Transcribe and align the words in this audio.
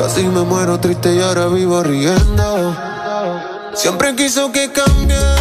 Casi 0.00 0.22
me 0.22 0.40
muero 0.40 0.80
triste 0.80 1.14
y 1.14 1.20
ahora 1.20 1.46
vivo 1.48 1.82
riendo. 1.82 2.74
Siempre 3.74 4.16
quiso 4.16 4.50
que 4.50 4.72
cambiara 4.72 5.39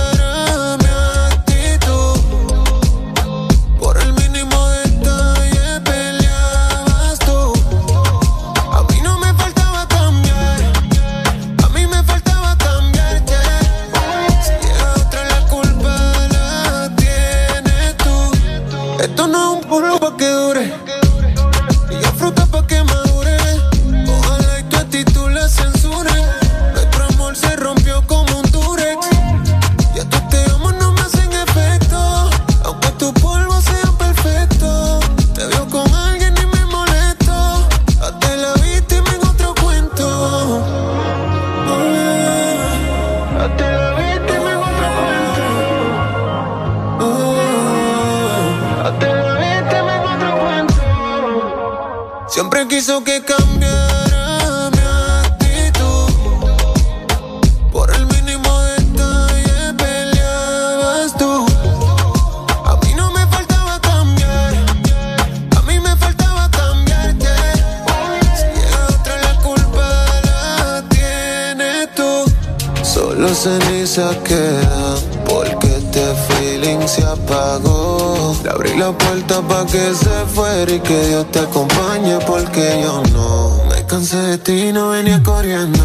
se 80.60 80.66
fuera 80.66 80.74
y 80.74 80.80
que 80.80 81.08
Dios 81.08 81.32
te 81.32 81.40
acompañe 81.40 82.18
porque 82.26 82.82
yo 82.82 83.02
no 83.14 83.64
me 83.70 83.86
cansé 83.86 84.18
de 84.18 84.38
ti, 84.40 84.72
no 84.74 84.90
venía 84.90 85.22
corriendo. 85.24 85.84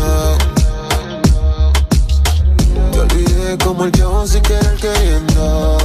Te 2.93 3.01
olvidé 3.01 3.59
como 3.59 3.85
el 3.85 3.93
yo 3.93 4.27
sin 4.27 4.43
querer 4.43 4.77
queriendo. 4.77 5.79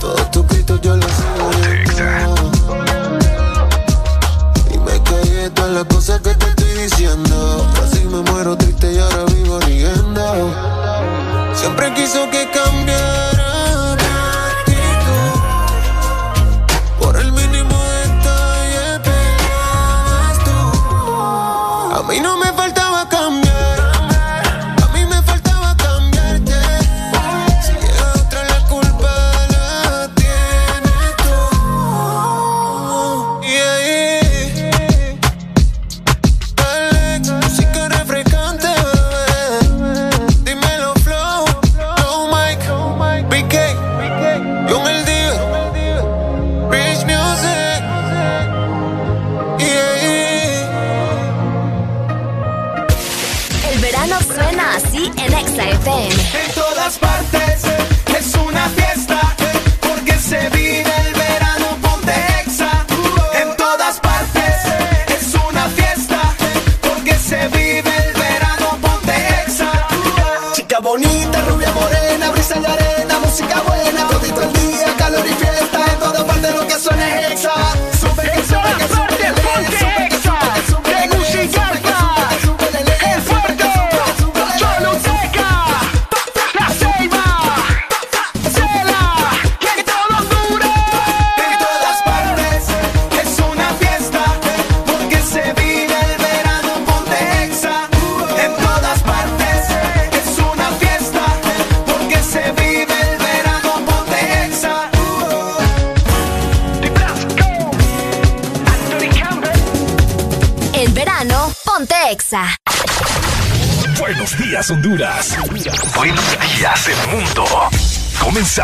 Todos 0.00 0.30
tus 0.30 0.46
gritos 0.46 0.80
yo 0.80 0.96
los 0.96 1.10
sigo 1.10 1.50
Y 4.72 4.78
me 4.78 5.02
caí 5.02 5.50
todas 5.54 5.72
las 5.72 5.84
cosas 5.84 6.20
que 6.20 6.34
te 6.34 6.46
estoy 6.48 6.88
diciendo. 6.88 7.66
Casi 7.74 8.04
me 8.04 8.22
muero 8.30 8.56
triste 8.56 8.92
y 8.92 8.98
ahora 8.98 9.24
vivo 9.26 9.60
riendo. 9.60 10.54
Siempre 11.54 11.92
quiso 11.94 12.30
que 12.30 12.48
cambiara 12.50 13.11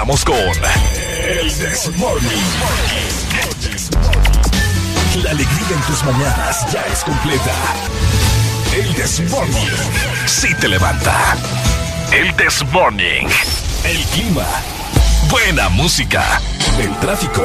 Con 0.08 0.38
El 1.28 1.52
This 1.52 1.90
Morning. 1.96 2.28
La 5.22 5.30
alegría 5.32 5.68
en 5.70 5.80
tus 5.82 6.02
mañanas 6.02 6.72
ya 6.72 6.80
es 6.90 7.04
completa. 7.04 7.52
El 8.74 8.94
This 8.94 9.20
Morning. 9.30 9.68
Sí 10.24 10.48
te 10.62 10.68
levanta. 10.68 11.36
El 12.10 12.34
This 12.36 12.64
Morning. 12.72 13.28
El 13.84 13.98
clima. 14.06 14.46
Buena 15.28 15.68
música. 15.68 16.40
El 16.80 16.98
tráfico. 17.00 17.44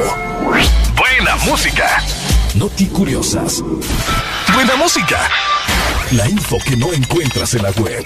Buena 0.96 1.36
música. 1.44 2.02
Noti 2.54 2.86
curiosas. 2.86 3.62
Buena 4.54 4.74
música. 4.76 5.20
La 6.12 6.26
info 6.30 6.56
que 6.64 6.78
no 6.78 6.94
encuentras 6.94 7.52
en 7.52 7.62
la 7.62 7.72
web. 7.72 8.04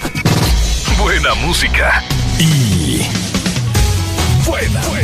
Buena 0.97 1.33
música. 1.35 2.03
Y. 2.39 3.18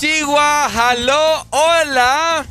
Hello, 0.00 1.44
hola. 1.50 2.46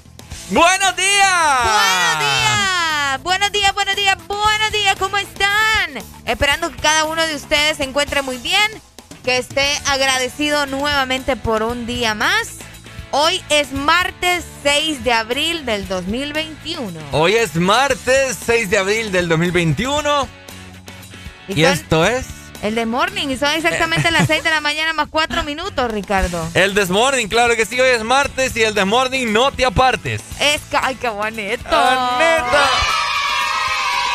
Buenos 0.49 0.95
días. 0.97 1.63
Buenos 1.63 2.19
días. 2.19 3.23
Buenos 3.23 3.51
días, 3.53 3.73
buenos 3.73 3.95
días, 3.95 4.17
buenos 4.27 4.71
días. 4.73 4.95
¿Cómo 4.99 5.17
están? 5.17 6.03
Esperando 6.25 6.69
que 6.69 6.77
cada 6.77 7.05
uno 7.05 7.25
de 7.25 7.35
ustedes 7.35 7.77
se 7.77 7.85
encuentre 7.85 8.21
muy 8.21 8.38
bien, 8.38 8.69
que 9.23 9.38
esté 9.38 9.65
agradecido 9.85 10.65
nuevamente 10.65 11.38
por 11.38 11.63
un 11.63 11.85
día 11.85 12.13
más. 12.15 12.57
Hoy 13.11 13.41
es 13.49 13.71
martes 13.71 14.44
6 14.63 15.05
de 15.05 15.13
abril 15.13 15.65
del 15.65 15.88
2021. 15.88 16.99
Hoy 17.13 17.35
es 17.35 17.55
martes 17.55 18.38
6 18.45 18.69
de 18.69 18.77
abril 18.77 19.11
del 19.13 19.29
2021. 19.29 20.27
¿Y, 21.47 21.63
esto 21.63 22.03
es? 22.03 22.25
El 22.62 22.74
de 22.74 22.86
Morning, 22.86 23.27
y 23.30 23.38
son 23.38 23.51
exactamente 23.51 24.09
las 24.12 24.27
6 24.27 24.44
de 24.44 24.50
la 24.50 24.62
mañana 24.62 24.92
más 24.94 25.07
4 25.09 25.44
minutos, 25.44 25.92
Ricardo. 25.92 26.48
El 26.56 26.74
de 26.74 26.86
Morning, 26.88 27.27
claro 27.27 27.56
que 27.56 27.65
sí, 27.65 27.80
hoy 27.80 27.89
es 27.89 28.04
martes 28.04 28.56
y 28.56 28.63
el 28.63 28.74
de 28.74 28.83
Morning 28.83 29.31
no 29.31 29.51
te 29.51 29.65
apartes. 29.65 30.21
Es 30.39 30.62
que, 30.63 30.77
ay, 30.81 30.95
qué 30.95 31.09
bonito. 31.09 31.63
Ah, 31.71 32.18
neta. 32.19 32.69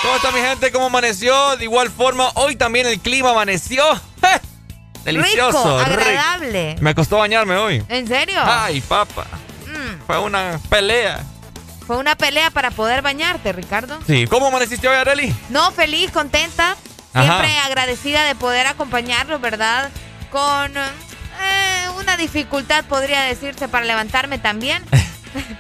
¿Cómo 0.02 0.16
está 0.16 0.32
mi 0.32 0.40
gente? 0.40 0.72
¿Cómo 0.72 0.86
amaneció? 0.86 1.56
De 1.56 1.64
igual 1.64 1.88
forma, 1.88 2.30
hoy 2.34 2.56
también 2.56 2.86
el 2.88 2.98
clima 2.98 3.30
amaneció. 3.30 3.84
Delicioso, 5.04 5.78
rico, 5.78 5.90
agradable. 5.90 6.76
Me 6.80 6.94
costó 6.94 7.18
bañarme 7.18 7.56
hoy. 7.56 7.84
¿En 7.88 8.08
serio? 8.08 8.40
Ay, 8.44 8.80
papá. 8.80 9.26
Mm. 9.66 10.04
Fue 10.06 10.18
una 10.18 10.60
pelea. 10.68 11.20
Fue 11.86 11.96
una 11.96 12.16
pelea 12.16 12.50
para 12.50 12.70
poder 12.70 13.02
bañarte, 13.02 13.52
Ricardo. 13.52 13.98
Sí. 14.06 14.26
¿Cómo 14.26 14.48
amaneciste 14.48 14.88
hoy, 14.88 14.96
Areli? 14.96 15.34
No, 15.48 15.70
feliz, 15.72 16.10
contenta. 16.10 16.76
Siempre 17.12 17.58
agradecida 17.58 18.24
de 18.24 18.34
poder 18.34 18.66
acompañarlos, 18.66 19.40
¿verdad? 19.40 19.90
Con 20.30 20.76
eh, 20.76 21.88
una 21.98 22.16
dificultad, 22.16 22.84
podría 22.84 23.22
decirse, 23.22 23.68
para 23.68 23.84
levantarme 23.84 24.38
también. 24.38 24.82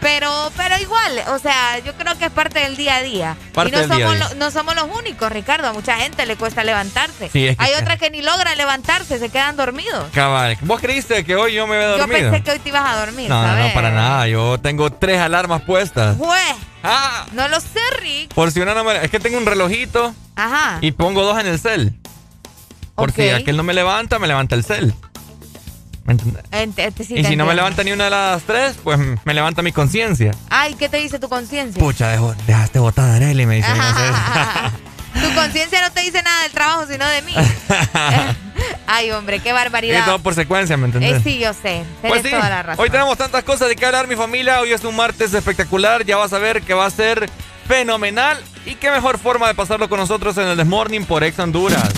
Pero, 0.00 0.52
pero 0.56 0.78
igual, 0.78 1.22
o 1.28 1.38
sea, 1.38 1.78
yo 1.78 1.94
creo 1.94 2.16
que 2.18 2.26
es 2.26 2.30
parte 2.30 2.60
del 2.60 2.76
día 2.76 2.96
a 2.96 3.02
día. 3.02 3.36
y 3.66 3.70
no 3.70 3.86
somos, 3.86 4.36
no 4.36 4.50
somos 4.50 4.74
los 4.74 4.84
únicos, 4.96 5.30
Ricardo. 5.30 5.68
A 5.68 5.72
mucha 5.72 5.96
gente 5.96 6.26
le 6.26 6.36
cuesta 6.36 6.64
levantarse. 6.64 7.30
Hay 7.58 7.72
otras 7.74 7.98
que 7.98 8.10
ni 8.10 8.22
logran 8.22 8.56
levantarse, 8.56 9.18
se 9.18 9.28
quedan 9.30 9.56
dormidos. 9.56 10.10
Cabal. 10.12 10.56
¿Vos 10.62 10.80
creíste 10.80 11.24
que 11.24 11.36
hoy 11.36 11.54
yo 11.54 11.66
me 11.66 11.76
había 11.76 11.88
dormido? 11.88 12.18
Yo 12.18 12.30
pensé 12.30 12.42
que 12.42 12.50
hoy 12.50 12.58
te 12.58 12.68
ibas 12.68 12.84
a 12.90 12.96
dormir. 13.04 13.28
No, 13.28 13.56
no, 13.56 13.74
para 13.74 13.90
nada. 13.90 14.28
Yo 14.28 14.58
tengo 14.60 14.90
tres 14.92 15.20
alarmas 15.20 15.62
puestas. 15.62 16.16
Ah. 16.82 17.26
No 17.32 17.46
lo 17.48 17.60
sé, 17.60 17.80
Rick. 18.00 18.34
Por 18.34 18.50
si 18.50 18.60
una 18.60 18.74
no 18.74 18.84
me... 18.84 19.04
Es 19.04 19.10
que 19.10 19.20
tengo 19.20 19.38
un 19.38 19.46
relojito. 19.46 20.14
Ajá. 20.34 20.78
Y 20.80 20.92
pongo 20.92 21.22
dos 21.22 21.38
en 21.38 21.46
el 21.46 21.58
cel. 21.58 21.94
Porque 22.94 23.28
si 23.28 23.30
aquel 23.30 23.56
no 23.56 23.62
me 23.62 23.72
levanta, 23.72 24.18
me 24.18 24.26
levanta 24.26 24.54
el 24.54 24.64
cel. 24.64 24.94
¿Me 26.04 26.14
entiendes? 26.14 27.10
y 27.10 27.24
si 27.24 27.36
no 27.36 27.46
me 27.46 27.54
levanta 27.54 27.84
ni 27.84 27.92
una 27.92 28.04
de 28.04 28.10
las 28.10 28.42
tres, 28.42 28.76
pues 28.82 28.98
me 29.24 29.34
levanta 29.34 29.62
mi 29.62 29.72
conciencia. 29.72 30.32
Ay, 30.50 30.74
¿qué 30.74 30.88
te 30.88 30.96
dice 30.96 31.18
tu 31.18 31.28
conciencia? 31.28 31.80
Pucha, 31.80 32.10
dejaste 32.46 32.78
botada 32.78 33.16
Arely, 33.16 33.46
me 33.46 33.56
dice. 33.56 33.68
tu 35.14 35.34
conciencia 35.34 35.80
no 35.80 35.92
te 35.92 36.00
dice 36.00 36.22
nada 36.22 36.42
del 36.42 36.52
trabajo, 36.52 36.86
sino 36.86 37.06
de 37.06 37.22
mí. 37.22 37.34
Ay, 38.86 39.10
hombre, 39.12 39.40
qué 39.40 39.52
barbaridad. 39.52 40.02
Y 40.02 40.04
todo 40.04 40.18
por 40.18 40.34
secuencia, 40.34 40.76
¿me 40.76 40.86
entiendes? 40.86 41.20
Eh, 41.20 41.20
sí, 41.22 41.38
yo 41.38 41.52
sé. 41.54 41.84
Pues 42.00 42.22
toda 42.22 42.48
la 42.48 42.62
razón. 42.62 42.82
Hoy 42.82 42.90
tenemos 42.90 43.16
tantas 43.16 43.44
cosas 43.44 43.68
de 43.68 43.76
qué 43.76 43.86
hablar, 43.86 44.08
mi 44.08 44.16
familia. 44.16 44.60
Hoy 44.60 44.72
es 44.72 44.84
un 44.84 44.96
martes 44.96 45.32
espectacular. 45.32 46.04
Ya 46.04 46.16
vas 46.16 46.32
a 46.32 46.38
ver 46.38 46.62
que 46.62 46.74
va 46.74 46.86
a 46.86 46.90
ser 46.90 47.30
fenomenal. 47.66 48.38
Y 48.66 48.74
qué 48.74 48.90
mejor 48.90 49.18
forma 49.18 49.48
de 49.48 49.54
pasarlo 49.54 49.88
con 49.88 49.98
nosotros 49.98 50.36
en 50.36 50.48
el 50.48 50.56
Desmorning 50.56 51.04
por 51.04 51.24
Ex 51.24 51.38
Honduras. 51.38 51.90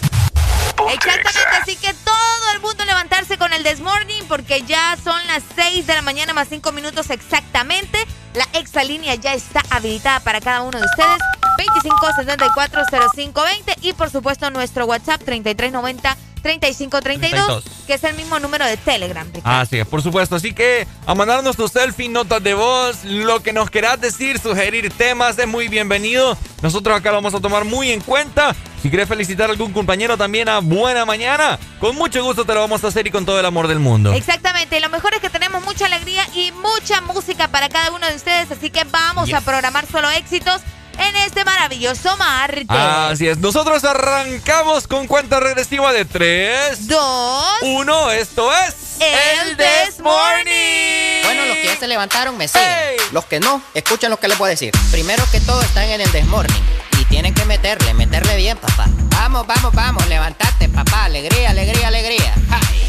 Exactamente, 0.91 1.57
así 1.63 1.77
que 1.77 1.95
todo 2.05 2.53
el 2.55 2.61
mundo 2.61 2.85
levantarse 2.85 3.39
con 3.39 3.53
el 3.53 3.63
Desmorning 3.63 4.27
porque 4.29 4.63
ya 4.63 4.97
son 5.03 5.27
las 5.27 5.43
6 5.55 5.87
de 5.87 5.95
la 5.95 6.03
mañana 6.03 6.35
más 6.35 6.49
5 6.49 6.73
minutos 6.73 7.11
exactamente. 7.11 8.05
La 8.35 8.47
exalínea 8.59 9.15
ya 9.15 9.35
está 9.35 9.63
habilitada 9.71 10.21
para 10.21 10.41
cada 10.41 10.63
uno 10.63 10.79
de 10.79 10.85
ustedes. 10.85 11.19
25640520 11.57 13.77
y 13.83 13.93
por 13.93 14.11
supuesto 14.11 14.51
nuestro 14.51 14.87
WhatsApp 14.87 15.23
3390 15.25 16.17
3532, 16.45 17.65
que 17.87 17.95
es 17.95 18.05
el 18.05 18.15
mismo 18.17 18.39
número 18.39 18.67
de 18.67 18.77
Telegram. 18.77 19.27
Así 19.45 19.79
es, 19.79 19.87
por 19.87 20.03
supuesto. 20.03 20.37
Así 20.37 20.53
que 20.53 20.87
a 21.07 21.15
mandarnos 21.15 21.57
tu 21.57 21.69
selfie, 21.69 22.11
notas 22.11 22.43
de 22.43 22.53
voz, 22.53 23.03
lo 23.05 23.43
que 23.43 23.55
nos 23.55 23.71
quieras 23.71 23.99
decir, 23.99 24.39
sugerir 24.39 24.93
temas, 24.93 25.39
es 25.39 25.49
muy 25.49 25.69
bienvenido. 25.69 26.37
Nosotros 26.61 26.99
acá 26.99 27.11
lo 27.11 27.17
vamos 27.17 27.35
a 27.35 27.41
tomar 27.41 27.65
muy 27.65 27.91
en 27.93 28.03
cuenta. 28.03 28.55
Si 28.83 28.91
quieres 28.91 29.09
felicitar 29.09 29.49
a 29.49 29.53
algún 29.53 29.73
compañero 29.73 30.19
también 30.19 30.51
a 30.51 30.59
buena 30.59 31.07
mañana, 31.07 31.59
con 31.81 31.97
mucho 31.97 32.23
gusto 32.23 32.45
te 32.45 32.53
lo 32.53 32.61
vamos 32.61 32.85
a 32.85 32.89
hacer 32.89 33.07
y 33.07 33.11
con 33.11 33.25
todo 33.25 33.41
el 33.41 33.47
amor 33.47 33.67
del 33.67 33.79
mundo. 33.79 34.13
Exactamente, 34.13 34.77
y 34.77 34.81
lo 34.81 34.91
mejor 34.91 35.15
es 35.15 35.21
que 35.21 35.31
tenemos 35.31 35.65
mucha 35.65 35.87
alegría 35.87 36.29
y 36.35 36.53
mucha 36.53 37.01
música 37.01 37.49
para 37.49 37.71
cada 37.71 37.91
uno 37.93 38.07
de 38.07 38.17
ustedes, 38.17 38.51
así 38.51 38.69
que 38.69 38.85
vamos 38.85 39.33
a 39.33 39.41
programar 39.41 39.87
solo 39.87 40.11
éxitos 40.11 40.61
en 40.99 41.17
este 41.17 41.45
maravilloso 41.45 42.17
martes. 42.17 42.67
Así 42.69 43.29
es, 43.29 43.39
nosotros 43.39 43.85
arrancamos 43.85 44.87
con 44.87 45.07
cuenta 45.07 45.41
regresiva 45.41 45.93
de 45.93 46.05
3, 46.05 46.89
2, 46.89 47.45
1. 47.63 48.11
Esto 48.13 48.53
es 48.53 48.75
El 49.01 49.57
This 49.57 50.01
Morning. 50.01 51.23
Bueno, 51.25 51.47
los 51.47 51.57
que 51.57 51.65
ya 51.67 51.77
se 51.77 51.89
levantaron 51.89 52.37
me 52.37 52.49
siguen. 52.49 52.69
Los 53.13 53.25
que 53.25 53.41
no, 53.41 53.63
escuchen 53.75 54.11
lo 54.11 54.19
que 54.19 54.29
les 54.29 54.39
voy 54.39 54.49
a 54.49 54.51
decir. 54.51 54.73
Primero 54.91 55.25
que 55.31 55.41
todo 55.41 55.61
están 55.63 55.85
en 55.85 56.01
el 56.01 56.11
This 56.11 56.27
Morning. 56.27 56.63
Y 57.01 57.05
tienen 57.07 57.35
que 57.35 57.45
meterle, 57.45 57.93
meterle 57.95 58.37
bien, 58.37 58.57
papá. 58.57 58.87
Vamos, 59.11 59.47
vamos, 59.47 59.75
vamos, 59.75 60.07
levantate, 60.07 60.69
papá. 60.69 61.05
Alegría, 61.05 61.51
alegría, 61.51 61.89
alegría. 61.89 62.35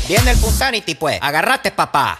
Viene 0.07 0.31
el 0.31 0.37
Punsanity, 0.37 0.95
pues. 0.95 1.17
Agarrate, 1.21 1.71
papá. 1.71 2.19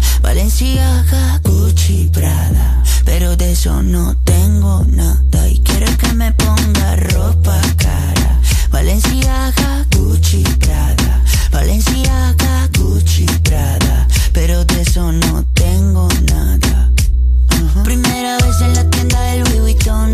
Valenciaga, 0.21 1.39
Gucci, 1.43 2.09
Prada. 2.13 2.83
Pero 3.05 3.35
de 3.35 3.51
eso 3.51 3.81
no 3.81 4.15
tengo 4.23 4.85
nada. 4.87 5.47
Y 5.49 5.59
quiero 5.59 5.87
que 5.97 6.13
me 6.13 6.31
ponga 6.33 6.95
ropa 6.95 7.59
cara. 7.77 8.39
Valenciaga, 8.71 9.85
Gucci, 9.95 10.43
Prada. 10.59 11.21
Valenciaga, 11.51 12.69
Gucci, 12.77 13.25
Prada. 13.43 14.07
Pero 14.33 14.63
de 14.65 14.81
eso 14.81 15.11
no 15.11 15.43
tengo 15.53 16.07
nada. 16.31 16.91
Primera 17.83 18.37
vez 18.37 18.61
en 18.61 18.73
la 18.75 18.89
tienda 18.89 19.21
del 19.21 19.43
Louis 19.43 19.61
Vuitton 19.61 20.13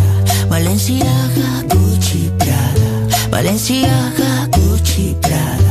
Valenciaga, 0.51 1.63
Gucci, 1.69 2.29
Prada. 2.37 3.29
Valenciaga, 3.29 4.49
Gucci, 4.51 5.15
Prada. 5.21 5.70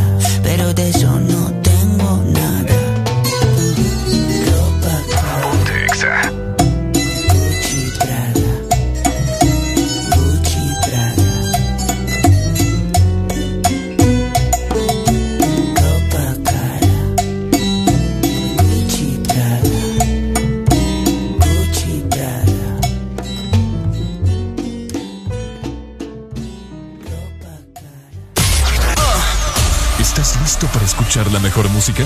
mejor 31.40 31.68
música? 31.70 32.02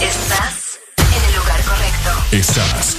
Estás 0.00 0.80
en 0.98 1.24
el 1.24 1.36
lugar 1.36 1.62
correcto. 1.62 2.10
Estás. 2.32 2.96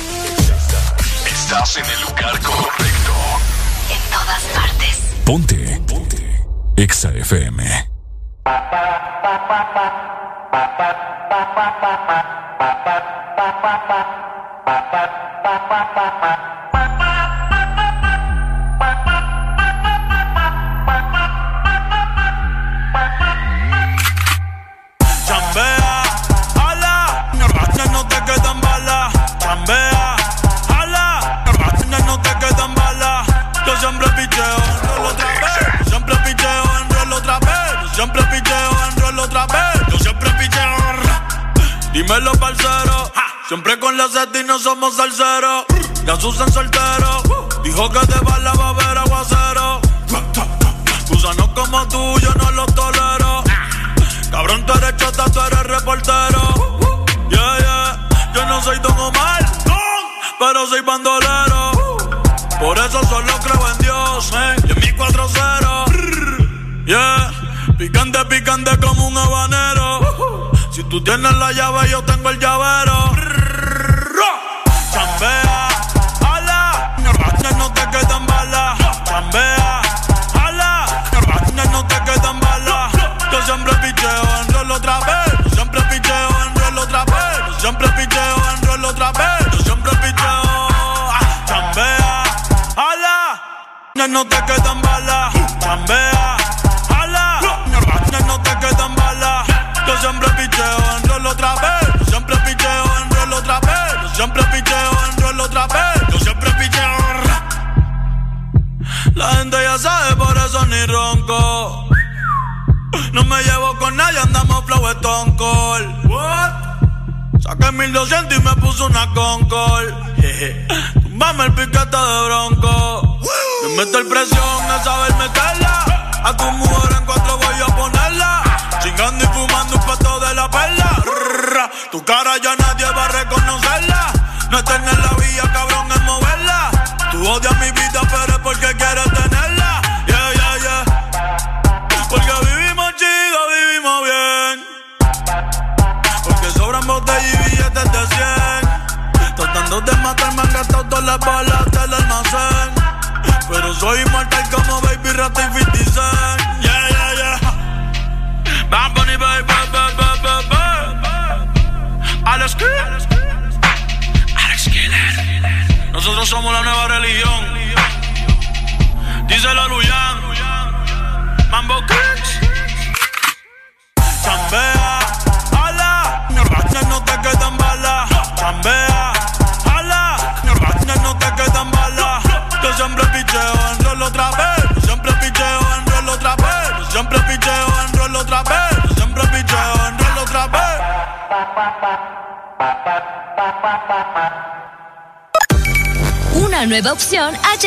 Estás 1.25 1.77
en 1.77 1.85
el 1.85 2.01
lugar 2.01 2.39
correcto. 2.41 3.13
En 3.89 4.11
todas 4.11 4.43
partes. 4.53 4.97
Ponte. 5.25 5.81
Ponte. 5.87 6.45
Exa 6.77 7.11
FM. 7.11 7.82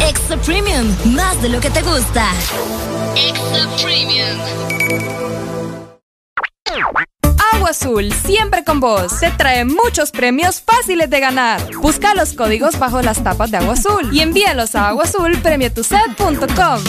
Extra 0.00 0.36
Premium, 0.38 0.86
más 1.14 1.40
de 1.42 1.48
lo 1.48 1.60
que 1.60 1.70
te 1.70 1.82
gusta. 1.82 2.30
Extra 3.16 3.66
Premium. 3.82 4.38
Agua 7.54 7.70
Azul, 7.70 8.12
siempre 8.12 8.64
con 8.64 8.80
vos. 8.80 9.20
Te 9.20 9.30
trae 9.30 9.64
muchos 9.64 10.10
premios 10.10 10.60
fáciles 10.60 11.08
de 11.10 11.20
ganar. 11.20 11.60
Busca 11.76 12.14
los 12.14 12.34
códigos 12.34 12.78
bajo 12.78 13.02
las 13.02 13.22
tapas 13.24 13.50
de 13.50 13.56
Agua 13.58 13.74
Azul 13.74 14.10
y 14.12 14.20
envíalos 14.20 14.74
a 14.74 14.88
aguazulpremiotuset.com. 14.88 16.84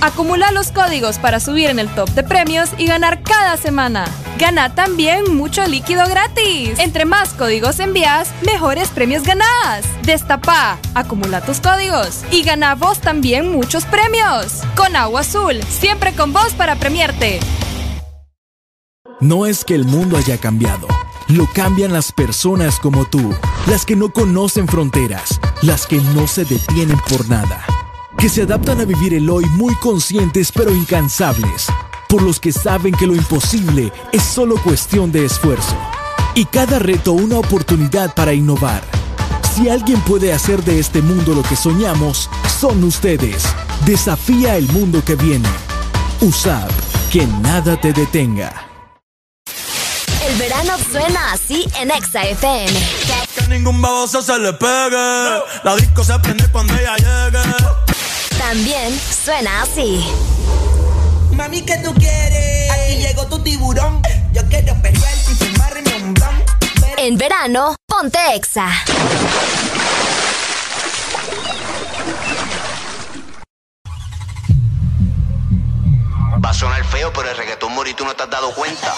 Acumula 0.00 0.52
los 0.52 0.70
códigos 0.70 1.18
para 1.18 1.40
subir 1.40 1.70
en 1.70 1.78
el 1.78 1.88
top 1.94 2.10
de 2.10 2.22
premios 2.22 2.70
y 2.78 2.86
ganar 2.86 3.22
cada 3.22 3.56
semana. 3.56 4.04
Gana 4.38 4.72
también 4.72 5.36
mucho 5.36 5.66
líquido 5.66 6.06
gratis. 6.06 6.78
Entre 6.78 7.04
más 7.04 7.30
códigos 7.30 7.80
envías, 7.80 8.32
mejores 8.46 8.88
premios 8.90 9.24
ganás. 9.24 9.84
Destapa, 10.04 10.78
acumula 10.94 11.40
tus 11.40 11.60
códigos 11.60 12.24
y 12.30 12.44
gana 12.44 12.76
vos 12.76 13.00
también 13.00 13.50
muchos 13.50 13.84
premios. 13.84 14.62
Con 14.76 14.94
Agua 14.94 15.22
Azul, 15.22 15.60
siempre 15.64 16.12
con 16.12 16.32
vos 16.32 16.52
para 16.54 16.76
premiarte. 16.76 17.40
No 19.20 19.44
es 19.44 19.64
que 19.64 19.74
el 19.74 19.84
mundo 19.84 20.16
haya 20.16 20.38
cambiado. 20.38 20.86
Lo 21.26 21.46
cambian 21.52 21.92
las 21.92 22.12
personas 22.12 22.78
como 22.78 23.06
tú, 23.06 23.34
las 23.66 23.84
que 23.84 23.96
no 23.96 24.12
conocen 24.12 24.68
fronteras, 24.68 25.40
las 25.62 25.88
que 25.88 25.96
no 25.96 26.28
se 26.28 26.44
detienen 26.44 26.98
por 27.10 27.28
nada 27.28 27.66
que 28.18 28.28
se 28.28 28.42
adaptan 28.42 28.80
a 28.80 28.84
vivir 28.84 29.14
el 29.14 29.30
hoy 29.30 29.44
muy 29.52 29.76
conscientes 29.76 30.50
pero 30.50 30.74
incansables, 30.74 31.68
por 32.08 32.22
los 32.22 32.40
que 32.40 32.52
saben 32.52 32.94
que 32.94 33.06
lo 33.06 33.14
imposible 33.14 33.92
es 34.12 34.22
solo 34.22 34.60
cuestión 34.62 35.12
de 35.12 35.24
esfuerzo, 35.24 35.76
y 36.34 36.46
cada 36.46 36.78
reto 36.78 37.12
una 37.12 37.38
oportunidad 37.38 38.14
para 38.14 38.32
innovar. 38.32 38.82
Si 39.54 39.68
alguien 39.68 40.00
puede 40.02 40.32
hacer 40.32 40.62
de 40.64 40.78
este 40.78 41.02
mundo 41.02 41.34
lo 41.34 41.42
que 41.42 41.56
soñamos, 41.56 42.30
son 42.60 42.84
ustedes. 42.84 43.42
Desafía 43.84 44.56
el 44.56 44.68
mundo 44.68 45.02
que 45.04 45.16
viene. 45.16 45.48
Usad, 46.20 46.68
que 47.10 47.26
nada 47.26 47.80
te 47.80 47.92
detenga. 47.92 48.68
El 50.28 50.36
verano 50.36 50.74
suena 50.92 51.32
así 51.32 51.66
en 51.80 51.90
Exa 51.90 52.22
FM. 52.22 52.72
Que 53.34 53.48
ningún 53.48 53.80
baboso 53.80 54.22
se 54.22 54.38
le 54.38 54.52
pegue. 54.52 55.42
La 55.64 55.74
disco 55.76 56.04
se 56.04 56.18
prende 56.20 56.48
cuando 56.52 56.74
ella 56.74 56.96
llegue. 56.96 57.42
También 58.38 59.00
suena 59.24 59.62
así. 59.62 60.04
Mami, 61.38 61.62
¿qué 61.62 61.76
tú 61.76 61.94
quieres? 61.94 62.68
Aquí 62.68 62.96
llegó 62.96 63.24
tu 63.28 63.38
tiburón. 63.38 64.02
Yo 64.32 64.42
quiero 64.48 64.74
pelear 64.82 65.14
y 65.14 65.34
fumarme 65.36 65.94
un 66.02 66.12
blon. 66.12 66.44
En 66.96 67.16
verano, 67.16 67.76
ponte 67.86 68.18
exa. 68.34 68.66
Va 76.44 76.50
a 76.50 76.54
sonar 76.54 76.84
feo, 76.86 77.12
pero 77.12 77.30
el 77.30 77.36
reggaetón 77.36 77.72
mori 77.72 77.94
tú 77.94 78.04
no 78.04 78.16
te 78.16 78.24
has 78.24 78.30
dado 78.30 78.52
cuenta. 78.56 78.92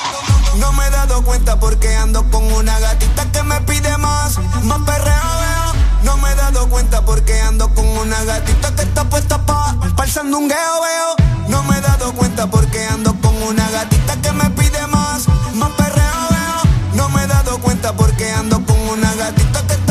No 0.57 0.73
me 0.73 0.87
he 0.87 0.91
dado 0.91 1.23
cuenta 1.23 1.61
porque 1.61 1.95
ando 1.95 2.25
con 2.31 2.51
una 2.55 2.81
gatita 2.81 3.31
que 3.33 3.43
me 3.43 3.61
pide 3.61 3.99
más. 3.99 4.39
Más 4.63 4.79
perreo 4.87 5.60
no 6.03 6.17
me 6.19 6.31
he 6.31 6.35
dado 6.35 6.69
cuenta 6.69 7.05
porque 7.05 7.41
ando 7.41 7.73
con 7.75 7.87
una 7.87 8.23
gatita 8.25 8.75
que 8.75 8.83
está 8.83 9.05
puesta 9.05 9.45
pa' 9.45 9.77
pa 9.97 10.05
el 10.05 10.11
sandungueo, 10.11 10.81
veo. 10.83 11.49
No 11.49 11.63
me 11.65 11.79
he 11.79 11.81
dado 11.81 12.13
cuenta 12.13 12.47
porque 12.47 12.85
ando 12.87 13.15
con 13.21 13.35
una 13.43 13.69
gatita 13.71 14.21
que 14.23 14.33
me 14.33 14.49
pide 14.51 14.87
más, 14.87 15.27
más 15.55 15.71
perreo, 15.73 16.21
veo. 16.31 16.73
No 16.95 17.09
me 17.11 17.25
he 17.25 17.27
dado 17.27 17.59
cuenta 17.59 17.93
porque 17.93 18.31
ando 18.31 18.65
con 18.65 18.79
una 18.89 19.15
gatita 19.15 19.67
que 19.67 19.75
está 19.75 19.90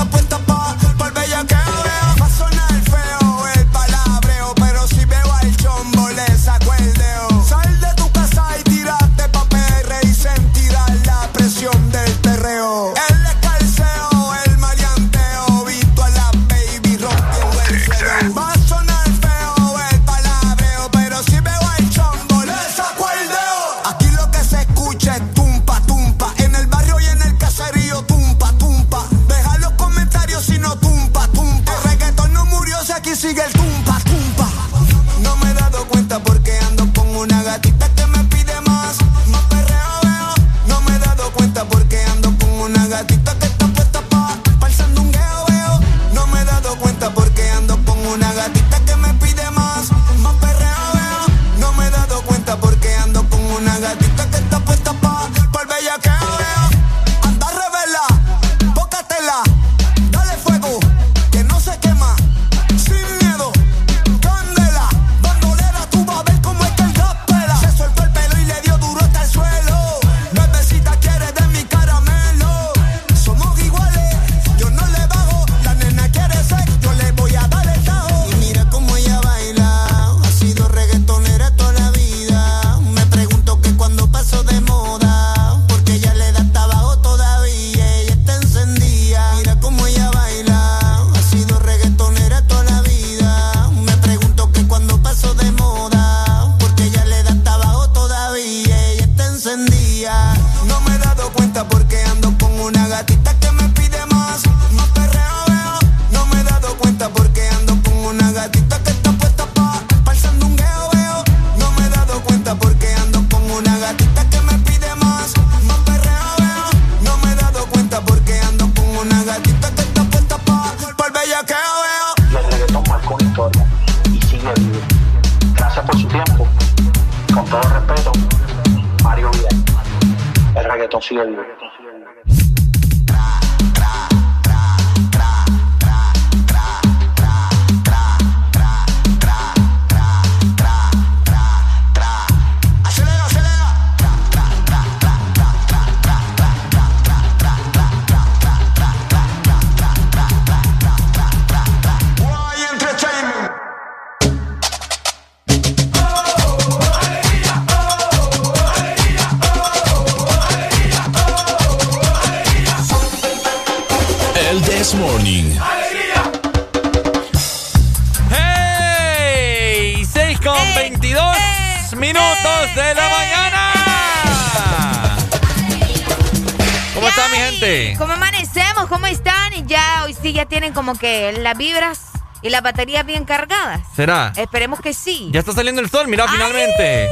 como 180.89 180.99
que 180.99 181.31
las 181.33 181.55
vibras 181.55 181.99
y 182.41 182.49
las 182.49 182.63
baterías 182.63 183.05
bien 183.05 183.23
cargadas. 183.23 183.81
¿Será? 183.95 184.33
Esperemos 184.35 184.79
que 184.81 184.95
sí. 184.95 185.29
Ya 185.31 185.39
está 185.41 185.51
saliendo 185.53 185.81
el 185.81 185.89
sol, 185.91 186.07
mira, 186.07 186.27
finalmente. 186.27 187.07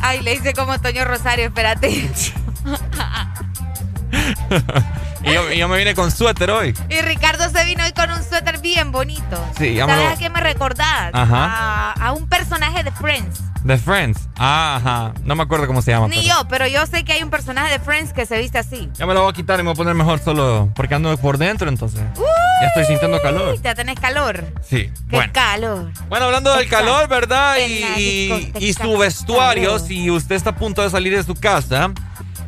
Ay, 0.00 0.20
le 0.20 0.34
hice 0.34 0.54
como 0.54 0.78
Toño 0.80 1.04
Rosario, 1.04 1.46
espérate. 1.46 1.88
y, 5.24 5.32
yo, 5.32 5.52
y 5.52 5.58
yo 5.58 5.68
me 5.68 5.76
vine 5.76 5.96
con 5.96 6.12
suéter 6.12 6.50
hoy. 6.52 6.72
y 6.88 7.00
Ricardo 7.02 7.50
se 7.50 7.64
vino 7.64 7.82
hoy 7.84 7.92
con 7.92 8.12
un 8.12 8.22
suéter 8.22 8.58
bien 8.60 8.92
bonito. 8.92 9.44
Sí, 9.58 9.74
ya 9.74 9.86
¿Sabes 9.86 10.04
lo- 10.04 10.10
a 10.10 10.16
qué 10.16 10.30
me 10.30 10.40
recordás? 10.40 11.10
Ajá. 11.12 11.92
A, 11.92 11.92
a 12.06 12.12
un 12.12 12.28
personaje 12.28 12.84
de 12.84 12.92
Friends. 12.92 13.40
The 13.66 13.76
Friends. 13.76 14.18
Ah, 14.38 14.76
ajá. 14.76 15.12
No 15.24 15.34
me 15.36 15.42
acuerdo 15.42 15.66
cómo 15.66 15.82
se 15.82 15.90
llama. 15.90 16.08
Ni 16.08 16.16
pero- 16.16 16.28
yo, 16.28 16.48
pero 16.48 16.66
yo 16.66 16.86
sé 16.86 17.04
que 17.04 17.12
hay 17.12 17.22
un 17.22 17.28
personaje 17.28 17.70
de 17.70 17.78
Friends 17.78 18.14
que 18.14 18.24
se 18.24 18.38
viste 18.38 18.56
así. 18.58 18.88
Ya 18.94 19.04
me 19.04 19.12
lo 19.12 19.20
voy 19.22 19.30
a 19.32 19.34
quitar 19.34 19.60
y 19.60 19.62
me 19.62 19.66
voy 19.68 19.74
a 19.74 19.76
poner 19.76 19.94
mejor 19.94 20.18
solo 20.18 20.70
porque 20.74 20.94
ando 20.94 21.14
por 21.18 21.36
dentro, 21.36 21.68
entonces. 21.68 22.00
Ya 22.60 22.66
estoy 22.68 22.84
sintiendo 22.84 23.20
calor. 23.22 23.60
Ya 23.62 23.74
tenés 23.74 23.98
calor. 23.98 24.44
Sí. 24.68 24.84
Qué 25.08 25.16
Bueno. 25.16 25.32
calor. 25.32 25.90
Bueno, 26.08 26.26
hablando 26.26 26.50
del 26.52 26.64
Exacto. 26.64 26.86
calor, 26.86 27.08
¿verdad? 27.08 27.56
Y, 27.66 28.72
su 28.74 28.98
vestuario, 28.98 29.70
calor. 29.74 29.80
si 29.80 30.10
usted 30.10 30.34
está 30.36 30.50
a 30.50 30.56
punto 30.56 30.82
de 30.82 30.90
salir 30.90 31.16
de 31.16 31.22
su 31.24 31.34
casa, 31.34 31.90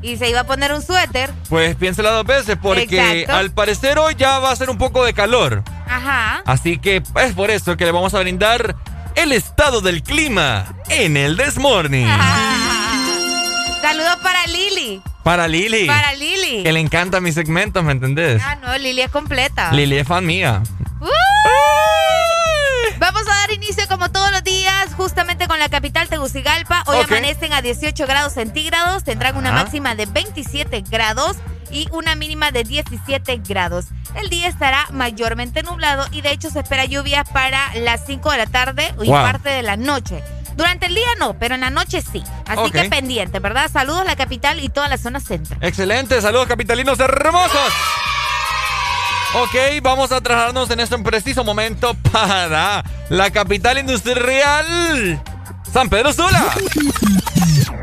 Y 0.03 0.17
se 0.17 0.29
iba 0.29 0.41
a 0.41 0.45
poner 0.45 0.73
un 0.73 0.83
suéter. 0.83 1.31
pues 1.49 1.77
piénsela 1.77 2.11
dos 2.11 2.27
veces 2.27 2.57
porque 2.61 2.83
Exacto. 3.21 3.35
al 3.37 3.51
parecer 3.53 3.99
hoy 3.99 4.15
ya 4.17 4.39
va 4.41 4.51
a 4.51 4.57
ser 4.57 4.69
un 4.69 4.77
poco 4.79 5.05
de 5.05 5.13
calor. 5.15 5.63
Ajá. 5.89 6.43
Así 6.47 6.79
que 6.79 7.03
es 7.21 7.33
por 7.35 7.51
eso 7.51 7.77
que 7.77 7.85
le 7.85 7.93
vamos 7.93 8.13
a 8.15 8.19
brindar 8.21 8.75
el 9.15 9.31
estado 9.33 9.81
del 9.81 10.03
clima 10.03 10.65
en 10.89 11.17
el 11.17 11.37
This 11.37 11.57
Morning. 11.59 12.07
Saludos 13.83 14.17
para 14.23 14.47
Lili. 14.47 15.03
Para 15.23 15.47
Lili. 15.49 15.87
Para 15.87 16.13
Lili. 16.15 16.63
Que 16.63 16.73
le 16.73 16.81
encanta 16.81 17.21
mis 17.21 17.35
segmentos, 17.35 17.83
¿me 17.85 17.93
entendés? 17.93 18.43
Ah, 18.45 18.57
no, 18.57 18.77
Lili 18.79 19.03
es 19.03 19.11
completa. 19.11 19.73
Lili 19.73 19.99
es 19.99 20.07
fan 20.09 20.27
mía. 20.27 20.63
Vamos 22.99 23.23
a 23.23 23.35
dar 23.35 23.51
inicio 23.53 23.85
como 23.89 24.11
todos 24.13 24.31
los 24.31 24.45
días 24.45 24.95
justamente 24.97 25.49
con 25.49 25.59
la 25.59 25.69
capital 25.69 26.09
Tegucigalpa. 26.09 26.85
Hoy 26.87 26.99
amanecen 27.05 27.53
a 27.53 27.61
18 27.63 28.07
grados 28.07 28.35
centígrados, 28.35 29.03
tendrán 29.03 29.37
una 29.37 29.51
máxima 29.53 29.95
de 29.97 30.07
27 30.07 30.85
grados 30.89 31.37
y 31.71 31.89
una 31.91 32.15
mínima 32.15 32.53
de 32.53 32.63
17 32.65 33.41
grados. 33.49 33.87
El 34.15 34.29
día 34.29 34.47
estará 34.49 34.87
mayormente 34.93 35.63
nublado 35.65 36.07
y 36.13 36.21
de 36.21 36.31
hecho 36.33 36.51
se 36.51 36.61
espera 36.61 36.85
lluvia 36.85 37.25
para 37.25 37.75
las 37.77 38.07
5 38.07 38.31
de 38.31 38.39
la 38.39 38.47
tarde 38.47 38.95
y 39.03 39.07
Wow. 39.09 39.23
parte 39.23 39.49
de 39.49 39.63
la 39.63 39.77
noche. 39.77 40.23
Durante 40.57 40.87
el 40.87 40.95
día 40.95 41.09
no, 41.19 41.35
pero 41.35 41.55
en 41.55 41.63
la 41.63 41.71
noche 41.71 42.03
sí. 42.03 42.23
Así 42.47 42.71
que 42.71 42.85
pendiente, 42.85 43.39
¿verdad? 43.41 43.71
Saludos 43.73 44.03
a 44.03 44.05
la 44.05 44.17
capital 44.17 44.61
y 44.63 44.69
toda 44.69 44.89
la 44.89 44.99
zona 44.99 45.21
centro. 45.21 45.57
Excelente, 45.61 46.21
saludos 46.21 46.47
capitalinos 46.47 46.99
hermosos. 47.01 47.73
Ok, 49.35 49.55
vamos 49.83 50.13
a 50.13 50.21
trasladarnos 50.21 50.71
en 50.71 50.81
este 50.81 50.99
preciso 50.99 51.43
momento 51.43 51.95
para 52.13 52.85
la 53.09 53.31
capital 53.31 53.79
industrial, 53.79 55.23
San 55.73 55.89
Pedro 55.89 56.13
Sula. 56.13 56.53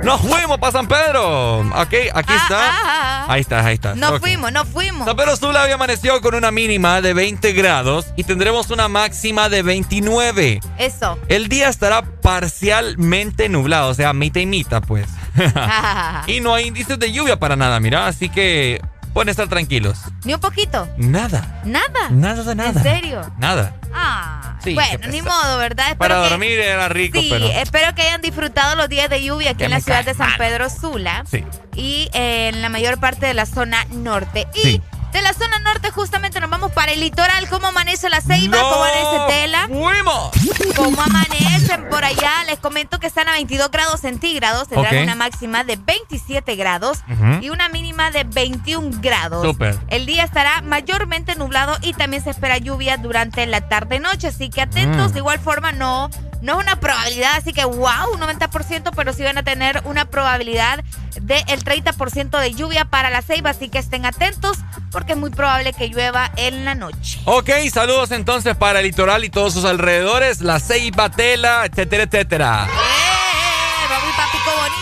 Nos 0.03 0.21
fuimos 0.21 0.57
para 0.59 0.71
San 0.71 0.87
Pedro. 0.87 1.59
Ok, 1.59 1.93
aquí 2.13 2.33
está. 2.33 2.57
ah, 2.71 3.25
Ahí 3.27 3.41
está, 3.41 3.65
ahí 3.65 3.75
está. 3.75 3.95
No 3.95 4.11
Ok. 4.15 4.19
fuimos, 4.21 4.51
no 4.51 4.63
fuimos. 4.65 5.05
San 5.05 5.15
Pedro 5.15 5.35
Sula 5.35 5.63
había 5.63 5.75
amanecido 5.75 6.19
con 6.21 6.35
una 6.35 6.51
mínima 6.51 7.01
de 7.01 7.13
20 7.13 7.51
grados 7.53 8.07
y 8.15 8.23
tendremos 8.23 8.71
una 8.71 8.87
máxima 8.87 9.49
de 9.49 9.61
29. 9.61 10.61
Eso. 10.77 11.19
El 11.27 11.49
día 11.49 11.67
estará 11.69 12.01
parcialmente 12.01 13.49
nublado, 13.49 13.89
o 13.89 13.93
sea, 13.93 14.13
mitad 14.13 14.39
y 14.41 14.45
mitad, 14.45 14.81
pues. 14.87 15.05
y 16.27 16.39
no 16.39 16.55
hay 16.55 16.67
indicios 16.67 16.97
de 16.97 17.11
lluvia 17.11 17.37
para 17.37 17.55
nada, 17.55 17.79
mira, 17.79 18.07
así 18.07 18.29
que 18.29 18.81
pueden 19.19 19.29
estar 19.31 19.49
tranquilos. 19.49 19.97
Ni 20.23 20.33
un 20.33 20.39
poquito. 20.39 20.87
Nada, 20.95 21.59
Nada. 21.65 22.09
nada 22.09 22.41
de 22.41 22.55
nada. 22.55 22.69
¿En 22.69 22.83
serio? 22.83 23.21
Nada. 23.37 23.75
Ah, 23.93 24.55
Sí, 24.63 24.73
bueno, 24.73 25.07
ni 25.09 25.21
modo, 25.21 25.57
¿verdad? 25.57 25.87
Espero 25.91 25.97
Para 25.99 26.23
que- 26.23 26.29
dormir 26.29 26.57
era 26.59 26.87
rico, 26.87 27.19
Sí, 27.19 27.27
pero. 27.29 27.45
espero 27.47 27.93
que 27.95 28.01
hayan 28.03 28.21
disfrutado 28.21 28.75
los 28.77 28.87
días 28.87 29.09
de 29.09 29.21
lluvia 29.21 29.49
aquí 29.51 29.57
Que 29.59 29.65
en 29.65 29.71
la 29.71 29.81
ciudad 29.81 30.05
de 30.05 30.13
San 30.13 30.29
mal. 30.29 30.37
Pedro 30.37 30.69
Sula 30.69 31.23
Sí. 31.29 31.43
y 31.75 32.09
eh, 32.13 32.47
en 32.53 32.61
la 32.61 32.69
mayor 32.69 32.97
parte 33.01 33.25
de 33.25 33.33
la 33.33 33.45
zona 33.45 33.85
norte. 33.91 34.47
Y 34.55 34.59
Sí. 34.61 34.81
De 35.11 35.21
la 35.21 35.33
zona 35.33 35.59
norte 35.59 35.91
justamente 35.91 36.39
nos 36.39 36.49
vamos 36.49 36.71
para 36.71 36.91
el 36.91 36.99
litoral. 36.99 37.47
¿Cómo 37.49 37.67
amanece 37.67 38.09
la 38.09 38.21
ceiba? 38.21 38.57
¿Cómo 38.59 38.83
amanece 38.83 39.33
Tela? 39.41 39.67
¡Fuimos! 39.67 40.75
¿Cómo 40.75 41.01
amanecen 41.01 41.89
por 41.89 42.03
allá? 42.03 42.43
Les 42.47 42.59
comento 42.59 42.99
que 42.99 43.07
están 43.07 43.27
a 43.27 43.33
22 43.33 43.71
grados 43.71 44.01
centígrados, 44.01 44.67
tendrán 44.67 44.97
una 45.03 45.15
máxima 45.15 45.63
de 45.63 45.77
27 45.77 46.55
grados 46.55 46.99
y 47.41 47.49
una 47.49 47.69
mínima 47.69 48.11
de 48.11 48.23
21 48.23 48.99
grados. 49.01 49.45
Súper. 49.45 49.77
El 49.87 50.05
día 50.05 50.23
estará 50.23 50.61
mayormente 50.61 51.35
nublado 51.35 51.77
y 51.81 51.93
también 51.93 52.23
se 52.23 52.29
espera 52.29 52.57
lluvia 52.57 52.97
durante 52.97 53.45
la 53.45 53.67
tarde-noche, 53.67 54.27
así 54.27 54.49
que 54.49 54.61
atentos, 54.61 55.11
mm. 55.11 55.13
de 55.13 55.19
igual 55.19 55.39
forma 55.39 55.71
no 55.71 56.09
no 56.41 56.53
es 56.53 56.65
una 56.65 56.79
probabilidad, 56.79 57.35
así 57.35 57.53
que 57.53 57.65
wow, 57.65 58.13
un 58.13 58.21
90%, 58.21 58.91
pero 58.95 59.13
sí 59.13 59.23
van 59.23 59.37
a 59.37 59.43
tener 59.43 59.81
una 59.85 60.05
probabilidad 60.05 60.83
del 61.21 61.63
30% 61.63 62.39
de 62.39 62.53
lluvia 62.53 62.85
para 62.85 63.09
la 63.09 63.21
ceiba, 63.21 63.49
así 63.49 63.69
que 63.69 63.77
estén 63.77 64.05
atentos 64.05 64.57
porque 64.91 65.13
es 65.13 65.17
muy 65.17 65.29
probable 65.29 65.73
que 65.73 65.87
llueva 65.89 66.31
en 66.37 66.65
la 66.65 66.75
noche. 66.75 67.19
Ok, 67.25 67.49
saludos 67.71 68.11
entonces 68.11 68.55
para 68.55 68.79
el 68.79 68.85
litoral 68.85 69.23
y 69.23 69.29
todos 69.29 69.53
sus 69.53 69.65
alrededores, 69.65 70.41
la 70.41 70.59
ceiba, 70.59 71.09
tela, 71.09 71.65
etcétera, 71.65 72.03
etcétera. 72.03 72.67
Pico 73.89 74.28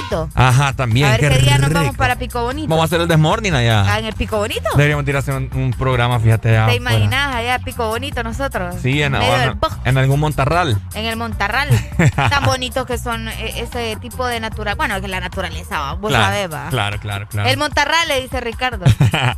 Bonito. 0.10 0.30
Ajá, 0.36 0.74
también. 0.74 1.08
A 1.08 1.18
ver 1.18 1.20
qué, 1.20 1.40
día 1.40 1.58
nos 1.58 1.72
vamos 1.72 1.96
para 1.96 2.16
Pico 2.18 2.42
Bonito. 2.42 2.70
Vamos 2.70 2.84
a 2.84 2.86
hacer 2.86 3.02
el 3.02 3.08
desmorning 3.08 3.54
allá. 3.54 3.84
Ah, 3.86 4.00
en 4.00 4.06
el 4.06 4.14
Pico 4.14 4.38
Bonito. 4.38 4.70
Deberíamos 4.72 5.08
ir 5.08 5.16
a 5.16 5.20
hacer 5.20 5.34
un, 5.36 5.76
programa, 5.78 6.20
fíjate. 6.20 6.58
¿Te 6.66 6.76
imaginas 6.76 7.36
allá 7.36 7.60
Pico 7.60 7.88
Bonito 7.88 8.24
nosotros? 8.24 8.76
Sí, 8.82 9.02
en, 9.02 9.16
en, 9.16 9.98
algún 9.98 10.20
Montarral. 10.20 10.80
En 10.94 11.06
el 11.06 11.16
Montarral. 11.16 11.70
Tan 12.16 12.46
bonitos 12.46 12.86
que 12.86 12.98
son 12.98 13.28
e, 13.28 13.62
ese 13.62 13.98
tipo 13.98 14.26
de 14.26 14.40
natural. 14.40 14.76
Bueno, 14.76 15.00
que 15.02 15.08
la 15.08 15.20
naturaleza, 15.20 15.94
vos 15.94 16.10
claro, 16.10 16.26
sabés, 16.26 16.54
va. 16.54 16.70
Claro, 16.70 17.00
claro, 17.00 17.28
claro. 17.28 17.50
El 17.50 17.58
Montarral, 17.58 18.08
le 18.08 18.22
dice 18.22 18.40
Ricardo. 18.40 18.86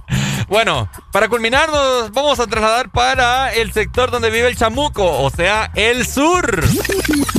bueno, 0.47 0.89
para 1.12 1.27
culminar, 1.27 1.69
nos 1.69 2.12
vamos 2.12 2.39
a 2.39 2.47
trasladar 2.47 2.89
para 2.89 3.53
el 3.53 3.71
sector 3.71 4.12
donde 4.12 4.29
vive 4.29 4.47
el 4.47 4.55
chamuco, 4.55 5.21
o 5.21 5.29
sea, 5.29 5.71
el 5.75 6.05
sur. 6.05 6.63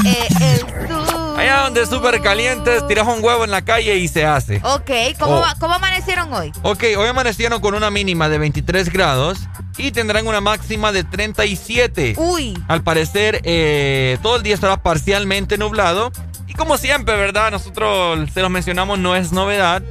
Eh, 0.05 0.29
el 0.41 0.89
sur. 0.89 1.20
Allá 1.41 1.63
donde 1.63 1.81
es 1.81 1.89
súper 1.89 2.21
caliente, 2.21 2.83
tiras 2.87 3.09
un 3.09 3.25
huevo 3.25 3.45
en 3.45 3.51
la 3.51 3.63
calle 3.63 3.97
y 3.97 4.09
se 4.09 4.27
hace. 4.27 4.61
Ok, 4.63 4.91
¿Cómo, 5.19 5.39
oh. 5.39 5.45
¿cómo 5.59 5.73
amanecieron 5.73 6.31
hoy? 6.35 6.53
Ok, 6.61 6.85
hoy 6.99 7.09
amanecieron 7.09 7.63
con 7.63 7.73
una 7.73 7.91
mínima 7.91 8.29
de 8.29 8.37
23 8.37 8.93
grados 8.93 9.39
y 9.79 9.91
tendrán 9.91 10.27
una 10.27 10.43
máxima 10.43 10.93
de 10.93 11.03
37. 11.03 12.17
Uy. 12.19 12.63
Al 12.69 12.83
parecer, 12.83 13.41
eh, 13.45 14.19
todo 14.23 14.37
el 14.37 14.43
día 14.43 14.53
estará 14.53 14.83
parcialmente 14.83 15.57
nublado. 15.57 16.13
Y 16.47 16.53
como 16.53 16.77
siempre, 16.77 17.17
¿verdad? 17.17 17.51
Nosotros 17.51 18.29
se 18.35 18.43
los 18.43 18.51
mencionamos, 18.51 18.99
no 18.99 19.17
es 19.17 19.33
novedad. 19.33 19.83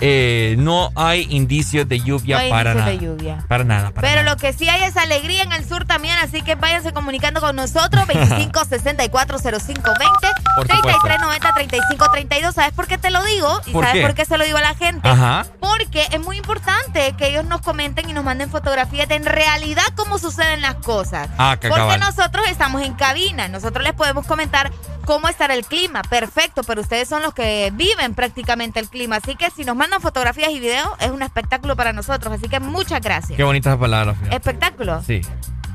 Eh, 0.00 0.56
no 0.58 0.90
hay 0.94 1.26
indicios 1.30 1.88
de 1.88 2.00
lluvia 2.00 2.40
para 2.50 2.74
nada. 2.74 2.90
De 2.90 2.98
lluvia. 2.98 3.44
Para 3.48 3.64
nada. 3.64 3.92
Pero 4.00 4.22
lo 4.22 4.36
que 4.36 4.52
sí 4.52 4.68
hay 4.68 4.82
es 4.82 4.96
alegría 4.96 5.42
en 5.42 5.52
el 5.52 5.64
sur 5.64 5.84
también, 5.84 6.16
así 6.18 6.42
que 6.42 6.54
váyanse 6.54 6.92
comunicando 6.92 7.40
con 7.40 7.56
nosotros. 7.56 8.06
25 8.06 8.64
64 8.64 9.38
05 9.38 9.60
20 9.66 10.68
33 10.68 11.20
90 11.20 11.54
35 11.54 12.06
32. 12.12 12.54
¿Sabes 12.54 12.72
por 12.72 12.86
qué 12.86 12.98
te 12.98 13.10
lo 13.10 13.22
digo? 13.24 13.60
¿Y 13.66 13.72
sabes 13.72 14.04
por 14.04 14.14
qué 14.14 14.24
se 14.24 14.38
lo 14.38 14.44
digo 14.44 14.58
a 14.58 14.62
la 14.62 14.74
gente? 14.74 15.08
Ajá. 15.08 15.46
Porque 15.60 16.06
es 16.10 16.20
muy 16.20 16.36
importante 16.36 17.14
que 17.16 17.28
ellos 17.28 17.44
nos 17.44 17.60
comenten 17.60 18.08
y 18.10 18.12
nos 18.12 18.24
manden 18.24 18.50
fotografías 18.50 19.08
de 19.08 19.14
en 19.14 19.24
realidad 19.24 19.84
cómo 19.94 20.18
suceden 20.18 20.60
las 20.60 20.76
cosas. 20.76 21.28
Ah, 21.38 21.56
Porque 21.60 21.98
nosotros 21.98 22.46
estamos 22.48 22.82
en 22.82 22.94
cabina. 22.94 23.48
Nosotros 23.48 23.84
les 23.84 23.92
podemos 23.92 24.26
comentar 24.26 24.72
cómo 25.04 25.28
estará 25.28 25.54
el 25.54 25.64
clima. 25.64 26.02
Perfecto, 26.02 26.62
pero 26.64 26.80
ustedes 26.80 27.08
son 27.08 27.22
los 27.22 27.34
que 27.34 27.70
viven 27.74 28.14
prácticamente 28.14 28.80
el 28.80 28.88
clima. 28.88 29.16
Así 29.16 29.36
que 29.36 29.50
si 29.50 29.64
nos 29.64 29.76
mandan 29.84 30.00
fotografías 30.00 30.50
y 30.50 30.60
videos, 30.60 30.88
es 30.98 31.10
un 31.10 31.22
espectáculo 31.22 31.76
para 31.76 31.92
nosotros. 31.92 32.32
Así 32.32 32.48
que 32.48 32.58
muchas 32.58 33.02
gracias. 33.02 33.36
Qué 33.36 33.44
bonitas 33.44 33.76
palabras. 33.76 34.16
¿Espectáculo? 34.30 35.02
Sí. 35.02 35.20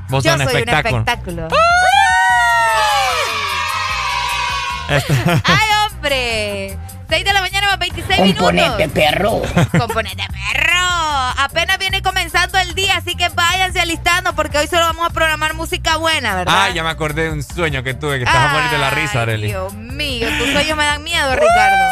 Vos 0.08 0.24
Yo 0.24 0.36
soy 0.36 0.46
espectáculo. 0.46 0.96
un 0.96 1.00
espectáculo. 1.08 1.48
¡Ay, 5.44 5.68
hombre! 5.86 6.76
6 7.08 7.24
de 7.24 7.32
la 7.32 7.40
mañana 7.40 7.68
más 7.68 7.78
26 7.78 8.18
Componente 8.18 8.88
perro. 8.88 9.42
Componente 9.78 10.24
perro. 10.26 10.76
Apenas 11.38 11.78
viene 11.78 12.02
comenzando 12.02 12.58
el 12.58 12.74
día, 12.74 12.96
así 12.96 13.14
que 13.14 13.28
váyanse 13.28 13.80
alistando 13.80 14.34
porque 14.34 14.58
hoy 14.58 14.66
solo 14.66 14.82
vamos 14.82 15.06
a 15.06 15.10
programar 15.10 15.54
música 15.54 15.96
buena, 15.96 16.34
¿verdad? 16.34 16.54
Ah, 16.56 16.70
ya 16.70 16.82
me 16.82 16.90
acordé 16.90 17.24
de 17.24 17.30
un 17.30 17.42
sueño 17.44 17.84
que 17.84 17.94
tuve 17.94 18.18
que 18.18 18.24
estaba 18.24 18.50
a 18.50 18.54
morir 18.54 18.70
de 18.70 18.78
la 18.78 18.90
risa, 18.90 19.22
Arely. 19.22 19.46
Dios 19.46 19.72
mío, 19.74 20.26
tus 20.38 20.50
sueños 20.50 20.76
me 20.76 20.84
dan 20.84 21.02
miedo, 21.04 21.32
Ricardo. 21.34 21.84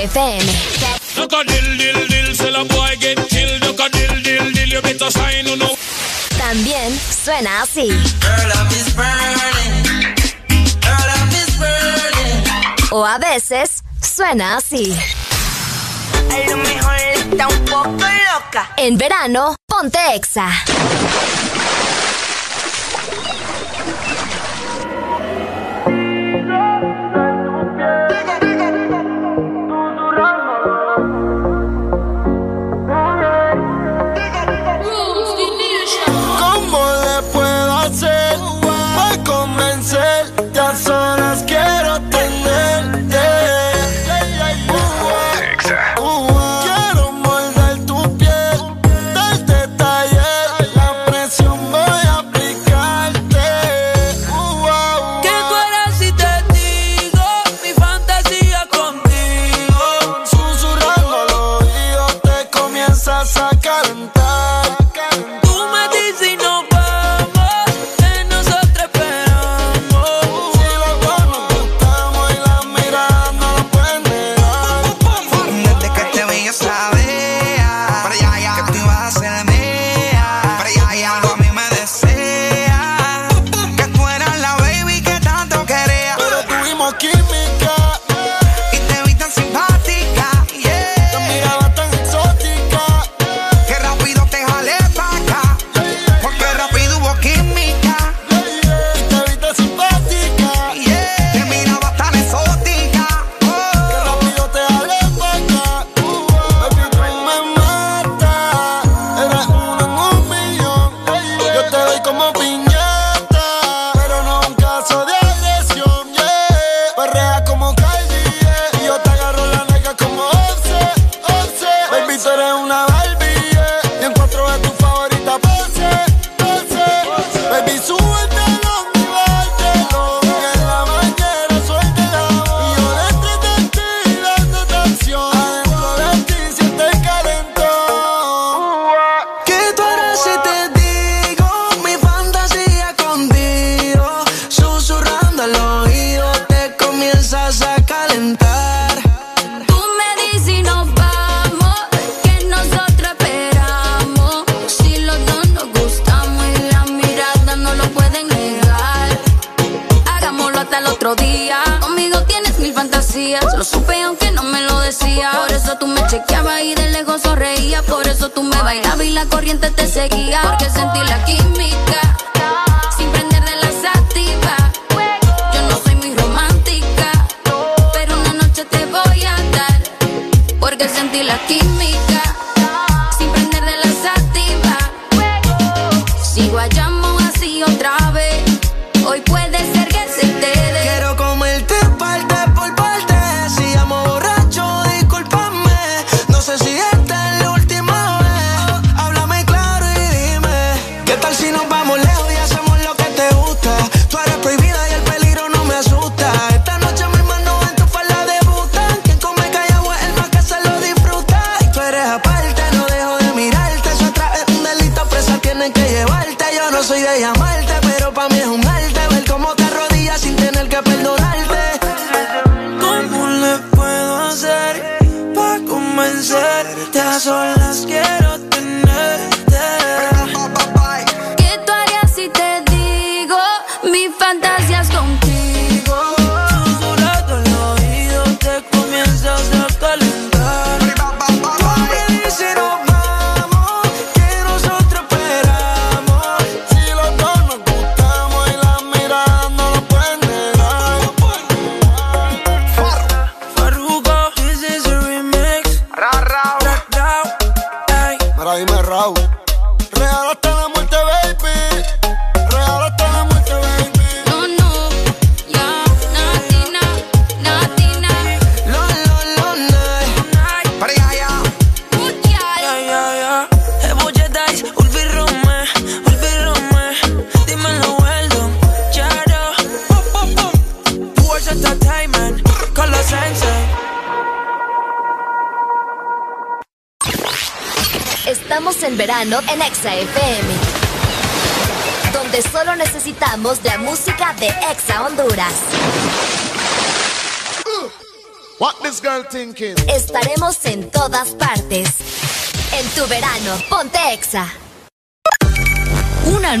FM. 0.00 0.39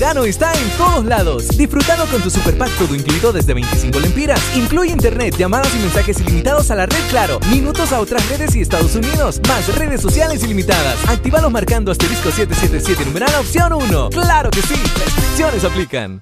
Verano 0.00 0.26
está 0.26 0.52
en 0.52 0.68
todos 0.76 1.06
lados. 1.06 1.48
Disfrutando 1.56 2.04
con 2.08 2.20
tu 2.20 2.28
super 2.28 2.58
pack 2.58 2.70
todo 2.76 2.94
incluido 2.94 3.32
desde 3.32 3.54
25 3.54 3.98
lempiras. 3.98 4.38
Incluye 4.54 4.92
internet, 4.92 5.34
llamadas 5.38 5.74
y 5.74 5.78
mensajes 5.78 6.20
ilimitados 6.20 6.70
a 6.70 6.74
la 6.74 6.84
red 6.84 7.00
Claro, 7.08 7.40
minutos 7.50 7.92
a 7.92 8.00
otras 8.00 8.28
redes 8.28 8.54
y 8.56 8.60
Estados 8.60 8.94
Unidos, 8.94 9.40
más 9.48 9.74
redes 9.74 10.02
sociales 10.02 10.42
ilimitadas. 10.42 10.96
Actívalos 11.08 11.50
marcando 11.50 11.92
asterisco 11.92 12.30
777 12.30 13.06
numeral 13.06 13.34
opción 13.36 13.72
1. 13.72 14.10
¡Claro 14.10 14.50
que 14.50 14.60
sí! 14.60 14.74
Restricciones 14.74 15.64
aplican. 15.64 16.20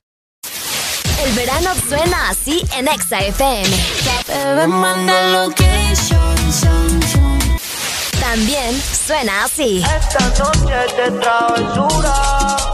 El 1.24 1.32
verano 1.32 1.70
suena 1.88 2.30
así 2.30 2.62
en 2.76 2.86
Exa 2.86 3.18
FM. 3.24 3.76
También 8.20 8.82
suena 9.06 9.44
así. 9.44 9.82
Esta 9.82 10.28
noche 10.28 10.74
de 10.96 11.10
travesura. 11.18 12.73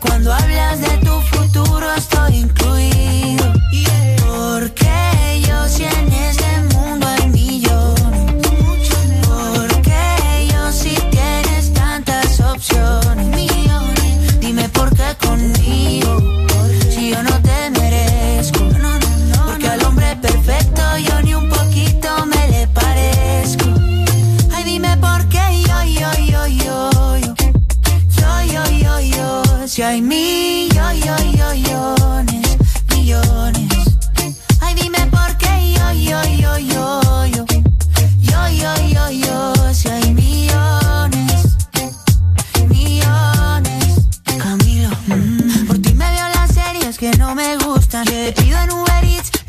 Cuando 0.00 0.32
hablas 0.32 0.80
de 0.80 0.96
tu 0.98 1.20
futuro 1.20 1.92
estoy 1.94 2.36
incluido. 2.36 2.93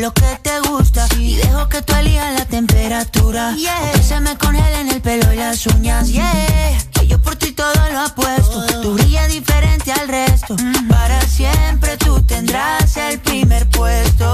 Lo 0.05 0.13
que 0.13 0.39
te 0.43 0.59
gusta. 0.69 1.07
Y 1.17 1.35
dejo 1.35 1.67
que 1.67 1.81
tú 1.81 1.95
elijas 1.95 2.31
la 2.37 2.45
temperatura. 2.45 3.55
Que 3.55 4.03
se 4.03 4.19
me 4.19 4.37
congelen 4.37 4.87
el 4.89 5.01
pelo 5.01 5.33
y 5.33 5.37
las 5.37 5.65
uñas. 5.65 6.07
Yeah. 6.07 6.77
Que 6.91 7.07
yo 7.07 7.19
por 7.19 7.35
ti 7.35 7.51
todo 7.53 7.73
lo 7.91 8.01
apuesto. 8.01 8.65
Tú 8.83 8.93
brillas 8.93 9.29
diferente 9.29 9.91
al 9.91 10.07
resto. 10.07 10.55
Para 10.87 11.19
siempre 11.21 11.97
tú 11.97 12.21
tendrás 12.21 12.95
el 12.97 13.19
primer 13.19 13.67
puesto. 13.71 14.27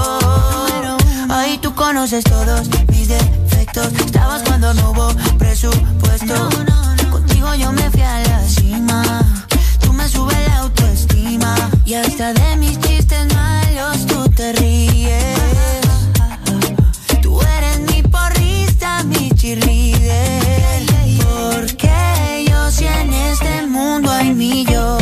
Ahí 1.30 1.56
tú 1.56 1.74
conoces 1.74 2.22
todos 2.24 2.68
mis 2.88 3.08
defectos. 3.08 3.94
Estabas 4.04 4.42
cuando 4.42 4.74
no 4.74 4.90
hubo 4.90 5.08
presupuesto. 5.38 6.50
Contigo 7.10 7.54
yo 7.54 7.72
me 7.72 7.90
fui 7.90 8.02
a 8.02 8.20
la 8.20 8.42
cima. 8.46 9.02
Tú 9.80 9.94
me 9.94 10.06
subes 10.06 10.36
la 10.48 10.58
autoestima. 10.58 11.54
Y 11.86 11.94
hasta 11.94 12.34
de 12.34 12.56
mis 12.56 12.78
chistes 12.80 13.34
malos 13.34 14.06
tú 14.06 14.28
te 14.28 14.52
ríes. 14.52 14.91
Mundo 24.24 25.01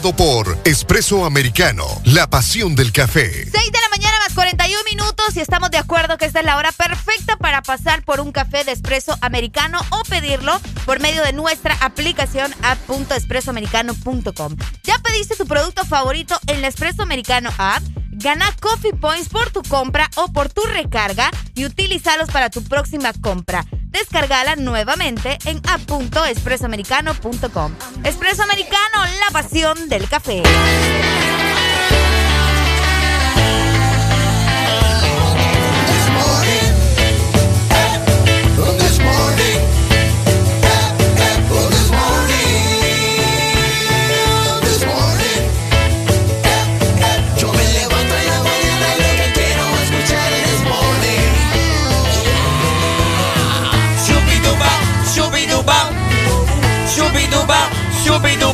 por 0.00 0.58
Espresso 0.64 1.24
Americano, 1.24 1.86
la 2.04 2.28
pasión 2.28 2.76
del 2.76 2.92
café. 2.92 3.30
6 3.30 3.52
de 3.52 3.80
la 3.80 3.88
mañana 3.88 4.18
más 4.18 4.34
41 4.34 4.82
minutos 4.90 5.34
y 5.36 5.40
estamos 5.40 5.70
de 5.70 5.78
acuerdo 5.78 6.18
que 6.18 6.26
esta 6.26 6.40
es 6.40 6.44
la 6.44 6.58
hora 6.58 6.70
perfecta 6.70 7.38
para 7.38 7.62
pasar 7.62 8.04
por 8.04 8.20
un 8.20 8.30
café 8.30 8.62
de 8.64 8.72
espresso 8.72 9.16
americano 9.22 9.80
o 9.88 10.02
pedirlo 10.02 10.60
por 10.84 11.00
medio 11.00 11.22
de 11.22 11.32
nuestra 11.32 11.74
aplicación 11.80 12.54
app.espressoamericano.com. 12.62 14.56
¿Ya 14.82 14.98
pediste 14.98 15.34
tu 15.34 15.46
producto 15.46 15.86
favorito 15.86 16.38
en 16.46 16.60
la 16.60 16.68
Espresso 16.68 17.02
Americano 17.02 17.48
app? 17.56 17.82
Gana 18.10 18.54
Coffee 18.60 18.92
Points 18.92 19.30
por 19.30 19.50
tu 19.50 19.62
compra 19.62 20.10
o 20.16 20.30
por 20.30 20.50
tu 20.50 20.60
recarga 20.62 21.30
y 21.54 21.64
utilízalos 21.64 22.28
para 22.30 22.50
tu 22.50 22.62
próxima 22.62 23.14
compra. 23.14 23.64
Descargala 23.98 24.56
nuevamente 24.56 25.38
en 25.46 25.62
app.espressoamericano.com. 25.66 27.72
Espresso 28.04 28.42
Americano, 28.42 29.06
la 29.24 29.30
pasión 29.32 29.88
del 29.88 30.06
café. 30.06 30.42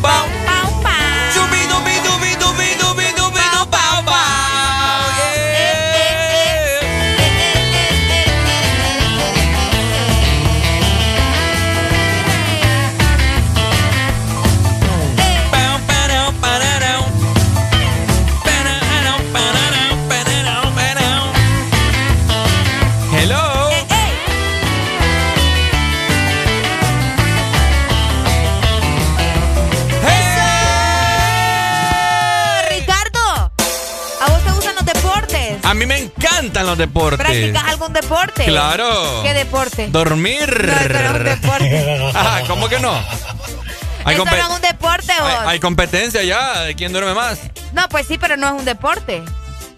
global. 0.03 0.42
A 35.73 35.75
mí 35.75 35.87
me 35.87 35.97
encantan 35.97 36.67
los 36.67 36.77
deportes. 36.77 37.19
¿Practicas 37.19 37.65
algún 37.65 37.95
deporte? 37.95 38.45
Claro. 38.45 39.23
¿Qué 39.23 39.33
deporte? 39.33 39.89
Dormir. 39.89 40.67
No, 40.67 40.73
eso 40.75 40.89
no 40.93 40.99
es 41.01 41.11
un 41.15 41.25
deporte. 41.25 42.13
Ah, 42.15 42.41
¿Cómo 42.47 42.69
que 42.69 42.79
no? 42.79 42.93
Hay, 44.05 44.17
Eso 44.17 44.27
no 44.27 44.33
es 44.37 44.49
un 44.51 44.61
deporte, 44.61 45.15
vos. 45.19 45.31
hay- 45.31 45.49
hay 45.49 45.61
competencia 45.61 46.23
ya 46.25 46.61
de 46.65 46.75
quién 46.75 46.93
duerme 46.93 47.15
más. 47.15 47.39
No, 47.73 47.89
pues 47.89 48.07
sí, 48.07 48.19
pero 48.19 48.37
no 48.37 48.49
es 48.49 48.53
un 48.53 48.67
deporte. 48.67 49.23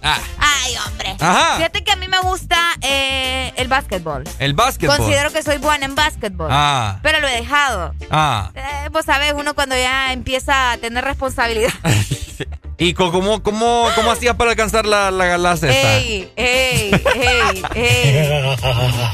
Ah, 0.03 0.19
Ay, 0.41 0.75
hombre. 0.85 1.15
Ajá. 1.21 1.57
Fíjate 1.59 1.85
que 1.85 1.93
a 1.93 1.97
mí 1.97 2.09
me 2.09 2.19
gusta 2.19 2.59
eh, 2.81 3.53
el 3.55 3.69
básquetbol. 3.69 4.25
el 4.41 4.53
básquetbol. 4.55 4.97
Considero 4.97 5.31
que 5.33 5.45
soy 5.45 5.59
buena 5.59 5.87
en 5.87 5.95
básquetbol. 5.95 6.49
Ah. 6.51 6.99
Pero 7.03 7.21
lo 7.21 7.29
he 7.29 7.37
dejado. 7.37 7.95
Ah. 8.11 8.51
Eh, 8.57 8.89
vos 8.91 9.05
sabés, 9.05 9.33
uno 9.37 9.55
cuando 9.55 9.77
ya 9.77 10.13
empieza 10.13 10.73
a 10.73 10.77
tener 10.79 11.05
responsabilidad. 11.05 11.71
¿Y 12.77 12.93
cómo, 12.95 13.43
cómo, 13.43 13.89
cómo 13.95 14.11
hacías 14.11 14.35
para 14.37 14.51
alcanzar 14.51 14.85
la, 14.85 15.11
la, 15.11 15.39
la 15.39 15.57
cesta? 15.57 15.97
¡Ey, 15.99 16.31
ey, 16.37 16.91
ey, 17.15 17.63
ey! 17.75 18.57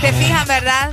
¿Se 0.00 0.12
fijan, 0.14 0.48
verdad? 0.48 0.90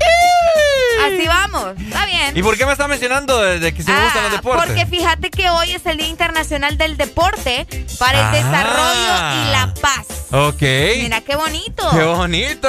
Así 1.05 1.25
vamos. 1.27 1.73
Está 1.79 2.05
bien. 2.07 2.35
¿Y 2.35 2.41
por 2.43 2.57
qué 2.57 2.65
me 2.65 2.71
estás 2.73 2.89
mencionando 2.89 3.39
de, 3.41 3.73
que 3.73 3.83
si 3.83 3.89
me 3.91 4.03
gustan 4.03 4.23
los 4.23 4.33
Ah, 4.33 4.35
deportes? 4.35 4.65
Porque 4.67 4.85
fíjate 4.85 5.29
que 5.29 5.49
hoy 5.49 5.71
es 5.71 5.85
el 5.85 5.97
Día 5.97 6.07
Internacional 6.07 6.77
del 6.77 6.97
Deporte 6.97 7.65
para 7.99 8.19
el 8.19 8.25
Ah. 8.25 8.31
desarrollo 8.31 9.41
y 9.47 9.51
la 9.51 9.73
paz. 9.81 10.07
Ok. 10.31 10.61
Mira 11.03 11.21
qué 11.21 11.35
bonito. 11.37 11.89
¡Qué 11.91 12.03
bonito! 12.03 12.67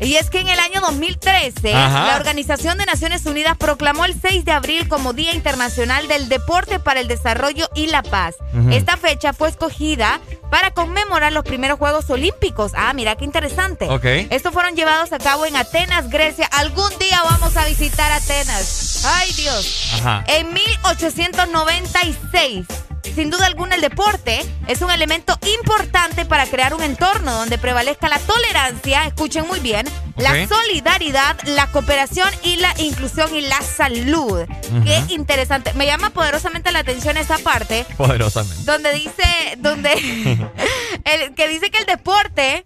Y 0.00 0.14
es 0.16 0.30
que 0.30 0.40
en 0.40 0.48
el 0.48 0.58
año 0.58 0.80
2013, 0.80 1.74
Ajá. 1.74 2.06
la 2.06 2.16
Organización 2.16 2.78
de 2.78 2.86
Naciones 2.86 3.26
Unidas 3.26 3.56
proclamó 3.58 4.06
el 4.06 4.14
6 4.18 4.46
de 4.46 4.52
abril 4.52 4.88
como 4.88 5.12
Día 5.12 5.34
Internacional 5.34 6.08
del 6.08 6.30
Deporte 6.30 6.78
para 6.78 7.00
el 7.00 7.08
Desarrollo 7.08 7.68
y 7.74 7.88
la 7.88 8.02
Paz. 8.02 8.36
Ujú. 8.54 8.70
Esta 8.70 8.96
fecha 8.96 9.25
fue 9.32 9.48
escogida 9.48 10.20
para 10.50 10.72
conmemorar 10.72 11.32
los 11.32 11.44
primeros 11.44 11.78
Juegos 11.78 12.10
Olímpicos. 12.10 12.72
Ah, 12.74 12.92
mira 12.94 13.14
qué 13.16 13.24
interesante. 13.24 13.88
Ok. 13.88 14.04
Estos 14.30 14.52
fueron 14.52 14.74
llevados 14.76 15.12
a 15.12 15.18
cabo 15.18 15.46
en 15.46 15.56
Atenas, 15.56 16.10
Grecia. 16.10 16.46
Algún 16.52 16.90
día 16.98 17.20
vamos 17.24 17.56
a 17.56 17.64
visitar 17.66 18.12
Atenas. 18.12 19.04
Ay, 19.06 19.32
Dios. 19.32 19.90
Ajá. 19.94 20.22
En 20.28 20.52
1896. 20.52 22.66
Sin 23.14 23.30
duda 23.30 23.46
alguna 23.46 23.76
el 23.76 23.80
deporte 23.80 24.44
es 24.66 24.82
un 24.82 24.90
elemento 24.90 25.38
importante 25.58 26.24
para 26.24 26.46
crear 26.46 26.74
un 26.74 26.82
entorno 26.82 27.32
donde 27.32 27.58
prevalezca 27.58 28.08
la 28.08 28.18
tolerancia, 28.18 29.04
escuchen 29.04 29.46
muy 29.46 29.60
bien, 29.60 29.86
la 30.16 30.46
solidaridad, 30.46 31.36
la 31.44 31.70
cooperación 31.70 32.28
y 32.42 32.56
la 32.56 32.74
inclusión 32.78 33.34
y 33.34 33.42
la 33.42 33.60
salud. 33.60 34.46
Qué 34.84 35.02
interesante. 35.08 35.72
Me 35.74 35.86
llama 35.86 36.10
poderosamente 36.10 36.72
la 36.72 36.80
atención 36.80 37.16
esa 37.16 37.38
parte 37.38 37.86
Poderosamente. 37.96 38.64
donde 38.64 38.92
dice, 38.92 39.24
donde 39.58 39.92
el, 41.04 41.34
que 41.34 41.48
dice 41.48 41.70
que 41.70 41.78
el 41.78 41.86
deporte 41.86 42.64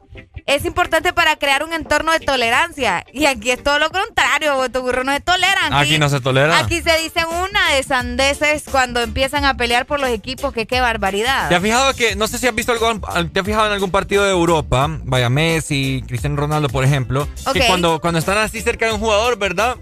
es 0.50 0.64
importante 0.64 1.12
para 1.12 1.36
crear 1.36 1.62
un 1.62 1.72
entorno 1.72 2.10
de 2.10 2.18
tolerancia. 2.18 3.04
Y 3.12 3.26
aquí 3.26 3.52
es 3.52 3.62
todo 3.62 3.78
lo 3.78 3.88
contrario, 3.90 4.68
tu 4.70 4.80
burro 4.80 5.04
no 5.04 5.12
se 5.12 5.20
toleran. 5.20 5.72
Aquí 5.72 5.96
no 5.96 6.08
se 6.08 6.20
tolera. 6.20 6.58
Aquí 6.58 6.82
se 6.82 6.96
dicen 6.98 7.24
una 7.28 7.74
de 7.74 7.82
sandeces 7.84 8.64
cuando 8.70 9.00
empiezan 9.00 9.44
a 9.44 9.56
pelear 9.56 9.86
por 9.86 10.00
los 10.00 10.10
equipos, 10.10 10.52
que 10.52 10.66
qué 10.66 10.80
barbaridad. 10.80 11.48
¿Te 11.48 11.54
has 11.54 11.62
fijado 11.62 11.94
que, 11.94 12.16
no 12.16 12.26
sé 12.26 12.38
si 12.38 12.48
has 12.48 12.54
visto 12.54 12.72
algún, 12.72 13.00
te 13.32 13.40
has 13.40 13.46
fijado 13.46 13.66
en 13.66 13.72
algún 13.72 13.92
partido 13.92 14.24
de 14.24 14.32
Europa, 14.32 14.88
vaya 15.04 15.30
Messi, 15.30 16.02
Cristiano 16.08 16.34
Ronaldo, 16.36 16.68
por 16.68 16.84
ejemplo, 16.84 17.28
que 17.52 17.60
Ok. 17.60 17.66
cuando, 17.68 18.00
cuando 18.00 18.18
están 18.18 18.38
así 18.38 18.60
cerca 18.60 18.86
de 18.86 18.92
un 18.92 18.98
jugador, 18.98 19.38
¿verdad? 19.38 19.76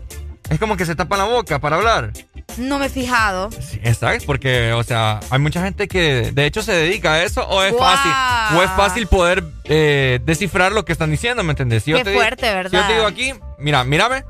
Es 0.51 0.59
como 0.59 0.77
que 0.77 0.87
se 0.87 0.95
tapan 0.95 1.19
la 1.19 1.25
boca 1.25 1.59
para 1.59 1.77
hablar. 1.77 2.13
No 2.59 2.79
me 2.79 2.87
he 2.87 2.89
fijado. 2.89 3.51
Sí, 3.53 3.81
exacto, 3.83 4.25
porque, 4.27 4.73
o 4.73 4.83
sea, 4.83 5.21
hay 5.31 5.39
mucha 5.39 5.63
gente 5.63 5.89
que 5.89 6.33
de 6.33 6.47
hecho 6.47 6.63
se 6.63 6.73
dedica 6.73 7.15
a 7.15 7.23
eso 7.23 7.47
o 7.47 7.63
es 7.63 7.75
fácil, 7.77 8.13
o 8.59 8.63
es 8.63 8.71
fácil 8.73 9.07
poder 9.07 9.45
eh, 9.65 10.21
descifrar 10.25 10.73
lo 10.73 10.85
que 10.85 10.93
están 10.93 11.11
diciendo, 11.11 11.43
¿me 11.43 11.51
entendés? 11.53 11.85
Si 11.85 11.93
Qué 11.93 12.05
te 12.05 12.15
fuerte, 12.15 12.47
Si 12.47 12.49
yo 12.49 12.55
¿verdad? 12.55 12.87
te 12.89 12.95
digo 12.95 13.07
aquí, 13.07 13.33
mira, 13.59 13.85
mírame. 13.85 14.25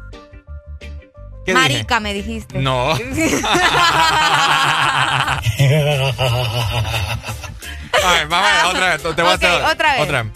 Marica, 1.53 1.99
me 1.99 2.13
dijiste. 2.13 2.59
No. 2.59 2.93
A 8.05 8.13
ver, 8.13 8.29
vamos 8.29 8.49
a 8.49 8.55
ver, 8.55 8.65
otra 8.67 8.89
vez, 8.91 9.03
te 9.17 9.23
voy 9.23 9.31
a 9.33 9.35
hacer 9.35 9.51
otra 9.63 9.93
vez. 9.95 10.03
Otra 10.03 10.23
vez. 10.23 10.33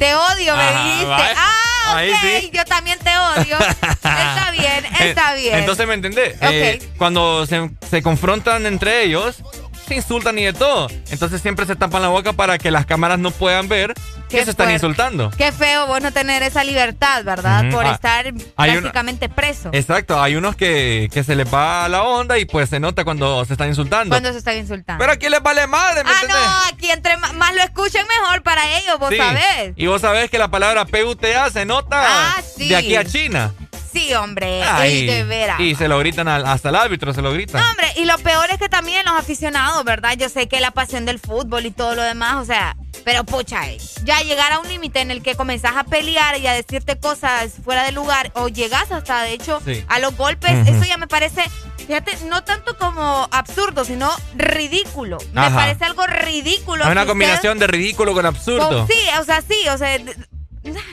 Te 0.00 0.14
odio, 0.14 0.56
me 0.56 0.62
Ajá, 0.62 0.82
dijiste. 0.84 1.34
Ah, 1.36 1.94
Ahí 1.96 2.10
ok, 2.10 2.18
sí. 2.40 2.50
yo 2.54 2.64
también 2.64 2.98
te 3.00 3.16
odio. 3.18 3.58
está 3.58 4.50
bien, 4.50 4.84
está 4.98 5.34
Eh, 5.36 5.40
bien. 5.40 5.58
Entonces, 5.58 5.86
¿me 5.86 5.92
entendés? 5.94 6.36
Eh, 6.40 6.80
cuando 6.96 7.44
se, 7.46 7.70
se 7.88 8.02
confrontan 8.02 8.64
entre 8.64 9.02
ellos, 9.04 9.42
se 9.90 9.96
insultan 9.96 10.38
y 10.38 10.44
de 10.44 10.52
todo. 10.52 10.86
Entonces 11.10 11.42
siempre 11.42 11.66
se 11.66 11.74
tapan 11.74 12.00
la 12.00 12.08
boca 12.08 12.32
para 12.32 12.58
que 12.58 12.70
las 12.70 12.86
cámaras 12.86 13.18
no 13.18 13.32
puedan 13.32 13.68
ver 13.68 13.92
que 14.28 14.44
se 14.44 14.52
están 14.52 14.70
insultando. 14.70 15.32
Qué 15.36 15.50
feo 15.50 15.88
vos 15.88 16.00
no 16.00 16.12
tener 16.12 16.44
esa 16.44 16.62
libertad, 16.62 17.24
¿verdad? 17.24 17.68
Por 17.72 17.84
ah, 17.84 17.90
estar 17.90 18.32
básicamente 18.56 19.28
preso. 19.28 19.70
Exacto, 19.72 20.22
hay 20.22 20.36
unos 20.36 20.54
que, 20.54 21.10
que, 21.12 21.24
se 21.24 21.34
les 21.34 21.52
va 21.52 21.88
la 21.88 22.04
onda 22.04 22.38
y 22.38 22.44
pues 22.44 22.70
se 22.70 22.78
nota 22.78 23.02
cuando 23.02 23.44
se 23.44 23.54
están 23.54 23.68
insultando. 23.68 24.14
Cuando 24.14 24.30
se 24.30 24.38
están 24.38 24.58
insultando. 24.58 25.00
Pero 25.00 25.12
aquí 25.12 25.28
les 25.28 25.42
vale 25.42 25.66
madre, 25.66 26.04
¿me 26.04 26.10
Ah, 26.10 26.20
no, 26.28 26.72
aquí 26.72 26.88
entre 26.92 27.16
más 27.16 27.52
lo 27.52 27.62
escuchen 27.62 28.06
mejor 28.06 28.44
para 28.44 28.78
ellos, 28.78 28.96
vos 29.00 29.12
sabés. 29.16 29.72
Y 29.74 29.88
vos 29.88 30.00
sabés 30.00 30.30
que 30.30 30.38
la 30.38 30.46
palabra 30.46 30.84
PUTA 30.84 31.50
se 31.50 31.64
nota 31.64 32.36
ah, 32.36 32.42
de 32.56 32.76
aquí 32.76 32.94
a 32.94 33.04
China. 33.04 33.52
Sí, 33.92 34.14
hombre. 34.14 34.62
y 34.88 35.06
de 35.06 35.24
veras. 35.24 35.60
Y 35.60 35.74
se 35.74 35.88
lo 35.88 35.98
gritan 35.98 36.28
hasta 36.28 36.68
el 36.68 36.76
árbitro, 36.76 37.12
se 37.12 37.22
lo 37.22 37.32
gritan. 37.32 37.62
hombre, 37.62 37.88
y 37.96 38.04
lo 38.04 38.16
peor 38.18 38.50
es 38.50 38.58
que 38.58 38.68
también 38.68 39.04
los 39.04 39.14
aficionados, 39.14 39.84
¿verdad? 39.84 40.14
Yo 40.16 40.28
sé 40.28 40.48
que 40.48 40.60
la 40.60 40.70
pasión 40.70 41.04
del 41.06 41.18
fútbol 41.18 41.66
y 41.66 41.70
todo 41.70 41.94
lo 41.94 42.02
demás, 42.02 42.36
o 42.36 42.44
sea, 42.44 42.76
pero 43.04 43.24
pucha, 43.24 43.62
ya 44.04 44.20
llegar 44.20 44.52
a 44.52 44.58
un 44.60 44.68
límite 44.68 45.00
en 45.00 45.10
el 45.10 45.22
que 45.22 45.34
comenzás 45.34 45.76
a 45.76 45.84
pelear 45.84 46.38
y 46.38 46.46
a 46.46 46.52
decirte 46.52 46.98
cosas 46.98 47.52
fuera 47.64 47.84
de 47.84 47.92
lugar 47.92 48.30
o 48.34 48.48
llegas 48.48 48.90
hasta, 48.92 49.22
de 49.22 49.32
hecho, 49.32 49.60
a 49.88 49.98
los 49.98 50.16
golpes, 50.16 50.68
eso 50.68 50.84
ya 50.84 50.96
me 50.96 51.06
parece, 51.06 51.42
fíjate, 51.86 52.16
no 52.28 52.44
tanto 52.44 52.76
como 52.76 53.28
absurdo, 53.30 53.84
sino 53.84 54.10
ridículo. 54.36 55.18
Me 55.32 55.50
parece 55.50 55.84
algo 55.84 56.06
ridículo. 56.06 56.84
Es 56.84 56.90
una 56.90 57.06
combinación 57.06 57.58
de 57.58 57.66
ridículo 57.66 58.12
con 58.12 58.26
absurdo. 58.26 58.86
sí, 58.86 59.00
o 59.18 59.24
sea, 59.24 59.42
sí, 59.42 59.68
o 59.68 59.78
sea 59.78 59.98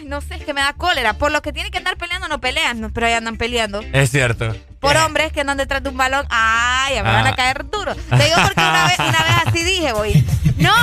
no 0.05 0.21
sé, 0.21 0.35
es 0.35 0.43
que 0.43 0.53
me 0.53 0.61
da 0.61 0.73
cólera. 0.73 1.13
Por 1.13 1.31
lo 1.31 1.41
que 1.41 1.51
tienen 1.51 1.71
que 1.71 1.77
andar 1.77 1.97
peleando, 1.97 2.27
no 2.27 2.39
pelean, 2.39 2.91
pero 2.93 3.07
ahí 3.07 3.13
andan 3.13 3.37
peleando. 3.37 3.81
Es 3.93 4.11
cierto. 4.11 4.55
Por 4.79 4.95
hombres 4.97 5.33
que 5.33 5.41
andan 5.41 5.57
detrás 5.57 5.83
de 5.83 5.89
un 5.89 5.97
balón, 5.97 6.25
ay, 6.29 6.95
me 6.95 7.01
van 7.01 7.27
a 7.27 7.29
ah. 7.29 7.35
caer 7.35 7.69
duro. 7.69 7.95
Te 7.95 8.23
digo 8.23 8.35
porque 8.43 8.61
una 8.61 8.85
vez, 8.85 8.99
una 8.99 9.23
vez 9.23 9.33
así 9.45 9.63
dije, 9.63 9.91
voy. 9.91 10.25
No, 10.57 10.73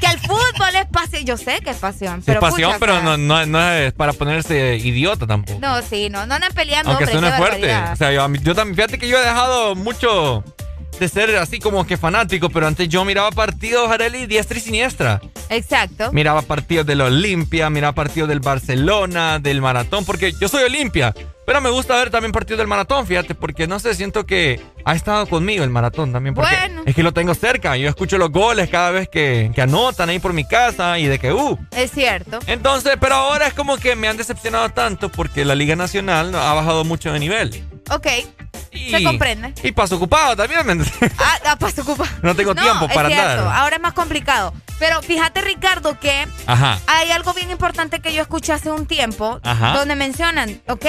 que 0.00 0.06
el 0.06 0.18
fútbol 0.20 0.74
es 0.74 0.86
pasión. 0.86 1.24
Yo 1.24 1.36
sé 1.36 1.60
que 1.60 1.70
es 1.70 1.76
pasión. 1.78 2.22
Pero 2.24 2.40
es 2.40 2.50
pasión, 2.50 2.76
pero 2.78 3.02
no, 3.02 3.46
no, 3.46 3.70
es 3.72 3.92
para 3.92 4.12
ponerse 4.12 4.76
idiota 4.76 5.26
tampoco. 5.26 5.58
No, 5.60 5.82
sí, 5.82 6.08
no, 6.10 6.26
no 6.26 6.34
andan 6.34 6.52
peleando. 6.52 6.92
Aunque 6.92 7.06
suene 7.06 7.32
fuerte. 7.32 7.74
O 7.92 7.96
sea, 7.96 8.12
yo, 8.12 8.26
yo 8.34 8.54
también, 8.54 8.76
fíjate 8.76 8.98
que 8.98 9.08
yo 9.08 9.18
he 9.18 9.24
dejado 9.24 9.74
mucho 9.74 10.44
de 10.98 11.08
ser 11.08 11.36
así 11.36 11.58
como 11.58 11.86
que 11.86 11.96
fanático, 11.96 12.50
pero 12.50 12.66
antes 12.66 12.88
yo 12.88 13.04
miraba 13.04 13.30
partidos, 13.30 13.90
Areli, 13.90 14.26
diestra 14.26 14.58
y 14.58 14.60
siniestra. 14.60 15.20
Exacto. 15.48 16.12
Miraba 16.12 16.42
partidos 16.42 16.86
del 16.86 17.00
Olimpia, 17.00 17.70
miraba 17.70 17.94
partidos 17.94 18.28
del 18.28 18.40
Barcelona, 18.40 19.38
del 19.38 19.60
Maratón, 19.60 20.04
porque 20.04 20.32
yo 20.40 20.48
soy 20.48 20.64
Olimpia, 20.64 21.14
pero 21.46 21.60
me 21.60 21.70
gusta 21.70 21.96
ver 21.96 22.10
también 22.10 22.32
partidos 22.32 22.58
del 22.58 22.66
Maratón, 22.66 23.06
fíjate, 23.06 23.34
porque 23.34 23.66
no 23.66 23.78
sé, 23.78 23.94
siento 23.94 24.26
que 24.26 24.60
ha 24.84 24.94
estado 24.94 25.26
conmigo 25.26 25.64
el 25.64 25.70
Maratón 25.70 26.12
también, 26.12 26.34
porque 26.34 26.54
bueno. 26.54 26.82
es 26.84 26.94
que 26.94 27.02
lo 27.02 27.12
tengo 27.12 27.34
cerca, 27.34 27.76
yo 27.76 27.88
escucho 27.88 28.18
los 28.18 28.30
goles 28.30 28.68
cada 28.68 28.90
vez 28.90 29.08
que, 29.08 29.50
que 29.54 29.62
anotan 29.62 30.08
ahí 30.08 30.18
por 30.18 30.32
mi 30.32 30.44
casa 30.44 30.98
y 30.98 31.06
de 31.06 31.18
que, 31.18 31.32
uh. 31.32 31.58
Es 31.70 31.92
cierto. 31.92 32.40
Entonces, 32.46 32.96
pero 33.00 33.14
ahora 33.14 33.46
es 33.46 33.54
como 33.54 33.76
que 33.78 33.96
me 33.96 34.08
han 34.08 34.16
decepcionado 34.16 34.68
tanto 34.70 35.08
porque 35.08 35.44
la 35.44 35.54
Liga 35.54 35.76
Nacional 35.76 36.34
ha 36.34 36.52
bajado 36.54 36.84
mucho 36.84 37.12
de 37.12 37.20
nivel. 37.20 37.64
Ok. 37.90 38.06
Se 38.90 39.02
comprende. 39.02 39.54
Y 39.62 39.72
paso 39.72 39.96
ocupado 39.96 40.36
también. 40.36 40.58
Ah, 41.18 41.38
ah, 41.46 41.56
paso 41.56 41.82
ocupado. 41.82 42.10
No 42.22 42.34
tengo 42.34 42.54
tiempo 42.54 42.88
para 42.88 43.08
andar. 43.08 43.38
Ahora 43.40 43.76
es 43.76 43.82
más 43.82 43.92
complicado. 43.92 44.52
Pero 44.78 45.02
fíjate, 45.02 45.40
Ricardo, 45.40 45.98
que 45.98 46.26
hay 46.86 47.10
algo 47.10 47.34
bien 47.34 47.50
importante 47.50 48.00
que 48.00 48.12
yo 48.12 48.22
escuché 48.22 48.52
hace 48.52 48.70
un 48.70 48.86
tiempo, 48.86 49.40
donde 49.74 49.96
mencionan, 49.96 50.60
ok, 50.68 50.86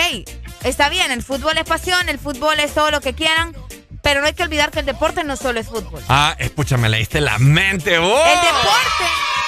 está 0.63 0.89
bien, 0.89 1.11
el 1.11 1.23
fútbol 1.23 1.57
es 1.57 1.63
pasión, 1.63 2.07
el 2.09 2.19
fútbol 2.19 2.59
es 2.59 2.73
todo 2.73 2.91
lo 2.91 3.01
que 3.01 3.13
quieran, 3.13 3.55
pero 4.03 4.21
no 4.21 4.27
hay 4.27 4.33
que 4.33 4.43
olvidar 4.43 4.71
que 4.71 4.79
el 4.79 4.85
deporte 4.85 5.23
no 5.23 5.35
solo 5.35 5.59
es 5.59 5.67
fútbol. 5.67 6.01
Ah, 6.07 6.35
escúchame, 6.37 6.87
leíste 6.89 7.19
la 7.19 7.39
mente, 7.39 7.97
vos. 7.97 8.21
El 8.27 8.39
deporte 8.41 9.38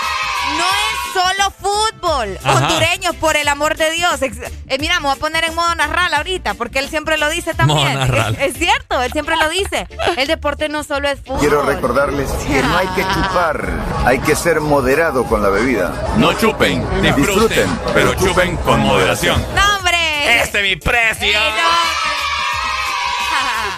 no 0.57 0.65
es 0.65 1.13
solo 1.13 1.51
fútbol. 1.51 2.37
Hondureños, 2.45 3.15
por 3.15 3.35
el 3.37 3.47
amor 3.47 3.77
de 3.77 3.91
Dios. 3.91 4.21
Eh, 4.21 4.77
mira, 4.79 4.99
me 4.99 5.07
voy 5.07 5.15
a 5.15 5.19
poner 5.19 5.43
en 5.45 5.55
modo 5.55 5.73
narral 5.75 6.13
ahorita, 6.13 6.53
porque 6.55 6.79
él 6.79 6.89
siempre 6.89 7.17
lo 7.17 7.29
dice 7.29 7.53
también. 7.53 7.99
Es, 8.39 8.53
cierto, 8.57 9.01
él 9.01 9.11
siempre 9.11 9.35
lo 9.37 9.49
dice. 9.49 9.87
El 10.17 10.27
deporte 10.27 10.69
no 10.69 10.83
solo 10.83 11.09
es 11.09 11.19
fútbol. 11.19 11.39
Quiero 11.39 11.63
recordarles 11.63 12.29
que 12.31 12.61
no 12.61 12.77
hay 12.77 12.87
que 12.89 13.01
chupar, 13.01 13.69
hay 14.05 14.19
que 14.19 14.35
ser 14.35 14.61
moderado 14.61 15.25
con 15.25 15.41
la 15.41 15.49
bebida. 15.49 15.93
No 16.17 16.33
chupen, 16.33 16.85
disfruten, 17.01 17.69
pero 17.93 18.13
chupen 18.15 18.57
con 18.57 18.79
moderación. 18.81 19.43
¡No, 19.55 19.77
hombre! 19.77 20.41
¡Este 20.41 20.59
es 20.59 20.63
mi 20.63 20.75
precio! 20.75 21.39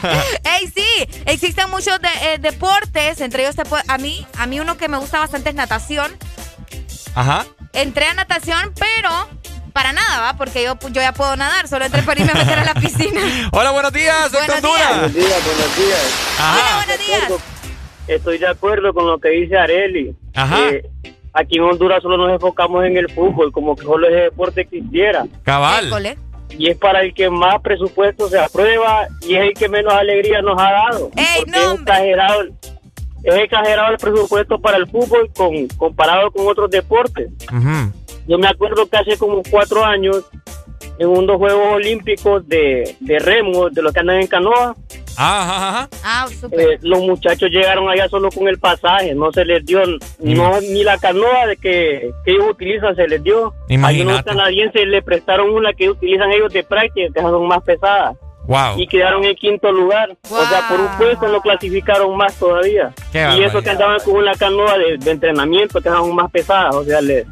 ¡Ey, 0.43 0.71
sí! 0.73 1.21
Existen 1.25 1.69
muchos 1.69 1.97
eh, 2.23 2.37
deportes, 2.39 3.21
entre 3.21 3.43
ellos 3.43 3.55
a 3.87 3.97
mí, 3.97 4.27
a 4.37 4.47
mí 4.47 4.59
uno 4.59 4.77
que 4.77 4.89
me 4.89 4.97
gusta 4.97 5.19
bastante 5.19 5.49
es 5.49 5.55
natación. 5.55 6.11
Ajá. 7.15 7.45
Entré 7.73 8.07
a 8.07 8.13
natación, 8.13 8.73
pero 8.79 9.09
para 9.73 9.91
nada, 9.91 10.21
¿va? 10.21 10.37
Porque 10.37 10.63
yo, 10.63 10.77
yo 10.91 11.01
ya 11.01 11.13
puedo 11.13 11.35
nadar, 11.35 11.67
solo 11.67 11.85
entré 11.85 12.03
para 12.03 12.21
irme 12.21 12.31
a 12.31 12.35
meter 12.35 12.59
a 12.59 12.63
la 12.63 12.73
piscina. 12.75 13.21
Hola, 13.51 13.71
buenos 13.71 13.91
días, 13.91 14.31
buenos 14.31 14.61
días. 14.61 14.89
Buenos 14.89 15.13
días, 15.13 15.45
buenos 15.45 15.77
días. 15.77 16.35
Hola, 16.39 16.83
buenos 16.85 17.07
días. 17.07 17.43
Estoy 18.07 18.37
de 18.37 18.47
acuerdo 18.47 18.93
con 18.93 19.07
lo 19.07 19.19
que 19.19 19.29
dice 19.29 19.57
Areli. 19.57 20.15
Ajá. 20.35 20.69
Eh, 20.69 20.83
aquí 21.33 21.57
en 21.57 21.63
Honduras 21.63 22.01
solo 22.01 22.17
nos 22.17 22.31
enfocamos 22.31 22.85
en 22.85 22.97
el 22.97 23.09
fútbol, 23.11 23.51
como 23.51 23.75
que 23.75 23.83
solo 23.83 24.07
ese 24.07 24.17
deporte 24.17 24.65
quisiera. 24.65 25.25
Cabal. 25.43 26.17
Y 26.57 26.69
es 26.69 26.77
para 26.77 27.01
el 27.01 27.13
que 27.15 27.29
más 27.31 27.59
presupuesto 27.61 28.29
se 28.29 28.37
aprueba 28.39 29.07
y 29.21 29.35
es 29.35 29.41
el 29.41 29.53
que 29.53 29.69
menos 29.69 29.91
alegría 29.93 30.41
nos 30.41 30.59
ha 30.61 30.71
dado. 30.71 31.09
¡Ey, 31.15 31.43
no, 31.47 31.73
es 31.73 31.79
exagerado, 31.79 32.43
es 33.23 33.35
exagerado 33.35 33.91
el 33.91 33.97
presupuesto 33.97 34.59
para 34.59 34.77
el 34.77 34.87
fútbol 34.87 35.29
con, 35.35 35.67
comparado 35.77 36.31
con 36.31 36.47
otros 36.47 36.69
deportes. 36.69 37.29
Yo 38.27 38.37
me 38.37 38.47
acuerdo 38.47 38.87
que 38.87 38.97
hace 38.97 39.17
como 39.17 39.41
cuatro 39.49 39.83
años, 39.83 40.23
en 40.99 41.07
unos 41.07 41.37
Juegos 41.37 41.73
Olímpicos 41.73 42.47
de, 42.47 42.95
de 42.99 43.19
remo, 43.19 43.69
de 43.69 43.81
los 43.81 43.93
que 43.93 43.99
andan 43.99 44.21
en 44.21 44.27
canoa, 44.27 44.75
ah, 45.17 45.87
ah 46.03 46.27
eh, 46.51 46.77
los 46.81 47.01
muchachos 47.01 47.49
llegaron 47.49 47.89
allá 47.89 48.07
solo 48.09 48.29
con 48.29 48.47
el 48.47 48.59
pasaje, 48.59 49.15
no 49.15 49.31
se 49.31 49.45
les 49.45 49.65
dio 49.65 49.81
no, 50.19 50.61
ni 50.61 50.83
la 50.83 50.97
canoa 50.97 51.47
de 51.47 51.57
que, 51.57 52.11
ellos 52.25 52.45
utilizan 52.49 52.95
se 52.95 53.07
les 53.07 53.23
dio. 53.23 53.53
Imagínate. 53.69 54.09
A 54.09 54.13
unos 54.13 54.23
canadienses 54.23 54.87
le 54.87 55.01
prestaron 55.01 55.49
una 55.49 55.73
que 55.73 55.89
utilizan 55.89 56.31
ellos 56.31 56.53
de 56.53 56.63
práctica, 56.63 57.13
que 57.13 57.21
son 57.21 57.47
más 57.47 57.63
pesadas. 57.63 58.15
Y 58.77 58.87
quedaron 58.87 59.23
en 59.23 59.35
quinto 59.35 59.71
lugar. 59.71 60.15
O 60.29 60.45
sea, 60.45 60.67
por 60.67 60.79
un 60.79 60.87
puesto 60.97 61.27
lo 61.27 61.41
clasificaron 61.41 62.15
más 62.17 62.37
todavía. 62.37 62.93
y 63.13 63.43
eso 63.43 63.61
que 63.61 63.69
andaban 63.69 63.99
con 64.03 64.15
una 64.15 64.33
canoa 64.35 64.77
de, 64.77 65.11
entrenamiento 65.11 65.81
que 65.81 65.89
eran 65.89 66.13
más 66.13 66.29
pesadas. 66.31 66.75
O 66.75 66.83
sea, 66.83 67.01
le, 67.01 67.25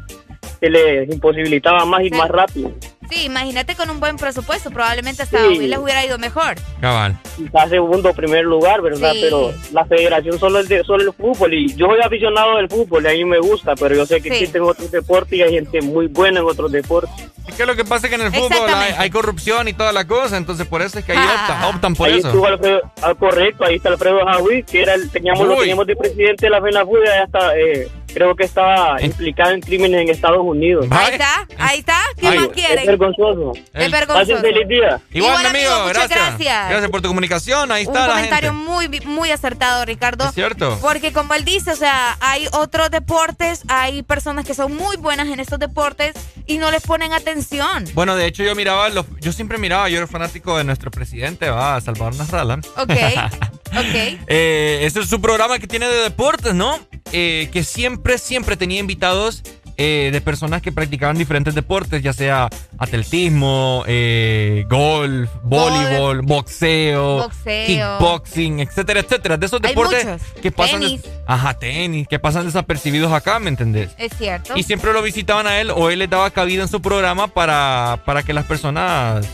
se 0.60 0.70
les 0.70 1.10
imposibilitaba 1.10 1.84
más 1.84 2.02
ir 2.02 2.14
más 2.14 2.30
rápido. 2.30 2.72
Sí, 3.12 3.24
imagínate 3.24 3.74
con 3.74 3.90
un 3.90 4.00
buen 4.00 4.16
presupuesto, 4.16 4.70
probablemente 4.70 5.22
hasta 5.22 5.46
sí. 5.48 5.58
les 5.58 5.78
hubiera 5.78 6.04
ido 6.04 6.16
mejor. 6.18 6.54
Cabal. 6.80 7.18
Quizás 7.36 7.68
segundo 7.68 8.08
o 8.08 8.14
primer 8.14 8.44
lugar, 8.44 8.80
¿verdad? 8.80 9.12
Pero 9.20 9.52
la 9.70 9.84
federación 9.84 10.38
solo 10.38 10.60
es 10.60 10.68
de 10.68 10.82
solo 10.82 11.02
el 11.02 11.12
fútbol 11.12 11.52
y 11.52 11.74
yo 11.74 11.88
soy 11.88 12.00
aficionado 12.00 12.56
del 12.56 12.70
fútbol 12.70 13.04
y 13.04 13.08
a 13.08 13.12
mí 13.12 13.24
me 13.26 13.38
gusta, 13.38 13.74
pero 13.76 13.94
yo 13.94 14.06
sé 14.06 14.22
que 14.22 14.30
existen 14.30 14.62
otros 14.62 14.90
deportes 14.90 15.38
y 15.38 15.42
hay 15.42 15.52
gente 15.52 15.82
muy 15.82 16.06
buena 16.06 16.40
en 16.40 16.46
otros 16.46 16.72
deportes. 16.72 17.28
Es 17.46 17.54
que 17.54 17.66
lo 17.66 17.76
que 17.76 17.84
pasa 17.84 18.06
es 18.06 18.10
que 18.10 18.14
en 18.14 18.22
el 18.22 18.32
fútbol 18.32 18.70
hay, 18.96 19.10
corrupción 19.10 19.68
y 19.68 19.74
toda 19.74 19.92
la 19.92 20.06
cosa, 20.06 20.38
entonces 20.38 20.66
por 20.66 20.80
eso 20.80 20.98
es 20.98 21.04
que 21.04 21.12
ahí 21.12 21.18
optan, 21.18 21.64
optan 21.64 21.94
por 21.94 22.08
ahí 22.08 22.18
eso. 22.18 22.28
Estuvo 22.28 22.46
Alfredo, 22.46 22.80
ah, 23.02 23.14
correcto, 23.14 23.64
ahí 23.66 23.74
está 23.74 23.90
Alfredo 23.90 24.24
Javi, 24.24 24.62
que 24.62 24.82
era 24.82 24.94
el, 24.94 25.10
teníamos, 25.10 25.46
lo 25.46 25.58
teníamos 25.58 25.86
de 25.86 25.96
presidente 25.96 26.46
de 26.46 26.50
la 26.50 26.62
FENAFUD, 26.62 27.04
ya 27.04 27.24
está... 27.24 27.58
Eh, 27.58 27.90
creo 28.12 28.34
que 28.36 28.44
estaba 28.44 29.00
implicado 29.02 29.52
en 29.52 29.60
crímenes 29.60 30.02
en 30.02 30.08
Estados 30.08 30.42
Unidos. 30.42 30.86
Ahí 30.90 31.12
está, 31.12 31.46
ahí 31.58 31.78
está. 31.80 31.98
¿Qué 32.16 32.30
más 32.30 32.48
quieren? 32.48 32.78
Es 32.78 32.86
vergonzoso. 32.86 33.52
Es 33.72 33.90
vergonzoso. 33.90 34.40
feliz 34.40 34.68
día. 34.68 35.00
Igual, 35.12 35.46
amigo, 35.46 35.70
muchas 35.86 36.08
gracias. 36.08 36.68
gracias. 36.68 36.90
por 36.90 37.02
tu 37.02 37.08
comunicación. 37.08 37.72
Ahí 37.72 37.82
está. 37.82 38.04
Un 38.04 38.10
comentario 38.10 38.52
muy, 38.52 38.88
muy 39.04 39.30
acertado, 39.30 39.84
Ricardo. 39.84 40.24
Es 40.26 40.34
cierto. 40.34 40.78
Porque 40.80 41.12
como 41.12 41.34
él 41.34 41.44
dice, 41.44 41.72
o 41.72 41.76
sea, 41.76 42.16
hay 42.20 42.46
otros 42.52 42.90
deportes, 42.90 43.62
hay 43.68 44.02
personas 44.02 44.44
que 44.44 44.54
son 44.54 44.74
muy 44.74 44.96
buenas 44.96 45.28
en 45.28 45.40
estos 45.40 45.58
deportes 45.58 46.14
y 46.46 46.58
no 46.58 46.70
les 46.70 46.82
ponen 46.82 47.12
atención. 47.12 47.84
Bueno, 47.94 48.16
de 48.16 48.26
hecho, 48.26 48.42
yo 48.42 48.54
miraba, 48.54 48.88
los, 48.88 49.06
yo 49.20 49.32
siempre 49.32 49.58
miraba, 49.58 49.88
yo 49.88 49.98
era 49.98 50.06
fanático 50.06 50.56
de 50.56 50.64
nuestro 50.64 50.90
presidente, 50.90 51.50
va, 51.50 51.80
Salvador 51.80 52.16
Nasralla. 52.16 52.60
Ok. 52.76 52.92
Ok. 53.72 54.18
eh, 54.26 54.80
este 54.82 55.00
es 55.00 55.08
su 55.08 55.20
programa 55.20 55.58
que 55.58 55.66
tiene 55.66 55.86
de 55.88 56.02
deportes, 56.02 56.54
¿no? 56.54 56.78
Eh, 57.12 57.48
que 57.52 57.64
siempre, 57.64 58.18
siempre 58.18 58.56
tenía 58.56 58.80
invitados 58.80 59.42
eh, 59.78 60.10
de 60.12 60.20
personas 60.20 60.60
que 60.60 60.70
practicaban 60.70 61.16
diferentes 61.16 61.54
deportes, 61.54 62.02
ya 62.02 62.12
sea 62.12 62.48
atletismo, 62.78 63.84
eh, 63.86 64.64
golf, 64.68 65.30
voleibol, 65.42 66.20
boxeo, 66.22 67.30
kickboxing, 67.44 68.60
etcétera, 68.60 69.00
etcétera. 69.00 69.36
De 69.38 69.46
esos 69.46 69.62
deportes 69.62 70.06
que 70.42 70.52
pasan, 70.52 70.80
tenis. 70.80 71.02
ajá, 71.26 71.54
tenis, 71.54 72.06
que 72.06 72.18
pasan 72.18 72.44
desapercibidos 72.44 73.12
acá, 73.12 73.38
¿me 73.38 73.48
entendés? 73.48 73.90
Es 73.96 74.12
cierto. 74.18 74.52
Y 74.56 74.62
siempre 74.62 74.92
lo 74.92 75.00
visitaban 75.00 75.46
a 75.46 75.58
él 75.58 75.70
o 75.70 75.88
él 75.88 76.00
les 76.00 76.10
daba 76.10 76.30
cabida 76.30 76.62
en 76.62 76.68
su 76.68 76.82
programa 76.82 77.28
para, 77.28 78.02
para 78.04 78.22
que 78.22 78.34
las 78.34 78.44
personas 78.44 79.26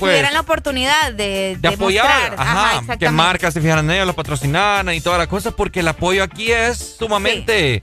pues. 0.00 0.12
Tuvieran 0.12 0.34
la 0.34 0.40
oportunidad 0.40 1.12
de, 1.12 1.56
de, 1.60 1.68
apoyar. 1.68 2.34
Ajá, 2.36 2.96
que 2.98 3.10
marcas 3.10 3.54
se 3.54 3.60
fijaran 3.60 3.84
en 3.84 3.96
ellos, 3.96 4.06
los 4.06 4.16
patrocinaran 4.16 4.92
y 4.94 5.00
todas 5.00 5.18
las 5.18 5.28
cosas, 5.28 5.54
porque 5.54 5.80
el 5.80 5.88
apoyo 5.88 6.22
aquí 6.22 6.50
es 6.50 6.96
sumamente. 6.98 7.80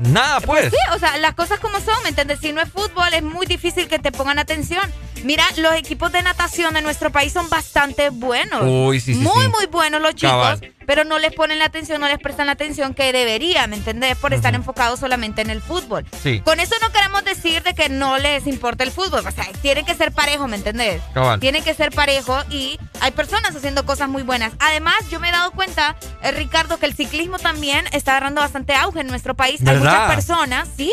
Nada, 0.00 0.40
pues. 0.40 0.70
Sí, 0.70 0.76
o 0.92 0.98
sea, 0.98 1.16
las 1.18 1.34
cosas 1.34 1.60
como 1.60 1.78
son, 1.78 1.94
¿me 2.02 2.08
entiendes? 2.08 2.40
Si 2.40 2.52
no 2.52 2.60
es 2.60 2.68
fútbol, 2.68 3.14
es 3.14 3.22
muy 3.22 3.46
difícil 3.46 3.86
que 3.86 3.98
te 3.98 4.10
pongan 4.10 4.38
atención. 4.38 4.82
Mira, 5.22 5.44
los 5.56 5.72
equipos 5.74 6.12
de 6.12 6.22
natación 6.22 6.74
de 6.74 6.82
nuestro 6.82 7.10
país 7.10 7.32
son 7.32 7.48
bastante 7.48 8.10
buenos. 8.10 8.62
Uy, 8.64 9.00
sí, 9.00 9.14
sí, 9.14 9.20
muy, 9.20 9.48
muy 9.48 9.66
buenos 9.66 10.02
los 10.02 10.14
chicos 10.14 10.60
pero 10.86 11.04
no 11.04 11.18
les 11.18 11.32
ponen 11.32 11.58
la 11.58 11.66
atención, 11.66 12.00
no 12.00 12.08
les 12.08 12.18
prestan 12.18 12.46
la 12.46 12.52
atención 12.52 12.94
que 12.94 13.12
debería, 13.12 13.66
¿me 13.66 13.76
entendés? 13.76 14.16
Por 14.16 14.34
estar 14.34 14.54
enfocados 14.54 15.00
solamente 15.00 15.42
en 15.42 15.50
el 15.50 15.60
fútbol. 15.60 16.04
Con 16.40 16.60
eso 16.60 16.74
no 16.82 16.90
queremos 16.92 17.24
decir 17.24 17.62
de 17.62 17.74
que 17.74 17.88
no 17.88 18.18
les 18.18 18.46
importa 18.46 18.84
el 18.84 18.90
fútbol, 18.90 19.26
o 19.26 19.30
sea, 19.30 19.46
tiene 19.62 19.84
que 19.84 19.94
ser 19.94 20.12
parejo, 20.12 20.46
¿me 20.48 20.56
entendés? 20.56 21.00
Tiene 21.40 21.62
que 21.62 21.74
ser 21.74 21.90
parejo 21.90 22.38
y 22.50 22.78
hay 23.00 23.10
personas 23.12 23.54
haciendo 23.54 23.84
cosas 23.86 24.08
muy 24.08 24.22
buenas. 24.22 24.52
Además, 24.58 24.94
yo 25.10 25.20
me 25.20 25.28
he 25.28 25.32
dado 25.32 25.50
cuenta, 25.52 25.96
eh, 26.22 26.32
Ricardo, 26.32 26.78
que 26.78 26.86
el 26.86 26.94
ciclismo 26.94 27.38
también 27.38 27.84
está 27.92 28.12
agarrando 28.12 28.40
bastante 28.40 28.74
auge 28.74 29.00
en 29.00 29.06
nuestro 29.06 29.34
país. 29.34 29.60
Hay 29.66 29.76
muchas 29.78 30.14
personas, 30.14 30.68
sí, 30.76 30.92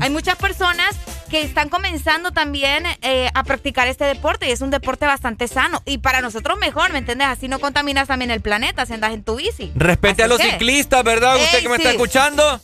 hay 0.00 0.10
muchas 0.10 0.36
personas 0.36 0.90
que 1.32 1.42
están 1.42 1.70
comenzando 1.70 2.32
también 2.32 2.84
eh, 3.00 3.30
a 3.32 3.42
practicar 3.42 3.88
este 3.88 4.04
deporte 4.04 4.46
y 4.46 4.50
es 4.50 4.60
un 4.60 4.68
deporte 4.68 5.06
bastante 5.06 5.48
sano 5.48 5.80
y 5.86 5.96
para 5.96 6.20
nosotros 6.20 6.58
mejor, 6.58 6.92
¿me 6.92 6.98
entendés? 6.98 7.26
Así 7.26 7.48
no 7.48 7.58
contaminas 7.58 8.06
también 8.06 8.30
el 8.30 8.42
planeta 8.42 8.84
si 8.84 8.92
andas 8.92 9.14
en 9.14 9.24
tu 9.24 9.36
bici. 9.36 9.72
Respete 9.74 10.24
a 10.24 10.28
los 10.28 10.38
ciclistas, 10.38 11.02
¿verdad? 11.02 11.36
Usted 11.36 11.62
que 11.62 11.70
me 11.70 11.76
está 11.76 11.90
escuchando. 11.90 12.60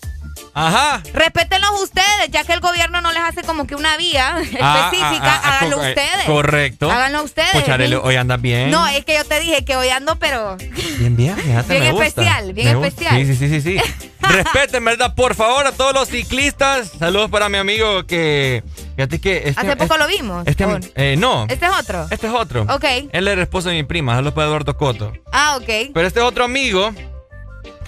Ajá. 0.59 1.03
Respétenlos 1.13 1.83
ustedes, 1.83 2.31
ya 2.31 2.43
que 2.43 2.53
el 2.53 2.61
gobierno 2.61 3.01
no 3.01 3.13
les 3.13 3.23
hace 3.23 3.43
como 3.43 3.67
que 3.67 3.77
una 3.77 3.97
vía 3.97 4.37
ah, 4.37 4.43
ah, 4.61 4.91
específica, 4.91 5.41
ah, 5.43 5.57
háganlo 5.57 5.85
eh, 5.85 5.89
ustedes. 5.89 6.25
Correcto. 6.27 6.91
Háganlo 6.91 7.23
ustedes. 7.23 7.51
Pucharele, 7.53 7.97
hoy 7.97 8.17
andas 8.17 8.41
bien. 8.41 8.71
No, 8.71 8.87
es 8.89 9.05
que 9.05 9.15
yo 9.15 9.25
te 9.25 9.39
dije 9.39 9.65
que 9.65 9.77
hoy 9.77 9.89
ando, 9.89 10.17
pero. 10.19 10.57
Bien, 10.99 11.17
bien, 11.17 11.37
fíjate, 11.37 11.81
Bien 11.81 11.95
especial, 11.95 12.53
bien 12.53 12.69
especial. 12.69 13.25
Sí, 13.25 13.37
sí, 13.37 13.49
sí, 13.49 13.61
sí. 13.61 13.81
Respeten, 14.21 14.85
¿verdad? 14.85 15.15
Por 15.15 15.37
favor, 15.37 15.65
a 15.65 15.71
todos 15.71 15.95
los 15.95 16.09
ciclistas. 16.09 16.91
Saludos 16.99 17.31
para 17.31 17.49
mi 17.49 17.59
amigo 17.59 18.05
que. 18.05 18.65
Fíjate 18.97 19.21
que. 19.21 19.49
Este, 19.49 19.61
Hace 19.61 19.77
poco 19.77 19.97
lo 19.97 20.09
vimos. 20.09 20.45
Este, 20.47 20.67
eh, 20.97 21.15
no. 21.17 21.47
Este 21.49 21.67
es 21.67 21.73
otro. 21.73 22.09
Este 22.11 22.27
es 22.27 22.33
otro. 22.33 22.63
Ok. 22.63 22.85
Él 23.13 23.29
es 23.29 23.35
el 23.35 23.39
esposo 23.39 23.69
de 23.69 23.77
mi 23.77 23.85
prima. 23.85 24.17
Saludos 24.17 24.35
para 24.35 24.49
Eduardo 24.49 24.77
Coto. 24.77 25.13
Ah, 25.33 25.57
ok. 25.57 25.93
Pero 25.95 26.07
este 26.07 26.21
otro 26.21 26.45
amigo 26.45 26.93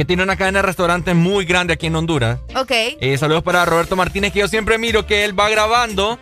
que 0.00 0.06
tiene 0.06 0.22
una 0.22 0.34
cadena 0.34 0.60
de 0.60 0.62
restaurantes 0.62 1.14
muy 1.14 1.44
grande 1.44 1.74
aquí 1.74 1.88
en 1.88 1.94
Honduras. 1.94 2.38
Ok. 2.54 2.70
Eh, 2.70 3.18
saludos 3.18 3.42
para 3.42 3.66
Roberto 3.66 3.96
Martínez, 3.96 4.32
que 4.32 4.38
yo 4.38 4.48
siempre 4.48 4.78
miro 4.78 5.04
que 5.04 5.26
él 5.26 5.38
va 5.38 5.50
grabando 5.50 6.18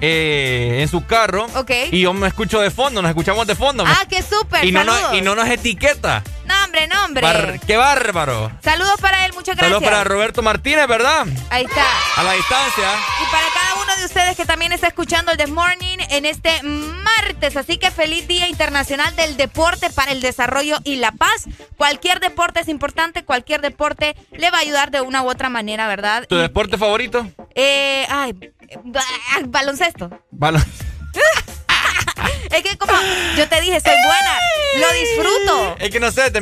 eh, 0.00 0.78
en 0.80 0.88
su 0.88 1.04
carro. 1.04 1.46
Ok. 1.54 1.70
Y 1.92 2.00
yo 2.00 2.14
me 2.14 2.28
escucho 2.28 2.60
de 2.60 2.70
fondo, 2.70 3.02
nos 3.02 3.10
escuchamos 3.10 3.46
de 3.46 3.54
fondo. 3.54 3.84
Ah, 3.86 4.06
qué 4.08 4.22
súper. 4.22 4.64
Y, 4.64 4.72
no 4.72 4.84
nos, 4.84 5.12
y 5.12 5.20
no 5.20 5.34
nos 5.34 5.46
etiqueta. 5.50 6.22
No, 6.46 6.54
hombre, 6.64 6.86
no, 6.86 7.04
hombre. 7.04 7.60
¡Qué 7.66 7.76
bárbaro! 7.76 8.50
Saludos 8.62 8.96
para 9.00 9.26
él, 9.26 9.32
muchas 9.34 9.56
gracias. 9.56 9.72
Saludos 9.72 9.84
para 9.84 10.04
Roberto 10.04 10.40
Martínez, 10.42 10.86
¿verdad? 10.88 11.26
Ahí 11.50 11.64
está. 11.64 11.84
A 12.16 12.22
la 12.22 12.32
distancia. 12.32 12.88
Y 13.22 13.30
para 13.30 13.46
cada 13.52 13.82
uno 13.82 13.96
de 13.96 14.04
ustedes 14.06 14.36
que 14.36 14.44
también 14.46 14.72
está 14.72 14.86
escuchando 14.86 15.32
el 15.32 15.36
The 15.36 15.46
Morning 15.48 15.98
en 16.08 16.24
este 16.24 16.62
martes. 16.62 17.56
Así 17.56 17.78
que 17.78 17.90
feliz 17.90 18.26
Día 18.28 18.48
Internacional 18.48 19.14
del 19.16 19.36
Deporte 19.36 19.90
para 19.90 20.12
el 20.12 20.20
Desarrollo 20.20 20.78
y 20.84 20.96
la 20.96 21.12
Paz. 21.12 21.46
Cualquier 21.76 22.20
deporte 22.20 22.60
es 22.60 22.68
importante, 22.68 23.09
cualquier 23.24 23.60
deporte 23.60 24.16
le 24.32 24.50
va 24.50 24.58
a 24.58 24.60
ayudar 24.60 24.90
de 24.90 25.00
una 25.00 25.22
u 25.22 25.28
otra 25.28 25.48
manera, 25.48 25.86
¿verdad? 25.88 26.26
¿Tu 26.26 26.36
deporte 26.36 26.78
favorito? 26.78 27.26
Eh, 27.54 28.06
ay, 28.08 28.34
baloncesto. 29.46 30.10
Baloncesto. 30.30 30.84
es 32.50 32.62
que 32.62 32.76
como 32.78 32.92
yo 33.36 33.48
te 33.48 33.60
dije, 33.60 33.80
soy 33.80 33.94
buena, 34.04 34.38
lo 34.78 34.92
disfruto. 34.92 35.76
Es 35.78 35.90
que 35.90 36.00
no 36.00 36.10
sé, 36.10 36.32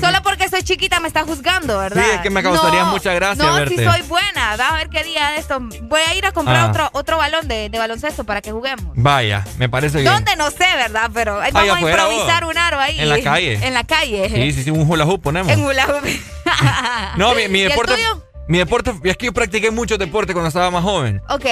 solo 0.00 0.22
porque 0.22 0.48
soy 0.48 0.62
chiquita 0.62 1.00
me 1.00 1.08
está 1.08 1.24
juzgando, 1.24 1.78
¿verdad? 1.78 2.02
Sí, 2.02 2.10
es 2.14 2.20
que 2.20 2.30
me 2.30 2.42
causaría 2.42 2.84
mucha 2.84 3.12
gracia 3.12 3.44
No, 3.44 3.66
si 3.66 3.76
soy 3.76 4.02
buena, 4.02 4.52
a 4.52 4.76
ver 4.76 4.88
qué 4.88 5.04
día 5.04 5.30
de 5.30 5.38
esto. 5.38 5.58
Voy 5.82 6.00
a 6.06 6.14
ir 6.14 6.26
a 6.26 6.32
comprar 6.32 6.56
ah. 6.56 6.68
otro, 6.70 6.90
otro 6.92 7.16
balón 7.18 7.48
de, 7.48 7.70
baloncesto 7.78 8.24
para 8.24 8.40
que 8.40 8.52
juguemos. 8.52 8.92
Vaya, 8.94 9.44
me 9.58 9.68
parece 9.68 10.00
bien. 10.00 10.12
¿Dónde? 10.12 10.36
No 10.36 10.50
sé, 10.50 10.66
¿verdad? 10.76 11.10
Pero 11.12 11.36
vamos 11.36 11.76
a 11.76 11.80
improvisar 11.80 12.44
un 12.44 12.58
aro 12.58 12.78
ahí. 12.78 13.00
En 13.00 13.08
la 13.08 13.22
calle. 13.22 13.54
En 13.62 13.74
la 13.74 13.84
calle. 13.84 14.28
Sí, 14.28 14.52
sí, 14.52 14.64
sí, 14.64 14.70
un 14.70 14.88
hula 14.88 15.04
hoop 15.04 15.22
ponemos. 15.22 15.50
En 15.52 15.64
hula 15.64 15.86
hoop. 15.86 16.04
no, 17.16 17.34
mi, 17.34 17.48
mi 17.48 17.60
deporte... 17.64 17.94
Mi 18.48 18.56
deporte, 18.56 18.94
es 19.04 19.16
que 19.18 19.26
yo 19.26 19.32
practiqué 19.34 19.70
mucho 19.70 19.98
deporte 19.98 20.32
cuando 20.32 20.48
estaba 20.48 20.70
más 20.70 20.82
joven. 20.82 21.20
Ok. 21.28 21.44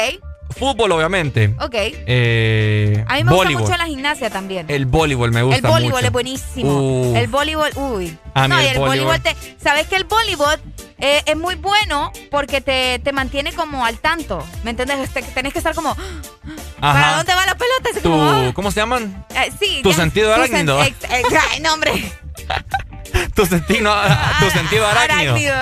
Fútbol, 0.51 0.92
obviamente. 0.92 1.55
Ok. 1.61 1.74
Eh, 1.74 3.05
a 3.07 3.16
mí 3.16 3.24
me 3.24 3.32
gusta 3.32 3.51
mucho 3.51 3.76
la 3.76 3.86
gimnasia 3.86 4.30
también. 4.30 4.66
El 4.68 4.86
voleibol 4.86 5.32
me 5.32 5.42
gusta 5.42 5.57
mucho. 5.57 5.66
El 5.66 5.72
voleibol 5.72 6.05
es 6.05 6.12
buenísimo. 6.12 7.12
El 7.16 7.26
voleibol, 7.28 7.70
uy. 7.76 8.18
A 8.34 8.49
no, 8.49 8.61
y 8.61 8.66
el, 8.66 8.78
voleibol. 8.78 9.20
te, 9.20 9.36
¿Sabes 9.62 9.86
que 9.86 9.97
el 9.97 10.05
voleibol 10.05 10.59
eh, 10.99 11.22
es 11.26 11.36
muy 11.36 11.57
bueno 11.57 12.12
porque 12.30 12.61
te, 12.61 12.99
te, 13.01 13.12
mantiene 13.12 13.53
como 13.53 13.84
al 13.84 13.99
tanto? 13.99 14.42
¿Me 14.62 14.70
entiendes? 14.70 15.11
tenés 15.34 15.53
que 15.53 15.59
estar 15.59 15.74
como. 15.74 15.94
¿Para 16.80 17.16
dónde 17.16 17.34
va 17.34 17.47
la 17.47 17.57
pelota? 17.57 18.53
¿Cómo 18.55 18.70
se 18.70 18.80
llaman? 18.80 19.26
Eh, 19.34 19.51
sí. 19.59 19.80
Tu 19.82 19.92
sentido 19.92 20.32
arácnido. 20.34 20.80
No, 21.62 21.74
hombre. 21.74 21.92
tu, 23.35 23.47
sentido, 23.47 23.95
tu 24.41 24.51
sentido 24.51 24.87
arácnido. 24.87 25.55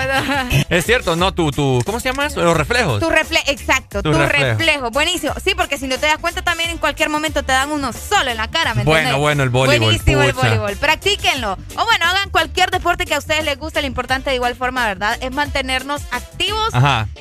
Es 0.68 0.84
cierto, 0.84 1.16
no, 1.16 1.32
tu, 1.34 1.50
tu, 1.50 1.82
¿cómo 1.84 2.00
se 2.00 2.10
llama 2.10 2.26
eso? 2.26 2.42
Los 2.42 2.56
reflejos. 2.56 3.00
Tu 3.00 3.10
reflejo, 3.10 3.44
exacto, 3.48 4.02
tu, 4.02 4.12
reflejo. 4.12 4.90
Buenísimo. 4.90 5.34
Sí, 5.42 5.54
porque 5.56 5.78
si 5.78 5.86
no 5.86 5.98
te 5.98 6.06
das 6.06 6.18
cuenta 6.18 6.42
también 6.42 6.70
en 6.70 6.78
cualquier 6.78 7.08
momento 7.08 7.42
te 7.42 7.52
dan 7.52 7.70
uno 7.70 7.92
solo 7.92 8.30
en 8.30 8.36
la 8.36 8.48
cara, 8.48 8.74
¿me 8.74 8.84
Bueno, 8.84 9.18
bueno, 9.18 9.42
el 9.42 9.50
voleibol. 9.50 9.86
Buenísimo 9.86 10.22
el 10.22 10.32
voleibol. 10.32 10.76
Practíquenlo. 10.76 11.52
O 11.52 11.84
bueno, 11.84 12.06
hagan 12.06 12.30
cualquier 12.30 12.70
deporte 12.70 13.04
que 13.06 13.14
a 13.14 13.18
ustedes 13.18 13.44
les 13.44 13.58
guste. 13.58 13.80
Lo 13.80 13.86
importante 13.86 14.30
de 14.30 14.36
igual 14.36 14.54
forma, 14.54 14.86
¿verdad? 14.86 15.18
Es 15.20 15.32
mantenernos 15.32 16.02
activos, 16.10 16.70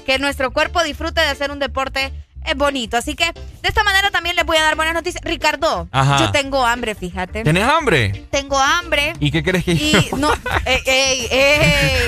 que 0.05 0.19
nuestro 0.19 0.51
cuerpo 0.51 0.83
disfrute 0.83 1.21
de 1.21 1.27
hacer 1.27 1.51
un 1.51 1.59
deporte 1.59 2.13
es 2.45 2.55
bonito. 2.55 2.97
Así 2.97 3.15
que 3.15 3.31
de 3.33 3.69
esta 3.69 3.83
manera 3.83 4.11
también 4.11 4.35
les 4.35 4.45
voy 4.45 4.57
a 4.57 4.63
dar 4.63 4.75
buenas 4.75 4.93
noticias. 4.93 5.23
Ricardo, 5.23 5.87
yo 6.19 6.31
tengo 6.31 6.65
hambre, 6.65 6.95
fíjate. 6.95 7.43
¿Tienes 7.43 7.63
hambre? 7.63 8.25
Tengo 8.31 8.59
hambre. 8.59 9.13
¿Y 9.19 9.31
qué 9.31 9.43
crees 9.43 9.63
que 9.65 9.71
y, 9.73 10.09
No, 10.17 10.33
ey, 10.65 10.81
ey, 10.85 11.27
ey. 11.31 12.07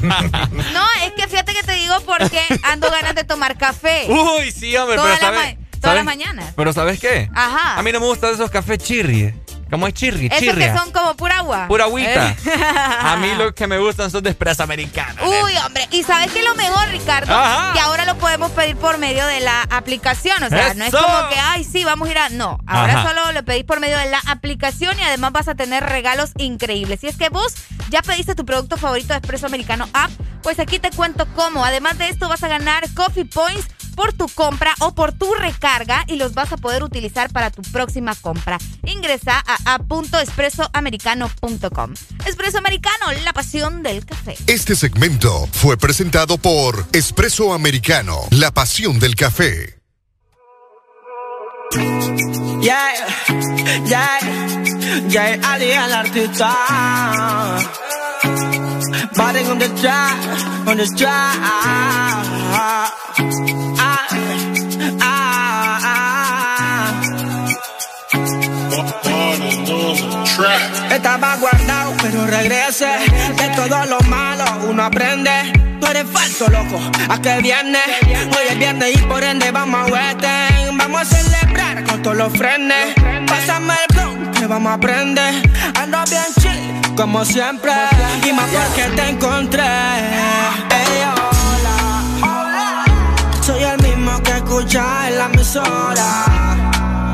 no, 0.72 0.84
es 1.04 1.12
que 1.16 1.26
fíjate 1.28 1.52
que 1.54 1.62
te 1.62 1.74
digo 1.74 1.94
porque 2.06 2.40
ando 2.64 2.90
ganas 2.90 3.14
de 3.14 3.24
tomar 3.24 3.56
café. 3.58 4.06
Uy, 4.08 4.50
sí, 4.52 4.76
hombre, 4.76 4.96
pero 4.96 5.16
sabes, 5.18 5.56
todas 5.80 5.96
las 5.96 6.04
mañanas. 6.04 6.52
Pero 6.56 6.72
¿sabes 6.72 7.00
qué? 7.00 7.30
Ajá. 7.34 7.78
A 7.78 7.82
mí 7.82 7.92
no 7.92 8.00
me 8.00 8.06
gustan 8.06 8.34
esos 8.34 8.50
cafés 8.50 8.78
chirri. 8.78 9.34
¿Cómo 9.70 9.86
es 9.86 9.94
chirri? 9.94 10.26
Esos 10.26 10.56
que 10.56 10.76
son 10.76 10.90
como 10.90 11.14
pura 11.16 11.38
agua. 11.38 11.66
Pura 11.68 11.84
agüita. 11.84 12.36
a 13.00 13.16
mí 13.16 13.34
lo 13.36 13.54
que 13.54 13.66
me 13.66 13.78
gustan 13.78 14.10
son 14.10 14.22
de 14.22 14.30
expresa 14.30 14.64
americana. 14.64 15.22
Uy, 15.22 15.52
hombre. 15.64 15.86
¿Y 15.90 16.02
sabes 16.02 16.32
qué 16.32 16.40
es 16.40 16.44
lo 16.44 16.54
mejor, 16.56 16.88
Ricardo? 16.88 17.26
Que 17.72 17.80
ahora 17.80 18.04
lo 18.04 18.16
podemos 18.16 18.50
pedir 18.52 18.76
por 18.76 18.98
medio 18.98 19.26
de 19.26 19.40
la 19.40 19.62
aplicación. 19.70 20.42
O 20.42 20.48
sea, 20.48 20.74
no 20.74 20.84
es 20.84 20.90
como 20.90 21.28
que, 21.28 21.38
ay, 21.38 21.64
sí, 21.64 21.84
vamos 21.84 22.08
a 22.08 22.10
ir 22.10 22.18
a... 22.18 22.28
No, 22.30 22.58
ahora 22.66 23.02
solo 23.02 23.32
lo 23.32 23.44
pedís 23.44 23.64
por 23.64 23.80
medio 23.80 23.96
de 23.98 24.10
la 24.10 24.20
aplicación 24.26 24.98
y 24.98 25.02
además 25.02 25.32
vas 25.32 25.48
a 25.48 25.54
tener 25.54 25.84
regalos 25.84 26.30
increíbles. 26.38 27.00
Si 27.00 27.06
es 27.06 27.16
que 27.16 27.28
vos 27.28 27.54
ya 27.90 28.02
pediste 28.02 28.34
tu 28.34 28.44
producto 28.44 28.76
favorito 28.76 29.08
de 29.08 29.18
Expreso 29.18 29.46
Americano 29.46 29.88
App, 29.92 30.10
pues 30.42 30.58
aquí 30.58 30.78
te 30.78 30.90
cuento 30.90 31.26
cómo. 31.34 31.64
Además 31.64 31.98
de 31.98 32.08
esto 32.08 32.28
vas 32.28 32.42
a 32.42 32.48
ganar 32.48 32.84
Coffee 32.94 33.24
Points 33.24 33.66
por 33.94 34.12
tu 34.12 34.28
compra 34.28 34.74
o 34.80 34.94
por 34.94 35.12
tu 35.12 35.32
recarga 35.34 36.04
y 36.06 36.16
los 36.16 36.34
vas 36.34 36.52
a 36.52 36.56
poder 36.56 36.82
utilizar 36.82 37.30
para 37.32 37.50
tu 37.50 37.62
próxima 37.62 38.14
compra. 38.14 38.58
Ingresa 38.84 39.42
a 39.46 39.74
app.expresoamericano.com. 39.74 41.94
Espresso 42.26 42.58
Americano, 42.58 43.06
la 43.24 43.32
pasión 43.32 43.82
del 43.82 44.04
café. 44.04 44.36
Este 44.46 44.76
segmento 44.76 45.48
fue 45.52 45.76
presentado 45.76 46.38
por 46.38 46.86
Espresso 46.92 47.52
Americano, 47.52 48.18
la 48.30 48.50
pasión 48.50 48.98
del 48.98 49.14
café. 49.14 49.76
Yeah, 52.60 52.92
yeah, 53.86 54.18
yeah, 55.08 55.38
Ali 55.44 55.72
al 55.72 55.92
artista. 55.92 56.52
Body 59.16 59.44
on 59.44 59.58
the 59.58 59.68
track, 59.80 60.18
on 60.66 60.76
the 60.76 60.86
track. 60.96 61.36
Estaba 71.00 71.34
guardado, 71.36 71.94
pero 72.02 72.26
regrese. 72.26 72.86
De 73.34 73.48
todo 73.56 73.86
lo 73.86 73.98
malo 74.00 74.44
uno 74.68 74.84
aprende. 74.84 75.50
Tú 75.80 75.86
eres 75.86 76.04
falso, 76.12 76.46
loco. 76.50 76.78
¿A 77.08 77.18
qué 77.18 77.38
viene? 77.40 77.78
Hoy 78.04 78.44
es 78.50 78.58
viernes 78.58 78.90
y 78.94 78.98
por 79.06 79.24
ende 79.24 79.50
vamos 79.50 79.88
a 79.88 79.90
Western. 79.90 80.76
Vamos 80.76 81.00
a 81.00 81.04
celebrar 81.06 81.84
con 81.84 82.02
todos 82.02 82.18
los 82.18 82.32
frenes. 82.34 82.94
Pásame 83.26 83.72
el 83.88 83.96
blog 83.96 84.30
que 84.32 84.46
vamos 84.46 84.72
a 84.72 84.74
aprender. 84.74 85.50
Ando 85.80 86.04
bien 86.10 86.22
chill, 86.38 86.94
como 86.94 87.24
siempre. 87.24 87.72
Y 88.22 88.32
más 88.34 88.50
porque 88.50 88.82
te 88.94 89.08
encontré. 89.08 89.62
Hey, 89.62 91.02
hola. 92.26 92.84
Soy 93.40 93.62
el 93.62 93.80
mismo 93.80 94.22
que 94.22 94.32
escucha 94.32 95.08
en 95.08 95.16
la 95.16 95.24
emisora 95.32 96.26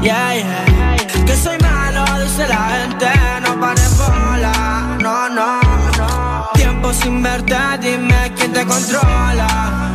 Yeah, 0.02 0.34
yeah. 0.34 1.24
Que 1.24 1.36
soy 1.36 1.56
malo, 1.58 2.04
dice 2.20 2.48
la 2.48 2.68
gente. 2.68 3.15
No. 5.30 5.60
Tiempo 6.54 6.92
sin 6.92 7.22
verte, 7.22 7.56
dime 7.80 8.32
quién 8.36 8.52
te 8.52 8.64
controla. 8.64 9.92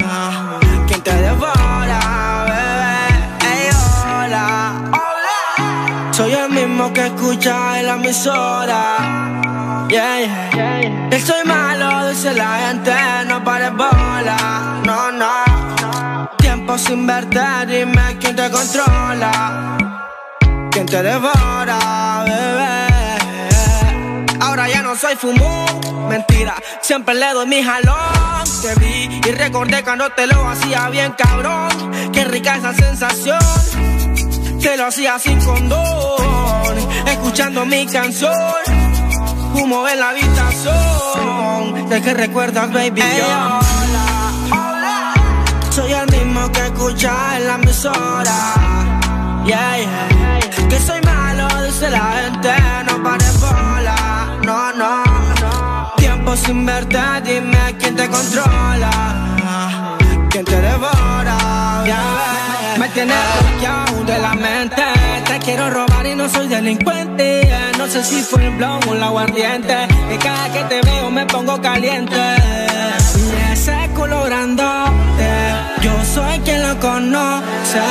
Quién 0.87 1.01
te 1.01 1.13
devora, 1.13 1.99
bebé. 2.45 3.51
Ey, 3.51 3.69
hola. 4.05 4.73
Soy 6.11 6.33
el 6.33 6.49
mismo 6.49 6.91
que 6.91 7.07
escucha 7.07 7.79
en 7.79 7.85
la 7.87 7.93
emisora. 7.93 9.87
Yeah, 9.89 10.19
yeah. 10.53 11.09
Que 11.09 11.19
soy 11.19 11.43
malo, 11.45 12.09
dice 12.09 12.33
la 12.33 12.67
gente, 12.67 12.93
no 13.27 13.43
pares 13.43 13.71
bola. 13.71 14.81
No, 14.85 15.11
no. 15.11 16.29
Tiempo 16.37 16.77
sin 16.77 17.07
verte, 17.07 17.39
dime 17.67 18.17
quién 18.19 18.35
te 18.35 18.51
controla 18.51 19.77
quien 20.71 20.85
te 20.85 21.03
devora, 21.03 22.23
bebé. 22.25 22.70
No 24.91 24.97
soy 24.97 25.15
fumón, 25.15 26.09
mentira, 26.09 26.53
siempre 26.81 27.15
le 27.15 27.31
doy 27.31 27.47
mi 27.47 27.63
jalón. 27.63 28.43
Te 28.61 28.75
vi 28.75 29.21
y 29.25 29.31
recordé 29.31 29.81
cuando 29.85 30.09
te 30.09 30.27
lo 30.27 30.45
hacía 30.49 30.89
bien, 30.89 31.13
cabrón. 31.17 32.11
Qué 32.11 32.25
rica 32.25 32.57
esa 32.57 32.73
sensación, 32.73 33.39
te 34.59 34.75
lo 34.75 34.87
hacía 34.87 35.17
sin 35.17 35.39
condón. 35.45 36.75
Escuchando 37.07 37.65
mi 37.65 37.85
canción, 37.85 38.33
humo 39.53 39.87
en 39.87 39.97
la 39.97 40.09
habitación. 40.09 41.87
¿De 41.87 42.01
qué 42.01 42.13
recuerdas, 42.13 42.73
baby? 42.73 43.01
hola, 43.01 43.61
hola. 44.51 45.13
Soy 45.69 45.93
el 45.93 46.11
mismo 46.11 46.51
que 46.51 46.65
escucha 46.65 47.37
en 47.37 47.47
la 47.47 47.55
emisora. 47.55 48.53
Yeah, 49.45 49.77
yeah 49.77 50.21
que 50.71 50.79
soy 50.79 51.01
malo, 51.01 51.47
dice 51.65 51.89
la 51.89 52.13
gente, 52.13 52.51
no 52.87 53.03
pares 53.03 53.39
bola, 53.39 53.70
no, 54.45 54.73
no, 54.73 55.03
no. 55.41 55.91
Tiempo 55.97 56.35
sin 56.35 56.65
verte, 56.65 56.99
dime 57.23 57.75
quién 57.79 57.95
te 57.95 58.07
controla, 58.09 59.97
quién 60.29 60.45
te 60.45 60.61
devora, 60.61 61.83
yeah. 61.85 62.75
Me 62.77 62.87
tienes 62.89 63.17
bloqueado 63.41 64.03
de 64.05 64.17
la 64.19 64.33
mente, 64.33 64.83
te 65.25 65.39
quiero 65.39 65.69
robar 65.69 66.05
y 66.05 66.15
no 66.15 66.27
soy 66.29 66.47
delincuente, 66.47 67.49
no 67.77 67.87
sé 67.87 68.03
si 68.03 68.21
fue 68.21 68.45
el 68.45 68.55
blog 68.55 68.79
o 68.89 68.93
el 68.93 69.03
aguardiente, 69.03 69.87
que 70.09 70.17
cada 70.17 70.51
que 70.51 70.63
te 70.63 70.81
veo 70.81 71.11
me 71.11 71.25
pongo 71.25 71.61
caliente, 71.61 72.35
y 73.15 73.51
ese 73.51 73.89
colorándote, 73.95 75.31
yo 75.81 75.93
soy 76.05 76.39
quien 76.39 76.63
lo 76.63 76.79
conoce, 76.79 77.81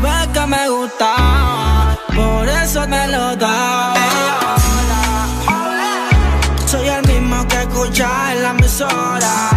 sabes 0.00 0.28
que 0.32 0.46
me 0.46 0.68
gusta 0.68 1.98
por 2.18 2.48
eso 2.48 2.86
me 2.88 3.06
lo 3.08 3.36
da. 3.36 3.94
En 8.00 8.42
la 8.42 8.50
emisora. 8.50 9.50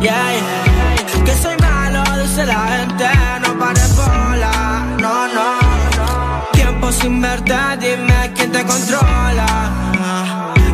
Yeah, 0.00 0.32
yeah. 0.32 1.24
Que 1.24 1.34
soy 1.34 1.56
malo, 1.56 2.02
dice 2.22 2.46
la 2.46 2.68
gente, 2.68 3.08
no 3.42 3.58
pares 3.58 3.96
bola. 3.96 4.84
No, 5.00 5.26
no, 5.26 5.60
no. 5.98 6.50
Tiempo 6.52 6.92
sin 6.92 7.20
verte, 7.20 7.56
dime 7.80 8.32
quién 8.34 8.52
te 8.52 8.64
controla. 8.64 9.70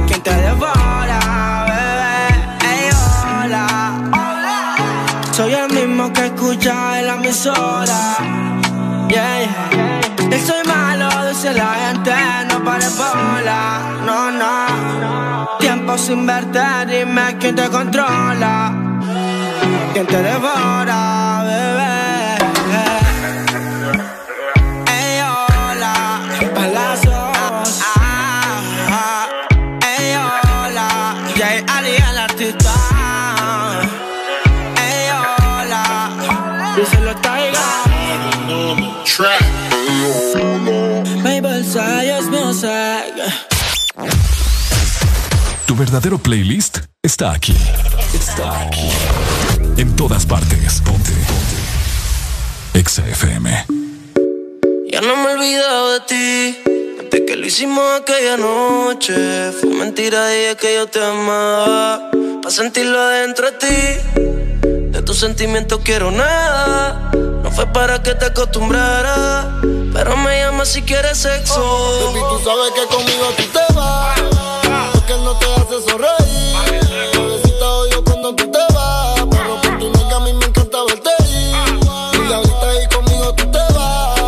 Quién 0.06 0.22
te 0.22 0.34
devora, 0.34 1.64
bebé. 1.68 2.70
Ey, 2.70 2.90
hola. 3.24 3.66
Soy 5.32 5.54
el 5.54 5.72
mismo 5.72 6.12
que 6.12 6.26
escucha 6.26 6.98
en 7.00 7.06
la 7.06 7.14
emisora. 7.14 8.00
Yeah, 9.08 9.40
yeah. 9.40 9.83
Soy 11.44 11.54
la 11.54 11.74
gente, 11.74 12.12
no 12.48 12.64
pare 12.64 12.86
bola, 12.96 14.00
no, 14.06 14.30
no. 14.30 15.58
Tiempo 15.58 15.98
sin 15.98 16.26
verte, 16.26 16.60
dime 16.86 17.36
quién 17.38 17.54
te 17.54 17.68
controla, 17.68 18.72
quién 19.92 20.06
te 20.06 20.22
devora, 20.22 21.42
bebé. 21.44 22.36
Ey, 24.90 25.20
hola, 25.20 26.20
palazos. 26.54 27.82
Ah, 27.96 29.26
ey, 29.98 30.16
hola, 30.16 31.14
Jay 31.36 31.64
Ali, 31.68 31.96
el 32.10 32.18
artista. 32.18 32.74
Ey, 34.82 35.10
hola, 35.10 36.10
díselo, 36.76 37.14
Taiga. 37.16 37.60
Trap. 39.04 39.53
Tu 45.74 45.78
verdadero 45.78 46.18
playlist 46.18 46.78
está 47.02 47.32
aquí. 47.32 47.56
Está 48.14 48.60
aquí. 48.60 48.88
En 49.76 49.96
todas 49.96 50.24
partes. 50.24 50.80
Ponte. 50.82 51.10
Ponte. 51.10 52.78
Exa 52.78 53.02
FM. 53.08 53.66
Ya 54.88 55.00
no 55.00 55.16
me 55.16 55.30
he 55.30 55.34
olvidado 55.34 55.94
de 55.94 56.00
ti. 56.02 56.58
Desde 57.02 57.26
que 57.26 57.34
lo 57.34 57.44
hicimos 57.44 57.82
aquella 58.00 58.36
noche. 58.36 59.50
Fue 59.50 59.70
mentira 59.70 60.26
de 60.26 60.54
que 60.54 60.76
yo 60.76 60.86
te 60.86 61.04
amaba. 61.04 62.08
Para 62.40 62.54
sentirlo 62.54 62.96
adentro 63.00 63.50
de 63.50 63.58
ti. 63.58 64.20
De 64.92 65.02
tus 65.02 65.18
sentimientos 65.18 65.80
quiero 65.82 66.12
nada. 66.12 67.10
No 67.42 67.50
fue 67.50 67.66
para 67.66 68.00
que 68.00 68.14
te 68.14 68.26
acostumbrara 68.26 69.60
pero 69.94 70.16
me 70.16 70.40
llama 70.40 70.64
si 70.64 70.82
quieres 70.82 71.18
sexo. 71.18 71.60
baby, 72.06 72.20
tú 72.28 72.44
sabes 72.44 72.72
que 72.72 72.94
conmigo 72.94 73.26
tú 73.36 73.44
te 73.44 73.74
vas. 73.74 74.33
Hace 76.06 76.52
sonreír. 76.52 77.10
Bebecita 77.12 77.66
odio 77.66 78.04
cuando 78.04 78.34
tú 78.34 78.50
te 78.50 78.58
vas. 78.74 79.20
Pero 79.30 79.60
por 79.60 79.78
tu 79.78 79.90
nega 79.90 80.16
a 80.16 80.20
mí 80.20 80.32
me 80.32 80.46
encanta 80.46 80.78
verte 80.84 81.10
ir. 81.28 82.28
Y 82.28 82.32
ahorita 82.32 82.70
ahí 82.70 82.86
conmigo 82.88 83.34
tú 83.34 83.50
te 83.50 83.58
vas. 83.74 84.20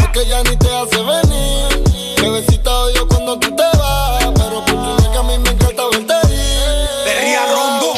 Porque 0.00 0.26
ya 0.26 0.42
ni 0.42 0.56
te 0.56 0.68
hace 0.76 1.02
venir. 1.02 2.16
Bebecita 2.20 2.70
odio 2.70 3.08
cuando 3.08 3.38
tú 3.38 3.54
te 3.54 3.62
vas. 3.78 4.24
Pero 4.34 4.64
por 4.64 4.74
tu 4.74 5.02
nega 5.02 5.20
a 5.20 5.22
mí 5.22 5.38
me 5.38 5.50
encanta 5.50 5.82
verte 5.90 6.14
ir. 6.32 7.04
Perría 7.04 7.46
rondo. 7.46 7.92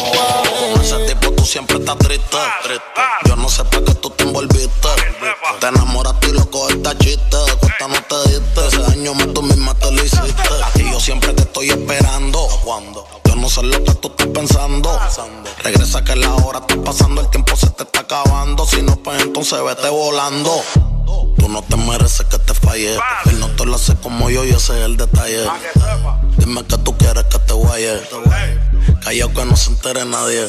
Con 0.73 0.83
ese 0.83 0.99
tipo 1.15 1.33
tú 1.33 1.45
siempre 1.45 1.79
estás 1.79 1.99
triste. 1.99 2.39
Yo 3.27 3.37
no 3.37 3.49
sé 3.49 3.65
para 3.65 3.85
qué 3.85 3.95
tú 3.95 4.11
te 4.11 4.25
envolviste. 4.25 4.89
Te 5.61 5.67
enamoraste 5.67 6.29
y 6.29 6.33
loco 6.33 6.69
esta 6.69 6.97
chiste. 6.99 7.37
Cuesta 7.61 7.89
no 7.89 8.03
te 8.03 8.29
diste. 8.29 8.67
Ese 8.69 8.79
daño 8.79 9.15
más 9.15 9.33
tú 9.35 9.43
misma 9.43 9.75
te 9.75 9.91
lo 9.91 10.03
hiciste. 10.03 10.60
Yo 11.01 11.05
siempre 11.05 11.32
te 11.32 11.44
estoy 11.44 11.70
esperando. 11.70 12.46
cuando 12.62 13.07
Yo 13.24 13.34
no 13.34 13.48
sé 13.48 13.62
lo 13.62 13.82
que 13.84 13.94
tú 13.94 14.09
estás 14.09 14.26
pensando. 14.26 15.01
Regresa 15.64 16.05
que 16.05 16.14
la 16.14 16.34
hora 16.34 16.59
está 16.59 16.76
pasando. 16.84 17.22
El 17.22 17.30
tiempo 17.30 17.57
se 17.57 17.70
te 17.70 17.84
está 17.84 18.01
acabando. 18.01 18.66
Si 18.66 18.82
no, 18.82 18.96
pues 18.96 19.22
entonces 19.22 19.64
vete 19.64 19.88
volando. 19.88 20.62
Tú 21.38 21.48
no 21.48 21.62
te 21.62 21.76
mereces 21.76 22.26
que 22.26 22.38
te 22.38 22.53
falle. 22.53 22.98
Él 23.24 23.40
no 23.40 23.48
te 23.48 23.64
lo 23.64 23.76
hace 23.76 23.96
como 23.96 24.28
yo 24.28 24.44
y 24.44 24.51
ese 24.51 24.78
es 24.78 24.84
el 24.84 24.98
detalle. 24.98 25.48
Dime 26.36 26.66
que 26.66 26.76
tú 26.76 26.94
quieres 26.98 27.24
que 27.24 27.38
te 27.38 27.55
guaye. 27.55 27.98
Callao 29.03 29.32
que 29.32 29.44
no 29.46 29.57
se 29.57 29.70
entere 29.70 30.05
nadie. 30.05 30.48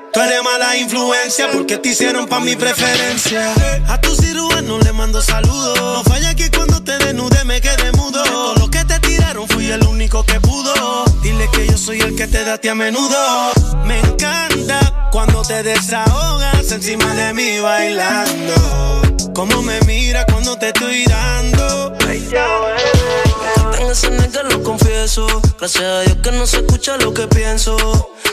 Tú 0.13 0.19
eres 0.19 0.43
mala 0.43 0.75
influencia 0.75 1.49
porque 1.53 1.77
te 1.77 1.89
hicieron 1.89 2.27
pa' 2.27 2.41
mi 2.41 2.57
preferencia. 2.57 3.53
A 3.87 4.01
tu 4.01 4.13
cirujano 4.13 4.77
le 4.79 4.91
mando 4.91 5.21
saludos. 5.21 5.79
No 5.79 6.03
falla 6.03 6.35
que 6.35 6.51
cuando 6.51 6.83
te 6.83 6.97
desnude 6.97 7.45
me 7.45 7.61
quede 7.61 7.93
mudo. 7.93 8.21
Todo 8.23 8.55
lo 8.55 8.69
que 8.69 8.83
te 8.83 8.99
tiraron 8.99 9.47
fui 9.47 9.71
el 9.71 9.81
único 9.87 10.23
que 10.25 10.41
pudo. 10.41 11.05
Dile 11.21 11.47
que 11.53 11.65
yo 11.65 11.77
soy 11.77 12.01
el 12.01 12.15
que 12.17 12.27
te 12.27 12.43
da 12.43 12.59
a 12.69 12.75
menudo. 12.75 13.51
Me 13.85 13.99
encanta 13.99 15.09
cuando 15.13 15.43
te 15.43 15.63
desahogas 15.63 16.69
encima 16.71 17.13
de 17.15 17.33
mí 17.33 17.59
bailando. 17.59 19.01
Cómo 19.33 19.61
me 19.61 19.79
mira 19.81 20.25
cuando 20.25 20.57
te 20.57 20.67
estoy 20.67 21.05
dando. 21.05 21.95
En 23.81 23.89
ese 23.89 24.09
que 24.09 24.43
lo 24.43 24.61
confieso. 24.61 25.25
Gracias 25.57 25.83
a 25.83 26.01
Dios 26.01 26.17
que 26.21 26.31
no 26.31 26.45
se 26.45 26.57
escucha 26.57 26.97
lo 26.97 27.13
que 27.15 27.27
pienso. 27.27 27.75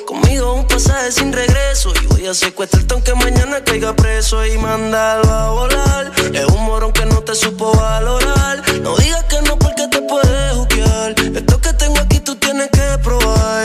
Conmigo 0.07 0.53
un 0.53 0.67
pasaje 0.67 1.11
sin 1.11 1.33
regreso. 1.33 1.91
Y 2.03 2.07
voy 2.07 2.27
a 2.27 2.35
secuestrarte 2.35 2.93
aunque 2.93 3.15
mañana 3.15 3.65
caiga 3.65 3.97
preso. 3.97 4.45
Y 4.45 4.59
mandarlo 4.59 5.33
a 5.33 5.51
volar. 5.51 6.13
Es 6.35 6.45
un 6.45 6.65
morón 6.67 6.93
que 6.93 7.07
no 7.07 7.23
te 7.23 7.35
supo 7.35 7.73
valorar. 7.73 8.63
No 8.83 8.95
digas 8.99 9.25
que 9.25 9.41
no 9.43 9.59
porque 9.59 9.89
te 9.89 10.03
puedes 10.03 10.53
juzgar. 10.55 11.15
Esto 11.19 11.61
que 11.63 11.73
tengo 11.73 11.99
aquí 11.99 12.21
tú 12.21 12.37
tienes 12.37 12.69
que 12.69 12.99
probar. 13.03 13.65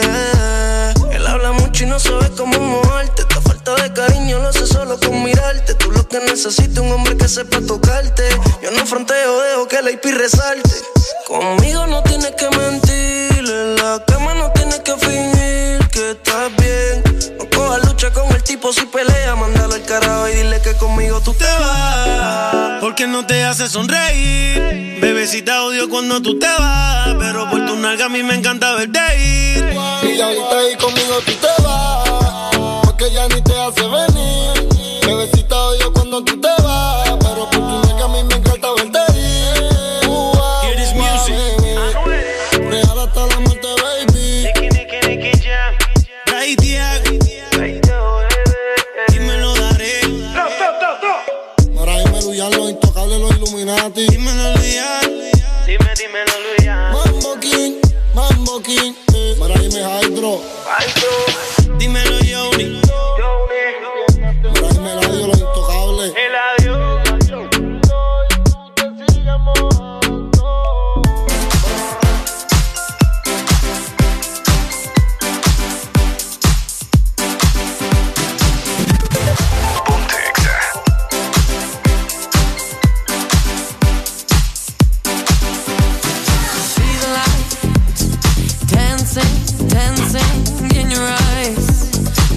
Él 1.12 1.28
habla 1.28 1.52
mucho 1.52 1.84
y 1.84 1.88
no 1.88 2.00
sabe 2.00 2.30
cómo 2.38 2.58
moverte. 2.60 3.24
Esta 3.24 3.42
falta 3.42 3.76
de 3.76 3.92
cariño 3.92 4.40
lo 4.40 4.48
hace 4.48 4.66
solo 4.66 4.98
con 5.00 5.22
mirarte. 5.22 5.76
Que 6.14 6.20
necesitas 6.20 6.78
un 6.78 6.92
hombre 6.92 7.18
que 7.18 7.28
sepa 7.28 7.60
tocarte. 7.60 8.30
Yo 8.62 8.70
no 8.70 8.86
fronteo, 8.86 9.42
dejo 9.42 9.68
que 9.68 9.82
la 9.82 9.90
IP 9.90 10.06
resalte. 10.16 10.70
Conmigo 11.28 11.88
no 11.88 12.04
tienes 12.04 12.34
que 12.38 12.48
mentir. 12.56 13.50
En 13.50 13.76
la 13.78 14.00
cama 14.06 14.36
no 14.36 14.52
tienes 14.52 14.82
que 14.82 14.96
fingir 14.96 15.80
que 15.90 16.12
estás 16.12 16.56
bien. 16.58 17.04
No 17.40 17.50
cojas 17.50 17.88
lucha 17.88 18.14
con 18.14 18.32
el 18.32 18.44
tipo 18.44 18.72
si 18.72 18.86
pelea. 18.86 19.36
Mándalo 19.36 19.74
al 19.74 19.84
carajo 19.86 20.30
y 20.30 20.34
dile 20.34 20.62
que 20.62 20.76
conmigo 20.76 21.20
tú 21.20 21.34
te 21.34 21.46
vas. 21.46 22.80
Porque 22.80 23.08
no 23.08 23.26
te 23.26 23.44
hace 23.44 23.68
sonreír. 23.68 25.00
Bebecita 25.02 25.64
odio 25.64 25.90
cuando 25.90 26.22
tú 26.22 26.38
te 26.38 26.46
vas. 26.46 27.16
Pero 27.18 27.50
por 27.50 27.66
tu 27.66 27.76
nalga 27.76 28.06
a 28.06 28.10
mí 28.10 28.22
me 28.22 28.36
encanta 28.36 28.74
verte 28.74 29.00
ir. 29.18 29.66
Y 30.14 30.22
ahorita 30.22 30.60
ahí 30.60 30.76
conmigo 30.76 31.22
tú 31.26 31.32
te 31.34 31.64
vas. 31.64 32.13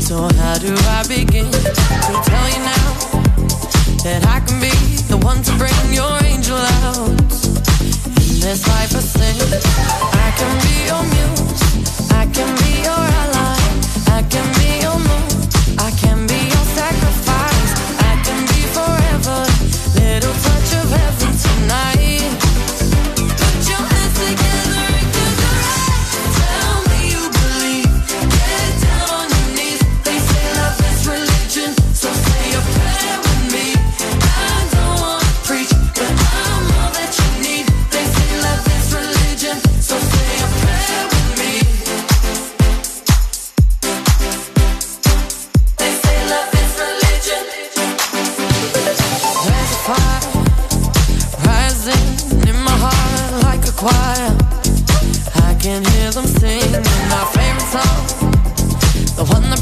So 0.07 0.23
how 0.39 0.57
do 0.57 0.73
I 0.73 1.03
begin 1.09 1.51
to 1.51 2.13
tell 2.31 2.49
you 2.55 2.63
now 2.63 2.89
that 4.07 4.23
I 4.23 4.39
can 4.39 4.61
be 4.63 4.71
the 5.11 5.19
one 5.19 5.43
to 5.43 5.51
bring 5.59 5.75
your 5.93 6.15
angel 6.23 6.55
out? 6.55 7.11
In 7.11 8.39
this 8.39 8.63
life 8.71 8.95
I 8.95 9.03
sing, 9.03 9.35
I 10.15 10.31
can 10.39 10.55
be 10.63 10.87
your 10.87 11.03
muse, 11.11 11.26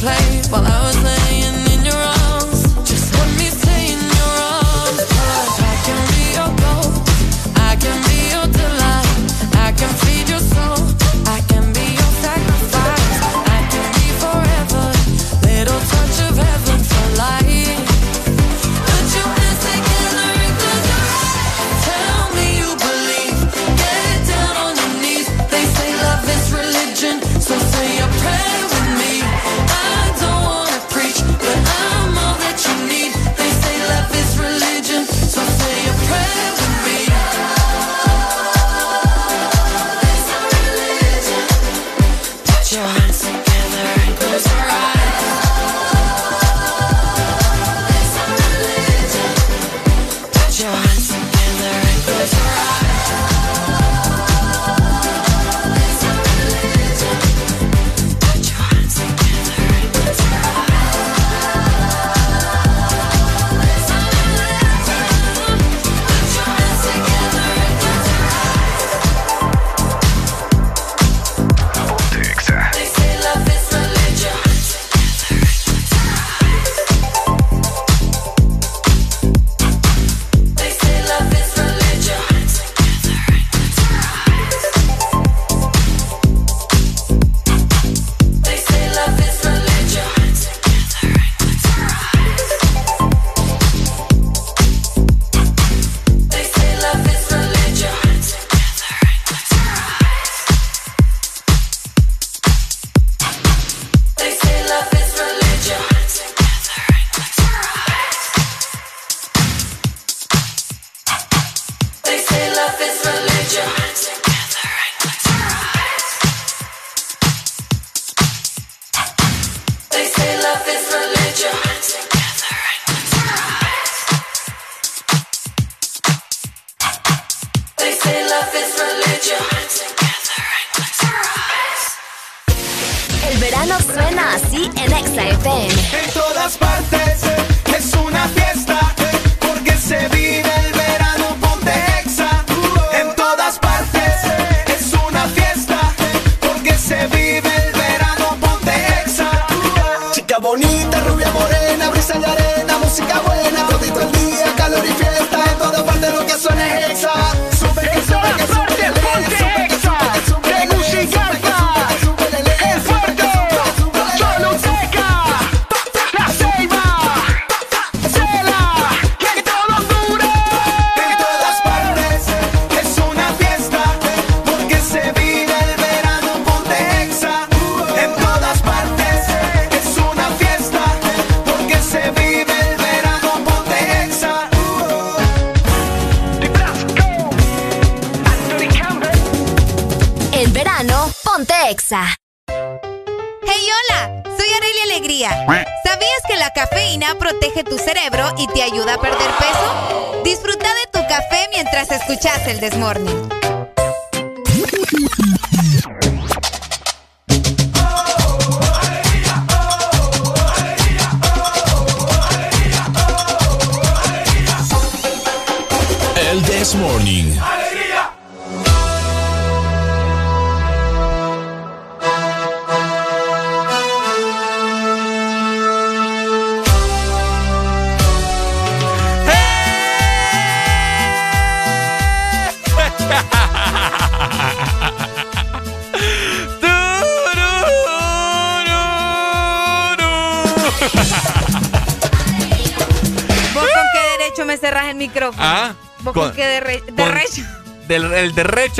while 0.04 0.66
I 0.66 0.86
was 0.86 1.02
laying 1.02 1.23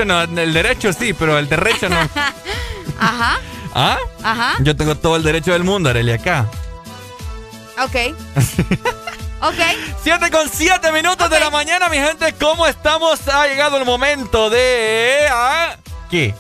derecho 0.04 0.26
no, 0.32 0.40
el 0.42 0.52
derecho 0.52 0.92
sí, 0.92 1.12
pero 1.12 1.38
el 1.38 1.48
derecho 1.48 1.88
no. 1.88 1.96
Ajá, 3.00 3.40
¿Ah? 3.74 3.98
ajá, 4.22 4.54
Yo 4.60 4.76
tengo 4.76 4.94
todo 4.96 5.16
el 5.16 5.22
derecho 5.22 5.52
del 5.52 5.64
mundo, 5.64 5.90
Arelia, 5.90 6.14
acá. 6.14 6.46
ok. 7.78 8.14
ok. 9.40 9.60
7 10.02 10.30
con 10.30 10.48
7 10.48 10.92
minutos 10.92 11.28
de 11.28 11.40
la 11.40 11.50
mañana, 11.50 11.88
mi 11.88 11.96
gente. 11.96 12.32
¿Cómo 12.34 12.66
estamos? 12.66 13.26
Ha 13.28 13.46
llegado 13.48 13.76
el 13.78 13.84
momento 13.84 14.48
de. 14.50 15.26
¿ah? 15.30 15.76
¿Qué? 16.10 16.34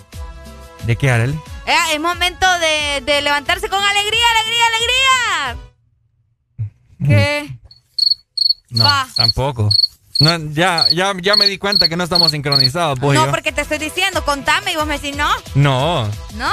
¿De 0.84 0.96
qué, 0.96 1.10
Arely? 1.10 1.38
Eh, 1.66 1.74
es 1.94 2.00
momento 2.00 2.46
de, 2.58 3.00
de 3.04 3.22
levantarse 3.22 3.68
con 3.68 3.82
alegría, 3.82 4.24
alegría, 4.30 4.66
alegría. 4.66 5.56
¿Qué? 7.06 7.58
No, 8.70 8.84
Va. 8.84 9.08
tampoco. 9.16 9.70
No, 10.20 10.38
ya, 10.52 10.86
ya, 10.92 11.12
ya 11.20 11.34
me 11.34 11.46
di 11.46 11.58
cuenta 11.58 11.88
que 11.88 11.96
no 11.96 12.04
estamos 12.04 12.30
sincronizados, 12.30 13.00
pues 13.00 13.18
No, 13.18 13.26
yo. 13.26 13.30
porque 13.32 13.50
te 13.50 13.62
estoy 13.62 13.78
diciendo, 13.78 14.24
contame 14.24 14.72
y 14.72 14.76
vos 14.76 14.86
me 14.86 14.98
decís 14.98 15.16
no, 15.16 15.28
No, 15.56 16.08
no. 16.36 16.52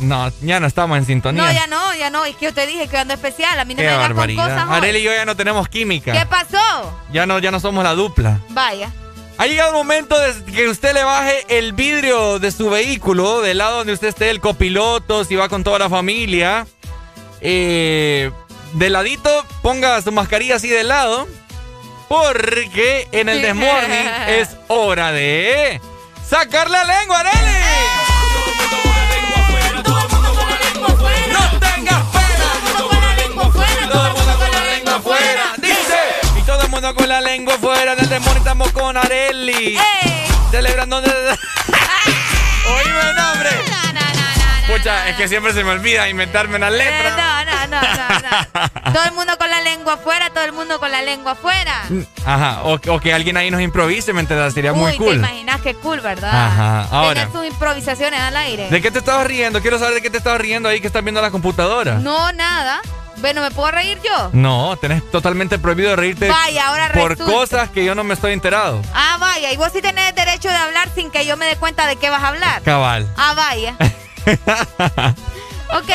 no, 0.00 0.32
ya 0.40 0.60
no 0.60 0.66
estamos 0.68 0.96
en 0.98 1.04
sintonía. 1.04 1.42
No, 1.42 1.52
ya 1.52 1.66
no, 1.66 1.94
ya 1.96 2.10
no. 2.10 2.24
Es 2.24 2.36
que 2.36 2.44
yo 2.46 2.54
te 2.54 2.64
dije 2.66 2.86
que 2.86 2.96
ando 2.96 3.14
especial. 3.14 3.58
A 3.58 3.64
mí 3.64 3.74
no 3.74 3.78
Qué 3.78 3.86
me 3.86 3.96
vengas 3.98 4.12
con 4.12 4.34
cosas. 4.36 4.70
Arely 4.70 5.00
y 5.00 5.02
yo 5.02 5.12
ya 5.12 5.24
no 5.24 5.34
tenemos 5.34 5.68
química. 5.68 6.12
¿Qué 6.12 6.24
pasó? 6.26 6.96
Ya 7.12 7.26
no, 7.26 7.40
ya 7.40 7.50
no 7.50 7.58
somos 7.58 7.82
la 7.82 7.94
dupla. 7.94 8.40
Vaya. 8.50 8.92
Ha 9.38 9.46
llegado 9.46 9.70
el 9.70 9.76
momento 9.76 10.18
de 10.18 10.44
que 10.52 10.68
usted 10.68 10.94
le 10.94 11.02
baje 11.02 11.44
el 11.58 11.72
vidrio 11.72 12.38
de 12.38 12.50
su 12.52 12.70
vehículo, 12.70 13.42
del 13.42 13.58
lado 13.58 13.78
donde 13.78 13.92
usted 13.92 14.08
esté, 14.08 14.30
el 14.30 14.40
copiloto, 14.40 15.24
si 15.24 15.34
va 15.34 15.48
con 15.48 15.62
toda 15.64 15.78
la 15.80 15.90
familia. 15.90 16.66
Eh, 17.40 18.30
de 18.74 18.90
ladito, 18.90 19.44
ponga 19.62 20.00
su 20.02 20.12
mascarilla 20.12 20.56
así 20.56 20.68
de 20.68 20.84
lado. 20.84 21.26
Porque 22.08 23.08
en 23.12 23.28
el 23.28 23.42
Desmorning 23.42 24.08
es 24.28 24.56
hora 24.68 25.12
de 25.12 25.80
sacar 26.28 26.70
la 26.70 26.84
lengua, 26.84 27.20
Arely. 27.20 27.56
No 31.32 31.58
tengas 31.58 32.02
pena. 32.12 32.46
Todo 32.76 34.06
el 34.06 34.12
mundo 34.12 34.38
con 34.38 34.50
la 34.52 34.64
lengua 34.64 34.94
afuera. 34.96 35.52
Dice. 35.58 35.98
Y 36.38 36.42
todo 36.42 36.62
el 36.62 36.68
mundo 36.68 36.94
con 36.94 37.08
la 37.08 37.20
lengua 37.20 37.54
afuera. 37.54 37.92
En 37.92 37.98
el 38.00 38.08
Desmorning 38.08 38.38
estamos 38.38 38.70
con 38.72 38.96
Areli. 38.96 39.78
Celebrando. 40.50 40.98
Oíme, 42.66 43.12
no, 43.16 43.32
hombre. 43.32 43.50
Pucha, 44.66 45.08
es 45.08 45.16
que 45.16 45.28
siempre 45.28 45.52
se 45.52 45.62
me 45.62 45.70
olvida 45.70 46.08
inventarme 46.08 46.56
una 46.56 46.68
Eh, 46.68 46.72
letra. 46.72 47.10
no, 47.16 47.44
no, 47.44 47.66
no, 47.68 47.80
no, 47.80 48.08
no. 48.20 48.92
Todo 48.92 49.04
el 49.04 49.12
mundo 49.12 49.38
con 49.38 49.48
la 49.48 49.60
lengua 49.60 49.94
afuera, 49.94 50.30
todo 50.30 50.44
el 50.44 50.52
mundo 50.52 50.78
con 50.80 50.90
la 50.90 51.02
lengua 51.02 51.32
afuera. 51.32 51.82
Ajá, 52.24 52.62
o, 52.62 52.74
o 52.88 53.00
que 53.00 53.12
alguien 53.12 53.36
ahí 53.36 53.50
nos 53.50 53.60
improvise, 53.60 54.12
¿me 54.12 54.20
entiendes? 54.20 54.54
Sería 54.54 54.72
muy 54.72 54.92
Uy, 54.92 54.98
te 54.98 55.04
cool. 55.04 55.14
imaginas 55.16 55.60
qué 55.60 55.74
cool, 55.74 56.00
¿verdad? 56.00 56.30
Ajá, 56.46 56.82
ahora. 56.90 57.14
Tener 57.26 57.32
sus 57.32 57.46
improvisaciones 57.46 58.20
al 58.20 58.36
aire. 58.36 58.68
¿De 58.70 58.80
qué 58.82 58.90
te 58.90 58.98
estabas 58.98 59.26
riendo? 59.26 59.60
Quiero 59.60 59.78
saber 59.78 59.94
de 59.94 60.02
qué 60.02 60.10
te 60.10 60.18
estabas 60.18 60.40
riendo 60.40 60.68
ahí 60.68 60.80
que 60.80 60.86
estás 60.86 61.02
viendo 61.02 61.20
la 61.22 61.30
computadora. 61.30 61.94
No, 61.96 62.32
nada. 62.32 62.80
Bueno, 63.18 63.40
¿me 63.42 63.50
puedo 63.50 63.70
reír 63.70 63.98
yo? 64.04 64.30
No, 64.32 64.76
tenés 64.76 65.08
totalmente 65.10 65.58
prohibido 65.58 65.90
de 65.90 65.96
reírte 65.96 66.28
Vaya, 66.28 66.68
ahora 66.68 66.90
por 66.92 67.10
resulta. 67.12 67.32
cosas 67.32 67.70
que 67.70 67.84
yo 67.84 67.94
no 67.94 68.04
me 68.04 68.14
estoy 68.14 68.32
enterado. 68.34 68.82
Ah, 68.94 69.16
vaya. 69.18 69.52
Y 69.52 69.56
vos 69.56 69.70
sí 69.72 69.80
tenés 69.80 70.14
derecho 70.14 70.48
de 70.48 70.54
hablar 70.56 70.88
sin 70.94 71.10
que 71.10 71.24
yo 71.24 71.36
me 71.36 71.46
dé 71.46 71.56
cuenta 71.56 71.86
de 71.86 71.96
qué 71.96 72.10
vas 72.10 72.22
a 72.22 72.28
hablar. 72.28 72.62
Cabal. 72.62 73.08
Ah, 73.16 73.32
vaya. 73.34 73.74
ok, 74.26 75.90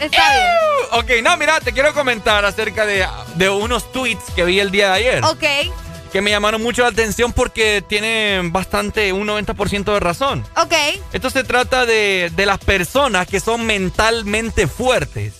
está 0.00 0.32
bien. 0.32 0.48
ok, 0.92 1.10
no, 1.22 1.36
mira, 1.36 1.60
te 1.60 1.72
quiero 1.72 1.94
comentar 1.94 2.44
acerca 2.44 2.86
de, 2.86 3.06
de 3.34 3.48
unos 3.48 3.90
tweets 3.92 4.24
que 4.34 4.44
vi 4.44 4.60
el 4.60 4.70
día 4.70 4.88
de 4.88 4.94
ayer. 4.94 5.24
Ok. 5.24 5.44
Que 6.12 6.20
me 6.20 6.30
llamaron 6.30 6.60
mucho 6.60 6.82
la 6.82 6.88
atención 6.88 7.32
porque 7.32 7.84
tienen 7.86 8.52
bastante, 8.52 9.12
un 9.12 9.28
90% 9.28 9.84
de 9.92 10.00
razón. 10.00 10.44
Ok. 10.56 10.74
Esto 11.12 11.30
se 11.30 11.44
trata 11.44 11.86
de, 11.86 12.32
de 12.34 12.46
las 12.46 12.58
personas 12.58 13.28
que 13.28 13.38
son 13.38 13.64
mentalmente 13.64 14.66
fuertes. 14.66 15.39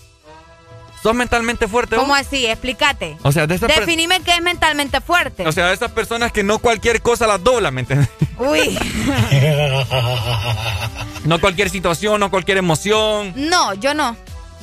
¿Son 1.03 1.17
mentalmente 1.17 1.67
fuertes? 1.67 1.99
¿Cómo 1.99 2.11
vos? 2.13 2.19
así? 2.21 2.45
Explícate. 2.47 3.17
O 3.23 3.33
sea, 3.33 3.47
de 3.47 3.55
esas 3.55 3.69
Definime 3.75 4.21
qué 4.21 4.35
es 4.35 4.43
mentalmente 4.43 5.01
fuerte. 5.01 5.47
O 5.49 5.53
sea, 5.53 5.69
de 5.69 5.75
esas 5.75 5.91
personas 5.93 6.31
que 6.31 6.43
no 6.43 6.59
cualquier 6.59 7.01
cosa 7.01 7.27
las 7.27 7.43
dobla, 7.43 7.71
¿me 7.71 7.81
entiendes? 7.83 8.11
Uy. 8.39 8.79
No 11.25 11.39
cualquier 11.41 11.69
situación, 11.71 12.19
no 12.21 12.31
cualquier 12.31 12.57
emoción. 12.59 13.33
No, 13.37 13.75
yo 13.75 13.93
no. 13.95 14.17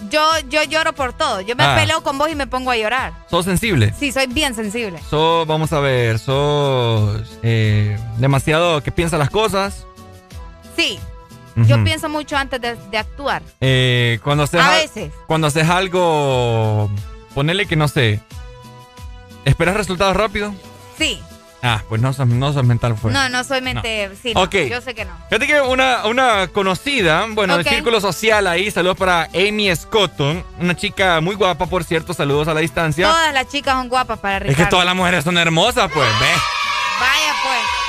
Yo, 0.10 0.22
yo 0.50 0.64
lloro 0.64 0.94
por 0.94 1.14
todo. 1.14 1.42
Yo 1.42 1.56
me 1.56 1.64
Ah. 1.64 1.76
peleo 1.76 2.02
con 2.04 2.18
vos 2.18 2.30
y 2.32 2.36
me 2.36 2.48
pongo 2.48 2.72
a 2.72 2.78
llorar. 2.78 3.14
¿Sos 3.30 3.46
sensible? 3.46 3.94
Sí, 3.98 4.12
soy 4.12 4.28
bien 4.28 4.54
sensible. 4.56 5.00
Sos, 5.10 5.46
vamos 5.48 5.72
a 5.74 5.80
ver, 5.80 6.18
sos 6.20 7.22
eh, 7.44 7.98
demasiado 8.18 8.82
que 8.84 8.92
piensa 8.92 9.18
las 9.18 9.30
cosas. 9.30 9.86
Sí. 10.76 11.00
Yo 11.66 11.84
pienso 11.84 12.08
mucho 12.10 12.38
antes 12.38 12.62
de, 12.62 12.76
de 12.92 12.98
actuar. 12.98 13.42
Eh, 13.62 14.20
cuando 14.24 14.44
haces 14.44 14.62
A 14.62 14.70
veces. 14.72 15.12
Cuando 15.28 15.48
haces 15.48 15.68
algo, 15.70 16.90
ponele 17.34 17.66
que 17.66 17.76
no 17.76 17.88
sé. 17.88 18.20
¿Esperas 19.46 19.76
resultados 19.76 20.16
rápido? 20.16 20.54
Sí. 20.98 21.20
Ah, 21.64 21.82
pues 21.90 22.00
no 22.02 22.14
sos, 22.14 22.28
no 22.28 22.54
sos 22.54 22.64
mental 22.64 22.96
fuerte. 22.96 23.18
No, 23.20 23.30
no 23.30 23.44
soy 23.44 23.62
mente. 23.62 24.12
Sí, 24.22 24.34
no, 24.36 24.44
Ok. 24.44 24.56
yo 24.70 24.80
sé 24.80 24.94
que 24.94 25.06
no. 25.06 25.12
Fíjate 25.30 25.48
que 25.48 25.60
una, 25.62 26.06
una 26.06 26.48
conocida, 26.50 27.26
bueno, 27.30 27.58
del 27.58 27.66
círculo 27.68 28.00
social 28.00 28.46
ahí, 28.46 28.70
saludos 28.70 28.98
para 28.98 29.24
Amy 29.34 29.76
Scotton, 29.76 30.44
una 30.60 30.76
chica 30.76 31.20
muy 31.20 31.36
guapa, 31.36 31.66
por 31.66 31.84
cierto, 31.84 32.14
saludos 32.14 32.48
a 32.48 32.54
la 32.54 32.60
distancia. 32.60 33.10
Todas 33.10 33.34
las 33.34 33.48
chicas 33.48 33.74
son 33.74 33.90
guapas 33.90 34.20
para 34.20 34.38
es 34.38 34.44
Ricardo. 34.44 34.64
que 34.66 34.70
todas 34.70 34.86
las 34.86 34.96
mujeres 34.96 35.24
son 35.24 35.38
hermosas, 35.38 35.90
pues, 35.92 36.08
ve. 36.20 36.28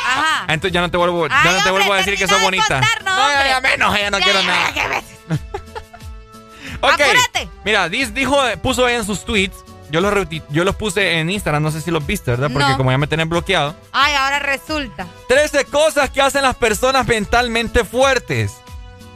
Ajá. 0.09 0.53
Entonces 0.53 0.73
ya 0.73 0.81
no 0.81 0.91
te 0.91 0.97
vuelvo, 0.97 1.29
ya 1.29 1.53
no 1.53 1.63
te 1.63 1.71
vuelvo 1.71 1.93
a 1.93 1.97
decir 1.99 2.17
que 2.17 2.27
sos 2.27 2.41
bonita. 2.41 2.81
no, 3.05 3.45
ya 3.45 3.61
menos, 3.61 3.99
ya 3.99 4.11
no 4.11 4.19
quiero 4.19 4.43
nada. 4.43 5.03
ok. 6.81 7.49
Mira, 7.65 7.89
dijo, 7.89 8.39
puso 8.63 8.87
ahí 8.87 8.95
en 8.95 9.05
sus 9.05 9.25
tweets. 9.25 9.57
Yo 9.91 10.03
los, 10.03 10.13
yo 10.51 10.65
los 10.65 10.77
puse 10.77 11.19
en 11.19 11.31
Instagram, 11.31 11.63
no 11.63 11.71
sé 11.71 11.81
si 11.81 11.91
los 11.91 12.07
viste, 12.07 12.31
¿verdad? 12.31 12.51
Porque 12.53 12.77
como 12.77 12.91
ya 12.91 12.99
me 12.99 13.07
tenés 13.07 13.27
bloqueado. 13.29 13.75
Ay, 13.93 14.15
ahora 14.15 14.39
resulta. 14.39 15.07
13 15.29 15.65
cosas 15.65 16.11
que 16.11 16.21
hacen 16.21 16.43
las 16.43 16.57
personas 16.57 17.07
mentalmente 17.07 17.85
fuertes. 17.85 18.53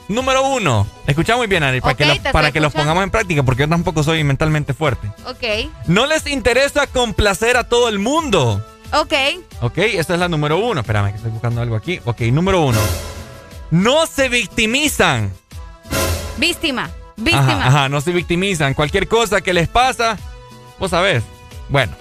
Número 0.08 0.46
uno. 0.46 0.86
Escucha 1.06 1.36
muy 1.36 1.46
bien, 1.46 1.62
Ari, 1.62 1.80
para, 1.80 1.94
que, 1.94 2.20
para 2.32 2.52
que 2.52 2.60
los 2.60 2.72
pongamos 2.72 3.02
en 3.02 3.10
práctica, 3.10 3.42
porque 3.42 3.62
yo 3.62 3.68
tampoco 3.68 4.02
soy 4.02 4.24
mentalmente 4.24 4.74
fuerte. 4.74 5.08
Ok. 5.26 5.70
No 5.86 6.06
les 6.06 6.26
interesa 6.26 6.86
complacer 6.86 7.56
a 7.56 7.64
todo 7.64 7.88
el 7.88 7.98
mundo. 7.98 8.64
Ok. 8.92 9.12
Ok, 9.62 9.78
esta 9.78 10.14
es 10.14 10.20
la 10.20 10.28
número 10.28 10.58
uno. 10.58 10.80
Espérame, 10.80 11.10
que 11.10 11.16
estoy 11.16 11.30
buscando 11.30 11.60
algo 11.62 11.76
aquí. 11.76 12.00
Ok, 12.04 12.20
número 12.22 12.60
uno. 12.62 12.78
No 13.70 14.06
se 14.06 14.28
victimizan. 14.28 15.32
Víctima. 16.36 16.90
Víctima. 17.16 17.66
Ajá, 17.66 17.88
no 17.88 18.00
se 18.00 18.12
victimizan. 18.12 18.74
Cualquier 18.74 19.08
cosa 19.08 19.40
que 19.40 19.54
les 19.54 19.68
pasa, 19.68 20.18
vos 20.78 20.90
sabés. 20.90 21.22
Bueno. 21.68 21.92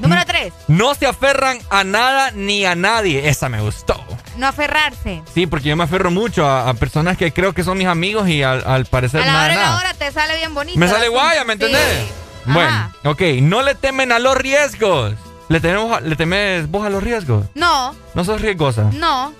Número 0.00 0.22
tres. 0.26 0.52
No 0.66 0.96
se 0.96 1.06
aferran 1.06 1.60
a 1.70 1.84
nada 1.84 2.32
ni 2.32 2.64
a 2.64 2.74
nadie. 2.74 3.28
Esa 3.28 3.48
me 3.48 3.60
gustó. 3.60 4.02
No 4.36 4.48
aferrarse. 4.48 5.22
Sí, 5.32 5.46
porque 5.46 5.68
yo 5.68 5.76
me 5.76 5.84
aferro 5.84 6.10
mucho 6.10 6.48
a, 6.48 6.74
personas 6.74 7.16
que 7.16 7.32
creo 7.32 7.52
que 7.52 7.62
son 7.62 7.78
mis 7.78 7.86
amigos 7.86 8.28
y 8.28 8.42
al, 8.42 8.86
parecer 8.86 9.22
a 9.22 9.26
la 9.26 9.32
nada. 9.32 9.44
Hora 9.44 9.54
nada. 9.54 9.76
Ahora 9.76 9.94
te 9.94 10.10
sale 10.10 10.36
bien 10.36 10.52
bonito. 10.52 10.80
Me 10.80 10.88
sale 10.88 11.08
guaya, 11.08 11.44
¿me 11.44 11.52
entendés? 11.52 12.06
Bueno, 12.46 12.92
ok. 13.04 13.22
No 13.40 13.62
le 13.62 13.76
temen 13.76 14.10
a 14.10 14.18
los 14.18 14.36
riesgos. 14.36 15.14
¿Le, 15.48 15.60
tenemos, 15.60 16.02
¿Le 16.02 16.16
temes 16.16 16.70
vos 16.70 16.86
a 16.86 16.90
los 16.90 17.02
riesgos? 17.02 17.46
No. 17.54 17.94
¿No 18.14 18.24
sos 18.24 18.40
riesgosa? 18.40 18.90
No. 18.94 19.34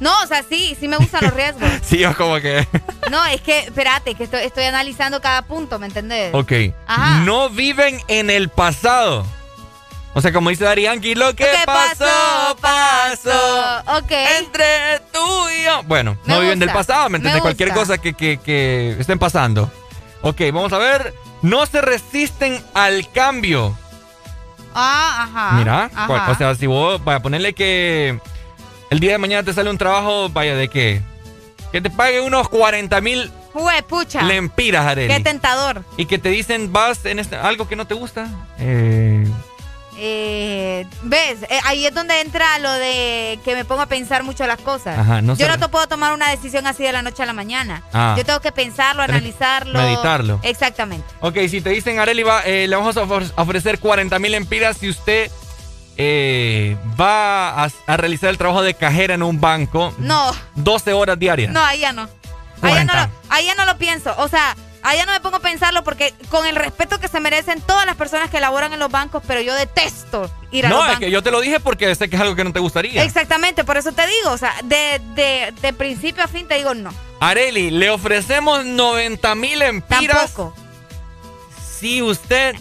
No, 0.00 0.12
o 0.22 0.26
sea, 0.26 0.42
sí, 0.42 0.76
sí 0.80 0.88
me 0.88 0.96
gustan 0.96 1.24
los 1.24 1.34
riesgos. 1.34 1.68
sí, 1.82 1.98
yo 1.98 2.16
como 2.16 2.40
que... 2.40 2.66
no, 3.10 3.24
es 3.26 3.40
que, 3.42 3.60
espérate, 3.60 4.14
que 4.14 4.24
estoy, 4.24 4.42
estoy 4.42 4.64
analizando 4.64 5.20
cada 5.20 5.42
punto, 5.42 5.78
¿me 5.78 5.86
entendés? 5.86 6.34
Ok. 6.34 6.52
No 7.24 7.50
viven 7.50 8.00
en 8.08 8.30
el 8.30 8.48
pasado. 8.48 9.26
O 10.12 10.20
sea, 10.20 10.32
como 10.32 10.50
dice 10.50 10.64
Darianki, 10.64 11.14
lo 11.14 11.34
que 11.36 11.46
pasó, 11.64 12.56
pasó. 12.60 13.98
Ok. 13.98 14.10
Entre 14.38 15.00
tú 15.12 15.48
y 15.50 15.64
yo. 15.64 15.82
Bueno, 15.84 16.16
no 16.24 16.40
viven 16.40 16.58
del 16.58 16.70
pasado, 16.70 17.08
¿me 17.08 17.18
entiendes? 17.18 17.42
Cualquier 17.42 17.72
cosa 17.72 17.98
que, 17.98 18.14
que, 18.14 18.96
estén 18.98 19.18
pasando. 19.18 19.70
Ok, 20.22 20.40
vamos 20.52 20.72
a 20.72 20.78
ver. 20.78 21.14
No 21.42 21.64
se 21.66 21.80
resisten 21.80 22.62
al 22.74 23.10
cambio. 23.12 23.76
Ah, 24.74 25.24
ajá. 25.24 25.56
Mira, 25.56 25.90
o 26.28 26.34
sea, 26.34 26.54
si 26.54 26.66
vos, 26.66 27.02
vaya, 27.04 27.20
ponerle 27.20 27.54
que 27.54 28.18
el 28.90 29.00
día 29.00 29.12
de 29.12 29.18
mañana 29.18 29.42
te 29.42 29.52
sale 29.52 29.70
un 29.70 29.78
trabajo, 29.78 30.28
vaya, 30.28 30.54
¿de 30.54 30.68
qué? 30.68 31.02
Que 31.72 31.80
te 31.80 31.90
pague 31.90 32.20
unos 32.20 32.48
40 32.48 33.00
mil 33.00 33.30
pucha. 33.88 34.22
lempiras, 34.22 34.86
Arely. 34.86 35.12
Qué 35.12 35.20
tentador. 35.20 35.84
Y 35.96 36.06
que 36.06 36.18
te 36.18 36.28
dicen, 36.28 36.72
vas 36.72 37.04
en 37.04 37.18
este, 37.18 37.36
algo 37.36 37.68
que 37.68 37.76
no 37.76 37.86
te 37.86 37.94
gusta. 37.94 38.28
Eh, 38.58 39.26
eh, 40.02 40.86
¿Ves? 41.02 41.42
Eh, 41.42 41.60
ahí 41.64 41.84
es 41.84 41.94
donde 41.94 42.20
entra 42.22 42.58
lo 42.58 42.72
de 42.72 43.38
que 43.44 43.54
me 43.54 43.66
pongo 43.66 43.82
a 43.82 43.86
pensar 43.86 44.22
mucho 44.22 44.46
las 44.46 44.58
cosas. 44.58 44.96
Yo 45.36 45.46
no 45.46 45.58
te 45.58 45.68
puedo 45.68 45.86
tomar 45.86 46.14
una 46.14 46.30
decisión 46.30 46.66
así 46.66 46.82
de 46.82 46.92
la 46.92 47.02
noche 47.02 47.22
a 47.22 47.26
la 47.26 47.34
mañana. 47.34 47.82
Ah. 47.92 48.14
Yo 48.16 48.24
tengo 48.24 48.40
que 48.40 48.50
pensarlo, 48.50 49.02
analizarlo. 49.02 49.78
Meditarlo. 49.78 50.40
Exactamente. 50.42 51.06
Ok, 51.20 51.36
si 51.50 51.60
te 51.60 51.70
dicen, 51.70 51.98
Areli, 51.98 52.22
va, 52.22 52.40
eh, 52.42 52.66
le 52.66 52.76
vamos 52.76 52.96
a 52.96 53.02
ofrecer 53.42 53.78
40 53.78 54.18
mil 54.18 54.34
empiras 54.34 54.78
si 54.78 54.88
usted 54.88 55.30
eh, 55.98 56.78
va 56.98 57.64
a, 57.64 57.96
realizar 57.98 58.30
el 58.30 58.38
trabajo 58.38 58.62
de 58.62 58.72
cajera 58.72 59.12
en 59.12 59.22
un 59.22 59.38
banco. 59.38 59.94
No. 59.98 60.34
12 60.54 60.94
horas 60.94 61.18
diarias. 61.18 61.52
No, 61.52 61.62
ahí 61.62 61.80
ya 61.80 61.92
no. 61.92 62.08
Ahí 62.62 62.84
no, 62.86 62.92
ahí 63.28 63.44
ya 63.44 63.54
no 63.54 63.66
lo 63.66 63.76
pienso. 63.76 64.14
O 64.16 64.28
sea, 64.28 64.56
Allá 64.82 65.04
no 65.04 65.12
me 65.12 65.20
pongo 65.20 65.36
a 65.36 65.40
pensarlo 65.40 65.84
porque 65.84 66.14
con 66.30 66.46
el 66.46 66.56
respeto 66.56 66.98
que 66.98 67.08
se 67.08 67.20
merecen 67.20 67.60
todas 67.60 67.84
las 67.84 67.96
personas 67.96 68.30
que 68.30 68.40
laboran 68.40 68.72
en 68.72 68.78
los 68.78 68.90
bancos, 68.90 69.22
pero 69.26 69.40
yo 69.40 69.54
detesto 69.54 70.30
ir 70.50 70.66
a 70.66 70.68
no, 70.70 70.76
los 70.76 70.84
bancos. 70.84 71.00
No, 71.00 71.04
es 71.04 71.06
que 71.06 71.10
yo 71.10 71.22
te 71.22 71.30
lo 71.30 71.40
dije 71.40 71.60
porque 71.60 71.94
sé 71.94 72.08
que 72.08 72.16
es 72.16 72.22
algo 72.22 72.34
que 72.34 72.44
no 72.44 72.52
te 72.52 72.60
gustaría. 72.60 73.02
Exactamente, 73.04 73.64
por 73.64 73.76
eso 73.76 73.92
te 73.92 74.06
digo, 74.06 74.30
o 74.30 74.38
sea, 74.38 74.54
de, 74.64 75.00
de, 75.60 75.72
principio 75.74 76.24
a 76.24 76.28
fin 76.28 76.48
te 76.48 76.56
digo 76.56 76.74
no. 76.74 76.92
Areli, 77.20 77.70
le 77.70 77.90
ofrecemos 77.90 78.64
90 78.64 79.34
mil 79.34 79.62
empiras. 79.62 80.32
Tampoco. 80.32 80.54
Si 81.78 82.02
usted 82.02 82.56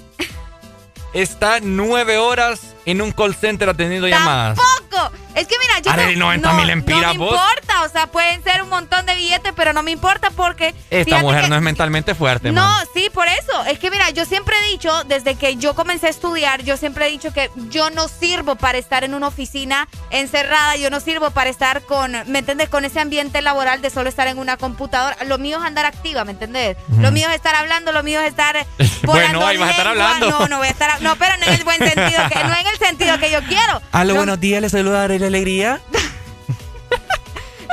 está 1.14 1.60
nueve 1.62 2.18
horas 2.18 2.76
en 2.86 3.02
un 3.02 3.12
call 3.12 3.36
center 3.36 3.70
atendiendo 3.70 4.08
llamadas. 4.08 4.58
¡Tampoco! 4.58 5.12
Es 5.36 5.48
que 5.48 5.56
mira, 5.60 5.80
yo. 5.80 5.92
Arely, 5.92 6.16
90 6.16 6.54
mil 6.54 6.70
empiras, 6.70 7.16
No 7.16 7.26
me 7.26 7.30
importa, 7.30 7.84
o 7.84 7.90
sea, 7.90 8.08
pueden 8.08 8.44
ser 8.44 8.62
un 8.62 8.70
montón 8.70 9.06
de 9.06 9.16
billetes, 9.16 9.54
pero 9.56 9.74
no 9.74 9.84
me 9.84 9.92
importa 9.92 10.32
porque. 10.32 10.74
Esta 10.90 11.20
mujer 11.20 11.50
no 11.50 11.56
es 11.56 11.62
mentalmente 11.62 12.16
fuerte, 12.16 12.52
No, 12.52 12.70
sí, 12.94 13.10
por 13.14 13.28
eso. 13.28 13.64
Es 13.68 13.80
que 13.80 13.92
mira, 13.92 14.10
yo 14.10 14.26
siempre 14.26 14.56
he 14.58 14.72
dicho, 14.72 15.04
desde 15.06 15.36
que 15.36 15.56
yo 15.56 15.76
comencé 15.76 16.08
a 16.08 16.10
estudiar, 16.10 16.64
yo 16.64 16.78
siempre 16.78 17.08
he 17.08 17.12
dicho 17.12 17.32
que 17.32 17.50
yo 17.70 17.90
no 17.90 18.08
sirvo 18.08 18.56
para 18.56 18.78
estar 18.78 19.04
en 19.04 19.14
una 19.14 19.28
oficina 19.28 19.88
encerrada, 20.10 20.76
yo 20.76 20.90
no 20.90 21.00
sirvo 21.00 21.32
para 21.32 21.50
estar 21.50 21.84
con, 21.84 22.12
¿me 22.28 22.40
entiendes? 22.40 22.70
Con 22.70 22.86
ese 22.86 23.00
ambiente 23.00 23.42
laboral 23.42 23.82
de 23.82 23.90
solo 23.90 24.10
estar 24.10 24.28
en 24.28 24.40
una 24.40 24.58
computadora. 24.58 25.18
Lo 25.26 25.38
mío 25.38 25.60
es 25.60 25.64
andar 25.64 25.86
activa, 25.86 26.26
¿me 26.26 26.32
entiendes? 26.32 26.78
Lo 26.98 27.12
mío 27.12 27.30
es 27.30 27.36
estar 27.36 27.56
hablando, 27.56 27.92
lo 27.92 28.04
mío 28.04 28.20
es 28.20 28.28
estar. 28.28 28.66
bueno, 29.04 29.46
ahí 29.46 29.58
vas 29.58 29.70
a 29.70 29.72
estar 29.72 29.88
hablando. 29.88 30.30
No, 30.30 30.48
no 30.48 30.58
voy 30.58 30.68
a 30.68 30.72
estar. 30.72 31.02
No, 31.02 31.16
pero 31.16 31.38
no 31.38 31.46
en 31.46 31.54
el 31.54 31.64
buen 31.64 31.78
sentido, 31.78 32.28
que, 32.30 32.44
no 32.44 32.56
en 32.56 32.68
el 32.74 32.80
sentido 32.80 33.20
que 33.20 33.32
yo 33.32 33.42
quiero. 33.44 33.82
Aló, 33.92 34.16
buenos 34.16 34.40
días, 34.40 34.62
le 34.62 34.70
saluda 34.70 35.08
la 35.08 35.28
Alegría. 35.28 35.82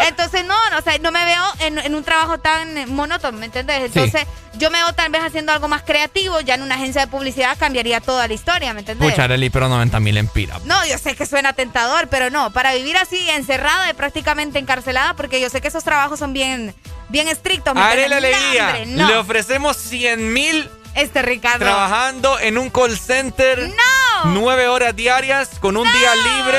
Entonces, 0.09 0.45
no, 0.45 0.55
no, 0.71 0.79
o 0.79 0.83
sea, 0.83 0.99
no 0.99 1.11
me 1.11 1.25
veo 1.25 1.43
en, 1.61 1.95
un 1.95 2.05
trabajo 2.05 2.39
tan 2.39 2.93
monótono, 2.93 3.39
¿me 3.39 3.47
entiendes? 3.47 3.85
Entonces, 3.87 4.27
yo 4.55 4.71
me 4.71 4.79
veo 4.79 4.93
tal 4.93 5.11
vez 5.11 5.23
haciendo 5.23 5.53
algo 5.53 5.69
más 5.69 5.83
creativo, 5.83 6.41
ya 6.41 6.55
en 6.55 6.63
una 6.63 6.75
agencia 6.75 7.03
de 7.03 7.07
publicidad 7.07 7.57
cambiaría 7.59 8.01
toda 8.01 8.29
la 8.29 8.35
historia, 8.35 8.73
¿me 8.75 8.81
entiendes? 8.81 9.11
Pucha, 9.11 9.27
pero 9.53 9.69
90 9.69 10.01
mil 10.01 10.17
empira. 10.17 10.61
No, 10.65 10.87
yo 10.87 10.99
sé 10.99 11.17
que 11.17 11.27
suena 11.27 11.55
tentador, 11.55 12.09
pero 12.09 12.31
no, 12.31 12.53
para 12.53 12.75
vivir 12.75 12.97
así 12.97 13.19
encerrada 13.31 13.91
y 13.91 13.95
prácticamente 13.95 14.59
encarcelada, 14.59 15.15
porque 15.15 15.41
yo 15.41 15.49
sé 15.51 15.61
que 15.61 15.69
esos 15.69 15.85
trabajos 15.85 16.19
son 16.19 16.33
bien, 16.33 16.75
bien 17.09 17.29
estrictos. 17.29 17.75
¿me 17.75 17.81
Haré 17.81 18.09
la 18.09 18.19
alegría. 18.19 18.85
Le 18.85 19.17
ofrecemos 19.17 19.77
100 19.77 20.33
mil 20.33 20.71
este 20.97 21.23
Ricardo. 21.23 21.65
Trabajando 21.65 22.39
en 22.41 22.59
un 22.59 22.71
call 22.71 22.99
center. 22.99 23.69
No. 23.69 24.31
Nueve 24.33 24.67
horas 24.69 24.97
diarias 24.97 25.51
con 25.61 25.77
un 25.77 25.91
día 25.93 26.15
libre 26.15 26.59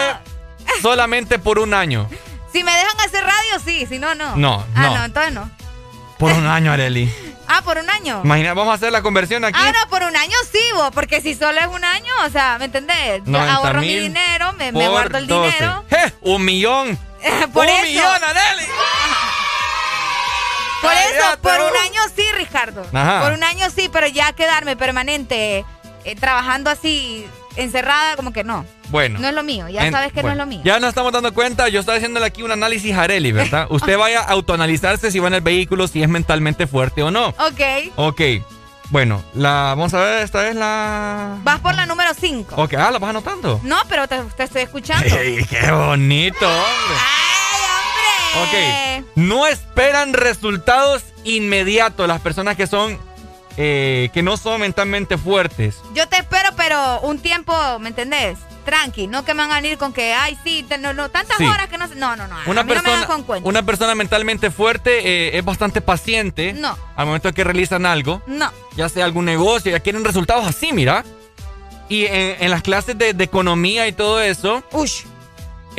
solamente 0.82 1.40
por 1.40 1.60
un 1.60 1.74
año. 1.74 2.10
Si 2.54 2.64
me 2.64 2.72
dejan 2.72 3.00
hacer 3.02 3.24
radio, 3.24 3.60
sí. 3.64 3.86
Si 3.88 4.00
no, 4.00 4.16
no. 4.16 4.36
No, 4.36 4.66
ah, 4.76 4.82
no. 4.82 5.06
entonces 5.06 5.34
no. 5.34 5.50
Por 6.18 6.32
un 6.32 6.48
año, 6.48 6.72
Areli. 6.72 7.12
Ah, 7.50 7.62
por 7.62 7.78
un 7.78 7.90
año. 7.90 8.20
Imagina, 8.26 8.54
vamos 8.54 8.74
a 8.74 8.76
hacer 8.76 8.92
la 8.92 9.02
conversión 9.02 9.46
aquí. 9.46 9.58
Ah, 9.58 9.72
no, 9.72 9.90
por 9.90 10.04
un 10.04 10.14
año 10.18 10.36
sí, 10.52 10.60
vos, 10.74 10.90
porque 10.94 11.22
si 11.22 11.34
solo 11.34 11.58
es 11.58 11.68
un 11.68 11.82
año, 11.82 12.12
o 12.26 12.30
sea, 12.30 12.58
¿me 12.60 12.66
entendés? 12.66 13.22
Yo 13.26 13.40
ahorro 13.40 13.80
mi 13.80 13.96
dinero, 13.96 14.52
me, 14.52 14.72
guardo 14.72 15.18
el 15.18 15.28
dinero. 15.28 15.86
¡Eh! 15.90 16.12
Un 16.24 16.44
millón. 16.44 17.00
por 17.54 17.66
un 17.66 17.82
millón, 17.84 18.22
Areli. 18.22 18.66
Por 20.82 20.92
eso, 20.92 21.42
por 21.42 21.54
un 21.54 21.78
año 21.78 22.02
sí, 22.16 22.24
Ricardo. 22.38 22.84
Por 22.84 23.34
un 23.34 23.44
año 23.44 23.68
sí, 23.70 23.90
pero 23.92 24.08
ya 24.08 24.34
quedarme 24.34 24.76
permanente 24.76 25.66
eh, 26.04 26.16
trabajando 26.16 26.70
así, 26.70 27.26
encerrada, 27.56 28.16
como 28.16 28.32
que 28.32 28.44
no. 28.44 28.66
Bueno. 28.90 29.20
No 29.20 29.28
es 29.28 29.34
lo 29.34 29.44
mío, 29.44 29.68
ya 29.68 29.92
sabes 29.92 30.14
que 30.14 30.24
no 30.24 30.32
es 30.32 30.38
lo 30.38 30.46
mío. 30.46 30.62
Ya 30.64 30.80
nos 30.80 30.90
estamos 30.90 31.12
dando 31.12 31.34
cuenta, 31.34 31.68
yo 31.68 31.80
estaba 31.80 31.98
haciéndole 31.98 32.26
aquí 32.26 32.44
un 32.44 32.52
análisis 32.52 32.96
Areli, 32.96 33.32
¿verdad? 33.32 33.68
Usted 33.72 33.98
vaya 33.98 34.22
a 34.22 34.32
autoanalizarse 34.32 35.12
si 35.12 35.20
va 35.20 35.28
en 35.28 35.36
el 35.36 35.42
vehículo, 35.42 35.88
si 35.88 36.02
es 36.02 36.10
mentalmente 36.10 36.68
fuerte 36.68 37.04
o 37.04 37.12
no. 37.12 37.30
Ok. 37.30 37.92
Ok. 37.96 38.22
Bueno, 38.90 39.22
la 39.34 39.76
vamos 39.76 39.94
a 39.94 40.00
ver, 40.00 40.24
esta 40.24 40.48
es 40.48 40.56
la... 40.56 41.40
Vas 41.44 41.60
por 41.60 41.76
la 41.76 41.86
número 41.86 42.12
5. 42.14 42.56
Ok, 42.56 42.76
ah, 42.76 42.90
¿la 42.90 43.00
vas 43.00 43.10
anotando? 43.10 43.60
No, 43.64 43.76
pero 43.90 44.08
te, 44.08 44.22
estoy 44.38 44.62
escuchando. 44.62 45.14
¡Qué 45.50 45.72
bonito, 45.72 46.48
hombre! 46.48 47.27
Ok, 48.44 49.06
no 49.16 49.48
esperan 49.48 50.14
resultados 50.14 51.04
inmediatos 51.24 52.08
las 52.08 52.22
personas 52.22 52.56
que 52.56 52.68
son 52.68 52.98
eh, 53.60 54.10
que 54.14 54.22
no 54.22 54.38
son 54.38 54.62
mentalmente 54.62 55.18
fuertes. 55.18 55.82
Yo 55.96 56.08
te 56.08 56.18
espero, 56.18 56.50
pero 56.56 57.02
un 57.02 57.18
tiempo, 57.18 57.54
¿me 57.80 57.90
entendés? 57.90 58.38
Tranqui, 58.66 59.08
no 59.08 59.26
que 59.26 59.34
me 59.34 59.42
van 59.42 59.52
a 59.52 59.56
venir 59.56 59.80
con 59.80 59.94
que, 59.94 60.14
ay, 60.14 60.38
sí, 60.44 60.64
no, 60.80 60.94
no, 60.94 61.10
tantas 61.10 61.40
horas 61.40 61.68
que 61.68 61.78
no 61.80 61.88
No, 61.88 62.16
no, 62.16 62.28
no. 62.28 62.36
Una, 62.46 62.66
persona, 62.66 63.08
no 63.08 63.18
me 63.18 63.24
con 63.24 63.46
una 63.46 63.64
persona 63.64 63.96
mentalmente 63.96 64.52
fuerte 64.52 65.00
eh, 65.00 65.38
es 65.40 65.44
bastante 65.44 65.82
paciente. 65.82 66.54
No. 66.54 66.78
Al 66.96 67.08
momento 67.08 67.30
de 67.30 67.34
que 67.34 67.44
realizan 67.44 67.88
algo. 67.88 68.22
No. 68.28 68.52
Ya 68.76 68.90
sea 68.90 69.06
algún 69.06 69.26
negocio, 69.26 69.72
ya 69.72 69.80
quieren 69.80 70.04
resultados 70.04 70.46
así, 70.46 70.72
mira. 70.72 71.04
Y 71.90 72.06
en, 72.06 72.52
las 72.52 72.62
clases 72.62 72.96
de, 72.98 73.10
economía 73.18 73.88
y 73.88 73.92
todo 73.94 74.22
eso. 74.22 74.64
Ush. 74.72 75.04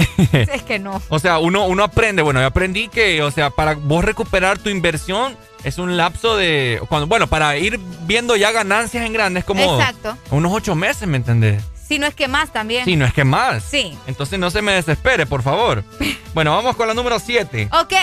es 0.33 0.63
que 0.63 0.79
no. 0.79 1.03
O 1.09 1.19
sea, 1.19 1.39
uno, 1.39 1.67
uno 1.67 1.85
aprende. 1.85 2.23
Bueno, 2.23 2.41
yo 2.41 2.47
aprendí 2.47 2.89
que, 2.89 3.23
o 3.23 3.31
sea, 3.31 3.51
para 3.51 3.75
vos 3.75 4.05
recuperar 4.05 4.59
tu 4.59 4.69
inversión 4.69 5.37
es 5.65 5.79
un 5.79 5.97
lapso 5.97 6.37
de. 6.37 6.81
Cuando, 6.89 7.07
bueno, 7.07 7.27
para 7.27 7.57
ir 7.57 7.79
viendo 8.07 8.37
ya 8.37 8.53
ganancias 8.53 9.05
en 9.05 9.13
grandes, 9.13 9.45
como. 9.45 9.79
Exacto. 9.79 10.17
Unos 10.31 10.53
ocho 10.53 10.75
meses, 10.75 11.09
¿me 11.09 11.17
entendés? 11.17 11.63
Si 11.89 11.99
no 11.99 12.07
es 12.07 12.15
que 12.15 12.29
más 12.29 12.53
también. 12.53 12.85
Si 12.85 12.97
no 12.97 13.07
es 13.07 13.15
que 13.15 13.25
más. 13.25 13.65
Sí. 13.65 13.97
Entonces 14.07 14.39
no 14.39 14.51
se 14.51 14.61
me 14.61 14.73
desespere, 14.73 15.27
por 15.27 15.43
favor. 15.43 15.85
bueno, 16.35 16.55
vamos 16.55 16.77
con 16.77 16.87
la 16.87 16.95
número 16.95 17.19
7. 17.19 17.71
Ok. 17.73 17.95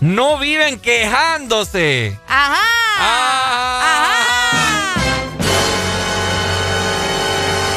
No 0.00 0.38
viven 0.38 0.78
quejándose. 0.78 2.18
Ajá. 2.28 2.60
Ah. 2.98 3.80
Ajá. 3.80 4.23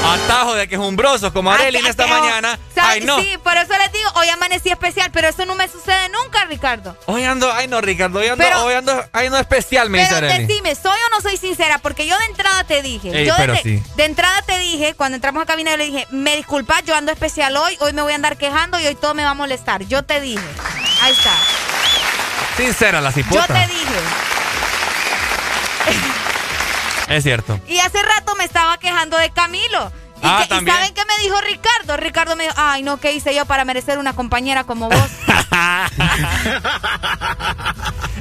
Atajo 0.07 0.55
de 0.55 0.67
quejumbrosos 0.67 1.31
como 1.31 1.51
Arely 1.51 1.85
esta 1.85 2.07
mañana. 2.07 2.57
Ay, 2.75 3.01
no. 3.01 3.19
Sí, 3.19 3.37
por 3.43 3.57
eso 3.57 3.73
les 3.77 3.91
digo, 3.91 4.09
hoy 4.15 4.29
amanecí 4.29 4.69
especial, 4.69 5.09
pero 5.11 5.27
eso 5.27 5.45
no 5.45 5.55
me 5.55 5.67
sucede 5.67 6.09
nunca, 6.09 6.45
Ricardo. 6.45 6.97
Hoy 7.05 7.23
ando, 7.23 7.51
ay 7.51 7.67
no, 7.67 7.81
Ricardo, 7.81 8.19
hoy 8.19 8.27
ando, 8.27 8.45
hoy 8.63 8.73
ando, 8.73 9.05
ay 9.11 9.29
no 9.29 9.37
especial, 9.37 9.89
me 9.89 10.05
pero 10.05 10.27
dice 10.27 10.39
decime, 10.39 10.75
¿soy 10.75 10.97
o 11.07 11.09
no 11.09 11.21
soy 11.21 11.37
sincera? 11.37 11.79
Porque 11.79 12.07
yo 12.07 12.17
de 12.17 12.25
entrada 12.25 12.63
te 12.63 12.81
dije. 12.81 13.09
Ey, 13.17 13.25
yo 13.25 13.33
pero 13.37 13.53
de, 13.53 13.61
sí. 13.61 13.83
de 13.95 14.05
entrada 14.05 14.41
te 14.43 14.57
dije, 14.59 14.93
cuando 14.95 15.15
entramos 15.15 15.43
a 15.43 15.45
cabina, 15.45 15.71
yo 15.71 15.77
le 15.77 15.85
dije, 15.85 16.07
me 16.11 16.35
disculpas, 16.35 16.83
yo 16.85 16.95
ando 16.95 17.11
especial 17.11 17.55
hoy, 17.57 17.77
hoy 17.81 17.93
me 17.93 18.01
voy 18.01 18.13
a 18.13 18.15
andar 18.15 18.37
quejando 18.37 18.79
y 18.79 18.85
hoy 18.85 18.95
todo 18.95 19.13
me 19.13 19.23
va 19.23 19.31
a 19.31 19.35
molestar. 19.35 19.83
Yo 19.85 20.03
te 20.03 20.21
dije. 20.21 20.43
Ahí 21.01 21.13
está. 21.13 21.33
Sincera 22.55 23.01
la 23.01 23.11
cipota. 23.11 23.47
Yo 23.47 23.53
te 23.53 23.67
dije. 23.73 24.01
Es 27.15 27.23
cierto. 27.23 27.59
Y 27.67 27.79
hace 27.79 28.01
rato 28.01 28.35
me 28.35 28.43
estaba 28.43 28.77
quejando 28.77 29.17
de 29.17 29.29
Camilo. 29.31 29.91
Y, 30.17 30.19
Ah, 30.23 30.45
que- 30.49 30.55
y. 30.55 30.65
¿saben 30.65 30.93
qué 30.95 31.03
me 31.05 31.23
dijo 31.23 31.39
Ricardo? 31.41 31.95
Ricardo 31.97 32.35
me 32.35 32.43
dijo, 32.45 32.55
ay, 32.57 32.81
no, 32.83 32.97
¿qué 32.97 33.11
hice 33.13 33.35
yo 33.35 33.45
para 33.45 33.65
merecer 33.65 33.99
una 33.99 34.13
compañera 34.13 34.63
como 34.63 34.89
vos? 34.89 34.99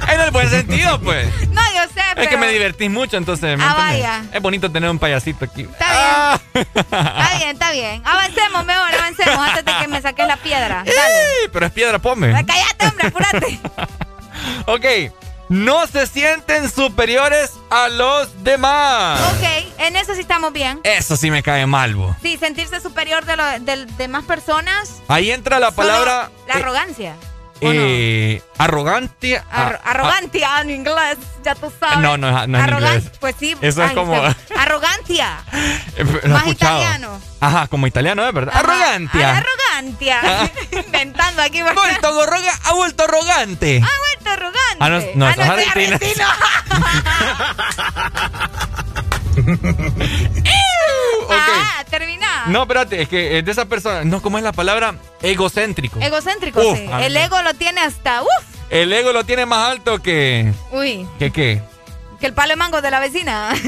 En 0.09 0.21
el 0.21 0.31
buen 0.31 0.49
sentido, 0.49 0.99
pues. 1.01 1.27
no, 1.49 1.61
yo 1.73 1.83
sé, 1.93 2.01
pero... 2.11 2.21
Es 2.21 2.27
que 2.29 2.37
me 2.37 2.47
divertís 2.47 2.89
mucho, 2.89 3.17
entonces. 3.17 3.57
¿me 3.57 3.63
Ah, 3.63 3.73
vaya. 3.77 4.23
Es 4.31 4.41
bonito 4.41 4.71
tener 4.71 4.89
un 4.89 4.99
payasito 4.99 5.43
aquí. 5.45 5.63
Está 5.63 6.39
bien. 6.53 6.67
Está 6.75 7.37
bien, 7.37 7.49
está 7.51 7.71
bien. 7.71 8.01
Avancemos 8.05 8.65
mejor, 8.65 8.93
avancemos 8.93 9.37
antes 9.37 9.65
de 9.65 9.73
que 9.81 9.87
me 9.89 10.01
saques 10.01 10.25
la 10.27 10.37
piedra. 10.37 10.83
Dale. 10.85 11.49
Pero 11.51 11.65
es 11.65 11.71
piedra, 11.73 11.99
pome. 11.99 12.31
Cállate, 12.45 12.87
hombre, 12.87 13.07
apúrate. 13.07 13.59
Ok. 14.67 14.85
No 15.49 15.87
se 15.87 16.07
sienten 16.07 16.69
superiores 16.69 17.53
a 17.69 17.87
los 17.87 18.43
demás. 18.43 19.19
ok, 19.33 19.79
en 19.79 19.95
eso 19.95 20.13
sí 20.13 20.21
estamos 20.21 20.51
bien. 20.51 20.79
Eso 20.83 21.15
sí 21.15 21.31
me 21.31 21.41
cae 21.41 21.65
mal, 21.65 21.95
bo. 21.95 22.15
Sí, 22.21 22.37
sentirse 22.37 22.81
superior 22.81 23.25
de, 23.25 23.37
lo, 23.37 23.45
de 23.45 23.85
demás 23.97 24.25
personas. 24.25 24.95
Ahí 25.07 25.31
entra 25.31 25.59
la 25.59 25.71
palabra. 25.71 26.29
La 26.47 26.55
arrogancia. 26.55 27.11
eh, 27.13 27.36
arrogante. 28.57 29.41
Ar- 29.51 29.81
arrogancia 29.83 30.61
en 30.61 30.69
inglés, 30.71 31.17
ya 31.43 31.55
tú 31.55 31.71
sabes. 31.79 31.99
No, 31.99 32.17
no, 32.17 32.31
no 32.47 32.57
es 32.59 32.63
en 32.67 32.73
inglés. 32.73 33.11
Pues 33.19 33.35
sí. 33.39 33.55
Eso 33.61 33.83
es 33.83 33.91
como- 33.93 34.13
se- 34.15 34.35
Arrogancia. 34.57 35.39
Eh, 35.97 36.03
lo 36.03 36.19
he 36.21 36.27
Más 36.29 36.41
escuchado. 36.43 36.79
italiano. 36.81 37.19
Ajá, 37.39 37.67
como 37.67 37.85
italiano, 37.87 38.25
es 38.27 38.33
verdad. 38.33 38.53
Ajá, 38.55 38.59
Arrogantia. 38.61 39.37
Arrogancia. 39.37 40.19
Ah. 40.23 40.49
Inventando 40.85 41.41
aquí. 41.41 41.59
Ha 41.59 41.73
vuelto, 41.73 42.07
ha 42.07 42.73
vuelto 42.73 43.03
arrogante. 43.03 43.81
Ha 43.83 43.99
vuelto 43.99 44.29
arrogante. 44.29 44.77
Ah, 44.79 44.89
no, 44.89 44.99
no, 45.15 45.25
Ah, 45.27 45.31
eso 45.31 45.41
es 45.79 46.17
termina. 51.85 52.45
No, 52.47 52.63
espérate, 52.63 53.01
es 53.01 53.09
que 53.09 53.37
es 53.39 53.45
de 53.45 53.51
esa 53.51 53.65
persona. 53.65 54.03
No, 54.03 54.21
¿cómo 54.21 54.37
es 54.37 54.43
la 54.43 54.51
palabra? 54.53 54.95
Egocéntrico. 55.21 55.99
Egocéntrico, 56.01 56.61
Uf, 56.61 56.77
sí. 56.77 56.89
El 57.01 57.15
ego 57.17 57.41
lo 57.41 57.53
tiene 57.53 57.81
hasta. 57.81 58.21
Uf. 58.21 58.29
El 58.69 58.91
ego 58.93 59.13
lo 59.13 59.23
tiene 59.23 59.45
más 59.45 59.71
alto 59.71 59.99
que. 60.01 60.51
Uy, 60.71 61.07
¿Que 61.19 61.31
qué? 61.31 61.61
que 62.19 62.25
el 62.25 62.33
palo 62.33 62.49
de 62.49 62.55
mango 62.55 62.81
de 62.81 62.89
la 62.91 62.99
vecina. 62.99 63.53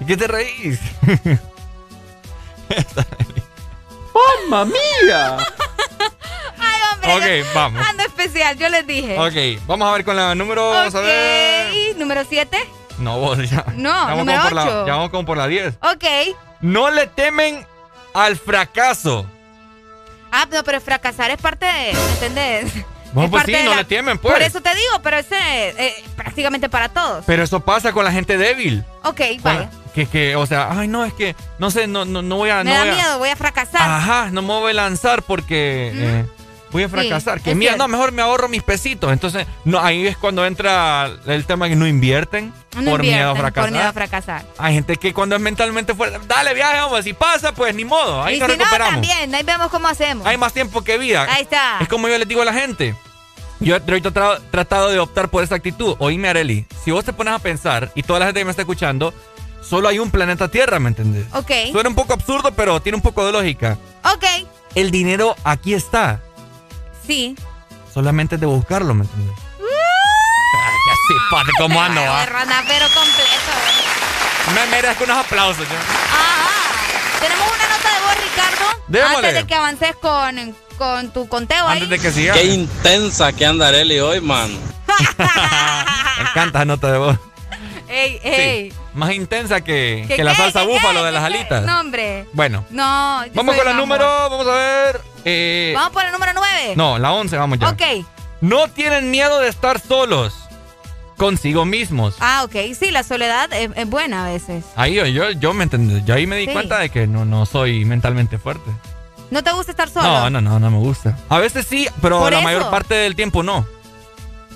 ¿Y 0.00 0.04
qué 0.06 0.16
te 0.16 0.26
reís? 0.26 0.78
¡Mamma 4.50 4.64
mía! 4.66 5.36
Ok, 7.06 7.54
vamos. 7.54 7.86
Ando 7.86 8.02
especial, 8.04 8.56
yo 8.58 8.68
les 8.68 8.86
dije. 8.86 9.18
Ok, 9.18 9.66
vamos 9.66 9.88
a 9.88 9.92
ver 9.92 10.04
con 10.04 10.16
la 10.16 10.34
número. 10.34 10.70
Vamos 10.70 10.94
a 10.94 11.00
ver. 11.00 11.70
Ok, 11.92 11.96
número 11.98 12.22
7. 12.28 12.58
No, 12.98 13.18
vos 13.18 13.38
ya. 13.50 13.64
No, 13.74 13.90
ya 13.90 14.14
vamos 14.14 14.18
número 14.18 14.38
como 14.38 14.48
por 14.50 14.52
la- 14.56 14.62
ocho. 14.64 14.86
ya 14.86 14.92
vamos 14.94 15.10
como 15.10 15.24
por 15.26 15.36
la 15.36 15.46
10. 15.48 15.74
Ok. 15.82 16.04
No 16.60 16.90
le 16.90 17.06
temen 17.08 17.66
al 18.14 18.36
fracaso. 18.36 19.26
Ah, 20.32 20.46
no, 20.50 20.64
pero 20.64 20.80
fracasar 20.80 21.30
es 21.30 21.38
parte 21.40 21.66
de. 21.66 21.92
¿Me 21.92 22.12
entendés? 22.14 22.72
Bueno, 23.12 23.26
Es 23.26 23.30
pues 23.30 23.44
sí, 23.46 23.64
no 23.64 23.70
la- 23.70 23.76
le 23.76 23.84
temen, 23.84 24.18
pues. 24.18 24.34
Por 24.34 24.42
eso 24.42 24.60
te 24.60 24.70
digo, 24.74 25.00
pero 25.02 25.18
ese 25.18 25.36
eh, 25.38 26.04
prácticamente 26.16 26.68
para 26.68 26.88
todos. 26.88 27.24
Pero 27.26 27.44
eso 27.44 27.60
pasa 27.60 27.92
con 27.92 28.04
la 28.04 28.10
gente 28.10 28.36
débil. 28.36 28.84
Ok, 29.04 29.20
Con- 29.40 29.42
vaya. 29.42 29.70
Que, 29.94 30.06
que, 30.06 30.34
o 30.34 30.44
sea, 30.44 30.68
ay, 30.76 30.88
no, 30.88 31.04
es 31.04 31.12
que, 31.12 31.36
no 31.60 31.70
sé, 31.70 31.86
no, 31.86 32.04
no, 32.04 32.22
no 32.22 32.34
voy 32.36 32.50
a. 32.50 32.64
Me 32.64 32.70
no 32.70 32.70
da 32.72 32.80
voy 32.80 32.88
a- 32.88 32.94
miedo, 32.96 33.18
voy 33.18 33.28
a 33.28 33.36
fracasar. 33.36 33.80
Ajá, 33.88 34.30
no 34.32 34.42
me 34.42 34.48
voy 34.48 34.72
a 34.72 34.74
lanzar 34.74 35.22
porque 35.22 35.92
eh, 35.94 36.26
voy 36.74 36.82
a 36.84 36.88
Sí, 36.88 36.92
fracasar. 36.92 37.40
que 37.40 37.50
es 37.52 37.56
mira, 37.56 37.72
cierto. 37.72 37.84
no, 37.88 37.88
mejor 37.96 38.12
me 38.12 38.20
ahorro 38.22 38.48
mis 38.48 38.62
pesitos. 38.62 39.12
Entonces, 39.12 39.46
no, 39.64 39.80
ahí 39.80 40.06
es 40.06 40.16
cuando 40.16 40.44
entra 40.44 41.10
el 41.26 41.44
tema 41.46 41.68
que 41.68 41.76
no 41.76 41.86
invierten 41.86 42.52
No 42.76 42.90
por 42.90 43.00
miedo 43.00 43.14
a 43.14 43.30
invierten, 43.30 43.36
fracasar. 43.36 43.64
Por 43.64 43.72
miedo 43.72 43.88
a 43.88 43.92
fracasar. 43.92 44.44
Hay 44.58 44.74
gente 44.74 44.96
que 44.96 45.14
cuando 45.14 45.36
es 45.36 45.40
mentalmente 45.40 45.94
fuerte, 45.94 46.18
dale 46.26 46.52
viaje, 46.54 46.78
vamos, 46.78 47.02
si 47.04 47.12
pasa, 47.14 47.52
pues 47.54 47.74
ni 47.74 47.84
modo, 47.84 48.22
ahí 48.22 48.36
y 48.36 48.38
nos 48.40 48.50
si 48.50 48.56
no, 48.56 48.64
recuperamos. 48.64 48.92
también, 48.94 49.34
ahí 49.34 49.42
vemos 49.44 49.68
cómo 49.70 49.88
hacemos. 49.88 50.26
Hay 50.26 50.36
más 50.36 50.52
tiempo 50.52 50.82
que 50.82 50.98
vida. 50.98 51.26
Ahí 51.30 51.42
está. 51.42 51.78
Es 51.80 51.88
como 51.88 52.08
yo 52.08 52.18
les 52.18 52.28
digo 52.28 52.42
a 52.42 52.44
la 52.44 52.52
gente. 52.52 52.94
Yo 53.60 53.76
he 53.76 53.80
tra- 53.82 54.40
tratado 54.50 54.90
de 54.90 54.98
optar 54.98 55.28
por 55.30 55.42
esa 55.44 55.54
actitud. 55.54 55.94
Oíme, 56.00 56.28
Areli, 56.28 56.66
si 56.84 56.90
vos 56.90 57.04
te 57.04 57.12
pones 57.12 57.32
a 57.34 57.38
pensar, 57.38 57.90
y 57.94 58.02
toda 58.02 58.18
la 58.18 58.26
gente 58.26 58.40
que 58.40 58.44
me 58.44 58.50
está 58.50 58.62
escuchando, 58.62 59.14
solo 59.62 59.88
hay 59.88 60.00
un 60.00 60.10
planeta 60.10 60.48
Tierra, 60.48 60.80
¿me 60.80 60.88
entendés? 60.88 61.24
Ok. 61.32 61.50
Suena 61.72 61.88
un 61.88 61.94
poco 61.94 62.12
absurdo, 62.12 62.50
pero 62.54 62.80
tiene 62.82 62.96
un 62.96 63.02
poco 63.02 63.24
de 63.24 63.32
lógica. 63.32 63.78
Ok, 64.12 64.24
El 64.74 64.90
dinero 64.90 65.36
aquí 65.44 65.72
está. 65.72 66.20
Sí. 67.06 67.36
Solamente 67.92 68.34
es 68.36 68.40
de 68.40 68.46
buscarlo, 68.46 68.94
¿me 68.94 69.04
ya 70.86 70.94
sí, 71.08 71.14
pate, 71.30 71.50
¿cómo 71.58 71.80
ando? 71.80 72.00
Ay, 72.00 72.06
ah? 72.08 72.26
ranapero 72.26 72.86
completo. 72.88 74.54
Me 74.54 74.66
merezco 74.66 75.04
unos 75.04 75.16
aplausos. 75.18 75.66
yo. 75.68 75.74
Ajá. 75.74 77.20
Tenemos 77.20 77.46
una 77.46 77.68
nota 77.68 77.94
de 77.94 78.00
voz, 78.00 78.16
Ricardo. 78.22 78.82
Démosle. 78.88 79.16
Antes 79.16 79.34
de 79.34 79.46
que 79.46 79.54
avances 79.54 79.96
con, 79.96 80.56
con 80.76 81.10
tu 81.12 81.28
conteo 81.28 81.66
Antes 81.66 81.84
ahí. 81.84 81.88
de 81.88 81.98
que 81.98 82.10
siga. 82.10 82.34
Qué 82.34 82.44
intensa 82.44 83.32
que 83.32 83.46
anda 83.46 83.68
Areli 83.68 84.00
hoy, 84.00 84.20
man. 84.20 84.50
Me 85.18 86.30
encanta 86.30 86.58
esa 86.58 86.64
nota 86.64 86.92
de 86.92 86.98
voz. 86.98 87.18
Ey, 87.88 88.20
ey. 88.22 88.72
Más 88.94 89.12
intensa 89.12 89.60
que, 89.62 90.04
¿Qué, 90.08 90.16
que 90.16 90.24
la 90.24 90.34
salsa 90.34 90.62
búfalo 90.62 91.02
de 91.04 91.10
las 91.12 91.24
alitas. 91.24 91.64
No, 91.64 91.80
hombre. 91.80 92.26
Bueno, 92.32 92.64
No. 92.70 93.24
yo 93.26 93.32
vamos 93.34 93.56
con 93.56 93.64
la 93.64 93.72
amor. 93.72 93.82
número, 93.88 94.06
vamos 94.30 94.46
a 94.46 94.54
ver. 94.54 95.00
eh, 95.24 95.72
Vamos 95.74 95.90
por 95.92 96.04
el 96.04 96.12
número 96.12 96.32
9. 96.34 96.74
no, 96.76 96.98
la 96.98 97.12
11, 97.12 97.36
vamos 97.36 97.58
ya. 97.58 97.70
Ok. 97.70 97.82
No 98.40 98.68
tienen 98.68 99.10
miedo 99.10 99.40
de 99.40 99.48
estar 99.48 99.80
solos 99.80 100.34
consigo 101.16 101.64
mismos. 101.64 102.16
Ah, 102.20 102.42
ok. 102.44 102.54
Sí, 102.78 102.90
la 102.90 103.02
soledad 103.02 103.52
es, 103.52 103.70
es 103.74 103.88
buena 103.88 104.26
a 104.26 104.28
veces. 104.28 104.64
Ahí 104.76 104.94
yo, 104.94 105.06
yo, 105.06 105.30
yo 105.32 105.54
me 105.54 105.64
entendí, 105.64 106.02
yo 106.04 106.14
ahí 106.14 106.26
me 106.26 106.36
di 106.36 106.46
Sí. 106.46 106.52
cuenta 106.52 106.78
de 106.78 106.88
que 106.90 107.06
no, 107.06 107.24
no 107.24 107.46
soy 107.46 107.84
mentalmente 107.84 108.38
fuerte. 108.38 108.70
¿No 109.30 109.42
te 109.42 109.50
gusta 109.52 109.72
estar 109.72 109.88
solo? 109.88 110.06
No, 110.06 110.30
no, 110.30 110.40
no, 110.40 110.60
no 110.60 110.70
me 110.70 110.78
gusta. 110.78 111.16
A 111.28 111.38
veces 111.38 111.66
sí, 111.68 111.88
pero 112.00 112.18
Por 112.20 112.30
la 112.32 112.38
eso. 112.38 112.44
mayor 112.44 112.70
parte 112.70 112.94
del 112.94 113.16
tiempo 113.16 113.42
no. 113.42 113.66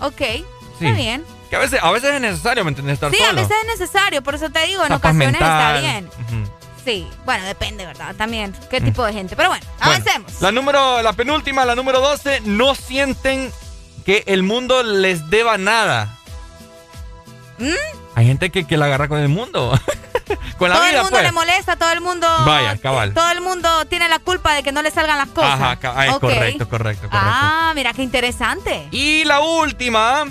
Ok. 0.00 0.18
Sí. 0.20 0.44
Está 0.86 0.92
bien. 0.96 1.24
Que 1.50 1.56
a 1.56 1.60
veces, 1.60 1.80
a 1.82 1.90
veces 1.90 2.14
es 2.14 2.20
necesario, 2.20 2.62
¿me 2.64 2.70
entiendes? 2.70 2.94
Estar 2.94 3.10
Sí, 3.10 3.16
solo. 3.18 3.30
a 3.30 3.32
veces 3.42 3.56
es 3.62 3.78
necesario, 3.80 4.22
por 4.22 4.34
eso 4.34 4.50
te 4.50 4.66
digo, 4.66 4.84
en 4.84 4.92
ocasiones 4.92 5.32
está 5.40 5.78
bien. 5.80 6.10
Sí, 6.84 7.06
bueno, 7.24 7.44
depende, 7.44 7.84
¿verdad? 7.86 8.14
También, 8.16 8.54
qué 8.70 8.80
tipo 8.80 9.04
de 9.04 9.12
gente. 9.12 9.36
Pero 9.36 9.48
bueno, 9.50 9.64
Bueno, 9.78 9.92
avancemos. 9.92 10.40
la 10.40 10.52
número, 10.52 11.02
la 11.02 11.12
penúltima, 11.12 11.64
la 11.64 11.74
número 11.74 12.00
12, 12.00 12.40
no 12.44 12.74
sienten 12.74 13.52
que 14.06 14.24
el 14.26 14.42
mundo 14.42 14.82
les 14.82 15.28
deba 15.30 15.58
nada. 15.58 16.16
¿Mm? 17.58 17.72
Hay 18.14 18.26
gente 18.26 18.50
que, 18.50 18.66
que 18.66 18.76
la 18.76 18.86
agarra 18.86 19.08
con 19.08 19.18
el 19.18 19.28
mundo. 19.28 19.78
con 20.58 20.68
la 20.70 20.76
todo 20.76 20.84
vida, 20.86 20.96
el 20.96 21.02
mundo 21.02 21.10
pues. 21.10 21.22
le 21.24 21.32
molesta, 21.32 21.76
todo 21.76 21.92
el 21.92 22.00
mundo. 22.00 22.26
Vaya, 22.46 22.76
cabal. 22.78 23.12
Todo 23.14 23.30
el 23.32 23.40
mundo 23.40 23.84
tiene 23.86 24.08
la 24.08 24.18
culpa 24.18 24.54
de 24.54 24.62
que 24.62 24.72
no 24.72 24.80
le 24.82 24.90
salgan 24.90 25.18
las 25.18 25.28
cosas. 25.28 25.54
Ajá, 25.60 25.76
ca- 25.76 25.92
ah, 25.96 26.06
es 26.06 26.12
Ok. 26.14 26.20
correcto, 26.20 26.68
correcto, 26.68 27.08
correcto. 27.08 27.18
Ah, 27.30 27.72
mira 27.74 27.92
qué 27.92 28.02
interesante. 28.02 28.88
Y 28.92 29.24
la 29.24 29.40
última, 29.40 30.24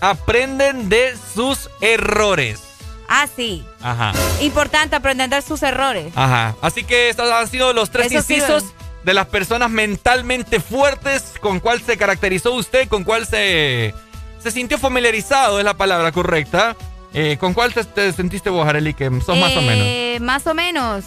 aprenden 0.00 0.88
de 0.88 1.14
sus 1.34 1.68
errores. 1.80 2.60
Ah, 3.08 3.26
sí. 3.34 3.64
Ajá, 3.80 4.12
Importante 4.40 4.94
aprender 4.96 5.30
de 5.30 5.40
sus 5.42 5.62
errores. 5.62 6.12
ajá. 6.14 6.54
Así 6.60 6.84
que 6.84 7.08
estos 7.08 7.30
han 7.32 7.48
sido 7.48 7.72
los 7.72 7.90
tres 7.90 8.06
Eso 8.06 8.16
incisos 8.18 8.64
de 9.04 9.14
las 9.14 9.26
personas 9.26 9.70
mentalmente 9.70 10.60
fuertes, 10.60 11.32
con 11.40 11.60
cuál 11.60 11.80
se 11.80 11.96
caracterizó 11.96 12.52
usted, 12.52 12.86
con 12.88 13.04
cuál 13.04 13.26
se, 13.26 13.94
se 14.38 14.50
sintió 14.50 14.76
familiarizado, 14.76 15.58
es 15.58 15.64
la 15.64 15.74
palabra 15.74 16.12
correcta. 16.12 16.76
Eh, 17.14 17.38
¿Con 17.40 17.54
cuál 17.54 17.72
te, 17.72 17.82
te 17.84 18.12
sentiste 18.12 18.50
vos, 18.50 18.68
Arely, 18.68 18.92
que 18.92 19.06
sos 19.24 19.38
más 19.38 19.56
o 19.56 19.62
menos? 19.62 19.86
Eh, 19.86 20.18
Más 20.20 20.46
o 20.46 20.52
menos. 20.52 21.04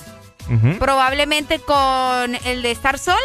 Probablemente 0.80 1.60
con 1.60 2.36
el 2.46 2.62
de 2.64 2.72
estar 2.72 2.98
sola. 2.98 3.20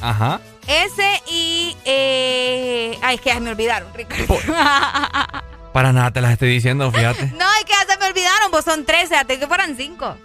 Ajá. 0.00 0.40
Ese 0.66 1.22
y. 1.28 1.76
Eh... 1.84 2.98
Ay, 3.02 3.16
es 3.16 3.20
que 3.20 3.30
ya 3.30 3.40
me 3.40 3.50
olvidaron, 3.50 3.92
Ricardo. 3.94 4.38
Para 5.72 5.92
nada 5.92 6.12
te 6.12 6.20
las 6.20 6.32
estoy 6.32 6.50
diciendo, 6.50 6.90
fíjate. 6.92 7.26
no, 7.36 7.46
es 7.58 7.64
que 7.64 7.72
ya 7.72 7.92
se 7.92 7.98
me 7.98 8.06
olvidaron, 8.06 8.50
vos 8.52 8.64
son 8.64 8.84
13, 8.84 9.16
hasta 9.16 9.36
que 9.36 9.46
fueran 9.46 9.76
5. 9.76 10.16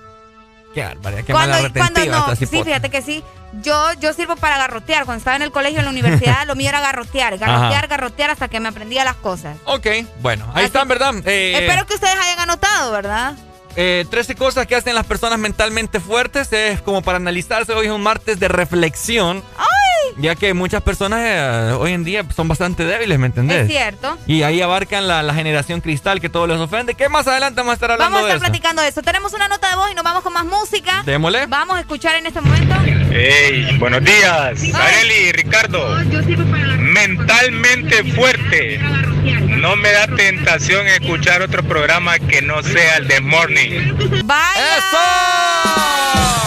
Qué 0.74 0.84
barbaridad, 0.84 1.24
qué 1.26 1.34
cuando, 1.34 1.56
mala 1.56 1.70
cuando 1.74 2.06
no, 2.06 2.36
Sí, 2.36 2.46
fíjate 2.46 2.90
que 2.90 3.02
sí. 3.02 3.24
Yo, 3.64 3.94
yo 3.94 4.14
sirvo 4.14 4.36
para 4.36 4.58
garrotear. 4.58 5.06
Cuando 5.06 5.18
estaba 5.18 5.36
en 5.36 5.42
el 5.42 5.52
colegio, 5.52 5.80
en 5.80 5.86
la 5.86 5.92
universidad, 5.92 6.46
lo 6.48 6.56
mío 6.56 6.70
era 6.70 6.82
garrotear. 6.82 7.38
Garrotear, 7.38 7.88
garrotear 7.88 8.30
hasta 8.30 8.48
que 8.48 8.60
me 8.60 8.70
aprendía 8.70 9.04
las 9.04 9.16
cosas. 9.16 9.58
Ok, 9.66 9.88
bueno, 10.22 10.50
ahí 10.54 10.66
están, 10.66 10.88
¿verdad? 10.88 11.16
Eh, 11.26 11.58
espero 11.60 11.88
que 11.88 11.96
ustedes 11.96 12.16
hayan 12.16 12.42
anotado, 12.42 12.92
¿verdad? 12.92 13.36
Eh, 13.76 14.06
13 14.10 14.36
cosas 14.36 14.68
que 14.68 14.76
hacen 14.76 14.94
las 14.94 15.06
personas 15.06 15.40
mentalmente 15.40 16.00
fuertes. 16.00 16.54
Es 16.54 16.82
como 16.82 17.02
para 17.02 17.18
analizarse. 17.18 17.74
Hoy 17.74 17.88
es 17.88 17.92
un 17.92 18.04
martes 18.04 18.40
de 18.40 18.48
reflexión. 18.48 19.44
Ya 20.18 20.36
que 20.36 20.54
muchas 20.54 20.82
personas 20.82 21.22
eh, 21.24 21.74
hoy 21.80 21.94
en 21.94 22.04
día 22.04 22.26
son 22.36 22.48
bastante 22.48 22.84
débiles, 22.86 23.18
¿me 23.20 23.28
entendés? 23.28 23.64
Es 23.64 23.68
cierto. 23.68 24.18
Y 24.28 24.44
ahí 24.44 24.62
abarcan 24.62 25.08
la, 25.08 25.34
generación 25.34 25.80
cristal 25.80 26.20
que 26.20 26.28
todo 26.28 26.48
les 26.48 26.58
ofende. 26.58 26.96
¿Qué 26.96 27.08
más 27.08 27.28
adelante 27.28 27.62
vamos 27.62 27.72
a 27.72 27.74
estar 27.76 27.92
hablando 27.92 28.16
Vamos 28.16 28.30
a 28.30 28.34
estar 28.34 28.50
platicando 28.50 28.82
de 28.82 28.90
eso. 28.90 29.02
Tenemos 29.02 29.34
una 29.34 29.48
nota 29.48 29.70
de 29.70 29.76
voz 29.76 29.90
y 29.92 29.96
nos 29.96 30.04
vamos 30.04 30.24
con 30.24 30.34
más 30.34 30.44
música. 30.44 31.04
Démosle. 31.06 31.46
Vamos 31.46 31.78
a 31.78 31.80
escuchar 31.80 32.16
en 32.16 32.26
este 32.26 32.42
momento. 32.42 32.76
Hey, 33.12 33.78
buenos 33.80 34.04
días. 34.04 34.62
Areli, 34.74 35.32
Ricardo. 35.32 35.96
Mentalmente 36.78 38.04
fuerte. 38.14 38.80
No 39.48 39.76
me 39.76 39.92
da 39.92 40.08
tentación 40.08 40.88
escuchar 40.88 41.42
otro 41.42 41.64
programa 41.64 42.20
que 42.20 42.42
no 42.42 42.62
sea 42.64 42.98
el 42.98 43.08
de 43.08 43.22
Morning. 43.22 43.96
¡Vaya! 44.26 44.78
¡Eso! 44.78 46.39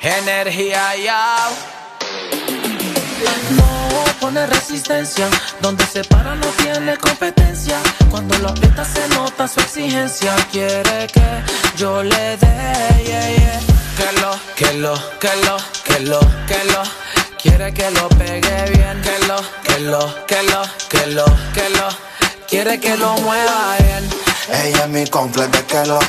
Energía 0.00 0.96
ya. 0.96 1.36
No 3.50 4.04
pone 4.20 4.46
resistencia, 4.46 5.28
donde 5.60 5.86
se 5.86 6.02
para 6.02 6.34
no 6.34 6.46
tiene 6.48 6.96
competencia. 6.96 7.78
Cuando 8.10 8.36
lo 8.38 8.48
aprieta 8.48 8.84
se 8.84 9.08
nota 9.10 9.46
su 9.46 9.60
exigencia. 9.60 10.34
Quiere 10.50 11.06
que 11.06 11.42
yo 11.76 12.02
le 12.02 12.36
dé, 12.36 13.60
Que 13.96 14.12
lo, 14.20 14.38
que 14.56 14.72
lo, 14.72 14.94
que 15.20 15.36
lo, 15.44 15.56
que 15.84 16.00
lo, 16.00 16.20
que 16.48 16.64
lo. 16.64 16.82
Quiere 17.40 17.72
que 17.72 17.90
lo 17.92 18.08
pegue 18.08 18.70
bien, 18.70 19.00
que 19.02 19.26
lo, 19.28 19.40
que 19.62 19.78
lo, 19.78 20.26
que 20.26 20.42
lo, 20.42 20.62
que 20.88 21.06
lo, 21.06 21.24
que 21.54 21.70
lo. 21.70 21.88
Quiere 22.48 22.80
que 22.80 22.96
lo 22.96 23.16
mueva 23.18 23.76
bien. 23.78 24.08
Ella 24.48 24.82
es 24.82 24.88
mi 24.88 25.06
completo 25.06 25.58
de 25.58 25.64
que 25.64 25.86
lo 25.86 26.00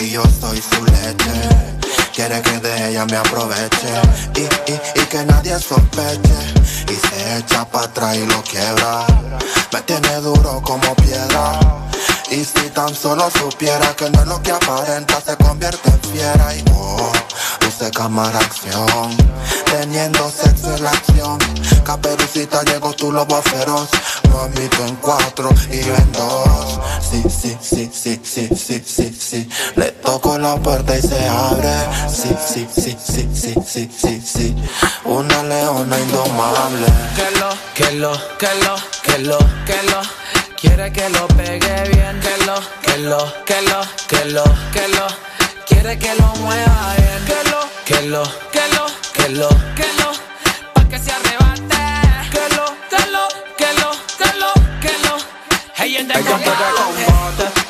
y 0.00 0.10
yo 0.10 0.22
soy 0.40 0.62
su 0.62 0.84
leche. 0.84 1.82
Quiere 2.14 2.42
que 2.42 2.58
de 2.58 2.90
ella 2.90 3.06
me 3.06 3.16
aproveche 3.16 3.88
y, 4.36 4.42
y, 4.70 4.80
y 5.02 5.04
que 5.06 5.24
nadie 5.24 5.58
sospeche. 5.58 6.38
Y 6.88 6.94
se 6.94 7.38
echa 7.38 7.64
para 7.64 7.86
atrás 7.86 8.16
y 8.16 8.26
lo 8.26 8.42
quiebra. 8.42 9.06
Me 9.72 9.80
tiene 9.82 10.14
duro 10.16 10.60
como 10.62 10.94
piedra. 10.96 11.58
Y 12.30 12.44
si 12.44 12.70
tan 12.70 12.94
solo 12.94 13.30
supiera 13.30 13.94
que 13.94 14.08
no 14.08 14.22
es 14.22 14.26
lo 14.26 14.42
que 14.42 14.52
aparenta, 14.52 15.20
se 15.20 15.36
convierte 15.36 15.90
en 15.90 16.00
fiera 16.00 16.54
y 16.56 16.64
oh, 16.74 17.12
use 17.68 17.90
cámara 17.90 18.38
acción, 18.38 19.14
teniendo 19.66 20.30
sexo 20.30 20.74
en 20.74 20.82
la 20.82 20.90
acción. 20.92 21.38
Caperucita 21.84 22.62
llegó 22.62 22.94
tu 22.94 23.12
lobo 23.12 23.42
feroz, 23.42 23.90
mamito 24.32 24.86
en 24.86 24.96
cuatro 24.96 25.50
y 25.70 25.80
yo 25.82 25.94
en 25.94 26.12
dos. 26.12 26.80
Sí, 27.00 27.22
sí, 27.28 27.56
sí, 27.60 27.90
sí, 27.92 28.20
sí, 28.24 28.48
sí, 28.54 28.82
sí, 28.84 29.16
sí. 29.18 29.48
Le 29.76 29.92
toco 29.92 30.38
la 30.38 30.56
puerta 30.56 30.96
y 30.96 31.02
se 31.02 31.28
abre. 31.28 31.72
Sí, 32.08 32.34
sí, 32.46 32.66
sí, 32.72 32.96
sí, 32.98 33.28
sí, 33.34 33.54
sí, 33.66 33.90
sí, 33.96 34.22
sí. 34.24 34.56
Una 35.04 35.42
leona 35.42 35.98
indomable. 35.98 36.86
Que 37.16 37.38
lo, 37.38 37.48
que 37.74 37.92
lo, 37.96 38.12
que 38.38 38.54
lo, 38.64 38.76
que 39.02 39.18
lo, 39.18 39.38
que 39.66 39.82
lo 39.90 40.22
Quiere 40.62 40.92
que 40.92 41.08
lo 41.08 41.26
pegue 41.26 41.88
bien, 41.90 42.20
que 42.20 42.46
lo, 42.46 42.54
que 42.82 42.96
lo, 42.98 43.18
que 43.44 43.62
lo, 43.62 43.80
que 44.06 44.24
lo, 44.26 44.44
que 44.72 44.86
lo. 44.94 45.06
Quiere 45.66 45.98
que 45.98 46.14
lo 46.14 46.34
mueva 46.36 46.94
bien, 46.98 47.24
que 47.26 47.50
lo, 47.50 47.60
que 47.84 48.02
lo, 48.06 48.22
que 48.52 48.68
lo, 48.72 48.86
que 49.12 49.28
lo, 49.30 49.48
que 49.74 49.88
lo. 49.98 50.12
Pa' 50.72 50.84
que 50.88 50.98
se 51.00 51.10
arrebate, 51.10 51.82
que 52.30 52.54
lo, 52.54 52.66
Hey, 55.84 55.96
en 55.96 56.06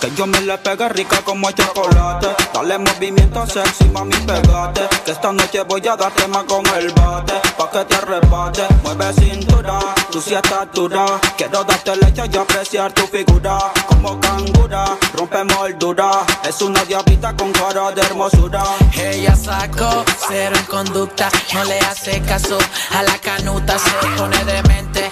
que 0.03 0.11
yo 0.17 0.27
me 0.27 0.41
le 0.43 0.59
pegue 0.59 0.87
rica 0.91 1.23
como 1.25 1.49
el 1.49 1.55
chocolate. 1.55 2.27
Dale 2.53 2.77
movimiento 2.77 3.47
sexy, 3.47 3.85
mami, 3.85 4.17
pegate. 4.17 4.83
Que 5.05 5.13
esta 5.13 5.33
noche 5.33 5.63
voy 5.63 5.87
a 5.89 5.97
darte 5.97 6.29
más 6.29 6.45
con 6.45 6.67
el 6.77 6.91
bate. 6.91 7.35
Pa' 7.57 7.71
que 7.71 7.85
te 7.87 7.95
arrebate, 7.95 8.67
mueve 8.83 9.13
cintura. 9.15 9.79
Tú 10.11 10.21
si 10.21 10.35
estás 10.35 10.67
dura. 10.75 11.07
Quiero 11.39 11.65
darte 11.65 11.97
leche 11.97 12.23
y 12.31 12.37
apreciar 12.37 12.93
tu 12.93 13.07
figura. 13.07 13.59
Como 13.87 14.21
cangura, 14.21 14.85
rompe 15.15 15.45
moldura. 15.45 16.11
Es 16.47 16.61
una 16.61 16.85
diabita 16.85 17.35
con 17.35 17.51
cara 17.53 17.93
de 17.93 18.03
hermosura. 18.03 18.63
Ella 18.95 19.35
sacó 19.37 20.05
cero 20.29 20.57
en 20.59 20.67
conducta. 20.67 21.31
No 21.55 21.65
le 21.65 21.79
hace 21.79 22.21
caso 22.23 22.59
a 22.91 23.03
la 23.05 23.17
canuta. 23.19 23.79
Se 23.79 23.91
pone 24.19 24.45
demente. 24.45 25.12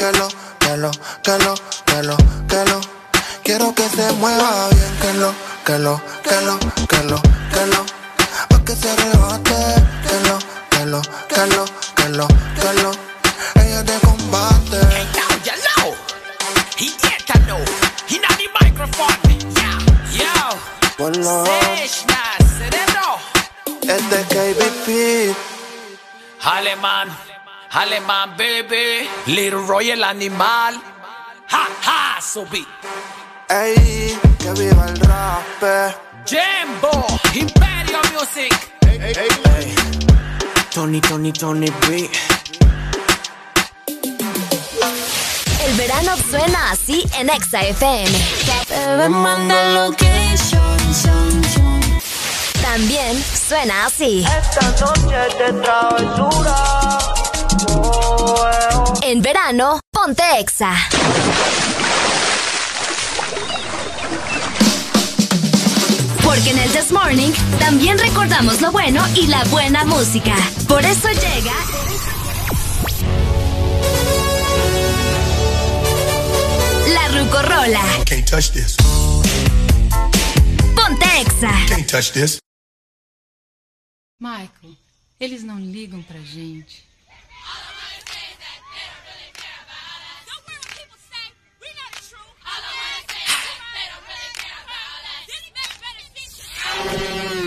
que 0.00 0.12
lo, 0.12 0.28
que 0.58 0.76
lo, 0.78 0.90
que 1.22 1.38
lo, 1.44 1.54
que 1.84 2.02
lo, 2.02 2.16
que 2.48 2.64
lo. 2.70 2.80
Quiero 3.44 3.74
que 3.74 3.86
se 3.90 4.10
mueva 4.12 4.68
bien, 4.70 4.96
que 5.02 5.12
lo, 5.12 5.34
que 5.62 5.78
lo, 5.78 6.00
que 6.22 6.40
lo, 6.40 6.58
que 6.88 7.02
lo, 7.04 7.20
que 7.52 7.66
lo, 7.66 7.84
pa' 8.48 8.64
que 8.64 8.74
se 8.76 8.96
Alemán, 27.72 28.36
baby, 28.36 29.08
Little 29.26 29.64
Roy 29.64 29.90
el 29.90 30.02
animal, 30.02 30.82
ha, 31.50 31.68
ha, 31.86 32.20
so 32.20 32.44
beat. 32.46 32.66
Ey, 33.48 34.18
que 34.40 34.52
viva 34.54 34.86
el 34.86 34.98
rap. 35.00 35.94
Jambo, 36.26 37.06
Imperio 37.32 38.00
Music. 38.12 38.52
Ey, 38.88 38.98
ey, 39.00 39.14
ey. 39.14 39.74
Tony, 40.74 41.00
Tony, 41.00 41.32
Tony 41.32 41.70
B. 41.86 42.10
El 45.64 45.76
verano 45.76 46.16
suena 46.28 46.72
así 46.72 47.04
en 47.18 47.30
Exa 47.30 47.60
FM. 47.62 48.18
También 52.62 53.24
suena 53.48 53.86
así. 53.86 54.24
Esta 54.24 54.70
noche 54.84 55.36
de 55.38 55.52
travesura. 55.62 57.19
En 59.02 59.22
verano, 59.22 59.80
ponte 59.90 60.22
Exa. 60.38 60.72
Porque 66.22 66.50
en 66.50 66.58
el 66.58 66.70
This 66.70 66.92
Morning 66.92 67.32
también 67.58 67.98
recordamos 67.98 68.60
lo 68.60 68.70
bueno 68.70 69.02
y 69.16 69.26
la 69.26 69.42
buena 69.44 69.84
música. 69.84 70.34
Por 70.68 70.84
eso 70.84 71.08
llega. 71.08 71.54
La 76.94 77.08
Rucorola. 77.08 77.82
Can't 78.06 78.28
touch 78.28 78.50
this. 78.52 78.76
Ponte 80.74 81.06
Exa. 81.20 81.52
Can't 81.68 81.90
touch 81.90 82.12
this. 82.12 82.38
Michael, 84.20 84.76
eles 85.18 85.42
não 85.42 85.58
ligam 85.58 86.02
pra 86.02 86.20
gente. 86.20 86.89
Thank 96.82 97.34
you. 97.34 97.39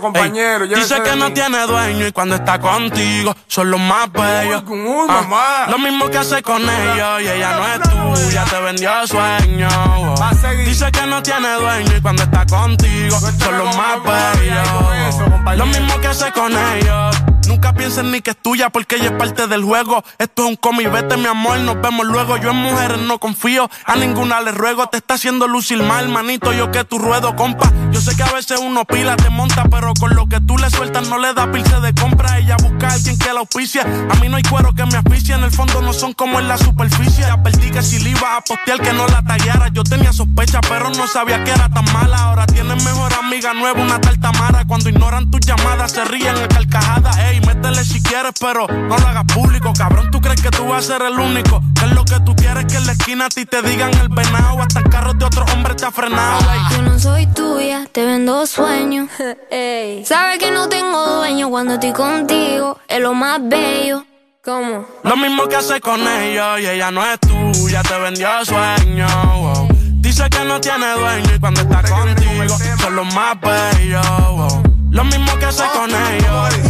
Eso, 0.00 0.06
compañero, 0.06 0.66
dice 0.66 1.02
que 1.02 1.14
no 1.14 1.30
tiene 1.32 1.66
dueño 1.66 2.06
y 2.06 2.12
cuando 2.12 2.34
está 2.36 2.58
contigo 2.58 3.36
son 3.46 3.70
los 3.70 3.80
más 3.80 4.10
bellos. 4.10 4.64
Ah, 5.10 5.66
lo 5.68 5.78
mismo 5.78 6.08
que 6.08 6.16
hace 6.16 6.42
con 6.42 6.62
ellos 6.62 7.20
y 7.22 7.28
ella 7.28 7.58
no 7.58 7.66
es 7.66 8.22
tuya, 8.24 8.44
te 8.44 8.60
vendió 8.62 9.06
sueño. 9.06 9.68
Dice 10.64 10.90
que 10.90 11.06
no 11.06 11.22
tiene 11.22 11.52
dueño 11.54 11.96
y 11.96 12.00
cuando 12.00 12.22
está 12.22 12.46
contigo 12.46 13.18
son 13.20 13.58
los 13.58 13.76
más 13.76 14.02
bellos. 14.02 15.58
Lo 15.58 15.66
mismo 15.66 16.00
que 16.00 16.06
hace 16.06 16.32
con 16.32 16.52
ellos. 16.52 17.16
Nunca 17.46 17.72
pienses 17.72 18.04
ni 18.04 18.20
que 18.20 18.30
es 18.30 18.36
tuya 18.36 18.70
porque 18.70 18.96
ella 18.96 19.06
es 19.06 19.12
parte 19.12 19.48
del 19.48 19.64
juego. 19.64 20.04
Esto 20.18 20.44
es 20.44 20.48
un 20.50 20.56
cómic, 20.56 20.90
vete 20.92 21.16
mi 21.16 21.26
amor, 21.26 21.58
nos 21.58 21.80
vemos 21.80 22.06
luego. 22.06 22.36
Yo 22.36 22.50
en 22.50 22.56
mujeres 22.56 22.98
no 22.98 23.18
confío, 23.18 23.68
a 23.84 23.96
ninguna 23.96 24.40
le 24.40 24.52
ruego. 24.52 24.86
Te 24.86 24.98
está 25.10 25.16
haciendo 25.16 25.48
lucir 25.48 25.82
mal, 25.82 26.08
manito, 26.08 26.52
yo 26.52 26.70
que 26.70 26.84
tu 26.84 26.96
ruedo, 26.96 27.34
compa. 27.34 27.72
Yo 27.90 28.00
sé 28.00 28.14
que 28.14 28.22
a 28.22 28.30
veces 28.30 28.60
uno 28.62 28.84
pila 28.84 29.16
te 29.16 29.28
monta, 29.28 29.64
pero 29.68 29.92
con 29.98 30.14
lo 30.14 30.28
que 30.28 30.40
tú 30.40 30.56
le 30.56 30.70
sueltas 30.70 31.08
no 31.08 31.18
le 31.18 31.34
da 31.34 31.50
pilce 31.50 31.80
de 31.80 31.92
compra. 31.94 32.38
Ella 32.38 32.56
busca 32.62 32.86
a 32.86 32.92
alguien 32.92 33.18
que 33.18 33.32
la 33.32 33.40
auspicia. 33.40 33.82
A 33.82 34.14
mí 34.20 34.28
no 34.28 34.36
hay 34.36 34.44
cuero 34.44 34.72
que 34.72 34.84
me 34.86 34.96
asfixie, 34.96 35.34
en 35.34 35.42
el 35.42 35.50
fondo 35.50 35.82
no 35.82 35.92
son 35.92 36.12
como 36.12 36.38
en 36.38 36.46
la 36.46 36.56
superficie. 36.58 37.24
Advertí 37.24 37.72
que 37.72 37.82
si 37.82 37.98
le 37.98 38.10
iba 38.10 38.36
a 38.36 38.40
postear 38.40 38.80
que 38.80 38.92
no 38.92 39.08
la 39.08 39.20
tallara. 39.22 39.66
Yo 39.72 39.82
tenía 39.82 40.12
sospecha, 40.12 40.60
pero 40.68 40.90
no 40.90 41.08
sabía 41.08 41.42
que 41.42 41.50
era 41.50 41.68
tan 41.68 41.92
mala. 41.92 42.16
Ahora 42.16 42.46
tienes 42.46 42.84
mejor 42.84 43.12
amiga 43.14 43.52
nueva, 43.52 43.82
una 43.82 44.00
tal 44.00 44.20
Tamara. 44.20 44.64
Cuando 44.64 44.90
ignoran 44.90 45.28
tus 45.28 45.40
llamadas, 45.40 45.90
se 45.90 46.04
ríen 46.04 46.36
a 46.36 46.46
carcajadas. 46.46 47.16
Ey, 47.18 47.40
métele 47.40 47.84
si 47.84 48.00
quieres, 48.00 48.34
pero 48.38 48.68
no 48.68 48.96
lo 48.96 49.08
hagas 49.08 49.24
público. 49.34 49.72
Cabrón, 49.76 50.08
tú 50.12 50.20
crees 50.20 50.40
que 50.40 50.50
tú 50.50 50.68
vas 50.68 50.84
a 50.84 50.98
ser 50.98 51.02
el 51.02 51.18
único. 51.18 51.60
Que 51.80 51.86
es 51.86 51.92
lo 51.92 52.04
que 52.04 52.20
tú 52.20 52.36
quieres 52.36 52.66
que 52.66 52.76
en 52.76 52.86
la 52.86 52.92
esquina 52.92 53.26
a 53.26 53.28
ti 53.30 53.46
te 53.46 53.62
digan 53.62 53.92
el 53.94 54.10
venado. 54.10 54.60
Hasta 54.60 54.80
el 54.80 54.88
carro 54.90 55.14
de 55.14 55.24
otro 55.24 55.44
hombre 55.52 55.74
te 55.74 55.86
ha 55.86 55.90
frenado. 55.90 56.40
Yo 56.70 56.82
no 56.82 56.98
soy 56.98 57.26
tuya, 57.28 57.86
te 57.90 58.04
vendo 58.04 58.46
sueños. 58.46 59.08
Sabes 60.04 60.38
que 60.38 60.50
no 60.50 60.68
tengo 60.68 61.06
dueño 61.16 61.48
cuando 61.48 61.74
estoy 61.74 61.92
contigo. 61.92 62.78
Es 62.86 63.00
lo 63.00 63.14
más 63.14 63.40
bello. 63.42 64.04
¿Cómo? 64.44 64.86
Lo 65.02 65.16
mismo 65.16 65.48
que 65.48 65.56
hace 65.56 65.80
con 65.80 66.00
ellos 66.06 66.60
y 66.60 66.66
ella 66.66 66.90
no 66.90 67.02
es 67.04 67.18
tuya, 67.20 67.82
te 67.82 67.98
vendió 67.98 68.28
sueños. 68.44 69.68
Dice 70.00 70.28
que 70.30 70.44
no 70.44 70.60
tiene 70.60 70.92
dueño 70.92 71.34
y 71.34 71.40
cuando 71.40 71.60
está 71.62 71.82
contigo 71.82 72.58
son 72.80 72.96
los 72.96 73.14
más 73.14 73.40
bellos. 73.40 74.60
Lo 74.90 75.04
mismo 75.04 75.38
que 75.38 75.44
hace 75.46 75.64
con 75.74 75.90
ellos. 75.90 76.69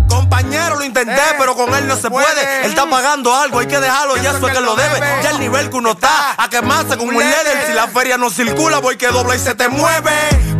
Compañero, 0.31 0.77
lo 0.77 0.85
intenté, 0.85 1.21
pero 1.37 1.57
con 1.57 1.75
él 1.75 1.85
no 1.89 1.97
se 1.97 2.09
puede. 2.09 2.63
Él 2.63 2.69
está 2.69 2.89
pagando 2.89 3.35
algo, 3.35 3.59
hay 3.59 3.67
que 3.67 3.81
dejarlo, 3.81 4.15
ya 4.15 4.31
eso 4.31 4.47
es 4.47 4.53
que 4.53 4.61
lo 4.61 4.77
debe. 4.77 4.99
Ya 5.21 5.31
el 5.31 5.41
nivel 5.41 5.69
que 5.69 5.75
uno 5.75 5.91
está, 5.91 6.35
a 6.37 6.49
quemarse 6.49 6.95
con 6.95 7.09
un 7.09 7.17
líder. 7.17 7.65
Si 7.67 7.73
la 7.73 7.89
feria 7.89 8.17
no 8.17 8.29
circula, 8.29 8.79
voy 8.79 8.95
que 8.95 9.07
dobla 9.07 9.35
y 9.35 9.39
se 9.39 9.55
te 9.55 9.67
mueve. 9.67 10.11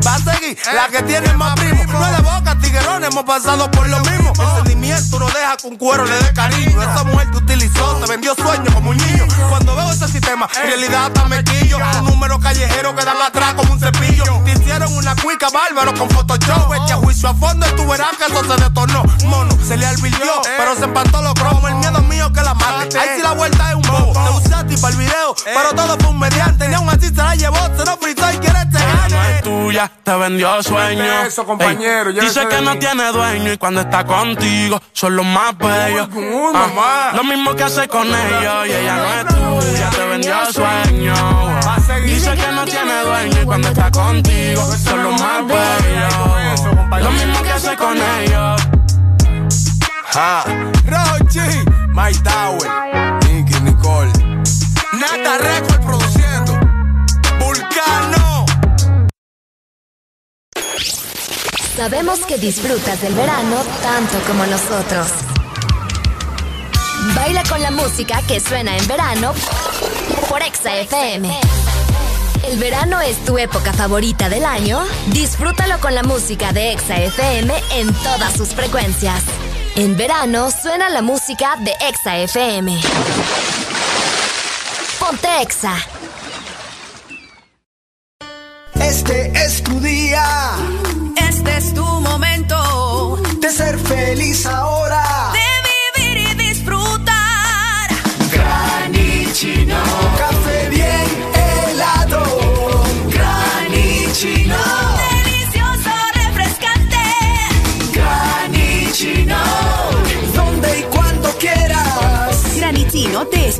Va 0.05 0.15
a 0.15 0.19
seguir 0.19 0.57
la 0.73 0.89
que 0.89 1.01
tiene 1.03 1.31
más 1.35 1.55
primo. 1.55 1.85
No 1.85 2.05
es 2.05 2.17
de 2.17 2.21
boca, 2.21 2.57
tiguerón, 2.59 3.05
hemos 3.05 3.23
pasado 3.23 3.71
por 3.71 3.87
lo 3.87 3.97
mismo. 4.01 4.33
El 4.37 4.55
sentimiento 4.57 5.19
no 5.19 5.27
deja 5.27 5.55
con 5.61 5.77
cuero 5.77 6.03
le 6.03 6.17
dé 6.21 6.33
cariño. 6.33 6.81
Esa 6.81 7.03
mujer 7.05 7.31
te 7.31 7.37
utilizó, 7.37 7.95
te 7.95 8.11
vendió 8.11 8.35
sueños 8.35 8.73
como 8.73 8.89
un 8.89 8.97
niño. 8.97 9.25
Cuando 9.49 9.73
veo 9.73 9.89
ese 9.89 10.09
sistema, 10.09 10.49
en 10.61 10.67
realidad 10.67 11.05
hasta 11.05 11.25
me 11.29 11.41
quillo. 11.45 11.77
Un 11.77 12.05
número 12.07 12.39
callejero 12.41 12.93
que 12.93 13.05
dan 13.05 13.21
atrás 13.21 13.53
como 13.53 13.71
un 13.71 13.79
cepillo. 13.79 14.25
Te 14.43 14.51
hicieron 14.51 14.93
una 14.97 15.15
cuica 15.15 15.47
bárbaro 15.49 15.93
con 15.93 16.09
Photoshop. 16.09 16.73
Echa 16.73 16.97
juicio 16.97 17.29
a 17.29 17.33
fondo 17.35 17.65
y 17.67 17.71
tú 17.77 17.87
verás 17.87 18.17
que 18.17 18.25
eso 18.25 18.43
se 18.43 18.61
detornó. 18.61 19.03
Mono, 19.25 19.57
se 19.63 19.77
le 19.77 19.85
advirtió, 19.85 20.31
pero 20.57 20.75
se 20.75 20.85
empató 20.85 21.21
los 21.21 21.33
cromos. 21.33 21.69
El 21.69 21.75
miedo 21.75 22.01
mío 22.03 22.31
que 22.33 22.41
la 22.41 22.53
mate. 22.53 22.99
Ahí 22.99 23.09
sí 23.17 23.21
la 23.21 23.33
vuelta 23.33 23.69
es 23.69 23.75
un 23.75 23.81
bobo. 23.83 24.13
Te 24.13 24.45
usé 24.45 24.53
a 24.53 24.65
ti 24.65 24.75
para 24.77 24.93
el 24.93 24.99
video, 24.99 25.35
pero 25.43 25.73
todo 25.75 25.97
fue 25.99 26.09
un 26.09 26.19
mediante. 26.19 26.67
Ni 26.67 26.75
aún 26.75 26.89
así 26.89 27.07
se 27.07 27.15
la 27.15 27.35
llevó, 27.35 27.57
se 27.77 27.85
lo 27.85 27.97
fritó 27.97 28.31
y 28.31 28.37
quiere 28.37 28.59
te 28.71 28.79
gane. 28.79 29.15
No 29.15 29.23
es 29.23 29.43
tuya, 29.43 29.91
te 30.03 30.15
vendió 30.15 30.63
sueños. 30.63 31.27
Eso, 31.27 31.45
compañero, 31.45 32.09
Ey, 32.09 32.19
Dice 32.19 32.47
que 32.47 32.61
no 32.61 32.77
tiene 32.77 33.11
dueño 33.11 33.53
y 33.53 33.57
cuando 33.57 33.81
está 33.81 34.05
contigo 34.05 34.81
son 34.93 35.15
los 35.15 35.25
más 35.25 35.57
bellos. 35.57 36.09
Ah, 36.53 37.11
lo 37.15 37.23
mismo 37.23 37.55
que 37.55 37.63
hace 37.63 37.87
con 37.87 38.07
ellos 38.07 38.67
y 38.67 38.71
ella 38.71 38.95
no 38.95 39.13
es 39.13 39.65
tuya, 39.65 39.89
te 39.89 40.05
vendió 40.05 40.45
sueños. 40.51 41.19
Dice 42.05 42.35
que 42.35 42.51
no 42.51 42.65
tiene 42.65 43.03
dueño 43.03 43.41
y 43.41 43.45
cuando 43.45 43.67
está 43.69 43.91
contigo 43.91 44.61
son 44.83 45.03
los 45.03 45.21
más 45.21 45.47
bellos. 45.47 47.03
Lo 47.03 47.11
mismo 47.11 47.41
que 47.41 47.51
hace 47.51 47.75
con 47.75 47.97
ellos. 47.97 48.80
Ja, 50.13 50.43
Rochi, 50.87 51.39
My 51.93 52.11
Tower, 52.21 52.69
Nicky 53.23 53.61
Nicole. 53.61 54.11
Nata 54.99 55.37
Record 55.37 55.85
produciendo. 55.85 56.59
Vulcano. 57.39 58.45
Sabemos 61.77 62.19
que 62.25 62.37
disfrutas 62.37 63.01
del 63.01 63.13
verano 63.13 63.55
tanto 63.81 64.19
como 64.27 64.45
nosotros. 64.47 65.07
Baila 67.15 67.43
con 67.47 67.61
la 67.61 67.71
música 67.71 68.21
que 68.27 68.41
suena 68.41 68.75
en 68.75 68.85
verano 68.87 69.33
por 70.27 70.41
Exa 70.41 70.75
FM. 70.75 71.39
¿El 72.49 72.59
verano 72.59 72.99
es 72.99 73.23
tu 73.23 73.37
época 73.37 73.71
favorita 73.71 74.27
del 74.27 74.43
año? 74.43 74.83
Disfrútalo 75.07 75.79
con 75.79 75.95
la 75.95 76.03
música 76.03 76.51
de 76.51 76.73
Exa 76.73 76.97
FM 76.97 77.53
en 77.75 77.93
todas 77.93 78.33
sus 78.33 78.49
frecuencias. 78.49 79.23
En 79.75 79.95
verano 79.95 80.51
suena 80.51 80.89
la 80.89 81.01
música 81.01 81.55
de 81.59 81.71
Exa 81.87 82.17
FM. 82.17 82.77
Ponte 84.99 85.41
Exa. 85.41 85.75
Este 88.75 89.31
es 89.33 89.63
tu 89.63 89.79
día. 89.79 90.23
Este 91.15 91.57
es 91.57 91.73
tu 91.73 91.85
momento. 91.85 93.17
De 93.39 93.49
ser 93.49 93.79
feliz 93.79 94.45
ahora. 94.45 95.30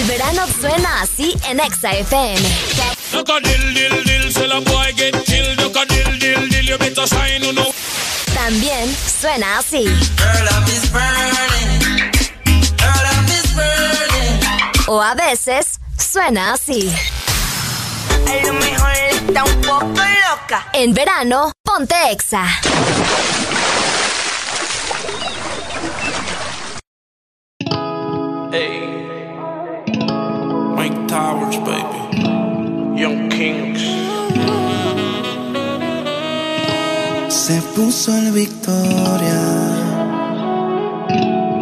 el 0.00 0.06
verano 0.06 0.46
suena 0.60 1.02
así 1.02 1.34
en 1.48 1.60
Exa 1.60 1.92
FM. 1.92 2.40
También 8.34 8.96
suena 9.20 9.58
así. 9.58 9.84
O 14.86 15.02
a 15.02 15.14
veces 15.14 15.80
suena 15.98 16.54
así. 16.54 16.92
A 18.26 18.46
lo 18.46 18.52
mejor 18.54 18.92
está 19.10 19.44
un 19.44 19.60
poco 19.60 19.86
loca. 19.86 20.66
En 20.72 20.94
verano, 20.94 21.52
ponte 21.62 21.94
Exa. 22.10 22.46
Towers, 31.10 31.56
baby. 31.66 32.22
Young 32.94 33.28
Kings. 33.30 33.82
Se 37.28 37.60
puso 37.74 38.16
el 38.16 38.30
Victoria. 38.30 39.42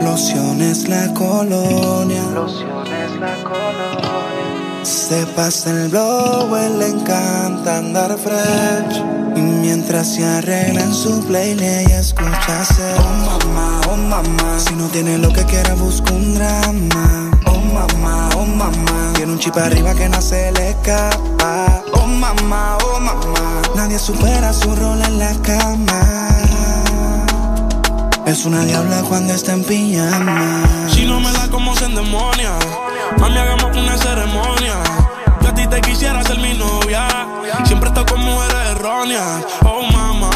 Lociones 0.03 0.87
la 0.91 1.15
colonia. 1.15 2.23
Lociones 2.35 3.11
la 3.19 3.43
colonia. 3.43 4.85
Se 4.85 5.25
pasa 5.35 5.71
el 5.71 5.89
blow, 5.89 6.55
él 6.55 6.79
le 6.81 6.89
encanta 6.89 7.79
andar 7.79 8.19
fresh. 8.19 9.03
Y 9.35 9.41
mientras 9.41 10.15
se 10.15 10.27
arregla 10.27 10.83
en 10.83 10.93
su 10.93 11.25
playlist, 11.27 11.63
ella 11.63 12.01
escucha 12.01 12.65
ser. 12.67 12.97
Oh 12.99 13.47
mamá, 13.47 13.81
oh 13.89 13.97
mamá. 13.97 14.59
Si 14.59 14.75
no 14.75 14.89
tiene 14.89 15.17
lo 15.17 15.33
que 15.33 15.43
quiera, 15.45 15.73
busca 15.73 16.13
un 16.13 16.35
drama. 16.35 17.28
Oh 17.69 17.75
mamá, 17.75 18.29
oh 18.37 18.47
mamá. 18.47 19.13
Tiene 19.15 19.33
un 19.33 19.39
chip 19.39 19.57
arriba 19.57 19.95
que 19.95 20.09
no 20.09 20.23
se 20.23 20.51
le 20.53 20.71
escapa. 20.71 21.83
Oh 21.93 22.07
mamá, 22.07 22.79
oh 22.85 23.01
mamá. 23.01 23.63
Nadie 23.75 23.99
supera 23.99 24.53
su 24.53 24.75
rol 24.75 25.01
en 25.03 25.19
la 25.19 25.35
cama. 25.43 26.29
Es 28.27 28.45
una 28.47 28.65
diabla 28.65 29.03
cuando 29.03 29.35
está 29.35 29.53
en 29.53 29.65
pijama. 29.65 30.63
Si 30.91 31.05
no 31.05 31.21
me 31.21 31.31
da 31.33 31.49
como 31.49 31.75
se 31.77 31.85
endemonia. 31.85 32.53
Mami, 33.19 33.39
hagamos 33.39 33.77
una 33.77 33.97
ceremonia. 33.99 34.75
Yo 35.43 35.49
a 35.49 35.55
ti 35.55 35.67
te 35.67 35.81
quisiera 35.83 36.23
ser 36.25 36.39
mi 36.39 36.55
novia. 36.55 37.07
Siempre 37.65 37.89
estoy 37.89 38.05
con 38.07 38.21
mujeres 38.21 38.69
erróneas. 38.71 39.45
Oh 39.65 39.83
mamá, 39.93 40.31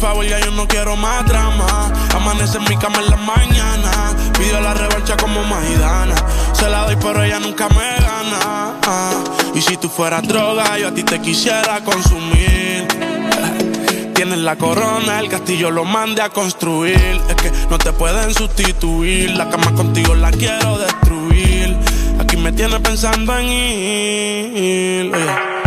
favor, 0.00 0.24
ya 0.24 0.40
yo 0.40 0.50
no 0.52 0.66
quiero 0.66 0.96
más 0.96 1.24
drama. 1.26 1.92
Amanece 2.14 2.56
en 2.56 2.64
mi 2.64 2.76
cama 2.76 2.98
en 3.00 3.10
la 3.10 3.16
mañana. 3.16 3.90
Pido 4.38 4.60
la 4.60 4.72
revancha 4.74 5.16
como 5.16 5.44
Maidana. 5.44 6.14
Se 6.52 6.68
la 6.68 6.84
doy, 6.84 6.96
pero 7.00 7.22
ella 7.22 7.38
nunca 7.38 7.68
me 7.68 7.76
gana. 7.76 8.74
Ah, 8.86 9.22
y 9.54 9.60
si 9.60 9.76
tú 9.76 9.88
fueras 9.88 10.26
droga, 10.26 10.78
yo 10.78 10.88
a 10.88 10.94
ti 10.94 11.02
te 11.04 11.20
quisiera 11.20 11.80
consumir. 11.84 12.88
Tienes 14.14 14.38
la 14.38 14.56
corona, 14.56 15.20
el 15.20 15.28
castillo 15.28 15.70
lo 15.70 15.84
mande 15.84 16.22
a 16.22 16.30
construir. 16.30 17.20
Es 17.28 17.36
que 17.36 17.52
no 17.68 17.78
te 17.78 17.92
pueden 17.92 18.34
sustituir. 18.34 19.36
La 19.36 19.50
cama 19.50 19.72
contigo 19.74 20.14
la 20.14 20.30
quiero 20.30 20.78
destruir. 20.78 21.76
Aquí 22.18 22.36
me 22.38 22.52
tienes 22.52 22.80
pensando 22.80 23.36
en 23.38 23.46
ir. 23.48 25.12
Oh 25.14 25.59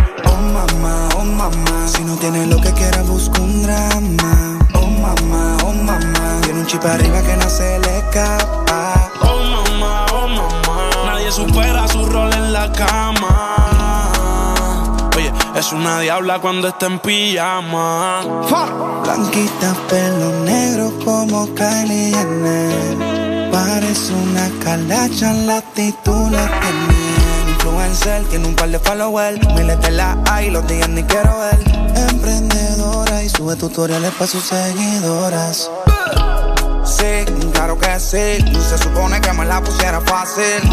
mamá. 1.50 1.88
Si 1.88 2.04
no 2.04 2.16
tienes 2.16 2.48
lo 2.48 2.60
que 2.62 2.72
quieras, 2.74 3.08
busca 3.08 3.42
un 3.42 3.64
drama. 3.64 4.60
Oh 4.74 4.88
mamá, 4.88 5.58
oh 5.66 5.74
mamá. 5.74 6.42
Tiene 6.44 6.60
un 6.62 6.68
chip 6.68 6.84
arriba 6.86 7.22
que 7.22 7.36
no 7.38 7.50
se 7.50 7.80
le 7.80 7.98
escapa. 8.00 9.12
Oh 9.22 9.40
mamá, 9.54 10.06
oh 10.14 10.28
mamá. 10.28 10.90
Nadie 11.06 11.32
supera 11.32 11.88
su 11.88 12.06
rol 12.06 12.32
en 12.34 12.54
la 12.54 12.72
cama. 12.72 13.32
Oye, 15.16 15.32
es 15.56 15.72
una 15.74 16.00
diabla 16.00 16.40
cuando 16.40 16.68
está 16.70 16.88
en 16.88 17.00
pijama. 17.00 18.22
Blanquita, 19.04 19.76
pelo 19.90 20.32
negro 20.44 20.94
como 21.04 21.48
Kylie 21.54 22.12
Jenner. 22.16 23.52
Parece 23.52 24.14
una 24.14 24.50
calacha, 24.64 25.34
la 25.34 25.58
actitud 25.58 26.32
la 26.32 26.46
tiene. 26.48 26.93
Tiene 28.30 28.48
un 28.48 28.56
par 28.56 28.70
de 28.70 28.80
followers. 28.80 29.40
Miles 29.56 29.80
de 29.82 29.92
la 29.92 30.18
hay, 30.32 30.50
los 30.50 30.66
días 30.68 30.88
ni 30.90 31.04
quiero 31.04 31.38
ver. 31.40 31.60
Emprendedora 32.10 33.22
y 33.22 33.30
sube 33.30 33.56
tutoriales 33.56 34.12
para 34.14 34.26
sus 34.26 34.44
seguidoras. 34.44 35.70
Sí, 36.86 37.26
claro 37.54 37.78
que 37.78 38.00
sí. 38.00 38.40
Se 38.70 38.78
supone 38.78 39.22
que 39.22 39.32
me 39.34 39.46
la 39.46 39.62
pusiera 39.62 40.02
fácil. 40.02 40.64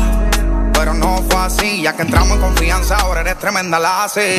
Pero 0.72 0.94
no 0.94 1.22
fue 1.28 1.40
así, 1.40 1.82
ya 1.82 1.94
que 1.94 2.02
entramos 2.02 2.36
en 2.36 2.40
confianza, 2.40 2.96
ahora 2.96 3.20
eres 3.20 3.38
tremenda 3.38 3.78
la 3.78 4.04
así. 4.04 4.36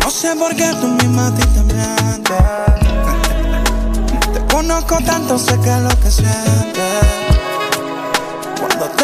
No 0.00 0.10
sé 0.10 0.34
por 0.36 0.56
qué 0.56 0.72
tú 0.80 0.88
misma 0.88 1.28
a 1.28 1.34
te 1.34 1.46
mientes. 1.62 2.36
Te 4.32 4.54
conozco 4.54 4.98
tanto, 5.04 5.38
sé 5.38 5.58
que 5.60 5.70
es 5.70 5.80
lo 5.80 6.00
que 6.00 6.10
sientes. 6.10 7.23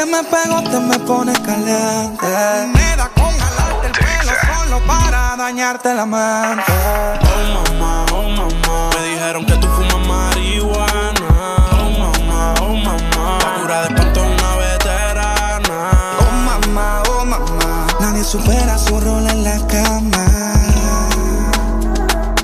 Te 0.00 0.06
me 0.06 0.24
pego, 0.24 0.62
te 0.62 0.80
me 0.80 0.98
pones 1.00 1.38
caliente. 1.40 2.26
Me 2.72 2.96
da 2.96 3.10
con 3.14 3.36
jalarte 3.38 3.86
el 3.86 3.92
pelo 3.92 4.32
solo 4.48 4.80
para 4.86 5.36
dañarte 5.36 5.92
la 5.92 6.06
mente. 6.06 6.72
Oh 7.20 7.44
mamá, 7.52 8.06
oh 8.14 8.28
mamá. 8.30 8.90
Me 8.96 9.08
dijeron 9.10 9.44
que 9.44 9.52
tú 9.56 9.66
fumas 9.66 10.06
marihuana. 10.08 11.28
Oh 11.72 11.90
mamá, 11.98 12.54
oh 12.62 12.76
mamá. 12.76 13.38
La 13.42 13.60
cura 13.60 13.80
de 13.82 13.88
espanto 13.88 14.22
una 14.22 14.56
veterana. 14.56 15.78
Oh 16.18 16.32
mamá, 16.46 17.02
oh 17.10 17.24
mamá. 17.26 17.86
Nadie 18.00 18.24
supera 18.24 18.78
su 18.78 18.98
rol 18.98 19.28
en 19.28 19.44
la 19.44 19.58
cama. 19.66 20.26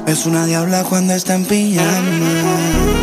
Es 0.07 0.27
una 0.27 0.45
diabla 0.45 0.85
cuando 0.85 1.15
está 1.15 1.37
en 1.37 1.47
pijamas. 1.47 2.95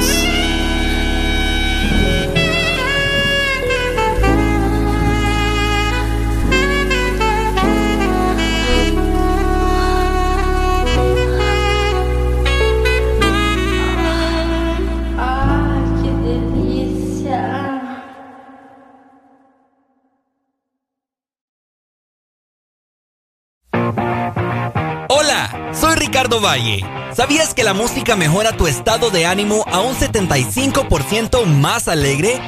Ricardo 26.24 26.40
Valle. 26.40 26.80
¿Sabías 27.14 27.54
que 27.54 27.66
la 27.66 27.74
música 27.74 28.16
mejora 28.16 28.56
tu 28.56 28.66
estado 28.66 29.10
de 29.10 29.26
ánimo 29.26 29.66
a 29.70 29.82
un 29.82 29.94
75% 29.94 31.46
más 31.46 31.90
alegre? 31.90 32.40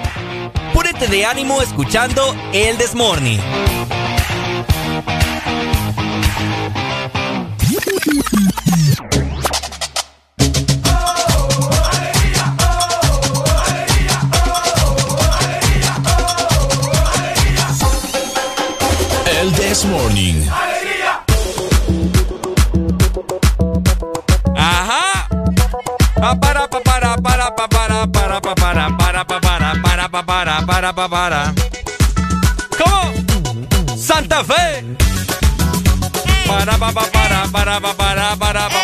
Púrete 0.73 1.09
de 1.09 1.25
ánimo 1.25 1.61
escuchando 1.61 2.33
El 2.53 2.77
Desmorning. 2.77 3.41
This 19.57 19.85
Morning. 19.85 20.64
Pa 26.15 26.33
para 26.35 26.67
pa 26.67 26.79
para 26.79 27.17
para 27.17 27.51
pa 27.51 27.67
para 27.67 28.07
para 28.07 28.41
pa 28.41 28.55
para 28.55 28.97
para 28.97 29.25
pa 29.25 29.39
para 29.41 29.81
para 29.83 30.09
pa 30.09 30.23
para 30.23 30.65
para 30.65 30.93
pa 30.93 31.09
para. 31.09 31.53
¿Cómo? 32.79 33.97
Santa 33.97 34.43
Fe. 34.43 34.83
Para 36.47 36.77
pa 36.77 36.91
pa 36.93 37.05
para 37.11 37.47
para 37.51 37.81
pa 37.81 37.93
para 37.93 38.35
para 38.37 38.69
pa 38.69 38.69
para. 38.69 38.74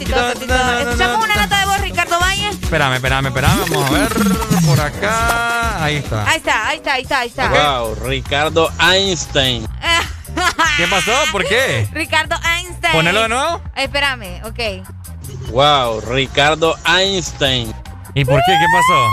Escuchamos 0.00 1.24
una 1.24 1.36
nota 1.36 1.60
de 1.60 1.66
voz, 1.66 1.80
Ricardo 1.80 2.18
Valle. 2.20 2.48
Espérame, 2.48 2.94
espérame, 2.94 3.26
espérame. 3.28 3.58
Vamos 3.70 3.90
a 3.90 3.92
ver 3.92 4.08
por 4.66 4.80
acá. 4.80 5.84
Ahí 5.84 5.96
está. 5.96 6.28
Ahí 6.28 6.36
está, 6.36 6.68
ahí 6.68 6.76
está, 6.76 6.92
ahí 6.94 7.02
está, 7.02 7.18
ahí 7.20 7.28
está. 7.28 7.48
Wow, 7.48 7.94
Ricardo 8.04 8.70
Einstein. 8.80 9.66
¿Qué 10.76 10.86
pasó? 10.88 11.12
¿Por 11.30 11.44
qué? 11.44 11.88
Ricardo 11.92 12.36
Einstein. 12.44 12.92
¿Ponelo 12.92 13.22
de 13.22 13.28
nuevo? 13.28 13.62
espérame, 13.76 14.42
ok. 14.44 15.50
Wow, 15.50 16.00
Ricardo 16.00 16.76
Einstein. 16.86 17.72
¿Y 18.14 18.24
por 18.24 18.40
qué? 18.44 18.52
¿Qué 18.52 18.66
pasó? 18.72 19.08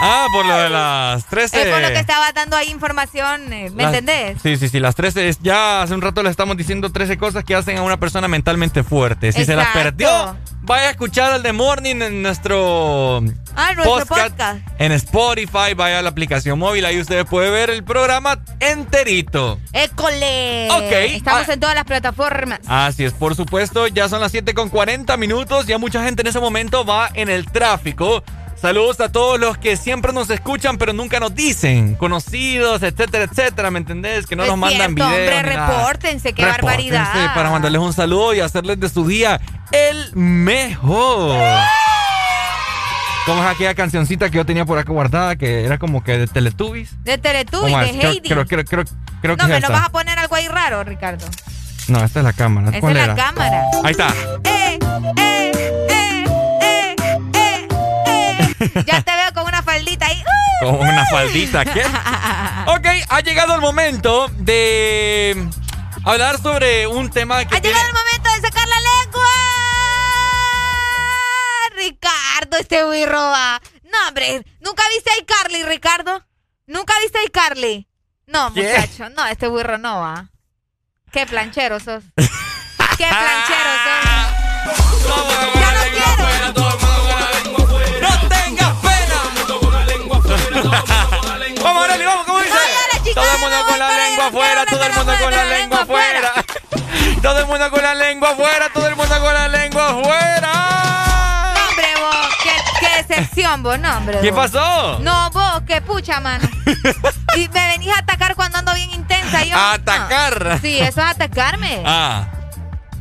Ah, 0.00 0.26
por 0.30 0.44
lo 0.44 0.56
de 0.58 0.68
las 0.68 1.24
13. 1.26 1.62
Es 1.62 1.68
por 1.68 1.80
lo 1.80 1.88
que 1.88 1.98
estaba 1.98 2.30
dando 2.32 2.56
ahí 2.56 2.70
información, 2.70 3.52
eh, 3.52 3.70
¿me 3.70 3.84
entendés? 3.84 4.36
Sí, 4.42 4.56
sí, 4.56 4.68
sí, 4.68 4.78
las 4.78 4.94
13. 4.94 5.36
Ya 5.42 5.82
hace 5.82 5.94
un 5.94 6.02
rato 6.02 6.22
le 6.22 6.30
estamos 6.30 6.56
diciendo 6.56 6.92
13 6.92 7.16
cosas 7.16 7.44
que 7.44 7.54
hacen 7.54 7.78
a 7.78 7.82
una 7.82 7.98
persona 7.98 8.28
mentalmente 8.28 8.82
fuerte. 8.82 9.32
Si 9.32 9.44
se 9.44 9.56
las 9.56 9.68
perdió, 9.68 10.36
vaya 10.60 10.88
a 10.88 10.90
escuchar 10.90 11.34
el 11.34 11.42
The 11.42 11.52
Morning 11.52 12.02
en 12.02 12.22
nuestro, 12.22 13.22
ah, 13.56 13.72
nuestro 13.74 14.06
podcast, 14.06 14.60
En 14.78 14.92
Spotify, 14.92 15.74
vaya 15.74 16.00
a 16.00 16.02
la 16.02 16.10
aplicación 16.10 16.58
móvil, 16.58 16.84
ahí 16.84 17.00
usted 17.00 17.24
puede 17.24 17.50
ver 17.50 17.70
el 17.70 17.82
programa 17.82 18.38
enterito. 18.60 19.58
¡École! 19.72 20.68
Ok. 20.72 20.92
Estamos 21.16 21.48
ah. 21.48 21.52
en 21.54 21.60
todas 21.60 21.74
las 21.74 21.84
plataformas. 21.84 22.60
Así 22.66 23.04
es, 23.04 23.14
por 23.14 23.34
supuesto, 23.34 23.86
ya 23.86 24.08
son 24.10 24.20
las 24.20 24.32
7 24.32 24.52
con 24.52 24.68
40 24.68 25.16
minutos, 25.16 25.66
ya 25.66 25.78
mucha 25.78 26.04
gente 26.04 26.20
en 26.20 26.28
ese 26.28 26.40
momento 26.40 26.84
va 26.84 27.08
en 27.14 27.30
el 27.30 27.46
tráfico 27.46 28.22
Saludos 28.60 29.00
a 29.00 29.12
todos 29.12 29.38
los 29.38 29.58
que 29.58 29.76
siempre 29.76 30.12
nos 30.12 30.30
escuchan, 30.30 30.78
pero 30.78 30.92
nunca 30.92 31.20
nos 31.20 31.34
dicen. 31.34 31.94
Conocidos, 31.94 32.82
etcétera, 32.82 33.24
etcétera, 33.24 33.70
¿me 33.70 33.78
entendés? 33.78 34.26
Que 34.26 34.34
no 34.34 34.46
nos 34.46 34.56
mandan 34.56 34.94
videos. 34.94 35.10
Hombre, 35.10 35.42
repórtense, 35.42 36.32
qué 36.32 36.44
barbaridad. 36.44 37.34
Para 37.34 37.50
mandarles 37.50 37.80
un 37.80 37.92
saludo 37.92 38.34
y 38.34 38.40
hacerles 38.40 38.80
de 38.80 38.88
su 38.88 39.06
día 39.06 39.40
el 39.72 40.14
mejor. 40.14 41.38
¿Cómo 43.26 43.42
es 43.42 43.50
aquella 43.50 43.74
cancioncita 43.74 44.30
que 44.30 44.36
yo 44.36 44.46
tenía 44.46 44.64
por 44.64 44.78
acá 44.78 44.92
guardada 44.92 45.34
que 45.34 45.64
era 45.64 45.78
como 45.78 46.04
que 46.04 46.16
de 46.16 46.26
Teletubbies? 46.28 47.02
De 47.02 47.18
Teletubbies, 47.18 47.92
de 47.92 48.06
Heidi. 48.06 48.28
Creo, 48.28 48.46
creo, 48.46 48.64
creo, 48.64 48.84
creo, 49.20 49.36
no, 49.36 49.46
que 49.46 49.52
me 49.52 49.60
lo 49.60 49.68
vas 49.68 49.86
a 49.86 49.90
poner 49.90 50.16
algo 50.18 50.36
ahí 50.36 50.46
raro, 50.46 50.84
Ricardo. 50.84 51.26
No, 51.88 52.04
esta 52.04 52.20
es 52.20 52.24
la 52.24 52.32
cámara. 52.32 52.70
Esta 52.72 52.88
es 52.88 52.96
la 52.96 53.14
cámara. 53.16 53.64
Ahí 53.84 53.90
está. 53.90 54.14
Eh, 54.44 54.78
eh. 55.18 55.55
Ya 58.84 59.02
te 59.02 59.12
veo 59.12 59.32
con 59.34 59.44
una 59.44 59.62
faldita 59.62 60.06
ahí. 60.06 60.22
Con 60.60 60.74
una 60.76 61.04
faldita, 61.06 61.64
¿qué? 61.66 61.82
ok, 62.66 62.86
ha 63.10 63.20
llegado 63.20 63.54
el 63.56 63.60
momento 63.60 64.28
de 64.38 65.46
hablar 66.02 66.40
sobre 66.40 66.86
un 66.86 67.10
tema 67.10 67.44
que. 67.44 67.56
Ha 67.56 67.60
llegado 67.60 67.86
el 67.86 67.92
momento 67.92 68.30
de 68.32 68.40
sacar 68.40 68.66
la 68.66 68.80
lengua. 68.80 69.28
Ricardo, 71.76 72.56
este 72.58 72.84
burro 72.84 73.20
va. 73.20 73.60
No, 73.84 74.08
hombre, 74.08 74.46
¿nunca 74.60 74.82
viste 74.88 75.10
a 75.10 75.24
Carly, 75.26 75.62
Ricardo? 75.64 76.24
¿Nunca 76.66 76.94
viste 77.02 77.18
a 77.18 77.30
Carly? 77.30 77.86
No, 78.26 78.50
muchacho, 78.50 79.10
no, 79.10 79.26
este 79.26 79.46
burro 79.46 79.76
no 79.78 80.00
va. 80.00 80.30
Qué 81.12 81.26
planchero 81.26 81.78
sos. 81.80 82.02
Qué 82.96 83.06
planchero 83.06 83.70
sos. 85.04 85.55
Todo 93.16 93.32
el 93.32 93.40
mundo 93.40 93.56
con 93.66 93.78
la 93.78 93.88
lengua 93.88 94.26
afuera, 94.26 94.66
todo 94.66 94.84
el 94.84 94.92
mundo 94.92 95.12
con 95.18 95.30
la 95.30 95.44
lengua 95.46 95.80
afuera. 95.80 96.32
Todo 97.22 97.40
el 97.40 97.46
mundo 97.46 97.70
con 97.70 97.82
la 97.82 97.94
lengua 97.94 98.30
afuera, 98.30 98.68
todo 98.74 98.88
el 98.88 98.94
mundo 98.94 99.20
con 99.20 99.32
la 99.32 99.48
lengua 99.48 99.88
afuera. 99.88 100.52
No, 101.56 101.68
hombre, 101.68 101.86
vos, 101.98 102.26
qué, 102.78 102.88
decepción, 103.02 103.62
vos, 103.62 103.78
no, 103.78 103.96
hombre. 103.96 104.20
¿Qué 104.20 104.32
pasó? 104.34 104.98
No, 104.98 105.30
vos, 105.30 105.62
qué 105.66 105.80
pucha, 105.80 106.20
mano. 106.20 106.46
y 107.36 107.48
me 107.48 107.68
venís 107.68 107.88
a 107.96 108.00
atacar 108.00 108.36
cuando 108.36 108.58
ando 108.58 108.74
bien 108.74 108.90
intensa. 108.90 109.44
Yo, 109.44 109.56
¿A 109.56 109.72
atacar? 109.72 110.58
Sí, 110.60 110.78
eso 110.78 111.00
es 111.00 111.06
atacarme. 111.06 111.82
Ah. 111.86 112.28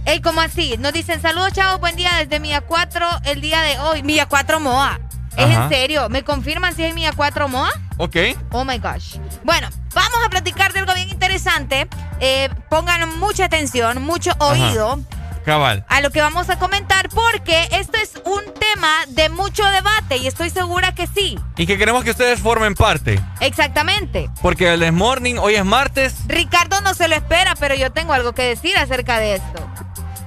Ey, 0.05 0.21
¿cómo 0.21 0.39
así? 0.39 0.77
Nos 0.79 0.93
dicen 0.93 1.21
saludos, 1.21 1.51
chavos, 1.51 1.81
buen 1.81 1.97
día 1.97 2.13
desde 2.19 2.39
Mía 2.39 2.61
4 2.61 3.05
el 3.25 3.41
día 3.41 3.61
de 3.63 3.79
hoy. 3.79 4.01
Mía 4.01 4.27
4 4.27 4.61
Moa. 4.61 4.97
¿Es 5.35 5.49
en 5.49 5.67
serio? 5.67 6.07
¿Me 6.07 6.23
confirman 6.23 6.73
si 6.73 6.85
es 6.85 6.95
Mía 6.95 7.11
4 7.13 7.49
Moa? 7.49 7.73
Ok. 7.97 8.15
Oh 8.51 8.63
my 8.63 8.77
gosh. 8.77 9.17
Bueno, 9.43 9.67
vamos 9.95 10.19
a 10.23 10.29
platicar 10.29 10.73
de 10.73 10.81
algo 10.81 10.93
bien 10.93 11.09
interesante. 11.09 11.87
Eh, 12.19 12.49
pongan 12.69 13.17
mucha 13.17 13.45
atención, 13.45 14.03
mucho 14.03 14.31
oído. 14.39 14.99
Cabal. 15.43 15.85
A 15.89 16.01
lo 16.01 16.09
que 16.09 16.21
vamos 16.21 16.49
a 16.49 16.57
comentar, 16.57 17.09
porque 17.09 17.67
esto 17.71 17.97
es 17.97 18.13
un 18.25 18.41
tema 18.55 18.91
de 19.09 19.29
mucho 19.29 19.63
debate 19.63 20.17
y 20.17 20.27
estoy 20.27 20.49
segura 20.49 20.95
que 20.95 21.05
sí. 21.05 21.39
Y 21.55 21.67
que 21.67 21.77
queremos 21.77 22.03
que 22.03 22.11
ustedes 22.11 22.39
formen 22.39 22.73
parte. 22.73 23.19
Exactamente. 23.41 24.29
Porque 24.41 24.73
el 24.73 24.91
Morning, 24.91 25.35
hoy 25.35 25.55
es 25.55 25.63
martes. 25.63 26.15
Ricardo 26.27 26.81
no 26.81 26.95
se 26.95 27.07
lo 27.07 27.15
espera, 27.15 27.53
pero 27.59 27.75
yo 27.75 27.91
tengo 27.91 28.13
algo 28.13 28.33
que 28.33 28.41
decir 28.41 28.75
acerca 28.77 29.19
de 29.19 29.35
esto. 29.35 29.69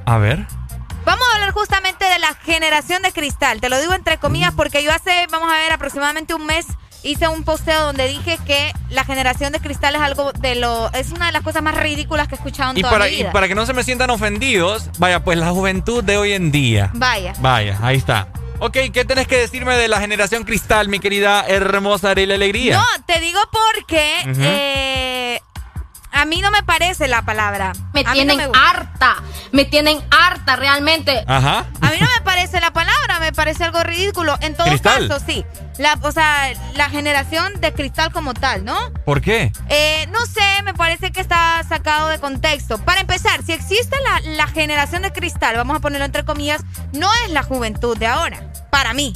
A 0.07 0.19
ver. 0.19 0.47
Vamos 1.05 1.27
a 1.32 1.36
hablar 1.36 1.53
justamente 1.53 2.05
de 2.05 2.19
la 2.20 2.35
generación 2.35 3.03
de 3.03 3.12
cristal. 3.12 3.61
Te 3.61 3.69
lo 3.69 3.81
digo 3.81 3.95
entre 3.95 4.19
comillas 4.19 4.55
porque 4.55 4.85
yo 4.85 4.93
hace, 4.93 5.27
vamos 5.31 5.51
a 5.51 5.55
ver, 5.55 5.73
aproximadamente 5.73 6.35
un 6.35 6.47
mes 6.47 6.66
hice 7.03 7.29
un 7.29 7.45
posteo 7.45 7.87
donde 7.87 8.09
dije 8.09 8.39
que 8.47 8.73
la 8.91 9.05
generación 9.05 9.53
de 9.53 9.61
cristal 9.61 9.95
es 9.95 10.01
algo 10.01 10.33
de 10.33 10.55
lo 10.55 10.91
es 10.93 11.11
una 11.12 11.27
de 11.27 11.33
las 11.33 11.43
cosas 11.43 11.62
más 11.62 11.77
ridículas 11.77 12.29
que 12.29 12.35
he 12.35 12.39
escuchado 12.39 12.73
en 12.73 12.79
y 12.79 12.81
toda 12.81 12.93
para, 12.93 13.05
mi 13.07 13.16
vida. 13.16 13.29
Y 13.31 13.33
para 13.33 13.49
que 13.49 13.55
no 13.55 13.66
se 13.66 13.73
me 13.73 13.85
sientan 13.85 14.11
ofendidos, 14.11 14.91
vaya, 14.99 15.23
pues 15.23 15.39
la 15.39 15.51
juventud 15.51 16.03
de 16.03 16.16
hoy 16.16 16.33
en 16.33 16.51
día. 16.51 16.91
Vaya. 16.95 17.35
Vaya, 17.41 17.79
ahí 17.83 17.97
está. 17.97 18.29
Ok, 18.61 18.77
¿qué 18.93 19.05
tenés 19.05 19.29
que 19.29 19.37
decirme 19.37 19.77
de 19.77 19.87
la 19.87 20.01
generación 20.01 20.43
cristal, 20.43 20.89
mi 20.89 20.99
querida 20.99 21.47
hermosa 21.47 22.11
Ariel 22.11 22.33
Alegría? 22.33 22.77
No, 22.77 23.05
te 23.07 23.20
digo 23.20 23.39
porque 23.53 24.23
eh, 24.27 25.41
a 26.19 26.24
mí 26.24 26.40
no 26.40 26.51
me 26.51 26.65
parece 26.65 27.07
la 27.07 27.23
palabra. 27.23 27.73
Me 27.93 28.03
tienen 28.03 28.40
harta. 28.53 29.19
Me 29.53 29.65
tienen 29.65 30.01
harta 30.11 30.57
realmente. 30.57 31.23
Ajá. 31.28 31.66
A 31.81 31.90
mí 31.90 31.97
no 32.01 32.09
me 32.12 32.20
parece 32.24 32.61
la 32.61 32.73
palabra, 32.73 33.20
me 33.20 33.32
parece 33.32 33.62
algo 33.62 33.85
ridículo. 33.85 34.36
En 34.40 34.57
todo 34.57 34.66
caso, 34.82 35.20
sí. 35.24 35.45
La, 35.78 35.97
o 36.03 36.11
sea, 36.11 36.53
la 36.74 36.90
generación 36.90 37.61
de 37.61 37.73
cristal 37.73 38.11
como 38.11 38.35
tal, 38.35 38.65
¿no? 38.65 38.77
¿Por 39.05 39.20
qué? 39.20 39.53
Eh, 39.69 40.09
no 40.11 40.27
sé, 40.27 40.62
me 40.65 40.74
parece 40.74 41.12
que 41.12 41.20
está 41.20 41.62
sacado 41.69 42.09
de 42.09 42.19
contexto. 42.19 42.78
Para 42.78 43.01
empezar, 43.01 43.45
si 43.45 43.53
existe 43.53 43.97
la, 44.03 44.32
la 44.32 44.49
generación 44.49 45.03
de 45.03 45.12
cristal, 45.12 45.55
vamos 45.57 45.77
a 45.77 45.81
ponerlo 45.81 46.05
entre 46.05 46.24
comillas, 46.24 46.62
no 46.93 47.09
es 47.24 47.31
la 47.31 47.45
juventud 47.45 47.97
de 47.97 48.09
ahora. 48.09 48.51
Para 48.70 48.93
mí. 48.93 49.12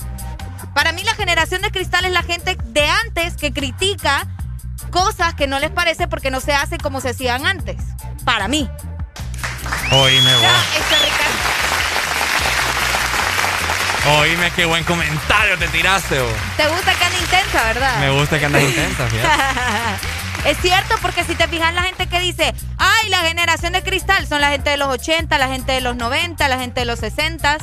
Para 0.73 0.93
mí 0.93 1.03
la 1.03 1.15
generación 1.15 1.63
de 1.63 1.73
cristal 1.73 2.05
es 2.05 2.13
la 2.13 2.23
gente 2.23 2.57
de 2.65 2.87
antes 2.87 3.37
que 3.37 3.53
critica 3.53 4.29
cosas 4.85 5.35
que 5.35 5.47
no 5.47 5.59
les 5.59 5.71
parece 5.71 6.09
porque 6.09 6.31
no 6.31 6.41
se 6.41 6.53
hacen 6.53 6.79
como 6.79 7.01
se 7.01 7.11
hacían 7.11 7.47
antes. 7.47 7.77
Para 8.25 8.49
mí. 8.49 8.69
Oíme, 9.91 10.35
vos. 10.37 10.51
Oíme, 14.19 14.51
qué 14.57 14.65
buen 14.65 14.83
comentario 14.85 15.57
te 15.59 15.69
tiraste, 15.69 16.21
vos. 16.21 16.33
Te 16.57 16.67
gusta 16.67 16.95
que 16.95 17.05
anda 17.05 17.19
intensa, 17.19 17.65
¿verdad? 17.65 17.99
Me 18.01 18.11
gusta 18.11 18.39
que 18.39 18.47
andas 18.47 18.63
intensa, 18.63 19.07
fíjate. 19.07 19.29
es 20.51 20.59
cierto, 20.59 20.97
porque 21.01 21.23
si 21.25 21.35
te 21.35 21.47
fijas 21.47 21.73
la 21.73 21.83
gente 21.83 22.09
que 22.09 22.19
dice, 22.19 22.53
ay, 22.79 23.09
la 23.11 23.19
generación 23.19 23.73
de 23.73 23.83
cristal 23.83 24.27
son 24.27 24.41
la 24.41 24.51
gente 24.51 24.71
de 24.71 24.77
los 24.77 24.89
80, 24.89 25.39
la 25.39 25.49
gente 25.49 25.73
de 25.73 25.81
los 25.81 25.95
90, 25.95 26.49
la 26.49 26.59
gente 26.59 26.81
de 26.81 26.87
los 26.87 26.99
60 26.99 27.59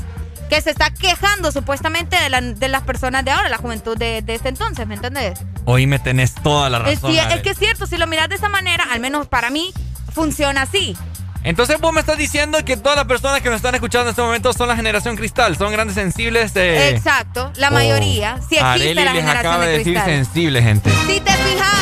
que 0.50 0.62
se 0.62 0.72
está 0.72 0.92
quejando 0.92 1.52
supuestamente 1.52 2.18
de, 2.18 2.68
las 2.70 2.84
personas 2.84 3.24
de 3.24 3.32
ahora, 3.32 3.50
la 3.50 3.58
juventud 3.58 3.98
de, 3.98 4.24
este 4.28 4.50
entonces, 4.50 4.86
¿me 4.88 4.96
entendés? 4.96 5.40
Hoy 5.66 5.88
me 5.88 6.00
tenés 6.00 6.34
toda 6.34 6.70
la 6.70 6.80
razón. 6.80 7.12
Es, 7.12 7.36
es 7.36 7.42
que 7.42 7.52
es 7.52 7.58
cierto, 7.58 7.86
si 7.86 7.98
lo 7.98 8.08
miras 8.08 8.30
de 8.30 8.36
esa 8.36 8.50
manera, 8.50 8.86
al 8.92 9.00
menos 9.00 9.28
para 9.28 9.50
mí, 9.50 9.72
funciona 10.14 10.64
así. 10.64 10.98
Entonces 11.44 11.80
vos 11.80 11.94
me 11.94 12.02
estás 12.02 12.18
diciendo 12.18 12.58
que 12.66 12.76
todas 12.76 12.98
las 12.98 13.06
personas 13.06 13.42
que 13.42 13.50
nos 13.50 13.58
están 13.58 13.74
escuchando 13.74 14.08
en 14.08 14.10
este 14.10 14.22
momento 14.22 14.52
son 14.52 14.68
la 14.68 14.76
generación 14.76 15.16
cristal, 15.16 15.56
son 15.58 15.72
grandes 15.72 15.96
sensibles 15.96 16.54
de... 16.54 16.90
Exacto, 16.90 17.52
la 17.56 17.70
mayoría. 17.70 18.38
Si 18.38 18.56
existe 18.56 18.66
Arely 18.66 18.94
la 18.94 19.04
les 19.04 19.14
generación 19.14 19.38
acaba 19.38 19.66
de, 19.66 19.78
decir 19.78 20.00
sensible, 20.04 20.62
gente. 20.62 20.90
Si 20.90 21.20
te 21.20 21.32
fijas, 21.32 21.74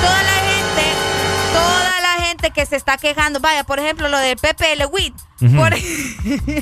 toda 0.00 0.22
la 0.22 0.32
gente, 0.32 0.82
toda 1.52 1.81
la 1.81 1.81
gente 2.42 2.50
que 2.50 2.66
se 2.66 2.76
está 2.76 2.98
quejando, 2.98 3.40
vaya, 3.40 3.64
por 3.64 3.78
ejemplo, 3.78 4.08
lo 4.08 4.18
de 4.18 4.36
Pepe 4.36 4.74
Lewitt. 4.76 5.14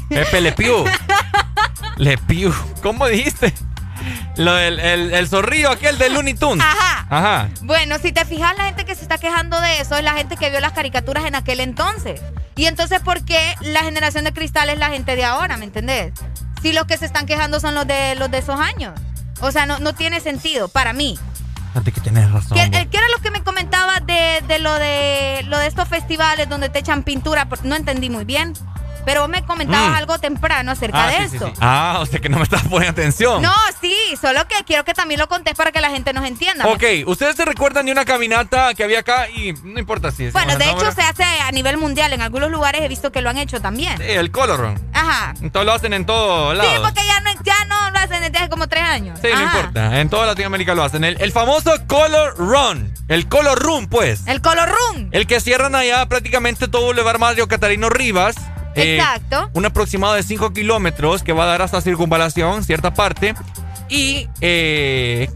Pepe 0.08 0.40
Le 0.40 0.52
Pew. 0.52 0.84
Le 1.96 2.18
Pew. 2.18 2.52
¿Cómo 2.82 3.06
dijiste? 3.06 3.54
Lo 4.36 4.54
del 4.54 4.78
el, 4.78 5.28
zorrillo 5.28 5.70
aquel 5.70 5.98
de 5.98 6.10
Looney 6.10 6.34
Tunes. 6.34 6.64
Ajá. 6.64 7.06
Ajá. 7.10 7.48
Bueno, 7.62 7.98
si 7.98 8.12
te 8.12 8.24
fijas, 8.24 8.56
la 8.56 8.64
gente 8.64 8.84
que 8.84 8.94
se 8.94 9.02
está 9.02 9.18
quejando 9.18 9.60
de 9.60 9.80
eso 9.80 9.96
es 9.96 10.04
la 10.04 10.14
gente 10.14 10.36
que 10.36 10.50
vio 10.50 10.60
las 10.60 10.72
caricaturas 10.72 11.24
en 11.24 11.34
aquel 11.34 11.60
entonces. 11.60 12.20
Y 12.56 12.66
entonces, 12.66 13.00
¿por 13.00 13.24
qué 13.24 13.54
la 13.60 13.80
generación 13.80 14.24
de 14.24 14.32
cristal 14.32 14.68
es 14.68 14.78
la 14.78 14.90
gente 14.90 15.16
de 15.16 15.24
ahora? 15.24 15.56
¿Me 15.56 15.64
entendés? 15.64 16.12
Si 16.62 16.72
los 16.72 16.84
que 16.84 16.98
se 16.98 17.06
están 17.06 17.26
quejando 17.26 17.60
son 17.60 17.74
los 17.74 17.86
de, 17.86 18.14
los 18.16 18.30
de 18.30 18.38
esos 18.38 18.58
años. 18.58 18.98
O 19.40 19.50
sea, 19.50 19.66
no, 19.66 19.78
no 19.78 19.94
tiene 19.94 20.20
sentido 20.20 20.68
para 20.68 20.92
mí. 20.92 21.18
Fíjate 21.72 21.92
que 21.92 22.00
tienes 22.00 22.30
razón. 22.30 22.58
¿Qué, 22.58 22.64
eh, 22.64 22.88
¿Qué, 22.90 22.96
era 22.96 23.06
lo 23.16 23.22
que 23.22 23.30
me 23.30 23.42
comentaba 23.42 24.00
de, 24.00 24.42
de, 24.46 24.58
lo 24.58 24.74
de 24.74 25.42
lo 25.46 25.58
de 25.58 25.66
estos 25.66 25.88
festivales 25.88 26.48
donde 26.48 26.68
te 26.68 26.80
echan 26.80 27.02
pintura? 27.04 27.48
No 27.62 27.76
entendí 27.76 28.10
muy 28.10 28.24
bien. 28.24 28.54
Pero 29.04 29.28
me 29.28 29.44
comentabas 29.44 29.90
mm. 29.90 29.94
algo 29.94 30.18
temprano 30.18 30.72
acerca 30.72 31.04
ah, 31.04 31.10
de 31.10 31.24
eso. 31.24 31.52
Ah, 31.60 31.98
o 32.00 32.06
sea 32.06 32.20
que 32.20 32.28
no 32.28 32.36
me 32.36 32.44
estás 32.44 32.62
poniendo 32.62 32.90
atención. 32.90 33.42
No, 33.42 33.54
sí, 33.80 33.94
solo 34.20 34.46
que 34.46 34.56
quiero 34.64 34.84
que 34.84 34.94
también 34.94 35.20
lo 35.20 35.28
contés 35.28 35.54
para 35.54 35.72
que 35.72 35.80
la 35.80 35.90
gente 35.90 36.12
nos 36.12 36.24
entienda. 36.24 36.66
Ok, 36.66 36.84
¿ustedes 37.06 37.36
se 37.36 37.44
recuerdan 37.44 37.86
de 37.86 37.92
una 37.92 38.04
caminata 38.04 38.74
que 38.74 38.84
había 38.84 39.00
acá? 39.00 39.28
Y 39.28 39.52
no 39.64 39.78
importa 39.78 40.10
si 40.10 40.24
es. 40.26 40.32
Bueno, 40.32 40.56
de 40.56 40.70
hecho 40.70 40.92
se 40.92 41.02
hace 41.02 41.24
a 41.24 41.50
nivel 41.52 41.76
mundial. 41.76 42.12
En 42.12 42.22
algunos 42.22 42.50
lugares 42.50 42.82
he 42.82 42.88
visto 42.88 43.12
que 43.12 43.22
lo 43.22 43.30
han 43.30 43.38
hecho 43.38 43.60
también. 43.60 43.96
Sí, 43.98 44.04
el 44.04 44.30
Color 44.30 44.60
Run. 44.60 44.90
Ajá. 44.92 45.34
Entonces 45.40 45.66
lo 45.66 45.72
hacen 45.72 45.92
en 45.92 46.06
todos 46.06 46.56
lados. 46.56 46.72
Sí, 46.72 46.78
porque 46.82 47.06
ya 47.06 47.20
no, 47.20 47.30
ya 47.42 47.64
no 47.64 47.90
lo 47.90 47.98
hacen 47.98 48.20
desde 48.20 48.38
hace 48.38 48.48
como 48.48 48.68
tres 48.68 48.84
años. 48.84 49.18
Sí, 49.22 49.28
no 49.32 49.42
importa. 49.42 50.00
En 50.00 50.08
toda 50.08 50.26
Latinoamérica 50.26 50.74
lo 50.74 50.84
hacen. 50.84 51.04
El, 51.04 51.20
el 51.20 51.32
famoso 51.32 51.72
Color 51.86 52.36
Run. 52.36 52.92
El 53.08 53.28
Color 53.28 53.58
Run, 53.58 53.88
pues. 53.88 54.26
El 54.26 54.40
Color 54.40 54.68
Run. 54.68 55.08
El 55.12 55.26
que 55.26 55.40
cierran 55.40 55.74
allá 55.74 56.06
prácticamente 56.06 56.68
todo 56.68 56.82
Boulevard 56.82 57.18
Mario 57.18 57.48
Catarino 57.48 57.88
Rivas. 57.88 58.36
Eh, 58.82 58.96
Exacto. 58.96 59.50
un 59.54 59.64
aproximado 59.66 60.14
de 60.14 60.22
5 60.22 60.52
kilómetros 60.52 61.22
que 61.22 61.32
va 61.32 61.44
a 61.44 61.46
dar 61.46 61.62
hasta 61.62 61.80
circunvalación, 61.80 62.64
cierta 62.64 62.94
parte. 62.94 63.34
Y 63.88 64.28
eh, 64.40 65.28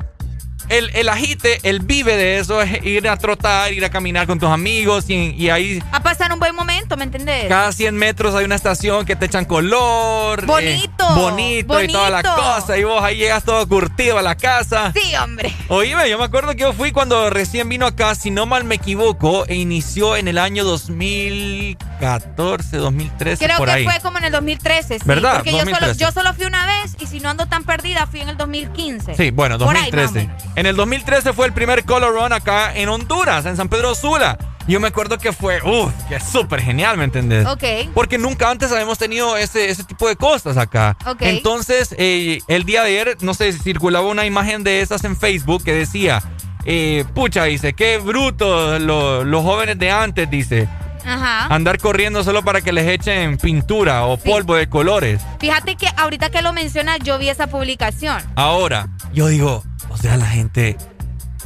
el, 0.69 0.91
el, 0.95 1.09
agite, 1.09 1.61
el 1.62 1.81
vive 1.81 2.16
de 2.16 2.39
eso 2.39 2.62
es 2.62 2.85
ir 2.85 3.09
a 3.09 3.16
trotar, 3.16 3.73
ir 3.73 3.85
a 3.85 3.91
caminar 3.91 4.27
con 4.27 4.39
tus 4.39 4.49
amigos 4.49 5.09
y, 5.09 5.51
ahí... 5.51 5.82
A 5.93 6.03
pasar 6.03 6.32
un 6.32 6.39
buen 6.39 6.55
momento, 6.55 6.97
¿me 6.97 7.05
entendés? 7.05 7.49
Cada 7.49 7.73
100 7.73 7.97
metros 7.97 8.35
hay 8.35 8.45
una 8.45 8.55
estación 8.55 9.05
que 9.05 9.16
te 9.16 9.27
echan 9.27 9.45
color. 9.45 10.43
Eh, 10.43 10.47
bonito. 10.47 11.15
bonito, 11.15 11.82
y 11.82 11.89
toda 11.89 12.11
la 12.11 12.23
cosa. 12.23 12.78
Y 12.78 12.85
vos 12.85 13.03
ahí 13.03 13.16
llegas 13.16 13.45
todo 13.45 13.66
curtido 13.69 14.19
a 14.19 14.23
la 14.23 14.36
casa. 14.36 14.93
Sí, 14.95 15.15
hombre. 15.16 15.53
Oíme, 15.69 16.09
yo 16.09 16.19
me 16.19 16.24
acuerdo 16.24 16.53
que 16.53 16.61
yo 16.61 16.73
fui 16.73 16.93
cuando 16.93 17.31
recién 17.31 17.69
vino 17.69 17.86
acá, 17.86 18.15
si 18.15 18.31
no 18.31 18.47
mal 18.47 18.65
me 18.65 18.77
equivoco, 18.77 19.47
e 19.47 19.55
inició 19.55 20.16
en 20.16 20.28
el 20.28 20.39
año 20.39 20.65
2014, 20.65 22.77
2013, 22.77 23.45
Creo 23.45 23.59
por 23.59 23.69
que 23.69 23.85
fue 23.85 24.01
como 24.01 24.19
en 24.19 24.24
el 24.24 24.32
2013, 24.32 24.99
sí. 24.99 25.05
¿Verdad? 25.05 25.36
Porque 25.36 25.53
Yo, 25.53 25.61
solo, 25.61 25.93
yo 25.93 26.12
solo 26.12 26.35
fui 26.35 26.47
una 26.47 26.66
vez 26.66 26.97
y 27.01 27.07
si 27.07 27.20
no 27.20 27.31
ando 27.31 27.47
tan 27.47 27.65
perdida, 27.65 28.07
fui 28.07 28.20
en 28.20 28.31
el 28.31 28.36
2015. 28.36 29.15
Sí, 29.15 29.31
bueno, 29.31 29.59
2013. 29.59 30.28
En 30.56 30.66
el 30.66 30.76
2013 30.76 31.32
fue 31.32 31.47
el 31.47 31.52
primer 31.52 31.85
Color 31.85 32.14
Run 32.14 32.32
acá 32.32 32.74
en 32.74 32.89
Honduras, 32.89 33.44
en 33.44 33.56
San 33.56 33.68
Pedro 33.68 33.94
Sula. 33.94 34.39
Yo 34.68 34.81
me 34.81 34.89
acuerdo 34.89 35.18
que 35.18 35.32
fue, 35.32 35.60
uff, 35.62 35.93
que 36.09 36.18
súper 36.20 36.62
genial, 36.62 36.97
¿me 36.97 37.05
entendés? 37.05 37.47
Ok. 37.47 37.64
Porque 37.93 38.18
nunca 38.18 38.51
antes 38.51 38.70
habíamos 38.72 38.97
tenido 38.97 39.36
ese, 39.36 39.68
ese 39.68 39.85
tipo 39.85 40.09
de 40.09 40.16
cosas 40.16 40.56
acá. 40.56 40.97
Ok. 41.06 41.22
Entonces, 41.22 41.94
eh, 41.98 42.39
el 42.47 42.64
día 42.64 42.82
de 42.82 42.89
ayer, 43.01 43.16
no 43.20 43.35
sé, 43.35 43.52
circulaba 43.52 44.06
una 44.09 44.24
imagen 44.24 44.62
de 44.64 44.81
esas 44.81 45.05
en 45.05 45.16
Facebook 45.16 45.64
que 45.64 45.74
decía, 45.74 46.22
eh, 46.64 47.05
pucha, 47.14 47.44
dice, 47.44 47.74
qué 47.74 47.98
bruto 47.98 48.78
los 48.78 49.43
jóvenes 49.43 49.78
de 49.78 49.90
antes, 49.90 50.31
dice. 50.31 50.68
Ajá. 51.05 51.47
Andar 51.55 51.78
corriendo 51.78 52.24
solo 52.24 52.43
para 52.43 52.60
que 52.60 52.72
les 52.72 52.89
echen 52.89 53.39
pintura 53.39 54.05
o 54.06 54.16
polvo 54.16 54.55
de 54.55 54.68
colores. 54.68 55.20
Fíjate 55.39 55.76
que 55.76 55.89
ahorita 55.97 56.31
que 56.31 56.43
lo 56.43 56.52
mencionas, 56.52 56.98
yo 57.01 57.18
vi 57.18 57.28
esa 57.28 57.47
publicación. 57.47 58.22
Ahora, 58.36 58.89
yo 59.12 59.28
digo, 59.28 59.62
o 59.90 59.97
sea, 59.97 60.16
la 60.16 60.26
gente 60.26 60.76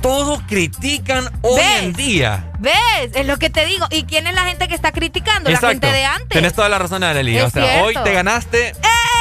todo 0.01 0.41
critican 0.47 1.29
hoy 1.43 1.61
en 1.81 1.93
día. 1.93 2.53
¿Ves? 2.59 2.75
Es 3.15 3.27
lo 3.27 3.37
que 3.37 3.51
te 3.51 3.67
digo. 3.67 3.87
¿Y 3.91 4.05
quién 4.05 4.27
es 4.27 4.35
la 4.35 4.45
gente 4.45 4.69
que 4.69 4.75
está 4.75 4.93
criticando? 4.93 5.51
La 5.51 5.59
gente 5.59 5.91
de 5.91 6.05
antes. 6.05 6.29
Tienes 6.29 6.55
toda 6.55 6.69
la 6.69 6.79
razón, 6.79 7.03
Arely. 7.03 7.41
O 7.41 7.51
sea, 7.51 7.83
hoy 7.83 7.95
te 8.05 8.13
ganaste. 8.13 8.69
¡Eh! 8.69 9.18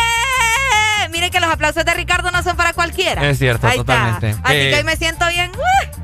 Miren 1.11 1.29
que 1.29 1.39
los 1.39 1.49
aplausos 1.49 1.85
de 1.85 1.93
Ricardo 1.93 2.31
no 2.31 2.43
son 2.43 2.55
para 2.55 2.73
cualquiera. 2.73 3.29
Es 3.29 3.39
cierto, 3.39 3.67
totalmente. 3.67 4.35
Así 4.43 4.53
que 4.53 4.71
eh, 4.71 4.75
hoy 4.77 4.83
me 4.83 4.95
siento 4.95 5.27
bien. 5.27 5.51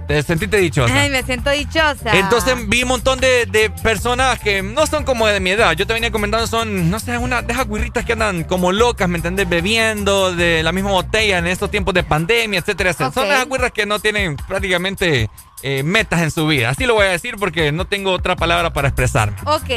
Te 0.07 0.21
sentiste 0.21 0.57
dichosa. 0.57 0.93
Ay, 0.93 1.09
me 1.09 1.23
siento 1.23 1.49
dichosa. 1.49 2.17
Entonces 2.17 2.55
vi 2.67 2.83
un 2.83 2.89
montón 2.89 3.19
de, 3.19 3.71
personas 3.81 4.39
que 4.39 4.61
no 4.61 4.85
son 4.85 5.03
como 5.03 5.27
de 5.27 5.39
mi 5.39 5.51
edad. 5.51 5.73
Yo 5.73 5.87
te 5.87 5.93
venía 5.93 6.11
comentando, 6.11 6.45
son, 6.47 6.89
no 6.89 6.99
sé, 6.99 7.17
una 7.17 7.41
de 7.41 7.53
esas 7.53 7.67
guirritas 7.67 8.05
que 8.05 8.13
andan 8.13 8.43
como 8.43 8.71
locas, 8.71 9.07
¿me 9.07 9.17
entendés? 9.17 9.47
Bebiendo 9.47 10.35
de 10.35 10.63
la 10.63 10.71
misma 10.71 10.91
botella 10.91 11.37
en 11.37 11.47
estos 11.47 11.71
tiempos 11.71 11.93
de 11.93 12.03
pandemia, 12.03 12.59
etcétera, 12.59 12.91
etcétera. 12.91 13.11
Son 13.11 13.25
esas 13.31 13.47
guirras 13.47 13.71
que 13.71 13.85
no 13.85 13.99
tienen 13.99 14.35
prácticamente 14.35 15.29
eh, 15.63 15.81
metas 15.83 16.21
en 16.21 16.29
su 16.29 16.45
vida. 16.45 16.69
Así 16.69 16.85
lo 16.85 16.93
voy 16.93 17.05
a 17.05 17.09
decir 17.09 17.35
porque 17.39 17.71
no 17.71 17.85
tengo 17.85 18.11
otra 18.11 18.35
palabra 18.35 18.73
para 18.73 18.89
expresarme. 18.89 19.37
Ok, 19.45 19.69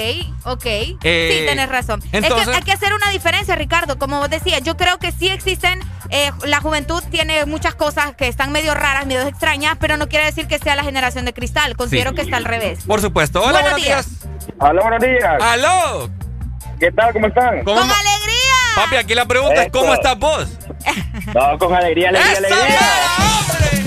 ok. 0.45 0.67
Eh, 0.67 1.39
sí, 1.39 1.47
tenés 1.47 1.69
razón. 1.69 2.03
es 2.11 2.25
que 2.25 2.35
hay 2.35 2.63
que 2.63 2.73
hacer 2.73 2.93
una 2.93 3.09
diferencia, 3.11 3.55
Ricardo. 3.55 3.97
Como 3.97 4.19
vos 4.19 4.29
decías, 4.29 4.63
yo 4.63 4.77
creo 4.77 4.99
que 4.99 5.13
sí 5.13 5.29
existen. 5.29 5.79
Eh, 6.11 6.33
la 6.45 6.61
juventud 6.61 7.03
tiene 7.11 7.47
muchas 7.47 7.77
cosas 7.77 8.17
que 8.17 8.27
están 8.27 8.51
medio 8.51 8.75
raras, 8.75 9.07
medio 9.07 9.23
extrañas, 9.23 9.77
pero 9.81 9.97
no 9.97 10.09
quiere 10.09 10.25
decir 10.25 10.49
que 10.49 10.59
sea 10.59 10.75
la 10.75 10.83
generación 10.83 11.25
de 11.25 11.33
cristal. 11.33 11.77
Considero 11.77 12.15
que 12.15 12.23
está 12.23 12.37
al 12.37 12.45
revés. 12.45 12.81
Por 12.85 13.01
supuesto. 13.01 13.41
Hola, 13.43 13.61
buenos, 13.61 13.83
días. 13.83 14.09
Hola, 14.59 14.83
buenos 14.83 15.03
días. 15.03 15.41
¡Aló! 15.41 16.11
¿Qué 16.81 16.91
tal? 16.91 17.13
¿Cómo 17.13 17.29
están? 17.29 17.63
¡Con 17.63 17.79
alegría! 17.79 18.57
Papi, 18.75 18.97
aquí 18.97 19.15
la 19.15 19.27
pregunta 19.27 19.63
es: 19.63 19.73
¿cómo 19.73 19.95
estás 19.95 20.19
vos? 20.19 20.49
No, 21.33 21.59
con 21.59 21.75
alegría, 21.75 22.09
alegría, 22.09 22.39
alegría. 22.39 23.86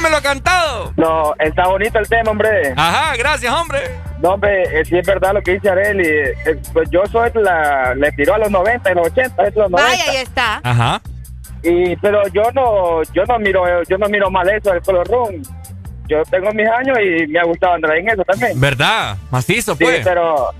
Dímelo 0.00 0.22
cantado. 0.22 0.94
No, 0.96 1.34
está 1.38 1.68
bonito 1.68 1.98
el 1.98 2.08
tema, 2.08 2.30
hombre. 2.30 2.72
Ajá, 2.74 3.14
gracias, 3.18 3.52
hombre. 3.52 3.80
No, 4.22 4.30
hombre, 4.30 4.62
eh, 4.80 4.82
sí 4.86 4.96
es 4.96 5.06
verdad 5.06 5.34
lo 5.34 5.42
que 5.42 5.52
dice 5.52 5.68
Areli. 5.68 6.08
Eh, 6.08 6.58
pues 6.72 6.88
yo 6.90 7.04
soy 7.04 7.30
la. 7.34 7.94
Le 7.94 8.10
tiró 8.12 8.34
a 8.34 8.38
los 8.38 8.50
90 8.50 8.90
y 8.90 8.94
los 8.94 9.08
80, 9.08 9.46
es 9.46 9.54
los 9.54 9.70
90. 9.70 9.76
Vaya, 9.76 10.10
ahí 10.10 10.16
está. 10.16 10.60
Ajá. 10.62 11.02
Y, 11.62 11.94
pero 11.96 12.26
yo 12.28 12.44
no, 12.54 13.02
yo 13.12 13.24
no 13.26 13.38
miro, 13.38 13.82
yo 13.82 13.98
no 13.98 14.08
miro 14.08 14.30
mal 14.30 14.48
eso 14.48 14.72
del 14.72 14.80
color 14.80 15.06
room. 15.06 15.42
Yo 16.08 16.22
tengo 16.30 16.50
mis 16.52 16.66
años 16.66 16.96
y 16.98 17.26
me 17.26 17.38
ha 17.38 17.44
gustado 17.44 17.74
andar 17.74 17.94
en 17.94 18.08
eso 18.08 18.24
también. 18.24 18.58
¿Verdad? 18.58 19.18
Macizo, 19.30 19.76
pues. 19.76 19.98
Sí, 19.98 20.02
pero 20.02 20.50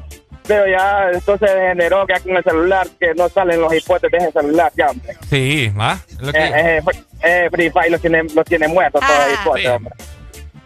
pero 0.50 0.66
ya 0.66 1.10
esto 1.12 1.38
se 1.38 1.46
degeneró 1.46 2.04
que 2.08 2.20
con 2.20 2.36
el 2.36 2.42
celular 2.42 2.84
que 2.98 3.14
no 3.14 3.28
salen 3.28 3.60
los 3.60 3.72
hipotes 3.72 4.10
de 4.10 4.18
ese 4.18 4.32
celular 4.32 4.72
ya, 4.76 4.90
hombre. 4.90 5.14
Sí, 5.28 5.68
¿va? 5.78 5.96
Lo 6.18 6.32
que... 6.32 6.38
eh, 6.38 6.78
eh, 6.78 6.82
eh, 7.22 7.48
Free 7.52 7.70
Fire 7.70 7.92
los 7.92 8.00
tiene, 8.00 8.24
los 8.34 8.44
tiene 8.44 8.66
muertos 8.66 9.00
todos 9.00 9.30
los 9.30 9.40
hipotes, 9.40 9.62
sí. 9.62 9.68
hombre. 9.68 9.94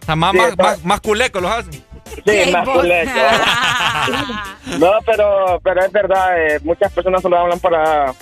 O 0.01 0.05
sea, 0.07 0.17
más, 0.17 0.33
Sí, 0.33 0.39
más, 0.39 0.57
más, 0.57 0.85
más 0.87 1.01
culeco 1.03 1.39
los 1.39 1.51
hacen. 1.51 1.73
Sí, 1.73 2.51
más 2.51 2.67
culeco. 2.67 3.11
no, 4.79 4.93
pero, 5.05 5.61
pero 5.63 5.85
es 5.85 5.93
verdad, 5.93 6.47
eh, 6.47 6.61
muchas 6.63 6.91
personas 6.91 7.21
solo 7.21 7.39
hablan 7.39 7.61
para, 7.61 8.15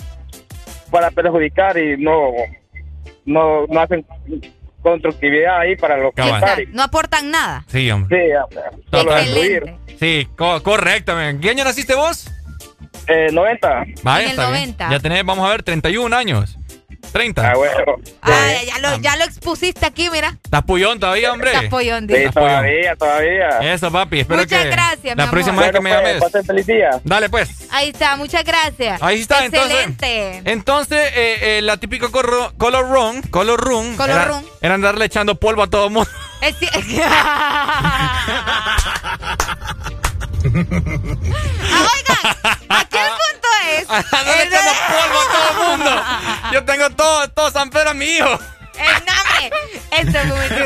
para 0.91 1.11
perjudicar 1.11 1.77
y 1.77 1.95
no, 1.95 2.29
no, 3.23 3.65
no 3.67 3.79
hacen 3.79 4.05
constructividad 4.83 5.59
ahí 5.61 5.75
para 5.75 5.97
los 5.97 6.13
comentarios. 6.13 6.69
No 6.73 6.83
aportan 6.83 7.31
nada. 7.31 7.63
Sí, 7.67 7.89
hombre. 7.89 8.15
Sí, 8.27 8.35
hombre, 8.35 8.61
solo 8.91 9.15
destruir. 9.15 9.75
Sí, 9.99 10.27
co- 10.35 10.61
correcto, 10.61 11.15
man. 11.15 11.39
¿Qué 11.39 11.49
año 11.49 11.63
naciste 11.63 11.95
vos? 11.95 12.29
Eh, 13.07 13.29
90. 13.31 13.85
Vaya, 14.03 14.19
En 14.25 14.25
el 14.25 14.29
está 14.31 14.51
bien. 14.51 14.61
90. 14.61 14.89
Ya 14.91 14.99
tenés, 14.99 15.25
vamos 15.25 15.45
a 15.47 15.51
ver, 15.51 15.63
31 15.63 16.15
años. 16.15 16.57
30. 17.11 17.51
Ah, 17.51 17.55
bueno. 17.55 17.75
Ay, 18.21 18.65
ya, 18.67 18.79
lo, 18.79 18.97
ya 18.99 19.15
lo 19.17 19.23
expusiste 19.25 19.85
aquí, 19.85 20.09
mira. 20.09 20.37
¿Estás 20.43 20.63
puyón 20.63 20.99
todavía, 20.99 21.31
hombre? 21.31 21.51
Estás 21.53 21.69
pollón, 21.69 22.07
Sí, 22.07 22.15
dice. 22.15 22.29
todavía, 22.31 22.95
todavía. 22.95 23.73
Eso, 23.73 23.91
papi. 23.91 24.21
Espero 24.21 24.39
Muchas 24.41 24.63
que 24.63 24.69
gracias, 24.69 25.17
la 25.17 25.25
mi 25.25 25.31
próxima 25.31 25.53
amor. 25.53 25.63
vez 25.65 25.71
que 25.73 25.81
me 25.81 25.89
pues, 25.91 26.03
llames. 26.03 26.21
pasen 26.23 26.45
feliz 26.45 26.65
día. 26.67 26.89
Dale, 27.03 27.29
pues. 27.29 27.49
Ahí 27.71 27.89
está, 27.89 28.15
muchas 28.15 28.43
gracias. 28.43 29.01
Ahí 29.03 29.21
está, 29.21 29.45
entonces. 29.45 29.71
Excelente. 29.87 30.51
Entonces, 30.51 31.11
eh, 31.15 31.57
eh, 31.57 31.61
la 31.61 31.77
típica 31.77 32.07
corro- 32.07 32.53
color 32.57 32.89
run, 32.89 33.21
color 33.23 33.59
run, 33.59 33.95
Color 33.95 34.15
era, 34.15 34.25
run. 34.25 34.45
era 34.61 34.73
andarle 34.75 35.05
echando 35.05 35.35
polvo 35.35 35.63
a 35.63 35.67
todo 35.67 35.85
el 35.87 35.91
mundo. 35.91 36.09
Es 36.41 36.55
Ah, 37.05 38.25
Oigan, 41.93 42.57
aquí 42.69 42.97
el 42.97 43.11
es. 43.71 43.83
Echando 43.83 44.71
polvo 44.87 45.19
a 45.19 45.31
todo 45.31 45.49
el 45.51 45.67
mundo. 45.69 46.03
Yo 46.53 46.65
tengo 46.65 46.89
todo, 46.91 47.27
todo 47.29 47.51
San 47.51 47.69
Pedro 47.69 47.91
a 47.91 47.93
mi 47.93 48.05
hijo. 48.05 48.39
El 48.75 49.05
nombre. 49.05 49.51
Esto 49.91 50.17
es 50.19 50.25
muy. 50.25 50.63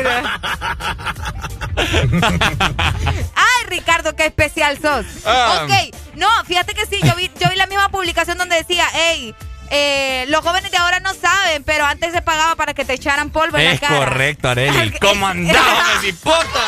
Ay, 3.34 3.66
Ricardo, 3.68 4.16
qué 4.16 4.26
especial 4.26 4.78
sos. 4.80 5.04
Ah. 5.26 5.62
Ok, 5.64 5.94
no, 6.14 6.28
fíjate 6.46 6.74
que 6.74 6.86
sí, 6.86 6.98
yo 7.04 7.14
vi, 7.16 7.30
yo 7.38 7.48
vi 7.50 7.56
la 7.56 7.66
misma 7.66 7.88
publicación 7.90 8.38
donde 8.38 8.56
decía, 8.56 8.86
hey, 8.92 9.34
eh, 9.70 10.24
los 10.28 10.42
jóvenes 10.42 10.70
de 10.70 10.78
ahora 10.78 11.00
no 11.00 11.12
saben, 11.14 11.62
pero 11.64 11.84
antes 11.84 12.12
se 12.12 12.22
pagaba 12.22 12.56
para 12.56 12.72
que 12.74 12.84
te 12.84 12.94
echaran 12.94 13.30
polvo 13.30 13.58
en 13.58 13.66
Es 13.66 13.82
la 13.82 13.88
cara. 13.88 13.98
correcto, 14.06 14.48
Areli. 14.48 14.90
¿Cómo 15.00 15.26
andaba, 15.28 16.00
mi 16.02 16.12
pota? 16.12 16.64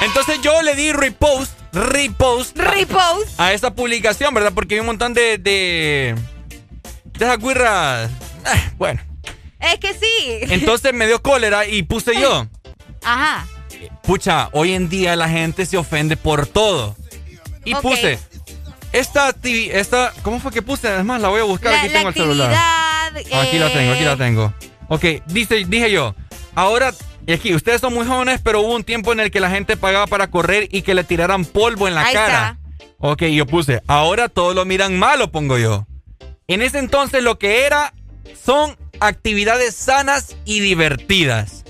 Entonces 0.00 0.40
yo 0.42 0.62
le 0.62 0.74
di 0.74 0.92
repost, 0.92 1.52
repost. 1.74 2.58
a- 2.58 2.70
Repost. 2.70 3.38
A, 3.40 3.52
esa 3.52 3.74
publicación, 3.74 4.32
¿verdad? 4.34 4.52
Porque 4.54 4.74
hay 4.74 4.80
un 4.80 4.86
montón 4.86 5.12
de. 5.14 5.38
de. 5.38 6.14
de 7.04 7.24
esas 7.24 7.38
guirras. 7.38 8.10
eh, 8.46 8.70
bueno. 8.78 9.00
Es 9.60 9.78
que 9.78 9.92
sí. 9.94 10.38
Entonces 10.52 10.92
me 10.92 11.06
dio 11.06 11.22
cólera 11.22 11.66
y 11.66 11.82
puse 11.82 12.18
yo. 12.20 12.46
Ajá. 13.02 13.46
Pucha, 14.02 14.48
hoy 14.52 14.72
en 14.74 14.88
día 14.88 15.16
la 15.16 15.28
gente 15.28 15.64
se 15.66 15.76
ofende 15.76 16.16
por 16.16 16.46
todo. 16.46 16.96
Y 17.64 17.74
puse. 17.76 18.18
Esta, 18.92 19.32
activi- 19.32 19.70
esta. 19.72 20.12
¿Cómo 20.22 20.38
fue 20.38 20.52
que 20.52 20.62
puse? 20.62 20.86
Además, 20.88 21.20
la 21.20 21.28
voy 21.28 21.40
a 21.40 21.44
buscar. 21.44 21.72
La, 21.72 21.78
aquí 21.80 21.88
la 21.88 21.94
tengo 21.94 22.08
el 22.10 22.14
celular. 22.14 22.52
Aquí 23.16 23.58
la 23.58 23.72
tengo, 23.72 23.92
aquí 23.92 24.04
la 24.04 24.12
eh, 24.12 24.16
tengo. 24.16 24.52
Ok, 24.88 25.04
dice, 25.26 25.64
dije 25.66 25.90
yo, 25.90 26.14
ahora, 26.54 26.92
y 27.26 27.32
aquí, 27.32 27.54
ustedes 27.54 27.80
son 27.80 27.94
muy 27.94 28.06
jóvenes, 28.06 28.40
pero 28.42 28.60
hubo 28.60 28.74
un 28.74 28.84
tiempo 28.84 29.12
en 29.12 29.20
el 29.20 29.30
que 29.30 29.40
la 29.40 29.50
gente 29.50 29.76
pagaba 29.76 30.06
para 30.06 30.30
correr 30.30 30.68
y 30.70 30.82
que 30.82 30.94
le 30.94 31.04
tiraran 31.04 31.44
polvo 31.44 31.88
en 31.88 31.94
la 31.94 32.04
Ahí 32.04 32.14
cara. 32.14 32.58
Ok, 32.98 33.22
yo 33.24 33.46
puse, 33.46 33.82
ahora 33.86 34.28
todos 34.28 34.54
lo 34.54 34.64
miran 34.64 34.98
malo, 34.98 35.30
pongo 35.30 35.58
yo. 35.58 35.86
En 36.48 36.60
ese 36.62 36.78
entonces 36.78 37.22
lo 37.22 37.38
que 37.38 37.64
era 37.64 37.94
son 38.42 38.76
actividades 39.00 39.74
sanas 39.74 40.36
y 40.44 40.60
divertidas. 40.60 41.64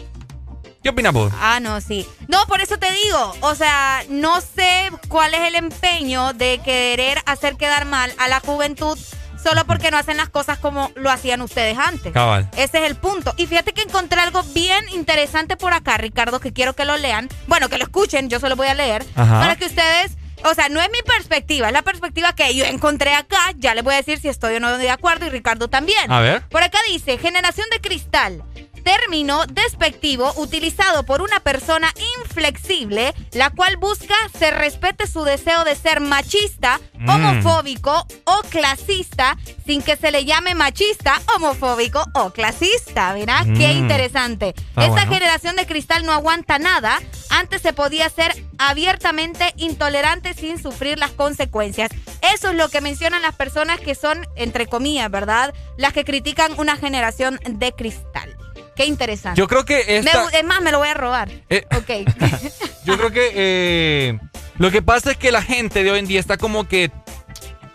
¿Qué 0.83 0.91
opinas 0.91 1.15
vos? 1.15 1.33
Ah, 1.41 1.61
no, 1.61 1.81
sí. 1.81 2.07
No, 2.29 2.45
por 2.47 2.61
eso 2.61 2.77
te 2.79 2.93
digo, 2.93 3.35
o 3.41 3.55
sea, 3.55 4.05
no 4.11 4.41
sé 4.41 4.91
cuál 5.09 5.33
es 5.33 5.41
el 5.41 5.55
empeño 5.55 6.35
de 6.35 6.61
querer 6.63 7.19
hacer 7.25 7.57
quedar 7.57 7.87
mal 7.87 8.13
a 8.19 8.29
la 8.29 8.41
juventud 8.41 8.99
solo 9.45 9.65
porque 9.67 9.91
no 9.91 9.99
hacen 9.99 10.17
las 10.17 10.31
cosas 10.31 10.59
como 10.59 10.91
lo 10.95 11.11
hacían 11.11 11.43
ustedes 11.43 11.79
antes. 11.79 12.13
Cabal. 12.13 12.49
Ese 12.57 12.79
es 12.79 12.91
el 12.91 12.97
punto. 12.97 13.35
Y 13.37 13.47
fíjate 13.47 13.73
que 13.73 13.83
encontré 13.83 14.21
algo 14.21 14.43
bien 14.55 14.85
interesante 14.89 15.57
por 15.57 15.75
acá, 15.75 15.99
Ricardo, 15.99 16.41
que 16.41 16.53
quiero 16.53 16.73
que 16.73 16.87
lo 16.87 16.97
lean. 16.97 17.29
Bueno, 17.47 17.69
que 17.69 17.77
lo 17.77 17.85
escuchen, 17.85 18.31
yo 18.31 18.41
se 18.41 18.49
lo 18.49 18.57
voy 18.57 18.69
a 18.69 18.75
leer. 18.75 19.05
Ajá. 19.15 19.41
Para 19.41 19.57
que 19.57 19.67
ustedes, 19.67 20.17
o 20.45 20.55
sea, 20.55 20.71
no 20.71 20.81
es 20.81 20.89
mi 20.91 21.03
perspectiva, 21.03 21.67
es 21.67 21.75
la 21.75 21.83
perspectiva 21.83 22.35
que 22.35 22.55
yo 22.55 22.65
encontré 22.65 23.15
acá. 23.15 23.53
Ya 23.57 23.75
les 23.75 23.85
voy 23.85 23.95
a 23.95 23.99
decir 23.99 24.19
si 24.19 24.29
estoy 24.29 24.57
o 24.57 24.61
no 24.61 24.79
de 24.79 24.91
acuerdo 24.91 25.27
y 25.27 25.29
Ricardo 25.29 25.69
también. 25.69 26.11
A 26.11 26.21
ver. 26.21 26.43
Por 26.49 26.63
acá 26.63 26.79
dice, 26.89 27.19
generación 27.19 27.67
de 27.71 27.81
cristal. 27.81 28.43
Término 28.85 29.47
despectivo 29.47 30.33
utilizado 30.37 31.05
por 31.05 31.23
una 31.23 31.41
persona 31.41 31.91
inflexible, 32.21 33.15
la 33.33 33.51
cual 33.51 33.77
busca 33.79 34.15
se 34.39 34.51
respete 34.51 35.07
su 35.07 35.25
deseo 35.25 35.65
de 35.65 35.75
ser 35.75 36.01
machista, 36.01 36.79
Mm. 36.93 37.09
homofóbico 37.09 38.07
o 38.25 38.41
clasista, 38.51 39.37
sin 39.67 39.83
que 39.83 39.97
se 39.97 40.11
le 40.11 40.25
llame 40.27 40.55
machista, 40.55 41.21
homofóbico 41.35 42.05
o 42.15 42.31
clasista. 42.31 43.15
Mira, 43.15 43.41
qué 43.45 43.69
Mm. 43.69 43.79
interesante. 43.79 44.49
Está 44.51 44.83
Esta 44.83 44.87
bueno. 45.07 45.13
generación 45.15 45.57
de 45.57 45.67
cristal 45.67 46.05
no 46.05 46.13
aguanta 46.13 46.59
nada. 46.59 47.01
Antes 47.31 47.63
se 47.63 47.73
podía 47.73 48.09
ser 48.11 48.35
abiertamente 48.59 49.53
intolerante 49.57 50.35
sin 50.35 50.63
sufrir 50.63 50.99
las 50.99 51.11
consecuencias. 51.13 51.91
Eso 52.35 52.51
es 52.51 52.55
lo 52.55 52.69
que 52.69 52.81
mencionan 52.83 53.23
las 53.23 53.35
personas 53.35 53.81
que 53.81 53.95
son, 53.95 54.27
entre 54.37 54.67
comillas, 54.67 55.11
¿verdad? 55.11 55.55
Las 55.79 55.93
que 55.95 56.05
critican 56.05 56.59
una 56.59 56.77
generación 56.77 57.41
de 57.49 57.73
cristal. 57.73 58.37
Qué 58.77 58.87
interesante. 58.87 59.39
Yo 59.39 59.47
creo 59.47 59.65
que 59.65 59.99
esta- 59.99 60.27
Me- 60.31 60.39
es 60.39 60.45
más, 60.45 60.61
me 60.63 60.73
lo 60.73 60.79
voy 60.79 60.89
a 60.89 60.95
robar. 60.95 61.31
Eh, 61.49 61.65
Ok. 61.77 61.91
Yo 62.85 62.97
creo 62.99 63.11
que 63.11 63.31
eh, 63.35 64.19
lo 64.59 64.71
que 64.71 64.83
pasa 64.83 65.13
es 65.13 65.17
que 65.17 65.33
la 65.33 65.43
gente 65.43 65.83
de 65.85 65.91
hoy 65.91 65.99
en 66.01 66.07
día 66.07 66.21
está 66.21 66.37
como 66.37 66.69
que 66.69 66.91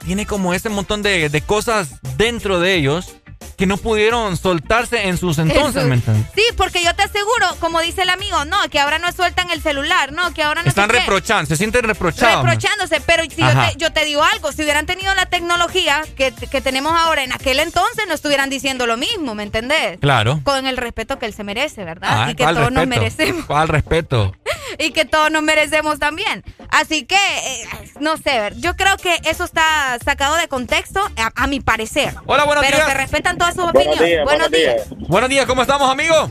tiene 0.05 0.25
como 0.25 0.53
ese 0.53 0.69
montón 0.69 1.01
de, 1.01 1.29
de 1.29 1.41
cosas 1.41 1.89
dentro 2.17 2.59
de 2.59 2.75
ellos 2.75 3.15
que 3.59 3.65
no 3.67 3.75
pudieron 3.75 4.37
soltarse 4.37 5.09
en 5.09 5.17
sus 5.17 5.37
entonces, 5.37 5.75
Eso. 5.81 5.87
¿me 5.89 5.95
entiendes? 5.95 6.25
Sí, 6.33 6.43
porque 6.55 6.81
yo 6.81 6.95
te 6.95 7.03
aseguro, 7.03 7.45
como 7.59 7.81
dice 7.81 8.03
el 8.03 8.09
amigo, 8.09 8.45
no, 8.45 8.57
que 8.71 8.79
ahora 8.79 8.99
no 8.99 9.11
sueltan 9.11 9.51
el 9.51 9.61
celular, 9.61 10.13
no, 10.13 10.33
que 10.33 10.41
ahora 10.43 10.63
no 10.63 10.69
Están 10.69 10.89
reprochando, 10.89 11.45
se 11.45 11.57
sienten 11.57 11.83
reprochados. 11.83 12.37
man. 12.37 12.45
reprochándose, 12.45 13.01
pero 13.05 13.23
si 13.23 13.35
yo 13.41 13.49
te, 13.49 13.77
yo 13.77 13.91
te 13.91 14.05
digo 14.05 14.23
algo, 14.23 14.53
si 14.53 14.63
hubieran 14.63 14.85
tenido 14.85 15.13
la 15.13 15.25
tecnología 15.25 16.01
que, 16.15 16.31
que 16.33 16.61
tenemos 16.61 16.93
ahora 16.97 17.23
en 17.25 17.33
aquel 17.33 17.59
entonces, 17.59 18.05
no 18.07 18.13
estuvieran 18.13 18.49
diciendo 18.49 18.87
lo 18.87 18.95
mismo, 18.95 19.35
¿me 19.35 19.43
entendés? 19.43 19.99
Claro. 19.99 20.39
Con 20.45 20.65
el 20.65 20.77
respeto 20.77 21.19
que 21.19 21.25
él 21.25 21.33
se 21.33 21.43
merece, 21.43 21.83
¿verdad? 21.83 22.09
Ah, 22.11 22.31
y 22.31 22.35
que 22.35 22.43
¿cuál 22.43 22.55
todos 22.55 22.71
nos 22.71 22.87
merecemos. 22.87 23.45
¿Cuál 23.45 23.67
respeto? 23.67 24.33
Y 24.77 24.91
que 24.91 25.05
todos 25.05 25.31
nos 25.31 25.41
merecemos 25.43 25.99
también. 25.99 26.43
Así 26.69 27.05
que, 27.05 27.15
eh, 27.15 27.63
no 27.99 28.17
sé, 28.17 28.39
ver, 28.39 28.55
yo 28.57 28.75
creo 28.75 28.95
que 28.97 29.15
eso 29.29 29.43
está 29.43 29.97
sacado 30.03 30.35
de 30.35 30.47
contexto, 30.47 31.01
a, 31.17 31.31
a 31.43 31.47
mi 31.47 31.59
parecer. 31.59 32.13
Hola, 32.25 32.43
buenos 32.45 32.63
pero 32.63 32.77
días. 32.77 32.87
que 32.89 32.93
respetan 32.93 33.37
todas 33.37 33.55
sus 33.55 33.63
Buenos 33.71 33.95
opiniones. 33.95 34.07
días, 34.09 34.23
buenos 34.25 34.51
días. 34.51 34.89
Buenos 35.07 35.29
días, 35.29 35.45
¿cómo 35.45 35.61
estamos, 35.63 35.89
amigo? 35.89 36.29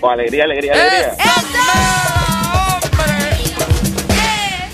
Con 0.00 0.10
alegría, 0.12 0.44
alegría, 0.44 0.72
alegría. 0.72 1.14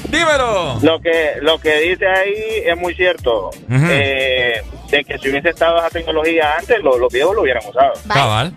Dímelo. 0.09 0.79
Lo 0.83 1.01
que, 1.01 1.35
lo 1.41 1.59
que 1.59 1.75
dice 1.81 2.07
ahí 2.07 2.63
es 2.67 2.77
muy 2.77 2.95
cierto. 2.95 3.51
Eh, 3.71 4.63
de 4.91 5.05
que 5.05 5.19
si 5.19 5.31
hubiese 5.31 5.51
estado 5.51 5.79
esa 5.79 5.89
tecnología 5.89 6.57
antes, 6.59 6.79
lo- 6.83 6.99
los 6.99 7.11
viejos 7.11 7.35
lo 7.35 7.43
hubieran 7.43 7.63
usado. 7.67 7.93
Cabal. 8.13 8.53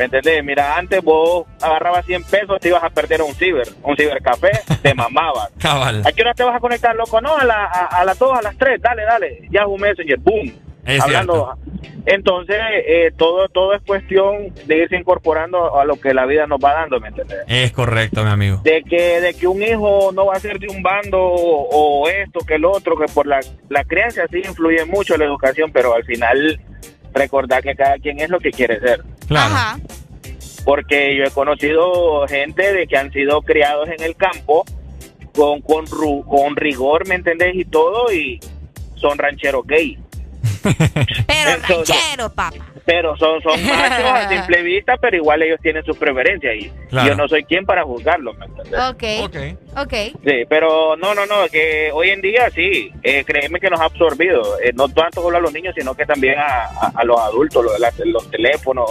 ¿Me 0.00 0.06
entendés? 0.06 0.42
Mira, 0.42 0.78
antes 0.78 1.02
vos 1.04 1.44
agarrabas 1.60 2.06
100 2.06 2.24
pesos, 2.24 2.58
te 2.58 2.68
ibas 2.68 2.82
a 2.82 2.88
perder 2.88 3.20
un 3.20 3.34
ciber, 3.34 3.68
un 3.82 3.94
cibercafé, 3.98 4.48
te 4.82 4.94
mamabas. 4.94 5.50
Cabal. 5.60 6.00
¿A 6.06 6.10
qué 6.12 6.22
hora 6.22 6.32
te 6.32 6.42
vas 6.42 6.56
a 6.56 6.60
conectar, 6.60 6.96
loco? 6.96 7.20
No, 7.20 7.36
a, 7.36 7.44
la- 7.44 7.66
a, 7.66 8.00
a 8.00 8.04
las 8.06 8.18
2, 8.18 8.38
a 8.38 8.40
las 8.40 8.56
3, 8.56 8.80
dale, 8.80 9.02
dale. 9.04 9.42
Yahoo 9.50 9.76
Messenger, 9.76 10.16
boom. 10.18 10.50
Es 10.86 11.02
Hablando. 11.02 11.54
Entonces, 12.06 12.56
eh, 12.86 13.10
todo, 13.14 13.48
todo 13.50 13.74
es 13.74 13.82
cuestión 13.82 14.54
de 14.64 14.78
irse 14.78 14.96
incorporando 14.96 15.78
a 15.78 15.84
lo 15.84 16.00
que 16.00 16.14
la 16.14 16.24
vida 16.24 16.46
nos 16.46 16.58
va 16.58 16.72
dando, 16.72 16.98
¿me 16.98 17.08
entendés? 17.08 17.40
Es 17.46 17.70
correcto, 17.72 18.24
mi 18.24 18.30
amigo. 18.30 18.62
De 18.64 18.82
que, 18.82 19.20
de 19.20 19.34
que 19.34 19.46
un 19.46 19.62
hijo 19.62 20.10
no 20.14 20.24
va 20.26 20.36
a 20.36 20.40
ser 20.40 20.58
de 20.58 20.68
un 20.68 20.82
bando 20.82 21.20
o, 21.22 21.68
o 22.04 22.08
esto 22.08 22.40
que 22.40 22.54
el 22.54 22.64
otro, 22.64 22.96
que 22.96 23.04
por 23.12 23.26
la, 23.26 23.40
la 23.68 23.84
crianza 23.84 24.22
sí 24.30 24.38
influye 24.38 24.86
mucho 24.86 25.18
la 25.18 25.26
educación, 25.26 25.70
pero 25.70 25.94
al 25.94 26.04
final 26.04 26.58
recordar 27.12 27.62
que 27.62 27.74
cada 27.74 27.98
quien 27.98 28.18
es 28.20 28.30
lo 28.30 28.38
que 28.40 28.50
quiere 28.50 28.80
ser. 28.80 29.00
Claro. 29.30 29.80
Porque 30.64 31.16
yo 31.16 31.24
he 31.24 31.30
conocido 31.30 32.26
gente 32.28 32.72
de 32.72 32.86
que 32.86 32.96
han 32.96 33.10
sido 33.12 33.40
criados 33.42 33.88
en 33.88 34.02
el 34.02 34.14
campo 34.16 34.64
con, 35.34 35.62
con, 35.62 35.86
ru- 35.86 36.24
con 36.26 36.56
rigor, 36.56 37.06
¿me 37.08 37.14
entendés? 37.14 37.54
Y 37.54 37.64
todo, 37.64 38.12
y 38.12 38.40
son 38.96 39.16
rancheros 39.18 39.64
gay. 39.66 39.96
Pero 40.62 41.50
Entonces- 41.54 41.96
ranchero, 41.96 42.28
papá. 42.34 42.52
Pero 42.84 43.16
son, 43.18 43.40
son 43.42 43.62
machos 43.66 44.04
a 44.10 44.28
simple 44.28 44.62
vista, 44.62 44.96
pero 44.96 45.16
igual 45.16 45.42
ellos 45.42 45.60
tienen 45.62 45.84
sus 45.84 45.96
preferencias 45.96 46.54
y 46.56 46.70
Claro. 46.88 47.08
yo 47.08 47.14
no 47.14 47.28
soy 47.28 47.44
quien 47.44 47.64
para 47.64 47.84
juzgarlos, 47.84 48.36
¿me 48.38 48.46
entendés? 48.46 48.80
Ok. 48.90 49.30
Ok. 49.78 49.92
Sí, 50.24 50.44
pero 50.48 50.96
no, 50.96 51.14
no, 51.14 51.24
no, 51.26 51.46
que 51.52 51.90
hoy 51.92 52.08
en 52.10 52.20
día 52.20 52.50
sí, 52.50 52.90
eh, 53.02 53.22
créeme 53.24 53.60
que 53.60 53.70
nos 53.70 53.80
ha 53.80 53.84
absorbido, 53.84 54.58
eh, 54.60 54.72
no 54.74 54.88
tanto 54.88 55.22
solo 55.22 55.36
a 55.36 55.40
los 55.40 55.52
niños, 55.52 55.74
sino 55.78 55.94
que 55.94 56.04
también 56.04 56.38
a, 56.38 56.64
a- 56.64 56.92
a 56.96 57.04
los 57.04 57.20
adultos, 57.20 57.64
los, 57.64 58.06
los 58.06 58.30
teléfonos, 58.30 58.90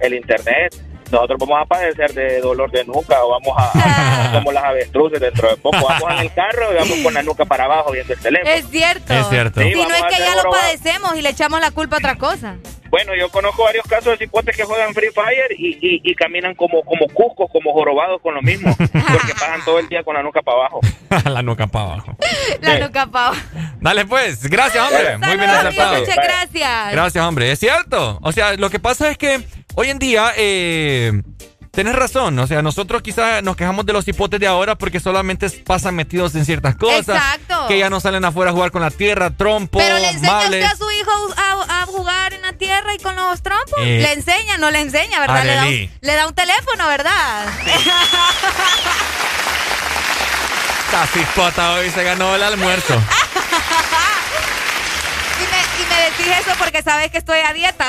el 0.00 0.14
internet. 0.14 0.74
Nosotros 1.10 1.38
vamos 1.38 1.62
a 1.62 1.64
padecer 1.64 2.12
de 2.12 2.40
dolor 2.40 2.70
de 2.70 2.84
nuca 2.84 3.24
o 3.24 3.30
vamos 3.30 3.54
a, 3.56 4.30
como 4.34 4.52
las 4.52 4.64
avestruces 4.64 5.18
dentro 5.18 5.48
de 5.48 5.56
poco, 5.56 5.78
vamos 5.88 6.12
en 6.12 6.18
el 6.18 6.32
carro 6.34 6.70
y 6.72 6.76
vamos 6.76 6.98
con 7.02 7.14
la 7.14 7.22
nuca 7.22 7.46
para 7.46 7.64
abajo 7.64 7.92
viendo 7.92 8.12
el 8.12 8.20
teléfono. 8.20 8.50
Es 8.50 8.66
cierto. 8.68 9.14
Es 9.14 9.26
cierto. 9.28 9.62
Sí, 9.62 9.72
Si 9.72 9.86
no 9.86 9.94
es 9.94 10.02
que 10.02 10.22
ya 10.22 10.36
lo 10.36 10.50
padecemos 10.50 11.16
y 11.16 11.22
le 11.22 11.30
echamos 11.30 11.60
la 11.60 11.70
culpa 11.70 11.96
a 11.96 11.98
otra 11.98 12.16
cosa. 12.16 12.56
Bueno, 12.90 13.12
yo 13.14 13.30
conozco 13.30 13.64
varios 13.64 13.86
casos 13.86 14.18
de 14.18 14.24
cipotes 14.24 14.56
que 14.56 14.64
juegan 14.64 14.94
Free 14.94 15.10
Fire 15.10 15.52
y, 15.58 15.74
y, 15.74 16.00
y 16.02 16.14
caminan 16.14 16.54
como, 16.54 16.82
como 16.82 17.06
cuscos, 17.08 17.50
como 17.52 17.72
jorobados 17.72 18.20
con 18.22 18.34
lo 18.34 18.40
mismo, 18.40 18.74
porque 18.76 18.92
pasan 19.38 19.62
todo 19.64 19.78
el 19.78 19.88
día 19.88 20.02
con 20.02 20.14
la 20.14 20.22
nuca 20.22 20.40
para 20.40 20.58
abajo. 20.58 20.80
la 21.30 21.42
nuca 21.42 21.66
para 21.66 21.84
abajo. 21.84 22.16
La 22.60 22.78
nuca 22.78 23.06
pa' 23.06 23.32
Dale 23.80 24.06
pues, 24.06 24.48
gracias 24.48 24.84
hombre, 24.84 25.18
muy 25.18 25.36
bien 25.36 25.50
acertado. 25.50 26.00
Muchas 26.00 26.16
gracias. 26.16 26.92
Gracias 26.92 27.24
hombre, 27.24 27.52
es 27.52 27.58
cierto. 27.58 28.18
O 28.22 28.32
sea, 28.32 28.54
lo 28.54 28.70
que 28.70 28.80
pasa 28.80 29.10
es 29.10 29.18
que 29.18 29.42
hoy 29.78 29.90
en 29.90 30.00
día, 30.00 30.32
eh, 30.36 31.22
tenés 31.70 31.94
razón, 31.94 32.36
o 32.40 32.48
sea, 32.48 32.62
nosotros 32.62 33.00
quizás 33.00 33.44
nos 33.44 33.54
quejamos 33.54 33.86
de 33.86 33.92
los 33.92 34.08
hipotes 34.08 34.40
de 34.40 34.48
ahora 34.48 34.74
porque 34.74 34.98
solamente 34.98 35.48
pasan 35.64 35.94
metidos 35.94 36.34
en 36.34 36.44
ciertas 36.44 36.74
cosas. 36.74 37.16
Exacto. 37.16 37.68
Que 37.68 37.78
ya 37.78 37.88
no 37.88 38.00
salen 38.00 38.24
afuera 38.24 38.50
a 38.50 38.54
jugar 38.54 38.72
con 38.72 38.82
la 38.82 38.90
tierra, 38.90 39.30
trompo, 39.30 39.78
Pero 39.78 39.98
le 39.98 40.08
enseña 40.08 40.40
usted 40.40 40.62
a 40.62 40.74
su 40.74 40.90
hijo 40.90 41.12
a, 41.36 41.82
a 41.82 41.86
jugar 41.86 42.32
en 42.32 42.42
la 42.42 42.54
tierra 42.54 42.92
y 42.92 42.98
con 42.98 43.14
los 43.14 43.40
trompos. 43.40 43.78
Eh, 43.78 44.00
le 44.02 44.14
enseña, 44.14 44.58
no 44.58 44.72
le 44.72 44.80
enseña, 44.80 45.20
¿verdad? 45.20 45.44
Le 45.44 45.54
da, 45.54 45.62
un, 45.66 45.90
le 46.00 46.14
da 46.16 46.26
un 46.26 46.34
teléfono, 46.34 46.88
¿verdad? 46.88 47.46
Esta 50.86 51.06
cipota 51.06 51.74
hoy 51.74 51.88
se 51.90 52.02
ganó 52.02 52.34
el 52.34 52.42
almuerzo. 52.42 53.00
Decís 56.18 56.32
eso 56.40 56.50
porque 56.58 56.82
sabes 56.82 57.10
que 57.10 57.18
estoy 57.18 57.38
a 57.40 57.52
dieta, 57.52 57.86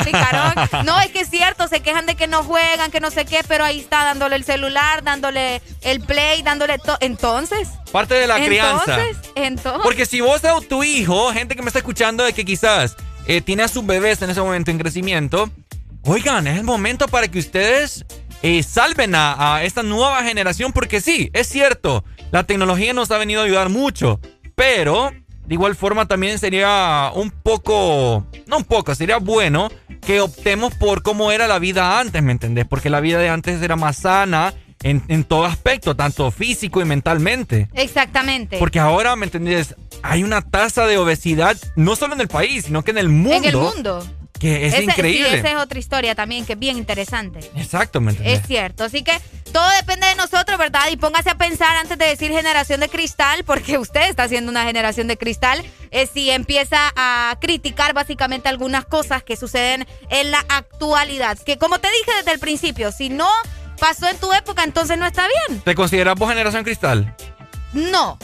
picarón. 0.04 0.86
No, 0.86 1.00
es 1.00 1.10
que 1.10 1.20
es 1.20 1.30
cierto, 1.30 1.66
se 1.68 1.80
quejan 1.80 2.06
de 2.06 2.14
que 2.14 2.26
no 2.26 2.42
juegan, 2.44 2.90
que 2.90 3.00
no 3.00 3.10
sé 3.10 3.24
qué, 3.24 3.40
pero 3.46 3.64
ahí 3.64 3.80
está 3.80 4.04
dándole 4.04 4.36
el 4.36 4.44
celular, 4.44 5.02
dándole 5.02 5.60
el 5.82 6.00
play, 6.00 6.42
dándole 6.42 6.78
todo. 6.78 6.96
Entonces. 7.00 7.68
Parte 7.90 8.14
de 8.14 8.26
la 8.26 8.36
crianza. 8.36 8.98
Entonces, 8.98 9.30
entonces. 9.34 9.82
Porque 9.82 10.06
si 10.06 10.20
vos 10.20 10.42
o 10.44 10.60
tu 10.60 10.84
hijo, 10.84 11.32
gente 11.32 11.56
que 11.56 11.62
me 11.62 11.68
está 11.68 11.80
escuchando 11.80 12.24
de 12.24 12.32
que 12.32 12.44
quizás 12.44 12.96
eh, 13.26 13.40
tiene 13.40 13.64
a 13.64 13.68
sus 13.68 13.84
bebés 13.84 14.22
en 14.22 14.30
ese 14.30 14.40
momento 14.40 14.70
en 14.70 14.78
crecimiento, 14.78 15.50
oigan, 16.04 16.46
es 16.46 16.58
el 16.58 16.64
momento 16.64 17.08
para 17.08 17.28
que 17.28 17.38
ustedes 17.38 18.04
eh, 18.42 18.62
salven 18.62 19.14
a, 19.14 19.56
a 19.56 19.64
esta 19.64 19.82
nueva 19.82 20.22
generación 20.22 20.72
porque 20.72 21.00
sí, 21.00 21.30
es 21.32 21.48
cierto, 21.48 22.04
la 22.30 22.44
tecnología 22.44 22.92
nos 22.92 23.10
ha 23.10 23.18
venido 23.18 23.40
a 23.40 23.44
ayudar 23.44 23.68
mucho, 23.68 24.20
pero 24.54 25.12
de 25.52 25.56
igual 25.56 25.76
forma 25.76 26.06
también 26.06 26.38
sería 26.38 27.10
un 27.14 27.30
poco, 27.30 28.26
no 28.46 28.56
un 28.56 28.64
poco, 28.64 28.94
sería 28.94 29.18
bueno 29.18 29.70
que 30.00 30.22
optemos 30.22 30.72
por 30.74 31.02
cómo 31.02 31.30
era 31.30 31.46
la 31.46 31.58
vida 31.58 32.00
antes, 32.00 32.22
¿me 32.22 32.32
entendés? 32.32 32.64
Porque 32.66 32.88
la 32.88 33.00
vida 33.00 33.18
de 33.18 33.28
antes 33.28 33.60
era 33.60 33.76
más 33.76 33.96
sana 33.96 34.54
en, 34.82 35.02
en 35.08 35.24
todo 35.24 35.44
aspecto, 35.44 35.94
tanto 35.94 36.30
físico 36.30 36.80
y 36.80 36.86
mentalmente. 36.86 37.68
Exactamente. 37.74 38.56
Porque 38.58 38.80
ahora, 38.80 39.14
¿me 39.14 39.26
entendés? 39.26 39.76
Hay 40.02 40.24
una 40.24 40.40
tasa 40.40 40.86
de 40.86 40.96
obesidad, 40.96 41.58
no 41.76 41.96
solo 41.96 42.14
en 42.14 42.22
el 42.22 42.28
país, 42.28 42.64
sino 42.64 42.82
que 42.82 42.92
en 42.92 42.98
el 42.98 43.10
mundo. 43.10 43.36
En 43.36 43.44
el 43.44 43.56
mundo. 43.58 44.06
Que 44.42 44.66
es 44.66 44.82
increíble. 44.82 45.30
Sí, 45.30 45.36
esa 45.36 45.50
es 45.52 45.56
otra 45.56 45.78
historia 45.78 46.16
también 46.16 46.44
que 46.44 46.54
es 46.54 46.58
bien 46.58 46.76
interesante. 46.76 47.38
Exacto, 47.54 48.00
¿me 48.00 48.10
Es 48.24 48.44
cierto. 48.44 48.82
Así 48.82 49.04
que 49.04 49.12
todo 49.52 49.64
depende 49.76 50.08
de 50.08 50.16
nosotros, 50.16 50.58
¿verdad? 50.58 50.88
Y 50.90 50.96
póngase 50.96 51.30
a 51.30 51.36
pensar 51.36 51.76
antes 51.76 51.96
de 51.96 52.06
decir 52.06 52.32
generación 52.32 52.80
de 52.80 52.88
cristal, 52.88 53.44
porque 53.44 53.78
usted 53.78 54.08
está 54.08 54.24
haciendo 54.24 54.50
una 54.50 54.64
generación 54.64 55.06
de 55.06 55.16
cristal, 55.16 55.64
eh, 55.92 56.08
si 56.12 56.28
empieza 56.32 56.92
a 56.96 57.38
criticar 57.40 57.94
básicamente 57.94 58.48
algunas 58.48 58.84
cosas 58.84 59.22
que 59.22 59.36
suceden 59.36 59.86
en 60.10 60.32
la 60.32 60.44
actualidad. 60.48 61.38
Que 61.38 61.56
como 61.56 61.78
te 61.78 61.88
dije 61.88 62.10
desde 62.18 62.32
el 62.32 62.40
principio, 62.40 62.90
si 62.90 63.10
no 63.10 63.28
pasó 63.78 64.08
en 64.08 64.18
tu 64.18 64.32
época, 64.32 64.64
entonces 64.64 64.98
no 64.98 65.06
está 65.06 65.24
bien. 65.46 65.60
¿Te 65.60 65.76
consideras 65.76 66.16
vos 66.16 66.28
generación 66.28 66.64
cristal? 66.64 67.14
No. 67.72 68.18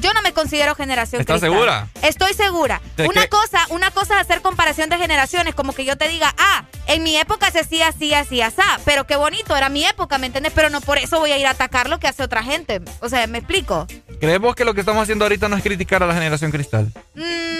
Yo 0.00 0.12
no 0.12 0.22
me 0.22 0.32
considero 0.32 0.74
generación 0.74 1.20
¿Estás 1.20 1.40
segura? 1.40 1.88
Estoy 2.02 2.34
segura. 2.34 2.80
Una 2.98 3.26
cosa, 3.28 3.66
una 3.70 3.90
cosa 3.90 4.14
es 4.14 4.20
hacer 4.22 4.42
comparación 4.42 4.90
de 4.90 4.98
generaciones, 4.98 5.54
como 5.54 5.72
que 5.72 5.84
yo 5.84 5.96
te 5.96 6.08
diga, 6.08 6.34
ah, 6.38 6.64
en 6.86 7.02
mi 7.02 7.16
época 7.16 7.50
se 7.50 7.60
hacía 7.60 7.88
así, 7.88 8.14
así, 8.14 8.40
así, 8.40 8.54
pero 8.84 9.06
qué 9.06 9.16
bonito, 9.16 9.56
era 9.56 9.68
mi 9.68 9.84
época, 9.84 10.18
¿me 10.18 10.26
entiendes? 10.26 10.52
Pero 10.54 10.70
no 10.70 10.80
por 10.80 10.98
eso 10.98 11.18
voy 11.20 11.32
a 11.32 11.38
ir 11.38 11.46
a 11.46 11.50
atacar 11.50 11.88
lo 11.88 11.98
que 11.98 12.08
hace 12.08 12.22
otra 12.22 12.42
gente. 12.42 12.80
O 13.00 13.08
sea, 13.08 13.26
¿me 13.26 13.38
explico? 13.38 13.86
¿Creemos 14.20 14.54
que 14.54 14.64
lo 14.64 14.74
que 14.74 14.80
estamos 14.80 15.02
haciendo 15.02 15.24
ahorita 15.24 15.48
no 15.48 15.56
es 15.56 15.62
criticar 15.62 16.02
a 16.02 16.06
la 16.06 16.14
generación 16.14 16.50
cristal? 16.50 16.92
Mmm 17.14 17.54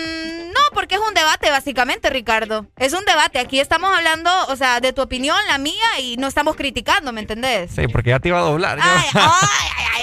no, 0.55 0.61
porque 0.73 0.95
es 0.95 1.01
un 1.07 1.15
debate, 1.15 1.51
básicamente, 1.51 2.11
Ricardo. 2.11 2.67
Es 2.77 2.93
un 2.93 3.05
debate. 3.05 3.39
Aquí 3.39 3.59
estamos 3.59 3.95
hablando, 3.95 4.31
o 4.49 4.57
sea, 4.57 4.81
de 4.81 4.93
tu 4.93 5.03
opinión, 5.03 5.37
la 5.49 5.59
mía, 5.59 6.01
y 6.01 6.17
no 6.17 6.29
estamos 6.29 6.55
criticando, 6.55 7.13
¿me 7.13 7.21
entendés? 7.21 7.73
Sí, 7.75 7.89
porque 7.89 8.11
ya 8.11 8.21
te 8.21 8.29
iba 8.29 8.39
a 8.39 8.43
doblar. 8.43 8.79
Ay, 8.81 9.05
ay, 9.13 9.69
ay, 9.93 9.94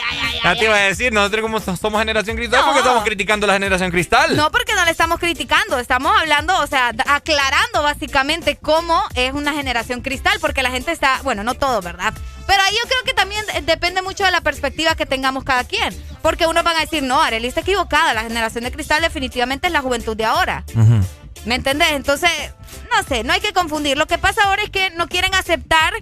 Ya 0.44 0.56
te 0.56 0.66
iba 0.66 0.76
a 0.76 0.80
decir, 0.80 1.14
nosotros 1.14 1.42
como 1.42 1.60
somos 1.60 2.00
generación 2.00 2.36
cristal, 2.36 2.64
¿por 2.64 2.74
qué 2.74 2.80
estamos 2.80 3.04
criticando 3.04 3.46
la 3.46 3.54
generación 3.54 3.92
cristal? 3.92 4.36
No, 4.36 4.52
porque 4.52 4.74
no 4.74 4.84
le 4.86 4.92
estamos 4.92 5.20
criticando. 5.20 5.78
Estamos 5.78 6.12
hablando, 6.20 6.58
o 6.60 6.68
sea, 6.68 6.92
aclarando 7.08 7.84
básicamente 7.84 8.58
cómo 8.58 9.04
es 9.16 9.34
una 9.34 9.54
generación 9.54 10.02
cristal, 10.02 10.38
porque 10.42 10.64
la 10.64 10.72
gente 10.72 10.92
está, 10.92 11.20
bueno, 11.24 11.44
no 11.44 11.54
todo, 11.54 11.82
¿verdad? 11.82 12.14
Pero 12.48 12.64
ahí 12.64 12.74
yo 12.74 12.90
creo 12.90 13.04
que 13.04 13.14
también 13.14 13.46
depende 13.66 14.02
mucho 14.02 14.26
de 14.26 14.32
la 14.32 14.42
perspectiva 14.42 14.96
que 14.96 15.06
tengamos 15.06 15.44
cada 15.44 15.64
quien. 15.64 15.96
Porque 16.22 16.48
unos 16.48 16.64
van 16.64 16.76
a 16.78 16.82
decir, 16.82 17.04
no, 17.04 17.22
Arely 17.22 17.48
está 17.48 17.62
equivocada. 17.62 18.14
La 18.14 18.24
generación 18.24 18.64
de 18.64 18.72
cristal 18.72 19.02
definitivamente 19.02 19.68
es 19.68 19.74
la 19.74 19.82
juventud 19.82 20.18
de 20.18 20.26
ahora. 20.26 20.64
¿Me 21.46 21.56
entendés? 21.56 21.92
Entonces, 21.92 22.30
no 22.92 23.04
sé, 23.08 23.24
no 23.24 23.34
hay 23.34 23.42
que 23.42 23.54
confundir. 23.54 23.98
Lo 23.98 24.08
que 24.08 24.18
pasa 24.18 24.44
ahora 24.44 24.64
es 24.64 24.70
que 24.70 24.90
no 24.92 25.08
quieren 25.08 25.34
aceptar 25.34 25.94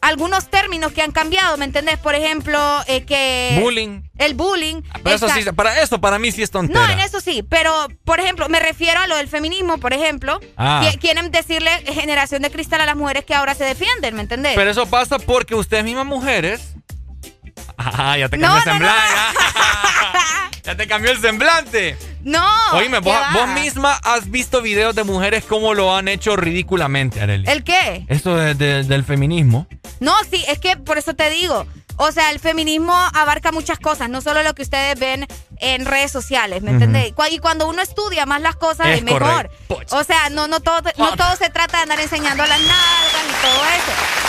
algunos 0.00 0.48
términos 0.48 0.92
que 0.92 1.02
han 1.02 1.12
cambiado, 1.12 1.56
¿me 1.56 1.64
entendés? 1.64 1.98
Por 1.98 2.14
ejemplo, 2.14 2.58
eh, 2.86 3.04
que... 3.04 3.58
Bullying. 3.60 4.02
El 4.18 4.34
bullying. 4.34 4.82
Pero 5.02 5.16
eso 5.16 5.28
sí, 5.28 5.44
para 5.54 5.80
eso 5.80 6.00
para 6.00 6.18
mí 6.18 6.32
sí 6.32 6.42
es 6.42 6.50
tontera. 6.50 6.86
No, 6.86 6.92
en 6.92 7.00
eso 7.00 7.20
sí, 7.20 7.42
pero 7.42 7.88
por 8.04 8.20
ejemplo, 8.20 8.48
me 8.48 8.60
refiero 8.60 9.00
a 9.00 9.06
lo 9.06 9.16
del 9.16 9.28
feminismo, 9.28 9.78
por 9.78 9.92
ejemplo. 9.92 10.40
Ah. 10.56 10.90
quieren 11.00 11.30
decirle 11.30 11.70
generación 11.86 12.42
de 12.42 12.50
cristal 12.50 12.80
a 12.80 12.86
las 12.86 12.96
mujeres 12.96 13.24
que 13.24 13.34
ahora 13.34 13.54
se 13.54 13.64
defienden, 13.64 14.14
¿me 14.14 14.22
entendés? 14.22 14.54
Pero 14.54 14.70
eso 14.70 14.86
pasa 14.86 15.18
porque 15.18 15.54
ustedes 15.54 15.84
mismas 15.84 16.06
mujeres... 16.06 16.74
Ah, 17.76 18.16
ya 18.18 18.28
te 18.28 18.38
cambió 18.38 18.58
el 18.58 18.64
semblante. 18.64 19.14
ya 20.64 20.76
te 20.76 20.86
cambió 20.86 21.10
el 21.12 21.20
semblante. 21.20 21.96
No. 22.22 22.46
Oíme, 22.72 22.98
vos, 22.98 23.16
vos, 23.32 23.48
misma 23.48 23.98
has 24.02 24.30
visto 24.30 24.60
videos 24.60 24.94
de 24.94 25.04
mujeres 25.04 25.44
cómo 25.44 25.74
lo 25.74 25.96
han 25.96 26.08
hecho 26.08 26.36
ridículamente, 26.36 27.20
Arely. 27.20 27.48
¿El 27.48 27.64
qué? 27.64 28.04
Eso 28.08 28.34
del 28.36 29.04
feminismo. 29.04 29.66
No, 30.00 30.14
sí, 30.30 30.44
es 30.48 30.58
que 30.58 30.76
por 30.76 30.98
eso 30.98 31.14
te 31.14 31.30
digo. 31.30 31.66
O 32.00 32.12
sea, 32.12 32.30
el 32.30 32.38
feminismo 32.38 32.94
abarca 32.94 33.50
muchas 33.50 33.80
cosas, 33.80 34.08
no 34.08 34.20
solo 34.20 34.44
lo 34.44 34.54
que 34.54 34.62
ustedes 34.62 34.98
ven 35.00 35.26
en 35.58 35.84
redes 35.84 36.12
sociales, 36.12 36.62
¿me 36.62 36.70
entendés? 36.70 37.12
Y 37.30 37.38
cuando 37.38 37.68
uno 37.68 37.82
estudia 37.82 38.24
más 38.24 38.40
las 38.40 38.54
cosas 38.54 38.86
es, 38.88 39.02
mejor. 39.02 39.50
O 39.90 40.04
sea, 40.04 40.30
no, 40.30 40.46
no, 40.46 40.60
todo, 40.60 40.80
no 40.96 41.16
todo 41.16 41.34
se 41.36 41.50
trata 41.50 41.78
de 41.78 41.82
andar 41.82 42.00
enseñando 42.00 42.46
las 42.46 42.60
nalgas 42.60 43.24
y 43.28 43.42
todo 43.42 43.64
eso. 43.64 44.27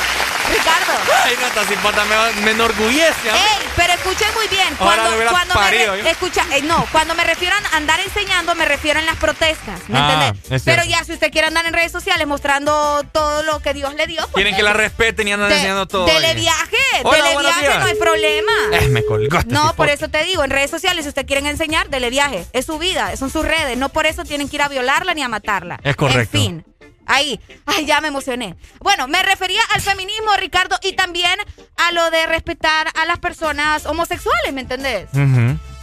Ricardo. 0.49 0.93
Ay, 1.23 1.35
no, 1.39 2.35
me, 2.35 2.41
me 2.41 2.51
enorgullece. 2.51 3.29
Ey, 3.29 3.67
pero 3.75 3.93
escuchen 3.93 4.27
muy 4.35 4.47
bien. 4.47 4.75
Cuando, 4.77 5.09
cuando 5.29 5.55
me 6.03 6.09
escucha, 6.09 6.45
eh, 6.55 6.61
no, 6.63 6.85
cuando 6.91 7.15
me 7.15 7.23
refiero 7.23 7.55
a 7.55 7.77
andar 7.77 7.99
enseñando, 7.99 8.55
me 8.55 8.65
refiero 8.65 8.99
en 8.99 9.05
las 9.05 9.17
protestas. 9.17 9.79
¿Me 9.87 9.99
ah, 9.99 10.31
entendés? 10.31 10.63
Pero 10.63 10.83
ya, 10.83 11.03
si 11.03 11.13
usted 11.13 11.31
quiere 11.31 11.47
andar 11.47 11.65
en 11.65 11.73
redes 11.73 11.91
sociales 11.91 12.27
mostrando 12.27 13.03
todo 13.11 13.43
lo 13.43 13.61
que 13.61 13.73
Dios 13.73 13.93
le 13.95 14.07
dio. 14.07 14.21
Pues 14.23 14.33
Quieren 14.33 14.55
que 14.55 14.63
la 14.63 14.73
respeten 14.73 15.27
y 15.27 15.33
andan 15.33 15.51
enseñando 15.51 15.87
todo. 15.87 16.05
Dele 16.05 16.33
viaje, 16.33 16.77
dele 17.03 17.37
viaje, 17.39 17.79
no 17.79 17.85
hay 17.85 17.95
problema. 17.95 18.51
Eh, 18.73 18.87
me 18.89 19.03
colgó 19.03 19.39
este 19.39 19.53
No, 19.53 19.75
por 19.75 19.89
eso 19.89 20.09
te 20.09 20.23
digo, 20.23 20.43
en 20.43 20.49
redes 20.49 20.71
sociales, 20.71 21.05
si 21.05 21.09
usted 21.09 21.25
quieren 21.25 21.45
enseñar, 21.45 21.89
dele 21.89 22.09
viaje. 22.09 22.45
Es 22.53 22.65
su 22.65 22.79
vida, 22.79 23.15
son 23.17 23.29
sus 23.29 23.45
redes. 23.45 23.77
No 23.77 23.89
por 23.89 24.05
eso 24.05 24.23
tienen 24.23 24.49
que 24.49 24.57
ir 24.57 24.61
a 24.61 24.67
violarla 24.67 25.13
ni 25.13 25.21
a 25.21 25.29
matarla. 25.29 25.79
Es 25.83 25.95
correcto. 25.95 26.37
En 26.37 26.43
fin. 26.43 26.68
Ahí, 27.09 27.39
ay, 27.65 27.85
ya 27.85 28.01
me 28.01 28.09
emocioné. 28.09 28.55
Bueno, 28.79 29.07
me 29.07 29.21
refería 29.23 29.61
al 29.73 29.81
feminismo, 29.81 30.31
Ricardo, 30.37 30.77
y 30.83 30.93
también 30.93 31.33
a 31.77 31.91
lo 31.91 32.11
de 32.11 32.27
respetar 32.27 32.87
a 32.95 33.05
las 33.05 33.17
personas 33.17 33.87
homosexuales, 33.87 34.53
¿me 34.53 34.61
entendés? 34.61 35.07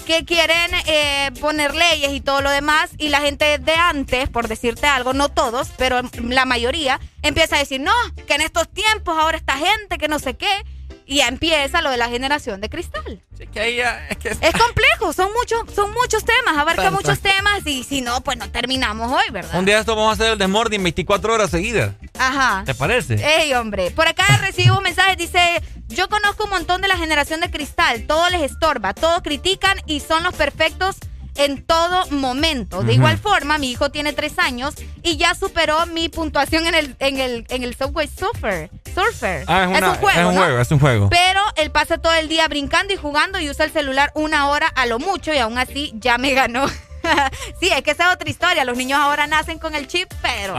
Que 0.06 0.24
quieren 0.24 0.70
eh, 0.86 1.32
poner 1.40 1.74
leyes 1.74 2.12
y 2.12 2.20
todo 2.20 2.42
lo 2.42 2.50
demás, 2.50 2.90
y 2.96 3.08
la 3.08 3.20
gente 3.20 3.58
de 3.58 3.74
antes, 3.74 4.28
por 4.28 4.46
decirte 4.46 4.86
algo, 4.86 5.14
no 5.14 5.28
todos, 5.28 5.68
pero 5.76 6.00
la 6.22 6.44
mayoría, 6.44 7.00
empieza 7.22 7.56
a 7.56 7.58
decir, 7.58 7.80
no, 7.80 7.92
que 8.28 8.34
en 8.34 8.42
estos 8.42 8.68
tiempos 8.68 9.18
ahora 9.18 9.36
esta 9.36 9.56
gente, 9.56 9.98
que 9.98 10.06
no 10.06 10.20
sé 10.20 10.36
qué, 10.36 10.64
y 11.06 11.16
ya 11.16 11.28
empieza 11.28 11.80
lo 11.82 11.90
de 11.90 11.96
la 11.96 12.08
generación 12.08 12.60
de 12.60 12.68
cristal. 12.68 13.22
es, 13.38 14.52
complejo, 14.52 15.12
son 15.12 15.32
muchos, 15.32 15.74
son 15.74 15.92
muchos 15.92 16.24
temas, 16.24 16.58
abarca 16.58 16.90
muchos 16.90 17.20
temas 17.20 17.64
y 17.64 17.84
si 17.84 18.00
no, 18.00 18.20
pues 18.22 18.36
no 18.36 18.50
terminamos 18.50 19.10
hoy, 19.12 19.30
¿verdad? 19.30 19.58
Un 19.58 19.64
día 19.64 19.78
esto 19.78 19.94
vamos 19.94 20.10
a 20.10 20.12
hacer 20.14 20.32
el 20.32 20.38
Desmorning 20.38 20.82
24 20.82 21.32
horas 21.32 21.50
seguidas. 21.50 21.94
Ajá. 22.18 22.64
¿Te 22.66 22.74
parece? 22.74 23.14
Ey, 23.14 23.54
hombre. 23.54 23.92
Por 23.92 24.08
acá 24.08 24.24
recibo 24.38 24.78
un 24.78 24.82
mensaje, 24.82 25.14
dice, 25.14 25.62
yo 25.86 26.08
conozco 26.08 26.44
un 26.44 26.50
montón 26.50 26.82
de 26.82 26.88
la 26.88 26.96
generación 26.96 27.40
de 27.40 27.50
cristal, 27.50 28.06
todo 28.06 28.28
les 28.30 28.42
estorba, 28.42 28.92
todos 28.92 29.22
critican 29.22 29.78
y 29.86 30.00
son 30.00 30.24
los 30.24 30.34
perfectos 30.34 30.96
en 31.36 31.64
todo 31.64 32.06
momento. 32.10 32.82
De 32.82 32.94
igual 32.94 33.18
forma, 33.18 33.58
mi 33.58 33.70
hijo 33.70 33.90
tiene 33.90 34.12
tres 34.12 34.38
años 34.38 34.74
y 35.02 35.16
ya 35.16 35.34
superó 35.34 35.86
mi 35.86 36.08
puntuación 36.08 36.66
en 36.66 36.74
el, 36.74 36.96
en 36.98 37.18
el, 37.18 37.46
en 37.48 37.62
el 37.62 37.74
Subway 37.76 38.08
Surfer. 38.08 38.70
Surfer. 38.94 39.44
Ah, 39.46 39.70
es, 39.74 39.82
un 39.82 39.94
juego. 39.96 40.20
Es 40.20 40.26
un 40.26 40.36
juego, 40.36 40.58
es 40.60 40.70
un 40.70 40.78
juego. 40.78 41.08
Pero 41.10 41.40
él 41.56 41.70
pasa 41.70 41.98
todo 41.98 42.14
el 42.14 42.28
día 42.28 42.48
brincando 42.48 42.92
y 42.92 42.96
jugando 42.96 43.38
y 43.40 43.50
usa 43.50 43.64
el 43.64 43.72
celular 43.72 44.10
una 44.14 44.48
hora 44.48 44.66
a 44.68 44.86
lo 44.86 44.98
mucho 44.98 45.32
y 45.32 45.38
aún 45.38 45.58
así 45.58 45.92
ya 45.96 46.18
me 46.18 46.32
ganó. 46.32 46.66
sí, 47.60 47.68
es 47.68 47.82
que 47.82 47.92
esa 47.92 48.08
es 48.08 48.14
otra 48.14 48.28
historia. 48.28 48.64
Los 48.64 48.76
niños 48.76 48.98
ahora 48.98 49.26
nacen 49.26 49.58
con 49.58 49.74
el 49.74 49.86
chip, 49.86 50.12
pero 50.22 50.54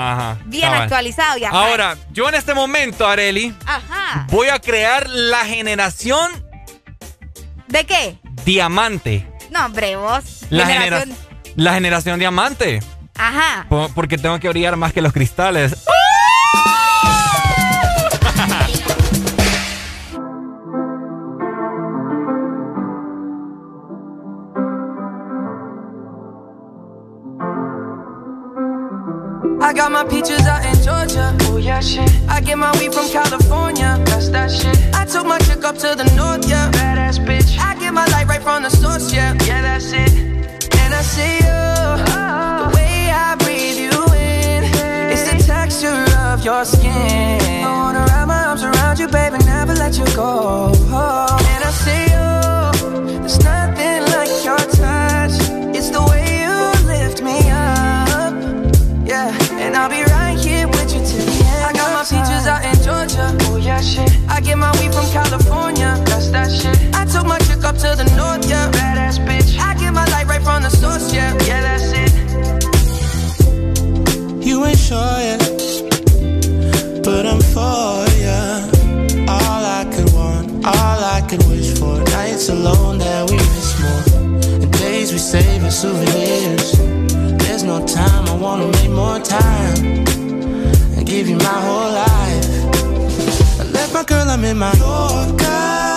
bien 0.46 0.72
actualizado. 0.74 1.38
Ya 1.38 1.50
ahora, 1.50 1.98
yo 2.12 2.28
en 2.30 2.36
este 2.36 2.54
momento, 2.54 3.08
Areli, 3.08 3.54
voy 4.30 4.48
a 4.50 4.60
crear 4.60 5.10
la 5.10 5.46
generación. 5.46 6.46
¿De 7.68 7.86
qué? 7.86 8.18
Diamante. 8.46 9.28
No, 9.52 9.66
hombre, 9.66 9.96
vos. 9.96 10.42
La 10.50 10.66
generación... 10.66 11.16
la 11.56 11.74
generación 11.74 12.20
diamante. 12.20 12.80
Ajá. 13.18 13.66
porque 13.96 14.18
tengo 14.18 14.40
que 14.40 14.48
brillar 14.50 14.76
más 14.78 14.94
que 14.94 15.02
los 15.02 15.12
cristales. 15.12 15.76
I 29.60 29.74
got 29.74 29.92
my 29.92 30.06
peaches 30.06 30.46
out 30.48 30.64
in 30.64 30.82
Georgia. 30.82 31.36
Oh 31.42 31.58
yeah, 31.58 31.82
shit. 31.82 32.10
I 32.30 32.40
get 32.40 32.58
my 32.58 32.72
weed 32.80 32.94
from 32.94 33.10
California. 33.10 34.02
That's 34.06 34.30
that 34.30 34.50
shit. 34.50 34.78
I 34.96 35.04
took 35.04 35.26
my 35.26 35.40
chick 35.40 35.66
up 35.66 35.76
to 35.80 35.94
the 35.94 36.06
north, 36.16 36.48
yeah. 36.48 36.72
Badass 36.72 37.20
bitch. 37.26 37.47
Get 37.88 37.94
my 37.94 38.06
light 38.08 38.28
right 38.28 38.44
from 38.44 38.64
the 38.64 38.70
source, 38.70 39.14
yeah. 39.14 39.34
Yeah, 39.46 39.62
that's 39.62 39.94
it. 39.94 40.12
And 40.76 40.94
I 40.94 41.02
see 41.02 41.38
you. 41.38 41.48
Oh. 41.48 42.68
The 42.68 42.76
way 42.76 43.10
I 43.10 43.36
breathe 43.40 43.80
you 43.80 43.98
in. 44.12 44.64
Hey. 44.76 45.14
It's 45.14 45.24
the 45.32 45.38
texture 45.48 46.04
of 46.28 46.44
your 46.44 46.66
skin. 46.66 47.40
I 47.64 47.72
wanna 47.72 48.04
wrap 48.10 48.28
my 48.28 48.44
arms 48.48 48.64
around 48.64 49.00
you, 49.00 49.08
baby, 49.08 49.38
never 49.46 49.74
let 49.74 49.98
you 49.98 50.04
go. 50.18 50.74
Oh. 50.92 51.40
And 51.54 51.64
I 51.64 51.72
see 51.84 52.04
you. 52.12 53.22
There's 53.24 53.40
nothing 53.40 54.04
like 54.16 54.34
your 54.44 54.60
touch. 54.84 55.36
It's 55.78 55.90
the 55.90 56.04
way 56.12 56.44
you 56.44 56.56
lift 56.92 57.24
me 57.24 57.38
up. 57.50 58.36
Yeah. 59.08 59.32
And 59.64 59.78
I'll 59.78 59.90
be 59.90 60.04
right 60.04 60.38
here 60.38 60.68
with 60.68 60.92
you 60.94 61.00
till 61.08 61.24
the 61.24 61.38
end. 61.56 61.64
I 61.64 61.72
got 61.72 61.90
my 61.96 62.04
peaches 62.04 62.48
out 62.52 62.66
in 62.68 62.76
Georgia. 62.84 63.32
Oh 63.48 63.56
yeah, 63.56 63.80
shit. 63.80 64.12
I 64.28 64.42
get 64.42 64.58
my 64.58 64.72
weed 64.78 64.92
from 64.94 65.08
California. 65.10 65.96
That's 66.06 66.28
that 66.32 66.52
shit. 66.52 66.76
I 66.94 67.06
took 67.06 67.26
my 67.26 67.40
up 67.68 67.76
to 67.76 67.94
the 68.02 68.06
north, 68.16 68.50
yeah. 68.50 68.72
Badass 68.72 69.20
bitch. 69.28 69.60
I 69.60 69.74
get 69.76 69.94
my 69.94 70.06
light 70.06 70.26
right 70.28 70.42
from 70.42 70.64
the 70.64 70.70
source, 70.70 71.14
yeah. 71.14 71.34
Yeah, 71.46 71.62
that's 71.68 71.92
it. 72.04 72.14
You 74.48 74.64
ain't 74.64 74.80
sure 74.80 75.20
yet, 75.30 75.40
but 77.04 77.26
I'm 77.32 77.42
for 77.54 78.08
ya. 78.24 78.40
All 79.28 79.64
I 79.80 79.84
could 79.94 80.10
want, 80.14 80.66
all 80.66 81.00
I 81.18 81.20
could 81.30 81.44
wish 81.50 81.78
for. 81.78 82.00
Nights 82.16 82.48
alone 82.48 83.00
that 83.00 83.30
we 83.30 83.36
miss 83.36 83.70
more. 83.82 84.04
And 84.64 84.72
days 84.80 85.12
we 85.12 85.18
save 85.18 85.64
as 85.66 85.82
souvenirs. 85.82 86.72
There's 87.42 87.64
no 87.64 87.86
time, 87.86 88.24
I 88.28 88.36
wanna 88.36 88.68
make 88.78 88.92
more 88.92 89.20
time 89.20 89.78
And 90.96 91.06
give 91.06 91.28
you 91.28 91.38
my 91.38 91.60
whole 91.68 91.92
life. 92.06 92.48
I 93.60 93.64
left 93.76 93.94
my 93.94 94.04
girl, 94.04 94.30
I'm 94.30 94.46
in 94.46 94.58
my 94.58 94.72
Yorker. 94.74 95.97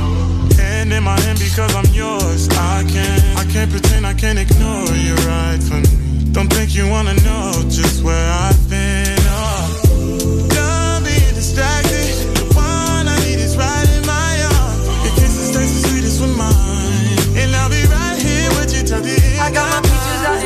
Hand 0.81 0.93
in 0.93 1.03
my 1.03 1.19
hand 1.19 1.37
because 1.37 1.75
I'm 1.75 1.85
yours. 1.93 2.49
I 2.49 2.83
can't, 2.89 3.37
I 3.37 3.45
can't 3.53 3.69
pretend, 3.69 4.03
I 4.03 4.15
can't 4.15 4.39
ignore 4.39 4.89
you 4.97 5.13
right 5.29 5.61
from 5.61 5.83
me. 5.83 6.33
Don't 6.33 6.51
think 6.51 6.73
you 6.73 6.89
wanna 6.89 7.13
know 7.21 7.53
just 7.69 8.03
where 8.03 8.31
I've 8.31 8.67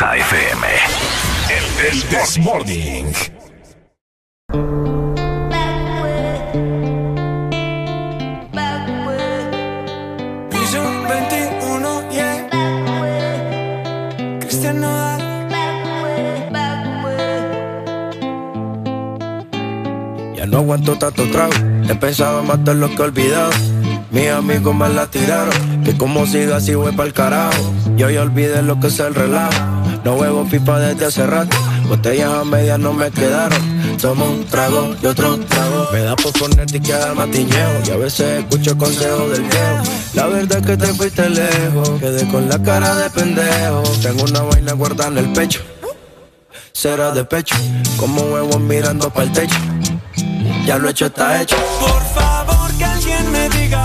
Exa 0.00 0.16
FM. 0.16 0.66
El 1.50 1.64
This 2.08 2.38
Morning. 2.38 3.12
Piso 10.48 10.82
21, 11.06 12.10
yeah. 12.10 12.48
Cristian 14.40 14.80
Nodal. 14.80 15.20
Ya 20.34 20.46
no 20.46 20.58
aguanto 20.58 20.96
tanto 20.96 21.24
trago. 21.30 21.52
He 21.86 21.94
pensado 21.96 22.42
matar 22.42 22.76
lo 22.76 22.88
que 22.88 22.96
he 22.96 23.02
olvidado. 23.02 23.52
Mis 24.10 24.30
amigos 24.30 24.74
me 24.74 24.88
la 24.88 25.08
tiraron. 25.08 25.84
Que 25.84 25.94
como 25.98 26.24
siga 26.24 26.56
así 26.56 26.74
voy 26.74 26.92
pa'l 26.92 27.12
carajo. 27.12 27.74
Yo 27.96 28.08
ya 28.08 28.22
olvidé 28.22 28.62
lo 28.62 28.80
que 28.80 28.86
es 28.86 28.98
el 28.98 29.14
relajo. 29.14 29.79
No 30.04 30.14
huevo 30.14 30.44
pipa 30.48 30.78
desde 30.78 31.06
hace 31.06 31.26
rato. 31.26 31.56
Botellas 31.88 32.32
a 32.32 32.44
medias 32.44 32.78
no 32.78 32.92
me 32.92 33.10
quedaron. 33.10 33.98
Tomo 34.00 34.24
un 34.30 34.44
trago 34.44 34.94
y 35.02 35.06
otro 35.06 35.38
trago. 35.40 35.88
Me 35.92 36.00
da 36.00 36.16
por 36.16 36.32
ponerte 36.32 36.78
y 36.78 36.80
quedar 36.80 37.14
matiñeo. 37.14 37.82
Y 37.86 37.90
a 37.90 37.96
veces 37.96 38.40
escucho 38.40 38.76
consejos 38.78 39.30
del 39.32 39.42
viejo. 39.42 39.82
La 40.14 40.26
verdad 40.26 40.58
es 40.58 40.66
que 40.66 40.76
te 40.76 40.86
fuiste 40.94 41.28
lejos. 41.28 41.90
Quedé 42.00 42.26
con 42.28 42.48
la 42.48 42.62
cara 42.62 42.94
de 42.96 43.10
pendejo. 43.10 43.82
Tengo 44.02 44.24
una 44.24 44.42
vaina 44.42 44.72
guardada 44.72 45.10
en 45.10 45.18
el 45.18 45.32
pecho. 45.32 45.60
Será 46.72 47.10
de 47.10 47.24
pecho. 47.24 47.56
Como 47.98 48.22
huevos 48.22 48.60
mirando 48.60 49.10
para 49.10 49.26
el 49.26 49.32
techo. 49.32 49.58
Ya 50.64 50.78
lo 50.78 50.88
hecho 50.88 51.06
está 51.06 51.42
hecho. 51.42 51.56
Por 51.78 52.02
favor 52.14 52.70
que 52.78 52.84
alguien 52.84 53.32
me 53.32 53.48
diga 53.50 53.84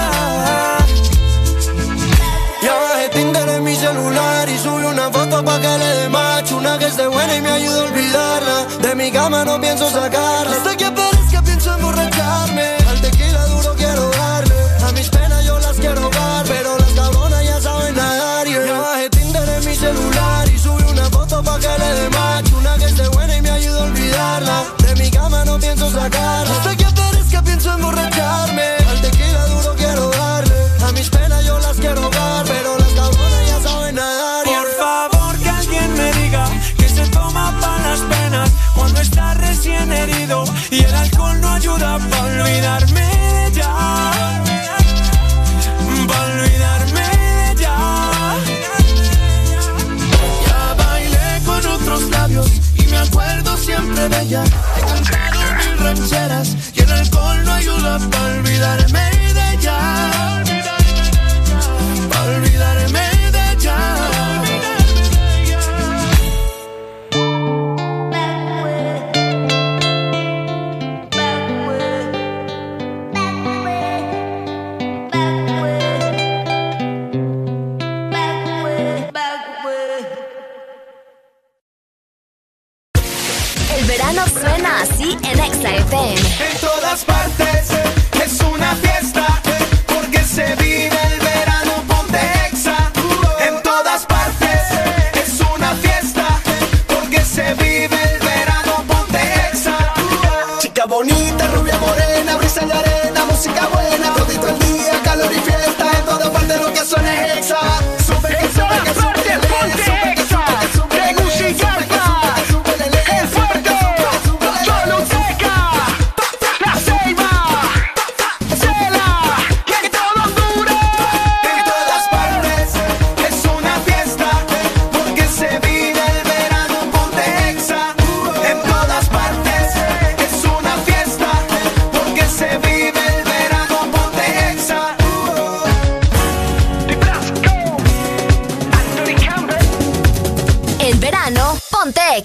pa' 5.43 5.59
que 5.59 5.77
le 5.77 5.89
dé 5.97 6.09
macho, 6.09 6.57
una 6.57 6.77
que 6.77 6.85
esté 6.85 7.07
buena 7.07 7.35
y 7.35 7.41
me 7.41 7.49
ayude 7.49 7.79
a 7.79 7.83
olvidarla. 7.83 8.65
De 8.81 8.95
mi 8.95 9.11
cama 9.11 9.45
no 9.45 9.59
pienso 9.59 9.89
sacarla. 9.89 10.55
Hasta 10.57 10.75
que 10.75 11.10
He 54.21 54.27
cantado 54.35 55.39
mil 55.57 55.79
rancheras 55.79 56.55
y 56.75 56.81
el 56.81 56.91
alcohol 56.91 57.43
no 57.43 57.53
ayuda 57.53 57.97
para 58.11 58.37
olvidarme. 58.37 59.10
En 85.53 86.57
todas 86.61 87.03
partes 87.03 87.69
es 88.23 88.41
una 88.41 88.73
fiesta 88.75 89.27
porque 89.85 90.23
se 90.23 90.55
vive 90.55 90.97
el 91.13 91.19
verano 91.19 91.73
ponte 91.87 92.19
exa. 92.47 92.91
En 93.45 93.61
todas 93.61 94.05
partes 94.05 94.61
es 95.13 95.39
una 95.53 95.75
fiesta 95.75 96.25
porque 96.87 97.19
se 97.25 97.53
vive 97.55 98.01
el 98.13 98.19
verano 98.19 98.83
ponte 98.87 99.19
exa. 99.51 99.77
Chica 100.59 100.85
bonita, 100.85 101.47
rubia 101.47 101.77
morena, 101.79 102.37
brisa 102.37 102.65
de 102.65 102.73
arena, 102.73 103.25
música 103.25 103.67
buena. 103.67 104.20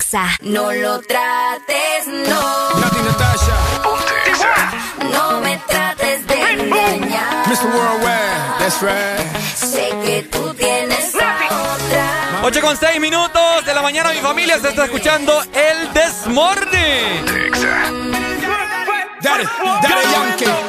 Exa. 0.06 0.28
No 0.40 0.72
lo 0.72 1.00
trates, 1.00 2.06
no. 2.06 2.80
Nati 2.80 3.00
Natasha. 3.00 3.56
No 5.10 5.40
me 5.40 5.56
trates 5.66 6.24
de 6.28 6.34
engañar. 6.52 7.48
Mr. 7.48 7.66
Worldwide, 7.74 8.58
that's 8.60 8.80
right. 8.82 9.18
Sé 9.56 9.90
que 10.04 10.22
tú 10.30 10.54
tienes 10.54 11.12
a 11.16 11.72
otra. 11.74 12.40
8 12.44 12.60
con 12.60 12.76
6 12.76 13.00
minutos 13.00 13.64
de 13.66 13.74
la 13.74 13.82
mañana, 13.82 14.12
mi 14.12 14.20
familia 14.20 14.60
se 14.60 14.68
está 14.68 14.84
escuchando 14.84 15.42
el 15.52 15.92
Desmorning. 15.92 17.26
Daddy, 19.22 19.44
Daddy 19.82 20.12
Yankee. 20.12 20.65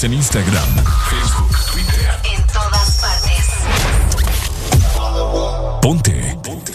En 0.00 0.12
Instagram, 0.12 0.84
Facebook, 1.10 1.56
Twitter. 1.72 2.20
En 2.32 2.46
todas 2.46 3.00
partes. 3.00 3.46
Ponte. 5.82 6.38
Ponte. 6.40 6.72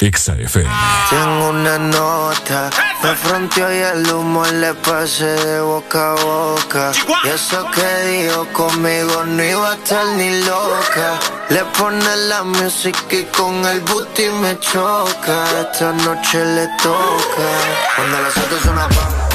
Exa 0.00 0.34
FM. 0.34 0.68
Tengo 1.08 1.50
una 1.50 1.78
nota, 1.78 2.70
me 3.04 3.14
fronteó 3.14 3.72
y 3.72 3.78
el 3.78 4.10
humo 4.10 4.44
le 4.46 4.74
pasé 4.74 5.26
de 5.26 5.60
boca 5.60 6.10
a 6.10 6.14
boca. 6.14 6.92
Y 7.22 7.28
eso 7.28 7.64
que 7.70 7.86
dijo 8.10 8.46
conmigo 8.52 9.24
no 9.24 9.44
iba 9.44 9.70
a 9.70 9.74
estar 9.74 10.04
ni 10.16 10.40
loca. 10.40 11.20
Le 11.50 11.64
pone 11.78 12.16
la 12.28 12.42
música 12.42 13.14
y 13.14 13.24
con 13.26 13.64
el 13.64 13.80
booty 13.82 14.28
me 14.42 14.58
choca. 14.58 15.44
Esta 15.60 15.92
noche 15.92 16.44
le 16.44 16.66
toca. 16.82 17.48
Cuando 17.94 18.20
las 18.22 18.36
otras 18.36 18.64
una 18.64 18.88
pa 18.88 19.25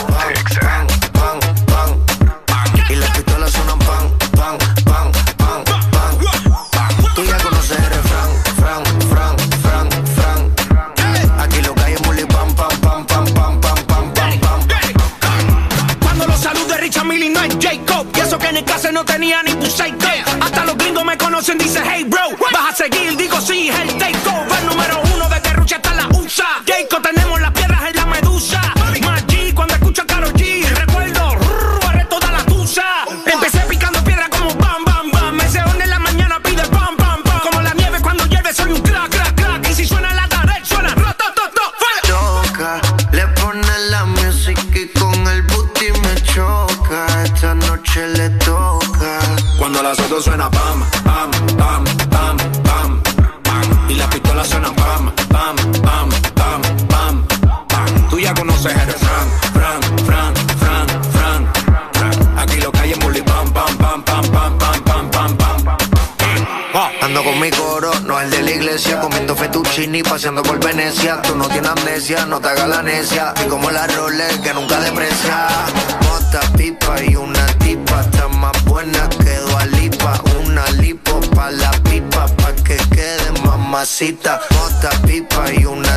Tú 70.91 71.38
no 71.38 71.47
tienes 71.47 71.72
amnesia, 71.72 72.26
no 72.26 72.41
te 72.41 72.49
hagas 72.49 72.68
la 72.68 72.81
necia. 72.84 73.34
Y 73.45 73.47
como 73.47 73.72
la 73.72 73.88
Rolex 73.88 74.39
que 74.39 74.53
nunca 74.53 74.77
deprecia. 74.81 75.47
Mota, 76.03 76.41
pipa 76.57 77.01
y 77.01 77.15
una 77.15 77.45
tipa. 77.59 78.01
Está 78.01 78.27
más 78.27 78.65
buena 78.65 79.07
que 79.09 79.38
Dualipa. 79.38 80.22
Una 80.43 80.69
lipo 80.72 81.22
pa' 81.34 81.49
la 81.49 81.72
pipa, 81.84 82.27
pa' 82.35 82.53
que 82.65 82.76
quede 82.93 83.31
mamacita. 83.45 84.41
Mota, 84.51 84.89
pipa 85.07 85.49
y 85.53 85.63
una 85.63 85.95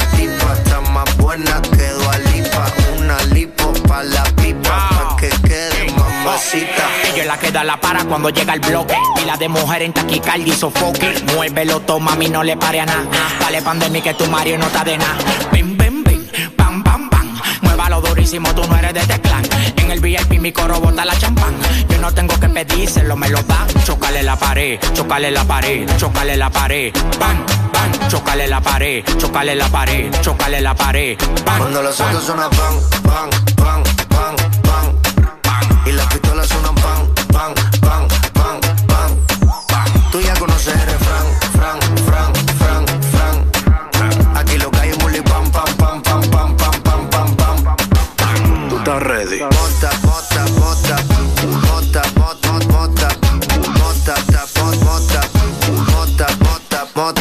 la 7.34 7.40
queda 7.40 7.64
la 7.64 7.80
para 7.80 8.04
cuando 8.04 8.30
llega 8.30 8.54
el 8.54 8.60
bloque. 8.60 8.96
Pila 9.16 9.36
de 9.36 9.48
mujer 9.48 9.82
en 9.82 9.92
taquicardia 9.92 10.54
y 10.54 10.56
sofoque. 10.56 11.14
Muévelo, 11.34 11.80
toma, 11.80 12.12
mami, 12.12 12.28
no 12.28 12.42
le 12.42 12.56
pare 12.56 12.80
a 12.80 12.86
nada. 12.86 13.04
Dale 13.40 13.60
pandemia 13.62 14.02
que 14.02 14.14
tu 14.14 14.26
Mario 14.26 14.58
no 14.58 14.66
está 14.66 14.84
de 14.84 14.96
nada. 14.96 15.16
Bim, 15.52 15.76
bim, 15.76 16.04
bim, 16.04 16.26
pam, 16.56 16.82
pam, 16.82 17.10
pam. 17.10 17.40
Muévalo 17.62 18.00
durísimo, 18.02 18.54
tú 18.54 18.62
no 18.68 18.76
eres 18.76 18.94
de 18.94 19.00
este 19.00 19.18
teclán. 19.18 19.42
En 19.76 19.90
el 19.90 20.00
VIP 20.00 20.40
mi 20.40 20.52
coro 20.52 20.80
bota 20.80 21.04
la 21.04 21.16
champán. 21.18 21.54
Yo 21.88 21.98
no 21.98 22.12
tengo 22.12 22.38
que 22.38 22.48
pedírselo, 22.48 23.16
me 23.16 23.28
lo 23.28 23.42
dan. 23.42 23.66
Chocale 23.84 24.22
la 24.22 24.36
pared, 24.36 24.78
chocale 24.92 25.30
la 25.30 25.44
pared, 25.44 25.88
chocale 25.96 26.36
la 26.36 26.50
pared. 26.50 26.92
Bam, 27.18 27.44
bam, 27.72 28.08
chocale 28.08 28.46
la 28.46 28.60
pared, 28.60 29.04
chocale 29.18 29.54
la 29.56 29.68
pared, 29.68 30.10
chocale 30.20 30.60
la 30.60 30.74
pared. 30.74 31.18
Cuando 31.58 31.82
los 31.82 32.00
otros 32.00 32.24
son 32.24 32.38
a 32.38 32.48
bam, 32.48 32.80
bam. 33.02 33.63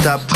stop 0.04 0.33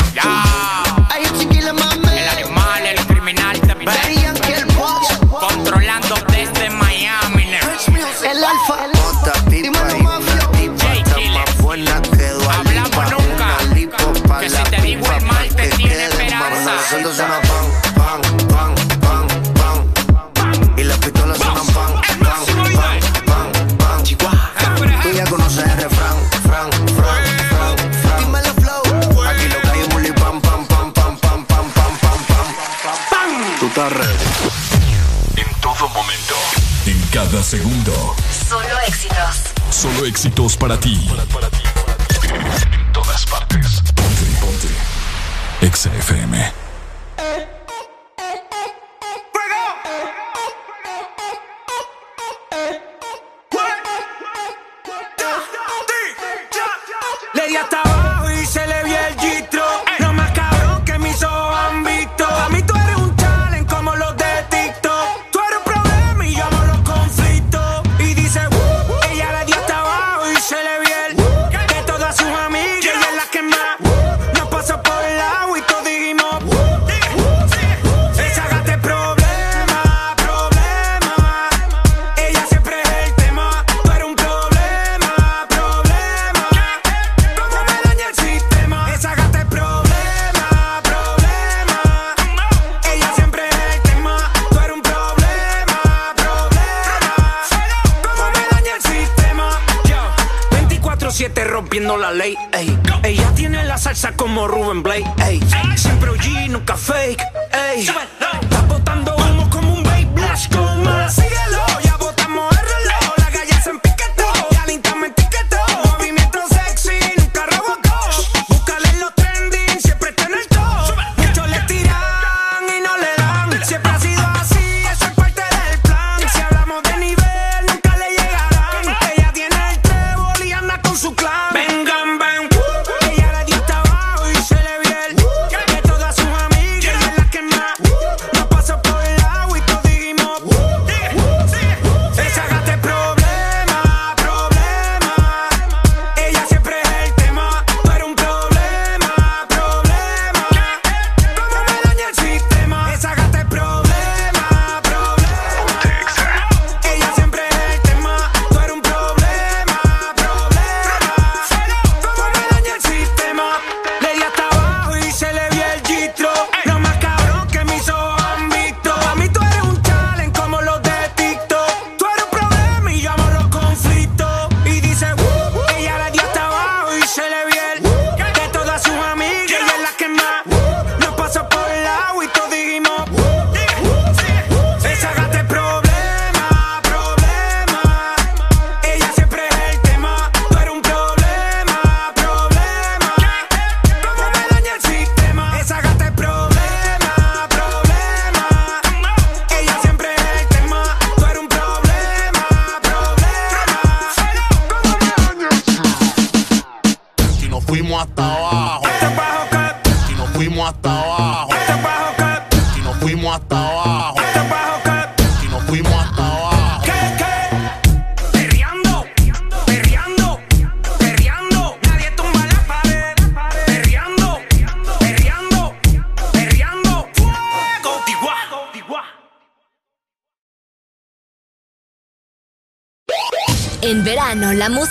Stimolati. 40.68 41.07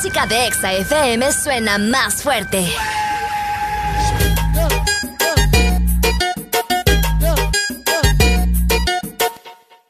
Música 0.08 0.26
de 0.26 0.48
Exa 0.48 0.72
FM 0.72 1.34
suena 1.34 1.78
más 1.78 2.24
fuerte. 2.24 2.66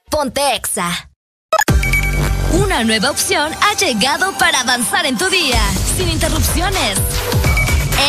Ponte 0.10 0.56
Exa. 0.56 1.10
Una 2.54 2.84
nueva 2.84 3.12
opción 3.12 3.52
ha 3.62 3.76
llegado 3.76 4.36
para 4.40 4.62
avanzar 4.62 5.06
en 5.06 5.20
tu 5.20 5.30
día, 5.30 5.62
sin 5.96 6.10
interrupciones. 6.10 6.98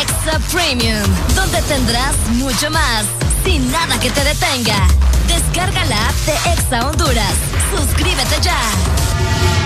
Exa 0.01 0.39
Premium, 0.51 1.03
donde 1.35 1.61
tendrás 1.63 2.15
mucho 2.31 2.71
más, 2.71 3.05
sin 3.45 3.71
nada 3.71 3.99
que 3.99 4.09
te 4.09 4.23
detenga. 4.23 4.87
Descarga 5.27 5.85
la 5.85 6.09
app 6.09 6.15
de 6.25 6.53
Exa 6.53 6.87
Honduras. 6.87 7.35
Suscríbete 7.75 8.41
ya. 8.41 8.88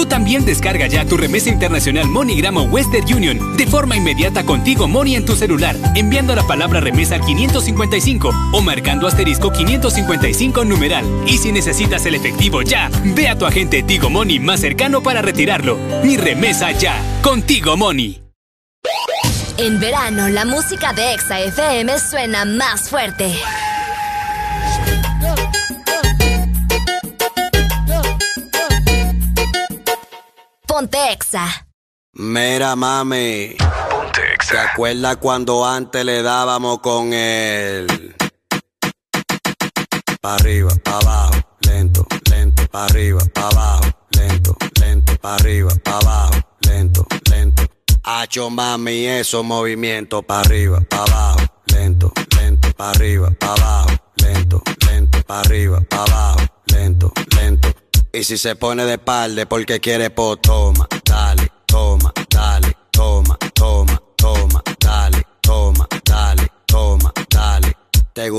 Tú 0.00 0.06
también 0.06 0.46
descarga 0.46 0.86
ya 0.86 1.04
tu 1.04 1.18
remesa 1.18 1.50
internacional 1.50 2.08
MoneyGram 2.08 2.56
o 2.56 2.62
Western 2.62 3.04
Union 3.14 3.54
de 3.58 3.66
forma 3.66 3.98
inmediata 3.98 4.46
contigo 4.46 4.88
Money 4.88 5.14
en 5.14 5.26
tu 5.26 5.36
celular, 5.36 5.76
enviando 5.94 6.34
la 6.34 6.46
palabra 6.46 6.80
remesa 6.80 7.16
al 7.16 7.20
555 7.20 8.30
o 8.54 8.62
marcando 8.62 9.06
asterisco 9.06 9.52
555 9.52 10.64
numeral. 10.64 11.04
Y 11.26 11.36
si 11.36 11.52
necesitas 11.52 12.06
el 12.06 12.14
efectivo 12.14 12.62
ya, 12.62 12.90
ve 13.14 13.28
a 13.28 13.36
tu 13.36 13.44
agente 13.44 13.82
Tigo 13.82 14.08
Money 14.08 14.38
más 14.38 14.60
cercano 14.60 15.02
para 15.02 15.20
retirarlo. 15.20 15.76
Mi 16.02 16.16
remesa 16.16 16.72
ya, 16.72 16.94
contigo 17.20 17.76
Money. 17.76 18.22
En 19.58 19.78
verano, 19.80 20.30
la 20.30 20.46
música 20.46 20.94
de 20.94 21.12
Exa 21.12 21.40
FM 21.40 21.98
suena 21.98 22.46
más 22.46 22.88
fuerte. 22.88 23.34
Exa. 31.30 31.64
Mira, 32.14 32.74
mami. 32.74 33.54
¿Te 34.50 34.58
acuerdas 34.58 35.18
cuando 35.18 35.64
antes 35.64 36.04
le 36.04 36.22
dábamos 36.22 36.80
con 36.80 37.12
el. 37.12 38.16
Pa' 40.20 40.34
arriba, 40.34 40.70
pa' 40.82 40.98
abajo, 40.98 41.34
lento, 41.60 42.04
lento, 42.28 42.66
pa' 42.66 42.86
arriba, 42.86 43.20
pa' 43.32 43.46
abajo, 43.46 43.84
lento, 44.10 44.56
lento, 44.80 45.16
pa' 45.18 45.36
arriba, 45.36 45.70
pa' 45.84 45.98
abajo, 45.98 46.40
lento, 46.62 47.06
lento. 47.30 47.62
Hacho 48.02 48.50
mami, 48.50 49.06
esos 49.06 49.44
movimientos 49.44 50.24
pa' 50.24 50.40
arriba, 50.40 50.80
pa' 50.80 51.04
abajo, 51.04 51.38
lento, 51.66 52.12
lento, 52.36 52.72
pa' 52.76 52.90
arriba, 52.90 53.30
pa' 53.38 53.54
abajo, 53.54 53.90
lento, 54.16 54.62
lento, 54.84 55.22
pa' 55.22 55.40
arriba, 55.40 55.80
pa' 55.88 56.02
abajo, 56.02 56.40
lento, 56.66 57.12
lento. 57.36 57.68
Y 58.12 58.24
si 58.24 58.36
se 58.36 58.56
pone 58.56 58.84
de 58.84 58.98
palde 58.98 59.46
porque 59.46 59.78
quiere 59.78 60.10
po, 60.10 60.36
toma, 60.36 60.88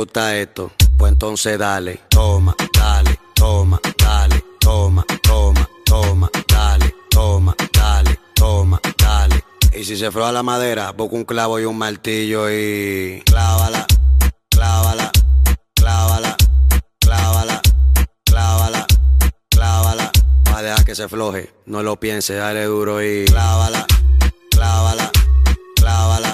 gusta 0.02 0.36
esto? 0.36 0.72
Pues 0.98 1.12
entonces 1.12 1.60
dale, 1.60 2.02
toma, 2.10 2.56
dale, 2.74 3.20
toma, 3.36 3.80
dale, 4.00 4.44
toma, 4.60 5.06
toma, 5.22 5.70
toma, 5.86 6.30
dale, 6.48 6.96
toma, 7.12 7.56
dale, 7.72 8.20
toma, 8.34 8.82
dale. 8.98 9.44
Y 9.74 9.84
si 9.84 9.96
se 9.96 10.10
froa 10.10 10.32
la 10.32 10.42
madera, 10.42 10.92
busca 10.92 11.16
un 11.16 11.24
clavo 11.24 11.60
y 11.60 11.66
un 11.66 11.78
martillo 11.78 12.50
y 12.50 13.22
clávala, 13.28 13.86
clávala, 14.50 15.12
clávala, 15.76 16.36
clávala, 17.00 17.62
clávala, 18.26 18.88
clávala. 19.52 20.12
Va 20.52 20.58
a 20.58 20.62
dejar 20.64 20.84
que 20.84 20.96
se 20.96 21.08
floje, 21.08 21.54
no 21.68 21.84
lo 21.84 22.00
piense, 22.00 22.34
dale 22.34 22.66
duro 22.66 23.04
y 23.04 23.26
clávala, 23.26 23.86
clávala, 24.50 25.12
clávala, 25.76 26.31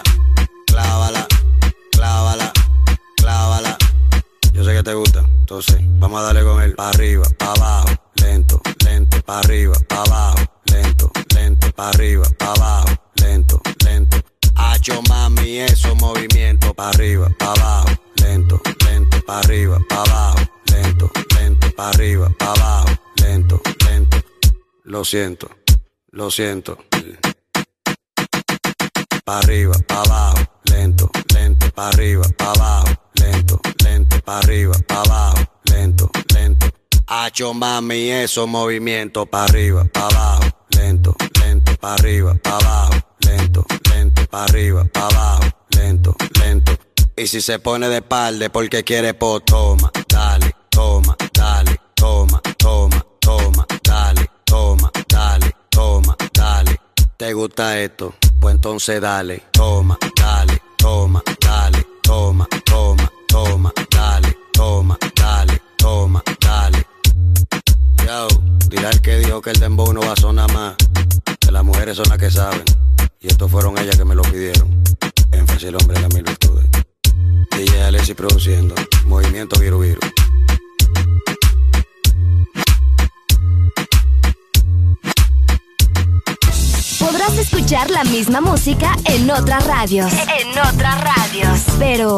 te 4.88 4.94
gusta, 4.94 5.20
entonces 5.20 5.76
vamos 6.00 6.22
a 6.22 6.24
darle 6.24 6.44
con 6.44 6.62
él. 6.64 6.74
Pa' 6.74 6.88
arriba, 6.92 7.26
pa' 7.38 7.52
abajo, 7.52 7.90
lento, 8.22 8.62
lento, 8.86 9.22
pa' 9.22 9.40
arriba, 9.40 9.76
pa' 9.86 10.04
abajo, 10.04 10.38
lento, 10.72 11.12
lento, 11.36 11.72
pa' 11.74 11.90
arriba, 11.90 12.24
pa' 12.38 12.54
abajo, 12.54 12.96
lento, 13.16 13.62
lento. 13.84 14.18
Hacho 14.56 15.02
mami, 15.10 15.60
esos 15.60 15.94
movimientos 15.98 16.74
pa' 16.74 16.88
arriba, 16.88 17.30
pa' 17.38 17.52
abajo, 17.52 17.90
lento, 18.22 18.62
lento, 18.86 19.26
pa' 19.26 19.40
arriba, 19.40 19.78
pa' 19.90 20.04
abajo, 20.04 20.40
lento, 20.72 21.12
lento, 21.36 21.76
pa' 21.76 21.90
arriba, 21.90 22.34
pa' 22.40 22.54
abajo, 22.54 22.98
lento, 23.22 23.62
lento. 23.86 24.18
Lo 24.86 25.04
siento, 25.04 25.50
lo 26.12 26.32
siento. 26.32 26.78
Pa' 29.26 29.40
arriba, 29.40 29.76
pa' 29.86 30.02
abajo, 30.04 30.38
lento, 30.78 31.10
lento, 31.34 31.72
pa' 31.74 31.90
arriba, 31.90 32.24
pa' 32.38 32.52
abajo, 32.52 32.94
lento, 33.16 33.60
lento, 33.84 34.20
pa' 34.24 34.38
arriba, 34.40 34.76
pa' 34.88 35.02
abajo, 35.02 35.44
lento, 35.72 36.10
lento. 36.34 36.68
Hacho 37.08 37.54
mami, 37.54 38.12
esos 38.12 38.48
movimientos 38.48 39.28
pa' 39.28 39.46
arriba, 39.46 39.86
pa' 39.92 40.08
abajo, 40.08 40.44
lento, 40.70 41.16
lento, 41.42 41.72
pa' 41.80 41.94
arriba, 41.96 42.36
pa' 42.44 42.58
abajo, 42.58 42.94
lento, 43.22 43.66
lento, 43.90 44.22
pa' 44.30 44.44
arriba, 44.44 44.86
pa' 44.94 45.08
abajo, 45.08 45.50
lento, 45.72 46.16
lento. 46.40 46.72
Y 47.16 47.26
si 47.26 47.42
se 47.42 47.58
pone 47.58 47.90
de 47.90 48.02
palde 48.04 48.50
porque 48.52 48.84
quiere 48.84 49.16
po, 49.16 49.40
toma, 49.40 49.92
dale, 50.08 50.52
toma, 50.70 51.16
dale, 51.34 51.80
toma, 51.96 52.40
toma, 52.58 53.04
toma, 53.20 53.66
dale, 53.84 54.30
toma, 54.46 54.92
dale, 55.10 55.56
toma, 55.70 56.16
dale. 56.32 56.80
¿Te 57.18 57.34
gusta 57.34 57.80
esto? 57.80 58.14
Pues 58.40 58.54
entonces 58.54 59.02
dale, 59.02 59.46
toma, 59.52 59.98
dale, 60.16 60.62
toma, 60.88 61.22
dale, 61.42 61.86
toma, 62.02 62.48
toma, 62.64 63.12
toma, 63.28 63.74
dale, 63.92 64.38
toma, 64.54 64.98
dale, 65.16 65.62
toma, 65.78 66.24
dale. 66.40 66.88
Yo, 68.06 68.28
dirá 68.70 68.90
el 68.92 69.02
que 69.02 69.18
dijo 69.18 69.42
que 69.42 69.50
el 69.50 69.60
dembow 69.60 69.92
no 69.92 70.00
va 70.00 70.14
a 70.14 70.16
sonar 70.16 70.50
más, 70.54 70.76
que 71.42 71.52
las 71.52 71.66
mujeres 71.66 71.98
son 71.98 72.08
las 72.08 72.18
que 72.18 72.32
saben. 72.32 72.64
Y 73.20 73.28
estos 73.28 73.52
fueron 73.52 73.78
ellas 73.78 73.98
que 73.98 74.06
me 74.06 74.16
lo 74.16 74.22
pidieron. 74.22 74.82
Énfasis 75.34 75.66
el 75.66 75.76
hombre 75.76 75.96
de 75.98 76.02
las 76.04 76.14
mil 76.14 76.24
virtudes. 76.24 76.66
DJ 77.52 77.84
Alessi 77.84 78.14
produciendo, 78.14 78.74
movimiento 79.06 79.60
viru 79.60 79.80
viru. 79.80 80.00
Podrás 87.38 87.54
escuchar 87.54 87.92
la 87.92 88.04
misma 88.06 88.42
música 88.42 88.96
en 89.06 89.30
otras 89.30 89.64
radios. 89.68 90.12
En 90.12 90.50
otras 90.58 91.02
radios. 91.02 91.60
Pero, 91.78 92.18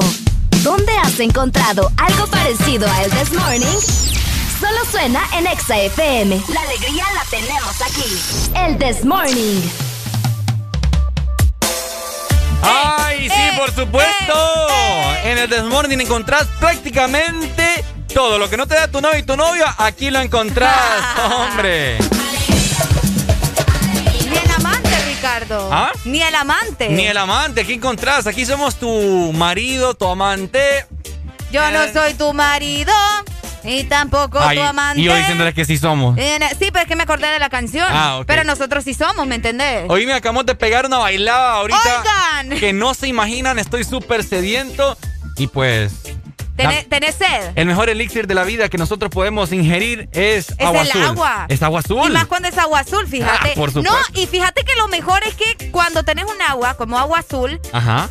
¿dónde 0.64 0.94
has 0.98 1.20
encontrado 1.20 1.92
algo 1.98 2.26
parecido 2.28 2.90
a 2.90 3.04
El 3.04 3.12
This 3.12 3.34
Morning? 3.34 3.80
Solo 4.62 4.86
suena 4.90 5.22
en 5.38 5.48
Exa 5.48 5.78
FM. 5.78 6.42
La 6.54 6.62
alegría 6.62 7.04
la 7.14 7.24
tenemos 7.30 7.82
aquí. 7.82 8.56
El 8.56 8.78
This 8.78 9.04
Morning. 9.04 9.62
¡Ay, 12.62 13.30
sí, 13.30 13.58
por 13.58 13.74
supuesto! 13.76 14.68
En 15.26 15.38
el 15.38 15.50
Desmorning 15.50 16.00
encontrás 16.00 16.48
prácticamente 16.62 17.84
todo. 18.14 18.38
Lo 18.38 18.50
que 18.50 18.56
no 18.56 18.68
te 18.68 18.76
da 18.76 18.88
tu 18.88 19.02
novio 19.02 19.20
y 19.20 19.24
tu 19.24 19.36
novio, 19.36 19.66
aquí 19.80 20.12
lo 20.12 20.20
encontrás, 20.22 21.04
hombre. 21.36 21.98
Ricardo. 25.40 25.70
¿Ah? 25.72 25.92
Ni 26.06 26.22
el 26.22 26.36
amante. 26.36 26.90
Ni 26.90 27.06
el 27.06 27.18
amante, 27.18 27.62
aquí 27.62 27.74
encontrás. 27.74 28.28
Aquí 28.28 28.46
somos 28.46 28.76
tu 28.76 29.32
marido, 29.34 29.94
tu 29.94 30.06
amante. 30.06 30.86
Yo 31.52 31.70
no 31.72 31.92
soy 31.92 32.14
tu 32.14 32.34
marido. 32.34 32.94
Y 33.64 33.84
tampoco 33.84 34.40
tu 34.40 34.62
amante. 34.62 35.02
Y 35.02 35.06
yo 35.06 35.16
diciéndoles 35.16 35.54
que 35.54 35.66
sí 35.66 35.78
somos. 35.78 36.18
Sí, 36.18 36.70
pero 36.72 36.82
es 36.82 36.88
que 36.88 36.96
me 36.96 37.04
acordé 37.04 37.28
de 37.28 37.40
la 37.40 37.50
canción. 37.50 37.88
Ah, 37.90 38.22
Pero 38.26 38.44
nosotros 38.44 38.84
sí 38.84 38.94
somos, 38.94 39.28
¿me 39.28 39.36
entendés? 39.36 39.86
Hoy 39.90 40.06
me 40.06 40.14
acabamos 40.14 40.46
de 40.46 40.56
pegar 40.56 40.86
una 40.86 40.98
bailada 40.98 41.54
ahorita. 41.56 42.00
Oigan. 42.00 42.60
Que 42.60 42.72
no 42.74 42.94
se 42.94 43.08
imaginan, 43.08 43.60
estoy 43.60 43.84
súper 43.84 44.24
sediento. 44.24 44.98
Y 45.38 45.48
pues 45.48 45.92
¿Tenés, 46.90 47.16
sed? 47.16 47.52
El 47.56 47.66
mejor 47.66 47.90
elixir 47.90 48.28
de 48.28 48.36
la 48.36 48.44
vida 48.44 48.70
que 48.70 48.78
nosotros 48.78 49.10
podemos 49.12 49.52
ingerir 49.52 50.10
es, 50.12 50.50
es 50.50 50.66
agua 50.66 50.82
el 50.82 50.92
agua. 50.92 51.46
Es 51.50 51.64
agua 51.64 51.80
azul. 51.80 52.10
Y 52.10 52.14
más 52.14 52.26
cuando 52.26 52.48
es 52.48 52.58
agua 52.58 52.80
azul, 52.80 53.08
fíjate. 53.08 53.52
Ah, 53.52 53.56
por 53.56 53.76
no, 53.76 53.92
y 54.14 54.28
fíjate 54.28 54.64
que 54.64 54.76
lo 54.76 54.88
mejor 54.88 55.24
es 55.24 55.36
que 55.36 55.72
cuando 55.72 56.04
tenés 56.04 56.26
un 56.26 56.42
agua 56.42 56.76
como 56.76 56.98
agua 56.98 57.20
azul, 57.20 57.60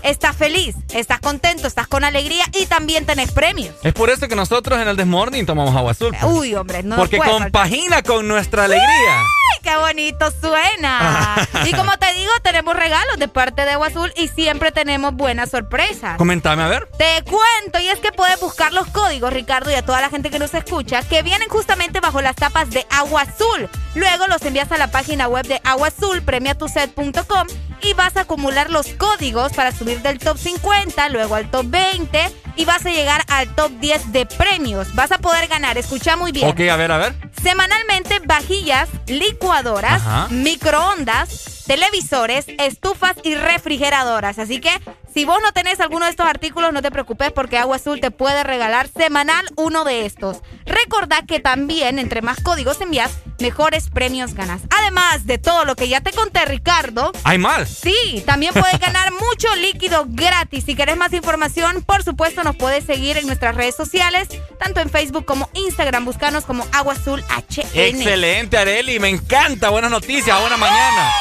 estás 0.02 0.36
feliz, 0.36 0.76
estás 0.92 1.20
contento, 1.20 1.66
estás 1.66 1.86
con 1.86 2.04
alegría 2.04 2.44
y 2.54 2.66
también 2.66 3.06
tenés 3.06 3.32
premios. 3.32 3.74
Es 3.82 3.92
por 3.92 4.10
eso 4.10 4.28
que 4.28 4.36
nosotros 4.36 4.80
en 4.80 4.88
el 4.88 4.96
Desmorning 4.96 5.46
tomamos 5.46 5.74
agua 5.76 5.92
azul. 5.92 6.14
Pues. 6.18 6.32
Uy, 6.32 6.54
hombre, 6.54 6.82
no 6.82 6.96
Porque 6.96 7.18
compagina 7.18 8.02
con 8.02 8.26
nuestra 8.28 8.64
alegría. 8.64 8.88
¡Ay, 8.88 9.60
qué 9.62 9.76
bonito 9.76 10.32
suena! 10.40 11.48
y 11.66 11.72
como 11.72 11.96
te 11.98 12.12
digo, 12.14 12.30
tenemos 12.42 12.76
regalos 12.76 13.18
de 13.18 13.28
parte 13.28 13.64
de 13.64 13.72
agua 13.72 13.88
azul 13.88 14.12
y 14.16 14.28
siempre 14.28 14.72
tenemos 14.72 15.14
buenas 15.14 15.50
sorpresas. 15.50 16.16
Comentame, 16.16 16.62
a 16.62 16.68
ver. 16.68 16.88
Te 16.98 17.22
cuento, 17.24 17.78
y 17.80 17.88
es 17.88 17.98
que 18.00 18.12
podemos 18.12 18.37
buscar 18.40 18.72
los 18.72 18.86
códigos, 18.88 19.32
Ricardo, 19.32 19.70
y 19.70 19.74
a 19.74 19.84
toda 19.84 20.00
la 20.00 20.10
gente 20.10 20.30
que 20.30 20.38
nos 20.38 20.54
escucha, 20.54 21.02
que 21.02 21.22
vienen 21.22 21.48
justamente 21.48 22.00
bajo 22.00 22.20
las 22.20 22.36
tapas 22.36 22.70
de 22.70 22.86
Agua 22.90 23.22
Azul. 23.22 23.68
Luego 23.94 24.26
los 24.26 24.42
envías 24.42 24.70
a 24.72 24.78
la 24.78 24.90
página 24.90 25.28
web 25.28 25.46
de 25.46 25.60
Agua 25.64 25.88
Azul, 25.88 26.22
premiatuset.com, 26.22 27.46
y 27.80 27.94
vas 27.94 28.16
a 28.16 28.22
acumular 28.22 28.70
los 28.70 28.88
códigos 28.94 29.52
para 29.52 29.72
subir 29.72 30.02
del 30.02 30.18
top 30.18 30.36
50, 30.36 31.08
luego 31.10 31.34
al 31.34 31.50
top 31.50 31.66
20, 31.68 32.30
y 32.56 32.64
vas 32.64 32.84
a 32.84 32.90
llegar 32.90 33.24
al 33.28 33.54
top 33.54 33.70
10 33.78 34.12
de 34.12 34.26
premios. 34.26 34.94
Vas 34.94 35.12
a 35.12 35.18
poder 35.18 35.46
ganar, 35.48 35.78
escucha 35.78 36.16
muy 36.16 36.32
bien. 36.32 36.48
Ok, 36.48 36.60
a 36.60 36.76
ver, 36.76 36.90
a 36.90 36.98
ver. 36.98 37.14
Semanalmente, 37.42 38.20
vajillas, 38.24 38.88
licuadoras, 39.06 40.30
microondas, 40.30 41.64
televisores, 41.66 42.46
estufas 42.58 43.16
y 43.22 43.36
refrigeradoras. 43.36 44.38
Así 44.38 44.60
que 44.60 44.70
si 45.12 45.24
vos 45.24 45.38
no 45.42 45.52
tenés 45.52 45.80
alguno 45.80 46.04
de 46.04 46.10
estos 46.10 46.26
artículos, 46.26 46.72
no 46.72 46.82
te 46.82 46.90
preocupes 46.90 47.32
porque 47.32 47.58
Agua 47.58 47.76
Azul 47.76 48.00
te 48.00 48.10
puede 48.10 48.44
regalar 48.44 48.88
semanal 48.88 49.46
uno 49.56 49.84
de 49.84 50.06
estos. 50.06 50.38
Recordá 50.66 51.22
que 51.26 51.40
también, 51.40 51.98
entre 51.98 52.22
más 52.22 52.40
códigos 52.40 52.80
envías, 52.80 53.10
mejores 53.40 53.88
premios 53.90 54.34
ganas. 54.34 54.62
Además 54.70 55.26
de 55.26 55.38
todo 55.38 55.64
lo 55.64 55.76
que 55.76 55.88
ya 55.88 56.00
te 56.00 56.12
conté, 56.12 56.44
Ricardo. 56.44 57.12
¿Hay 57.24 57.38
más? 57.38 57.68
Sí, 57.68 58.22
también 58.26 58.52
puedes 58.54 58.78
ganar 58.78 59.12
mucho 59.12 59.54
líquido 59.56 60.04
gratis. 60.08 60.64
Si 60.64 60.74
querés 60.74 60.96
más 60.96 61.12
información, 61.12 61.82
por 61.82 62.02
supuesto, 62.02 62.44
nos 62.44 62.56
puedes 62.56 62.84
seguir 62.84 63.16
en 63.16 63.26
nuestras 63.26 63.54
redes 63.54 63.76
sociales, 63.76 64.28
tanto 64.58 64.80
en 64.80 64.90
Facebook 64.90 65.24
como 65.24 65.48
Instagram. 65.54 66.04
Buscanos 66.04 66.44
como 66.44 66.66
Agua 66.72 66.94
Azul 66.94 67.24
HN. 67.28 67.66
Excelente, 67.74 68.58
Areli. 68.58 68.98
Me 68.98 69.08
encanta. 69.08 69.70
Buenas 69.70 69.90
noticias. 69.90 70.38
Buena 70.40 70.56
mañana. 70.56 71.12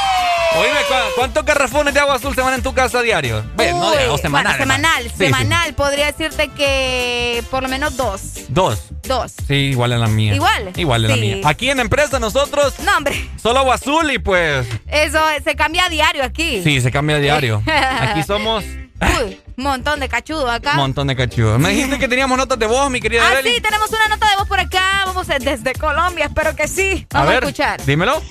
Oíme, 0.55 0.79
¿cuántos 1.15 1.45
garrafones 1.45 1.93
de 1.93 1.99
agua 1.99 2.15
azul 2.15 2.33
se 2.33 2.41
van 2.41 2.53
en 2.53 2.63
tu 2.63 2.73
casa 2.73 2.99
a 2.99 3.01
diario? 3.01 3.43
no 3.57 3.91
diario, 3.91 4.17
semanal. 4.17 4.57
semanal, 4.57 5.11
semanal. 5.15 5.73
Podría 5.73 6.07
decirte 6.07 6.49
que 6.49 7.43
por 7.51 7.63
lo 7.63 7.69
menos 7.69 7.95
dos. 7.97 8.21
¿Dos? 8.49 8.85
Dos. 9.03 9.33
Sí, 9.47 9.53
igual 9.53 9.91
en 9.91 9.99
la 9.99 10.07
mía. 10.07 10.35
¿Igual? 10.35 10.71
Igual 10.75 11.05
en 11.05 11.11
la 11.11 11.17
mía. 11.17 11.37
Aquí 11.43 11.69
en 11.69 11.77
la 11.77 11.83
empresa 11.83 12.19
nosotros... 12.19 12.79
No, 12.79 12.97
hombre. 12.97 13.29
Solo 13.41 13.59
agua 13.59 13.75
azul 13.75 14.09
y 14.11 14.19
pues... 14.19 14.67
Eso 14.87 15.19
se 15.43 15.55
cambia 15.55 15.85
a 15.85 15.89
diario 15.89 16.23
aquí. 16.23 16.63
Sí, 16.63 16.81
se 16.81 16.91
cambia 16.91 17.17
a 17.17 17.19
diario. 17.19 17.61
aquí 18.01 18.23
somos... 18.23 18.63
Uy, 18.99 19.39
montón 19.57 19.99
de 19.99 20.09
cachudos 20.09 20.49
acá. 20.49 20.73
Montón 20.73 21.07
de 21.07 21.15
cachudos. 21.15 21.59
Me 21.59 21.69
dijiste 21.69 21.99
que 21.99 22.07
teníamos 22.07 22.35
notas 22.35 22.57
de 22.57 22.65
voz, 22.65 22.89
mi 22.89 22.99
querida 22.99 23.21
Ah, 23.29 23.35
sí, 23.43 23.61
tenemos 23.61 23.89
una 23.89 24.07
nota 24.07 24.27
de 24.27 24.35
voz 24.37 24.47
por 24.47 24.59
acá. 24.59 25.03
Vamos 25.05 25.27
desde 25.27 25.73
Colombia, 25.73 26.25
espero 26.25 26.55
que 26.55 26.67
sí. 26.67 27.05
Vamos 27.11 27.27
a, 27.27 27.31
ver, 27.31 27.43
a 27.43 27.47
escuchar. 27.47 27.85
Dímelo. 27.85 28.23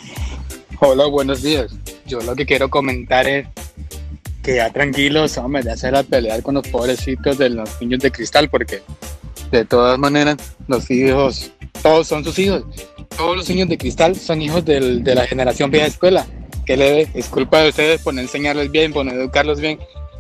Hola, 0.79 1.07
buenos 1.07 1.43
días. 1.43 1.73
Yo 2.07 2.21
lo 2.21 2.37
que 2.37 2.45
quiero 2.45 2.69
comentar 2.69 3.27
es 3.27 3.47
que 4.43 4.57
ya 4.57 4.71
tranquilos, 4.71 5.39
hombre, 5.39 5.63
de 5.63 5.73
hacer 5.73 5.97
a 5.97 6.03
pelear 6.03 6.43
con 6.43 6.55
los 6.57 6.69
pobrecitos 6.69 7.39
de 7.39 7.49
los 7.49 7.81
niños 7.81 8.01
de 8.01 8.11
cristal, 8.11 8.51
porque 8.51 8.83
de 9.51 9.65
todas 9.65 9.99
maneras 9.99 10.37
los 10.69 10.91
hijos, 10.91 11.51
todos 11.83 12.07
son 12.07 12.25
sus 12.25 12.39
hijos. 12.39 12.65
Todos 13.17 13.39
los 13.39 13.49
niños 13.49 13.71
de 13.71 13.79
cristal 13.79 14.17
son 14.17 14.43
hijos 14.43 14.67
del, 14.67 15.03
de 15.03 15.15
la 15.15 15.27
generación 15.27 15.71
vieja 15.71 15.87
escuela. 15.87 16.27
Que 16.67 16.77
le 16.77 17.09
es 17.15 17.29
culpa 17.29 17.61
de 17.63 17.71
ustedes 17.71 18.03
por 18.03 18.13
no 18.13 18.21
enseñarles 18.21 18.71
bien, 18.71 18.93
por 18.93 19.07
no 19.07 19.13
educarlos 19.13 19.61
bien. 19.61 19.79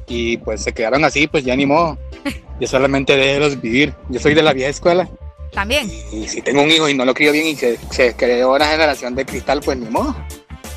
Y 0.08 0.38
pues 0.38 0.62
se 0.62 0.72
quedaron 0.72 1.04
así, 1.04 1.26
pues 1.26 1.44
ya 1.44 1.54
ni 1.54 1.66
modo. 1.66 1.98
Yo 2.60 2.66
solamente 2.66 3.14
déjelos 3.14 3.60
vivir. 3.60 3.92
Yo 4.08 4.20
soy 4.20 4.32
de 4.32 4.42
la 4.42 4.54
vieja 4.54 4.70
escuela. 4.70 5.06
También. 5.52 5.90
Y, 6.12 6.28
si 6.28 6.40
tengo 6.40 6.62
un 6.62 6.70
hijo 6.70 6.88
y 6.88 6.94
no 6.94 7.04
lo 7.04 7.12
crío 7.12 7.32
bien 7.32 7.46
y 7.46 7.56
se, 7.56 7.78
se 7.90 8.14
creó 8.14 8.54
una 8.54 8.66
generación 8.66 9.14
de 9.14 9.26
cristal, 9.26 9.60
pues 9.60 9.76
ni 9.76 9.90
modo 9.90 10.16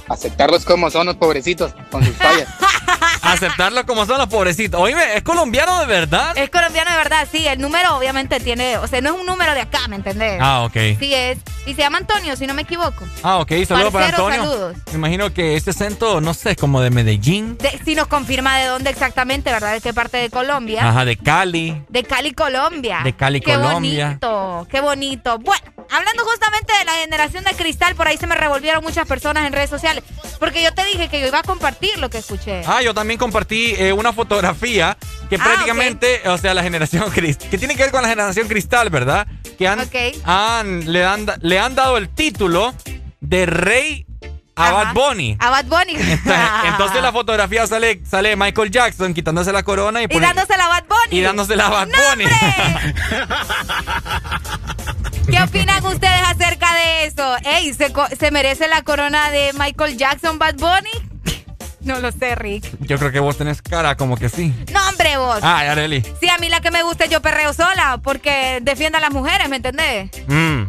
aceptarlos 0.10 0.66
como 0.66 0.90
son 0.90 1.06
los 1.08 1.16
pobrecitos, 1.16 1.74
con 1.92 2.04
sus 2.04 2.16
fallas. 2.16 2.48
Aceptarlos 3.22 3.84
como 3.84 4.06
son 4.06 4.18
los 4.18 4.28
pobrecitos. 4.28 4.80
Oye, 4.80 4.96
¿es 5.16 5.24
colombiano 5.24 5.80
de 5.82 5.86
verdad? 5.86 6.38
Es 6.38 6.50
colombiano 6.50 6.90
de 6.92 6.98
verdad, 6.98 7.28
sí. 7.32 7.48
El 7.48 7.60
número 7.60 7.96
obviamente 7.98 8.40
tiene, 8.40 8.78
o 8.78 8.88
sea, 8.88 9.02
no 9.02 9.14
es 9.14 9.20
un 9.20 9.26
número 9.26 9.54
de 9.54 9.62
acá, 9.62 9.88
¿me 9.88 9.98
entendés? 9.98 10.40
Ah, 10.42 10.64
ok. 10.64 10.78
Sí 11.00 11.14
es. 11.14 11.38
Y 11.66 11.76
se 11.76 11.82
llama 11.82 12.00
Antonio, 12.00 12.36
si 12.36 12.48
no 12.48 12.54
me 12.54 12.64
equivoco. 12.64 13.06
Ah, 13.22 13.38
ok. 13.38 13.52
Saludos 13.68 13.94
para 13.94 14.08
Antonio. 14.08 14.42
Saludos. 14.42 14.78
Me 14.88 14.96
imagino 14.96 15.34
que 15.34 15.56
este 15.56 15.72
acento, 15.72 16.22
no 16.22 16.34
sé, 16.34 16.52
es 16.52 16.58
como 16.58 16.82
de 16.82 16.90
Medellín. 16.90 17.58
si 17.86 17.94
nos 17.94 18.08
confirma 18.08 18.58
de 18.58 18.68
dónde 18.68 18.90
exactamente, 18.90 19.52
¿verdad? 19.52 19.74
De 19.74 19.82
qué 19.82 19.94
parte 19.94 20.18
de 20.18 20.30
Colombia. 20.30 20.90
Ajá, 20.90 21.06
de 21.06 21.18
Cali. 21.18 21.84
De 21.90 22.04
Cali, 22.04 22.32
Colombia. 22.32 23.02
De 23.04 23.14
Cali, 23.14 23.42
Colombia. 23.42 24.18
Qué 24.20 24.26
bonito, 24.28 24.68
qué 24.72 24.82
bonito. 24.82 25.40
Bueno, 25.40 25.79
hablando 25.90 26.24
justamente 26.24 26.74
de 26.78 26.86
la 26.86 26.94
generación 26.94 27.44
de 27.44 27.52
cristal, 27.52 27.96
por 27.96 28.08
ahí 28.08 28.18
se 28.18 28.28
me 28.28 28.36
revolvieron 28.36 28.84
muchas 28.84 29.08
personas 29.08 29.46
en 29.46 29.54
redes 29.54 29.70
sociales. 29.70 30.04
Porque 30.40 30.64
yo 30.64 30.74
te 30.74 30.86
dije 30.86 31.10
que 31.10 31.20
yo 31.20 31.28
iba 31.28 31.40
a 31.40 31.44
compartir 31.44 31.98
lo 32.00 32.10
que 32.10 32.20
escuché. 32.20 32.62
Ah, 32.66 32.82
yo 32.82 32.94
también 32.94 33.18
compartí 33.18 33.74
eh, 33.78 33.92
una 33.94 34.14
fotografía 34.14 34.98
que 35.30 35.36
ah, 35.36 35.44
prácticamente, 35.44 36.28
o 36.30 36.38
sea, 36.38 36.54
la 36.54 36.64
generación 36.64 37.10
cristal, 37.14 37.50
que 37.50 37.58
tiene 37.58 37.76
que 37.76 37.84
ver 37.84 37.92
con 37.92 38.02
la 38.02 38.10
generación 38.10 38.48
cristal, 38.48 38.90
¿verdad? 38.90 39.28
Que 39.58 39.68
han, 39.68 39.80
han, 40.24 40.92
le, 40.92 41.06
han, 41.06 41.26
le 41.42 41.60
han 41.60 41.76
dado 41.76 41.98
el 41.98 42.10
título 42.10 42.74
de 43.20 43.46
rey 43.46 44.06
a 44.56 44.72
Bad 44.72 44.94
Bunny. 44.94 45.38
A 45.40 45.50
Bad 45.50 45.66
Bunny. 45.66 45.96
Entonces, 46.66 47.02
la 47.02 47.12
fotografía 47.12 47.66
sale, 47.66 48.02
sale 48.06 48.36
Michael 48.36 48.72
Jackson 48.72 49.14
quitándose 49.14 49.52
la 49.54 49.64
corona 49.64 50.02
y, 50.02 50.08
y 50.10 50.20
dándosela 50.20 50.66
a 50.66 50.70
Bad 50.70 50.84
Bunny. 50.88 51.18
Y 51.18 51.22
dándosela 51.22 51.68
a 51.68 51.70
Bad 51.70 51.88
Bunny. 51.88 52.26
¿Qué 55.32 55.42
opinan 55.42 55.86
ustedes 55.86 56.22
acerca 56.28 56.68
de 56.74 57.06
eso? 57.06 57.36
Ey, 57.46 57.74
¿se, 57.74 57.92
¿se 58.20 58.32
merece 58.32 58.68
la 58.68 58.82
corona 58.82 59.30
de 59.32 59.54
Michael 59.54 59.98
Jackson 59.98 60.40
Bad 60.40 60.56
Bunny? 60.56 61.10
No 61.82 62.00
lo 62.00 62.12
sé, 62.12 62.36
Rick. 62.36 62.70
Yo 62.82 62.98
creo 62.98 63.12
que 63.12 63.20
vos 63.20 63.38
tenés 63.38 63.62
cara 63.62 63.96
como 63.96 64.18
que 64.18 64.30
sí. 64.30 64.54
No, 64.74 64.90
hombre, 64.90 65.18
vos. 65.18 65.40
Ah, 65.42 65.60
Areli. 65.60 66.04
Sí, 66.20 66.30
a 66.30 66.38
mí 66.38 66.50
la 66.50 66.60
que 66.62 66.72
me 66.72 66.84
gusta 66.84 67.06
es 67.06 67.10
yo 67.10 67.22
perreo 67.22 67.54
sola, 67.54 68.00
porque 68.04 68.60
defiende 68.62 68.98
a 68.98 69.02
las 69.02 69.12
mujeres, 69.12 69.48
¿me 69.50 69.56
entendés? 69.58 70.10
Mm. 70.28 70.64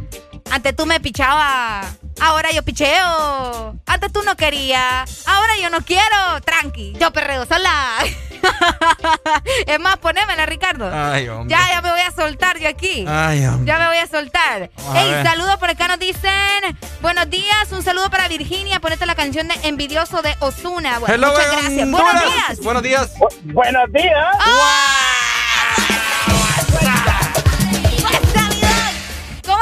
Antes 0.51 0.77
tú 0.77 0.87
me 0.87 1.01
pichabas, 1.01 1.87
ahora 2.21 2.51
yo 2.53 2.63
picheo. 2.63 3.77
Antes 3.87 4.13
tú 4.13 4.23
no 4.23 4.37
querías, 4.37 5.27
ahora 5.27 5.53
yo 5.61 5.71
no 5.71 5.81
quiero. 5.81 6.41
Tranqui, 6.45 6.95
yo 6.99 7.13
perreo 7.13 7.47
sola. 7.47 7.97
es 9.67 9.81
más, 9.81 9.97
ponémela, 9.99 10.47
Ricardo. 10.47 10.91
Ay, 10.93 11.29
hombre. 11.29 11.57
Ya, 11.57 11.69
ya 11.69 11.83
me 11.83 11.91
voy 11.91 12.01
a 12.01 12.11
soltar 12.11 12.59
yo 12.59 12.69
aquí. 12.69 13.05
Ay, 13.09 13.45
hombre. 13.47 13.67
Ya 13.67 13.79
me 13.79 13.87
voy 13.87 13.99
a 13.99 14.07
soltar. 14.07 14.71
Ey, 14.95 15.25
saludos 15.25 15.57
por 15.57 15.71
acá 15.71 15.89
nos 15.89 15.99
dicen. 15.99 16.79
Buenos 17.03 17.29
días, 17.29 17.71
un 17.73 17.83
saludo 17.83 18.11
para 18.11 18.29
Virginia. 18.29 18.81
Ponete 18.81 19.07
la 19.07 19.15
canción 19.15 19.49
de 19.49 19.55
Envidioso 19.65 20.23
de 20.23 20.35
Osuna. 20.41 20.99
Bueno, 20.99 21.29
muchas 21.29 21.51
gracias. 21.51 21.91
Buenos 21.91 22.23
días. 22.23 22.61
Buenos 22.61 22.83
días. 22.83 23.11
buenos 23.45 23.93
días. 23.93 24.37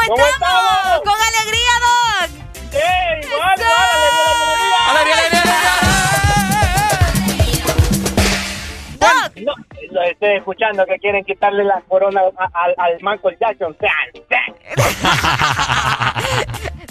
¿Cómo 0.09 0.27
estamos? 0.27 1.03
Con 1.05 1.15
alegría, 1.21 1.58
igual. 3.29 3.59
No, 9.45 9.55
lo 9.91 10.03
estoy 10.03 10.37
escuchando 10.37 10.85
que 10.87 10.99
quieren 10.99 11.25
quitarle 11.25 11.65
la 11.65 11.81
corona 11.89 12.23
al, 12.53 12.75
al 12.77 12.99
Michael 13.01 13.37
Jackson. 13.41 13.77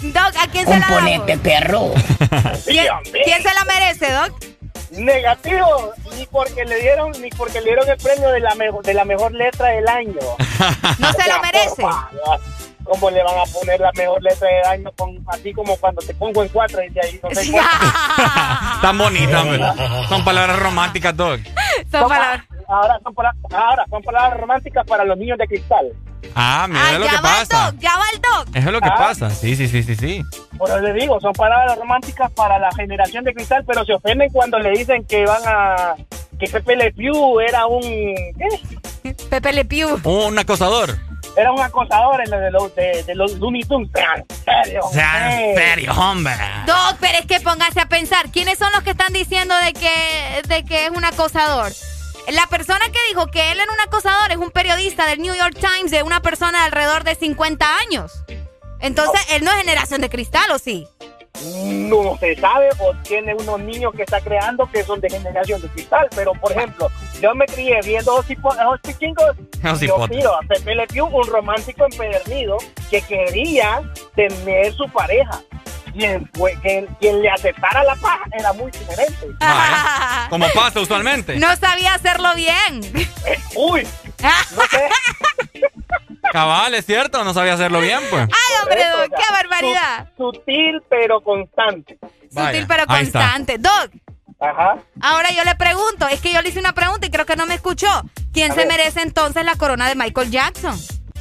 Doc, 0.02 0.32
¿a 0.38 0.46
quién 0.50 0.64
se 0.64 0.78
la 0.78 0.86
Componente 0.86 1.38
perro. 1.38 1.92
¿Quién, 2.64 2.86
¿Quién 3.24 3.42
se 3.42 3.52
la 3.54 3.64
merece, 3.64 4.12
Doc? 4.12 4.32
Negativo, 4.92 5.92
ni 6.16 6.24
porque 6.26 6.64
le 6.64 6.80
dieron 6.80 7.12
ni 7.20 7.28
porque 7.30 7.60
le 7.60 7.66
dieron 7.66 7.88
el 7.88 7.98
premio 7.98 8.30
de 8.30 8.40
la 8.40 8.54
mejor 8.54 8.84
de 8.84 8.94
la 8.94 9.04
mejor 9.04 9.32
letra 9.32 9.68
del 9.68 9.86
año. 9.86 10.18
No 10.98 11.12
se 11.12 11.28
lo 11.28 11.40
merece. 11.42 11.82
¿Cómo 12.88 13.10
le 13.10 13.22
van 13.22 13.38
a 13.38 13.44
poner 13.52 13.78
la 13.80 13.92
mejor 13.92 14.22
letra 14.22 14.48
de 14.48 14.60
daño 14.64 14.90
con, 14.96 15.18
así 15.28 15.52
como 15.52 15.76
cuando 15.76 16.00
te 16.02 16.14
pongo 16.14 16.42
en 16.42 16.48
cuatro 16.48 16.82
y 16.82 16.88
de 16.88 17.00
ahí 17.00 17.20
no 17.22 17.30
sé 17.34 17.52
Tan 18.82 18.96
bonita. 18.98 19.44
Son 20.08 20.24
palabras 20.24 20.58
románticas, 20.58 21.16
Doc. 21.16 21.40
Son 21.90 22.08
palabras. 22.08 22.44
Ahora 22.68 22.98
son, 23.02 23.14
palabras, 23.14 23.42
ahora 23.52 23.84
son 23.88 24.02
palabras 24.02 24.40
románticas 24.40 24.86
para 24.86 25.04
los 25.04 25.16
niños 25.16 25.38
de 25.38 25.46
cristal. 25.46 25.86
Ah, 26.34 26.66
mira 26.68 26.80
Ah, 26.84 26.92
es 26.92 26.98
lo 26.98 27.04
ya 27.06 27.10
que 27.12 27.16
va 27.16 27.22
pasa. 27.22 27.68
el 27.68 27.72
doc, 27.74 27.80
ya 27.82 27.96
va 27.96 28.04
el 28.12 28.20
doc. 28.20 28.56
Eso 28.56 28.66
es 28.68 28.72
lo 28.72 28.80
que 28.80 28.88
Ah. 28.88 28.96
pasa. 28.98 29.30
Sí, 29.30 29.56
sí, 29.56 29.68
sí, 29.68 29.82
sí, 29.82 29.94
sí. 29.96 30.22
Por 30.58 30.68
eso 30.68 30.78
le 30.80 30.92
digo, 30.92 31.18
son 31.20 31.32
palabras 31.32 31.78
románticas 31.78 32.30
para 32.32 32.58
la 32.58 32.70
generación 32.72 33.24
de 33.24 33.32
cristal, 33.34 33.64
pero 33.66 33.84
se 33.84 33.94
ofenden 33.94 34.30
cuando 34.30 34.58
le 34.58 34.70
dicen 34.70 35.04
que 35.06 35.24
van 35.24 35.42
a... 35.46 35.94
que 36.38 36.46
Pepe 36.48 36.76
Le 36.76 36.92
Pew 36.92 37.40
era 37.40 37.66
un... 37.66 37.80
¿qué? 37.82 38.48
Pepe 39.30 39.52
Le 39.52 39.64
Pew. 39.64 40.00
Un 40.04 40.38
acosador. 40.38 40.98
Era 41.36 41.52
un 41.52 41.60
acosador 41.60 42.20
en 42.24 42.30
lo 42.30 42.38
de 42.38 42.50
los, 42.50 42.74
de, 42.74 43.02
de 43.04 43.14
los 43.14 43.32
Looney 43.34 43.62
Tunes. 43.62 43.90
Sean 43.94 44.24
serios, 44.44 44.90
Sean 44.92 45.54
serios, 45.54 45.96
hombre. 45.96 46.34
Doc, 46.66 46.96
pero 47.00 47.18
es 47.18 47.26
que 47.26 47.40
póngase 47.40 47.80
a 47.80 47.86
pensar, 47.86 48.30
¿quiénes 48.30 48.58
son 48.58 48.72
los 48.72 48.82
que 48.82 48.90
están 48.90 49.12
diciendo 49.12 49.54
de 49.56 49.72
que, 49.72 50.42
de 50.48 50.64
que 50.64 50.86
es 50.86 50.90
un 50.90 51.04
acosador? 51.04 51.72
La 52.32 52.46
persona 52.46 52.84
que 52.86 52.98
dijo 53.08 53.26
que 53.28 53.52
él 53.52 53.60
era 53.60 53.72
un 53.72 53.80
acosador 53.80 54.30
es 54.32 54.36
un 54.36 54.50
periodista 54.50 55.06
del 55.06 55.20
New 55.20 55.34
York 55.34 55.56
Times 55.58 55.90
de 55.90 56.02
una 56.02 56.20
persona 56.20 56.58
de 56.60 56.64
alrededor 56.66 57.04
de 57.04 57.14
50 57.14 57.66
años. 57.78 58.12
Entonces, 58.80 59.20
él 59.30 59.44
no 59.44 59.50
es 59.50 59.56
generación 59.58 60.00
de 60.00 60.10
cristal, 60.10 60.50
¿o 60.50 60.58
sí? 60.58 60.86
No 61.42 62.16
se 62.18 62.36
sabe 62.36 62.68
o 62.78 62.94
tiene 63.02 63.34
unos 63.34 63.60
niños 63.60 63.92
que 63.94 64.02
está 64.02 64.20
creando 64.20 64.70
que 64.70 64.82
son 64.82 65.00
de 65.00 65.10
generación 65.10 65.60
de 65.60 65.68
cristal. 65.68 66.08
Pero, 66.14 66.32
por 66.32 66.52
ejemplo, 66.52 66.90
yo 67.20 67.34
me 67.34 67.46
crié 67.46 67.80
viendo 67.84 68.14
Hosty 68.14 68.36
Chingos. 68.98 69.36
Yo 69.80 70.06
pido 70.08 70.34
a 70.34 70.40
Pepe 70.42 70.74
Le 70.74 70.86
Pew, 70.86 71.06
un 71.06 71.26
romántico 71.26 71.84
empedernido 71.84 72.58
que 72.90 73.00
quería 73.02 73.82
tener 74.14 74.72
su 74.74 74.88
pareja. 74.88 75.40
Quien, 75.92 76.30
fue, 76.34 76.54
quien, 76.60 76.86
quien 77.00 77.22
le 77.22 77.30
aceptara 77.30 77.82
la 77.82 77.96
paja 77.96 78.24
era 78.32 78.52
muy 78.52 78.70
diferente. 78.70 79.26
Como 80.30 80.46
pasa 80.54 80.80
usualmente. 80.80 81.36
No 81.38 81.56
sabía 81.56 81.94
hacerlo 81.94 82.34
bien. 82.36 82.80
Uy, 83.56 83.86
no 84.22 84.62
sé. 84.70 84.88
Cabal, 86.32 86.74
es 86.74 86.84
cierto, 86.84 87.22
no 87.24 87.32
sabía 87.32 87.54
hacerlo 87.54 87.80
bien, 87.80 88.00
pues. 88.10 88.24
Ay, 88.24 88.56
hombre, 88.62 88.82
Eso, 88.82 88.98
Doc, 88.98 89.10
qué 89.16 89.32
barbaridad. 89.32 90.08
su- 90.16 90.32
Sutil 90.34 90.82
pero 90.90 91.20
constante. 91.22 91.98
Sutil 92.34 92.66
pero 92.68 92.86
constante. 92.86 93.56
Doc, 93.58 93.90
Ajá. 94.40 94.76
ahora 95.00 95.30
yo 95.30 95.42
le 95.44 95.54
pregunto, 95.54 96.06
es 96.08 96.20
que 96.20 96.32
yo 96.32 96.42
le 96.42 96.48
hice 96.50 96.58
una 96.60 96.72
pregunta 96.74 97.06
y 97.06 97.10
creo 97.10 97.24
que 97.24 97.36
no 97.36 97.46
me 97.46 97.54
escuchó. 97.54 97.88
¿Quién 98.32 98.50
A 98.52 98.54
se 98.54 98.60
ver. 98.60 98.68
merece 98.68 99.00
entonces 99.02 99.44
la 99.44 99.54
corona 99.56 99.88
de 99.88 99.94
Michael 99.94 100.30
Jackson? 100.30 100.78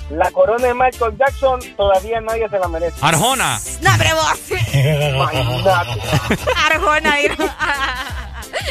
La 0.10 0.30
corona 0.32 0.68
de 0.68 0.74
Michael 0.74 1.18
Jackson 1.18 1.60
todavía 1.76 2.20
nadie 2.22 2.48
se 2.50 2.60
la 2.60 2.68
merece. 2.68 2.98
Arjona. 3.02 3.60
No, 3.82 3.92
hombre, 3.92 4.10
vos. 4.14 4.40
Arjona. 6.66 7.16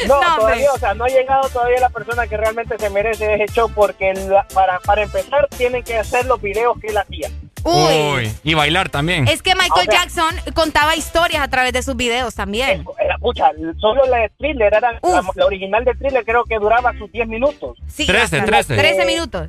No, 0.07 0.19
todavía, 0.37 0.71
o 0.73 0.77
sea, 0.77 0.93
no 0.93 1.05
ha 1.05 1.07
llegado 1.07 1.47
todavía 1.49 1.79
la 1.79 1.89
persona 1.89 2.27
que 2.27 2.37
realmente 2.37 2.77
se 2.77 2.89
merece 2.89 3.33
ese 3.35 3.53
show 3.53 3.69
porque 3.73 4.13
la- 4.13 4.47
para, 4.53 4.79
para 4.79 5.03
empezar 5.03 5.47
tienen 5.57 5.83
que 5.83 5.97
hacer 5.97 6.25
los 6.25 6.41
videos 6.41 6.77
que 6.79 6.87
él 6.87 6.97
hacía. 6.97 7.29
Uy. 7.63 8.31
Y 8.43 8.53
bailar 8.53 8.89
también. 8.89 9.27
Es 9.27 9.41
que 9.41 9.53
Michael 9.53 9.87
O 9.87 9.91
sea- 9.91 10.01
Jackson 10.03 10.35
contaba 10.53 10.95
historias 10.95 11.41
a 11.43 11.47
través 11.49 11.73
de 11.73 11.83
sus 11.83 11.95
videos 11.95 12.33
también. 12.35 12.85
Era, 12.99 13.17
pucha, 13.17 13.51
solo 13.79 14.05
la 14.05 14.19
de 14.19 14.29
Thriller, 14.37 14.73
era, 14.73 14.91
la, 14.93 14.99
original 15.45 15.83
de 15.83 15.93
Thriller 15.95 16.23
creo 16.23 16.45
que 16.45 16.57
duraba 16.59 16.93
sus 16.97 17.11
10 17.11 17.27
minutos. 17.27 17.77
Sí, 17.87 18.05
13, 18.05 18.37
hasta 18.37 18.45
13. 18.45 18.75
13 18.77 19.05
minutos. 19.05 19.47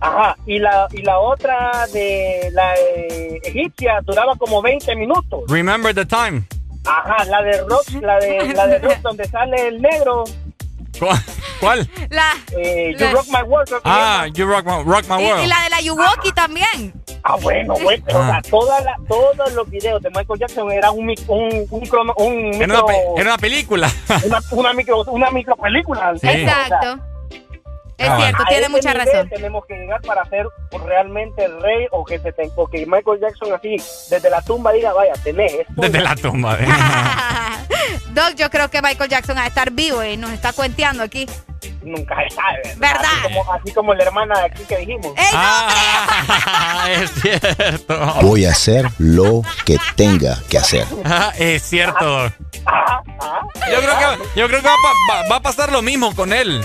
Ajá, 0.00 0.36
y 0.46 0.58
la, 0.58 0.88
y 0.92 1.02
la 1.02 1.18
otra 1.20 1.86
de 1.92 2.48
la 2.52 2.72
de 2.72 3.40
egipcia 3.44 4.00
duraba 4.02 4.34
como 4.36 4.60
20 4.62 4.96
minutos. 4.96 5.42
Remember 5.48 5.94
the 5.94 6.04
time. 6.06 6.42
Ajá, 6.84 7.24
la 7.26 7.42
de 7.42 7.60
Rock, 7.62 7.88
la 8.00 8.18
de, 8.18 8.52
la 8.54 8.66
de 8.66 8.78
Rock 8.80 8.98
donde 9.02 9.24
sale 9.28 9.68
el 9.68 9.80
negro, 9.80 10.24
¿Cu- 10.98 11.06
¿Cuál? 11.60 11.88
La, 12.10 12.32
eh, 12.56 12.92
You 12.98 13.06
La- 13.06 13.12
Rock 13.12 13.26
My 13.28 13.42
World. 13.42 13.72
Ah, 13.84 14.26
you 14.34 14.46
rock 14.46 14.64
my, 14.66 14.82
rock 14.84 15.04
my 15.08 15.22
y, 15.22 15.26
world. 15.26 15.44
y 15.44 15.46
la 15.46 15.62
de 15.62 15.70
la 15.70 15.80
Yuwoki 15.80 16.32
también. 16.32 16.92
Ah, 17.24 17.36
bueno, 17.40 17.74
bueno, 17.82 18.04
o 18.12 18.18
Ah. 18.18 18.40
sea, 18.42 18.50
toda 18.50 18.80
la, 18.80 18.94
todos 19.08 19.52
los 19.54 19.70
videos 19.70 20.02
de 20.02 20.10
Michael 20.10 20.38
Jackson 20.40 20.70
eran 20.70 20.90
un, 20.98 21.06
mic- 21.06 21.24
un, 21.28 21.66
un, 21.70 21.86
crono- 21.86 22.14
un 22.16 22.52
Era 22.54 22.64
una, 22.66 22.66
micro, 22.82 22.86
pe- 22.86 23.20
era 23.20 23.30
una 23.30 23.38
película. 23.38 23.90
una, 24.26 24.40
una 24.50 24.72
micro, 24.74 25.02
una 25.04 25.30
micro 25.30 25.56
película. 25.56 26.12
Sí. 26.20 26.28
Exacto. 26.28 26.98
Es 28.02 28.08
Ah, 28.08 28.16
cierto, 28.18 28.44
tiene 28.48 28.68
mucha 28.68 28.92
nivel 28.92 29.06
razón. 29.06 29.28
Tenemos 29.28 29.64
que 29.66 29.74
llegar 29.74 30.00
para 30.02 30.24
ser 30.26 30.46
realmente 30.86 31.44
el 31.44 31.60
rey 31.60 31.86
o 31.92 32.04
que, 32.04 32.18
se 32.18 32.32
te- 32.32 32.50
o 32.56 32.66
que 32.66 32.84
Michael 32.86 33.20
Jackson 33.20 33.52
así 33.52 33.76
desde 34.10 34.28
la 34.30 34.42
tumba 34.42 34.72
diga, 34.72 34.92
vaya, 34.92 35.12
tenés 35.22 35.52
esto. 35.52 35.72
Desde 35.76 36.00
la 36.00 36.14
tumba. 36.16 36.56
¿eh? 36.60 36.66
Doc, 38.12 38.34
yo 38.36 38.50
creo 38.50 38.68
que 38.70 38.82
Michael 38.82 39.08
Jackson 39.10 39.36
va 39.36 39.44
a 39.44 39.46
estar 39.46 39.70
vivo 39.70 40.02
y 40.04 40.16
nos 40.16 40.30
está 40.32 40.52
cuenteando 40.52 41.02
aquí. 41.02 41.26
Nunca 41.82 42.16
se 42.28 42.34
sabe. 42.34 42.74
¿Verdad? 42.76 43.04
Así 43.24 43.34
como, 43.34 43.52
así 43.52 43.72
como 43.72 43.94
la 43.94 44.04
hermana 44.04 44.38
de 44.40 44.44
aquí 44.46 44.64
que 44.64 44.76
dijimos. 44.78 45.06
¡Ey, 45.16 45.24
no, 45.32 45.38
Ah, 45.38 46.86
es 46.90 47.10
cierto. 47.22 48.14
Voy 48.22 48.44
a 48.46 48.50
hacer 48.50 48.86
lo 48.98 49.42
que 49.64 49.76
tenga 49.96 50.38
que 50.48 50.58
hacer. 50.58 50.86
Ah, 51.04 51.32
es 51.38 51.62
cierto. 51.62 52.26
Ah, 52.66 53.00
ah, 53.20 53.40
Yo 53.70 53.78
creo 53.80 53.98
que, 53.98 54.40
yo 54.40 54.48
creo 54.48 54.60
que 54.60 54.66
va, 54.68 54.74
a 54.74 54.76
pa- 54.76 55.14
va- 55.22 55.28
va 55.30 55.36
a 55.36 55.42
pasar 55.42 55.72
lo 55.72 55.82
mismo 55.82 56.14
con 56.14 56.32
él. 56.32 56.62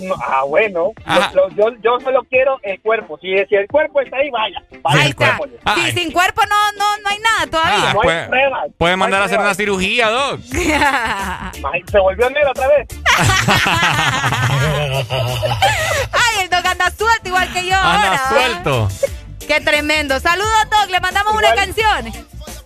No, 0.00 0.14
ah, 0.20 0.42
bueno. 0.44 0.92
Lo- 1.06 1.30
lo- 1.34 1.48
yo, 1.50 1.70
yo 1.82 2.00
solo 2.00 2.22
quiero 2.28 2.58
el 2.62 2.80
cuerpo. 2.80 3.18
Si, 3.20 3.28
si 3.48 3.54
el 3.54 3.66
cuerpo 3.68 4.00
está 4.00 4.16
ahí, 4.16 4.30
vaya. 4.30 4.62
vaya 4.82 5.02
Ahí 5.02 5.10
está. 5.10 5.38
Ah, 5.64 5.74
Si 5.76 5.92
sin 5.92 6.12
cuerpo 6.12 6.42
no, 6.48 6.72
no, 6.78 6.96
no 7.02 7.08
hay 7.08 7.18
nada 7.18 7.46
todavía. 7.50 7.90
Ah, 7.90 7.92
no 7.94 8.00
hay 8.00 8.04
puede, 8.06 8.26
pruebas, 8.28 8.60
puede 8.78 8.92
no 8.92 8.96
mandar 8.98 9.20
hay 9.20 9.22
a 9.22 9.26
hacer 9.26 9.38
una 9.40 9.54
cirugía, 9.54 10.10
Doc. 10.10 10.40
Se 11.90 11.98
volvió 11.98 12.30
negro 12.30 12.50
otra 12.50 12.68
vez. 12.68 12.86
Ay, 16.12 16.42
el 16.42 16.50
Doc 16.50 16.64
anda 16.66 16.90
suelto 16.90 17.28
igual 17.28 17.52
que 17.52 17.66
yo 17.66 17.74
Anda 17.76 18.16
ahora. 18.16 18.28
suelto. 18.28 18.88
Qué 19.46 19.60
tremendo. 19.60 20.18
Saludos, 20.20 20.50
Doc. 20.70 20.90
Le 20.90 21.00
mandamos 21.00 21.34
una 21.34 21.54
canción. 21.54 22.12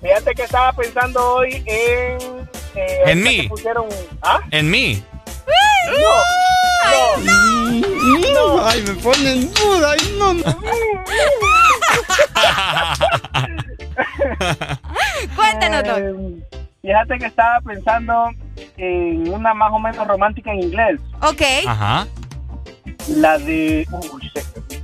Fíjate 0.00 0.34
que 0.34 0.42
estaba 0.44 0.72
pensando 0.72 1.34
hoy 1.34 1.62
en... 1.66 2.48
eh, 2.74 3.02
En 3.06 3.22
mí. 3.22 3.48
Pusieron, 3.48 3.86
¿Ah? 4.22 4.40
En 4.50 4.70
mí. 4.70 5.02
No. 5.46 5.52
No. 8.32 8.66
Ay, 8.66 8.82
me 8.82 8.94
ponen 8.94 9.52
duda. 9.54 9.92
Ay, 9.92 10.16
no, 10.18 10.34
no. 10.34 10.42
Cuéntanos, 15.36 15.84
Doc. 15.84 15.98
Eh, 15.98 16.14
Fíjate 16.82 17.18
que 17.18 17.26
estaba 17.26 17.60
pensando 17.60 18.30
en 18.78 19.28
una 19.28 19.52
más 19.52 19.70
o 19.72 19.78
menos 19.78 20.06
romántica 20.06 20.50
en 20.52 20.60
inglés. 20.60 20.98
Ok. 21.22 21.42
Ajá. 21.66 22.06
La 23.08 23.36
de. 23.38 23.86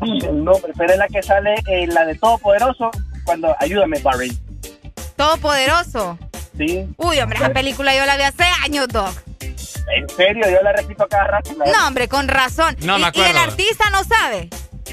Uy, 0.00 0.18
el 0.22 0.44
nombre, 0.44 0.72
pero 0.76 0.92
es 0.92 0.98
la 0.98 1.08
que 1.08 1.22
sale 1.22 1.54
en 1.66 1.94
la 1.94 2.04
de 2.04 2.14
Todopoderoso. 2.16 2.90
Cuando. 3.24 3.56
Ayúdame, 3.60 3.98
Barry. 4.00 4.36
Todopoderoso. 5.16 6.18
Sí. 6.58 6.86
Uy, 6.98 7.18
hombre, 7.20 7.38
esa 7.38 7.50
película 7.50 7.96
yo 7.96 8.04
la 8.04 8.16
vi 8.16 8.24
hace 8.24 8.44
años, 8.62 8.88
Doc. 8.88 9.14
En 9.94 10.08
serio, 10.08 10.44
yo 10.48 10.62
la 10.62 10.72
repito 10.72 11.04
a 11.04 11.08
cada 11.08 11.24
rato. 11.24 11.50
la- 11.56 11.64
No, 11.72 11.86
hombre, 11.86 12.08
con 12.08 12.26
razón. 12.28 12.76
No 12.80 12.98
¿Y, 12.98 13.02
me 13.02 13.06
y 13.14 13.20
el 13.20 13.26
acuerdo. 13.26 13.38
artista 13.40 13.90
no 13.90 14.02
sabe? 14.04 14.48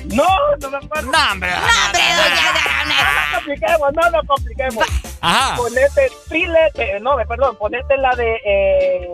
No, 0.05 0.25
no 0.59 0.69
me 0.69 0.77
acuerdo. 0.77 1.11
No, 1.11 1.31
hombre. 1.31 1.49
No, 1.51 1.57
hombre, 1.85 2.01
ya, 2.01 2.85
No 2.85 2.93
nos 2.95 3.35
compliquemos, 3.35 3.93
no 3.93 4.09
nos 4.11 4.27
compliquemos. 4.27 4.85
Ajá. 5.21 5.55
Ponete 5.55 6.11
thriller, 6.27 6.71
eh, 6.75 6.99
no, 7.01 7.15
perdón, 7.27 7.55
ponete 7.57 7.97
la 7.97 8.15
de. 8.15 8.39
Eh, 8.45 9.07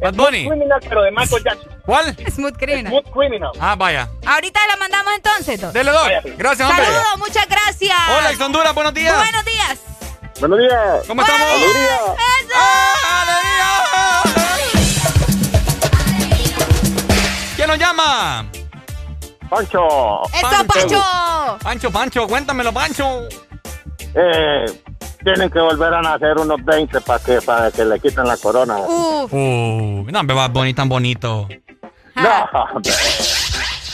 Bad 0.00 0.14
Smooth 0.14 0.26
Bunny. 0.26 0.48
Criminal, 0.48 0.80
pero 0.88 1.02
de 1.02 1.10
Michael 1.10 1.44
Jackson. 1.44 1.82
¿Cuál? 1.84 2.16
Smooth 2.30 2.56
Criminal. 2.56 2.90
Smooth 2.92 3.10
Criminal. 3.12 3.50
Ah, 3.60 3.74
vaya. 3.76 4.08
Ahorita 4.26 4.60
la 4.66 4.76
mandamos 4.76 5.12
entonces, 5.14 5.60
Doc. 5.60 5.72
Dele, 5.72 5.90
Doc. 5.90 6.08
Gracias, 6.38 6.68
hombre. 6.68 6.86
Saludos, 6.86 7.18
muchas 7.18 7.46
gracias. 7.48 7.98
Hola, 8.16 8.30
ex 8.30 8.40
Honduras, 8.40 8.74
buenos 8.74 8.94
días. 8.94 9.14
Buenos 9.16 9.44
días. 9.44 9.78
Buenos 10.40 10.58
días. 10.58 11.06
¿Cómo 11.06 11.20
estamos? 11.20 11.48
¡Eso! 11.48 12.16
¿Quién 17.60 17.68
nos 17.68 17.78
llama? 17.78 18.46
Pancho. 19.50 20.22
¡Eso, 20.32 20.66
Pancho! 20.66 21.58
Pancho, 21.62 21.90
Pancho, 21.90 22.26
cuéntamelo, 22.26 22.72
Pancho. 22.72 23.28
Eh, 24.14 24.64
tienen 25.22 25.50
que 25.50 25.60
volver 25.60 25.92
a 25.92 26.00
nacer 26.00 26.38
unos 26.38 26.64
20 26.64 27.02
para 27.02 27.22
que, 27.22 27.42
para 27.42 27.70
que 27.70 27.84
le 27.84 28.00
quiten 28.00 28.24
la 28.26 28.38
corona. 28.38 28.78
Uf. 28.78 29.30
Uh, 29.34 30.06
no, 30.10 30.22
me 30.22 30.32
va 30.32 30.48
bonito, 30.48 30.76
tan 30.80 30.88
bonito. 30.88 31.48
No. 32.14 32.48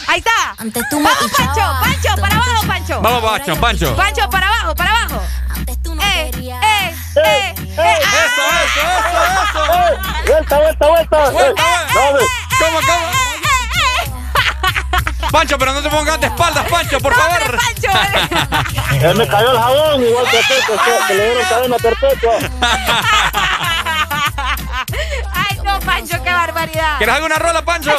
Ahí 0.06 0.18
está. 0.18 0.54
Antes 0.58 0.84
tú 0.88 1.00
me 1.00 1.10
Vamos, 1.10 1.32
Pancho. 1.36 1.60
Pancho, 1.80 2.20
para 2.22 2.36
abajo, 2.36 2.66
Pancho. 2.68 3.00
Vamos, 3.02 3.22
Pancho, 3.24 3.60
Pancho. 3.60 3.96
Pancho, 3.96 4.30
para 4.30 4.46
abajo, 4.46 4.74
para 4.76 4.90
abajo. 4.92 5.22
Antes 5.56 5.82
tú 5.82 5.92
no 5.92 6.02
Eh, 6.02 6.30
querías. 6.30 6.62
eh, 6.64 6.94
eh, 7.16 7.54
eh. 7.56 7.98
Eso, 7.98 8.42
eso, 8.64 8.80
eso, 9.00 9.64
eso. 9.64 10.30
¡Vuelta, 10.30 10.56
vuelta, 10.56 10.86
vuelta! 10.88 11.30
Vuelta, 11.30 11.62
Eh. 11.62 12.26
¿Cómo, 12.60 12.78
cómo? 12.86 13.25
Pancho, 15.30 15.58
pero 15.58 15.72
no 15.72 15.82
te 15.82 15.90
pongas 15.90 16.20
de 16.20 16.26
espaldas, 16.28 16.64
Pancho, 16.70 16.98
por 17.00 17.12
favor. 17.14 17.58
Eh, 19.02 19.14
me 19.16 19.26
cayó 19.28 19.52
el 19.52 19.58
jabón, 19.58 20.02
igual 20.02 20.24
que 20.30 20.38
tú, 20.38 20.72
que, 20.72 21.06
que 21.08 21.14
le 21.14 21.24
dieron 21.26 21.44
cadena 21.48 21.76
perpetua. 21.76 22.32
Ay, 25.34 25.58
no, 25.64 25.78
Pancho, 25.80 26.16
qué 26.22 26.30
barbaridad. 26.30 26.96
¿Quieres 26.98 27.14
alguna 27.16 27.36
rola, 27.38 27.62
Pancho? 27.62 27.90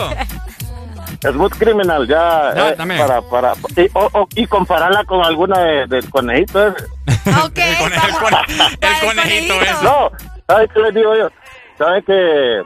Smooth 1.22 1.54
Criminal, 1.58 2.08
ya. 2.08 2.54
No, 2.56 2.68
eh, 2.70 2.76
también. 2.76 3.02
para, 3.02 3.22
para, 3.24 3.54
y, 3.76 3.90
o- 3.94 4.10
o- 4.14 4.28
y 4.36 4.46
compararla 4.48 5.04
con 5.04 5.24
alguna 5.26 5.60
de- 5.60 5.88
del 5.88 6.10
conejito 6.10 6.68
ese. 6.68 6.86
Ok, 7.46 7.58
el, 7.58 7.78
cone- 7.78 7.96
el 7.96 8.14
cone- 8.16 8.78
el 8.82 9.00
conejito 9.08 9.62
ese. 9.62 9.84
No, 9.84 10.12
¿sabes 10.48 10.70
qué 10.74 10.80
les 10.80 10.94
digo 10.94 11.14
yo? 11.16 11.30
¿Saben 11.78 12.04
que 12.04 12.62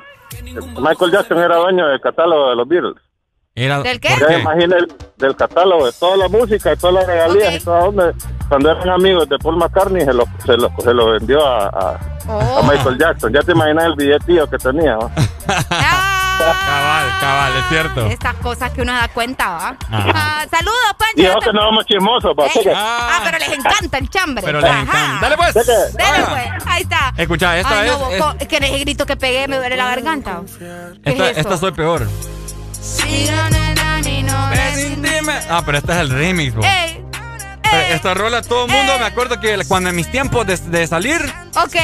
Michael 0.80 1.12
Jackson 1.12 1.40
era 1.40 1.56
dueño 1.56 1.88
del 1.88 2.00
catálogo 2.02 2.50
de 2.52 2.56
los 2.58 2.68
Beatles? 2.68 2.96
Era, 3.54 3.82
¿Del 3.84 4.00
qué? 4.00 4.10
¿por 4.12 4.20
Ya 4.22 4.28
qué? 4.28 4.40
imagínate 4.40 4.78
el- 4.84 4.96
del 5.18 5.36
catálogo 5.36 5.86
de 5.86 5.92
toda 5.92 6.16
la 6.18 6.28
música, 6.30 6.70
de 6.70 6.78
todas 6.78 6.96
las 6.96 7.06
regalías 7.08 7.50
Ok. 7.50 7.56
y 7.56 7.64
toda 7.64 7.80
onda. 7.84 8.14
Cuando 8.48 8.72
eran 8.72 8.90
amigos 8.90 9.28
de 9.30 9.38
Paul 9.40 9.58
McCartney, 9.58 10.06
se 10.06 10.14
lo, 10.14 10.24
se 10.46 10.58
lo, 10.58 10.72
se 10.82 10.94
lo 10.94 11.12
vendió 11.12 11.46
a, 11.46 11.68
a, 11.68 12.00
Oh. 12.28 12.60
a 12.60 12.62
Michael 12.64 12.98
Jackson. 12.98 13.34
Ya 13.34 13.42
te 13.42 13.52
imaginas 13.52 13.86
el 13.86 13.96
billetillo 13.96 14.48
que 14.50 14.58
tenía. 14.58 14.94
¿no? 14.96 15.12
Cabal, 16.42 17.08
cabal, 17.20 17.52
es 17.58 17.66
cierto. 17.70 18.06
Estas 18.08 18.34
cosas 18.36 18.72
que 18.72 18.82
uno 18.82 18.94
se 18.96 19.00
da 19.02 19.08
cuenta, 19.10 19.50
¿va? 19.50 19.76
Ah, 19.92 20.46
saludos, 20.50 20.94
Pancho. 20.98 21.22
Y 21.22 21.26
eso 21.26 21.40
que 21.40 21.54
no 21.54 21.60
vamos 21.66 21.86
chismosos, 21.86 22.32
cheque. 22.54 22.74
ah, 22.76 23.20
pero 23.24 23.38
les 23.38 23.50
encanta 23.60 23.98
el 24.00 24.10
chambre. 24.10 24.44
Pero 24.44 24.60
les 24.60 24.72
encanta. 24.72 25.20
Dale 25.22 25.38
pues. 25.38 25.54
Dale, 25.54 26.24
Ah. 26.26 26.28
pues. 26.30 26.66
Ahí 26.68 26.82
está. 26.82 27.14
Escucha, 27.18 27.58
esta 27.60 27.82
Ay, 27.82 27.90
es- 27.90 28.00
no, 28.20 28.32
es- 28.32 28.42
es 28.42 28.48
que 28.48 28.58
en 28.58 28.64
ese 28.64 28.80
grito 28.80 29.06
que 29.06 29.16
pegué 29.18 29.48
me 29.48 29.58
duele 29.58 29.76
la 29.78 29.86
garganta. 29.86 30.42
¿Qué 31.04 31.12
Esta, 31.12 31.30
es 31.30 31.38
esta 31.38 31.58
soy 31.58 31.72
peor. 31.74 32.08
Ah, 35.50 35.62
pero 35.66 35.78
este 35.78 35.92
es 35.92 35.98
el 36.00 36.10
remix, 36.10 36.54
bro. 36.54 36.64
Ey, 36.64 37.04
Pero 37.62 37.78
Esta 37.94 38.14
rola 38.14 38.42
todo 38.42 38.66
el 38.66 38.72
mundo, 38.72 38.98
me 39.00 39.06
acuerdo 39.06 39.40
que 39.40 39.58
cuando 39.68 39.90
en 39.90 39.96
mis 39.96 40.10
tiempos 40.10 40.48
de, 40.48 40.58
de 40.58 40.88
salir, 40.88 41.22
ok. 41.56 41.76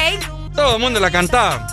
todo 0.54 0.76
el 0.76 0.82
mundo 0.82 0.98
la 1.00 1.10
cantaba. 1.10 1.66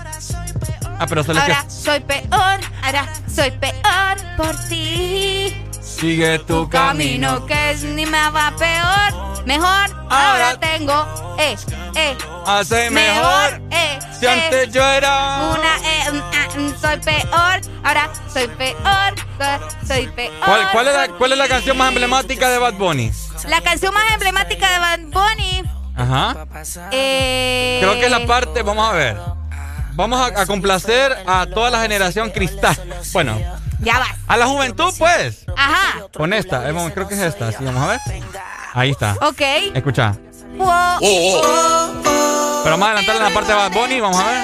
Ah, 1.00 1.06
pero 1.08 1.24
solo 1.24 1.42
Ahora 1.42 1.64
que 1.64 1.70
soy 1.72 2.00
peor, 2.02 2.60
ahora 2.84 3.06
soy 3.34 3.52
peor 3.52 4.18
por 4.38 4.56
ti. 4.70 5.54
Sigue 6.00 6.40
tu 6.40 6.70
camino. 6.70 7.28
Camino 7.36 7.46
que 7.46 7.72
es 7.72 7.84
ni 7.84 8.06
me 8.06 8.30
va 8.30 8.54
peor. 8.58 9.46
Mejor, 9.46 9.92
ahora 10.10 10.60
tengo, 10.60 11.36
eh, 11.38 11.56
eh. 11.96 12.18
Hace 12.48 12.90
Mejor, 12.90 13.60
mejor. 13.60 13.62
eh, 13.72 14.00
Si 14.20 14.26
eh. 14.26 14.30
antes 14.30 14.72
yo 14.72 14.84
era. 14.84 15.52
Una, 15.52 15.78
eh, 15.78 16.12
mm, 16.12 16.22
ah, 16.34 16.58
mm, 16.58 16.82
soy 16.82 16.98
peor, 16.98 17.62
ahora 17.84 18.10
soy 18.34 18.48
peor, 18.48 19.16
so- 19.38 19.88
soy 19.88 20.08
peor. 20.08 20.34
¿Cuál, 20.44 20.72
cuál 20.72 20.88
es 20.88 20.94
la, 20.96 21.08
¿Cuál 21.10 21.32
es 21.34 21.38
la 21.38 21.48
canción 21.48 21.78
más 21.78 21.90
emblemática 21.90 22.50
de 22.50 22.58
Bad 22.58 22.74
Bunny? 22.74 23.12
La 23.48 23.62
canción 23.62 23.94
más 23.94 24.04
emblemática 24.14 24.72
de 24.72 24.80
Bad 24.80 25.00
Bunny. 25.12 25.64
Ajá. 25.96 26.36
Eh, 26.92 27.78
Creo 27.82 27.94
que 27.94 28.06
es 28.06 28.12
la 28.12 28.26
parte, 28.26 28.64
vamos 28.64 28.90
a 28.90 28.94
ver. 28.94 29.18
Vamos 29.94 30.20
a, 30.20 30.42
a 30.42 30.46
complacer 30.48 31.16
a 31.28 31.46
toda 31.46 31.70
la 31.70 31.82
generación 31.82 32.30
cristal. 32.32 32.76
Bueno, 33.14 33.38
Ya 33.86 34.00
vas. 34.00 34.10
a 34.28 34.36
la 34.38 34.48
juventud, 34.48 34.92
pues. 34.98 35.46
Ajá. 35.56 36.08
Con 36.18 36.34
esta, 36.34 36.68
eh, 36.70 36.74
creo 36.94 37.08
que 37.08 37.14
es 37.14 37.22
esta. 37.22 37.52
Sí, 37.52 37.64
vamos 37.64 37.84
a 37.84 37.88
ver. 37.88 38.00
Ahí 38.74 38.90
está. 38.92 39.16
Ok. 39.22 39.42
Escucha. 39.76 40.16
Wow. 40.58 41.00
Pero 42.64 42.72
vamos 42.78 42.88
a 42.88 42.92
adelantarle 42.92 43.18
en 43.22 43.24
la 43.24 43.30
parte 43.34 43.52
de 43.52 43.58
Bad 43.58 43.72
Bunny, 43.72 44.00
vamos 44.00 44.18
a 44.20 44.26
ver. 44.26 44.42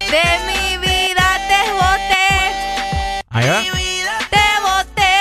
De 0.00 0.22
mi 0.46 0.76
vida 0.76 1.40
te 1.48 1.72
boté, 1.72 3.24
Ahí 3.30 3.48
va. 3.48 3.62
te 4.30 4.44
boté. 4.62 5.14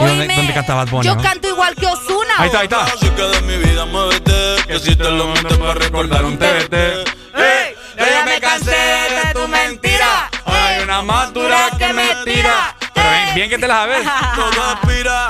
¿Y 0.00 0.06
dónde, 0.06 0.34
dónde 0.34 0.54
canta 0.54 0.74
Bad 0.74 0.88
Bunny? 0.88 1.06
Yo 1.06 1.14
no? 1.14 1.22
canto 1.22 1.48
igual 1.48 1.74
que 1.76 1.86
Osuna. 1.86 2.34
Ahí 2.38 2.46
está, 2.46 2.58
ahí 2.60 2.64
está. 2.64 2.84
Así 2.84 3.08
que 3.10 3.22
de 3.22 3.40
mi 3.42 3.56
vida 3.58 3.84
muévete, 3.86 4.56
que 4.66 4.78
si 4.80 4.96
te 4.96 5.04
lo 5.10 5.28
meto 5.28 5.58
para 5.60 5.74
recordar 5.74 6.24
un 6.24 6.36
TBT. 6.36 6.74
¡Ey! 6.74 7.76
Ya 7.96 8.24
me 8.24 8.40
cansé 8.40 8.70
de 8.70 9.32
tu 9.34 9.46
mentira. 9.46 9.89
Una 10.90 11.02
más 11.02 11.32
dura 11.32 11.70
que 11.78 11.92
me 11.92 12.16
tira. 12.24 12.74
Pero 12.92 13.08
bien, 13.10 13.34
bien 13.36 13.48
que 13.48 13.58
te 13.58 13.68
la 13.68 13.74
sabes. 13.74 14.02
Todo 14.34 14.64
aspira, 14.72 15.28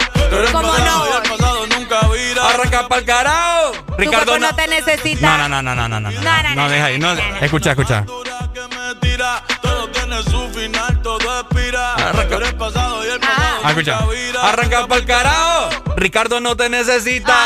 ¿Cómo 0.53 0.69
pasado 0.73 1.05
no? 1.05 1.07
y 1.07 1.17
el 1.23 1.31
pasado 1.31 1.67
nunca 1.67 2.01
vira. 2.09 2.49
Arranca 2.49 2.89
pa'l 2.89 3.05
carajo. 3.05 3.73
Ricardo, 3.99 4.39
no. 4.39 4.49
no 4.49 4.57
te 4.57 4.67
necesita. 4.69 5.37
No, 5.37 5.49
no, 5.49 5.63
no, 5.63 5.63
no, 5.63 5.75
no, 5.75 5.87
no, 5.87 6.01
no. 6.01 6.11
No, 6.11 6.21
no, 6.23 6.43
No, 6.43 6.55
no, 6.55 6.69
deja 6.71 6.85
ahí. 6.87 6.99
No, 6.99 7.13
escucha, 7.43 7.73
escucha. 7.73 8.07
todo 8.07 9.89
tiene 9.89 10.23
su 10.23 10.49
final, 10.49 11.03
todo 11.03 11.41
expira. 11.41 11.93
Arranca. 11.93 12.37
El 12.37 12.55
pasado 12.57 13.05
y 13.05 13.11
el 13.11 13.21
pasado 13.21 13.61
Ah, 13.63 13.69
escucha. 13.69 13.99
vira. 14.07 14.49
Arranca 14.49 14.87
pa'l 14.87 15.05
carajo. 15.05 15.69
Ricardo 15.95 16.41
no 16.41 16.57
te 16.57 16.71
necesita. 16.71 17.37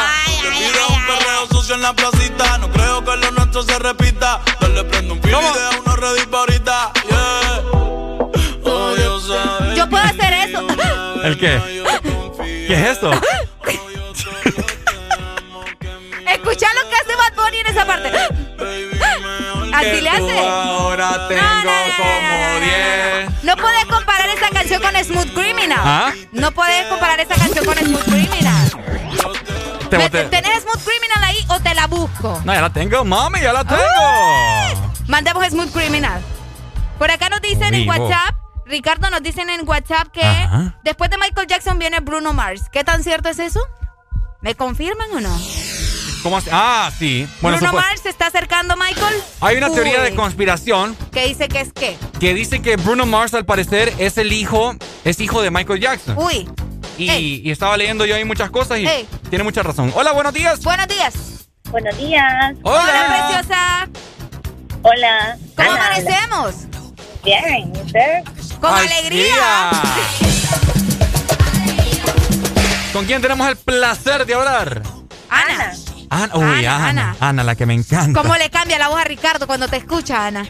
Tira 0.41 0.87
un 0.89 1.05
perreo 1.05 1.49
sucio 1.51 1.75
en 1.75 1.83
la 1.83 1.93
placita. 1.93 2.59
No 2.59 2.71
creo 2.71 3.05
que 3.05 3.17
lo 3.17 3.31
nuestro 3.33 3.65
se 3.65 3.77
repita. 3.81 4.41
Dale 4.61 4.85
prendo 4.85 5.15
un 5.15 5.19
y 5.19 5.23
deja 5.27 5.71
una 5.85 6.31
pa' 6.31 6.39
ahorita. 6.39 6.93
Yeah. 7.09 7.84
Oh, 8.65 8.95
Yo 9.77 9.89
puedo 9.89 10.05
hacer 10.05 10.33
eso. 10.49 10.67
¿El 11.25 11.39
qué? 11.39 11.61
¿Qué 12.67 12.75
es 12.75 12.81
esto? 12.91 13.11
Escucha 16.27 16.67
lo 16.75 16.89
que 16.89 16.97
hace 16.97 17.15
Bad 17.17 17.35
Bunny 17.45 17.59
en 17.59 17.67
esa 17.67 17.87
parte. 17.87 18.11
Así 19.73 20.01
le 20.01 20.09
hace. 20.11 20.39
Ahora 20.39 21.29
tengo 21.29 21.43
no, 21.43 21.55
no, 21.55 21.65
no, 21.65 21.97
como 21.97 22.61
10. 22.61 23.45
No 23.45 23.57
puedes 23.57 23.85
comparar 23.87 24.29
esa 24.29 24.49
canción 24.51 24.83
con 24.83 24.95
Smooth 25.05 25.33
Criminal. 25.35 25.81
¿Ah? 25.83 26.13
No 26.33 26.51
puedes 26.53 26.87
comparar 26.87 27.21
esa 27.21 27.35
canción 27.35 27.65
con 27.65 27.77
Smooth 27.77 28.05
Criminal. 28.05 28.71
Te 29.91 29.99
¿Me- 29.99 30.05
boté. 30.05 30.25
¿Tenés 30.25 30.63
Smooth 30.63 30.83
Criminal 30.85 31.23
ahí 31.25 31.45
o 31.49 31.61
te 31.61 31.75
la 31.75 31.87
busco? 31.87 32.41
No, 32.45 32.53
ya 32.55 32.61
la 32.63 32.71
tengo, 32.71 33.05
mami, 33.05 33.41
ya 33.41 33.53
la 33.53 33.65
tengo. 33.65 33.83
Mandemos 35.07 35.47
Smooth 35.49 35.73
Criminal. 35.73 36.21
Por 36.99 37.11
acá 37.11 37.29
nos 37.29 37.41
dicen 37.43 37.75
en. 37.75 37.89
WhatsApp, 37.89 38.35
Ricardo 38.67 39.11
nos 39.11 39.23
dicen 39.23 39.51
en 39.51 39.69
WhatsApp 39.69 40.09
que 40.13 40.23
Ajá. 40.23 40.79
después 40.85 41.11
de 41.11 41.19
Michael 41.19 41.47
Jackson 41.47 41.79
viene 41.79 42.01
Bruno 42.01 42.33
Mars. 42.33 42.63
¿Qué 42.73 42.83
tan 42.85 43.03
cierto 43.03 43.29
es 43.29 43.39
eso? 43.39 43.61
¿Me 44.41 44.55
confirman 44.55 45.11
o 45.13 45.21
no? 45.21 45.39
¿Cómo 46.23 46.39
así? 46.39 46.49
Ah, 46.51 46.91
sí. 46.99 47.29
Bueno, 47.43 47.59
Bruno 47.59 47.75
Mars 47.75 48.01
se 48.03 48.09
está 48.09 48.27
acercando 48.29 48.73
a 48.75 48.77
Michael. 48.77 49.15
hay 49.43 49.57
una 49.59 49.71
teoría 49.71 50.01
de 50.01 50.15
conspiración 50.15 50.97
Que 51.13 51.27
dice 51.27 51.49
que 51.49 51.61
es 51.61 51.73
qué. 51.75 51.99
que 52.19 52.33
dice 52.33 52.63
que 52.63 52.77
Bruno 52.77 53.05
Mars 53.05 53.35
al 53.35 53.45
parecer 53.45 53.93
es 53.99 54.17
el 54.17 54.33
hijo, 54.33 54.75
es 55.05 55.21
hijo 55.21 55.43
de 55.43 55.51
Michael 55.51 55.81
Jackson. 55.81 56.17
Uy, 56.19 56.49
Y, 56.97 57.51
estaba 57.51 57.77
leyendo 57.77 58.07
yo 58.07 58.15
ahí 58.15 58.25
muchas 58.25 58.51
cosas 58.51 58.79
y 58.79 58.87
Ey. 58.87 59.07
tiene 59.29 59.45
mucha 59.45 59.63
razón. 59.63 59.93
Hola, 59.95 60.13
buenos 60.13 60.33
días. 60.33 60.63
buenos 60.63 60.89
días. 60.89 61.15
Buenos 61.71 61.97
días. 61.99 62.55
Hola. 62.63 62.81
Hola, 62.83 63.27
preciosa. 63.27 63.89
Hola. 64.83 65.37
¿Cómo 65.57 65.71
Ana, 65.73 65.87
amanecemos? 65.89 66.55
Bien, 67.25 67.73
¿y 67.75 67.79
¿usted? 67.81 68.23
Con 68.65 68.75
alegría. 68.79 69.71
¿Con 72.93 73.05
quién 73.07 73.21
tenemos 73.21 73.47
el 73.49 73.57
placer 73.57 74.25
de 74.25 74.35
hablar? 74.35 74.83
Ana. 75.29 75.73
Ana, 76.11 76.35
uy, 76.37 76.65
Ana, 76.65 76.77
Ana, 76.77 76.89
Ana. 76.89 77.17
Ana, 77.21 77.45
la 77.45 77.55
que 77.57 77.67
me 77.67 77.75
encanta. 77.75 78.21
¿Cómo 78.23 78.37
le 78.37 78.49
cambia 78.51 78.79
la 78.79 78.89
voz 78.89 79.01
a 79.01 79.05
Ricardo 79.05 79.47
cuando 79.47 79.69
te 79.69 79.77
escucha, 79.77 80.27
Ana? 80.27 80.45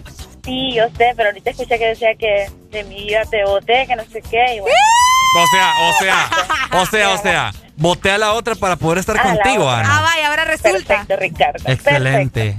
Sí, 0.45 0.75
yo 0.75 0.85
sé, 0.97 1.13
pero 1.17 1.31
ahorita 1.31 1.51
escuché 1.51 1.79
que 1.79 1.87
decía 1.87 2.15
que 2.19 2.51
de 2.71 2.85
mi 2.85 3.05
vida 3.05 3.23
te 3.31 3.45
boté, 3.45 3.87
que 3.87 3.97
no 3.97 4.05
sé 4.05 4.21
qué. 4.23 4.57
Y 4.57 4.61
bueno, 4.61 4.77
O 5.43 5.47
sea, 5.49 5.73
o 5.89 5.99
sea, 5.99 6.31
o 6.83 6.87
sea, 6.91 7.11
o 7.11 7.19
sea, 7.23 7.53
boté 7.77 8.11
a 8.11 8.19
la 8.19 8.35
otra 8.35 8.55
para 8.55 8.77
poder 8.77 8.99
estar 8.99 9.17
A 9.19 9.23
contigo, 9.23 9.65
otra. 9.65 9.79
Ah, 9.79 9.81
Ana. 9.81 10.01
vaya, 10.03 10.29
ahora 10.29 10.45
resulta. 10.45 11.05
perfecto, 11.07 11.17
Ricardo. 11.17 11.65
Excelente. 11.67 12.57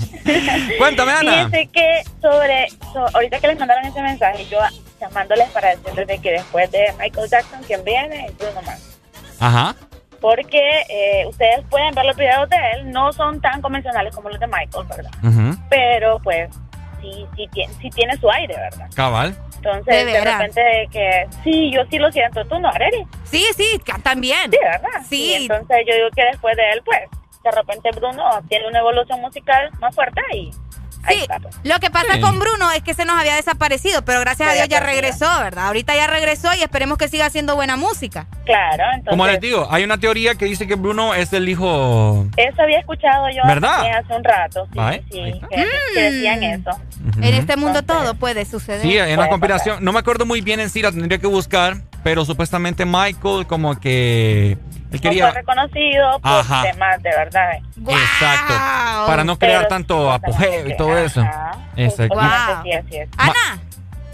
Cuéntame, 0.80 1.12
Ana. 1.12 1.32
Fíjense 1.46 1.70
que 1.72 2.04
sobre, 2.22 2.68
so- 2.92 3.06
ahorita 3.14 3.40
que 3.40 3.48
les 3.48 3.60
mandaron 3.60 3.86
ese 3.86 4.02
mensaje, 4.02 4.48
yo 4.50 4.58
llamándoles 5.00 5.50
para 5.50 5.76
decirles 5.76 6.08
de 6.08 6.20
que 6.20 6.32
después 6.32 6.72
de 6.72 6.94
Michael 7.00 7.30
Jackson, 7.30 7.64
quien 7.64 7.84
viene 7.84 8.26
es 8.28 8.38
Bruno 8.38 8.62
Mars. 8.62 9.00
Ajá. 9.40 9.76
Porque 10.22 10.62
eh, 10.90 11.26
ustedes 11.28 11.64
pueden 11.70 11.94
ver 11.94 12.06
los 12.06 12.16
videos 12.16 12.50
de 12.50 12.58
él, 12.74 12.92
no 12.92 13.12
son 13.14 13.42
tan 13.42 13.62
convencionales 13.62 14.16
como 14.16 14.30
los 14.30 14.40
de 14.40 14.48
Michael, 14.48 14.86
¿verdad? 14.88 15.12
Ujú. 15.24 15.58
Pero 15.70 16.20
pues 16.24 16.50
sí, 17.02 17.28
sí, 17.36 17.48
tiene, 17.52 17.74
sí 17.76 17.90
tiene 17.90 18.18
su 18.18 18.30
aire, 18.32 18.56
¿verdad? 18.56 18.90
Cabal. 18.96 19.38
Entonces, 19.58 20.06
De 20.06 20.12
de, 20.12 20.22
repente 20.22 20.62
de 20.62 20.88
que 20.92 21.28
sí, 21.44 21.72
yo 21.72 21.82
sí 21.90 21.98
lo 21.98 22.12
siento, 22.12 22.46
tú 22.46 22.60
no, 22.60 22.70
Areli. 22.70 23.06
Sí, 23.24 23.44
sí, 23.56 23.80
cantan 23.84 24.22
bien. 24.22 24.52
Sí, 24.52 24.58
¿verdad? 24.62 25.02
Sí. 25.10 25.32
Y 25.32 25.34
entonces 25.34 25.78
yo 25.88 25.96
digo 25.96 26.08
que 26.16 26.24
después 26.24 26.56
de 26.56 26.72
él, 26.72 26.82
pues, 26.86 27.00
de 27.44 27.52
repente 27.52 27.90
Bruno 27.96 28.24
tiene 28.48 28.68
una 28.68 28.80
evolución 28.80 29.22
musical 29.22 29.70
más 29.80 29.94
fuerte 29.94 30.22
y 30.32 30.36
ahí 30.36 30.52
Sí, 31.08 31.26
pues. 31.42 31.56
lo 31.64 31.80
que 31.80 31.90
pasa 31.90 32.14
Sí. 32.16 32.22
con 32.22 32.40
Bruno 32.40 32.72
es 32.72 32.82
que 32.84 32.94
se 32.94 33.06
nos 33.06 33.18
había 33.20 33.36
desaparecido, 33.36 34.04
pero 34.06 34.20
gracias 34.22 34.50
a 34.50 34.54
Dios 34.54 34.68
ya 34.68 34.80
regresó, 34.80 35.28
¿verdad? 35.42 35.68
Ahorita 35.68 35.96
ya 35.96 36.08
regresó 36.08 36.50
y 36.58 36.62
esperemos 36.64 36.98
que 36.98 37.08
siga 37.08 37.26
haciendo 37.26 37.56
buena 37.56 37.76
música. 37.78 38.28
Claro, 38.46 38.84
entonces. 38.94 39.10
Como 39.10 39.26
les 39.28 39.40
digo, 39.40 39.68
hay 39.70 39.84
una 39.84 39.98
teoría 39.98 40.36
que 40.36 40.46
dice 40.46 40.68
que 40.68 40.76
Bruno 40.76 41.14
es 41.14 41.34
el 41.34 41.48
hijo. 41.50 42.26
Eso 42.38 42.62
había 42.62 42.80
escuchado 42.80 43.30
yo 43.30 43.42
¿Verdad? 43.46 43.86
hace 43.98 44.14
un 44.16 44.24
rato, 44.24 44.66
sí, 44.72 44.80
Ay, 44.80 45.02
sí, 45.12 45.42
que, 45.50 45.66
que 45.94 46.02
decían 46.02 46.44
eso. 46.44 46.72
En 47.18 47.34
este 47.34 47.56
mundo 47.58 47.80
Entonces, 47.80 48.04
todo 48.06 48.16
puede 48.16 48.46
suceder. 48.46 48.82
Sí, 48.82 48.98
en 48.98 49.20
la 49.20 49.30
conspiración. 49.30 49.84
No 49.84 49.92
me 49.94 50.00
acuerdo 50.00 50.26
muy 50.26 50.42
bien 50.42 50.60
en 50.60 50.70
sí, 50.70 50.82
la 50.82 50.92
tendría 50.92 51.18
que 51.20 51.28
buscar. 51.28 51.78
pero 52.04 52.24
supuestamente 52.24 52.86
Michael 52.86 53.48
como 53.48 53.80
que 53.80 54.58
él 54.96 55.02
quería... 55.02 55.26
No 55.28 55.32
fue 55.32 55.42
reconocido 55.42 56.20
por 56.20 56.32
Ajá. 56.32 56.64
temas 56.64 57.02
de 57.04 57.10
verdad. 57.10 57.50
Exacto. 57.88 58.54
Para 59.08 59.24
no 59.24 59.38
crear 59.38 59.60
Pero 59.60 59.68
tanto 59.70 60.12
apogeo 60.12 60.68
y 60.68 60.76
todo 60.78 60.98
eso. 60.98 61.24
Exacto. 61.76 62.16
Wow. 62.16 62.64
Sí, 62.64 62.72
así 62.74 62.96
es. 62.98 63.10
Ana, 63.18 63.60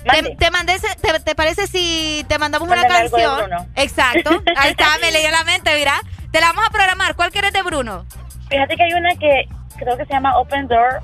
te, 0.03 0.35
te 0.35 0.51
mandé 0.51 0.73
ese- 0.75 0.95
te, 0.95 1.19
te 1.19 1.35
parece 1.35 1.67
si 1.67 2.25
te 2.27 2.37
mandamos 2.39 2.67
una 2.67 2.77
Mándame 2.81 2.99
algo 3.01 3.17
de 3.17 3.23
canción? 3.23 3.49
Bruno. 3.49 3.67
Exacto. 3.75 4.43
Ahí 4.57 4.71
está, 4.71 4.85
me 5.01 5.11
leyó 5.11 5.29
la 5.31 5.43
mente, 5.43 5.73
mira. 5.75 5.93
Te 6.31 6.39
la 6.41 6.47
vamos 6.47 6.65
a 6.67 6.71
programar. 6.71 7.15
¿Cuál 7.15 7.31
quieres 7.31 7.53
de 7.53 7.61
Bruno? 7.61 8.05
Fíjate 8.49 8.75
que 8.75 8.83
hay 8.83 8.93
una 8.93 9.15
que 9.15 9.47
creo 9.83 9.97
que 9.97 10.05
se 10.05 10.13
llama 10.13 10.37
Open 10.37 10.67
Door. 10.67 11.01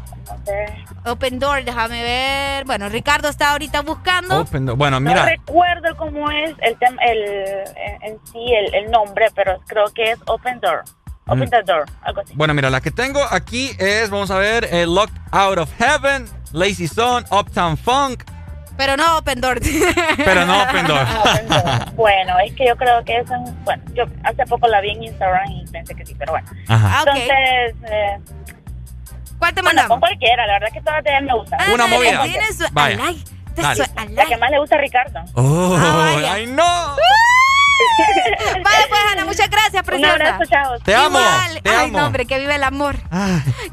No. 1.05 1.11
Open 1.11 1.39
Door, 1.39 1.63
déjame 1.65 2.01
ver. 2.03 2.65
Bueno, 2.65 2.89
Ricardo 2.89 3.29
está 3.29 3.51
ahorita 3.51 3.81
buscando. 3.81 4.41
Open 4.41 4.65
door. 4.65 4.77
Bueno, 4.77 4.99
No 4.99 5.09
mira. 5.09 5.25
recuerdo 5.25 5.95
cómo 5.97 6.29
es 6.31 6.53
el 6.61 6.77
tema, 6.77 7.01
el, 7.03 7.23
en, 7.75 8.03
en 8.03 8.19
sí, 8.31 8.39
el, 8.53 8.73
el 8.75 8.91
nombre, 8.91 9.27
pero 9.35 9.59
creo 9.67 9.85
que 9.93 10.11
es 10.11 10.19
Open 10.27 10.59
Door. 10.59 10.83
Open 11.29 11.39
Mm. 11.43 11.49
the 11.49 11.61
Door, 11.63 11.85
algo 12.03 12.21
así. 12.21 12.33
Bueno, 12.35 12.53
mira, 12.53 12.69
la 12.69 12.79
que 12.79 12.91
tengo 12.91 13.19
aquí 13.31 13.71
es, 13.79 14.09
vamos 14.09 14.31
a 14.31 14.37
ver, 14.37 14.63
eh, 14.71 14.85
Locked 14.87 15.17
Out 15.31 15.57
of 15.57 15.69
Heaven, 15.77 16.25
Lazy 16.53 16.87
Song, 16.87 17.25
Uptown 17.31 17.75
Funk, 17.77 18.23
Pero 18.77 18.95
no 18.95 19.17
Open 19.17 19.41
Door. 19.41 19.59
pero 20.23 20.45
no 20.45 20.61
Open 20.63 20.85
Door. 20.87 21.05
Bueno, 21.95 22.37
es 22.39 22.53
que 22.53 22.67
yo 22.67 22.77
creo 22.77 23.03
que 23.03 23.17
es 23.17 23.29
un, 23.29 23.63
bueno, 23.65 23.83
yo 23.93 24.03
hace 24.23 24.45
poco 24.45 24.67
la 24.67 24.79
vi 24.81 24.91
en 24.91 25.03
Instagram 25.03 25.51
y 25.51 25.65
pensé 25.71 25.95
que 25.95 26.05
sí, 26.05 26.15
pero 26.15 26.31
bueno. 26.33 26.47
Ajá. 26.69 26.99
Entonces, 26.99 27.75
eh, 27.91 28.19
¿cuál 29.39 29.53
te 29.53 29.61
bueno, 29.61 29.87
con 29.87 29.99
cualquiera, 29.99 30.45
la 30.47 30.53
verdad 30.53 30.67
que 30.73 30.81
todas 30.81 31.03
de 31.03 31.17
él 31.17 31.25
me 31.25 31.33
gustan. 31.33 31.71
Una 31.71 31.87
movida. 31.87 32.23
Tienes- 32.23 32.71
Vaya. 32.73 32.95
Alay, 32.95 33.23
te 33.55 33.61
Dale. 33.61 33.75
sue- 33.75 33.91
alay. 33.95 34.13
La 34.15 34.25
que 34.25 34.37
más 34.37 34.51
le 34.51 34.59
gusta 34.59 34.75
a 34.75 34.79
Ricardo. 34.79 35.19
Oh, 35.35 35.75
Ah, 35.79 36.33
ay 36.33 36.47
no. 36.47 36.95
Vale, 38.63 38.85
pues 38.89 39.01
Ana, 39.11 39.25
muchas 39.25 39.49
gracias, 39.49 39.83
preciosa. 39.83 40.13
abrazo, 40.13 40.43
chao. 40.49 40.79
Te 40.79 40.95
amo, 40.95 41.19
Igual. 41.19 41.61
te 41.61 41.69
Ay, 41.69 41.85
amo. 41.89 41.99
no, 41.99 42.05
hombre, 42.07 42.25
que 42.25 42.39
vive 42.39 42.55
el 42.55 42.63
amor. 42.63 42.95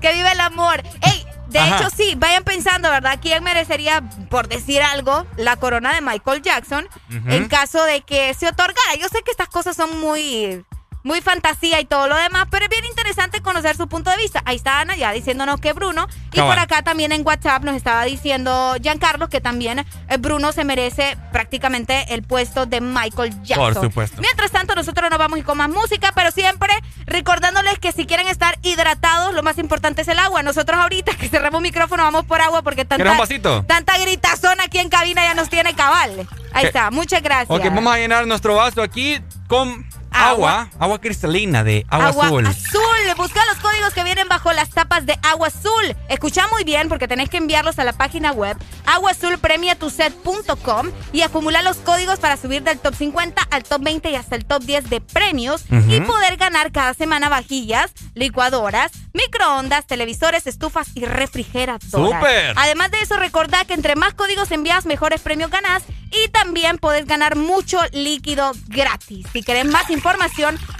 Que 0.01 0.13
vive 0.13 0.31
el 0.31 0.41
amor. 0.41 0.83
Ey, 1.01 1.25
de 1.49 1.59
Ajá. 1.59 1.77
hecho, 1.79 1.91
sí, 1.91 2.15
vayan 2.17 2.45
pensando, 2.45 2.91
¿verdad? 2.91 3.19
¿Quién 3.21 3.43
merecería, 3.45 4.03
por 4.29 4.49
decir 4.49 4.83
algo, 4.83 5.27
la 5.37 5.57
corona 5.57 5.95
de 5.95 6.01
Michael 6.01 6.43
Jackson 6.43 6.87
en 7.29 7.49
caso 7.49 7.83
de 7.85 8.03
que 8.03 8.35
se 8.35 8.47
otorgara? 8.49 8.95
Yo 9.01 9.09
sé 9.09 9.23
que 9.23 9.31
estas 9.31 9.49
cosas 9.49 9.75
son 9.77 9.99
muy, 10.01 10.65
muy 11.05 11.21
fantasía 11.21 11.81
y 11.81 11.85
todo 11.85 12.09
lo 12.09 12.17
demás, 12.17 12.47
pero 12.51 12.65
es 12.65 12.71
bien 12.71 12.85
interesante 12.87 13.43
conocer 13.43 13.77
su 13.77 13.87
punto 13.89 14.11
de 14.11 14.17
vista. 14.17 14.43
Ahí 14.47 14.57
está 14.57 14.81
Ana 14.81 14.97
ya 14.97 15.13
diciéndonos 15.13 15.61
que 15.61 15.75
Bruno. 15.75 16.09
Y 16.33 16.37
Cabal. 16.37 16.57
por 16.57 16.65
acá 16.65 16.83
también 16.83 17.13
en 17.13 17.25
WhatsApp 17.25 17.63
nos 17.63 17.77
estaba 17.77 18.05
diciendo 18.05 18.75
Giancarlo 18.81 19.29
que 19.29 19.43
también 19.43 19.81
eh, 19.81 20.17
Bruno 20.19 20.51
se 20.53 20.65
merece 20.65 21.19
prácticamente 21.31 22.07
el 22.15 22.23
puesto 22.23 22.65
de 22.65 22.81
Michael 22.81 23.43
Jackson. 23.43 23.75
Por 23.75 23.85
supuesto. 23.85 24.21
Mientras 24.23 24.51
tanto, 24.51 24.75
nosotros 24.75 25.11
nos 25.11 25.19
vamos 25.19 25.37
a 25.37 25.39
ir 25.41 25.45
con 25.45 25.59
más 25.59 25.69
música, 25.69 26.11
pero 26.15 26.31
siempre 26.31 26.73
recordándoles 27.05 27.79
que 27.79 27.93
si 27.93 28.07
quieren 28.07 28.27
estar 28.27 28.59
hidratados, 28.63 29.35
lo 29.35 29.43
más 29.43 29.59
importante 29.59 30.03
es 30.03 30.09
el 30.09 30.19
agua. 30.19 30.43
Nosotros 30.43 30.79
ahorita 30.81 31.15
que 31.17 31.29
cerramos 31.29 31.61
micrófono 31.61 32.03
vamos 32.03 32.25
por 32.25 32.41
agua 32.41 32.63
porque 32.63 32.87
¿Quieres 32.87 33.29
tanta, 33.29 33.63
tanta 33.67 33.99
gritazón 33.99 34.59
aquí 34.63 34.79
en 34.79 34.89
cabina 34.89 35.23
ya 35.23 35.35
nos 35.35 35.51
tiene 35.51 35.75
cabal. 35.75 36.27
Ahí 36.55 36.65
está, 36.65 36.91
muchas 36.91 37.23
gracias. 37.23 37.51
Ok, 37.51 37.67
vamos 37.67 37.93
a 37.93 37.99
llenar 37.99 38.27
nuestro 38.27 38.55
vaso 38.55 38.81
aquí 38.81 39.21
con 39.49 39.85
agua, 40.15 40.71
agua, 40.79 41.01
cristalina 41.01 41.65
de 41.65 41.85
agua, 41.91 42.27
azul. 42.27 42.45
Busca 43.17 43.45
los 43.47 43.57
códigos 43.59 43.95
que 43.95 44.05
vienen 44.05 44.29
bajo 44.29 44.53
las 44.53 44.71
tapas 44.71 45.07
de 45.07 45.19
Agua 45.23 45.49
Azul. 45.49 45.97
Escucha 46.09 46.47
muy 46.49 46.65
bien 46.65 46.89
porque 46.89 47.07
tenés 47.09 47.31
que 47.31 47.37
enviarlos 47.37 47.79
a 47.79 47.85
la 47.85 47.93
página 47.93 48.33
web 48.33 48.57
aguazulpremiatuset.com 48.87 50.91
y 51.13 51.23
acumular 51.23 51.63
los 51.65 51.77
códigos 51.79 52.19
para 52.19 52.37
subir 52.37 52.63
del 52.63 52.79
top 52.81 52.95
50 52.95 53.43
al 53.51 53.63
top 53.63 53.83
20 53.83 54.11
y 54.11 54.15
hasta 54.17 54.37
el 54.37 54.45
top 54.45 54.63
10 54.65 54.91
de 54.91 55.01
premios 55.01 55.65
y 55.89 56.01
poder 56.01 56.37
ganar 56.37 56.73
cada 56.73 56.93
semana 56.95 57.29
vajillas, 57.29 57.93
licuadoras, 58.15 58.93
microondas, 59.13 59.87
televisores, 59.87 60.47
estufas 60.47 60.89
y 60.95 61.05
refrigeradoras. 61.05 61.91
¡Súper! 61.91 62.55
Además 62.57 62.91
de 62.91 63.01
eso, 63.01 63.17
recordá 63.17 63.65
que 63.65 63.75
entre 63.75 63.97
más 63.97 64.15
códigos 64.15 64.51
envías, 64.51 64.87
mejores 64.87 65.21
premios 65.21 65.51
ganás 65.51 65.83
y 66.11 66.29
también 66.29 66.79
podés 66.79 67.07
ganar 67.07 67.37
mucho 67.37 67.79
líquido 67.93 68.53
gratis. 68.69 69.27
Si 69.33 69.43
querés 69.43 69.67
más 69.67 69.91
información, 69.91 70.04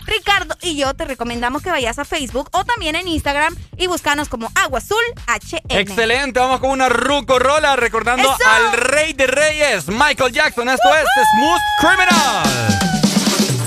Ricardo 0.07 0.55
y 0.61 0.77
yo 0.77 0.93
te 0.95 1.07
recomendamos 1.07 1.63
que 1.63 1.71
vayas 1.71 1.99
a 1.99 2.05
Facebook 2.05 2.49
o 2.53 2.65
también 2.65 2.95
en 2.95 3.09
Instagram 3.09 3.57
y 3.79 3.87
buscanos 3.87 4.29
como 4.29 4.51
Agua 4.55 4.79
Azul 4.79 5.03
HN. 5.27 5.61
Excelente, 5.71 6.39
vamos 6.41 6.61
con 6.61 6.71
una 6.71 6.91
rucorola 6.91 7.75
recordando 7.77 8.23
¡Eso! 8.23 8.49
al 8.49 8.73
rey 8.73 9.15
de 9.15 9.27
reyes, 9.27 9.89
Michael 9.89 10.33
Jackson. 10.33 10.69
Esto 10.69 10.89
es 10.95 11.05
Smooth 11.37 11.61
Criminal. 11.81 12.45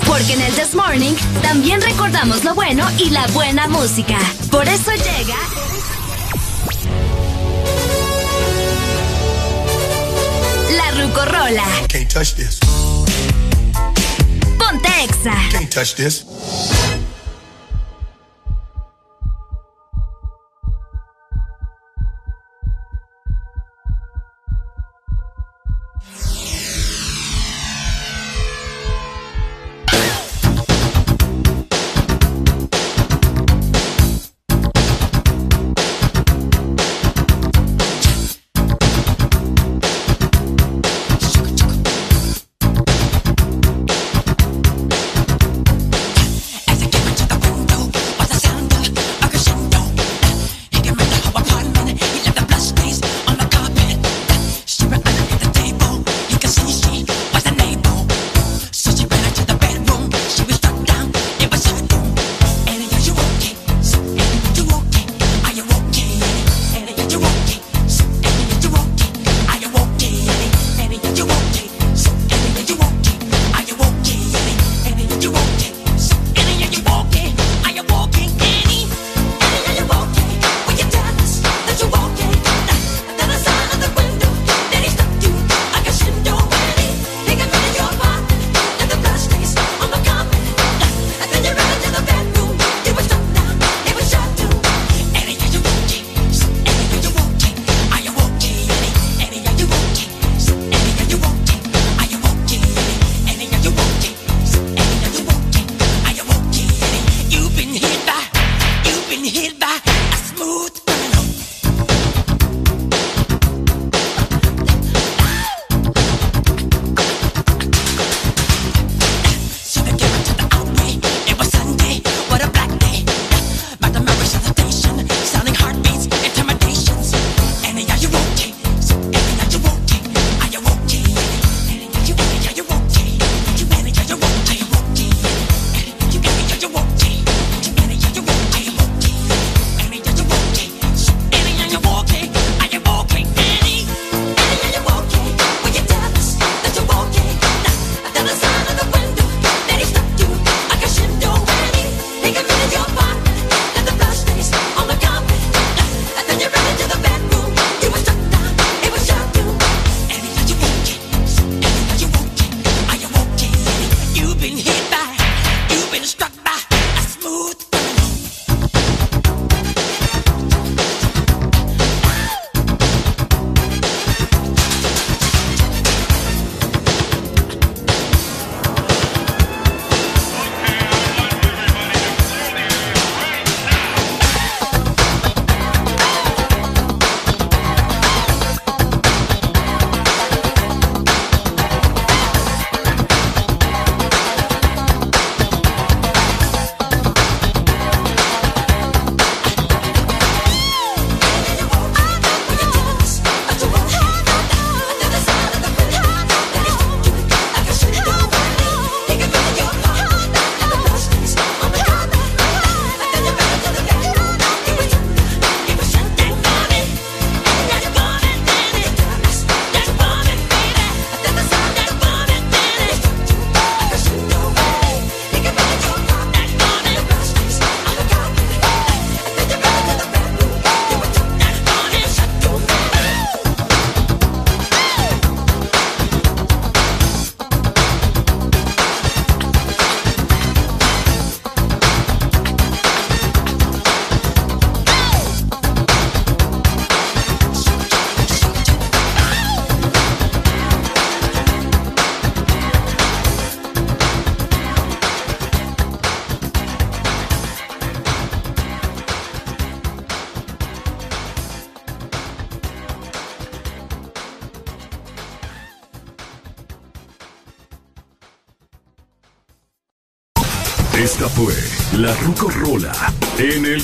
Porque 0.06 0.34
en 0.34 0.42
el 0.42 0.54
This 0.54 0.76
Morning 0.76 1.16
también 1.42 1.82
recordamos 1.82 2.44
lo 2.44 2.54
bueno 2.54 2.88
y 3.00 3.10
la 3.10 3.26
buena 3.28 3.68
música. 3.68 4.18
Por 4.52 4.68
eso 4.68 4.92
llega. 4.92 5.36
La 10.76 10.92
Rucorola. 10.92 11.66
Can't 11.90 12.14
touch 12.14 12.36
this. 12.36 12.60
Can't 15.52 15.72
touch 15.72 15.96
this. 15.96 17.07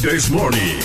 This 0.03 0.29
Morning. 0.29 0.81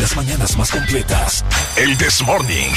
Las 0.00 0.16
mañanas 0.16 0.58
más 0.58 0.72
completas. 0.72 1.44
El 1.76 1.96
This 1.96 2.20
Morning. 2.22 2.72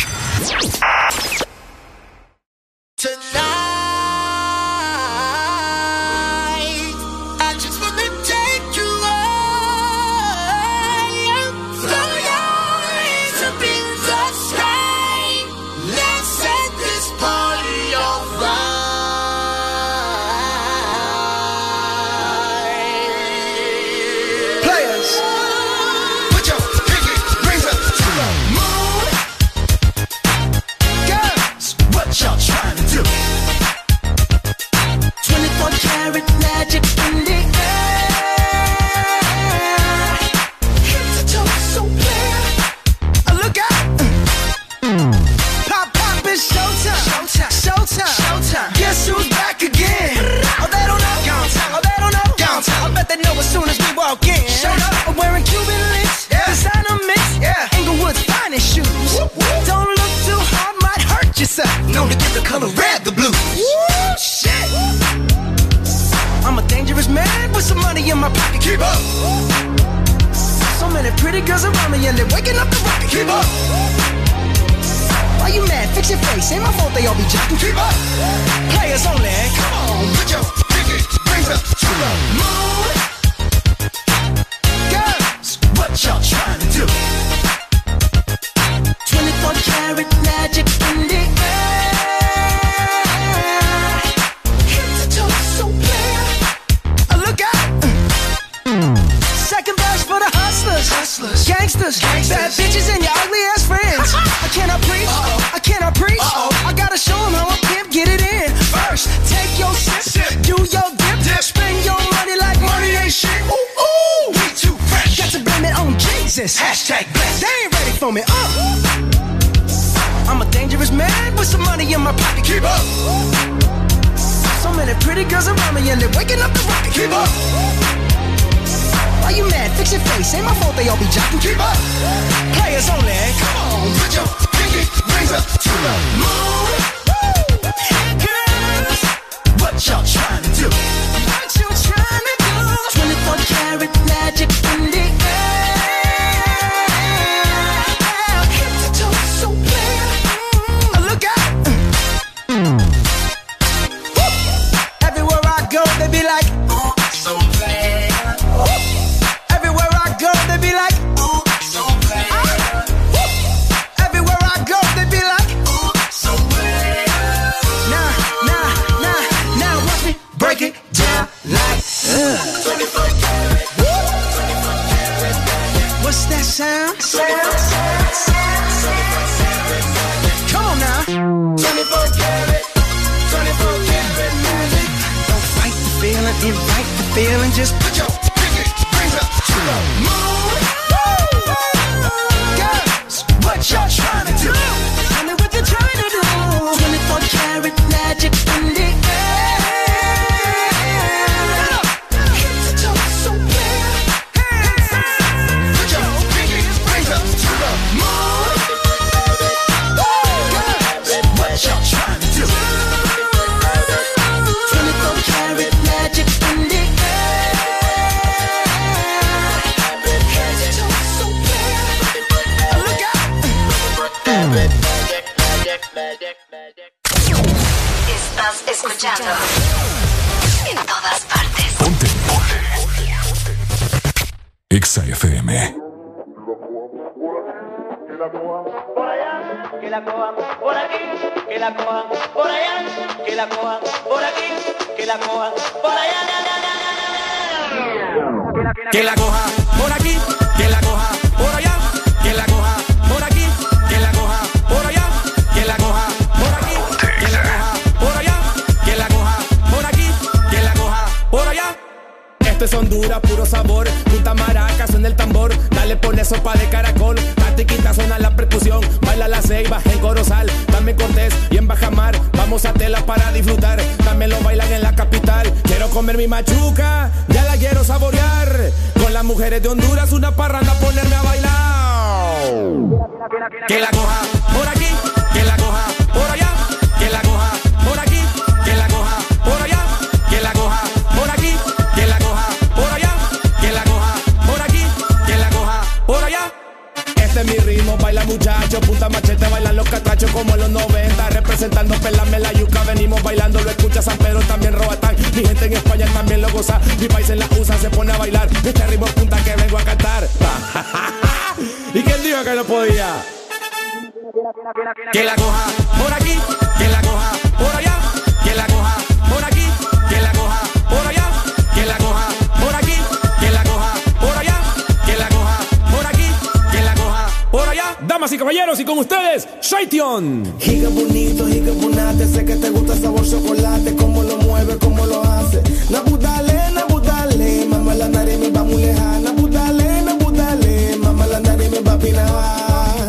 Caballeros, 328.37 328.79
y 328.79 328.85
con 328.85 328.97
ustedes, 328.97 329.47
Shaition. 329.61 330.55
Giga 330.59 330.89
bonito, 330.89 331.47
giga 331.47 331.71
bonate, 331.73 332.27
sé 332.27 332.45
que 332.45 332.55
te 332.55 332.69
gusta 332.69 332.93
el 332.93 333.01
sabor 333.01 333.29
chocolate, 333.29 333.95
cómo 333.95 334.23
lo 334.23 334.37
mueve, 334.37 334.77
cómo 334.77 335.05
lo 335.05 335.21
hace. 335.23 335.61
Nabudale, 335.89 336.53
nabudale, 336.73 337.65
mamá 337.67 337.93
la 337.95 338.07
nariz 338.07 338.39
me 338.39 338.49
va 338.49 338.63
muy 338.63 338.81
lejana. 338.81 339.19
Nabudale, 339.19 340.01
nabudale, 340.01 340.97
mamá 340.97 341.27
la 341.27 341.39
nariz 341.39 341.69
me 341.71 341.79
va 341.81 341.93
a 341.93 341.99
pinar. 341.99 343.07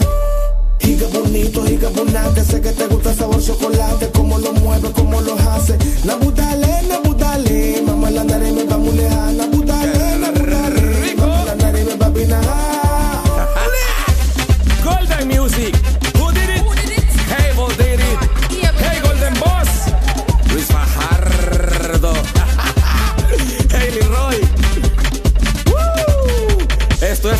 Giga 0.78 1.06
bonito, 1.08 1.64
giga 1.64 1.88
bonate, 1.90 2.44
sé 2.44 2.60
que 2.60 2.70
te 2.72 2.86
gusta 2.86 3.10
el 3.10 3.16
sabor 3.16 3.42
chocolate, 3.42 4.10
cómo 4.12 4.38
lo 4.38 4.52
mueve, 4.52 4.90
cómo 4.92 5.20
lo 5.20 5.34
hace. 5.34 5.76
Nabudale, 6.04 6.82
nabudale, 6.88 7.82
mamá 7.86 8.10
la 8.10 8.24
nariz 8.24 8.52
me 8.52 8.64
va 8.64 8.76
muy 8.76 8.94
lejana. 8.96 9.55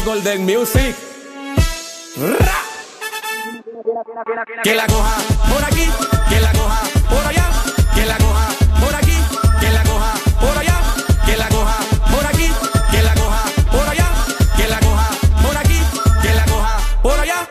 Golden 0.07 0.47
Music. 0.47 0.95
Ra. 2.17 2.63
Que 4.63 4.75
la 4.77 4.87
coja 4.87 5.17
por 5.53 5.65
aquí, 5.65 5.91
que 6.29 6.41
la 6.41 6.53
coja 6.53 6.81
por 7.11 7.27
allá, 7.27 7.51
que 7.93 8.07
la 8.07 8.17
coja 8.17 8.49
por 8.81 8.95
aquí, 8.95 9.19
que 9.61 9.71
la 9.73 9.83
coja 9.83 10.15
por 10.41 10.59
allá, 10.59 10.79
que 11.27 11.37
la 11.37 11.49
coja 11.49 11.79
por 12.09 12.25
aquí, 12.25 12.53
que 12.93 13.03
la 13.03 13.15
coja 13.15 13.43
por 13.73 13.89
allá, 13.89 14.09
que 14.57 14.69
la 14.69 14.79
coja 14.79 15.09
por 15.43 15.57
aquí, 15.57 15.81
que 16.23 16.35
la 16.35 16.45
coja 16.45 16.79
por 17.03 17.19
allá. 17.19 17.49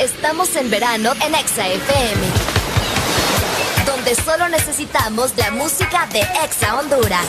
Estamos 0.00 0.56
en 0.56 0.68
verano 0.68 1.12
en 1.24 1.34
Exa 1.36 1.68
FM. 1.68 2.26
Donde 3.86 4.16
solo 4.16 4.48
necesitamos 4.48 5.30
la 5.36 5.52
música 5.52 6.08
de 6.12 6.22
Exa 6.44 6.74
Honduras. 6.76 7.28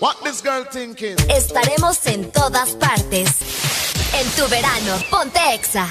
What 0.00 0.16
this 0.24 0.42
girl 0.42 0.64
thinking? 0.64 1.16
Estaremos 1.30 2.04
en 2.06 2.30
todas 2.32 2.70
partes. 2.74 3.30
En 4.12 4.28
tu 4.30 4.48
verano, 4.48 4.98
ponte 5.08 5.38
Exa. 5.54 5.88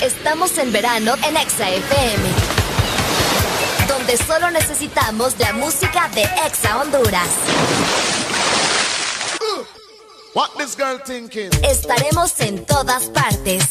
Estamos 0.00 0.56
en 0.58 0.70
verano 0.72 1.14
en 1.26 1.36
Exa 1.36 1.68
FM. 1.68 2.28
Donde 3.88 4.16
solo 4.16 4.50
necesitamos 4.52 5.36
la 5.40 5.52
música 5.54 6.08
de 6.14 6.22
Exa 6.46 6.78
Honduras. 6.78 7.28
What 10.34 10.50
this 10.56 10.76
girl 10.76 11.00
thinking? 11.04 11.50
Estaremos 11.64 12.38
en 12.40 12.64
todas 12.64 13.06
partes. 13.06 13.64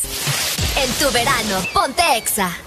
En 0.76 0.92
tu 1.00 1.10
verano, 1.12 1.66
ponte 1.74 2.04
Exa. 2.18 2.67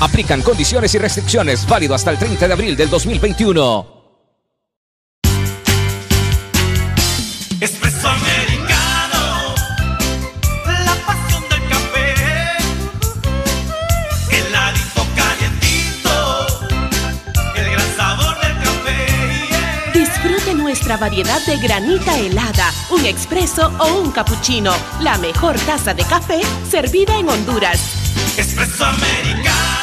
Aplican 0.00 0.42
condiciones 0.42 0.94
y 0.94 0.98
restricciones 0.98 1.66
válido 1.66 1.94
hasta 1.94 2.10
el 2.10 2.18
30 2.18 2.46
de 2.46 2.52
abril 2.52 2.76
del 2.76 2.88
2021. 2.90 4.00
Espresso 7.60 8.08
americano, 8.08 9.54
la 10.64 10.94
pasión 11.04 11.42
del 11.50 11.68
café, 11.68 12.14
heladito 14.30 15.06
calientito, 15.14 16.46
el 17.54 17.70
gran 17.70 17.96
sabor 17.96 18.40
del 18.40 18.56
café. 18.64 19.92
Disfrute 19.92 20.54
nuestra 20.54 20.96
variedad 20.96 21.44
de 21.44 21.58
granita 21.58 22.18
helada, 22.18 22.72
un 22.90 23.04
expreso 23.04 23.70
o 23.78 24.00
un 24.00 24.10
cappuccino. 24.10 24.72
La 25.02 25.18
mejor 25.18 25.58
taza 25.60 25.92
de 25.92 26.04
café 26.04 26.40
servida 26.70 27.18
en 27.18 27.28
Honduras. 27.28 27.78
Espresso 28.38 28.86
americano, 28.86 29.79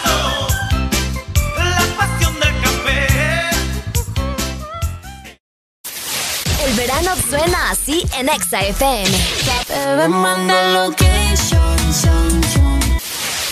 verano 6.99 7.21
suena 7.29 7.69
así 7.69 8.03
en 8.17 8.29
Exa 8.29 8.61
FM. 8.61 9.17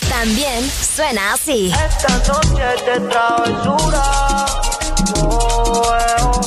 También 0.09 0.71
suena 0.95 1.33
así. 1.33 1.71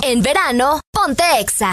En 0.03 0.23
verano, 0.23 0.81
ponte 0.91 1.23
Exa. 1.41 1.73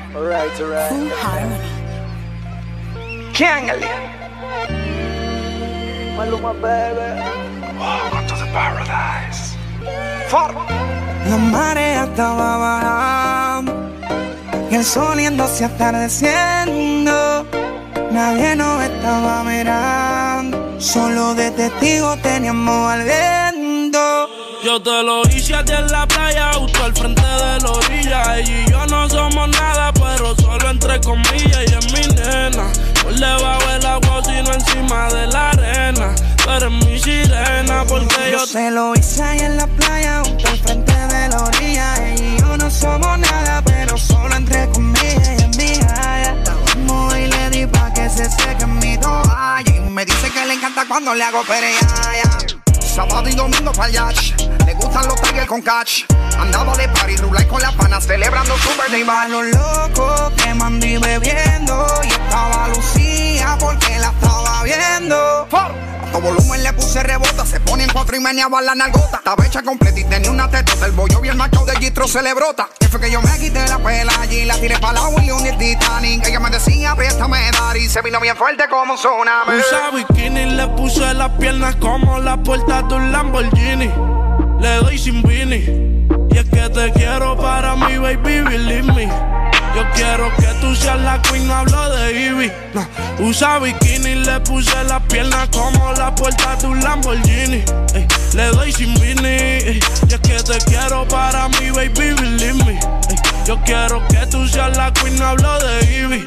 Again. 0.11 0.23
Alright, 0.23 0.61
alright. 0.61 1.61
Kiangali. 3.33 3.87
Maluma, 6.15 6.53
baby. 6.61 7.21
Welcome 7.79 8.27
to 8.27 8.35
the 8.35 8.45
paradise. 8.51 9.55
For. 10.29 10.51
La 11.29 11.37
marea 11.37 12.03
estaba 12.05 12.57
bajando 12.57 13.73
y 14.71 14.75
el 14.75 14.83
sol 14.83 15.19
yéndose 15.19 15.65
atardeciendo. 15.65 17.45
Nadie 18.11 18.55
nos 18.55 18.83
estaba 18.83 19.43
mirando, 19.43 20.81
solo 20.81 21.33
de 21.35 21.51
testigo 21.51 22.17
teníamos 22.17 22.91
al 22.91 23.03
viento. 23.03 24.29
Yo 24.63 24.81
te 24.81 25.03
lo 25.03 25.21
hice 25.29 25.55
a 25.55 25.63
ti 25.63 25.73
en 25.73 25.87
la 25.91 26.05
playa, 26.07 26.53
justo 26.53 26.83
al 26.83 26.93
frente 26.93 27.21
de 27.21 27.59
la 27.61 27.71
orilla. 27.71 28.37
Ella 28.37 28.65
y 28.65 28.69
yo 28.69 28.85
no 28.87 29.07
somos 29.07 29.47
nada, 29.49 29.90
entre 30.81 30.99
comillas. 31.01 31.61
Y 31.67 31.73
es 31.73 31.93
mi 31.93 32.15
nena, 32.15 32.71
por 33.03 33.13
debajo 33.13 33.67
del 33.71 33.85
agua, 33.85 34.21
sino 34.23 34.53
encima 34.53 35.09
de 35.09 35.27
la 35.27 35.49
arena. 35.51 36.15
Tú 36.43 36.49
eres 36.49 36.71
mi 36.71 36.99
sirena, 36.99 37.85
porque 37.87 38.31
yo, 38.31 38.39
Yo 38.39 38.47
se 38.47 38.71
lo 38.71 38.93
hice 38.95 39.21
ahí 39.21 39.39
en 39.39 39.57
la 39.57 39.67
playa, 39.67 40.23
justo 40.25 40.47
al 40.47 40.57
frente 40.57 40.93
de 40.93 41.29
la 41.29 41.43
orilla. 41.43 42.07
Ella 42.07 42.23
y 42.23 42.39
yo 42.39 42.57
no 42.57 42.69
somos 42.71 43.19
nada, 43.19 43.61
pero 43.63 43.97
solo 43.97 44.35
entre 44.35 44.67
comillas 44.69 45.39
y 45.39 45.43
en 45.43 45.51
mi 45.51 45.71
haya. 45.85 46.35
Estábamos 46.37 47.17
y 47.17 47.27
le 47.27 47.49
di 47.51 47.65
pa' 47.67 47.93
que 47.93 48.09
se 48.09 48.29
seque 48.29 48.65
mi 48.65 48.97
toalla. 48.97 49.63
Y 49.65 49.89
me 49.89 50.05
dice 50.05 50.31
que 50.31 50.45
le 50.45 50.53
encanta 50.55 50.85
cuando 50.87 51.13
le 51.13 51.23
hago 51.23 51.43
pereaya. 51.43 52.60
Sábado 53.01 53.29
y 53.29 53.33
domingo 53.33 53.71
para 53.71 53.89
yacht. 53.89 54.39
Le 54.63 54.75
gustan 54.75 55.07
los 55.07 55.19
tigres 55.23 55.47
con 55.47 55.59
catch. 55.63 56.03
Andaba 56.37 56.77
de 56.77 56.87
party, 56.87 57.15
rulay 57.17 57.47
con 57.47 57.59
las 57.59 57.73
panas, 57.73 58.05
celebrando 58.05 58.55
su 58.59 58.69
birthday 58.69 59.03
A 59.09 59.27
los 59.27 59.45
locos 59.47 60.31
que 60.37 60.53
mandí 60.53 60.97
bebiendo 60.97 61.87
y 62.03 62.07
estaba 62.09 62.67
Lucía 62.67 63.57
porque 63.59 63.97
la 63.97 64.09
estaba 64.09 64.63
viendo. 64.63 65.47
Todo 66.11 66.21
volumen 66.21 66.63
le 66.63 66.73
puse 66.73 67.01
rebota, 67.03 67.45
se 67.45 67.59
pone 67.59 67.83
en 67.83 67.89
cuatro 67.89 68.15
y 68.15 68.19
meneaba 68.19 68.61
la 68.61 68.75
nalgota. 68.75 69.17
Estaba 69.17 69.45
hecha 69.45 69.61
completa 69.63 69.99
y 69.99 70.03
tenía 70.03 70.31
una 70.31 70.49
tetota. 70.49 70.85
El 70.85 70.91
bollo 70.91 71.19
bien 71.21 71.37
macho 71.37 71.65
de 71.65 71.75
Gistro 71.77 72.07
se 72.07 72.21
le 72.21 72.33
brota. 72.33 72.69
Que 72.79 72.87
fue 72.87 72.99
que 72.99 73.11
yo 73.11 73.21
me 73.21 73.37
quité 73.39 73.65
la 73.67 73.77
pela 73.79 74.13
allí, 74.21 74.45
la 74.45 74.55
tiré 74.59 74.77
para 74.79 74.93
la 74.93 75.07
Willy 75.07 75.31
y 75.49 75.57
Titanic. 75.57 76.27
Ella 76.27 76.39
me 76.39 76.49
decía, 76.49 76.95
préstame 76.95 77.51
dar 77.51 77.77
y 77.77 77.87
se 77.87 78.01
vino 78.01 78.19
bien 78.19 78.35
fuerte 78.35 78.65
como 78.69 78.93
un 78.93 78.99
tsunami. 78.99 79.59
Usa 79.59 79.91
bikini, 79.91 80.45
le 80.51 80.67
puse 80.69 81.13
las 81.13 81.29
piernas 81.31 81.75
como 81.77 82.19
la 82.19 82.37
puerta 82.37 82.81
de 82.83 82.93
un 82.93 83.11
Lamborghini. 83.11 83.91
Le 84.59 84.75
doy 84.77 84.97
sin 84.97 85.21
vini. 85.23 86.07
Y 86.29 86.37
es 86.37 86.45
que 86.45 86.69
te 86.69 86.91
quiero 86.93 87.37
para 87.37 87.75
mí, 87.75 87.97
baby, 87.97 88.41
believe 88.41 88.93
me. 88.93 89.50
Yo 89.75 89.85
quiero 89.95 90.35
que 90.35 90.47
tú 90.59 90.75
seas 90.75 90.99
la 90.99 91.21
queen, 91.21 91.47
no 91.47 91.55
hablo 91.55 91.89
de 91.89 92.11
Ivy. 92.11 92.51
No. 92.73 92.87
Usa 93.19 93.59
bikini, 93.59 94.15
le 94.15 94.39
puse 94.41 94.83
las 94.83 95.01
piernas 95.03 95.47
como 95.49 95.93
la 95.93 96.13
puerta 96.13 96.55
de 96.57 96.67
un 96.67 96.83
Lamborghini. 96.83 97.63
Ey, 97.93 98.07
le 98.33 98.47
doy 98.47 98.71
sin 98.73 98.93
vini. 98.95 99.27
Ey, 99.27 99.79
y 100.09 100.13
es 100.13 100.19
que 100.19 100.43
te 100.43 100.57
quiero 100.65 101.07
para 101.07 101.47
mí, 101.47 101.71
baby, 101.71 102.13
believe 102.13 102.63
me. 102.65 102.79
Yo 103.45 103.59
quiero 103.63 104.05
que 104.07 104.25
tú 104.27 104.47
seas 104.47 104.75
la 104.75 104.91
queen, 104.91 105.17
no 105.17 105.27
hablo 105.27 105.59
de 105.59 105.99
Ivy. 105.99 106.25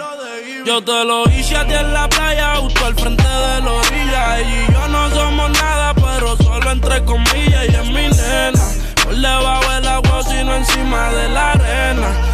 Yo 0.64 0.82
te 0.82 1.04
lo 1.04 1.24
hice 1.30 1.56
a 1.56 1.66
ti 1.66 1.74
en 1.74 1.92
la 1.92 2.08
playa, 2.08 2.56
justo 2.56 2.86
al 2.86 2.94
frente 2.94 3.22
de 3.22 3.60
la 3.60 3.70
orilla. 3.70 4.38
Ella 4.38 4.66
y 4.66 4.72
yo 4.72 4.88
no 4.88 5.10
somos 5.10 5.50
nada, 5.50 5.92
pero 5.94 6.36
solo 6.38 6.70
entre 6.70 7.04
comillas. 7.04 7.66
Y 7.68 7.74
es 7.74 7.86
mi 7.88 8.08
nena, 8.08 8.62
por 9.02 9.14
debajo 9.14 9.70
del 9.70 9.88
agua, 9.88 10.22
sino 10.22 10.54
encima 10.54 11.10
de 11.10 11.28
la 11.28 11.50
arena. 11.52 12.33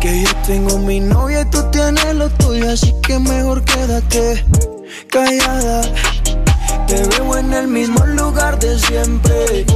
Que 0.00 0.22
yo 0.22 0.30
tengo 0.46 0.78
mi 0.78 1.00
novia 1.00 1.40
y 1.40 1.44
tú 1.46 1.58
tienes 1.72 2.14
lo 2.14 2.30
tuyo, 2.30 2.70
así 2.70 2.94
que 3.02 3.18
mejor 3.18 3.64
quédate 3.64 4.44
callada. 5.08 5.82
Te 6.88 7.06
veo 7.06 7.36
en 7.36 7.52
el 7.52 7.68
mismo 7.68 8.04
lugar 8.06 8.58
de 8.58 8.78
siempre. 8.78 9.66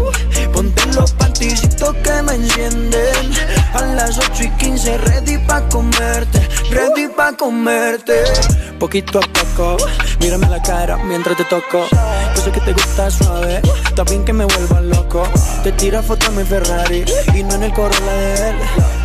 Ponte 0.52 0.86
los 0.94 1.12
panticitos 1.12 1.94
que 1.96 2.22
me 2.22 2.34
encienden. 2.34 3.32
A 3.74 3.82
las 3.82 4.18
8 4.18 4.44
y 4.44 4.50
15, 4.52 4.98
ready 4.98 5.38
pa' 5.46 5.60
comerte. 5.68 6.40
Ready 6.70 7.08
pa' 7.08 7.36
comerte. 7.36 8.22
Poquito 8.78 9.20
a 9.20 9.22
poco, 9.22 9.76
mírame 10.20 10.48
la 10.48 10.60
cara 10.62 10.96
mientras 10.96 11.36
te 11.36 11.44
toco. 11.44 11.86
Yo 12.34 12.42
sé 12.42 12.50
que 12.50 12.60
te 12.60 12.72
gusta 12.72 13.10
suave, 13.10 13.60
también 13.94 14.24
que 14.24 14.32
me 14.32 14.44
vuelva 14.44 14.80
loco. 14.80 15.22
Te 15.62 15.70
tira 15.72 16.02
foto 16.02 16.26
en 16.26 16.36
mi 16.36 16.44
Ferrari 16.44 17.04
y 17.34 17.42
no 17.44 17.54
en 17.54 17.62
el 17.64 17.72
Corolla 17.72 18.12
de 18.12 18.50
él. 18.50 18.56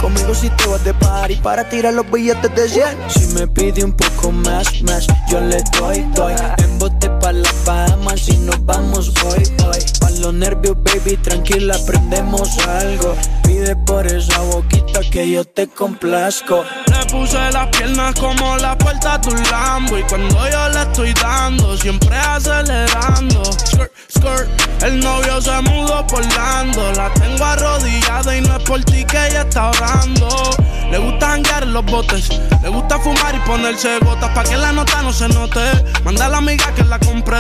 Conmigo 0.01 0.33
si 0.33 0.49
te 0.49 0.65
vas 0.67 0.83
de 0.83 0.93
party 0.93 1.35
para 1.35 1.67
tirar 1.69 1.93
los 1.93 2.09
billetes 2.09 2.55
de 2.55 2.69
100. 2.69 2.85
Si 3.09 3.33
me 3.35 3.47
pide 3.47 3.83
un 3.83 3.93
poco 3.93 4.31
más, 4.31 4.81
más, 4.83 5.05
yo 5.29 5.39
le 5.41 5.61
doy, 5.79 6.05
doy. 6.15 6.33
En 6.57 6.79
bote 6.79 7.09
pa' 7.09 7.33
la 7.33 7.51
Bahamas 7.97 8.21
si 8.21 8.37
nos 8.37 8.63
vamos 8.65 9.11
hoy, 9.25 9.43
hoy. 9.65 10.06
Los 10.19 10.33
nervios, 10.33 10.75
baby, 10.83 11.15
tranquila, 11.17 11.75
aprendemos 11.75 12.57
algo. 12.67 13.15
Pide 13.43 13.75
por 13.75 14.05
esa 14.07 14.39
boquita 14.39 15.01
que 15.11 15.29
yo 15.29 15.45
te 15.45 15.67
complazco. 15.67 16.63
Le 16.87 17.05
puse 17.11 17.37
las 17.51 17.67
piernas 17.67 18.15
como 18.19 18.57
la 18.57 18.77
puerta 18.77 19.17
de 19.19 19.29
un 19.29 19.43
Lambo 19.43 19.97
Y 19.97 20.03
cuando 20.03 20.49
yo 20.49 20.69
le 20.69 20.81
estoy 20.81 21.13
dando, 21.13 21.77
siempre 21.77 22.17
acelerando. 22.17 23.43
Skirt, 23.43 23.91
skirt, 24.09 24.83
el 24.83 24.99
novio 24.99 25.39
se 25.39 25.61
mudó 25.61 26.05
por 26.07 26.25
Lando. 26.33 26.91
La 26.93 27.13
tengo 27.13 27.45
arrodillada 27.45 28.35
y 28.35 28.41
no 28.41 28.57
es 28.57 28.63
por 28.63 28.83
ti 28.83 29.05
que 29.05 29.27
ella 29.27 29.41
está 29.41 29.69
orando. 29.69 30.49
Le 30.89 30.97
gusta 30.99 31.27
janguear 31.27 31.63
en 31.63 31.73
los 31.73 31.85
botes 31.85 32.29
Le 32.63 32.69
gusta 32.69 32.97
fumar 32.99 33.35
y 33.35 33.39
ponerse 33.39 33.99
gotas 33.99 34.29
Pa' 34.29 34.43
que 34.43 34.55
la 34.55 34.71
nota 34.71 35.01
no 35.01 35.11
se 35.11 35.27
note. 35.27 35.59
Manda 36.03 36.27
a 36.27 36.29
la 36.29 36.37
amiga 36.37 36.73
que 36.73 36.83
la 36.85 36.97
compré 36.97 37.39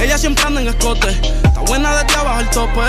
Ella 0.00 0.16
siempre 0.16 0.44
anda 0.44 0.60
en 0.60 0.68
escote. 0.68 1.10
Está 1.10 1.60
buena 1.66 1.92
desde 2.14 2.20
abajo 2.20 2.40
el 2.40 2.50
tope 2.50 2.80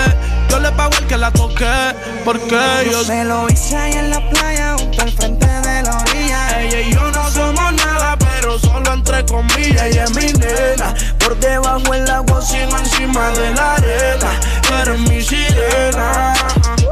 Yo 0.50 0.60
le 0.60 0.70
pago 0.72 0.92
el 0.98 1.06
que 1.06 1.16
la 1.16 1.30
toque 1.30 1.94
Porque 2.24 2.88
yo 2.90 3.04
se 3.04 3.24
lo 3.24 3.48
hice 3.48 3.76
ahí 3.76 3.92
en 3.92 4.10
la 4.10 4.30
playa, 4.30 4.76
junto 4.78 5.02
al 5.02 5.10
frente 5.12 5.46
de 5.46 5.82
la 5.82 5.98
orilla. 5.98 6.60
Ella 6.60 6.80
y 6.80 6.92
yo 6.92 7.10
no 7.12 7.30
somos 7.30 7.72
nada, 7.72 8.16
pero 8.18 8.58
solo 8.58 8.92
entre 8.92 9.24
comillas. 9.26 9.82
Ella 9.82 10.04
es 10.04 10.10
mi 10.14 10.32
nena, 10.32 10.94
por 11.18 11.38
debajo 11.38 11.94
el 11.94 12.08
agua, 12.10 12.42
sino 12.42 12.78
encima 12.78 13.30
de 13.30 13.54
la 13.54 13.74
arena. 13.74 14.40
Tú 14.62 14.74
eres 14.74 15.00
mi 15.00 15.22
sirena. 15.22 16.34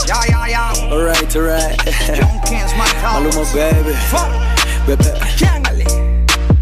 Ya, 0.06 0.20
ya, 0.28 0.48
ya. 0.48 0.68
Alright, 0.90 1.34
my 2.76 2.84
baby. 3.54 3.94
Baby. 4.86 5.84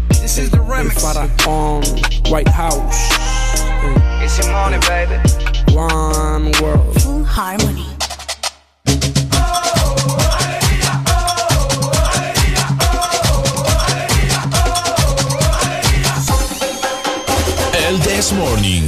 This 0.09 0.37
is 0.37 0.49
the 0.49 0.57
remix. 0.57 0.99
Faraón, 1.01 1.83
White 2.31 2.49
House. 2.49 3.11
It's 4.23 4.37
your 4.37 4.51
money, 4.51 4.79
baby. 4.87 5.52
One 5.71 6.51
world. 6.61 7.01
Full 7.01 7.25
harmony. 7.25 7.87
El 17.87 17.99
This 18.01 18.31
Morning. 18.33 18.83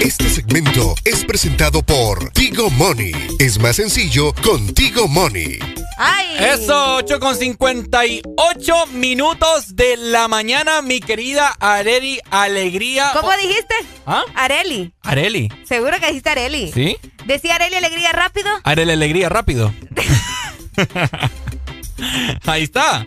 Este 0.00 0.28
segmento 0.30 0.94
es 1.04 1.24
presentado 1.24 1.82
por 1.82 2.30
Tigo 2.30 2.70
Money. 2.70 3.12
Es 3.38 3.58
más 3.58 3.76
sencillo 3.76 4.32
con 4.42 4.74
Tigo 4.74 5.08
Money. 5.08 5.77
¡Ay! 6.00 6.26
Eso, 6.38 6.94
8 6.96 7.18
con 7.18 7.34
58 7.34 8.86
minutos 8.92 9.74
de 9.74 9.96
la 9.96 10.28
mañana, 10.28 10.80
mi 10.80 11.00
querida 11.00 11.48
Areli 11.58 12.20
Alegría. 12.30 13.10
¿Cómo 13.14 13.32
dijiste? 13.36 13.74
¿Ah? 14.06 14.22
Areli. 14.36 14.92
Areli. 15.02 15.50
Seguro 15.64 15.98
que 15.98 16.06
dijiste 16.06 16.30
Areli. 16.30 16.70
¿Sí? 16.72 16.96
¿Decía 17.26 17.56
Areli 17.56 17.74
Alegría 17.76 18.12
rápido? 18.12 18.48
Areli 18.62 18.92
Alegría, 18.92 19.28
rápido. 19.28 19.74
Ahí 22.46 22.62
está. 22.62 23.04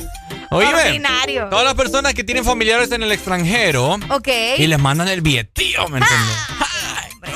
Oíme, 0.50 0.74
Ordinario. 0.74 1.48
todas 1.50 1.64
las 1.64 1.76
personas 1.76 2.14
que 2.14 2.26
tienen 2.26 2.44
familiares 2.44 2.92
en 2.92 3.04
el 3.04 3.12
extranjero 3.14 3.98
Ok. 4.10 4.28
y 4.58 4.68
les 4.68 4.80
mandan 4.80 5.08
el 5.08 5.22
billetío, 5.22 5.88
¿me 5.88 6.00
entiendes? 6.00 6.36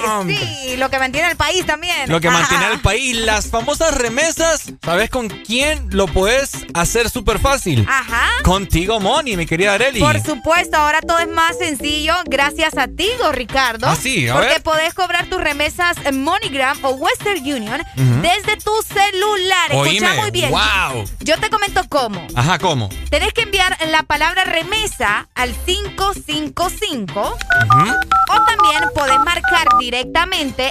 Hombre. 0.06 0.38
Sí, 0.38 0.78
lo 0.78 0.90
que 0.90 1.00
mantiene 1.00 1.30
el 1.32 1.38
país 1.38 1.66
también. 1.66 2.10
Lo 2.10 2.20
que 2.22 2.30
mantiene 2.30 2.66
al 2.66 2.80
país, 2.82 3.16
las 3.18 3.48
famosas 3.48 3.96
remesas, 3.98 4.64
¿sabes 4.84 5.10
con 5.10 5.28
quién 5.30 5.88
lo 5.92 6.08
puedes 6.08 6.52
hacer 6.74 7.10
súper 7.10 7.40
fácil? 7.40 7.86
Ajá. 7.90 8.30
Contigo, 8.44 9.00
Moni, 9.00 9.36
mi 9.38 9.46
querida 9.46 9.74
Areli. 9.74 10.00
Por 10.00 10.22
supuesto, 10.22 10.78
ahora 10.78 11.02
todo 11.02 11.20
es 11.20 11.28
más 11.28 11.58
sencillo 11.58 12.14
gracias 12.26 12.78
a 12.78 12.88
ti, 12.88 13.10
go, 13.20 13.32
Ricardo. 13.32 13.88
Ah, 13.88 13.96
sí, 13.96 14.28
a 14.28 14.34
Porque 14.34 14.50
ver. 14.50 14.64
podés 14.64 14.94
cobrar 14.94 15.26
tus 15.28 15.42
remesas 15.42 15.98
en 16.06 16.24
MoneyGram 16.24 16.78
o 16.84 16.92
Western 16.92 17.40
Union 17.40 17.82
desde 18.22 18.58
tu 18.58 18.72
celular. 18.84 19.72
Escucha 19.72 20.14
muy 20.22 20.32
bien. 20.32 20.52
wow. 20.52 21.06
Yo 21.22 21.38
te 21.40 21.50
comento 21.50 21.82
cómo. 21.90 22.26
Ajá, 22.36 22.60
¿cómo? 22.60 22.90
Tenés 23.10 23.34
que 23.34 23.42
enviar 23.42 23.78
la 23.90 24.04
palabra 24.04 24.44
remesa 24.46 25.28
al 25.36 25.52
555 25.66 27.20
Ujú. 27.22 27.92
o 28.30 28.44
también 28.46 28.84
podés 28.94 29.18
marcar 29.20 29.68
directamente 29.80 29.95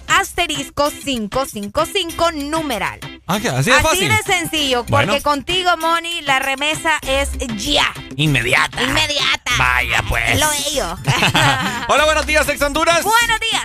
asterisco 0.09 0.91
555 0.91 2.33
numeral. 2.33 3.01
¿qué? 3.01 3.49
Así 3.49 3.71
de 3.71 3.81
fácil. 3.81 4.09
de 4.09 4.23
sencillo, 4.23 4.85
porque 4.85 5.07
Bueno. 5.07 5.23
contigo, 5.23 5.71
Moni, 5.79 6.23
la 6.23 6.39
remesa 6.39 6.99
es 7.07 7.31
ya. 7.57 7.93
Inmediata. 8.17 8.83
Inmediata. 8.83 9.53
Vaya, 9.59 10.03
pues. 10.09 10.39
Lo 10.41 10.47
ello. 10.53 10.97
Hola, 11.89 12.05
buenos 12.05 12.27
días, 12.27 12.49
Ex 12.49 12.61
Honduras. 12.63 13.03
Buenos 13.03 13.41
días. 13.41 13.65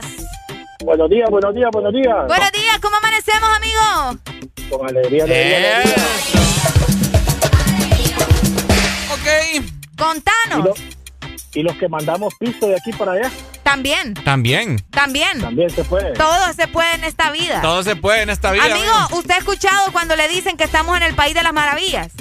Buenos 0.83 1.09
días, 1.09 1.29
buenos 1.29 1.53
días, 1.53 1.69
buenos 1.73 1.93
días. 1.93 2.27
Buenos 2.27 2.51
días, 2.51 2.79
¿cómo 2.81 2.95
amanecemos, 2.97 3.49
amigo? 3.55 4.19
Con 4.69 4.87
alegría, 4.87 5.23
alegría, 5.25 5.77
alegría. 5.81 6.05
Ok. 9.11 9.65
Contanos. 9.97 10.79
Y 11.53 11.63
los 11.63 11.75
que 11.77 11.89
mandamos 11.89 12.33
piso 12.39 12.67
de 12.67 12.75
aquí 12.77 12.93
para 12.93 13.13
allá, 13.13 13.31
También, 13.63 14.13
También. 14.15 14.79
también. 14.89 15.39
también 15.41 15.69
se 15.69 15.83
puede. 15.83 16.13
Todo 16.13 16.53
se 16.53 16.67
puede 16.67 16.93
en 16.95 17.03
esta 17.03 17.31
vida. 17.31 17.61
Todo 17.61 17.83
se 17.83 17.95
puede 17.95 18.23
en 18.23 18.29
esta 18.29 18.51
vida. 18.51 18.65
Amigo, 18.65 18.93
¿usted 19.11 19.35
ha 19.35 19.37
escuchado 19.37 19.91
cuando 19.91 20.15
le 20.15 20.27
dicen 20.27 20.57
que 20.57 20.63
estamos 20.63 20.97
en 20.97 21.03
el 21.03 21.13
país 21.15 21.35
de 21.35 21.43
las 21.43 21.53
maravillas? 21.53 22.11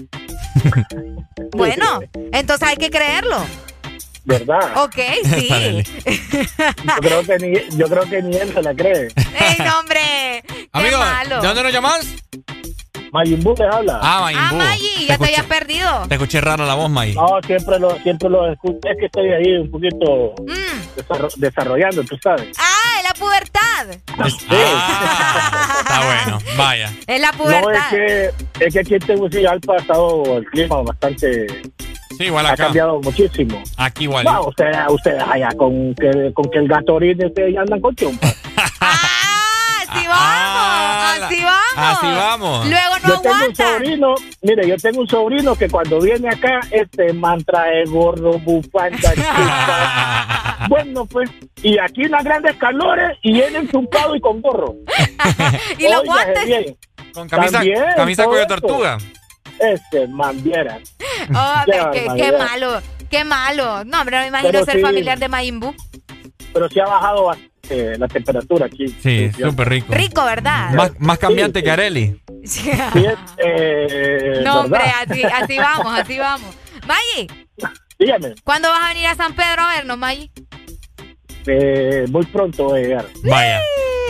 bueno, 1.52 2.00
entonces 2.32 2.68
hay 2.68 2.76
que 2.76 2.90
creerlo. 2.90 3.44
¿Verdad? 4.24 4.76
Ok, 4.82 4.94
sí. 5.24 5.82
Yo 6.84 6.94
creo 7.00 7.22
que 7.24 7.38
ni, 7.38 7.76
yo 7.78 7.88
creo 7.88 8.08
que 8.10 8.20
ni 8.22 8.36
él 8.36 8.52
se 8.52 8.62
la 8.62 8.74
cree. 8.74 9.08
¡Ey, 9.16 9.56
no, 9.64 9.78
hombre! 9.80 10.44
¡Qué 10.46 10.68
Amigo, 10.72 10.98
malo! 10.98 11.40
¿de 11.40 11.48
dónde 11.48 11.62
nos 11.62 11.72
llamas? 13.10 13.12
Mayimbu 13.12 13.54
les 13.58 13.74
habla. 13.74 13.98
Ah, 14.02 14.18
Ah, 14.18 14.20
Mayimbu. 14.22 14.56
Maggi, 14.56 15.06
ya 15.08 15.18
te 15.18 15.24
habías 15.24 15.46
perdido. 15.46 16.02
Te 16.08 16.14
escuché 16.14 16.40
raro 16.40 16.64
la 16.66 16.74
voz, 16.74 16.90
May. 16.90 17.14
No, 17.14 17.26
siempre 17.46 17.78
lo, 17.78 17.90
siempre 18.02 18.28
lo 18.30 18.50
escucho. 18.52 18.78
Es 18.88 18.96
que 18.98 19.06
estoy 19.06 19.28
ahí 19.32 19.56
un 19.58 19.70
poquito 19.70 20.34
Mm. 20.46 20.96
desarro- 20.96 21.32
desarrollando, 21.36 22.04
tú 22.04 22.16
sabes. 22.22 22.48
¡Ah, 22.58 22.98
es 22.98 23.04
la 23.04 23.14
pubertad! 23.14 23.98
Ah, 24.18 25.78
está 25.80 26.00
bueno, 26.06 26.38
vaya. 26.56 26.92
Es 27.06 27.20
la 27.20 27.32
No, 27.32 27.50
es 27.50 27.60
pubertad. 27.60 27.90
que, 27.90 28.30
es 28.60 28.72
que 28.74 28.80
aquí 28.80 28.94
en 28.94 29.00
Tegucigalpa 29.00 29.74
ha 29.74 29.76
estado 29.78 30.38
el 30.38 30.44
clima 30.46 30.82
bastante... 30.82 31.46
Sí, 32.16 32.24
igual 32.24 32.46
Ha 32.46 32.50
acá. 32.52 32.64
cambiado 32.64 33.00
muchísimo. 33.00 33.62
Aquí 33.76 34.04
igual. 34.04 34.24
No, 34.24 34.46
ustedes 34.48 34.76
ustedes 34.88 35.22
allá 35.22 35.50
con 35.56 35.94
que, 35.94 36.32
con 36.34 36.50
que 36.50 36.58
el 36.58 36.66
gato 36.66 36.94
orine, 36.94 37.26
ustedes 37.26 37.54
ya 37.54 37.60
andan 37.60 37.80
con 37.80 37.94
chumpa. 37.94 38.26
¡Ah, 38.80 39.84
así 39.88 40.06
vamos! 40.08 40.67
¡Así 41.28 41.42
vamos! 41.42 41.98
así 41.98 42.06
vamos. 42.06 42.68
Luego 42.68 42.98
no 43.02 43.08
yo 43.08 43.20
tengo 43.20 43.46
un 43.48 43.56
sobrino, 43.56 44.14
mire, 44.42 44.68
yo 44.68 44.76
tengo 44.76 45.00
un 45.00 45.08
sobrino 45.08 45.54
que 45.56 45.68
cuando 45.68 46.00
viene 46.00 46.28
acá, 46.28 46.60
este 46.70 47.12
man 47.12 47.42
trae 47.44 47.84
gorro, 47.86 48.38
bufanda, 48.38 49.14
chupa. 49.14 50.66
Bueno, 50.68 51.06
pues, 51.06 51.30
y 51.62 51.78
aquí 51.78 52.06
unas 52.06 52.24
grandes 52.24 52.56
calores 52.56 53.16
y 53.22 53.32
viene 53.32 53.58
enchupado 53.58 54.16
y 54.16 54.20
con 54.20 54.40
gorro. 54.40 54.74
y 55.78 55.88
los 55.88 56.04
guantes. 56.04 56.44
bien. 56.46 56.76
Con 57.12 57.28
camisa, 57.28 57.52
También, 57.58 57.84
camisa 57.96 58.24
cuello 58.24 58.46
tortuga. 58.46 58.98
Este 59.58 60.06
man 60.08 60.42
viera. 60.42 60.78
Oh, 61.34 61.54
Qué 61.66 62.06
qué, 62.16 62.32
malo. 62.32 62.80
Qué 63.10 63.24
malo. 63.24 63.84
No, 63.84 64.00
hombre, 64.00 64.16
no 64.16 64.22
me 64.22 64.28
imagino 64.28 64.52
Pero 64.52 64.64
ser 64.64 64.76
sí. 64.76 64.82
familiar 64.82 65.18
de 65.18 65.28
Mayimbu. 65.28 65.74
Pero 66.52 66.68
sí 66.68 66.80
ha 66.80 66.84
bajado 66.86 67.24
bastante 67.24 67.47
la 67.70 68.08
temperatura 68.08 68.66
aquí. 68.66 68.88
Sí, 69.02 69.30
súper 69.32 69.68
rico. 69.68 69.92
Rico, 69.92 70.24
¿verdad? 70.24 70.72
Más, 70.72 70.92
más 70.98 71.18
cambiante 71.18 71.62
que 71.62 71.70
Areli. 71.70 72.20
Sí, 72.44 72.70
es, 72.70 73.14
eh, 73.44 74.40
no, 74.44 74.60
hombre, 74.60 74.80
así, 75.00 75.22
así 75.24 75.58
vamos, 75.58 75.98
así 75.98 76.18
vamos. 76.18 76.54
Maggi, 76.86 77.28
Dígame, 77.98 78.34
¿cuándo 78.44 78.68
vas 78.70 78.84
a 78.84 78.88
venir 78.94 79.08
a 79.08 79.14
San 79.16 79.34
Pedro 79.34 79.62
a 79.62 79.74
vernos, 79.76 79.98
Maggi? 79.98 80.30
eh, 81.46 82.04
muy 82.10 82.24
pronto 82.26 82.64
voy 82.64 82.80
a 82.80 82.82
llegar. 82.82 83.06
Vaya. 83.24 83.58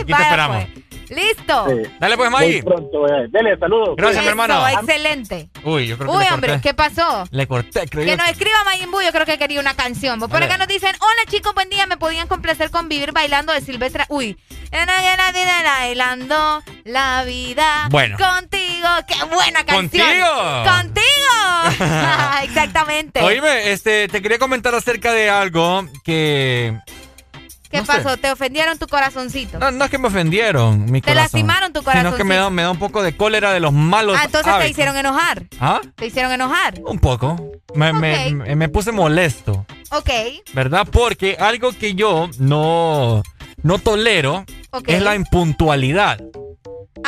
Aquí 0.01 0.13
te 0.13 0.21
esperamos. 0.21 0.65
pues. 0.73 0.78
Listo. 1.09 1.65
Sí. 1.69 1.91
Dale 1.99 2.15
pues, 2.17 2.29
Muy 2.31 2.39
Maggie. 2.39 2.63
pronto 2.63 2.99
voy 2.99 3.09
a 3.11 3.13
llegar. 3.15 3.29
Dele, 3.29 3.57
saludos. 3.57 3.95
Gracias, 3.97 4.23
mi 4.23 4.29
hermano. 4.29 4.67
excelente. 4.67 5.49
Uy, 5.63 5.87
yo 5.87 5.97
creo 5.97 6.11
que 6.11 6.17
Uy, 6.17 6.23
le 6.23 6.31
hombre, 6.33 6.49
corté. 6.51 6.69
¿qué 6.69 6.73
pasó? 6.73 7.23
Le 7.31 7.47
corté, 7.47 7.87
creo 7.87 8.03
Que 8.05 8.11
yo. 8.11 8.17
nos 8.17 8.29
escriba 8.29 8.63
Mayimbu, 8.65 9.01
yo 9.01 9.11
creo 9.11 9.25
que 9.25 9.37
quería 9.37 9.59
una 9.59 9.73
canción. 9.75 10.19
Por 10.19 10.43
acá 10.43 10.57
nos 10.57 10.67
dicen, 10.67 10.95
hola 10.99 11.21
chicos, 11.29 11.53
buen 11.53 11.69
día, 11.69 11.85
me 11.87 11.97
podían 11.97 12.27
complacer 12.27 12.69
con 12.71 12.89
vivir 12.89 13.11
bailando 13.11 13.53
de 13.53 13.61
Silvestre. 13.61 14.05
Uy, 14.09 14.37
en 14.71 14.85
la 14.85 15.31
vida 15.31 15.63
bailando 15.63 16.63
la 16.83 17.23
vida 17.25 17.87
Bueno. 17.89 18.17
contigo. 18.17 18.87
¡Qué 19.07 19.23
buena 19.33 19.63
canción! 19.65 19.89
¡Contigo! 19.89 20.63
¡Contigo! 20.65 21.79
Exactamente. 22.43 23.21
Oíme, 23.21 23.71
este, 23.71 24.07
te 24.07 24.21
quería 24.21 24.39
comentar 24.39 24.73
acerca 24.75 25.11
de 25.13 25.29
algo 25.29 25.85
que... 26.03 26.77
¿Qué 27.69 27.77
no 27.77 27.85
sé. 27.85 27.91
pasó? 28.01 28.17
¿Te 28.17 28.31
ofendieron 28.31 28.77
tu 28.79 28.87
corazoncito? 28.87 29.59
No, 29.59 29.69
no 29.71 29.85
es 29.85 29.91
que 29.91 29.97
me 29.99 30.07
ofendieron, 30.07 30.85
mi 30.85 31.01
Te 31.01 31.11
corazón. 31.11 31.15
lastimaron 31.23 31.71
tu 31.73 31.81
Sino 31.83 32.15
que 32.15 32.23
me 32.23 32.35
da, 32.35 32.49
me 32.49 32.63
da 32.63 32.71
un 32.71 32.79
poco 32.79 33.03
de 33.03 33.15
cólera 33.15 33.53
de 33.53 33.59
los 33.59 33.71
malos 33.73 34.17
Ah, 34.19 34.23
entonces 34.25 34.51
te 34.57 34.69
hicieron 34.69 34.97
enojar. 34.97 35.43
¿Ah? 35.59 35.79
Te 35.95 36.07
hicieron 36.07 36.31
enojar. 36.31 36.75
Un 36.85 36.97
poco. 36.99 37.51
Me, 37.75 37.93
me- 37.93 38.31
me- 38.31 38.55
me 38.55 38.69
puse 38.69 38.91
molesto, 38.91 39.65
Ok. 39.91 40.09
¿verdad? 40.53 40.87
Porque 40.91 41.37
algo 41.39 41.71
que 41.71 41.93
yo 41.93 42.29
no, 42.39 43.21
no 43.61 43.77
tolero 43.77 44.45
es 44.87 45.01
la 45.03 45.13
impuntualidad. 45.15 46.19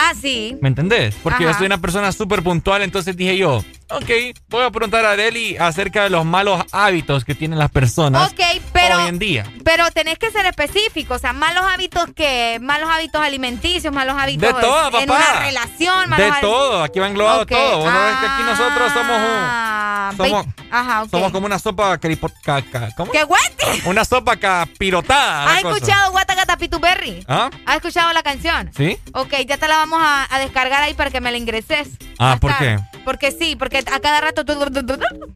Ah, 0.03 0.13
sí. 0.19 0.57
¿Me 0.61 0.67
entendés? 0.69 1.15
Porque 1.21 1.43
yo 1.43 1.53
soy 1.53 1.65
una 1.67 1.77
persona 1.79 2.11
súper 2.11 2.41
puntual, 2.41 2.81
entonces 2.81 3.15
dije 3.15 3.37
yo, 3.37 3.57
ok, 3.89 4.09
voy 4.49 4.63
a 4.63 4.71
preguntar 4.71 5.05
a 5.05 5.11
Areli 5.11 5.57
acerca 5.57 6.03
de 6.03 6.09
los 6.09 6.25
malos 6.25 6.63
hábitos 6.71 7.23
que 7.23 7.35
tienen 7.35 7.59
las 7.59 7.69
personas 7.69 8.31
Ok, 8.31 8.39
pero, 8.73 8.97
hoy 9.03 9.09
en 9.09 9.19
día. 9.19 9.45
pero 9.63 9.91
tenés 9.91 10.17
que 10.17 10.31
ser 10.31 10.45
específico. 10.45 11.13
O 11.15 11.19
sea, 11.19 11.33
malos 11.33 11.63
hábitos 11.71 12.05
que, 12.15 12.57
malos 12.61 12.89
hábitos 12.89 13.21
alimenticios, 13.21 13.93
malos 13.93 14.15
hábitos 14.17 14.55
De 14.55 14.61
todo, 14.61 14.99
en 14.99 15.07
papá. 15.07 15.27
una 15.31 15.39
relación, 15.41 16.09
malos 16.09 16.35
De 16.35 16.41
todo, 16.41 16.83
aquí 16.83 16.99
va 16.99 17.07
englobado 17.07 17.45
todo. 17.45 17.77
Vos 17.77 17.93
no 17.93 17.99
ves 18.05 18.15
que 18.17 18.25
aquí 18.25 18.43
nosotros 18.43 18.91
somos 18.93 19.17
Ah, 19.19 20.09
un... 20.11 20.17
Somos, 20.17 20.45
Ajá, 20.71 21.03
ok. 21.03 21.09
somos 21.11 21.31
como 21.31 21.45
una 21.45 21.59
sopa 21.59 21.97
cripo- 21.99 22.31
ca- 22.43 22.61
ca- 22.63 22.89
¿Cómo? 22.97 23.11
¡Qué 23.11 23.23
guante! 23.23 23.65
Una 23.85 24.03
sopa 24.05 24.35
capirotada. 24.37 25.51
¿Has 25.53 25.63
escuchado 25.63 26.11
Guatagata 26.11 26.57
Berry? 26.81 27.23
¿Ah? 27.27 27.49
¿Has 27.65 27.75
escuchado 27.77 28.11
la 28.13 28.23
canción? 28.23 28.71
¿Sí? 28.75 28.97
Ok, 29.13 29.33
ya 29.47 29.57
te 29.57 29.67
la 29.67 29.77
vamos 29.77 29.90
a, 29.99 30.27
a 30.29 30.39
descargar 30.39 30.83
ahí 30.83 30.93
para 30.93 31.11
que 31.11 31.21
me 31.21 31.31
la 31.31 31.37
ingreses. 31.37 31.89
Ah, 32.19 32.37
¿por 32.39 32.51
tarde. 32.51 32.77
qué? 32.91 32.99
Porque 33.03 33.31
sí, 33.31 33.55
porque 33.55 33.79
a 33.79 33.99
cada 33.99 34.21
rato 34.21 34.45
tú... 34.45 34.53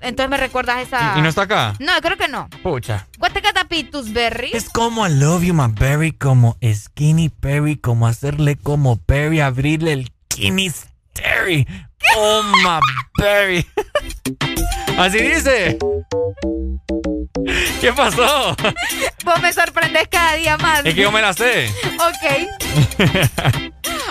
Entonces 0.01 0.29
me 0.29 0.37
recuerdas 0.37 0.85
esa... 0.87 1.17
¿Y, 1.17 1.21
no 1.21 1.29
está 1.29 1.43
acá? 1.43 1.73
No, 1.79 1.93
creo 2.01 2.17
que 2.17 2.27
no. 2.27 2.47
Pucha. 2.61 3.07
Guatagata 3.17 3.67
Berry. 4.11 4.51
Es 4.53 4.69
como 4.69 5.05
I 5.07 5.13
love 5.13 5.43
you, 5.43 5.53
my 5.53 5.71
berry, 5.71 6.11
como 6.11 6.57
skinny 6.63 7.29
Perry, 7.29 7.77
como 7.77 8.07
hacerle 8.07 8.55
como 8.55 8.97
Perry, 8.97 9.39
abrirle 9.39 9.93
el 9.93 10.11
Kimmy 10.27 10.71
Terry. 11.13 11.67
Oh 12.17 12.43
my 12.43 12.79
baby. 13.17 13.65
Así 14.97 15.19
dice. 15.19 15.77
¿Qué 17.81 17.93
pasó? 17.93 18.55
Vos 19.23 19.41
me 19.41 19.51
sorprendes 19.53 20.07
cada 20.09 20.33
día 20.35 20.57
más. 20.57 20.85
Es 20.85 20.95
que 20.95 21.01
yo 21.01 21.11
me 21.11 21.21
la 21.21 21.33
sé. 21.33 21.69
Ok. 21.99 22.47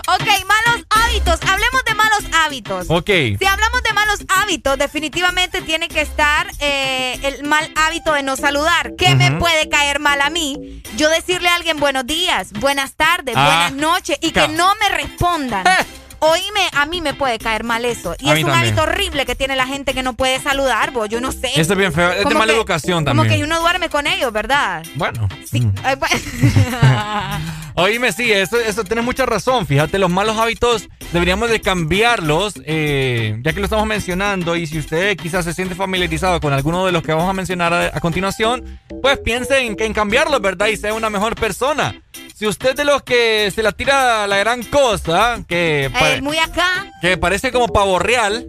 ok, 0.09 0.27
malos 0.47 0.87
hábitos. 0.91 1.41
Hablemos 1.49 1.85
de 1.87 1.95
malos 1.95 2.25
hábitos. 2.33 2.87
Ok. 2.89 3.11
Si 3.39 3.47
hablamos 3.47 3.83
de 3.83 3.93
malos 3.93 4.21
hábitos, 4.29 4.79
definitivamente 4.79 5.63
tiene 5.63 5.89
que 5.89 6.03
estar 6.03 6.47
eh, 6.61 7.19
el 7.23 7.45
mal 7.45 7.71
hábito 7.77 8.13
de 8.13 8.23
no 8.23 8.37
saludar. 8.37 8.93
¿Qué 8.97 9.15
me 9.15 9.33
puede 9.33 9.69
caer 9.69 9.99
mal 10.01 10.21
a 10.21 10.31
mí? 10.31 10.83
Yo 10.97 11.09
decirle 11.09 11.49
a 11.49 11.57
alguien 11.57 11.79
buenos 11.81 12.07
días, 12.07 12.53
buenas 12.53 12.95
tardes, 12.95 13.35
Ah, 13.37 13.47
buenas 13.47 13.73
noches 13.73 14.19
y 14.21 14.31
que 14.31 14.49
no 14.49 14.73
me 14.77 14.89
respondan. 14.97 15.65
Oíme, 16.31 16.69
a 16.73 16.86
mí 16.86 17.01
me 17.01 17.15
puede 17.15 17.39
caer 17.39 17.65
mal 17.65 17.85
eso. 17.85 18.15
Y 18.19 18.28
A 18.28 18.35
es 18.35 18.44
un 18.44 18.51
también. 18.51 18.75
hábito 18.75 18.83
horrible 18.83 19.27
que 19.27 19.35
tiene 19.35 19.57
la 19.57 19.67
gente 19.67 19.94
que 19.94 20.03
no 20.03 20.15
puede 20.15 20.41
saludar, 20.41 20.91
vos. 20.93 21.09
Yo 21.09 21.20
no 21.20 21.33
sé. 21.33 21.51
Eso 21.57 21.73
es 21.73 21.78
bien 21.78 21.93
feo. 21.93 22.11
Es 22.12 22.19
de 22.19 22.25
Como 22.25 22.39
mala 22.39 22.53
que- 22.53 22.59
educación 22.59 23.05
Como 23.05 23.23
también. 23.23 23.41
que 23.41 23.44
uno 23.44 23.61
duerme 23.61 23.89
con 23.89 24.07
ellos, 24.07 24.33
¿verdad? 24.33 24.85
Bueno. 24.94 25.28
Ay, 25.83 25.97
bu- 25.97 27.41
Oíme, 27.77 28.12
sí, 28.12 28.31
eso, 28.31 28.57
eso 28.59 28.85
tienes 28.85 29.05
mucha 29.05 29.27
razón. 29.27 29.67
Fíjate, 29.67 29.99
los 29.99 30.09
malos 30.11 30.36
hábitos 30.39 30.89
deberíamos 31.12 31.51
de 31.51 31.61
cambiarlos, 31.61 32.55
eh, 32.67 33.36
ya 33.43 33.53
que 33.53 33.59
lo 33.59 33.65
estamos 33.65 33.86
mencionando. 33.86 34.55
Y 34.55 34.67
si 34.69 34.78
usted 34.78 35.17
quizás 35.17 35.44
se 35.44 35.53
siente 35.55 35.75
familiarizado 35.75 36.41
con 36.41 36.53
alguno 36.53 36.86
de 36.86 36.93
los 36.93 37.03
que 37.03 37.12
vamos 37.12 37.28
a 37.28 37.33
mencionar 37.33 37.73
a, 37.75 37.86
a 37.86 38.01
continuación, 38.01 38.78
pues 39.03 39.19
piense 39.19 39.59
en, 39.59 39.75
en 39.78 39.93
cambiarlos, 39.93 40.41
¿verdad? 40.41 40.69
Y 40.69 40.77
sea 40.77 40.94
una 40.94 41.11
mejor 41.11 41.35
persona. 41.35 42.01
Si 42.36 42.47
usted 42.47 42.70
es 42.70 42.77
de 42.77 42.85
los 42.85 43.03
que 43.03 43.51
se 43.55 43.62
la 43.62 43.73
tira 43.73 44.27
la 44.28 44.36
gran 44.36 44.62
cosa, 44.65 45.39
que, 45.49 45.91
pare- 45.93 46.14
Eh, 46.18 46.23
muy 46.23 46.39
acá. 46.39 46.91
que 47.01 47.17
parece 47.17 47.52
como 47.52 47.68
pavo 47.68 47.99
real, 47.99 48.47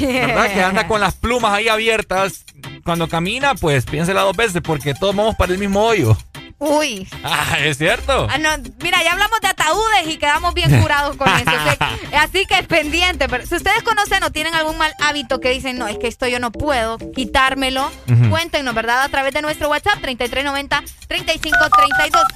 ¿verdad? 0.00 0.52
Que 0.52 0.62
anda 0.62 0.86
con 0.86 1.00
las 1.00 1.14
plumas 1.14 1.52
ahí 1.52 1.68
abiertas. 1.68 2.44
Cuando 2.84 3.08
camina, 3.08 3.54
pues 3.54 3.84
piénsela 3.84 4.22
dos 4.22 4.36
veces 4.36 4.62
porque 4.62 4.94
todos 4.94 5.14
vamos 5.14 5.36
para 5.36 5.52
el 5.52 5.58
mismo 5.58 5.82
hoyo. 5.84 6.16
Uy. 6.60 7.08
Ah, 7.22 7.56
es 7.60 7.78
cierto. 7.78 8.26
Ah, 8.30 8.38
no, 8.38 8.50
mira, 8.82 9.02
ya 9.04 9.12
hablamos 9.12 9.40
de 9.40 9.46
ataúdes 9.48 10.08
y 10.08 10.16
quedamos 10.16 10.54
bien 10.54 10.80
curados 10.80 11.16
con 11.16 11.28
eso. 11.28 11.50
así 12.18 12.46
que 12.46 12.58
es 12.58 12.66
pendiente. 12.66 13.28
Pero 13.28 13.46
si 13.46 13.54
ustedes 13.54 13.82
conocen 13.84 14.24
o 14.24 14.30
tienen 14.32 14.54
algún 14.54 14.76
mal 14.76 14.92
hábito 15.00 15.40
que 15.40 15.50
dicen, 15.50 15.78
no, 15.78 15.86
es 15.86 15.98
que 15.98 16.08
esto 16.08 16.26
yo 16.26 16.40
no 16.40 16.50
puedo 16.50 16.98
quitármelo, 17.14 17.90
cuéntenos, 18.28 18.74
¿verdad? 18.74 19.02
A 19.02 19.08
través 19.08 19.32
de 19.34 19.42
nuestro 19.42 19.68
WhatsApp 19.68 19.98
3390-3532. 20.02 20.82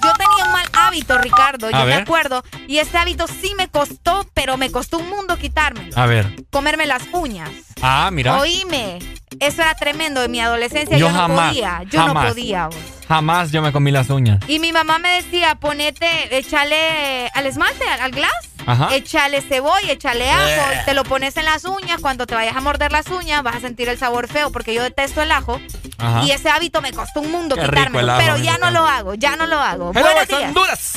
Yo 0.05 0.13
tenía 0.13 0.45
un 0.47 0.53
mal 0.53 0.67
hábito, 0.73 1.19
Ricardo, 1.19 1.67
A 1.69 1.71
yo 1.71 1.87
me 1.87 1.95
acuerdo. 1.95 2.45
Y 2.69 2.79
este 2.79 2.99
hábito 2.99 3.27
sí 3.27 3.53
me 3.57 3.69
costó, 3.69 4.27
pero 4.35 4.57
me 4.57 4.71
costó 4.71 4.99
un 4.99 5.09
mundo 5.09 5.37
quitármelo. 5.37 5.97
A 5.97 6.07
ver. 6.07 6.45
Comerme 6.51 6.87
las 6.87 7.03
uñas. 7.13 7.51
Ah, 7.81 8.11
mira. 8.13 8.39
Oíme, 8.39 8.99
eso 9.41 9.63
era 9.63 9.75
tremendo. 9.75 10.23
En 10.23 10.31
mi 10.31 10.41
adolescencia 10.41 10.97
yo, 10.97 11.07
Yo 11.09 11.13
no 11.13 11.19
jamás, 11.19 11.49
podía. 11.51 11.83
Yo 11.91 12.07
no 12.07 12.15
podía. 12.15 12.67
vos. 12.67 12.77
Jamás 13.13 13.53
yo 13.53 13.61
me 13.61 13.73
comí 13.73 13.91
las 13.91 14.09
uñas. 14.09 14.39
Y 14.49 14.59
mi 14.59 14.73
mamá 14.73 14.99
me 14.99 15.11
decía, 15.23 15.55
ponete, 15.57 16.35
échale 16.39 17.29
al 17.35 17.45
esmalte, 17.45 17.87
al, 17.87 18.01
al 18.01 18.11
glass, 18.11 18.33
Ajá. 18.65 18.89
échale 18.95 19.43
cebolla, 19.43 19.93
échale 19.93 20.31
ajo, 20.31 20.71
Eh. 20.73 20.83
te 20.87 20.95
lo 20.95 21.05
pones 21.05 21.37
en 21.37 21.45
las 21.45 21.67
uñas, 21.67 22.01
cuando 22.01 22.27
te 22.27 22.35
vayas 22.35 22.57
a 22.57 22.63
morder 22.63 22.91
las 22.91 23.09
uñas 23.09 23.43
vas 23.43 23.57
a 23.57 23.61
sentir 23.61 23.91
el 23.91 23.99
sabor 23.99 24.29
feo 24.29 24.51
porque 24.51 24.73
yo 24.73 24.83
detesto 24.83 25.21
el 25.21 25.31
ajo. 25.31 25.61
Ajá. 25.99 26.25
Y 26.25 26.31
ese 26.31 26.49
hábito 26.49 26.81
me 26.81 26.91
costó 26.93 27.21
un 27.21 27.31
mundo 27.31 27.55
quitármelo, 27.55 28.15
pero 28.17 28.39
ya 28.39 28.57
no 28.57 28.71
lo 28.71 28.87
hago, 28.87 29.13
ya 29.13 29.37
no 29.37 29.47
lo 29.47 29.59
hago. 29.59 29.91
Hello, 29.95 30.07
Buenos 30.07 30.29
días. 30.29 30.45
Honduras. 30.45 30.93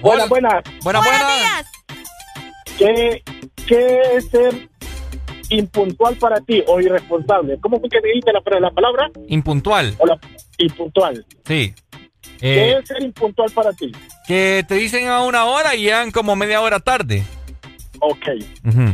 Buenas, 0.00 0.28
buenas. 0.28 0.62
Buenas, 0.82 1.04
Buenos 1.04 1.04
buenas. 1.04 1.36
días. 1.38 1.66
¿Qué, 2.76 3.22
¿Qué 3.68 4.00
es 4.16 4.28
ser 4.30 4.68
impuntual 5.56 6.16
para 6.16 6.40
ti 6.40 6.62
o 6.66 6.80
irresponsable? 6.80 7.58
¿Cómo 7.60 7.80
fue 7.80 7.88
que 7.88 8.00
dijiste 8.00 8.32
la, 8.32 8.60
la 8.60 8.70
palabra? 8.70 9.10
Impuntual. 9.28 9.94
O 9.98 10.06
la, 10.06 10.18
impuntual. 10.58 11.24
Sí. 11.44 11.74
¿Qué 12.40 12.70
Eh, 12.72 12.78
es 12.80 12.88
ser 12.88 13.02
impuntual 13.02 13.50
para 13.52 13.72
ti? 13.72 13.92
que 14.26 14.64
te 14.68 14.74
dicen 14.76 15.08
a 15.08 15.22
una 15.24 15.44
hora 15.44 15.74
y 15.74 15.82
llegan 15.82 16.10
como 16.12 16.34
media 16.36 16.60
hora 16.60 16.78
tarde. 16.80 17.22
Ok. 18.00 18.26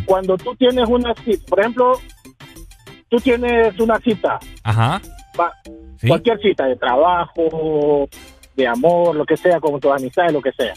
Cuando 0.06 0.36
tú 0.36 0.54
tienes 0.56 0.88
una 0.88 1.14
cita, 1.24 1.44
por 1.48 1.60
ejemplo, 1.60 1.92
tú 3.08 3.16
tienes 3.18 3.78
una 3.80 3.98
cita, 4.00 4.38
Ajá. 4.62 5.00
va, 5.38 5.52
Sí. 5.98 6.08
cualquier 6.08 6.40
cita 6.40 6.64
de 6.66 6.76
trabajo, 6.76 8.08
de 8.56 8.66
amor, 8.66 9.14
lo 9.16 9.24
que 9.24 9.36
sea, 9.36 9.60
con 9.60 9.78
tus 9.80 9.90
amistades, 9.92 10.32
lo 10.32 10.40
que 10.42 10.52
sea. 10.52 10.74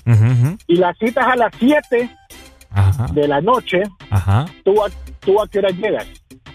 Y 0.67 0.75
la 0.75 0.93
cita 0.95 1.21
es 1.21 1.27
a 1.27 1.35
las 1.35 1.51
7 1.59 2.09
Ajá. 2.71 3.05
de 3.13 3.27
la 3.27 3.41
noche, 3.41 3.83
Ajá. 4.09 4.45
¿tú 4.63 4.75
¿tú 5.21 5.41
a 5.41 5.47
qué 5.47 5.59
hora 5.59 5.69
llegas? 5.69 6.07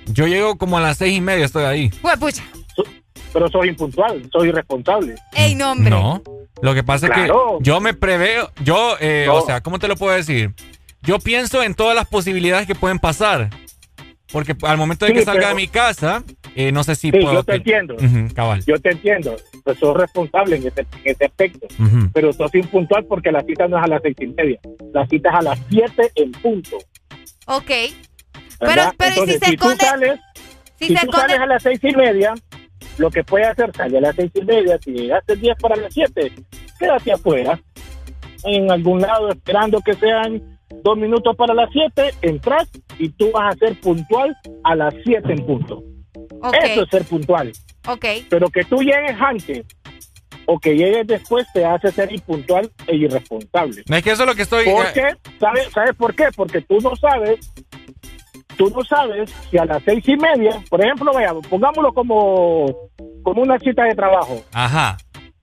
Yo 0.06 0.26
llego 0.26 0.56
como 0.56 0.78
a 0.78 0.80
las 0.80 0.98
seis 0.98 1.16
y 1.16 1.20
media, 1.20 1.44
estoy 1.46 1.64
ahí. 1.64 1.90
Pues 2.02 2.16
pucha. 2.18 2.42
Pero 3.32 3.48
sos 3.48 3.66
impuntual, 3.66 4.28
sos 4.32 4.46
irresponsable. 4.46 5.14
Ey, 5.34 5.54
no, 5.54 5.72
hombre. 5.72 5.90
No. 5.90 6.22
Lo 6.62 6.74
que 6.74 6.82
pasa 6.82 7.06
es 7.06 7.12
que 7.12 7.30
yo 7.60 7.80
me 7.80 7.92
preveo, 7.92 8.50
yo, 8.62 8.96
eh, 9.00 9.24
No. 9.26 9.34
o 9.36 9.40
sea, 9.46 9.60
¿cómo 9.60 9.78
te 9.78 9.88
lo 9.88 9.96
puedo 9.96 10.14
decir? 10.14 10.54
Yo 11.02 11.18
pienso 11.18 11.62
en 11.62 11.74
todas 11.74 11.94
las 11.94 12.06
posibilidades 12.06 12.66
que 12.66 12.74
pueden 12.74 12.98
pasar. 12.98 13.50
Porque 14.32 14.56
al 14.62 14.76
momento 14.76 15.04
de 15.04 15.12
Sí, 15.12 15.18
que 15.18 15.24
salga 15.24 15.40
pero- 15.42 15.48
de 15.50 15.54
mi 15.54 15.68
casa, 15.68 16.24
eh, 16.56 16.72
no 16.72 16.82
sé 16.82 16.94
si 16.96 17.10
Sí, 17.10 17.18
puedo. 17.20 17.32
yo 17.32 17.44
te 17.44 17.56
entiendo. 17.56 17.94
Cabal. 18.34 18.64
Yo 18.66 18.80
te 18.80 18.90
entiendo, 18.90 19.36
pues 19.64 19.78
sos 19.78 19.96
responsable 19.96 20.56
en 20.56 20.66
ese, 20.66 20.80
en 20.80 20.86
ese 21.04 21.24
aspecto, 21.26 21.66
pero 22.12 22.32
sos 22.32 22.52
impuntual 22.54 23.04
porque 23.04 23.30
la 23.30 23.42
cita 23.42 23.68
no 23.68 23.78
es 23.78 23.84
a 23.84 23.86
las 23.86 24.02
seis 24.02 24.16
y 24.18 24.26
media, 24.28 24.58
la 24.92 25.06
cita 25.06 25.28
es 25.30 25.34
a 25.36 25.42
las 25.42 25.58
7 25.70 26.10
en 26.16 26.32
punto. 26.32 26.76
Ok. 27.46 27.70
¿Verdad? 28.60 28.94
Pero- 28.96 29.14
pero 29.14 29.24
¿y 29.24 29.32
si 29.32 29.38
se 29.38 29.44
si 29.46 29.56
tú 29.56 29.64
esconde- 29.70 29.84
sales, 29.84 30.20
si 30.78 30.86
si, 30.88 30.96
se 30.96 31.00
tú 31.06 31.10
esconde- 31.10 31.20
sales 31.28 31.40
a 31.40 31.46
las 31.46 31.62
seis 31.62 31.80
y 31.82 31.96
media, 31.96 32.34
lo 32.98 33.10
que 33.10 33.24
puedes 33.24 33.48
hacer, 33.48 33.70
salir 33.76 33.98
a 33.98 34.00
las 34.00 34.16
seis 34.16 34.30
y 34.34 34.42
media, 34.44 34.78
si 34.82 34.92
llegaste 34.92 35.36
10 35.36 35.56
para 35.60 35.76
las 35.76 35.92
7, 35.92 36.32
quédate 36.78 37.12
afuera, 37.12 37.60
en 38.44 38.70
algún 38.70 39.00
lado, 39.00 39.30
esperando 39.30 39.80
que 39.80 39.94
sean 39.94 40.58
dos 40.82 40.96
minutos 40.96 41.34
para 41.36 41.52
las 41.54 41.68
7, 41.72 42.12
entras 42.22 42.68
y 42.98 43.08
tú 43.10 43.30
vas 43.32 43.54
a 43.54 43.58
ser 43.58 43.78
puntual 43.80 44.36
a 44.64 44.74
las 44.74 44.94
7 45.04 45.32
en 45.32 45.44
punto. 45.46 45.82
Eso 46.62 46.82
es 46.82 46.88
ser 46.90 47.04
puntual. 47.04 47.52
Ok. 47.88 48.04
Pero 48.28 48.48
que 48.48 48.64
tú 48.64 48.76
llegues 48.82 49.16
antes 49.18 49.64
o 50.46 50.58
que 50.58 50.74
llegues 50.76 51.06
después 51.06 51.46
te 51.52 51.64
hace 51.64 51.90
ser 51.90 52.12
impuntual 52.12 52.70
e 52.86 52.96
irresponsable. 52.96 53.82
Es 53.88 54.02
que 54.02 54.10
eso 54.10 54.22
es 54.22 54.28
lo 54.28 54.34
que 54.34 54.42
estoy. 54.42 54.64
¿Por 54.66 54.92
qué? 54.92 55.02
¿Sabes, 55.40 55.68
¿Sabes 55.72 55.94
por 55.96 56.14
qué? 56.14 56.26
Porque 56.36 56.60
tú 56.62 56.78
no 56.80 56.94
sabes, 56.96 57.52
tú 58.56 58.70
no 58.70 58.84
sabes 58.84 59.30
si 59.50 59.58
a 59.58 59.64
las 59.64 59.82
seis 59.82 60.06
y 60.08 60.16
media, 60.16 60.60
por 60.68 60.80
ejemplo, 60.80 61.12
vaya, 61.12 61.32
pongámoslo 61.48 61.92
como, 61.92 62.66
como 63.22 63.42
una 63.42 63.58
cita 63.58 63.84
de 63.84 63.94
trabajo. 63.94 64.42
Ajá. 64.52 64.96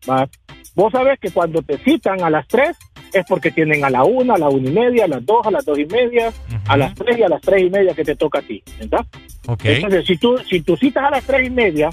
¿va? 0.09 0.27
Vos 0.75 0.91
sabes 0.91 1.19
que 1.19 1.29
cuando 1.29 1.61
te 1.61 1.77
citan 1.77 2.21
a 2.23 2.29
las 2.29 2.47
tres 2.47 2.77
es 3.13 3.23
porque 3.27 3.51
tienen 3.51 3.85
a 3.85 3.89
la 3.89 4.03
una, 4.03 4.33
a 4.33 4.37
la 4.37 4.49
una 4.49 4.69
y 4.69 4.73
media, 4.73 5.05
a 5.05 5.07
las 5.07 5.25
dos, 5.25 5.45
a 5.45 5.51
las 5.51 5.63
dos 5.65 5.77
y 5.77 5.85
media, 5.85 6.33
a 6.67 6.77
las 6.77 6.95
tres 6.95 7.17
y 7.19 7.23
a 7.23 7.29
las 7.29 7.41
tres 7.41 7.61
y 7.61 7.69
media 7.69 7.93
que 7.93 8.03
te 8.03 8.15
toca 8.15 8.39
a 8.39 8.41
ti, 8.41 8.63
¿verdad? 8.79 9.05
Ok. 9.47 9.65
Entonces, 9.65 10.05
si 10.05 10.17
tú, 10.17 10.37
si 10.49 10.61
tú 10.61 10.75
citas 10.75 11.05
a 11.05 11.11
las 11.11 11.23
tres 11.23 11.47
y 11.47 11.51
media 11.51 11.89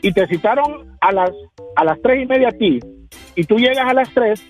y 0.00 0.12
te 0.12 0.26
citaron 0.26 0.96
a 1.00 1.12
las, 1.12 1.30
a 1.76 1.84
las 1.84 2.00
tres 2.00 2.22
y 2.22 2.26
media 2.26 2.48
a 2.48 2.52
ti 2.52 2.80
y 3.34 3.44
tú 3.44 3.56
llegas 3.56 3.86
a 3.86 3.92
las 3.92 4.08
tres, 4.14 4.42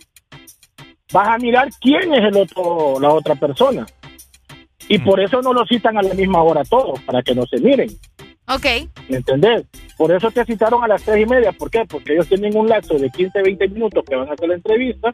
vas 1.12 1.28
a 1.28 1.38
mirar 1.38 1.68
quién 1.80 2.14
es 2.14 2.24
el 2.24 2.36
otro, 2.36 3.00
la 3.00 3.10
otra 3.10 3.34
persona. 3.34 3.86
Y 4.88 4.98
por 4.98 5.20
eso 5.20 5.40
no 5.42 5.52
lo 5.52 5.66
citan 5.66 5.98
a 5.98 6.02
la 6.02 6.14
misma 6.14 6.42
hora 6.42 6.62
todos, 6.64 7.00
para 7.02 7.22
que 7.22 7.34
no 7.34 7.44
se 7.46 7.58
miren. 7.60 7.88
Ok. 8.48 8.64
¿Me 9.08 9.16
entendés? 9.16 9.64
Por 9.96 10.12
eso 10.12 10.30
te 10.30 10.44
citaron 10.44 10.84
a 10.84 10.86
las 10.86 11.02
tres 11.02 11.20
y 11.20 11.26
media. 11.26 11.50
¿Por 11.50 11.68
qué? 11.68 11.84
Porque 11.88 12.12
ellos 12.12 12.28
tienen 12.28 12.56
un 12.56 12.68
lapso 12.68 12.94
de 12.94 13.10
15, 13.10 13.42
20 13.42 13.68
minutos 13.68 14.04
que 14.08 14.14
van 14.14 14.28
a 14.28 14.34
hacer 14.34 14.48
la 14.48 14.54
entrevista, 14.54 15.10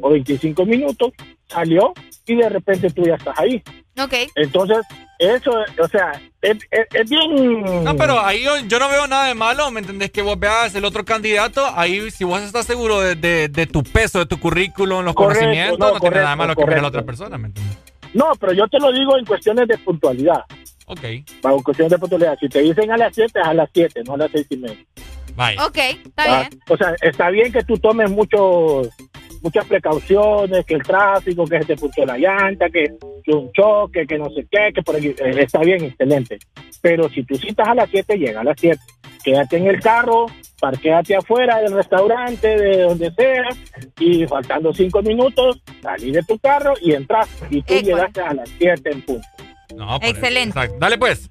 o 0.00 0.10
25 0.10 0.64
minutos, 0.64 1.12
salió 1.46 1.92
y 2.26 2.36
de 2.36 2.48
repente 2.48 2.88
tú 2.90 3.02
ya 3.02 3.16
estás 3.16 3.38
ahí. 3.38 3.62
Ok. 4.00 4.14
Entonces, 4.34 4.78
eso, 5.18 5.50
o 5.78 5.88
sea, 5.88 6.12
es, 6.40 6.56
es- 6.70 6.86
es 6.94 7.10
bien... 7.10 7.84
No, 7.84 7.94
pero 7.96 8.18
ahí 8.18 8.42
yo, 8.42 8.56
yo 8.66 8.78
no 8.78 8.88
veo 8.88 9.06
nada 9.06 9.26
de 9.26 9.34
malo, 9.34 9.70
¿me 9.70 9.80
entendés? 9.80 10.10
Que 10.10 10.22
vos 10.22 10.38
veas 10.38 10.74
el 10.74 10.86
otro 10.86 11.04
candidato, 11.04 11.62
ahí 11.74 12.10
si 12.10 12.24
vos 12.24 12.40
estás 12.40 12.64
seguro 12.64 13.00
de, 13.00 13.14
de- 13.14 13.48
de 13.48 13.66
tu 13.66 13.82
peso, 13.82 14.20
de 14.20 14.26
tu 14.26 14.40
currículum, 14.40 15.04
los 15.04 15.12
Correcto, 15.14 15.40
conocimientos, 15.40 15.78
no, 15.78 15.92
no, 15.92 16.00
tiene 16.00 16.16
nada 16.16 16.30
de 16.30 16.36
correcto, 16.36 16.36
malo 16.38 16.56
que 16.56 16.64
mire 16.64 16.78
a 16.78 16.82
la 16.82 16.88
otra 16.88 17.02
persona, 17.02 17.36
¿me 17.36 17.48
entiendes? 17.48 17.76
No, 18.14 18.32
pero 18.38 18.52
yo 18.52 18.66
te 18.68 18.78
lo 18.78 18.92
digo 18.92 19.16
en 19.16 19.24
cuestiones 19.24 19.68
de 19.68 19.78
puntualidad. 19.78 20.44
Ok. 20.86 21.00
Para 21.40 21.56
cuestiones 21.56 21.92
de 21.92 21.98
puntualidad. 21.98 22.36
Si 22.40 22.48
te 22.48 22.60
dicen 22.60 22.90
a 22.90 22.96
las 22.96 23.14
7, 23.14 23.40
es 23.40 23.46
a 23.46 23.54
las 23.54 23.70
7, 23.72 24.02
no 24.06 24.14
a 24.14 24.18
las 24.18 24.30
6 24.32 24.46
y 24.50 24.56
media. 24.56 24.86
Vaya. 25.36 25.66
Ok, 25.66 25.78
está 25.78 26.26
¿va? 26.26 26.40
bien. 26.40 26.60
O 26.68 26.76
sea, 26.76 26.94
está 27.00 27.30
bien 27.30 27.52
que 27.52 27.62
tú 27.62 27.78
tomes 27.78 28.10
muchos 28.10 28.88
muchas 29.42 29.64
precauciones, 29.66 30.64
que 30.64 30.74
el 30.74 30.82
tráfico, 30.82 31.44
que 31.46 31.58
se 31.60 31.64
te 31.64 31.76
puso 31.76 32.04
la 32.04 32.18
llanta, 32.18 32.68
que, 32.68 32.94
que 33.24 33.32
un 33.32 33.50
choque, 33.52 34.06
que 34.06 34.18
no 34.18 34.28
sé 34.30 34.46
qué, 34.50 34.70
que 34.74 34.82
por 34.82 34.96
aquí, 34.96 35.08
eh, 35.08 35.34
está 35.38 35.60
bien, 35.60 35.84
excelente. 35.84 36.38
Pero 36.82 37.08
si 37.08 37.24
tú 37.24 37.36
citas 37.36 37.68
a 37.68 37.74
las 37.74 37.90
7, 37.90 38.16
llega 38.16 38.40
a 38.40 38.44
las 38.44 38.56
7. 38.58 38.78
Quédate 39.22 39.56
en 39.58 39.66
el 39.66 39.80
carro, 39.80 40.26
parquéate 40.60 41.16
afuera 41.16 41.58
del 41.58 41.72
restaurante, 41.74 42.48
de 42.48 42.82
donde 42.82 43.10
sea, 43.12 43.48
y 43.98 44.26
faltando 44.26 44.72
5 44.72 45.02
minutos, 45.02 45.60
salí 45.82 46.10
de 46.10 46.22
tu 46.22 46.38
carro 46.38 46.74
y 46.80 46.94
entras. 46.94 47.28
Y 47.50 47.62
tú 47.62 47.74
llegaste 47.74 48.20
a 48.20 48.34
las 48.34 48.48
7 48.58 48.90
en 48.90 49.02
punto. 49.02 49.26
No, 49.76 49.98
Excelente. 50.02 50.58
Dale 50.78 50.98
pues. 50.98 51.30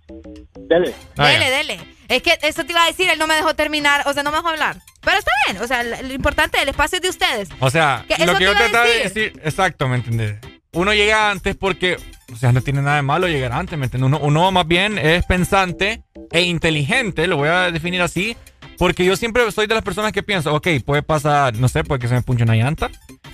Dale. 0.68 0.94
Dele, 1.16 1.50
dele. 1.50 1.80
Es 2.08 2.24
que 2.24 2.38
eso 2.42 2.64
te 2.66 2.72
iba 2.72 2.84
a 2.84 2.88
decir, 2.88 3.08
él 3.10 3.20
no 3.20 3.28
me 3.28 3.36
dejó 3.36 3.54
terminar, 3.54 4.02
o 4.08 4.14
sea, 4.14 4.24
no 4.24 4.32
me 4.32 4.38
dejó 4.38 4.50
hablar. 4.50 4.78
Pero 5.02 5.18
está 5.18 5.32
bien, 5.48 5.62
o 5.62 5.68
sea, 5.68 5.84
lo 5.84 6.14
importante, 6.14 6.60
el 6.62 6.70
espacio 6.70 6.96
es 6.98 7.02
de 7.04 7.10
ustedes. 7.10 7.50
O 7.60 7.70
sea, 7.70 8.04
Que 8.08 8.26
lo 8.26 8.36
que 8.36 8.46
yo 8.46 8.54
trataba 8.54 8.86
de 8.86 9.04
decir. 9.04 9.34
exacto, 9.44 9.88
¿me 9.88 9.98
entiendes? 9.98 10.38
Uno 10.74 10.94
llega 10.94 11.30
antes 11.32 11.56
porque, 11.56 11.98
o 12.32 12.36
sea, 12.36 12.52
no 12.52 12.62
tiene 12.62 12.82
nada 12.82 12.98
de 12.98 13.02
malo 13.04 13.28
llegar 13.28 13.52
antes, 13.54 13.78
¿me 13.78 13.86
entiendes? 13.86 14.08
Uno, 14.08 14.20
uno 14.20 14.52
más 14.52 14.68
bien 14.68 14.98
es 14.98 15.24
pensante 15.26 16.04
e 16.32 16.42
inteligente, 16.42 17.28
lo 17.28 17.38
voy 17.38 17.50
a 17.50 17.72
definir 17.72 18.02
así, 18.02 18.36
porque 18.78 19.04
yo 19.06 19.16
siempre 19.16 19.50
soy 19.52 19.68
de 19.68 19.76
las 19.76 19.84
personas 19.84 20.12
que 20.12 20.24
pienso, 20.24 20.54
ok, 20.54 20.68
puede 20.86 21.04
pasar, 21.04 21.58
no 21.58 21.68
sé, 21.68 21.84
puede 21.84 22.00
que 22.00 22.08
se 22.08 22.14
me 22.14 22.22
punche 22.22 22.44
una 22.44 22.56
llanta, 22.56 22.90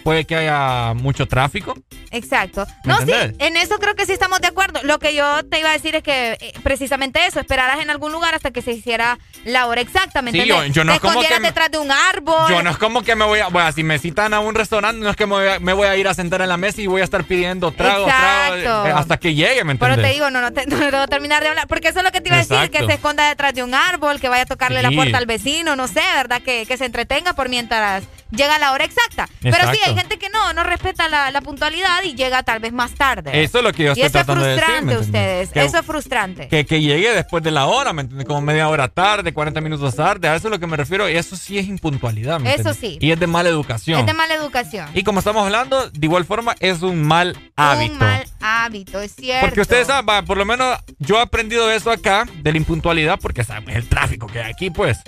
puede 0.05 0.23
que 0.25 0.35
haya 0.35 0.93
mucho 0.93 1.27
tráfico. 1.27 1.73
Exacto. 2.11 2.65
¿Me 2.83 2.93
No, 2.93 2.97
sí, 2.97 3.11
entendés? 3.11 3.35
en 3.39 3.57
eso 3.57 3.79
creo 3.79 3.95
que 3.95 4.05
sí 4.05 4.11
estamos 4.13 4.39
de 4.39 4.47
acuerdo. 4.47 4.79
Lo 4.83 4.99
que 4.99 5.15
yo 5.15 5.43
te 5.45 5.59
iba 5.59 5.69
a 5.71 5.73
decir 5.73 5.95
es 5.95 6.03
que 6.03 6.33
eh, 6.39 6.53
precisamente 6.61 7.25
eso, 7.25 7.39
esperaras 7.39 7.79
en 7.81 7.89
algún 7.89 8.11
lugar 8.11 8.35
hasta 8.35 8.51
que 8.51 8.61
se 8.61 8.71
hiciera 8.71 9.17
la 9.45 9.65
hora 9.65 9.81
exacta, 9.81 10.21
¿me 10.21 10.31
Sí, 10.31 10.39
entiendes? 10.41 10.67
yo- 10.67 10.73
yo 10.73 10.83
no 10.83 10.91
te 10.91 10.95
es 10.97 11.01
como 11.01 11.21
que 11.21 11.39
me- 11.39 11.47
detrás 11.47 11.71
de 11.71 11.79
un 11.79 11.91
árbol. 11.91 12.49
Yo 12.49 12.61
no 12.61 12.69
es 12.69 12.77
como 12.77 13.01
que 13.01 13.15
me 13.15 13.25
voy 13.25 13.39
a, 13.39 13.47
bueno, 13.47 13.71
si 13.71 13.81
me 13.83 13.97
citan 13.97 14.35
a 14.35 14.39
un 14.41 14.53
restaurante, 14.53 15.01
no 15.01 15.09
es 15.09 15.15
que 15.15 15.25
me 15.25 15.33
voy 15.33 15.47
a, 15.47 15.59
me 15.59 15.73
voy 15.73 15.87
a 15.87 15.97
ir 15.97 16.07
a 16.07 16.13
sentar 16.13 16.39
en 16.43 16.49
la 16.49 16.57
mesa 16.57 16.81
y 16.81 16.85
voy 16.87 17.01
a 17.01 17.03
estar 17.03 17.23
pidiendo 17.23 17.71
tragos, 17.71 18.05
tragos, 18.05 18.59
Exacto. 18.59 18.87
eh, 18.87 18.91
hasta 18.91 19.17
que 19.17 19.33
llegue, 19.33 19.63
¿me 19.63 19.71
entiendes? 19.71 19.97
Pero 19.97 20.07
te 20.07 20.13
digo, 20.13 20.29
no, 20.29 20.39
no, 20.39 20.53
te, 20.53 20.67
no 20.91 20.97
a 21.01 21.07
terminar 21.07 21.41
de 21.41 21.49
hablar. 21.49 21.67
Porque 21.67 21.87
eso 21.87 21.97
es 21.97 22.05
lo 22.05 22.11
que 22.11 22.21
te 22.21 22.29
iba 22.29 22.35
a 22.35 22.41
decir, 22.41 22.55
Exacto. 22.57 22.77
que 22.79 22.85
se 22.85 22.93
esconda 22.93 23.27
detrás 23.27 23.55
de 23.55 23.63
un 23.63 23.73
árbol, 23.73 24.19
que 24.21 24.29
vaya 24.29 24.43
a 24.43 24.45
tocarle 24.45 24.83
la 24.83 24.89
Sí. 24.89 24.95
puerta 24.95 25.17
al 25.17 25.25
vecino, 25.25 25.75
no 25.75 25.87
sé, 25.87 26.01
¿verdad? 26.15 26.43
Que, 26.43 26.67
que 26.67 26.77
se 26.77 26.85
entretenga 26.85 27.33
por 27.33 27.49
mientras 27.49 28.03
llega 28.35 28.59
la 28.59 28.71
hora 28.71 28.85
exacta. 28.85 29.27
Pero 29.41 29.71
sí, 29.71 29.79
hay 29.85 29.95
gente 29.95 30.17
que 30.17 30.29
no, 30.29 30.53
no 30.53 30.63
respeta 30.63 31.07
la, 31.09 31.31
la 31.31 31.41
puntualidad 31.41 32.03
y 32.03 32.13
llega 32.15 32.43
tal 32.43 32.59
vez 32.59 32.73
más 32.73 32.91
tarde. 32.93 33.43
Eso 33.43 33.59
es 33.59 33.63
lo 33.63 33.73
que 33.73 33.83
yo 33.83 33.89
y 33.95 34.01
estoy 34.01 34.05
eso 34.05 34.19
es 34.19 34.25
tratando 34.25 34.43
de 34.45 34.55
decir, 34.55 34.65
¿me 34.67 34.75
frustrante, 34.93 34.97
ustedes. 35.05 35.49
Que- 35.49 35.63
Eso 35.65 35.79
es 35.79 35.85
frustrante. 35.85 36.47
Que, 36.47 36.65
que 36.65 36.81
llegue 36.81 37.11
después 37.13 37.43
de 37.43 37.51
la 37.51 37.65
hora, 37.65 37.93
¿me 37.93 38.01
entiendes? 38.01 38.27
Como 38.27 38.41
media 38.41 38.67
hora 38.69 38.87
tarde, 38.87 39.33
40 39.33 39.61
minutos 39.61 39.95
tarde. 39.95 40.27
A 40.27 40.35
eso 40.35 40.47
es 40.47 40.51
lo 40.51 40.59
que 40.59 40.67
me 40.67 40.77
refiero. 40.77 41.09
Y 41.09 41.15
eso 41.15 41.35
sí 41.35 41.57
es 41.57 41.67
impuntualidad, 41.67 42.39
¿me 42.39 42.49
Eso 42.53 42.69
entiendes? 42.69 42.77
sí. 42.79 42.97
Y 43.01 43.11
es 43.11 43.19
de 43.19 43.27
mala 43.27 43.49
educación. 43.49 43.99
Es 43.99 44.05
de 44.05 44.13
mala 44.13 44.33
educación. 44.33 44.87
Y 44.93 45.03
como 45.03 45.19
estamos 45.19 45.43
hablando, 45.45 45.89
de 45.89 46.05
igual 46.05 46.25
forma, 46.25 46.55
es 46.59 46.81
un 46.81 47.03
mal 47.03 47.37
hábito. 47.55 47.93
Un 47.93 47.99
mal 47.99 48.25
hábito, 48.41 48.99
es 49.01 49.15
cierto. 49.15 49.45
Porque 49.47 49.61
ustedes 49.61 49.87
saben, 49.87 50.05
va, 50.07 50.21
por 50.23 50.37
lo 50.37 50.45
menos 50.45 50.77
yo 50.99 51.17
he 51.17 51.21
aprendido 51.21 51.71
eso 51.71 51.91
acá, 51.91 52.25
de 52.41 52.51
la 52.51 52.57
impuntualidad, 52.57 53.19
porque 53.19 53.43
sabes 53.43 53.75
el 53.75 53.87
tráfico 53.87 54.27
que 54.27 54.41
hay 54.41 54.51
aquí, 54.51 54.69
pues. 54.69 54.99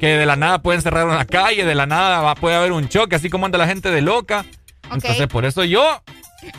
Que 0.00 0.16
de 0.16 0.26
la 0.26 0.36
nada 0.36 0.60
pueden 0.62 0.82
cerrar 0.82 1.06
una 1.06 1.24
calle, 1.24 1.64
de 1.64 1.74
la 1.74 1.86
nada 1.86 2.20
va, 2.20 2.34
puede 2.34 2.56
haber 2.56 2.72
un 2.72 2.88
choque, 2.88 3.16
así 3.16 3.30
como 3.30 3.46
anda 3.46 3.58
la 3.58 3.68
gente 3.68 3.90
de 3.90 4.02
loca. 4.02 4.44
Entonces, 4.92 5.26
por 5.28 5.44
eso 5.44 5.64
yo 5.64 6.02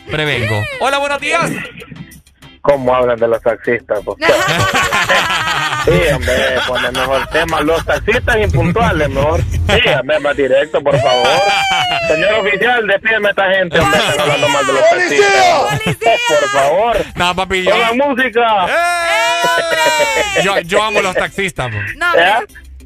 prevengo. 0.09 0.63
Hola, 0.79 0.97
buenos 0.99 1.19
días. 1.19 1.51
¿Cómo 2.61 2.95
hablan 2.95 3.19
de 3.19 3.27
los 3.27 3.41
taxistas? 3.41 3.99
po? 4.05 4.15
sí, 5.85 5.91
hombre, 6.15 6.33
pone 6.65 6.91
mejor 6.91 7.27
tema. 7.27 7.59
Los 7.59 7.85
taxistas 7.85 8.37
impuntuales, 8.37 9.09
mejor. 9.09 9.41
Sí, 9.41 9.89
hombre, 9.99 10.19
más 10.21 10.37
directo, 10.37 10.81
por 10.81 10.97
favor. 10.97 11.27
Señor 12.07 12.33
oficial, 12.35 12.87
despídeme 12.87 13.27
a 13.27 13.31
esta 13.31 13.49
gente, 13.51 13.79
hombre, 13.81 13.99
están 13.99 14.19
hablando 14.21 14.47
mal 14.47 14.65
de 14.65 14.73
los 14.73 14.89
taxistas. 14.89 16.09
Por 16.29 16.49
favor. 16.49 16.97
No, 17.15 17.35
papi, 17.35 17.63
yo. 17.63 17.71
Pongan 17.71 17.97
música. 17.97 18.67
Yo, 20.41 20.59
yo 20.61 20.83
amo 20.83 21.01
los 21.01 21.15
taxistas, 21.15 21.69
po. 21.69 21.77
No. 21.97 22.07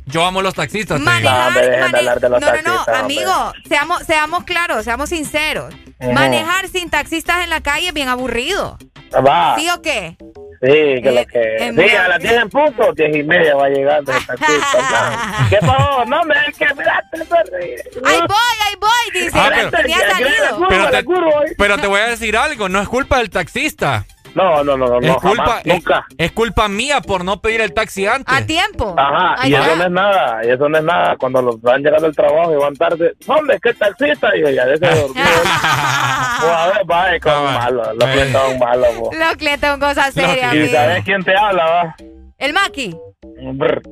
Yo 0.07 0.25
amo 0.25 0.41
los 0.41 0.53
taxistas. 0.53 0.99
Manejar, 0.99 1.53
dejen 1.53 1.71
de 1.71 1.79
mane- 1.79 1.97
hablar 1.99 2.19
de 2.19 2.29
los 2.29 2.41
no, 2.41 2.47
no, 2.47 2.53
no, 2.53 2.61
taxistas, 2.63 2.99
hombre. 3.01 3.15
amigo, 3.17 3.53
seamos, 3.67 4.03
seamos 4.03 4.43
claros, 4.45 4.83
seamos 4.85 5.09
sinceros. 5.09 5.73
Ujú. 5.99 6.11
Manejar 6.13 6.67
sin 6.69 6.89
taxistas 6.89 7.43
en 7.43 7.49
la 7.49 7.61
calle 7.61 7.89
es 7.89 7.93
bien 7.93 8.07
aburrido. 8.07 8.77
Va. 9.15 9.55
¿Sí 9.57 9.69
o 9.69 9.81
qué? 9.81 10.15
Sí, 10.59 11.01
que 11.03 11.11
lo 11.11 11.25
que. 11.27 11.57
Sí, 11.59 11.71
verdad. 11.75 12.05
a 12.05 12.07
las 12.09 12.19
10 12.19 12.33
en 12.33 12.49
punto, 12.49 12.91
10 12.93 13.15
y 13.15 13.23
media 13.23 13.55
va 13.55 13.69
llegando 13.69 14.11
el 14.11 14.25
taxista. 14.25 15.11
no. 15.43 15.49
¿Qué 15.49 15.57
pasó? 15.57 16.05
No, 16.05 16.23
me 16.23 16.33
es 16.47 16.57
que 16.57 16.65
miraste, 16.73 17.17
Ahí 18.05 18.19
voy, 18.27 18.55
ahí 18.65 18.75
voy, 18.79 19.21
dice. 19.21 19.31
Ah, 19.37 19.51
pero- 19.53 19.87
Ni 19.87 19.93
ha 19.93 20.11
salido. 20.11 20.67
Pero 20.67 20.89
te, 20.89 21.05
pero 21.57 21.77
te 21.77 21.87
voy 21.87 21.99
a 22.01 22.07
decir 22.07 22.35
algo, 22.37 22.69
no 22.69 22.81
es 22.81 22.87
culpa 22.87 23.17
del 23.19 23.29
taxista. 23.29 24.05
No, 24.37 24.63
no, 24.63 24.77
no, 24.77 24.85
no, 24.87 24.99
es 24.99 25.07
no, 25.07 25.15
culpa, 25.15 25.43
jamás, 25.45 25.65
es- 25.65 25.73
nunca. 25.73 26.05
Es, 26.15 26.31
culpa 26.31 26.67
mía 26.67 27.01
por 27.01 27.25
no 27.25 27.41
pedir 27.41 27.61
el 27.61 27.73
taxi 27.73 28.05
antes. 28.05 28.31
A 28.35 28.45
tiempo. 28.45 28.93
Ajá, 28.95 29.47
y 29.47 29.53
eso 29.55 29.75
no 29.75 29.83
es 29.83 29.91
nada, 29.91 30.45
y 30.45 30.49
eso 30.51 30.69
no 30.69 30.77
es 30.77 30.83
nada. 30.83 31.15
Cuando 31.17 31.41
los 31.41 31.59
van 31.59 31.81
llegando 31.81 32.05
al 32.05 32.15
trabajo 32.15 32.53
y 32.53 32.55
van 32.57 32.75
tarde, 32.75 33.13
que 33.63 33.69
el 33.69 33.77
taxista, 33.77 34.35
y 34.37 34.41
yo 34.41 34.49
ya 34.51 34.65
de 34.65 34.75
ese 34.75 34.85
dormido. 34.85 35.27
Pues 36.39 36.51
a 36.51 36.67
ver, 36.67 36.91
va, 36.91 37.15
es 37.15 37.21
como 37.23 37.43
malo, 37.45 37.93
los 37.95 38.09
clientes 38.09 38.31
son 38.31 38.59
malos, 38.59 38.87
po. 38.99 39.09
Los 39.11 39.35
clientes 39.37 39.67
son 39.67 39.79
cosas 39.79 40.13
serias, 40.13 40.53
Y 40.53 40.67
sabes 40.67 41.03
quién 41.03 41.23
te 41.23 41.35
habla, 41.35 41.65
va. 41.65 41.95
El 42.37 42.53
Maki. 42.53 42.95
Brr. 43.53 43.81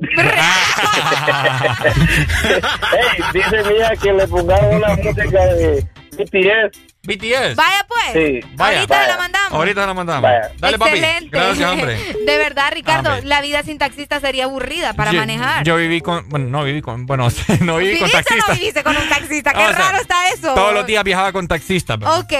Ey, 2.92 3.24
dice 3.32 3.64
mía 3.64 3.92
que 4.00 4.12
le 4.12 4.28
pongamos 4.28 4.74
una 4.76 4.94
música 4.94 5.46
de 5.46 5.84
BTS. 6.24 6.78
BTS. 7.02 7.54
Vaya 7.56 7.86
pues. 7.88 8.12
Sí, 8.12 8.40
Vaya. 8.54 8.78
Ahorita 8.80 8.96
vaya. 8.96 9.08
la 9.08 9.16
mandamos. 9.18 9.52
Ahorita 9.52 9.86
la 9.86 9.94
mandamos. 9.94 10.22
Vaya. 10.22 10.50
Dale, 10.58 10.78
papi. 10.78 10.90
Excelente. 10.92 11.28
Gracias, 11.30 11.70
hombre. 11.70 11.96
De 12.26 12.38
verdad, 12.38 12.72
Ricardo, 12.72 13.10
Hombre. 13.10 13.26
la 13.28 13.40
vida 13.40 13.62
sin 13.62 13.78
taxista 13.78 14.18
sería 14.20 14.44
aburrida 14.44 14.92
para 14.94 15.12
Yo- 15.12 15.18
manejar. 15.20 15.64
Yo 15.64 15.76
viví 15.76 16.00
con. 16.00 16.28
Bueno, 16.28 16.46
no 16.48 16.64
viví 16.64 16.82
con. 16.82 17.06
Bueno, 17.06 17.28
no 17.60 17.76
viví 17.76 17.98
con 17.98 18.08
¿Viviste 18.08 18.34
o 18.34 18.48
no 18.48 18.54
viviste 18.54 18.82
con 18.82 18.96
un 18.96 19.08
taxista? 19.08 19.52
Qué 19.52 19.58
O 19.64 19.68
sea, 19.68 19.72
raro 19.78 19.98
está 19.98 20.28
eso. 20.30 20.54
Todos 20.54 20.74
los 20.74 20.86
días 20.86 21.04
viajaba 21.04 21.32
con 21.32 21.46
taxistas. 21.46 21.98
pero- 21.98 22.16
Ok. 22.18 22.32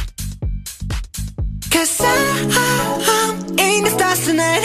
Cause 1.70 2.02
I'm 2.02 3.58
in 3.58 3.84
the 3.84 3.91
stars 3.91 4.20
tonight. 4.25 4.62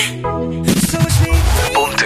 So 0.90 0.98
it's 1.00 1.22
me. 1.22 1.32
Ponte 1.74 2.06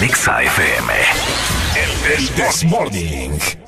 En 0.00 0.42
FM. 0.42 0.92
El 1.74 2.28
This 2.36 2.64
Morning. 2.64 3.67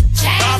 James. 0.21 0.51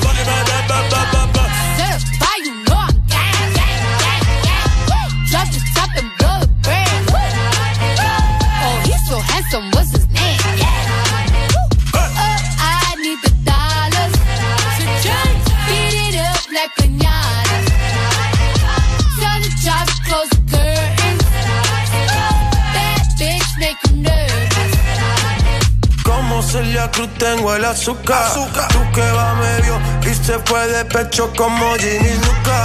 Celia 26.51 26.91
Cruz 26.91 27.09
tengo 27.17 27.55
el 27.55 27.63
azúcar. 27.63 28.33
Tú 28.33 28.91
que 28.93 29.11
va 29.13 29.35
medio 29.35 29.80
y 30.03 30.13
se 30.13 30.38
fue 30.39 30.67
de 30.67 30.83
pecho 30.83 31.31
como 31.38 31.75
Ginny 31.75 32.13
Luca. 32.15 32.59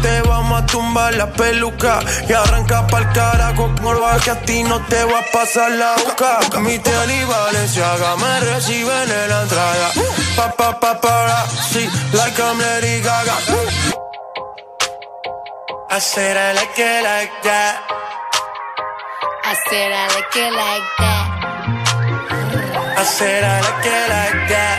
Te 0.00 0.22
vamos 0.22 0.62
a 0.62 0.64
tumbar 0.64 1.14
la 1.16 1.30
peluca 1.30 2.00
y 2.26 2.32
arranca 2.32 2.86
pa'l 2.86 3.12
carajo 3.12 3.74
con 3.82 4.20
que 4.24 4.30
a 4.30 4.40
ti 4.40 4.62
no 4.62 4.80
te 4.86 5.04
va 5.04 5.18
a 5.18 5.24
pasar 5.32 5.70
la 5.72 5.96
boca. 5.96 6.38
Mi 6.60 6.78
tele 6.78 7.16
y 7.20 7.24
Valenciaga 7.24 8.16
me 8.16 8.40
reciben 8.40 9.10
en 9.10 9.28
la 9.28 9.42
entrada. 9.42 9.90
Pa 10.34 10.50
pa 10.52 10.80
pa 10.80 10.98
para, 10.98 11.46
sí, 11.70 11.86
like 12.14 12.40
I'm 12.40 12.58
Gaga. 12.58 13.36
I 15.90 15.98
said 15.98 16.36
I 16.38 16.54
like 16.54 16.78
it 16.78 17.04
like 17.04 17.42
that. 17.42 17.82
I 19.44 19.54
said 19.68 19.92
I 19.92 20.08
like 20.08 20.36
it 20.36 20.52
like 20.54 20.96
that. 21.00 21.39
I 23.00 23.02
said 23.02 23.44
I 23.44 23.60
like 23.62 23.86
it 23.86 24.08
like 24.12 24.48
that. 24.52 24.78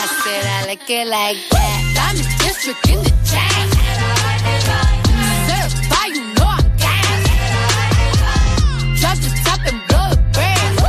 I 0.00 0.06
said 0.24 0.44
I 0.48 0.64
like 0.64 0.88
it 0.88 1.06
like 1.06 1.36
that. 1.50 1.78
Diamond 1.94 2.24
district 2.40 2.88
in 2.88 3.04
the 3.04 3.12
chain. 3.28 3.68
Certified, 5.44 6.16
you 6.16 6.24
know 6.32 6.48
I'm 6.48 6.64
gang. 6.80 7.20
Drop 8.96 9.16
the 9.20 9.28
top 9.44 9.60
and 9.68 9.76
blow 9.88 10.08
the 10.08 10.16
brand. 10.32 10.80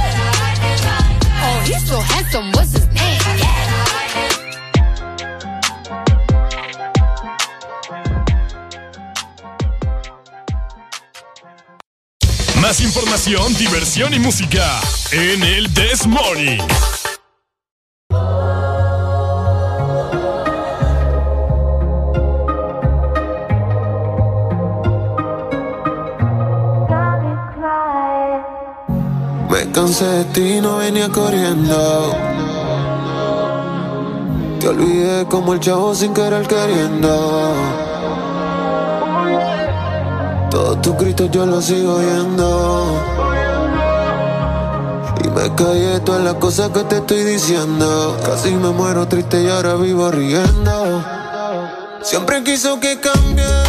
Oh, 1.44 1.60
he's 1.68 1.84
so 1.90 2.00
handsome, 2.00 2.48
what's 2.54 2.72
his 2.72 2.88
Más 12.62 12.82
información, 12.82 13.54
diversión 13.56 14.14
y 14.14 14.20
música 14.20 14.82
en 15.14 15.42
el 15.44 15.74
This 15.74 16.06
Morning. 16.06 16.60
Me 29.50 29.72
cansé 29.72 30.06
de 30.06 30.26
ti, 30.26 30.60
no 30.62 30.78
venía 30.78 31.08
corriendo. 31.10 32.14
Te 34.60 34.68
olvidé 34.68 35.26
como 35.28 35.54
el 35.54 35.62
chavo 35.62 35.96
sin 35.96 36.14
querer 36.14 36.46
queriendo. 36.46 37.89
Todos 40.50 40.82
tus 40.82 40.98
gritos 40.98 41.30
yo 41.32 41.46
los 41.46 41.66
sigo 41.66 41.96
oyendo. 41.96 43.02
Y 45.24 45.28
me 45.30 45.56
callé 45.56 46.00
todas 46.00 46.24
las 46.24 46.36
cosas 46.36 46.70
que 46.70 46.84
te 46.86 46.98
estoy 46.98 47.24
diciendo. 47.24 48.18
Casi 48.26 48.52
me 48.52 48.70
muero 48.72 49.08
triste 49.08 49.42
y 49.44 49.50
ahora 49.50 49.76
vivo 49.76 50.10
riendo. 50.12 51.04
Siempre 52.02 52.44
quiso 52.44 52.80
que 52.80 53.00
cambiara 53.00 53.69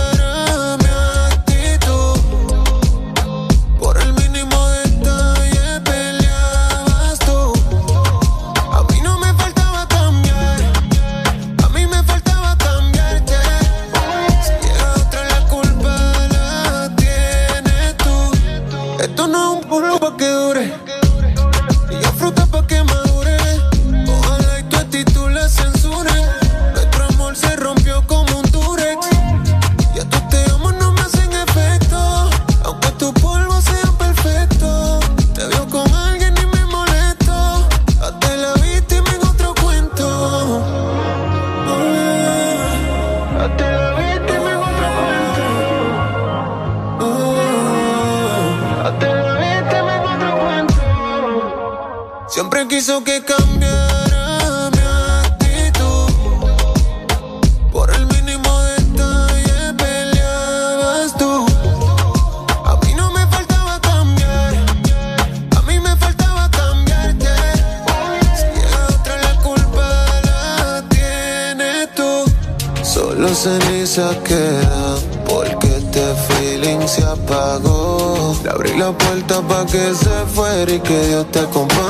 porque 75.26 75.76
este 75.76 76.02
feeling 76.28 76.86
se 76.86 77.02
apagó. 77.04 78.36
Le 78.44 78.50
abrí 78.50 78.76
la 78.78 78.92
puerta 78.92 79.40
pa' 79.42 79.66
que 79.66 79.94
se 79.94 80.26
fuera 80.34 80.72
y 80.72 80.80
que 80.80 81.06
Dios 81.08 81.26
te 81.32 81.40
acompañe 81.40 81.89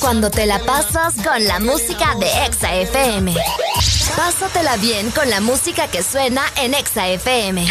cuando 0.00 0.30
te 0.30 0.46
la 0.46 0.60
pasas 0.60 1.14
con 1.16 1.44
la 1.44 1.58
música 1.58 2.14
de 2.20 2.44
Exa 2.44 2.72
FM. 2.74 3.34
Pásatela 4.16 4.76
bien 4.76 5.10
con 5.10 5.28
la 5.28 5.40
música 5.40 5.88
que 5.88 6.02
suena 6.02 6.42
en 6.56 6.74
Exa 6.74 7.08
FM. 7.08 7.66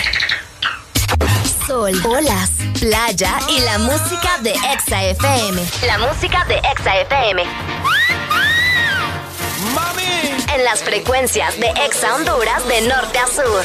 Sol, 1.65 1.93
olas, 2.05 2.49
playa 2.79 3.39
y 3.47 3.59
la 3.61 3.77
música 3.77 4.37
de 4.41 4.51
Exa 4.73 5.03
FM. 5.03 5.63
La 5.87 5.97
música 5.97 6.43
de 6.45 6.55
Exa 6.55 6.97
FM. 7.01 7.43
¡Mami! 9.73 10.45
En 10.53 10.63
las 10.65 10.81
frecuencias 10.81 11.57
de 11.57 11.69
Exa 11.85 12.15
Honduras 12.15 12.67
de 12.67 12.81
norte 12.81 13.17
a 13.17 13.27
sur. 13.27 13.63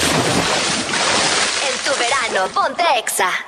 En 1.66 1.78
tu 1.84 1.98
verano, 1.98 2.48
ponte 2.54 2.84
Exa. 2.98 3.47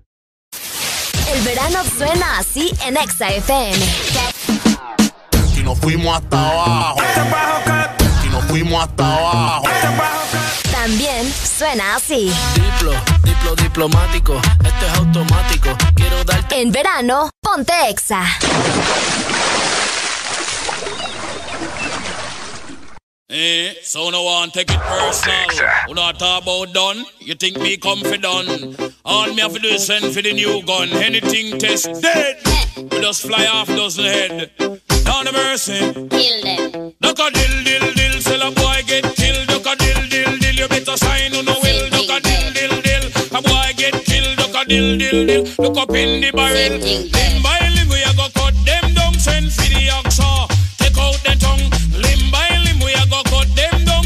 En 2.91 2.97
Exa 2.97 3.29
FM. 3.29 3.85
Y 5.55 5.59
nos 5.61 5.79
fuimos 5.79 6.17
hasta 6.17 6.49
abajo. 6.49 6.99
Y 8.25 8.29
nos 8.29 8.43
fuimos 8.45 8.83
hasta 8.83 9.15
abajo. 9.17 9.63
También 10.71 11.31
suena 11.33 11.95
así. 11.95 12.33
Diplo, 12.55 12.93
diplo 13.23 13.55
diplomático, 13.55 14.35
esto 14.35 14.85
es 14.85 14.97
automático. 14.97 15.69
Quiero 15.95 16.23
darte. 16.25 16.61
En 16.61 16.71
verano, 16.71 17.29
ponte 17.41 17.73
Exa. 17.89 18.23
Eh, 23.33 23.75
so 23.81 24.09
no 24.09 24.23
one 24.23 24.49
take 24.51 24.69
it 24.69 24.79
personal. 24.79 25.47
When 25.87 25.97
I 25.97 26.11
talk 26.11 26.43
about 26.43 26.73
done, 26.73 27.05
you 27.19 27.33
think 27.33 27.57
me 27.59 27.77
come 27.77 28.01
for 28.01 28.17
done. 28.17 28.75
All 29.05 29.27
me 29.27 29.39
have 29.39 29.53
to 29.53 29.59
do 29.59 29.69
is 29.69 29.85
send 29.85 30.13
for 30.13 30.21
the 30.21 30.33
new 30.33 30.61
gun. 30.63 30.89
Anything 30.89 31.57
test 31.57 32.01
dead. 32.01 32.39
We 32.75 32.99
just 32.99 33.21
fly 33.25 33.45
off 33.47 33.67
dozen 33.67 34.03
head. 34.03 34.51
Down 34.57 35.23
the 35.23 35.31
mercy. 35.31 35.79
Kill 35.79 36.43
them. 36.43 36.93
Duck 36.99 37.19
a 37.19 37.31
dill 37.31 37.63
dill 37.63 37.93
dill, 37.93 38.19
sell 38.19 38.41
a 38.41 38.51
boy 38.51 38.81
get 38.85 39.05
killed. 39.15 39.47
Duck 39.47 39.65
a 39.65 39.75
dill 39.79 40.09
dill 40.09 40.37
dill, 40.37 40.55
you 40.55 40.67
better 40.67 40.97
sign 40.97 41.33
on 41.33 41.45
the 41.45 41.55
will. 41.63 41.89
Duck 41.89 42.11
a 42.11 42.19
dill 42.19 42.51
dill 42.51 42.81
dill, 42.83 43.05
a 43.31 43.41
boy 43.41 43.71
get 43.77 43.95
killed. 44.03 44.37
Duck 44.39 44.55
a 44.59 44.67
dill 44.67 44.97
dill 44.97 45.25
dill, 45.25 45.43
look 45.57 45.77
up 45.77 45.95
in 45.95 46.19
the 46.19 46.31
barrel. 46.35 46.79
Limb 46.83 47.41
by 47.41 47.59
limb 47.79 47.87
we 47.87 48.03
a 48.03 48.11
go 48.11 48.27
cut 48.35 48.53
them 48.67 48.93
down. 48.93 49.13
Send 49.15 49.47
for 49.53 49.63
the 49.71 49.87
oxa, 49.87 50.51
take 50.77 50.97
out 50.99 51.15
the 51.23 51.35
tongue. 51.39 51.80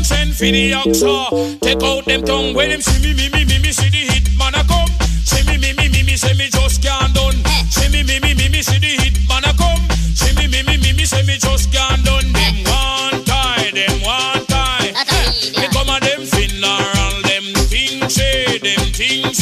Send 0.05 0.35
for 0.35 0.45
the 0.45 0.71
oxa, 0.71 1.59
take 1.61 1.81
out 1.81 2.05
them 2.05 2.21
tongue. 2.21 2.53
When 2.53 2.69
them 2.69 2.79
see 2.79 3.01
me 3.01 3.15
me 3.17 3.27
me 3.33 3.43
me 3.43 3.57
me 3.57 3.71
see 3.71 3.89
the 3.89 4.05
hit 4.13 4.29
man 4.37 4.53
a 4.53 4.61
come. 4.69 4.85
See 5.25 5.41
me 5.49 5.57
me 5.57 5.73
me 5.73 5.89
me 5.89 6.03
me 6.03 6.15
say 6.15 6.37
me 6.37 6.45
just 6.45 6.83
can't 6.83 7.11
done. 7.15 7.33
See 7.73 7.89
me 7.89 8.03
me 8.03 8.19
me 8.19 8.35
me 8.35 8.47
me 8.49 8.61
see 8.61 8.77
the 8.77 9.01
hit 9.01 9.17
man 9.27 9.43
a 9.45 9.53
come. 9.57 9.81
See 10.13 10.29
me 10.37 10.45
me 10.45 10.61
me 10.61 10.77
me 10.77 10.93
me 10.93 11.05
say 11.05 11.23
me 11.25 11.37
just 11.41 11.73
can't 11.73 12.05
done. 12.05 12.31
Them 12.37 12.55
one 12.69 13.25
tie, 13.25 13.71
them 13.73 13.97
one 14.05 14.45
tie. 14.45 14.93
Me 15.57 15.65
come 15.73 15.89
a 15.89 15.97
them 15.99 16.21
funeral, 16.21 17.21
them 17.25 17.45
things 17.65 18.13
say, 18.13 18.59
them 18.59 18.85
things 18.93 19.37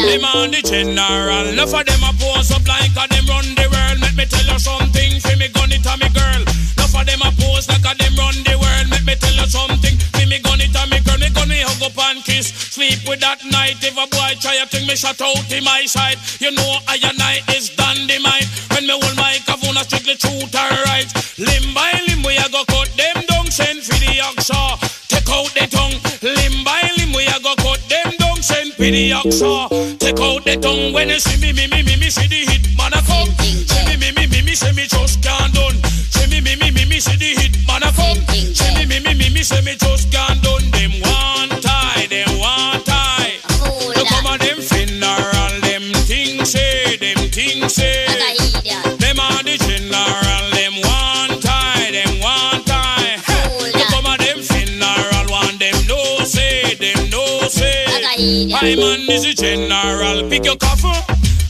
Them 0.00 0.24
on 0.24 0.50
the 0.50 0.64
general, 0.64 1.44
enough 1.52 1.76
of 1.76 1.84
them 1.84 2.02
a 2.02 2.10
pose 2.16 2.50
up 2.50 2.64
like 2.64 2.96
a 2.96 3.04
them 3.12 3.28
run 3.28 3.44
the 3.52 3.68
world. 3.68 4.00
Let 4.00 4.16
me 4.16 4.24
tell 4.24 4.42
you 4.42 4.58
something, 4.58 5.20
fi 5.20 5.36
me 5.36 5.52
gun 5.52 5.70
it 5.70 5.84
a 5.84 5.92
me 6.00 6.08
girl. 6.16 6.40
Enough 6.40 6.96
of 6.96 7.04
them 7.04 7.20
a 7.20 7.30
pose 7.36 7.68
like 7.68 7.84
a 7.84 7.92
them 7.94 8.16
run 8.16 8.32
the 8.42 8.56
world. 8.56 8.88
Let 8.88 9.04
me 9.04 9.14
tell 9.20 9.36
you 9.36 9.44
something, 9.44 9.94
fi 10.16 10.24
me 10.24 10.40
gun 10.40 10.58
it 10.64 10.72
a 10.72 10.82
me 10.88 11.04
girl. 11.04 11.20
Me 11.20 11.28
gun 11.28 11.52
me 11.52 11.60
hug 11.60 11.84
up 11.84 12.00
and 12.10 12.24
kiss, 12.24 12.48
sleep 12.48 13.04
with 13.04 13.20
that 13.20 13.44
night. 13.44 13.76
If 13.84 13.94
a 14.00 14.08
boy 14.08 14.40
try 14.40 14.56
a 14.56 14.64
thing, 14.64 14.88
me 14.88 14.96
shut 14.96 15.20
out 15.20 15.46
in 15.52 15.62
my 15.62 15.84
side. 15.84 16.16
You 16.40 16.50
know 16.50 16.80
I 16.88 16.96
and 17.04 17.20
I 17.20 17.44
is 17.52 17.68
dynamite. 17.76 18.48
When 18.72 18.88
me 18.88 18.96
hold 18.96 19.20
my 19.20 19.36
kavuna 19.44 19.84
strictly 19.84 20.16
truth 20.16 20.56
or 20.56 20.74
right. 20.88 21.12
Limb 21.36 21.76
by 21.76 21.92
limb 22.08 22.24
we 22.24 22.40
a 22.40 22.48
go 22.48 22.64
cut 22.72 22.88
them 22.96 23.20
down, 23.28 23.52
send 23.52 23.84
for 23.84 24.00
the 24.00 24.16
oxa. 24.24 24.79
Send 28.42 28.72
for 28.74 28.82
the 28.82 29.10
oxa. 29.10 29.98
Take 29.98 30.20
out 30.20 30.44
the 30.44 30.56
tongue 30.56 30.92
when 30.92 31.08
you 31.08 31.20
see 31.20 31.40
me, 31.40 31.52
me, 31.52 31.66
me, 31.68 31.82
me, 31.82 31.96
me, 31.96 32.10
see 32.10 32.26
the 32.26 32.50
hit 32.50 32.76
man 32.76 32.92
a 32.92 33.02
come. 33.02 33.28
See 33.38 33.84
me, 33.86 33.96
me, 33.96 34.12
me, 34.12 34.26
me, 34.26 34.42
me, 34.42 34.54
say 34.54 34.72
me 34.72 34.86
just 34.86 35.22
can't 35.22 35.52
done. 35.52 35.76
See 36.10 36.26
me, 36.30 36.40
me, 36.40 36.56
me, 36.56 36.70
me, 36.70 36.84
me, 36.86 37.00
see 37.00 37.16
the 37.16 37.30
hit 37.40 37.54
man 37.66 37.82
a 37.82 37.92
come. 37.92 38.20
See 38.54 38.74
me, 38.74 38.86
me, 38.86 39.00
me, 39.00 39.14
me, 39.14 39.28
me, 39.30 39.42
say 39.42 39.60
me 39.62 39.76
just 39.76 40.12
can't 40.12 40.42
done. 40.42 40.64
Them 40.70 40.92
one 41.02 41.60
tie, 41.60 42.06
them 42.08 42.38
one 42.38 42.82
tie. 42.84 43.36
Look 43.96 44.06
come 44.08 44.26
on 44.26 44.38
them 44.38 44.58
funeral, 44.60 45.60
them 45.60 45.92
things 46.08 46.50
say, 46.50 46.96
them 46.96 47.28
things 47.30 47.74
say. 47.74 48.09
I 58.62 58.76
man 58.76 59.08
is 59.08 59.24
a 59.24 59.32
general, 59.32 60.28
pick 60.28 60.44
your 60.44 60.56
coffin. 60.56 60.92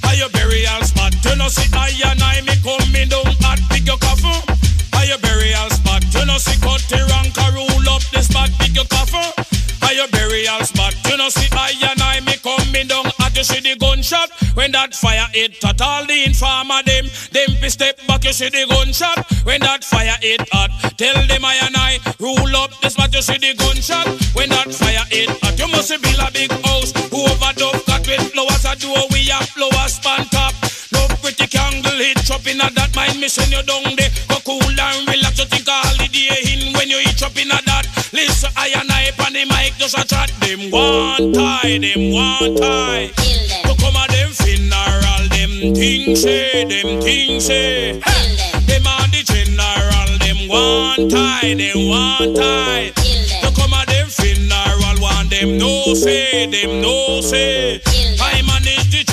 Are 0.07 0.15
your 0.15 0.31
burial 0.31 0.83
spot? 0.87 1.13
You 1.25 1.35
know 1.35 1.49
see 1.49 1.67
I 1.75 1.91
and 2.07 2.23
I 2.23 2.41
me 2.47 2.55
coming 2.63 3.09
down 3.09 3.27
hot. 3.43 3.59
Pick 3.69 3.85
your 3.85 3.99
coffin. 3.99 4.39
Are 4.95 5.05
your 5.05 5.19
burial 5.19 5.71
spot? 5.71 6.07
You 6.15 6.25
know 6.25 6.39
see 6.39 6.55
cut 6.63 6.79
the 6.87 7.03
rank 7.11 7.35
rule 7.51 7.91
up 7.91 8.07
the 8.15 8.23
spot. 8.23 8.51
Pick 8.61 8.77
your 8.77 8.87
coffin. 8.87 9.27
Are 9.83 9.93
your 9.93 10.07
burial 10.07 10.63
spot? 10.63 10.95
You 11.11 11.17
know 11.17 11.29
see 11.31 11.51
I 11.51 11.75
and 11.83 12.01
I 12.01 12.21
me 12.21 12.39
coming 12.39 12.87
down 12.87 13.11
hot. 13.19 13.35
You 13.35 13.43
see 13.43 13.59
the 13.59 13.75
gunshot 13.75 14.31
when 14.61 14.73
that 14.73 14.93
fire 14.93 15.25
hit 15.33 15.57
at 15.65 15.81
all 15.81 16.05
the 16.05 16.25
informer 16.29 16.85
them. 16.85 17.09
Them 17.33 17.57
be 17.65 17.71
step 17.73 17.97
back. 18.07 18.25
You 18.25 18.33
see 18.37 18.51
the 18.53 18.69
gunshot 18.69 19.25
when 19.49 19.65
that 19.65 19.83
fire 19.83 20.21
hit 20.21 20.45
hot. 20.53 20.69
Tell 21.01 21.17
them 21.17 21.45
I 21.49 21.57
and 21.65 21.77
I 21.81 21.97
rule 22.21 22.53
up 22.61 22.69
the 22.85 22.91
spot. 22.91 23.09
You 23.15 23.23
see 23.23 23.41
the 23.41 23.57
gunshot 23.57 24.05
when 24.37 24.51
that 24.53 24.69
fire 24.69 25.01
hit 25.09 25.33
hot. 25.41 25.57
You 25.57 25.69
must 25.73 25.89
build 25.89 26.21
a 26.21 26.29
big 26.29 26.53
house. 26.69 26.93
Who 27.09 27.25
overdub 27.25 27.81
got 27.89 28.05
with 28.05 28.37
flowers 28.37 28.65
a 28.69 28.77
door 28.77 29.01
we 29.09 29.33
have 29.33 29.49
flowers 29.49 29.97
span 29.97 30.29
top. 30.29 30.53
No 30.93 31.09
pretty 31.25 31.49
candle 31.49 31.97
hit 31.97 32.29
up 32.29 32.45
in 32.45 32.61
a 32.61 32.69
that 32.69 32.93
mind 32.93 33.17
send 33.33 33.49
you 33.49 33.65
down 33.65 33.97
there. 33.97 34.13
Go 34.29 34.45
cool 34.45 34.61
and 34.61 35.09
relax. 35.09 35.41
You 35.41 35.49
think 35.49 35.73
a 35.73 35.77
holiday 35.89 36.37
in 36.53 36.77
when 36.77 36.93
you 36.93 37.01
eat 37.01 37.23
up 37.25 37.33
in 37.41 37.49
a 37.49 37.57
that. 37.65 37.89
Listen, 38.13 38.53
I 38.61 38.77
and 38.77 38.90
I 38.90 38.90
the 39.41 39.47
mic 39.55 39.75
just 39.77 39.97
a 39.97 40.07
chat. 40.07 40.31
Them 40.41 40.71
one 40.71 41.33
tie, 41.33 41.79
them 41.79 42.13
one 42.13 42.57
tie. 42.57 43.11
So 43.65 43.75
come 43.75 43.97
on 43.97 44.09
them 44.09 44.31
funeral, 44.33 45.25
them 45.29 45.75
things 45.75 46.23
say, 46.23 46.65
them 46.65 47.01
things 47.01 47.47
say. 47.47 48.01
Hey, 48.05 48.37
them 48.67 48.87
are 48.87 49.09
the 49.09 49.23
general, 49.25 50.11
them 50.19 50.49
one 50.49 51.09
tie, 51.09 51.55
them 51.55 51.89
one 51.89 52.35
tie. 52.35 52.93
So 53.43 53.51
come 53.53 53.73
on 53.73 53.87
them 53.87 54.09
funeral, 54.09 55.01
one 55.01 55.29
them 55.29 55.59
no 55.59 55.95
say, 55.95 56.47
them 56.47 56.83
no 56.83 57.21
say. 57.21 57.81
I 58.21 58.43
manage 58.43 58.91
the 58.91 59.05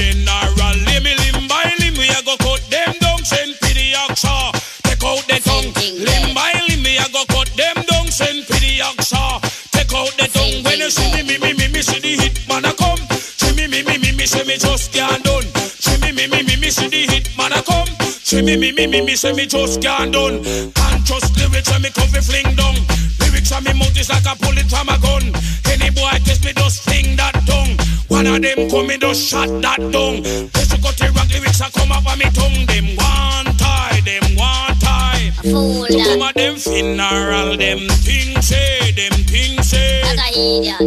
say 14.28 14.44
me 14.44 14.58
just 14.58 14.92
can't 14.92 15.24
done. 15.24 15.48
See 15.80 15.98
me, 16.02 16.12
me, 16.12 16.28
me, 16.28 16.44
me, 16.44 16.56
me, 16.60 16.70
see 16.70 16.90
the 16.90 17.08
hit 17.08 17.32
man 17.38 17.54
a 17.54 17.62
come. 17.64 17.88
See 18.04 18.42
me, 18.42 18.58
me, 18.58 18.72
me, 18.74 18.86
me, 18.86 19.02
me, 19.02 19.16
say 19.16 19.32
me 19.32 19.48
just 19.48 19.82
can't 19.82 20.12
done. 20.12 20.44
Can't 20.76 21.02
trust 21.08 21.32
lyrics 21.40 21.72
when 21.72 21.82
me 21.82 21.90
coffee 21.90 22.20
fling 22.20 22.52
down. 22.56 22.76
Lyrics 23.24 23.52
on 23.56 23.64
me 23.64 23.72
mouth 23.74 23.96
is 23.98 24.10
like 24.10 24.28
a 24.28 24.36
bullet 24.44 24.68
from 24.68 24.90
a 24.92 25.00
gun. 25.00 25.24
Any 25.72 25.90
boy 25.96 26.12
test 26.28 26.44
me 26.44 26.52
just 26.54 26.84
fling 26.84 27.16
that 27.16 27.40
tongue. 27.48 27.80
One 28.10 28.28
of 28.28 28.42
them 28.44 28.70
come 28.70 28.92
in 28.92 29.00
just 29.00 29.24
shot 29.24 29.48
that 29.64 29.80
tongue. 29.96 30.22
Let's 30.52 30.76
go 30.76 30.92
to 30.92 31.08
rock 31.16 31.32
lyrics 31.32 31.62
and 31.64 31.72
come 31.72 31.92
up 31.96 32.06
on 32.06 32.20
me 32.20 32.28
tongue. 32.36 32.68
Them 32.68 33.00
one 33.00 33.56
tie, 33.56 34.04
them 34.04 34.36
one 34.36 34.76
tie. 34.84 35.32
To 35.40 36.04
come 36.04 36.22
at 36.28 36.36
them 36.36 36.56
funeral, 36.60 37.56
them 37.56 37.88
things 38.04 38.44
say, 38.44 38.92
them 38.92 39.16
things 39.24 39.72
say. 39.72 40.04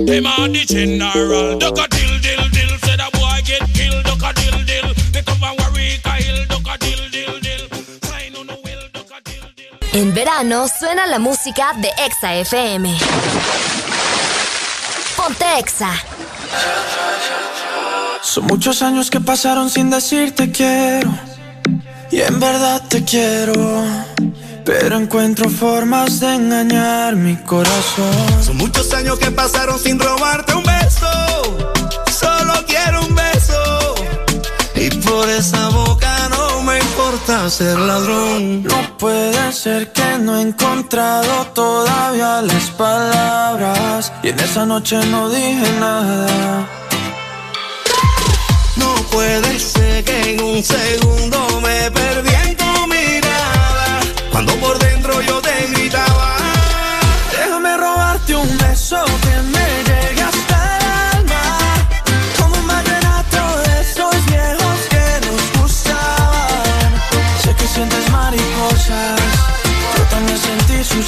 Them 0.04 0.26
are 0.26 0.48
the 0.48 0.64
general. 0.68 1.56
Duck 1.58 1.80
a 1.80 1.88
dill, 1.88 2.20
dill, 2.20 2.44
dill. 2.52 2.69
En 9.92 10.15
verano 10.15 10.67
suena 10.68 11.07
la 11.07 11.18
música 11.18 11.73
de 11.76 11.89
Exa 12.07 12.34
FM. 12.36 12.97
Ponte 15.17 15.44
Exa. 15.59 15.91
Son 18.23 18.47
muchos 18.47 18.83
años 18.83 19.10
que 19.10 19.20
pasaron 19.20 19.68
sin 19.68 19.91
decirte 19.91 20.50
quiero. 20.52 21.12
Y 22.10 22.20
en 22.20 22.39
verdad 22.41 22.83
te 22.89 23.05
quiero. 23.05 23.84
Pero 24.65 24.97
encuentro 24.97 25.50
formas 25.50 26.20
de 26.20 26.34
engañar 26.34 27.17
mi 27.17 27.36
corazón. 27.36 28.42
Son 28.42 28.57
muchos 28.57 28.94
años 28.94 29.18
que 29.18 29.31
pasaron 29.31 29.78
sin 29.78 29.99
robarte 29.99 30.55
un 30.55 30.62
beso. 30.62 31.80
Por 35.20 35.28
esa 35.28 35.68
boca 35.68 36.28
no 36.31 36.62
me 36.62 36.78
importa 36.78 37.50
ser 37.50 37.78
ladrón. 37.78 38.62
No 38.62 38.97
puede 38.97 39.52
ser 39.52 39.92
que 39.92 40.18
no 40.18 40.39
he 40.39 40.42
encontrado 40.42 41.47
todavía 41.52 42.40
las 42.40 42.70
palabras. 42.70 44.12
Y 44.23 44.28
en 44.28 44.40
esa 44.40 44.65
noche 44.65 44.97
no 45.12 45.28
dije 45.28 45.70
nada. 45.78 46.66
No 48.76 48.94
puede 49.12 49.58
ser 49.58 50.05
que 50.05 50.16
en 50.31 50.42
un 50.42 50.62
segundo 50.62 51.39
me 51.66 51.90
perdí 51.90 52.34
en 52.47 52.57
tu 52.57 52.86
mirada. 52.86 54.00
Cuando 54.32 54.55
por 54.55 54.80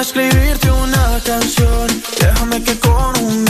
escribirte 0.00 0.70
una 0.70 1.20
canción, 1.24 1.86
déjame 2.18 2.62
que 2.62 2.78
con 2.78 3.18
un 3.22 3.49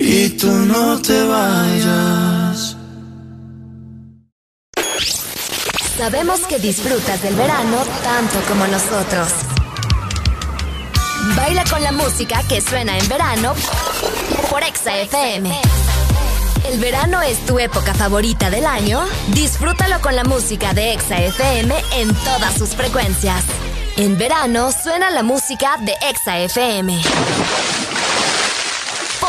y 0.00 0.30
tú 0.30 0.50
no 0.50 1.00
te 1.00 1.22
vayas. 1.22 2.76
Sabemos 5.98 6.40
que 6.48 6.58
disfrutas 6.58 7.22
del 7.22 7.34
verano 7.34 7.76
tanto 8.02 8.40
como 8.48 8.66
nosotros. 8.66 9.28
Baila 11.36 11.64
con 11.64 11.82
la 11.82 11.92
música 11.92 12.42
que 12.48 12.62
suena 12.62 12.96
en 12.96 13.08
verano 13.08 13.54
por 14.48 14.62
Exa 14.62 14.96
FM. 14.96 15.52
¿El 16.72 16.80
verano 16.80 17.20
es 17.20 17.44
tu 17.44 17.58
época 17.58 17.92
favorita 17.92 18.48
del 18.48 18.64
año? 18.64 19.04
Disfrútalo 19.28 20.00
con 20.00 20.16
la 20.16 20.24
música 20.24 20.72
de 20.72 20.94
Exa 20.94 21.20
FM 21.20 21.74
en 21.96 22.14
todas 22.14 22.54
sus 22.54 22.70
frecuencias. 22.70 23.44
En 23.98 24.16
verano 24.16 24.70
suena 24.72 25.10
la 25.10 25.22
música 25.22 25.76
de 25.82 25.94
Exa 26.08 26.38
FM. 26.38 27.02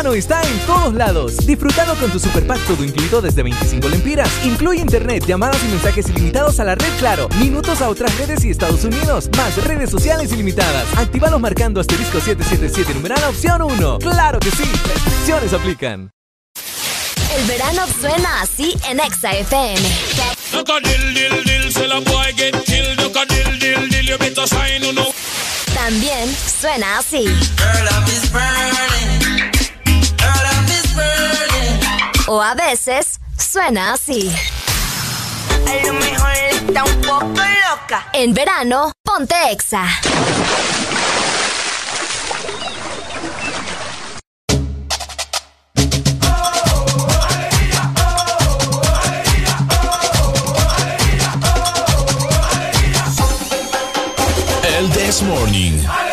verano 0.00 0.14
está 0.16 0.40
en 0.42 0.58
todos 0.60 0.94
lados. 0.94 1.36
Disfrutado 1.46 1.94
con 1.96 2.10
tu 2.10 2.18
super 2.18 2.46
pack 2.46 2.58
todo 2.66 2.82
incluido 2.82 3.20
desde 3.20 3.42
25 3.42 3.86
lempiras. 3.86 4.30
Incluye 4.44 4.80
internet, 4.80 5.26
llamadas 5.26 5.62
y 5.62 5.68
mensajes 5.68 6.08
ilimitados 6.08 6.58
a 6.58 6.64
la 6.64 6.74
red 6.74 6.90
Claro, 6.98 7.28
minutos 7.38 7.82
a 7.82 7.88
otras 7.90 8.16
redes 8.16 8.42
y 8.44 8.50
Estados 8.50 8.82
Unidos, 8.84 9.28
más 9.36 9.62
redes 9.62 9.90
sociales 9.90 10.32
ilimitadas. 10.32 10.86
Actívalos 10.96 11.38
marcando 11.38 11.80
asterisco 11.80 12.18
777 12.18 12.94
numeral 12.94 13.22
opción 13.24 13.60
1. 13.60 13.98
¡Claro 13.98 14.40
que 14.40 14.50
sí! 14.50 14.64
Restricciones 14.64 15.52
aplican. 15.52 16.10
El 17.36 17.46
verano 17.46 17.82
suena 18.00 18.40
así 18.40 18.74
en 18.88 19.00
Exa 19.00 19.32
FM. 19.32 19.80
Look 20.52 20.70
a 20.70 20.80
dill, 20.80 21.20
O 32.32 32.40
a 32.40 32.54
veces 32.54 33.18
suena 33.36 33.94
así. 33.94 34.32
A 35.66 35.84
lo 35.84 35.94
mejor 35.94 36.30
está 36.52 36.84
un 36.84 37.00
poco 37.00 37.26
loca. 37.26 38.06
En 38.12 38.32
verano, 38.32 38.92
ponte 39.02 39.34
Exa. 39.50 39.84
El 54.78 54.88
This 54.92 55.20
Morning. 55.22 56.09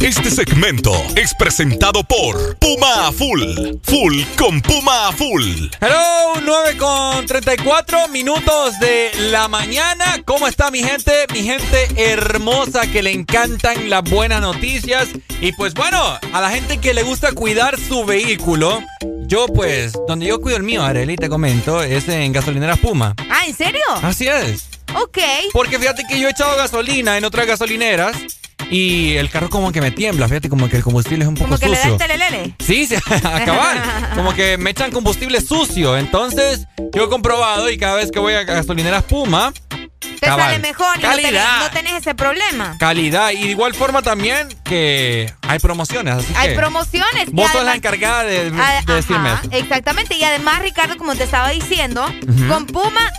Este 0.00 0.30
segmento 0.30 0.92
es 1.14 1.34
presentado 1.34 2.02
por 2.02 2.56
Puma 2.56 3.08
a 3.08 3.12
Full. 3.12 3.42
Full 3.82 4.22
con 4.38 4.62
Puma 4.62 5.08
a 5.08 5.12
Full. 5.12 5.68
Hello, 5.78 6.40
9 6.42 6.78
con 6.78 7.26
34 7.26 8.08
minutos 8.08 8.80
de 8.80 9.10
la 9.30 9.46
mañana. 9.48 10.22
¿Cómo 10.24 10.48
está 10.48 10.70
mi 10.70 10.82
gente? 10.82 11.12
Mi 11.34 11.42
gente 11.42 11.86
hermosa 11.98 12.90
que 12.90 13.02
le 13.02 13.12
encantan 13.12 13.90
las 13.90 14.02
buenas 14.04 14.40
noticias. 14.40 15.06
Y 15.42 15.52
pues 15.52 15.74
bueno, 15.74 16.18
a 16.32 16.40
la 16.40 16.50
gente 16.50 16.78
que 16.78 16.94
le 16.94 17.02
gusta 17.02 17.32
cuidar 17.32 17.78
su 17.78 18.06
vehículo. 18.06 18.82
Yo 19.26 19.48
pues, 19.48 19.92
donde 20.08 20.24
yo 20.24 20.40
cuido 20.40 20.56
el 20.56 20.62
mío, 20.62 20.82
Arely, 20.82 21.16
te 21.16 21.28
comento, 21.28 21.82
es 21.82 22.08
en 22.08 22.32
gasolineras 22.32 22.78
Puma. 22.78 23.14
Ah, 23.30 23.42
¿en 23.46 23.54
serio? 23.54 23.84
Así 24.02 24.26
es. 24.26 24.64
Ok. 24.94 25.18
Porque 25.52 25.78
fíjate 25.78 26.04
que 26.08 26.18
yo 26.18 26.26
he 26.26 26.30
echado 26.30 26.56
gasolina 26.56 27.18
en 27.18 27.24
otras 27.24 27.46
gasolineras 27.46 28.16
y 28.70 29.16
el 29.16 29.28
carro 29.30 29.50
como 29.50 29.72
que 29.72 29.80
me 29.80 29.90
tiembla, 29.90 30.28
fíjate 30.28 30.48
como 30.48 30.68
que 30.68 30.76
el 30.76 30.82
combustible 30.82 31.24
es 31.24 31.28
un 31.28 31.34
poco 31.34 31.48
Como 31.48 31.58
que 31.58 31.66
le 31.68 31.76
da 31.76 31.82
sucio. 31.82 31.92
el 31.94 31.98
telelele. 31.98 32.54
Sí, 32.60 32.86
sí, 32.86 32.94
acabar. 33.24 34.12
Como 34.14 34.32
que 34.34 34.56
me 34.58 34.70
echan 34.70 34.90
combustible 34.92 35.40
sucio. 35.40 35.96
Entonces, 35.98 36.66
yo 36.94 37.04
he 37.04 37.08
comprobado 37.08 37.68
y 37.70 37.76
cada 37.78 37.96
vez 37.96 38.10
que 38.10 38.18
voy 38.18 38.34
a 38.34 38.44
gasolineras 38.44 39.02
Puma, 39.04 39.52
Te 40.20 40.26
cabal, 40.26 40.46
sale 40.52 40.58
mejor 40.60 40.96
y 40.98 41.02
no 41.02 41.08
tenés, 41.10 41.24
calidad, 41.24 41.60
no 41.62 41.70
tenés 41.70 41.92
ese 41.94 42.14
problema. 42.14 42.76
calidad. 42.78 43.30
Y 43.30 43.42
de 43.42 43.50
igual 43.50 43.74
forma 43.74 44.02
también 44.02 44.48
que 44.64 45.32
hay 45.42 45.58
promociones. 45.58 46.14
Así 46.14 46.32
Hay 46.36 46.50
que 46.50 46.54
promociones. 46.54 47.32
Vos 47.32 47.50
sos 47.50 47.64
la 47.64 47.74
encargada 47.74 48.22
de, 48.24 48.50
de 48.50 48.94
decirme 48.94 49.32
eso. 49.32 49.48
Exactamente. 49.50 50.16
Y 50.16 50.22
además, 50.24 50.62
Ricardo, 50.62 50.96
como 50.96 51.14
te 51.16 51.24
estaba 51.24 51.50
diciendo, 51.50 52.04
con 52.48 52.66
Puma 52.66 53.10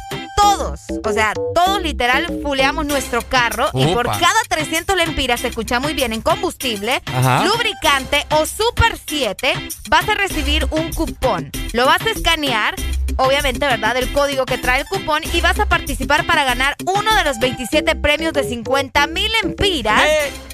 todos, 0.42 0.80
o 1.04 1.14
sea, 1.14 1.34
todos 1.56 1.82
literal 1.82 2.40
fuleamos 2.42 2.86
nuestro 2.86 3.22
carro 3.22 3.70
y 3.74 3.94
por 3.94 4.06
cada 4.08 4.42
300 4.50 4.96
lempiras, 4.96 5.42
se 5.42 5.48
escucha 5.48 5.80
muy 5.80 5.94
bien, 5.94 6.14
en 6.14 6.22
combustible, 6.22 7.02
Ajá. 7.06 7.46
lubricante 7.46 8.26
o 8.32 8.46
Super 8.46 8.98
7, 9.06 9.54
vas 9.90 10.08
a 10.10 10.16
recibir 10.16 10.68
un 10.72 10.92
cupón. 10.94 11.52
Lo 11.74 11.86
vas 11.86 12.02
a 12.06 12.10
escanear, 12.10 12.76
obviamente, 13.18 13.66
¿verdad? 13.66 13.96
El 13.98 14.12
código 14.12 14.46
que 14.46 14.58
trae 14.58 14.82
el 14.82 14.88
cupón 14.88 15.22
y 15.34 15.42
vas 15.42 15.60
a 15.60 15.66
participar 15.66 16.26
para 16.26 16.44
ganar 16.44 16.76
uno 16.86 17.16
de 17.16 17.24
los 17.24 17.40
27 17.40 17.96
premios 17.96 18.34
de 18.34 18.44
50 18.44 19.08
mil 19.08 19.32
empiras 19.44 20.04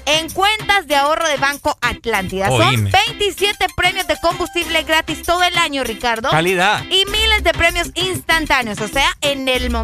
en 0.06 0.30
cuentas 0.30 0.86
de 0.86 0.96
ahorro 0.96 1.28
de 1.28 1.36
Banco 1.36 1.76
Atlántida. 1.80 2.50
Oíme. 2.50 2.90
Son 2.90 3.02
27 3.06 3.66
premios 3.76 4.06
de 4.06 4.16
combustible 4.20 4.82
gratis 4.82 5.22
todo 5.22 5.42
el 5.42 5.56
año, 5.58 5.84
Ricardo. 5.84 6.30
Calidad. 6.30 6.82
Y 6.90 7.04
miles 7.10 7.42
de 7.42 7.52
premios 7.52 7.90
instantáneos, 7.94 8.80
o 8.80 8.88
sea, 8.88 9.08
en 9.20 9.48
el 9.48 9.70
momento. 9.70 9.77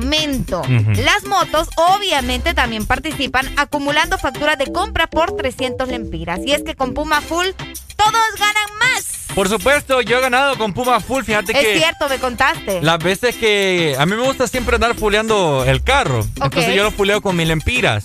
Ujú. 0.61 0.93
Las 1.03 1.25
motos 1.27 1.69
obviamente 1.77 2.55
también 2.55 2.87
participan 2.87 3.47
acumulando 3.57 4.19
facturas 4.19 4.59
de 4.59 4.73
compra 4.73 5.07
por 5.07 5.37
300 5.37 5.89
lempiras. 5.89 6.41
Y 6.45 6.53
es 6.53 6.63
que 6.63 6.75
con 6.75 6.95
Puma 6.95 7.21
Full 7.21 7.47
todos 7.97 8.13
ganan 8.39 8.79
más. 8.81 9.05
Por 9.35 9.49
supuesto, 9.49 10.01
yo 10.01 10.19
he 10.19 10.21
ganado 10.21 10.57
con 10.57 10.73
Puma 10.73 11.01
Full. 11.01 11.25
Fíjate 11.25 11.53
que 11.53 11.73
Es 11.73 11.79
cierto, 11.79 12.09
me 12.09 12.19
contaste. 12.19 12.81
las 12.83 12.99
veces 12.99 13.35
que 13.37 13.97
a 13.99 14.07
mí 14.07 14.15
me 14.15 14.23
gusta 14.23 14.47
siempre 14.47 14.77
andar 14.77 14.95
fuleando 14.95 15.65
el 15.67 15.83
carro. 15.83 16.21
Entonces 16.41 16.75
yo 16.75 16.85
lo 16.85 16.91
fuleo 16.93 17.21
con 17.21 17.37
mil 17.37 17.51
empiras. 17.51 18.05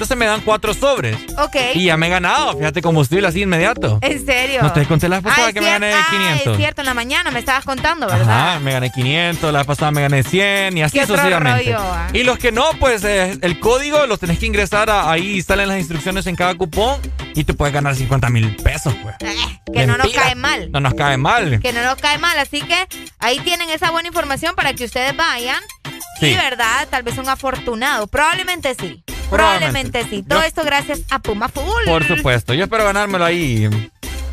Entonces 0.00 0.16
me 0.16 0.24
dan 0.24 0.40
cuatro 0.40 0.72
sobres. 0.72 1.14
Ok. 1.36 1.56
Y 1.74 1.84
ya 1.84 1.98
me 1.98 2.06
he 2.06 2.08
ganado, 2.10 2.56
fíjate, 2.56 2.80
combustible 2.80 3.28
así 3.28 3.42
inmediato. 3.42 3.98
¿En 4.00 4.24
serio? 4.24 4.62
No 4.62 4.72
te 4.72 4.86
conté 4.86 5.10
la 5.10 5.20
pasada 5.20 5.48
Ah, 5.48 5.52
que 5.52 5.60
me 5.60 5.66
gané 5.66 5.92
ah, 5.92 6.06
500. 6.10 6.46
es 6.52 6.56
cierto, 6.56 6.80
en 6.80 6.86
la 6.86 6.94
mañana 6.94 7.30
me 7.30 7.38
estabas 7.38 7.66
contando, 7.66 8.06
¿verdad? 8.06 8.48
Ajá, 8.52 8.60
me 8.60 8.72
gané 8.72 8.90
500, 8.90 9.52
la 9.52 9.58
vez 9.58 9.66
pasada 9.66 9.90
me 9.90 10.00
gané 10.00 10.22
100 10.22 10.78
y 10.78 10.82
así 10.82 10.98
¿Qué 10.98 11.04
sucesivamente. 11.06 11.64
rollo, 11.64 11.78
ah? 11.82 12.08
Y 12.14 12.22
los 12.22 12.38
que 12.38 12.50
no, 12.50 12.64
pues 12.80 13.04
eh, 13.04 13.36
el 13.42 13.60
código 13.60 14.06
los 14.06 14.18
tenés 14.18 14.38
que 14.38 14.46
ingresar 14.46 14.88
a- 14.88 15.10
ahí, 15.10 15.42
salen 15.42 15.68
las 15.68 15.76
instrucciones 15.78 16.26
en 16.26 16.34
cada 16.34 16.54
cupón 16.54 16.98
y 17.34 17.44
te 17.44 17.52
puedes 17.52 17.74
ganar 17.74 17.94
50 17.94 18.30
mil 18.30 18.56
pesos, 18.56 18.94
pues. 19.02 19.16
Que 19.74 19.86
no 19.86 19.98
nos 19.98 20.10
cae 20.14 20.34
mal. 20.34 20.70
No 20.72 20.80
nos 20.80 20.94
cae 20.94 21.18
mal. 21.18 21.60
Que 21.60 21.74
no 21.74 21.82
nos 21.84 21.96
cae 21.96 22.16
mal. 22.16 22.38
Así 22.38 22.62
que 22.62 22.88
ahí 23.18 23.38
tienen 23.40 23.68
esa 23.68 23.90
buena 23.90 24.08
información 24.08 24.54
para 24.56 24.72
que 24.72 24.84
ustedes 24.86 25.14
vayan. 25.14 25.62
Sí. 26.20 26.28
Y, 26.28 26.34
¿verdad? 26.36 26.88
Tal 26.90 27.02
vez 27.02 27.14
son 27.14 27.28
afortunados. 27.28 28.08
Probablemente 28.08 28.74
sí. 28.74 29.02
Probablemente, 29.30 30.04
sí. 30.08 30.22
Todo 30.22 30.42
esto 30.42 30.62
gracias 30.64 31.02
a 31.10 31.18
Puma 31.20 31.48
Full. 31.48 31.84
Por 31.86 32.06
supuesto. 32.06 32.52
Yo 32.54 32.64
espero 32.64 32.84
ganármelo 32.84 33.24
ahí 33.24 33.68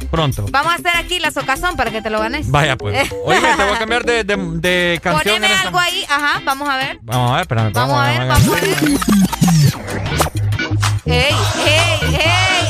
pronto. 0.07 0.45
Vamos 0.49 0.71
a 0.71 0.75
hacer 0.75 0.95
aquí 0.95 1.19
la 1.19 1.31
socazón 1.31 1.75
para 1.75 1.91
que 1.91 2.01
te 2.01 2.09
lo 2.09 2.19
ganes. 2.19 2.49
Vaya, 2.49 2.75
pues. 2.75 3.11
Oye, 3.25 3.39
te 3.41 3.63
voy 3.63 3.75
a 3.75 3.79
cambiar 3.79 4.03
de, 4.05 4.23
de, 4.23 4.35
de 4.35 4.99
canción. 5.01 5.35
Poneme 5.35 5.53
algo 5.53 5.79
ahí. 5.79 6.05
Ajá, 6.09 6.41
vamos 6.43 6.69
a 6.69 6.77
ver. 6.77 6.99
Vamos 7.01 7.31
a 7.31 7.33
ver, 7.33 7.41
espérame. 7.41 7.73
Vamos, 7.73 7.99
a 7.99 8.07
ver, 8.07 8.27
vamos 8.27 8.47
a 8.47 8.51
ver. 8.61 8.77
¡Ey, 11.05 11.35
ey, 11.65 11.99
ey, 12.03 12.19
ey! 12.19 12.67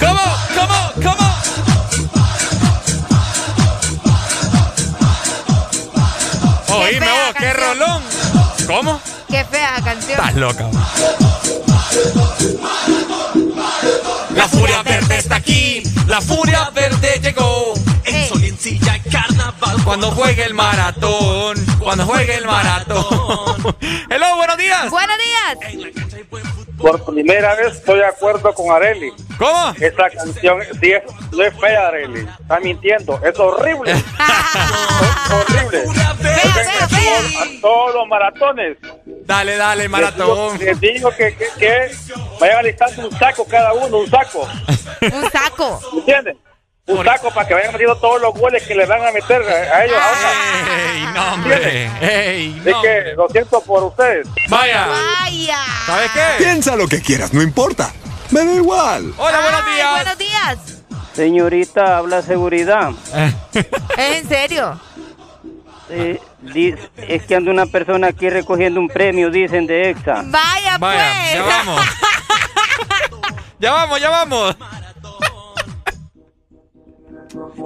¿Cómo? 0.00 0.20
¿Cómo? 0.54 0.92
¿Cómo? 1.02 1.26
Oíme 6.78 6.98
vos, 6.98 6.98
qué 6.98 7.00
rolón. 7.00 7.15
¿Cómo? 8.66 9.00
Qué 9.28 9.44
fea 9.44 9.80
canción. 9.84 10.18
Estás 10.18 10.34
loca. 10.34 10.68
La 14.34 14.48
furia 14.48 14.82
verde 14.82 15.18
está 15.18 15.36
aquí, 15.36 15.82
la 16.06 16.20
furia 16.20 16.70
verde 16.70 17.20
llegó. 17.22 17.74
En 18.04 18.28
Soliencilla 18.28 18.96
y 18.96 19.10
Carnaval. 19.10 19.82
Cuando 19.84 20.10
juegue 20.10 20.44
el 20.44 20.54
maratón, 20.54 21.64
cuando 21.78 22.06
juegue 22.06 22.34
el 22.36 22.46
maratón. 22.46 23.76
Hello, 24.10 24.36
buenos 24.36 24.56
días. 24.58 24.90
Buenos 24.90 25.16
días. 25.18 26.55
Por 26.86 27.04
primera 27.04 27.56
vez 27.56 27.78
estoy 27.78 27.98
de 27.98 28.06
acuerdo 28.06 28.54
con 28.54 28.70
Areli. 28.70 29.12
¿Cómo? 29.36 29.74
Esa 29.80 30.08
canción 30.08 30.60
sí 30.80 30.92
es, 30.92 31.02
no 31.32 31.42
es 31.42 31.52
fea, 31.58 31.88
Areli. 31.88 32.20
Está 32.40 32.60
mintiendo. 32.60 33.20
Es 33.24 33.36
horrible. 33.40 33.90
es 33.90 34.04
horrible. 35.32 35.82
A 35.82 37.60
todos 37.60 37.92
los 37.92 38.06
maratones. 38.06 38.78
Dale, 39.04 39.56
dale, 39.56 39.88
maratón. 39.88 40.60
Les 40.60 40.78
digo, 40.78 41.10
que, 41.10 41.34
que, 41.34 41.46
que 41.58 41.90
vayan 42.38 42.58
alistando 42.58 43.08
un 43.08 43.18
saco 43.18 43.44
cada 43.44 43.72
uno, 43.72 43.98
un 43.98 44.08
saco. 44.08 44.48
un 45.02 45.30
saco. 45.32 45.80
¿Me 45.92 45.98
entienden? 45.98 46.38
Un 46.88 47.04
saco 47.04 47.30
para 47.32 47.48
que 47.48 47.54
vayan 47.54 47.72
metiendo 47.72 47.96
todos 47.96 48.20
los 48.22 48.32
goles 48.34 48.62
que 48.62 48.74
le 48.74 48.86
van 48.86 49.04
a 49.04 49.10
meter 49.10 49.42
a 49.42 49.84
ellos. 49.84 49.98
¡Ey, 50.94 51.06
no, 51.12 51.34
hombre! 51.34 51.90
¡Ey, 52.00 52.62
no, 52.64 52.80
que 52.80 53.12
lo 53.16 53.28
siento 53.28 53.60
por 53.60 53.82
ustedes. 53.82 54.28
¡Vaya! 54.48 54.86
¡Vaya! 54.86 55.58
¿Sabes 55.84 56.10
qué? 56.12 56.44
Piensa 56.44 56.76
lo 56.76 56.86
que 56.86 57.02
quieras, 57.02 57.32
no 57.34 57.42
importa. 57.42 57.92
Me 58.30 58.44
da 58.44 58.52
igual. 58.52 59.12
Hola, 59.16 59.40
buenos 59.40 59.62
Ay, 59.66 59.74
días. 59.74 59.90
Buenos 59.94 60.18
días. 60.18 60.58
Señorita, 61.12 61.96
habla 61.98 62.22
seguridad. 62.22 62.90
¿Es 63.96 64.18
en 64.18 64.28
serio? 64.28 64.80
Eh, 65.90 66.20
es 66.96 67.24
que 67.26 67.34
anda 67.34 67.50
una 67.50 67.66
persona 67.66 68.08
aquí 68.08 68.30
recogiendo 68.30 68.78
un 68.78 68.88
premio, 68.88 69.30
dicen, 69.30 69.66
de 69.66 69.90
EXA. 69.90 70.22
Vaya, 70.26 70.78
Vaya, 70.78 70.78
pues. 70.78 71.34
ya 71.34 71.42
vamos. 71.42 71.80
ya 73.58 73.72
vamos, 73.72 74.00
ya 74.00 74.10
vamos. 74.10 74.56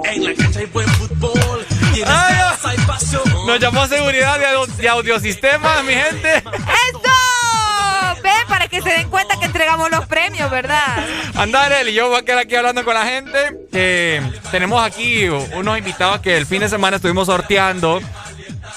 En 0.04 0.24
la 0.24 0.34
cancha 0.34 0.60
hay 0.60 0.66
buen 0.66 0.88
fútbol. 0.88 1.66
Y 1.94 2.00
en 2.00 2.08
las 2.08 2.18
Ay, 2.18 2.34
gradas 2.34 2.64
hay 2.64 2.78
pasión. 2.78 3.22
Nos 3.46 3.60
llamó 3.60 3.86
seguridad 3.86 4.38
de 4.78 4.88
audiosistemas, 4.88 5.84
mi 5.84 5.92
gente. 5.92 6.36
¡Eso! 6.36 8.22
Ve, 8.22 8.30
para 8.48 8.68
que 8.68 8.82
se 8.82 8.90
den 8.90 9.08
cuenta 9.08 9.38
que 9.38 9.46
entregamos 9.46 9.90
los 9.90 10.06
premios, 10.06 10.50
¿verdad? 10.50 11.04
Andar 11.34 11.72
él 11.72 11.88
y 11.88 11.94
yo 11.94 12.08
voy 12.08 12.18
a 12.18 12.22
quedar 12.22 12.40
aquí 12.40 12.54
hablando 12.54 12.84
con 12.84 12.94
la 12.94 13.06
gente. 13.06 13.38
Eh, 13.72 14.20
tenemos 14.50 14.82
aquí 14.82 15.28
unos 15.28 15.78
invitados 15.78 16.20
que 16.20 16.36
el 16.36 16.46
fin 16.46 16.60
de 16.60 16.68
semana 16.68 16.96
estuvimos 16.96 17.26
sorteando 17.26 18.00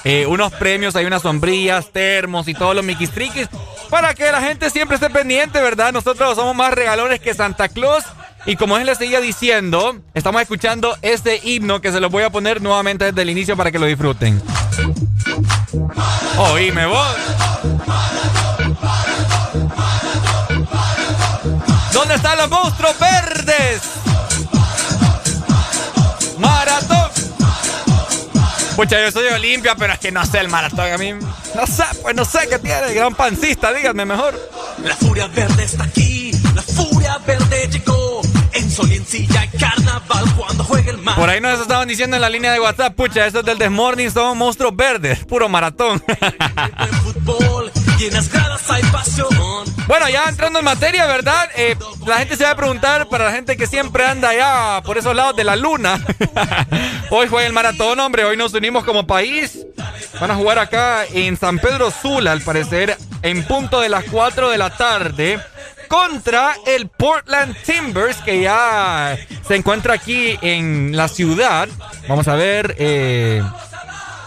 eh, 0.06 0.26
unos 0.26 0.54
premios, 0.54 0.96
hay 0.96 1.06
unas 1.06 1.22
sombrillas, 1.22 1.92
termos 1.92 2.48
y 2.48 2.54
todos 2.54 2.76
los 2.76 2.86
miquistriquis 2.86 3.48
para 3.90 4.14
que 4.16 4.32
la 4.32 4.42
gente 4.42 4.70
siempre 4.70 4.96
esté 4.96 5.10
pendiente, 5.10 5.62
¿verdad? 5.62 5.94
Nosotros 5.94 6.36
somos 6.36 6.56
más 6.56 6.74
regalones 6.74 7.20
que 7.20 7.34
Santa 7.34 7.70
Claus. 7.70 8.04
Y 8.46 8.58
como 8.58 8.78
él 8.78 8.86
le 8.86 8.96
seguía 8.96 9.22
diciendo, 9.22 10.02
estamos 10.14 10.42
escuchando 10.42 10.98
este 11.02 11.40
himno 11.44 11.80
que 11.80 11.92
se 11.92 12.02
lo 12.02 12.10
voy 12.10 12.24
a 12.24 12.30
poner 12.30 12.62
nuevamente 12.62 13.06
desde 13.06 13.22
el 13.22 13.30
inicio 13.30 13.56
para 13.56 13.72
que 13.72 13.80
lo 13.80 13.86
disfruten. 13.86 14.42
Oíme 16.38 16.86
vos. 16.86 17.16
¿Dónde 21.94 22.16
están 22.16 22.38
los 22.38 22.50
monstruos 22.50 22.96
verdes? 23.00 23.82
Maratón. 26.40 27.12
Pucha, 28.76 29.00
yo 29.00 29.12
soy 29.12 29.28
Olimpia, 29.28 29.76
pero 29.76 29.94
es 29.94 30.00
que 30.00 30.12
no 30.12 30.26
sé 30.26 30.40
el 30.40 30.50
maratón 30.50 30.92
a 30.92 30.98
mí. 30.98 31.14
No 31.14 31.68
sé, 31.68 31.84
pues 32.02 32.16
no 32.16 32.26
sé 32.26 32.40
qué 32.50 32.58
tiene. 32.60 32.88
el 32.88 32.96
Gran 32.96 33.14
pancista, 33.16 33.72
díganme 33.72 34.04
mejor. 34.04 34.38
La 34.84 34.96
furia 34.96 35.28
verde 35.28 35.64
está 35.64 35.84
aquí. 35.84 36.32
La 36.56 36.62
furia 36.62 37.20
verde 37.20 37.70
llegó. 37.72 38.23
En 38.74 38.78
Soliencilla 38.78 39.46
y 39.46 39.58
Carnaval 39.60 40.26
cuando 40.36 40.64
juegue 40.64 40.90
el 40.90 40.98
mar. 40.98 41.16
Por 41.16 41.30
ahí 41.30 41.40
nos 41.40 41.62
estaban 41.62 41.88
diciendo 41.88 42.16
en 42.16 42.22
la 42.22 42.30
línea 42.30 42.52
de 42.52 42.60
WhatsApp, 42.60 42.96
pucha, 42.96 43.28
eso 43.28 43.42
es 43.42 43.46
del 43.46 43.60
Desmorning, 43.60 44.10
son 44.10 44.36
monstruos 44.36 44.76
verdes, 44.76 45.24
puro 45.26 45.48
maratón. 45.48 46.04
Bueno, 49.88 50.10
ya 50.10 50.28
entrando 50.28 50.58
en 50.58 50.66
materia, 50.66 51.06
¿verdad? 51.06 51.50
Eh, 51.56 51.78
la 52.08 52.18
gente 52.18 52.36
se 52.36 52.46
va 52.46 52.50
a 52.50 52.56
preguntar, 52.56 53.08
para 53.10 53.26
la 53.26 53.32
gente 53.32 53.56
que 53.58 53.68
siempre 53.68 54.06
anda 54.06 54.30
allá 54.30 54.82
por 54.84 54.98
esos 54.98 55.16
lados 55.16 55.36
de 55.36 55.44
la 55.44 55.56
luna. 55.56 56.04
hoy 57.12 57.28
fue 57.28 57.46
el 57.46 57.54
maratón, 57.54 58.00
hombre, 58.00 58.26
hoy 58.26 58.38
nos 58.38 58.56
unimos 58.56 58.84
como 58.86 59.06
país. 59.06 59.68
Van 60.20 60.32
a 60.32 60.36
jugar 60.36 60.58
acá 60.58 61.06
en 61.06 61.38
San 61.38 61.60
Pedro 61.60 61.92
Sula, 61.92 62.32
al 62.32 62.42
parecer, 62.42 62.98
en 63.22 63.44
punto 63.44 63.82
de 63.82 63.90
las 63.90 64.06
4 64.06 64.50
de 64.50 64.58
la 64.58 64.76
tarde. 64.76 65.40
Contra 65.94 66.56
el 66.66 66.88
Portland 66.88 67.56
Timbers, 67.64 68.18
que 68.24 68.42
ya 68.42 69.16
se 69.48 69.56
encuentra 69.56 69.94
aquí 69.94 70.40
en 70.42 70.98
la 70.98 71.08
ciudad. 71.08 71.70
Vamos 72.08 72.28
a 72.28 72.34
ver, 72.34 72.76
eh, 72.80 73.44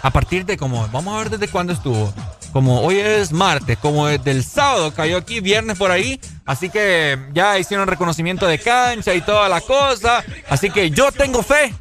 a 0.01 0.11
partir 0.13 0.47
de 0.47 0.57
como, 0.57 0.87
vamos 0.93 1.13
a 1.13 1.19
ver 1.19 1.31
desde 1.31 1.49
cuándo 1.49 1.73
estuvo. 1.73 2.15
Como 2.57 2.81
hoy 2.81 2.99
es 2.99 3.33
martes, 3.33 3.77
como 3.77 4.07
desde 4.07 4.31
el 4.31 4.43
sábado 4.43 4.91
cayó 4.95 5.19
aquí, 5.19 5.41
viernes 5.41 5.77
por 5.77 5.91
ahí. 5.91 6.19
Así 6.47 6.71
que 6.71 7.19
ya 7.35 7.59
hicieron 7.59 7.87
reconocimiento 7.87 8.47
de 8.47 8.59
cancha 8.59 9.13
y 9.13 9.21
toda 9.21 9.47
la 9.51 9.61
cosa. 9.61 10.25
Así 10.49 10.71
que 10.71 10.89
yo 10.91 11.13
tengo 11.13 11.43
fe. 11.43 11.75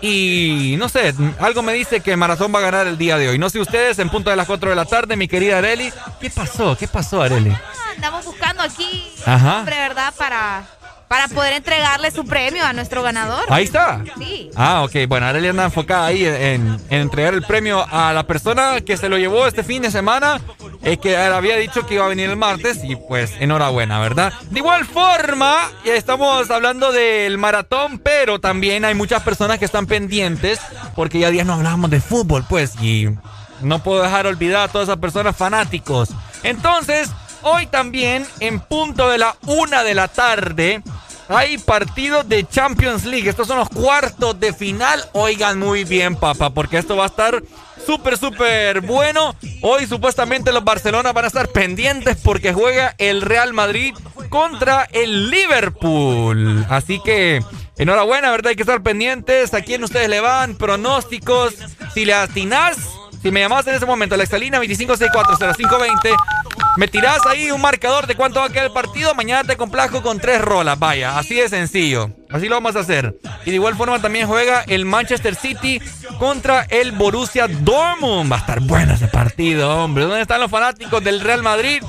Y 0.00 0.74
no 0.80 0.88
sé, 0.88 1.14
algo 1.38 1.62
me 1.62 1.74
dice 1.74 2.00
que 2.00 2.16
Maratón 2.16 2.52
va 2.52 2.58
a 2.58 2.62
ganar 2.62 2.88
el 2.88 2.98
día 2.98 3.18
de 3.18 3.28
hoy. 3.28 3.38
No 3.38 3.48
sé 3.50 3.60
ustedes, 3.60 4.00
en 4.00 4.10
punto 4.10 4.28
de 4.30 4.34
las 4.34 4.48
4 4.48 4.70
de 4.70 4.74
la 4.74 4.84
tarde, 4.84 5.16
mi 5.16 5.28
querida 5.28 5.58
Areli. 5.58 5.92
¿Qué 6.20 6.28
pasó? 6.28 6.76
¿Qué 6.76 6.88
pasó, 6.88 7.22
Areli? 7.22 7.52
Ah, 7.52 7.92
Andamos 7.94 8.24
buscando 8.24 8.64
aquí 8.64 9.12
Ajá. 9.24 9.60
hombre, 9.60 9.76
¿verdad? 9.76 10.12
Para, 10.18 10.66
para 11.08 11.28
poder 11.28 11.52
entregarle 11.52 12.10
su 12.10 12.24
premio 12.26 12.64
a 12.64 12.72
nuestro 12.72 13.02
ganador. 13.02 13.44
Ahí 13.48 13.64
está. 13.64 14.02
Sí. 14.18 14.50
Ah, 14.56 14.82
ok. 14.82 15.06
Bueno, 15.08 15.26
Arely 15.26 15.48
anda 15.48 15.64
enfocada 15.64 16.06
ahí 16.06 16.24
en, 16.24 16.78
en 16.90 17.00
entregar 17.00 17.34
el 17.34 17.42
premio 17.42 17.86
a 17.90 18.12
la 18.12 18.26
persona 18.26 18.80
que 18.80 18.96
se 18.96 19.08
lo 19.08 19.18
llevó 19.18 19.46
este 19.46 19.62
fin 19.62 19.82
de 19.82 19.90
semana. 19.90 20.40
Es 20.82 20.98
que 20.98 21.16
había 21.16 21.56
dicho 21.56 21.86
que 21.86 21.94
iba 21.94 22.04
a 22.04 22.08
venir 22.08 22.30
el 22.30 22.36
martes 22.36 22.80
y 22.84 22.96
pues 22.96 23.32
enhorabuena, 23.40 23.98
¿verdad? 24.00 24.32
De 24.50 24.58
igual 24.60 24.84
forma, 24.84 25.56
ya 25.84 25.94
estamos 25.94 26.50
hablando 26.50 26.92
del 26.92 27.38
maratón, 27.38 27.98
pero 27.98 28.40
también 28.40 28.84
hay 28.84 28.94
muchas 28.94 29.22
personas 29.22 29.58
que 29.58 29.64
están 29.64 29.86
pendientes 29.86 30.60
porque 30.94 31.18
ya 31.18 31.30
días 31.30 31.46
no 31.46 31.54
hablábamos 31.54 31.90
de 31.90 32.00
fútbol, 32.00 32.44
pues, 32.48 32.74
y 32.80 33.08
no 33.60 33.82
puedo 33.82 34.02
dejar 34.02 34.26
olvidar 34.26 34.62
a 34.62 34.68
todas 34.68 34.88
esas 34.88 34.98
personas 34.98 35.36
fanáticos. 35.36 36.10
Entonces, 36.42 37.10
hoy 37.46 37.66
también, 37.66 38.26
en 38.40 38.60
punto 38.60 39.08
de 39.08 39.18
la 39.18 39.36
una 39.46 39.84
de 39.84 39.94
la 39.94 40.08
tarde, 40.08 40.82
hay 41.28 41.58
partidos 41.58 42.28
de 42.28 42.46
Champions 42.46 43.04
League. 43.04 43.28
Estos 43.28 43.46
son 43.46 43.58
los 43.58 43.68
cuartos 43.68 44.38
de 44.38 44.52
final. 44.52 45.02
Oigan 45.12 45.58
muy 45.58 45.84
bien, 45.84 46.16
papá, 46.16 46.50
porque 46.50 46.78
esto 46.78 46.96
va 46.96 47.04
a 47.04 47.08
estar 47.08 47.42
súper, 47.84 48.18
súper 48.18 48.80
bueno. 48.80 49.36
Hoy 49.62 49.86
supuestamente 49.86 50.52
los 50.52 50.64
Barcelona 50.64 51.12
van 51.12 51.24
a 51.24 51.28
estar 51.28 51.48
pendientes 51.48 52.16
porque 52.22 52.52
juega 52.52 52.94
el 52.98 53.22
Real 53.22 53.52
Madrid 53.52 53.94
contra 54.28 54.88
el 54.92 55.30
Liverpool. 55.30 56.66
Así 56.68 57.00
que 57.00 57.42
enhorabuena, 57.78 58.30
¿verdad? 58.30 58.50
Hay 58.50 58.56
que 58.56 58.62
estar 58.62 58.82
pendientes. 58.82 59.54
¿A 59.54 59.62
quién 59.62 59.84
ustedes 59.84 60.08
le 60.08 60.20
van? 60.20 60.56
Pronósticos. 60.56 61.54
Si 61.94 62.04
le 62.04 62.14
atinás, 62.14 62.76
si 63.22 63.30
me 63.30 63.40
llamás 63.40 63.66
en 63.66 63.74
ese 63.74 63.86
momento, 63.86 64.16
la 64.16 64.24
Exalina 64.24 64.60
25640520. 64.60 66.16
Me 66.76 66.88
tirás 66.88 67.24
ahí 67.24 67.50
un 67.50 67.60
marcador 67.60 68.06
de 68.06 68.14
cuánto 68.16 68.40
va 68.40 68.46
a 68.46 68.48
quedar 68.50 68.66
el 68.66 68.72
partido. 68.72 69.14
Mañana 69.14 69.44
te 69.44 69.56
complajo 69.56 70.02
con 70.02 70.20
tres 70.20 70.42
rolas. 70.42 70.78
Vaya, 70.78 71.18
así 71.18 71.34
de 71.34 71.48
sencillo. 71.48 72.10
Así 72.30 72.48
lo 72.48 72.56
vamos 72.56 72.76
a 72.76 72.80
hacer. 72.80 73.18
Y 73.46 73.50
de 73.50 73.56
igual 73.56 73.76
forma 73.76 74.00
también 74.00 74.26
juega 74.26 74.62
el 74.66 74.84
Manchester 74.84 75.34
City 75.34 75.80
contra 76.18 76.66
el 76.68 76.92
Borussia 76.92 77.48
Dortmund. 77.48 78.30
Va 78.30 78.36
a 78.36 78.40
estar 78.40 78.60
bueno 78.60 78.92
ese 78.92 79.08
partido, 79.08 79.84
hombre. 79.84 80.04
¿Dónde 80.04 80.20
están 80.20 80.40
los 80.40 80.50
fanáticos 80.50 81.02
del 81.02 81.20
Real 81.20 81.42
Madrid? 81.42 81.82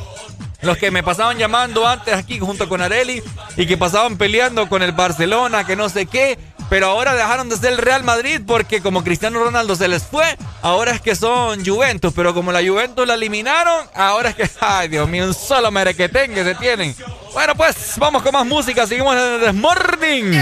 Los 0.62 0.78
que 0.78 0.90
me 0.90 1.04
pasaban 1.04 1.38
llamando 1.38 1.86
antes 1.86 2.14
aquí 2.14 2.40
junto 2.40 2.68
con 2.70 2.82
Areli 2.82 3.22
y 3.58 3.66
que 3.68 3.78
pasaban 3.78 4.18
peleando 4.18 4.70
con 4.70 4.82
el 4.82 4.94
Barcelona, 4.94 5.66
que 5.66 5.76
no 5.76 5.90
sé 5.90 6.06
qué. 6.06 6.40
Pero 6.70 6.88
ahora 6.88 7.16
dejaron 7.16 7.50
de 7.50 7.58
ser 7.58 7.74
el 7.74 7.78
Real 7.78 8.04
Madrid 8.04 8.42
porque 8.46 8.82
como 8.82 9.04
Cristiano 9.04 9.44
Ronaldo 9.44 9.76
se 9.76 9.88
les 9.88 10.04
fue, 10.04 10.38
ahora 10.62 10.92
es 10.92 11.02
que 11.02 11.16
son 11.16 11.66
Juventus, 11.66 12.14
pero 12.16 12.34
como 12.34 12.52
la 12.52 12.60
Juventus 12.66 13.08
la 13.08 13.14
eliminaron, 13.14 13.86
ahora 13.94 14.30
es 14.30 14.36
que, 14.36 14.50
ay 14.60 14.88
Dios 14.90 15.08
mío, 15.08 15.26
un 15.26 15.34
solo 15.34 15.72
merequetengue 15.72 16.44
se 16.44 16.56
tienen. 16.56 16.96
Bueno, 17.34 17.56
pues 17.56 17.94
vamos 17.98 18.22
con 18.24 18.34
más 18.34 18.46
música, 18.46 18.88
seguimos 18.88 19.16
en 19.16 19.44
el 19.44 19.54
Morning. 19.54 20.34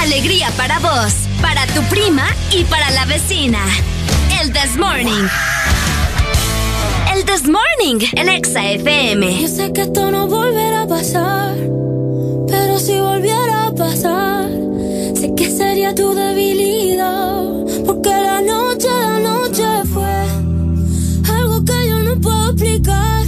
Alegría 0.00 0.50
para 0.56 0.78
vos, 0.78 1.14
para 1.40 1.66
tu 1.68 1.82
prima 1.84 2.26
y 2.50 2.64
para 2.64 2.90
la 2.90 3.04
vecina. 3.04 3.60
El 4.40 4.52
This 4.52 4.76
Morning. 4.76 5.28
El 7.14 7.24
This 7.24 7.46
Morning, 7.46 8.04
el 8.16 8.28
Exa 8.28 8.64
FM. 8.64 9.42
Yo 9.42 9.48
sé 9.48 9.72
que 9.72 9.82
esto 9.82 10.10
no 10.10 10.26
volverá 10.26 10.82
a 10.82 10.86
pasar, 10.88 11.54
pero 12.48 12.78
si 12.80 12.98
volviera 12.98 13.66
a 13.66 13.74
pasar, 13.74 14.48
sé 15.22 15.34
que 15.36 15.48
sería 15.50 15.94
tu 15.94 16.12
debilidad, 16.14 17.44
porque 17.86 18.10
la 18.28 18.40
noche, 18.40 18.88
la 19.06 19.18
noche 19.30 19.66
fue 19.92 20.14
algo 21.36 21.64
que 21.64 21.78
yo 21.90 21.98
no 22.08 22.20
puedo 22.20 22.50
explicar. 22.50 23.22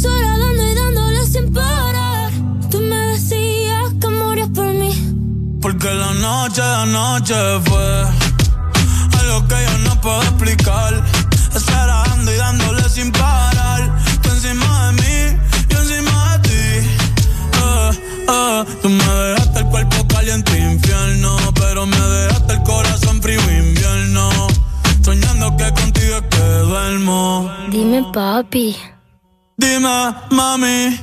Sola 0.00 0.32
dando 0.42 0.62
y 0.70 0.74
dándole 0.74 1.26
sin 1.26 1.52
parar. 1.52 2.30
Tú 2.70 2.78
me 2.78 2.98
decías 3.12 3.86
que 4.00 4.08
morías 4.10 4.50
por 4.50 4.68
mí, 4.80 4.92
porque 5.60 5.90
la 5.92 6.12
noche, 6.28 6.62
la 6.62 6.86
noche 6.86 7.34
fue 7.66 7.86
algo 9.20 9.38
que 9.48 9.58
yo 9.68 9.78
no 9.86 10.00
puedo 10.00 10.22
explicar. 10.22 10.92
Estar 11.56 11.88
dando 11.88 12.32
y 12.32 12.36
dándole 12.36 12.88
sin 12.88 13.10
parar. 13.10 13.80
Tú 14.22 14.30
encima 14.30 14.70
de 14.86 14.92
mí, 15.02 15.18
yo 15.70 15.78
encima 15.84 16.16
de 16.32 16.48
ti. 16.48 16.64
Uh, 17.64 18.32
uh, 18.32 18.64
tú 18.82 18.88
me 18.88 19.04
dejaste 19.04 19.58
el 19.60 19.66
cuerpo 19.66 20.03
caliente 20.24 20.58
infierno, 20.58 21.36
pero 21.54 21.84
me 21.84 21.98
dejaste 21.98 22.54
el 22.54 22.62
corazón 22.62 23.20
frío 23.20 23.40
invierno. 23.58 24.30
Soñando 25.02 25.54
que 25.58 25.70
contigo 25.72 26.16
es 26.16 26.22
que 26.30 26.42
duermo. 26.60 27.50
Dime, 27.68 28.02
papi. 28.10 28.74
Dime, 29.58 30.14
mami. 30.30 30.98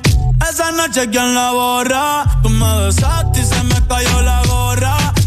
Esa 0.50 0.72
noche, 0.72 1.08
¿quién 1.12 1.36
la 1.36 1.52
borra? 1.52 2.26
Tú 2.42 2.50
me 2.50 2.86
besaste 2.86 3.42
y 3.42 3.46
se 3.46 3.64
me 3.64 3.88
cayó 3.88 4.22
la 4.22 4.42
gorra. 4.48 5.11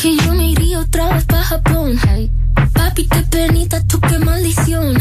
Que 0.00 0.16
yo 0.16 0.32
me 0.32 0.52
iría 0.52 0.78
otra 0.78 1.12
vez 1.12 1.24
para 1.24 1.42
Japón. 1.42 1.98
Papi, 2.72 3.08
qué 3.08 3.20
penita, 3.22 3.82
tú 3.88 3.98
qué 4.00 4.16
maldición. 4.20 4.96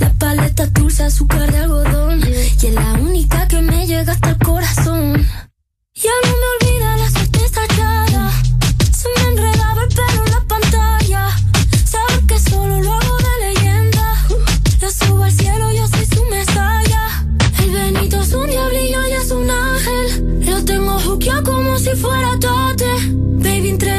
La 0.00 0.10
paleta 0.14 0.66
dulce, 0.68 1.02
azúcar 1.02 1.52
de 1.52 1.58
algodón. 1.58 2.20
Y 2.26 2.66
es 2.66 2.72
la 2.72 2.94
única 2.94 3.46
que 3.46 3.60
me 3.60 3.86
llega 3.86 4.12
hasta 4.12 4.30
el 4.30 4.38
corazón. 4.38 5.26
Ya 5.94 6.10
no 6.24 6.30
me 6.40 6.46
olvida 6.54 6.96
la 6.96 7.10
suerte 7.10 7.44
estallada. 7.44 8.32
Se 8.90 9.08
me 9.18 9.32
enredaba 9.32 9.82
el 9.82 9.88
pelo 9.88 10.24
en 10.24 10.32
la 10.32 10.40
pantalla. 10.48 11.28
Saber 11.84 12.26
que 12.26 12.38
solo 12.38 12.80
lo 12.80 12.90
hago 12.90 13.16
de 13.18 13.54
leyenda. 13.54 14.26
Lo 14.80 14.90
subo 14.90 15.24
al 15.24 15.32
cielo, 15.32 15.70
yo 15.72 15.86
soy 15.88 16.06
su 16.06 16.24
mesaya. 16.30 17.26
El 17.62 17.70
Benito 17.70 18.22
es 18.22 18.32
un 18.32 18.46
diablillo 18.46 19.08
y 19.08 19.12
es 19.12 19.30
un 19.30 19.50
ángel. 19.50 20.46
Lo 20.46 20.64
tengo 20.64 20.98
juqueado 21.00 21.42
como 21.42 21.78
si 21.78 21.90
fuera 21.90 22.38
tate. 22.40 22.92
Baby, 23.42 23.70
entre 23.70 23.98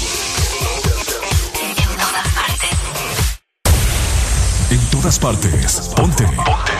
En 4.71 4.79
todas 4.89 5.19
partes. 5.19 5.91
Ponte. 5.97 6.23
Ponte. 6.23 6.71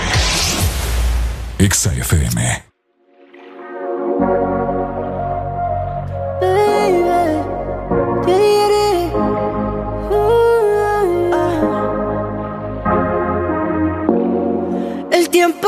Exa 1.59 1.93
FM. 1.93 2.63
El 15.11 15.29
tiempo 15.29 15.67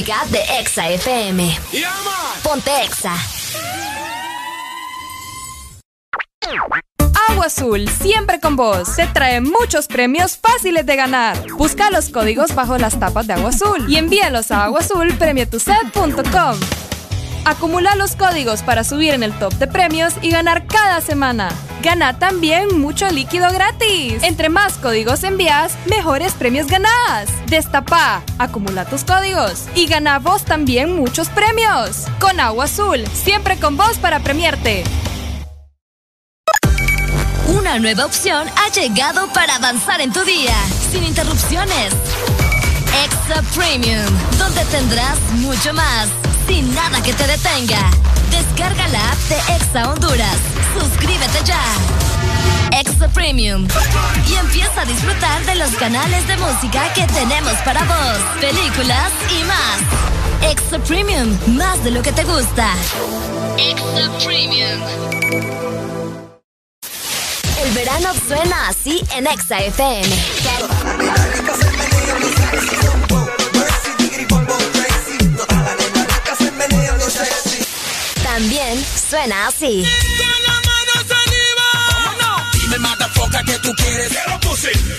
música 0.00 0.24
de 0.30 0.40
Exa 0.58 0.88
FM. 0.88 1.58
Ponte 2.42 2.70
Exa. 2.84 3.14
Agua 7.28 7.46
Azul, 7.46 7.86
siempre 7.88 8.40
con 8.40 8.56
vos. 8.56 8.96
Te 8.96 9.06
trae 9.08 9.42
muchos 9.42 9.88
premios 9.88 10.38
fáciles 10.38 10.86
de 10.86 10.96
ganar. 10.96 11.36
Busca 11.52 11.90
los 11.90 12.08
códigos 12.08 12.54
bajo 12.54 12.78
las 12.78 12.98
tapas 12.98 13.26
de 13.26 13.34
Agua 13.34 13.50
Azul 13.50 13.84
y 13.88 13.96
envíalos 13.96 14.50
a 14.50 14.64
aguazulpremietuset.com. 14.64 16.60
Acumula 17.44 17.94
los 17.96 18.16
códigos 18.16 18.62
para 18.62 18.84
subir 18.84 19.12
en 19.12 19.22
el 19.22 19.38
top 19.38 19.52
de 19.54 19.66
premios 19.66 20.14
y 20.22 20.30
ganar 20.30 20.66
cada 20.66 21.02
semana. 21.02 21.50
Gana 21.82 22.18
también 22.18 22.78
mucho 22.78 23.10
líquido 23.10 23.50
gratis. 23.52 24.22
Entre 24.22 24.50
más 24.50 24.74
códigos 24.74 25.24
envías, 25.24 25.72
mejores 25.86 26.34
premios 26.34 26.66
ganás. 26.66 27.30
Destapa, 27.46 28.22
acumula 28.38 28.84
tus 28.84 29.02
códigos 29.04 29.64
y 29.74 29.86
gana 29.86 30.18
vos 30.18 30.44
también 30.44 30.94
muchos 30.94 31.28
premios. 31.30 32.04
Con 32.20 32.38
Agua 32.38 32.66
Azul, 32.66 33.06
siempre 33.14 33.58
con 33.58 33.78
vos 33.78 33.96
para 33.96 34.20
premiarte. 34.20 34.84
Una 37.48 37.78
nueva 37.78 38.04
opción 38.04 38.46
ha 38.56 38.70
llegado 38.72 39.26
para 39.32 39.56
avanzar 39.56 40.02
en 40.02 40.12
tu 40.12 40.22
día, 40.24 40.54
sin 40.92 41.02
interrupciones. 41.02 41.94
Extra 43.04 43.42
Premium, 43.56 44.04
donde 44.38 44.64
tendrás 44.66 45.18
mucho 45.36 45.72
más, 45.72 46.08
sin 46.46 46.72
nada 46.74 47.02
que 47.02 47.14
te 47.14 47.26
detenga. 47.26 47.90
Descarga 48.30 48.86
la 48.88 49.12
app 49.12 49.18
de 49.28 49.54
Exa 49.56 49.90
Honduras. 49.90 50.49
Suscríbete 50.78 51.44
ya. 51.44 51.62
Extra 52.72 53.08
Premium. 53.08 53.66
Y 54.28 54.34
empieza 54.34 54.82
a 54.82 54.84
disfrutar 54.84 55.44
de 55.44 55.54
los 55.56 55.70
canales 55.72 56.26
de 56.26 56.36
música 56.36 56.92
que 56.94 57.06
tenemos 57.06 57.52
para 57.64 57.82
vos, 57.84 58.18
películas 58.40 59.12
y 59.30 59.44
más. 59.44 60.50
Extra 60.50 60.78
Premium, 60.78 61.36
más 61.48 61.82
de 61.84 61.90
lo 61.90 62.02
que 62.02 62.12
te 62.12 62.24
gusta. 62.24 62.74
Extra 63.58 64.08
Premium. 64.24 64.80
El 67.62 67.72
verano 67.74 68.10
suena 68.26 68.68
así 68.68 69.04
en 69.14 69.26
Exa 69.26 69.58
FM. 69.58 70.08
También 78.22 78.84
suena 79.10 79.48
así. 79.48 79.84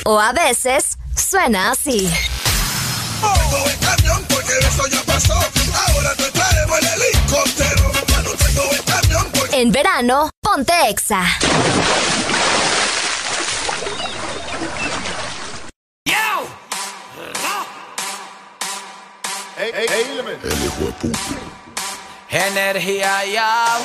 O 0.05 0.19
a 0.19 0.33
veces 0.33 0.97
suena 1.15 1.71
así. 1.71 2.11
Tengo 3.21 3.65
el 3.67 3.77
camión 3.79 4.25
porque 4.27 4.53
eso 4.59 4.87
ya 4.87 5.03
pasó. 5.03 5.33
Ahora 5.33 6.15
te 6.15 6.31
traemos 6.31 6.79
el 6.79 6.87
helicóptero. 6.87 7.91
Ya 8.07 8.21
no 8.23 8.31
tengo 8.31 8.71
el 8.71 8.83
camión 8.83 9.31
porque... 9.31 9.61
En 9.61 9.71
verano, 9.71 10.29
ponte 10.41 10.73
Exa. 10.89 11.23
Energía 22.29 23.25
ya. 23.25 23.77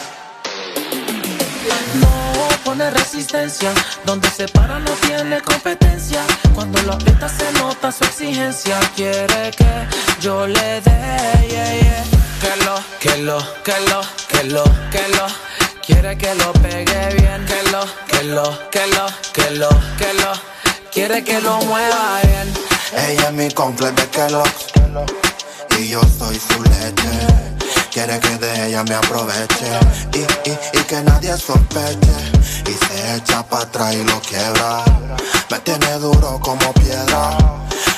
Pone 2.66 2.90
resistencia, 2.90 3.72
donde 4.04 4.28
se 4.28 4.48
para 4.48 4.80
no 4.80 4.90
tiene 5.06 5.40
competencia. 5.40 6.20
Cuando 6.52 6.82
lo 6.82 6.94
aprieta 6.94 7.28
se 7.28 7.52
nota 7.52 7.92
su 7.92 8.02
exigencia. 8.02 8.80
Quiere 8.96 9.52
que 9.52 9.86
yo 10.20 10.48
le 10.48 10.80
dé, 10.80 11.46
yeah, 11.48 11.74
yeah. 11.80 12.04
Que 12.40 12.64
lo, 12.64 12.74
que 12.98 13.18
lo, 13.18 13.38
que 13.62 13.80
lo, 13.88 14.00
que 14.26 14.42
lo, 14.48 14.64
que 14.90 15.08
lo. 15.14 15.26
Quiere 15.86 16.18
que 16.18 16.34
lo 16.34 16.52
pegue 16.54 17.14
bien. 17.14 17.46
Que 17.46 17.70
lo, 17.70 17.86
que 18.08 18.24
lo, 18.24 18.70
que 18.70 18.86
lo, 18.88 19.06
que 19.32 19.50
lo, 19.52 19.68
que 19.96 20.14
lo. 20.14 20.32
Quiere 20.92 21.22
que 21.22 21.40
lo 21.40 21.58
mueva 21.58 22.18
bien. 22.24 22.52
Ella 23.10 23.28
es 23.28 23.32
mi 23.32 23.48
complex 23.52 23.94
de 23.94 24.08
Kellogg's 24.08 24.66
Y 25.78 25.90
yo 25.90 26.00
soy 26.18 26.40
su 26.40 26.60
leche 26.64 27.55
Quiere 27.96 28.20
que 28.20 28.36
de 28.36 28.66
ella 28.66 28.84
me 28.84 28.94
aproveche. 28.94 29.70
Y, 30.12 30.18
y, 30.50 30.78
y 30.78 30.82
que 30.82 31.00
nadie 31.00 31.34
sospeche. 31.38 32.12
Y 32.66 32.72
se 32.72 33.16
echa 33.16 33.42
para 33.42 33.62
atrás 33.62 33.94
y 33.94 34.04
lo 34.04 34.20
quiebra. 34.20 34.84
Me 35.50 35.58
tiene 35.60 35.92
duro 35.92 36.38
como 36.42 36.74
piedra. 36.74 37.38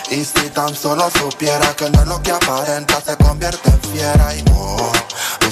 Y 0.09 0.25
si 0.25 0.51
tan 0.51 0.73
solo 0.73 1.10
supiera 1.10 1.75
que 1.75 1.91
no 1.91 2.02
es 2.02 2.07
lo 2.07 2.23
que 2.23 2.31
aparenta 2.31 3.01
Se 3.01 3.17
convierte 3.17 3.70
en 3.70 3.81
fiera. 3.91 4.36
Y 4.36 4.44
oh, 4.52 4.93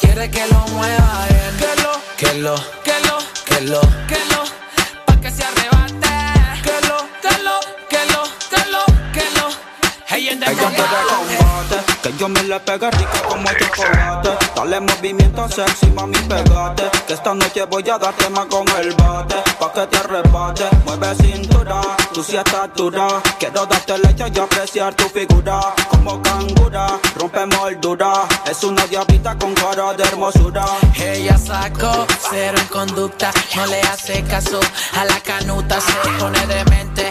Quiere 0.00 0.30
que 0.30 0.46
lo 0.46 0.60
mueva. 0.68 1.26
Que 1.58 1.76
lo, 1.82 1.92
que 2.16 2.34
lo, 2.40 2.54
que 2.84 3.00
lo, 3.06 3.18
que 3.44 3.60
lo, 3.60 3.80
que 4.08 4.24
lo, 4.30 4.44
pa' 5.06 5.20
que 5.20 5.30
se 5.30 5.44
arrebate. 5.44 6.08
Que 6.62 6.88
lo, 6.88 6.98
que 7.22 7.42
lo, 7.42 7.60
que 7.88 8.06
lo, 8.12 8.22
que 8.50 8.70
lo, 8.70 8.84
que 9.12 9.30
lo. 9.36 9.48
Hey, 10.08 10.28
en 10.30 10.40
combate. 10.40 11.89
Yo 12.18 12.28
me 12.28 12.42
le 12.42 12.58
pegué 12.60 12.90
rica 12.90 13.22
como 13.28 13.46
chocolate. 13.46 14.30
Dale 14.54 14.80
movimiento 14.80 15.48
sexy, 15.48 15.86
mami, 15.88 16.18
pegate. 16.28 16.90
Que 17.06 17.14
esta 17.14 17.34
noche 17.34 17.64
voy 17.64 17.88
a 17.88 17.98
darte 17.98 18.28
más 18.30 18.46
con 18.46 18.66
el 18.78 18.92
bate. 18.94 19.36
Pa' 19.58 19.72
que 19.72 19.86
te 19.86 19.96
arrebate. 19.98 20.64
Mueve 20.84 21.14
cintura, 21.16 21.80
tú 22.12 22.22
sí 22.22 22.36
estás 22.36 22.70
dura. 22.74 23.22
Quiero 23.38 23.66
darte 23.66 23.98
leche 23.98 24.24
y 24.34 24.38
apreciar 24.38 24.94
tu 24.94 25.04
figura. 25.08 25.60
Como 25.88 26.20
cangura, 26.22 26.98
rompe 27.16 27.46
moldura. 27.46 28.26
Es 28.50 28.64
una 28.64 28.86
diablita 28.86 29.36
con 29.38 29.54
cara 29.54 29.92
de 29.94 30.02
hermosura. 30.02 30.64
Ella 30.96 31.38
sacó 31.38 32.06
cero 32.30 32.58
en 32.58 32.66
conducta, 32.66 33.30
no 33.56 33.66
le 33.66 33.80
hace 33.82 34.22
caso 34.24 34.60
a 34.96 35.04
la 35.04 35.20
canuta, 35.20 35.80
se 35.80 35.92
pone 36.18 36.46
demente, 36.46 37.10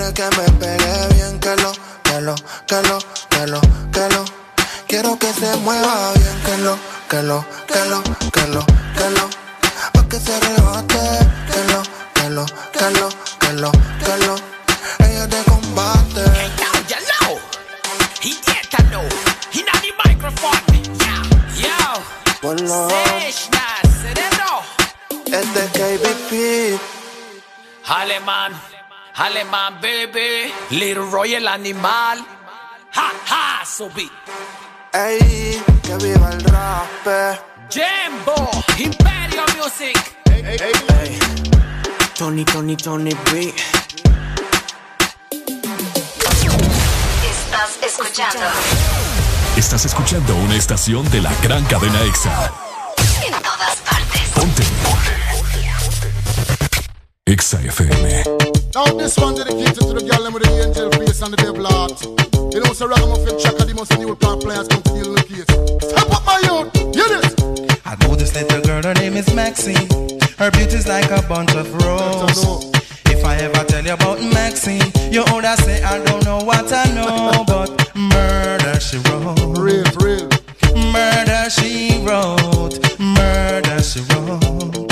Quiere 0.00 0.14
que 0.14 0.30
me 0.38 0.50
pegue 0.52 1.14
bien, 1.14 1.38
que 1.40 1.56
lo, 1.56 1.72
que 2.02 2.20
lo, 2.22 2.34
que 2.66 2.80
lo, 2.88 2.98
que 3.28 3.46
lo, 3.46 3.60
que 3.92 4.08
lo. 4.08 4.24
Quiero 4.88 5.18
que 5.18 5.30
se 5.30 5.54
mueva 5.58 6.12
bien, 6.14 6.40
que 6.42 6.56
lo, 6.56 6.78
que 7.06 7.22
lo, 7.22 7.44
que 7.66 7.84
lo, 7.84 8.02
que 8.32 8.46
lo, 8.46 8.64
que 8.96 9.10
lo. 9.10 9.28
Pa' 9.92 10.08
que 10.08 10.18
se 10.18 10.40
rebate, 10.40 11.04
que 11.52 11.64
lo, 11.70 11.82
que 12.14 12.30
lo, 12.30 12.46
que 12.46 12.90
lo, 12.98 13.08
que 13.40 13.52
lo, 13.52 13.72
que 13.72 14.16
lo. 14.24 14.34
Ella 15.06 15.26
de 15.26 15.44
combate. 15.44 16.24
Ya 16.88 16.96
know, 17.20 17.38
he 18.22 18.32
know. 18.88 19.06
He 19.52 19.62
not 19.64 19.82
the 19.82 19.92
microphone. 20.02 20.64
Yeah, 20.96 21.20
yo. 21.60 22.00
Este 25.26 25.60
es 25.60 25.70
KBP. 25.72 26.80
Alemán, 27.86 28.52
alemán, 29.14 29.80
baby. 29.80 30.52
Little 30.70 31.10
Royal 31.10 31.48
animal. 31.48 32.24
Ha, 32.94 33.12
ha, 33.30 33.64
subi. 33.64 34.10
Ey, 34.92 35.62
que 35.82 35.96
viva 35.96 36.30
el 36.32 36.40
rap. 36.44 37.40
Jimbo, 37.70 38.50
Imperio 38.78 39.44
Music. 39.56 40.16
Tony, 42.16 42.44
Tony, 42.44 42.76
Tony 42.76 43.14
B. 43.32 43.54
Estás 47.30 47.78
escuchando 47.82 48.40
Estás 49.56 49.84
escuchando 49.84 50.34
una 50.36 50.54
estación 50.56 51.08
de 51.10 51.20
la 51.20 51.32
gran 51.42 51.64
cadena 51.64 52.00
EXA. 52.02 52.52
en 53.26 53.32
todas 53.42 53.76
partes. 53.76 54.20
Ponte. 54.34 54.59
EXA 57.30 57.62
FM. 57.62 58.74
Now 58.74 58.86
this 58.98 59.16
one 59.16 59.36
dedicated 59.36 59.78
to 59.86 59.94
the 59.94 60.02
girl 60.02 60.24
them 60.24 60.34
with 60.34 60.42
the 60.42 60.50
angel 60.66 60.90
face 60.90 61.22
and 61.22 61.32
the 61.32 61.38
devil 61.38 61.62
heart. 61.62 61.94
You 62.52 62.58
know, 62.58 62.72
so 62.74 62.88
ragamuffin 62.90 63.38
checker, 63.38 63.70
the 63.70 63.72
most 63.72 63.96
new 63.96 64.16
plan 64.16 64.40
players 64.40 64.66
come 64.66 64.82
to 64.82 64.90
deal 64.90 65.14
with 65.14 65.22
the 65.22 65.38
case. 65.38 65.46
Step 65.78 66.10
up 66.10 66.26
my 66.26 66.42
youth, 66.42 66.74
hear 66.90 67.06
this. 67.06 67.30
I 67.86 67.94
know 68.02 68.18
this 68.18 68.34
little 68.34 68.60
girl, 68.66 68.82
her 68.82 68.94
name 68.98 69.14
is 69.14 69.32
Maxine. 69.32 69.86
Her 70.42 70.50
beauty's 70.50 70.88
like 70.88 71.06
a 71.14 71.22
bunch 71.30 71.54
of 71.54 71.70
roses. 71.78 72.66
If 73.06 73.24
I 73.24 73.36
ever 73.46 73.62
tell 73.62 73.86
you 73.86 73.94
about 73.94 74.18
Maxine, 74.34 74.90
you 75.14 75.22
older 75.30 75.54
say 75.62 75.84
I 75.86 76.02
don't 76.02 76.24
know 76.26 76.42
what 76.42 76.66
I 76.74 76.90
know, 76.98 77.44
but 77.46 77.70
murder 77.94 78.74
she 78.82 78.98
wrote. 79.06 79.38
Real, 79.54 79.86
real. 80.02 80.26
Murder 80.90 81.46
she 81.46 82.02
wrote. 82.02 82.74
Murder 82.98 83.78
she 83.86 84.02
wrote. 84.10 84.90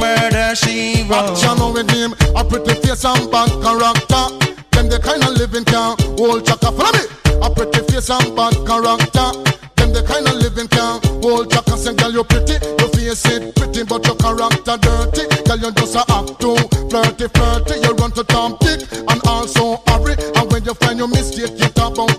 Murder 0.00 0.54
she 0.56 1.04
wrote. 1.04 1.36
Action 1.36 1.60
with 1.72 1.90
him, 1.90 2.12
a 2.34 2.42
pretty 2.42 2.74
face 2.80 3.04
and 3.04 3.30
bad 3.30 3.50
character. 3.60 4.24
Them 4.72 4.88
the 4.88 4.98
kind 4.98 5.22
of 5.22 5.36
living 5.36 5.64
can 5.64 5.94
hold 6.16 6.46
chaka. 6.46 6.72
Follow 6.72 6.92
me. 6.96 7.04
A 7.44 7.50
pretty 7.52 7.80
face 7.92 8.08
and 8.08 8.34
bad 8.34 8.56
character. 8.64 9.28
Them 9.76 9.92
the 9.92 10.02
kind 10.08 10.26
of 10.26 10.34
living 10.40 10.68
can 10.68 11.00
hold 11.20 11.50
chaka. 11.52 11.76
Say, 11.76 11.94
girl, 11.94 12.12
you 12.12 12.24
pretty, 12.24 12.56
your 12.80 12.88
face 12.96 13.26
it 13.26 13.54
pretty, 13.54 13.84
but 13.84 14.04
your 14.06 14.16
character 14.16 14.76
dirty. 14.80 15.28
Girl, 15.44 15.58
you 15.60 15.70
just 15.72 15.96
a 15.96 16.02
act 16.08 16.40
too 16.40 16.56
flirty, 16.88 17.28
flirty. 17.28 17.80
You 17.84 17.92
run 18.00 18.10
to 18.12 18.24
Tom 18.24 18.56
Dick 18.60 18.88
and 18.92 19.20
also 19.28 19.82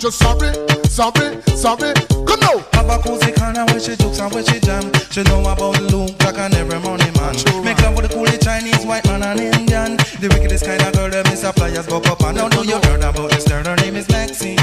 you 0.04 0.10
talk 0.10 0.38
about 0.38 0.56
you 0.82 0.90
sorry, 0.90 1.42
sorry, 1.42 1.42
sorry. 1.56 1.94
Come 2.26 2.40
now. 2.40 2.98
Cozy 3.02 3.32
corner 3.34 3.66
where 3.66 3.80
she 3.80 3.96
jokes 3.96 4.20
and 4.20 4.34
where 4.34 4.44
she 4.44 4.60
jam. 4.60 4.92
She 5.12 5.24
know 5.24 5.42
about 5.42 5.82
Luke, 5.82 6.18
Jack 6.20 6.38
and 6.38 6.54
every 6.56 6.80
money 6.80 7.10
man. 7.18 7.36
Make 7.64 7.82
love 7.82 7.96
with 7.96 8.10
the 8.10 8.16
coolie 8.16 8.42
Chinese, 8.44 8.86
white 8.86 9.06
man 9.06 9.24
and 9.24 9.40
Indian. 9.40 9.98
The 10.20 10.30
wickedest 10.30 10.66
kind 10.66 10.82
of 10.82 10.94
girl, 10.94 11.14
is 11.14 11.44
a 11.44 11.54
flyers 11.54 11.88
buck 11.88 12.08
up 12.08 12.22
and 12.22 12.38
down. 12.38 12.50
Know 12.52 12.64
you 12.64 12.80
heard 12.82 13.02
about 13.02 13.32
this 13.32 13.48
girl, 13.48 13.64
her 13.64 13.76
name 13.78 13.96
is 13.96 14.08
Maxine. 14.10 14.60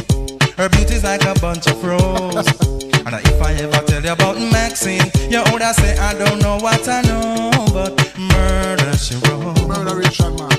Her 0.57 0.68
beauty's 0.68 1.05
like 1.05 1.25
a 1.25 1.34
bunch 1.41 1.67
of 1.67 1.83
roses. 1.83 2.47
and 3.07 3.15
if 3.15 3.42
I 3.42 3.55
ever 3.55 3.86
tell 3.86 4.05
you 4.05 4.12
about 4.12 4.36
Maxine, 4.39 5.10
you 5.31 5.42
older 5.50 5.73
say 5.75 5.97
I 5.99 6.15
don't 6.15 6.41
know 6.41 6.58
what 6.58 6.89
I 6.89 7.02
know, 7.02 7.50
but 7.73 7.94
murder 8.18 8.97
she 8.97 9.15
wrote. 9.26 9.67
Murder 9.67 9.97
Richard 9.97 10.34
man. 10.39 10.58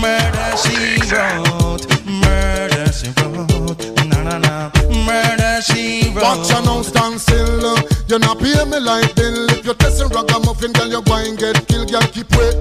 Murder 0.00 0.50
she 0.62 0.98
wrote. 1.10 1.86
Murder 2.06 2.92
she 2.92 3.10
wrote. 3.20 3.55
Na. 4.38 4.70
Murder 5.04 5.60
she 5.62 6.10
wrote. 6.14 6.22
Watch 6.22 6.50
you 6.50 6.62
now 6.64 6.82
stand 6.82 7.20
still. 7.20 7.66
uh, 7.66 7.82
You 8.08 8.18
not 8.18 8.38
pay 8.38 8.64
me 8.64 8.78
like 8.80 9.14
bill. 9.16 9.50
If 9.50 9.64
you're 9.64 9.74
testing 9.74 10.08
ragamuffin, 10.08 10.72
girl, 10.72 10.88
you 10.88 11.02
going 11.02 11.36
get 11.36 11.66
killed. 11.68 11.90
Girl, 11.90 12.02
keep 12.12 12.30
wait. 12.36 12.56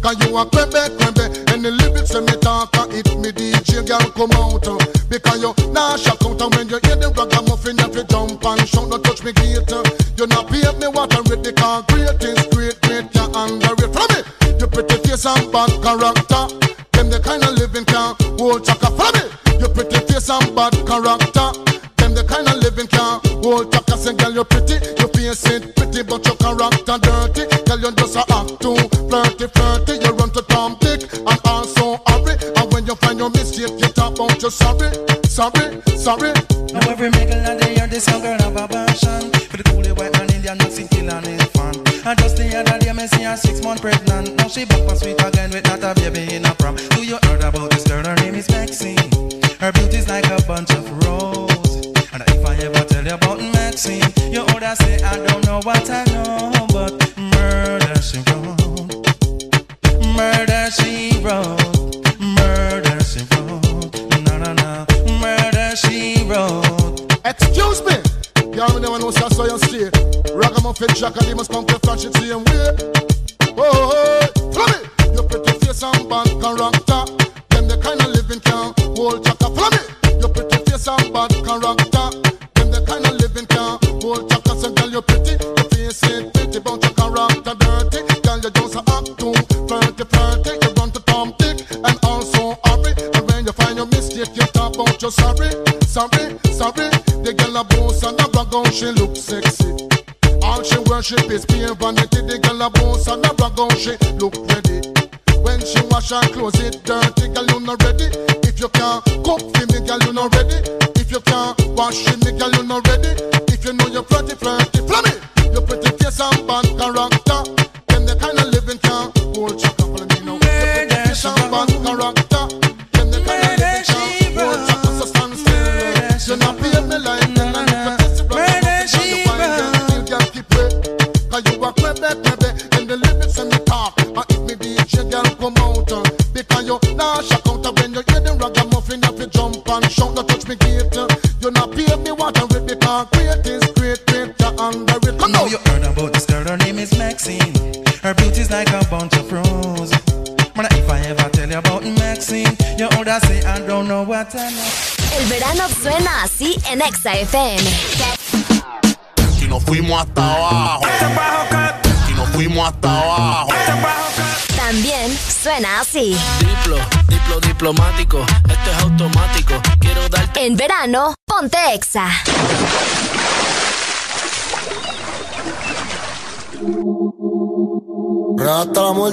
Cause 0.00 0.16
you 0.24 0.36
a 0.36 0.46
crebe, 0.46 0.82
crebe. 0.96 1.24
And 1.52 1.64
the 1.64 1.70
lyrics 1.70 2.14
when 2.14 2.24
me 2.24 2.32
talk, 2.40 2.74
uh, 2.78 2.86
it 2.90 3.06
me 3.18 3.30
DJ, 3.32 3.84
girl, 3.86 4.00
come 4.16 4.32
out. 4.32 4.66
uh, 4.66 4.78
Because 5.08 5.42
you 5.42 5.52
nah 5.72 5.96
shock 5.96 6.22
out. 6.24 6.40
And 6.40 6.54
when 6.56 6.68
you 6.68 6.80
hear 6.84 6.96
the 6.96 7.12
ragamuffin, 7.12 7.76
you 7.78 7.88
to 8.00 8.04
jump 8.08 8.44
and 8.44 8.66
shout. 8.68 8.88
Don't 8.90 9.02
touch 9.04 9.22
me 9.24 9.32
gate. 9.32 9.70
uh, 9.72 9.82
You 10.16 10.26
not 10.26 10.48
pay 10.48 10.64
me 10.80 10.88
what 10.88 11.12
I'm 11.16 11.24
ready. 11.28 11.52
Cause 11.52 11.84
great 11.92 12.22
is 12.24 12.46
great, 12.52 12.80
great, 12.82 13.06
you 13.14 13.26
underrate. 13.36 13.92
Follow 13.92 14.08
me. 14.16 14.20
You 14.60 14.66
pretty 14.66 14.96
face 15.04 15.24
and 15.24 15.52
bad 15.52 15.69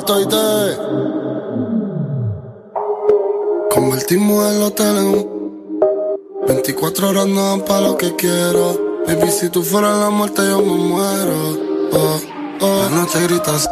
foto 0.08 0.28
convertimos 3.70 4.54
el 4.54 4.64
hotel 4.64 4.98
en 4.98 5.08
un 5.08 5.80
24 6.48 7.10
horas 7.10 7.28
no 7.28 7.66
para 7.66 7.82
lo 7.82 7.98
que 7.98 8.16
quiero. 8.16 9.04
Baby, 9.06 9.32
si 9.32 9.50
tú 9.50 9.64
fueras 9.64 9.98
la 9.98 10.10
muerte, 10.10 10.44
yo 10.48 10.62
me 10.62 10.76
muero. 10.76 11.58
Oh, 11.92 12.20
oh. 12.62 12.90
no 12.90 13.06
te 13.08 13.24
gritas. 13.24 13.70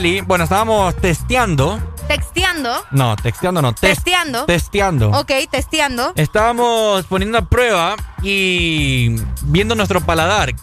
Areli. 0.00 0.20
Bueno, 0.22 0.44
estábamos 0.44 0.96
testeando. 0.96 1.78
Texteando. 2.08 2.70
No, 2.90 3.14
texteando 3.16 3.60
no. 3.62 3.72
tes- 3.72 3.80
Testeando. 3.96 4.44
Testeando. 4.46 5.10
Ok, 5.10 5.30
testeando. 5.50 6.12
Estábamos 6.16 7.04
poniendo 7.04 7.36
a 7.38 7.42
prueba 7.42 7.96
y 8.22 9.14
viendo 9.42 9.74
nuestro 9.74 10.00
paladar. 10.00 10.54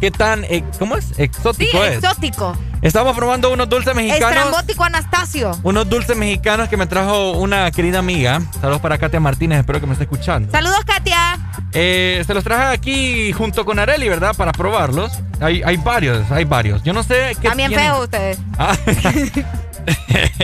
¿Qué 0.00 0.10
tan, 0.10 0.44
eh, 0.44 0.64
cómo 0.78 0.96
es? 0.96 1.06
Sí, 1.06 1.22
Exótico 1.22 1.84
es. 1.84 2.02
exótico. 2.02 2.56
Estábamos 2.82 3.16
probando 3.16 3.50
unos 3.52 3.68
dulces 3.68 3.94
mexicanos. 3.94 4.30
Estrambótico 4.36 4.84
Anastasio. 4.84 5.52
Unos 5.62 5.88
dulces 5.88 6.16
mexicanos 6.16 6.68
que 6.68 6.76
me 6.76 6.86
trajo 6.86 7.32
una 7.32 7.70
querida 7.70 7.98
amiga. 8.00 8.40
Saludos 8.60 8.80
para 8.80 8.98
Katia 8.98 9.20
Martínez, 9.20 9.60
espero 9.60 9.80
que 9.80 9.86
me 9.86 9.92
esté 9.92 10.04
escuchando. 10.04 10.50
Saludos, 10.52 10.80
Katia. 10.86 11.38
Eh, 11.72 12.22
se 12.26 12.34
los 12.34 12.44
traje 12.44 12.74
aquí 12.74 13.32
junto 13.32 13.64
con 13.64 13.78
Areli, 13.78 14.08
¿verdad? 14.08 14.34
Para 14.36 14.52
probarlos. 14.52 15.12
Hay, 15.40 15.62
hay 15.64 15.76
varios, 15.76 16.30
hay 16.30 16.44
varios. 16.44 16.82
Yo 16.82 16.92
no 16.92 17.02
sé 17.02 17.36
qué 17.40 17.48
También 17.48 17.68
tienen. 17.70 17.86
feo 17.92 18.02
ustedes. 18.04 18.38
Ah. 18.58 18.74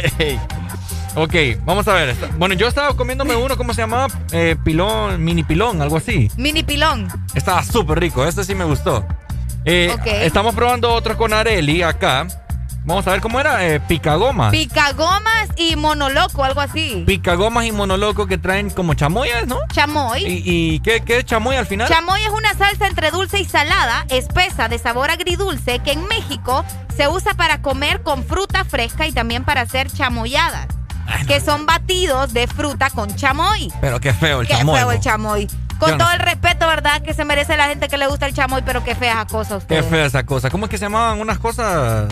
ok, 1.15 1.35
vamos 1.65 1.87
a 1.89 1.95
ver. 1.95 2.15
Bueno, 2.39 2.55
yo 2.55 2.69
estaba 2.69 2.95
comiéndome 2.97 3.35
uno, 3.37 3.57
¿cómo 3.57 3.75
se 3.75 3.83
llamaba? 3.83 4.09
Eh, 4.33 4.57
pilón, 4.65 5.23
mini 5.23 5.43
pilón, 5.45 5.81
algo 5.83 5.97
así. 5.97 6.31
Mini 6.37 6.63
pilón. 6.63 7.09
Estaba 7.35 7.63
súper 7.63 8.01
rico, 8.01 8.25
este 8.25 8.45
sí 8.45 8.55
me 8.55 8.65
gustó. 8.65 9.07
Eh, 9.65 9.91
Ok. 9.95 10.07
Estamos 10.07 10.55
probando 10.55 10.93
otro 10.93 11.17
con 11.17 11.33
Areli 11.33 11.83
acá. 11.83 12.27
Vamos 12.85 13.07
a 13.07 13.13
ver 13.13 13.21
cómo 13.21 13.39
era. 13.39 13.65
Eh, 13.65 13.79
picagomas. 13.79 14.51
Picagomas 14.51 15.49
y 15.57 15.77
monoloco, 15.77 16.43
algo 16.43 16.61
así. 16.61 17.05
picagomas 17.07 17.65
y 17.65 17.71
monoloco 17.71 18.27
que 18.27 18.39
traen 18.39 18.71
como 18.71 18.95
chamoyas, 18.95 19.47
¿no? 19.47 19.61
Chamoy. 19.73 20.25
¿Y, 20.27 20.43
y 20.75 20.81
qué, 20.81 21.01
qué 21.03 21.19
es 21.19 21.25
chamoy 21.25 21.55
al 21.55 21.67
final? 21.67 21.89
Chamoy 21.89 22.21
es 22.23 22.31
una 22.31 22.42
salsa 22.55 22.87
entre 22.87 23.11
dulce 23.11 23.39
y 23.41 23.45
salada, 23.45 24.05
espesa, 24.09 24.69
de 24.69 24.79
sabor 24.79 25.11
agridulce, 25.11 25.79
que 25.81 25.93
en 25.93 26.07
México 26.09 26.65
se 26.97 27.09
usa 27.09 27.35
para 27.35 27.63
comer 27.63 28.03
con 28.03 28.25
fruta 28.25 28.65
fresca 28.65 29.07
y 29.07 29.13
también 29.13 29.45
para 29.45 29.63
hacer 29.63 29.91
chamoyadas, 29.91 30.67
que 31.27 31.41
son 31.41 31.67
batidos 31.67 32.33
de 32.33 32.47
fruta 32.47 32.91
con 32.91 33.15
chamoy. 33.17 33.73
Pero 33.81 34.01
qué 34.01 34.13
feo 34.13 34.41
el 34.43 34.47
Qué 34.47 34.55
chamoy. 34.55 34.79
feo 34.79 34.93
el 34.93 35.01
chamoy. 35.01 35.49
Con 35.79 35.91
no 35.93 35.99
todo 35.99 36.13
el 36.13 36.21
respeto, 36.21 36.69
¿verdad? 36.69 37.03
Que 37.03 37.13
se 37.13 37.25
merece 37.25 37.57
la 37.57 37.67
gente 37.67 37.89
que 37.89 37.99
le 37.99 38.07
gusta 38.07 38.27
el 38.27 38.35
chamoy, 38.35 38.63
pero 38.65 38.85
qué 38.85 38.95
feas 38.95 39.25
cosas 39.27 39.65
Qué 39.65 39.75
ustedes. 39.81 39.87
fea 39.87 40.05
esa 40.07 40.25
cosa. 40.25 40.49
¿Cómo 40.49 40.67
es 40.67 40.71
que 40.71 40.79
se 40.79 40.85
llamaban 40.85 41.21
unas 41.21 41.41
cosas? 41.41 42.07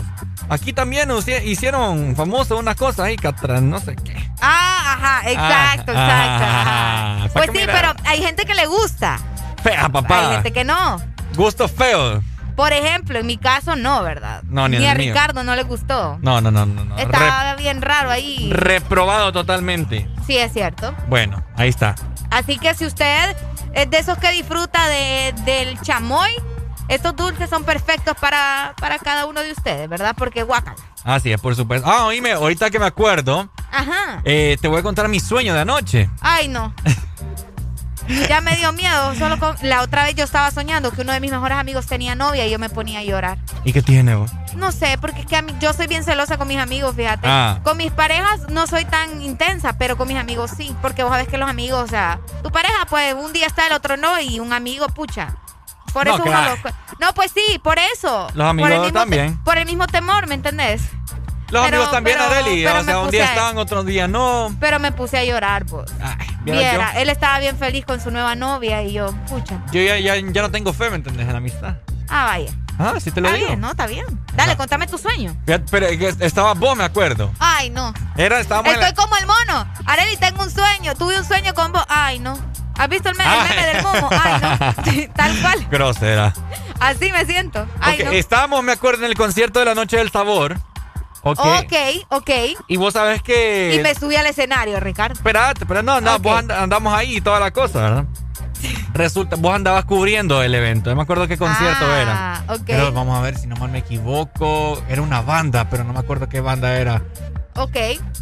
Aquí 0.49 0.73
también 0.73 1.09
hicieron 1.44 2.17
famoso 2.17 2.59
unas 2.59 2.75
cosas 2.75 3.07
ahí, 3.07 3.15
catran, 3.17 3.70
no 3.70 3.78
sé 3.78 3.94
qué. 3.94 4.17
Ah, 4.41 4.94
ajá, 4.99 5.31
exacto, 5.31 5.93
Ah, 5.94 6.15
exacto. 6.25 6.44
ah, 6.44 7.17
ajá. 7.20 7.28
pa' 7.28 7.33
Pues 7.35 7.51
sí, 7.52 7.59
mira. 7.60 7.73
pero 7.73 7.94
hay 8.10 8.20
gente 8.23 8.44
que 8.44 8.55
le 8.57 8.67
gusta. 8.67 9.20
Fea, 9.62 9.89
papá. 9.89 10.20
Hay 10.28 10.34
gente 10.34 10.52
que 10.52 10.64
no. 10.64 11.00
Gusto 11.36 11.68
feo. 11.68 12.22
Por 12.56 12.72
ejemplo, 12.72 13.18
en 13.18 13.26
mi 13.26 13.39
caso 13.39 13.74
no, 13.76 14.02
¿verdad? 14.02 14.42
No, 14.44 14.68
ni 14.68 14.76
en 14.76 14.86
a 14.86 14.94
mío. 14.94 15.12
Ricardo 15.12 15.42
no 15.44 15.55
le 15.56 15.62
gustó. 15.62 16.18
No, 16.20 16.40
no, 16.40 16.50
no, 16.50 16.66
no. 16.66 16.84
no. 16.84 16.98
Estaba 16.98 17.55
bien 17.56 17.80
raro 17.80 18.10
ahí. 18.10 18.50
Re- 18.52 18.78
reprobado 18.80 19.32
totalmente. 19.32 20.08
Sí, 20.26 20.36
es 20.36 20.52
cierto. 20.52 20.94
Bueno, 21.08 21.42
ahí 21.56 21.68
está. 21.70 21.94
Así 22.30 22.58
que 22.58 22.74
si 22.74 22.84
usted 22.86 23.34
es 23.72 23.89
de 23.90 23.98
esos 23.98 24.18
que 24.18 24.30
disfruta 24.32 24.89
de, 24.89 25.34
del 25.44 25.80
chamoy, 25.80 26.30
estos 26.89 27.16
dulces 27.16 27.48
son 27.48 27.64
perfectos 27.64 28.14
para, 28.20 28.74
para 28.78 28.98
cada 28.98 29.24
uno 29.26 29.40
de 29.40 29.52
ustedes, 29.52 29.89
¿verdad? 29.89 30.14
Porque 30.18 30.42
guacan. 30.42 30.74
Así 31.05 31.32
es, 31.32 31.40
por 31.40 31.56
supuesto. 31.56 31.89
Ah, 31.89 32.05
oíme, 32.06 32.32
ahorita 32.32 32.68
que 32.70 32.78
me 32.78 32.84
acuerdo, 32.86 33.48
Ajá. 33.72 34.20
eh, 34.24 34.58
te 34.60 34.68
voy 34.68 34.80
a 34.80 34.82
contar 34.82 35.08
mi 35.08 35.18
sueño 35.20 35.55
de 35.55 35.60
anoche. 35.60 36.10
Ay, 36.20 36.48
no. 36.48 36.74
Ya 38.29 38.41
me 38.41 38.57
dio 38.57 38.73
miedo. 38.73 39.15
Solo 39.15 39.39
con... 39.39 39.57
La 39.62 39.83
otra 39.83 40.05
vez 40.05 40.15
yo 40.15 40.25
estaba 40.25 40.51
soñando 40.51 40.91
que 40.91 41.03
uno 41.03 41.12
de 41.12 41.20
mis 41.20 41.31
mejores 41.31 41.59
amigos 41.59 41.87
tenía 41.87 42.15
novia 42.15 42.47
y 42.47 42.51
yo 42.51 42.59
me 42.59 42.69
ponía 42.69 43.01
a 43.01 43.03
llorar. 43.05 43.39
¿Y 43.65 43.73
qué 43.73 43.83
tiene 43.83 44.15
vos? 44.15 44.31
No 44.57 44.73
sé, 44.73 44.99
porque 45.01 45.20
es 45.20 45.27
que 45.27 45.37
a 45.37 45.43
mí, 45.43 45.55
yo 45.61 45.73
soy 45.73 45.87
bien 45.87 46.03
celosa 46.03 46.37
con 46.37 46.49
mis 46.49 46.59
amigos, 46.59 46.95
fíjate. 46.97 47.27
Ah. 47.29 47.61
Con 47.62 47.77
mis 47.77 47.93
parejas 47.93 48.41
no 48.49 48.67
soy 48.67 48.85
tan 48.85 49.23
intensa, 49.23 49.79
pero 49.79 49.97
con 49.97 50.09
mis 50.09 50.17
amigos 50.19 50.51
sí. 50.57 50.75
Porque 50.83 51.03
vos 51.03 51.12
sabés 51.12 51.29
que 51.29 51.39
los 51.39 51.49
amigos, 51.49 51.85
o 51.85 51.87
sea, 51.87 52.20
tu 52.43 52.51
pareja, 52.51 52.87
pues 52.89 53.15
un 53.15 53.33
día 53.33 53.47
está, 53.47 53.67
el 53.67 53.73
otro 53.73 53.97
no, 53.97 54.19
y 54.20 54.41
un 54.41 54.53
amigo, 54.53 54.89
pucha. 54.89 55.37
Por 55.93 56.07
No, 56.07 56.15
eso 56.15 56.23
uno 56.23 56.31
claro. 56.33 56.57
lo- 56.65 56.70
No, 57.07 57.15
pues 57.15 57.33
sí, 57.33 57.59
por 57.62 57.79
eso. 57.95 58.29
Los 58.29 58.33
Por 58.35 58.47
amigos 58.47 58.70
el 58.70 58.77
mismo 58.81 58.89
te- 58.93 58.99
también. 59.01 59.45
por 59.45 59.59
el 59.59 59.67
mismo 59.67 59.87
temor, 59.89 60.27
¿me 60.29 60.35
entendés? 60.37 60.83
Los 61.51 61.65
Pero- 61.65 61.77
amigos 61.77 61.91
también, 61.91 62.17
pero- 62.19 62.31
Areli. 62.31 62.62
pero 62.65 62.81
O 62.81 62.85
sea, 62.85 62.99
un 63.01 63.11
día 63.11 63.25
estaban, 63.25 63.59
otro 63.59 63.83
día 63.85 64.07
no. 64.09 64.55
Pero 64.61 64.79
me 64.79 64.93
puse 64.93 65.19
a 65.19 65.25
llorar, 65.25 65.67
pues. 65.67 65.91
viera 66.45 66.61
Viera, 66.61 66.95
yo. 66.95 67.01
él 67.01 67.09
estaba 67.11 67.39
bien 67.41 67.57
feliz 67.59 67.85
con 67.85 68.01
su 68.01 68.11
nueva 68.11 68.35
novia 68.35 68.83
y 68.83 68.93
yo, 68.93 69.12
pucha. 69.29 69.61
Yo 69.73 69.81
ya, 69.83 69.99
ya, 69.99 70.15
ya 70.17 70.43
no 70.43 70.51
tengo 70.51 70.73
fe, 70.73 70.91
¿me 70.91 70.97
entendés? 70.97 71.27
En 71.27 71.33
la 71.33 71.39
amistad. 71.39 71.75
Ah, 72.09 72.25
vaya. 72.27 72.51
Ah, 72.79 72.95
sí 72.99 73.11
te 73.11 73.20
lo 73.20 73.29
Está 73.29 73.37
digo. 73.37 73.49
bien, 73.49 73.61
¿no? 73.61 73.70
Está 73.70 73.87
bien. 73.87 74.07
Dale, 74.35 74.57
contame 74.57 74.87
tu 74.87 74.97
sueño. 74.97 75.37
Pero 75.45 75.87
es 75.87 75.99
que 75.99 76.25
estaba 76.25 76.55
vos, 76.55 76.77
me 76.77 76.85
acuerdo. 76.85 77.31
Ay, 77.39 77.69
no. 77.70 77.93
Era, 78.17 78.41
estábamos 78.41 78.75
la- 78.75 78.89
Estoy 78.89 79.05
como 79.05 79.17
el 79.19 79.27
mono. 79.27 79.67
Areli, 79.87 80.17
tengo 80.17 80.43
un 80.43 80.51
sueño. 80.51 80.95
Tuve 80.95 81.19
un 81.19 81.25
sueño 81.25 81.53
con 81.55 81.73
vos. 81.73 81.85
Ay, 81.89 82.19
no. 82.20 82.39
¿Has 82.79 82.89
visto 82.89 83.11
el, 83.11 83.17
me- 83.17 83.25
el 83.25 83.29
Ay. 83.31 83.49
meme 83.51 83.67
del 83.75 83.83
momo? 83.83 84.09
Ay, 84.11 84.41
no. 84.41 85.12
Tal 85.15 85.41
cual. 85.43 85.67
Grosera. 85.70 86.33
Así 86.81 87.12
me 87.12 87.27
siento. 87.27 87.67
Ay, 87.81 88.03
no. 88.03 88.11
Estábamos, 88.12 88.62
me 88.65 88.73
acuerdo, 88.73 89.05
en 89.05 89.11
el 89.11 89.17
concierto 89.17 89.59
de 89.59 89.67
la 89.67 89.75
Noche 89.75 89.99
del 89.99 90.11
Sabor. 90.11 90.57
Ok. 91.23 91.39
Ok, 91.39 91.73
ok. 92.10 92.31
Y 92.68 92.76
vos 92.76 92.94
sabés 92.94 93.23
que. 93.23 93.74
Y 93.74 93.82
me 93.82 93.94
subí 93.94 94.16
al 94.16 94.26
escenario, 94.26 94.81
Ricardo. 94.81 95.15
Espérate, 95.15 95.66
pero 95.66 95.82
no, 95.82 96.00
no, 96.00 96.18
vos 96.18 96.39
and- 96.39 96.52
andamos 96.52 96.94
ahí 96.94 97.16
y 97.18 97.20
toda 97.20 97.39
la 97.40 97.50
cosa, 97.50 97.81
¿verdad? 97.82 98.05
Resulta, 98.92 99.36
vos 99.36 99.55
andabas 99.55 99.84
cubriendo 99.84 100.42
el 100.42 100.55
evento. 100.55 100.90
No 100.90 100.97
me 100.97 101.02
acuerdo 101.02 101.26
qué 101.28 101.39
concierto 101.39 101.84
Ah, 101.89 102.00
era. 102.47 102.55
ok. 102.55 102.62
Pero 102.66 102.92
vamos 102.92 103.16
a 103.18 103.23
ver 103.23 103.39
si 103.39 103.47
no 103.47 103.57
mal 103.57 103.70
me 103.70 103.78
equivoco. 103.78 104.82
Era 104.89 105.02
una 105.02 105.20
banda, 105.23 105.68
pero 105.70 105.84
no 105.84 105.92
me 105.92 106.00
acuerdo 106.00 106.28
qué 106.28 106.40
banda 106.40 106.74
era. 106.76 107.02
Ok. 107.57 107.76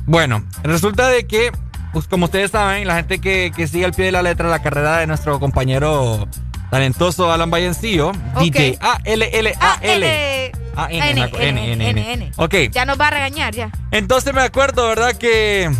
Bueno, 0.07 0.45
resulta 0.63 1.09
de 1.09 1.27
que, 1.27 1.51
pues, 1.93 2.07
como 2.07 2.27
ustedes 2.27 2.51
saben, 2.53 2.87
la 2.87 2.97
gente 2.97 3.21
que, 3.21 3.53
que 3.55 3.67
sigue 3.67 3.85
al 3.85 3.93
pie 3.93 4.07
de 4.07 4.13
la 4.13 4.23
letra 4.23 4.49
la 4.49 4.63
carrera 4.63 4.99
de 4.99 5.07
nuestro 5.07 5.41
compañero 5.41 6.29
talentoso 6.71 7.33
Alan 7.33 7.51
Vallencillo, 7.51 8.13
DJ 8.39 8.79
A-L-L-A-L. 8.81 9.55
Ah, 9.61 9.79
L. 9.83 10.07
A-N, 10.07 10.53
N, 10.53 10.53
la- 10.87 10.91
N, 10.91 11.11
N, 11.11 11.31
N, 11.39 11.73
N, 11.73 11.91
N. 11.91 12.13
N. 12.13 12.33
Ok. 12.37 12.55
Ya 12.71 12.85
nos 12.85 13.01
va 13.01 13.09
a 13.09 13.11
regañar, 13.11 13.55
ya. 13.55 13.71
Entonces 13.91 14.33
me 14.35 14.43
acuerdo, 14.43 14.89
¿verdad? 14.89 15.15
Que 15.17 15.71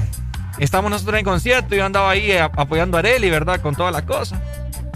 estamos 0.59 0.91
nosotros 0.91 1.19
en 1.19 1.25
concierto 1.25 1.75
y 1.75 1.79
yo 1.79 1.85
andaba 1.87 2.11
ahí 2.11 2.31
eh, 2.33 2.41
apoyando 2.41 2.97
a 2.97 3.01
Areli, 3.01 3.31
¿verdad? 3.31 3.61
Con 3.61 3.75
toda 3.75 3.91
la 3.91 4.03
cosa. 4.05 4.41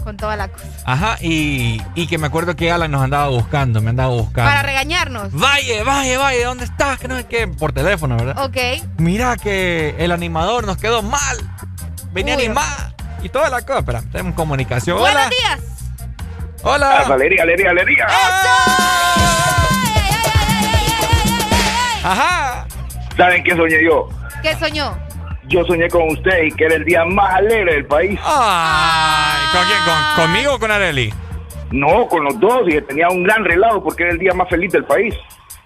Con 0.03 0.17
toda 0.17 0.35
la 0.35 0.49
cosa. 0.49 0.65
Ajá, 0.85 1.17
y, 1.21 1.81
y 1.95 2.07
que 2.07 2.17
me 2.17 2.27
acuerdo 2.27 2.57
que 2.57 2.69
Alan 2.69 2.91
nos 2.91 3.01
andaba 3.01 3.29
buscando, 3.29 3.81
me 3.81 3.91
andaba 3.91 4.09
buscando. 4.09 4.49
Para 4.51 4.61
regañarnos. 4.61 5.31
Vaya, 5.31 5.81
vaya, 5.85 6.19
vaya, 6.19 6.45
¿dónde 6.47 6.65
estás? 6.65 6.99
Que 6.99 7.07
no 7.07 7.15
sé 7.15 7.25
qué, 7.25 7.47
por 7.47 7.71
teléfono, 7.71 8.17
¿verdad? 8.17 8.43
Ok. 8.43 8.57
Mira 8.97 9.37
que 9.37 9.95
el 9.99 10.11
animador 10.11 10.65
nos 10.65 10.75
quedó 10.77 11.01
mal. 11.03 11.37
Venía 12.11 12.35
Uy. 12.35 12.43
animada. 12.45 12.93
y 13.23 13.29
toda 13.29 13.49
la 13.49 13.61
cosa. 13.61 13.79
Espera, 13.79 14.01
tenemos 14.11 14.35
comunicación. 14.35 14.99
Buenos 14.99 15.21
Hola. 15.25 15.29
días. 15.29 15.59
Hola. 16.63 16.97
Alegría, 16.99 17.43
alegría, 17.43 17.69
alegría. 17.71 18.07
Ajá. 22.03 22.65
¿Saben 23.17 23.43
qué 23.43 23.55
soñé 23.55 23.83
yo? 23.83 24.09
¿Qué 24.41 24.55
soñó? 24.55 24.97
Yo 25.47 25.63
soñé 25.65 25.89
con 25.89 26.09
usted 26.09 26.43
y 26.43 26.51
que 26.51 26.65
era 26.65 26.75
el 26.75 26.85
día 26.85 27.05
más 27.05 27.35
alegre 27.35 27.73
del 27.73 27.85
país. 27.85 28.19
Ay, 28.23 29.45
¿con 29.51 29.61
quién? 29.65 29.77
¿Con- 29.85 30.15
¿Conmigo 30.25 30.53
o 30.55 30.59
con 30.59 30.71
Areli? 30.71 31.13
No, 31.71 32.07
con 32.07 32.23
los 32.23 32.39
dos 32.39 32.61
y 32.67 32.71
que 32.73 32.81
tenía 32.81 33.09
un 33.09 33.23
gran 33.23 33.43
relajo 33.43 33.83
porque 33.83 34.03
era 34.03 34.11
el 34.13 34.19
día 34.19 34.33
más 34.33 34.47
feliz 34.49 34.71
del 34.71 34.85
país. 34.85 35.13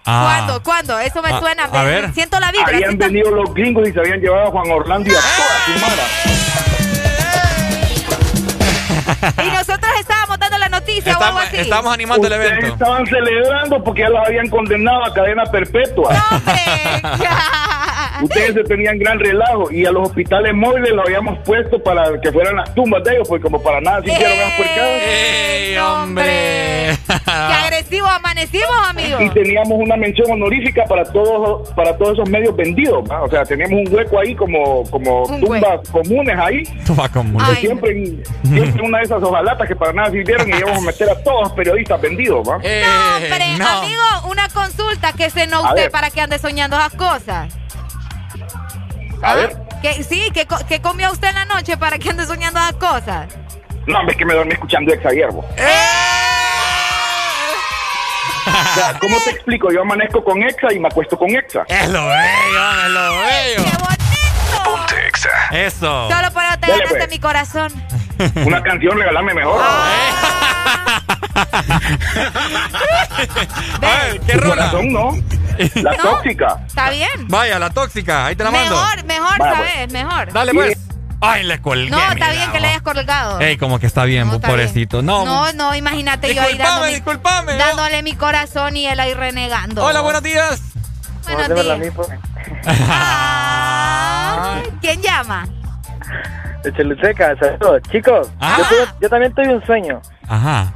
¿Cuándo? 0.04 0.62
¿Cuándo? 0.62 0.98
Eso 0.98 1.20
me 1.22 1.28
Ah, 1.30 1.38
suena. 1.38 1.64
a 1.64 1.82
ver. 1.84 2.12
Siento 2.14 2.40
la 2.40 2.50
vibra. 2.50 2.66
Habían 2.68 2.96
venido 2.96 3.30
los 3.30 3.52
gringos 3.52 3.86
y 3.88 3.92
se 3.92 4.00
habían 4.00 4.20
llevado 4.20 4.48
a 4.48 4.50
Juan 4.50 4.70
Orlando 4.70 5.10
y 5.10 5.14
a 5.14 5.18
toda 5.20 5.58
su 5.66 5.72
mara. 5.84 6.02
Y 9.44 9.50
nosotros 9.50 9.90
estábamos 10.00 10.17
o 11.06 11.10
algo 11.10 11.20
Estamos, 11.20 11.42
así. 11.44 11.56
estamos 11.58 11.94
animando 11.94 12.26
el 12.26 12.32
evento. 12.32 12.66
estaban 12.66 13.06
celebrando 13.06 13.84
porque 13.84 14.00
ya 14.02 14.08
los 14.10 14.26
habían 14.26 14.48
condenado 14.48 15.04
a 15.04 15.14
cadena 15.14 15.44
perpetua. 15.46 16.12
Ustedes 18.22 18.54
se 18.54 18.64
tenían 18.64 18.98
gran 18.98 19.18
relajo 19.20 19.70
y 19.70 19.86
a 19.86 19.92
los 19.92 20.08
hospitales 20.08 20.52
móviles 20.54 20.90
los 20.92 21.06
habíamos 21.06 21.38
puesto 21.44 21.80
para 21.82 22.20
que 22.20 22.32
fueran 22.32 22.56
las 22.56 22.74
tumbas 22.74 23.04
de 23.04 23.12
ellos, 23.14 23.28
porque 23.28 23.42
como 23.42 23.62
para 23.62 23.80
nada 23.80 24.02
se 24.02 24.12
hicieron 24.12 24.50
puercadas. 24.56 25.02
¡Ey, 25.02 25.76
hombre! 25.78 26.97
Qué 27.24 27.30
agresivos 27.30 28.10
amanecimos, 28.10 28.68
amigos. 28.88 29.22
Y 29.22 29.30
teníamos 29.30 29.72
una 29.72 29.96
mención 29.96 30.30
honorífica 30.30 30.84
para 30.84 31.04
todos 31.04 31.68
para 31.70 31.96
todos 31.96 32.12
esos 32.14 32.28
medios 32.28 32.54
vendidos. 32.56 33.02
¿va? 33.10 33.22
O 33.22 33.30
sea, 33.30 33.44
teníamos 33.44 33.80
un 33.86 33.94
hueco 33.94 34.18
ahí 34.20 34.34
como, 34.34 34.82
como 34.90 35.24
Un 35.24 35.40
tumbas 35.40 35.88
comunes 35.90 36.38
ahí. 36.38 36.62
Toma 36.86 37.08
común. 37.08 37.42
Que 37.54 37.60
siempre, 37.60 38.22
siempre 38.44 38.82
una 38.82 38.98
de 38.98 39.04
esas 39.04 39.22
hojalatas 39.22 39.66
que 39.68 39.76
para 39.76 39.92
nada 39.92 40.10
sirvieron 40.10 40.48
y 40.48 40.52
íbamos 40.58 40.78
a 40.78 40.86
meter 40.86 41.10
a 41.10 41.22
todos 41.22 41.42
los 41.44 41.52
periodistas 41.52 42.00
vendidos. 42.00 42.46
¿va? 42.48 42.58
No, 42.58 43.16
hombre, 43.16 43.44
amigo, 43.78 44.30
una 44.30 44.48
consulta 44.48 45.12
que 45.12 45.30
se 45.30 45.46
no 45.46 45.62
usted 45.62 45.74
ver. 45.82 45.90
para 45.90 46.10
que 46.10 46.20
ande 46.20 46.38
soñando 46.38 46.76
esas 46.76 46.94
cosas. 46.94 47.54
A 49.22 49.34
ver. 49.34 49.56
Que, 49.82 50.02
sí, 50.02 50.30
que, 50.34 50.46
co- 50.46 50.58
que 50.68 50.80
comió 50.80 51.10
usted 51.12 51.28
en 51.28 51.34
la 51.36 51.44
noche 51.44 51.76
para 51.76 51.98
que 51.98 52.10
ande 52.10 52.26
soñando 52.26 52.58
esas 52.58 52.74
cosas. 52.74 53.28
No, 53.86 54.06
es 54.08 54.16
que 54.16 54.24
me 54.24 54.34
dormí 54.34 54.52
escuchando 54.52 54.92
Exa 54.92 55.10
Hierbo. 55.10 55.44
O 58.48 58.74
sea, 58.74 58.98
¿cómo 59.00 59.16
te 59.24 59.30
explico? 59.30 59.70
Yo 59.72 59.82
amanezco 59.82 60.22
con 60.24 60.42
Exa 60.42 60.72
y 60.72 60.78
me 60.78 60.88
acuesto 60.88 61.16
con 61.18 61.28
Exa. 61.30 61.64
Es 61.68 61.88
lo 61.90 62.06
bello, 62.06 62.82
es 62.84 62.90
lo 62.90 63.10
bello. 63.18 63.64
Ponte 64.64 65.06
Exa. 65.08 65.28
Eso. 65.52 66.08
Solo 66.10 66.30
por 66.32 66.42
eso 66.44 66.54
te 66.60 66.66
Dale, 66.66 66.72
ganaste 66.84 66.98
pues. 66.98 67.10
mi 67.10 67.18
corazón. 67.18 67.72
Una 68.46 68.62
canción, 68.62 68.98
regalame 68.98 69.34
mejor. 69.34 69.60
Ay, 73.82 74.18
¿Qué 74.26 74.32
rola? 74.34 74.54
corazón, 74.70 74.92
no. 74.92 75.10
La 75.74 75.92
No. 75.96 76.02
tóxica. 76.02 76.58
Está 76.66 76.90
bien. 76.90 77.08
Vaya, 77.28 77.58
la 77.58 77.70
tóxica. 77.70 78.26
Ahí 78.26 78.36
te 78.36 78.44
la 78.44 78.50
mando. 78.50 78.74
Mejor, 78.76 79.04
mejor, 79.04 79.38
Vaya, 79.38 79.54
¿sabes? 79.56 79.92
Mejor. 79.92 80.32
Dale, 80.32 80.54
pues. 80.54 80.78
Ay, 81.20 81.42
le 81.44 81.60
colgué. 81.60 81.90
No, 81.90 81.98
está 82.12 82.30
bien 82.30 82.52
que 82.52 82.60
le 82.60 82.68
hayas 82.68 82.82
colgado. 82.82 83.40
Ey, 83.40 83.56
como 83.56 83.78
que 83.80 83.86
está 83.86 84.04
bien, 84.04 84.26
vos, 84.26 84.36
está 84.36 84.48
pobrecito. 84.48 85.02
No. 85.02 85.24
No, 85.24 85.52
no, 85.52 85.74
imagínate 85.74 86.32
yo 86.34 86.42
ahí 86.42 86.56
dándole, 86.56 86.92
disculpame, 86.94 87.52
no. 87.52 87.58
dándole 87.58 88.02
mi 88.02 88.14
corazón 88.14 88.76
y 88.76 88.86
él 88.86 89.00
ahí 89.00 89.14
renegando. 89.14 89.84
Hola, 89.84 90.00
buenos 90.00 90.22
días. 90.22 90.60
Buenos 91.24 91.48
días. 91.48 91.92
Ah, 92.66 94.60
¿Quién 94.80 95.02
llama? 95.02 95.46
De 96.62 96.72
Choluteca, 96.72 97.36
saludos. 97.38 97.82
Chicos, 97.90 98.28
yo, 98.40 98.64
tuve- 98.64 98.94
yo 99.00 99.08
también 99.08 99.34
tuve 99.34 99.54
un 99.54 99.64
sueño. 99.66 100.00
Ajá. 100.28 100.72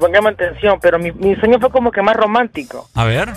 Pongamos 0.00 0.32
atención, 0.32 0.78
pero 0.80 0.98
mi, 0.98 1.12
mi 1.12 1.36
sueño 1.36 1.58
fue 1.60 1.70
como 1.70 1.92
que 1.92 2.02
más 2.02 2.16
romántico. 2.16 2.88
A 2.94 3.04
ver. 3.04 3.32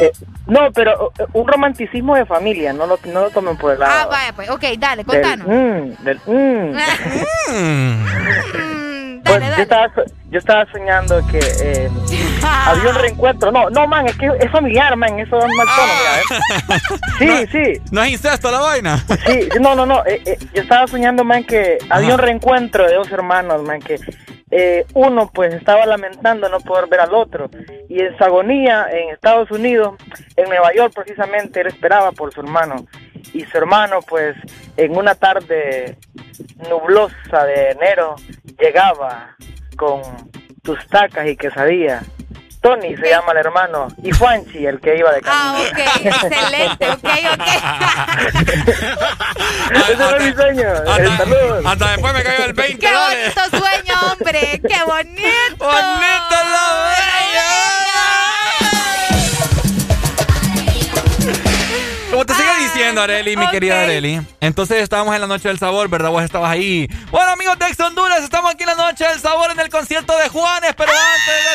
Eh, 0.00 0.12
no, 0.46 0.70
pero 0.72 1.12
eh, 1.18 1.26
un 1.32 1.48
romanticismo 1.48 2.14
de 2.14 2.26
familia, 2.26 2.72
no 2.72 2.86
lo, 2.86 2.98
no 3.06 3.22
lo 3.22 3.30
tomen 3.30 3.56
por 3.56 3.72
el 3.72 3.80
lado. 3.80 3.92
Ah, 3.94 4.06
vaya, 4.06 4.32
pues. 4.34 4.50
Ok, 4.50 4.64
dale, 4.78 5.04
del, 5.04 5.06
contanos. 5.06 5.46
mm, 5.46 6.04
del, 6.04 6.20
mm. 6.26 6.76
Pues 9.26 9.56
yo 9.56 9.62
estaba, 9.62 9.92
yo 10.30 10.38
estaba 10.38 10.66
soñando 10.72 11.26
que 11.26 11.38
eh, 11.38 11.90
había 12.66 12.90
un 12.90 12.94
reencuentro. 12.96 13.50
No, 13.50 13.70
no, 13.70 13.86
man, 13.86 14.06
es 14.06 14.16
que 14.16 14.26
es 14.38 14.50
familiar, 14.50 14.96
man, 14.96 15.18
eso 15.18 15.38
es 15.38 15.46
mal 15.56 15.66
tono, 15.66 15.92
mira, 15.98 16.20
¿eh? 16.20 17.46
Sí, 17.48 17.52
sí. 17.52 17.80
No 17.90 18.02
es 18.02 18.10
incesto 18.12 18.50
la 18.50 18.60
vaina. 18.60 18.98
Sí, 19.26 19.48
no, 19.60 19.74
no, 19.74 19.86
no. 19.86 20.04
eh, 20.06 20.22
eh, 20.24 20.38
yo 20.54 20.62
estaba 20.62 20.86
soñando, 20.86 21.24
man, 21.24 21.44
que 21.44 21.78
había 21.90 22.14
un 22.14 22.20
reencuentro 22.20 22.86
de 22.86 22.94
dos 22.94 23.10
hermanos, 23.10 23.62
man, 23.62 23.80
que 23.80 23.98
eh, 24.50 24.86
uno 24.94 25.30
pues 25.34 25.52
estaba 25.54 25.84
lamentando 25.86 26.48
no 26.48 26.60
poder 26.60 26.88
ver 26.88 27.00
al 27.00 27.14
otro. 27.14 27.50
Y 27.88 28.00
en 28.00 28.16
su 28.16 28.24
agonía, 28.24 28.86
en 28.90 29.10
Estados 29.10 29.50
Unidos, 29.50 29.94
en 30.36 30.48
Nueva 30.48 30.72
York 30.74 30.92
precisamente, 30.94 31.60
él 31.60 31.66
esperaba 31.68 32.12
por 32.12 32.32
su 32.32 32.40
hermano. 32.40 32.86
Y 33.32 33.44
su 33.44 33.58
hermano, 33.58 34.00
pues, 34.02 34.36
en 34.76 34.96
una 34.96 35.14
tarde 35.14 35.98
nublosa 36.68 37.44
de 37.44 37.70
enero, 37.72 38.16
llegaba 38.58 39.36
con 39.76 40.02
tus 40.62 40.86
tacas 40.88 41.26
y 41.28 41.36
quesadilla. 41.36 42.02
Tony 42.60 42.96
se 42.96 43.08
llama 43.10 43.30
el 43.32 43.38
hermano 43.38 43.86
y 44.02 44.10
Juanchi 44.10 44.66
el 44.66 44.80
que 44.80 44.96
iba 44.96 45.12
de 45.12 45.20
camino. 45.20 45.54
Ah, 45.54 45.62
ok, 45.70 45.78
excelente, 46.04 46.88
ok, 46.90 47.04
ok. 47.32 47.46
Ese 49.88 49.96
fue 49.96 50.18
mi 50.20 50.32
sueño. 50.32 50.74
Eh, 50.74 51.16
saludos. 51.16 51.64
Hasta 51.64 51.90
después 51.92 52.12
me 52.14 52.22
cayó 52.24 52.44
el 52.44 52.52
20. 52.54 52.78
Qué 52.78 52.90
dale. 52.92 53.16
bonito 53.22 53.58
sueño, 53.58 53.94
hombre, 54.10 54.60
qué 54.68 54.82
bonito. 54.84 55.64
Bonito 55.64 56.36
lo 56.50 56.85
Diciendo, 62.58 63.02
Areli, 63.02 63.36
mi 63.36 63.48
querida 63.50 63.82
Areli. 63.82 64.20
Entonces 64.40 64.82
estábamos 64.82 65.14
en 65.14 65.20
la 65.20 65.26
Noche 65.26 65.48
del 65.48 65.58
Sabor, 65.58 65.88
¿verdad? 65.88 66.10
Vos 66.10 66.22
estabas 66.22 66.50
ahí. 66.50 66.88
Bueno, 67.10 67.30
amigos 67.30 67.58
de 67.58 67.66
Ex 67.66 67.80
Honduras, 67.80 68.22
estamos 68.22 68.52
aquí 68.52 68.62
en 68.62 68.68
la 68.68 68.74
Noche 68.74 69.06
del 69.06 69.20
Sabor 69.20 69.50
en 69.50 69.60
el 69.60 69.68
concierto 69.68 70.16
de 70.18 70.28
Juanes, 70.28 70.74
pero 70.76 70.90
antes. 70.90 71.46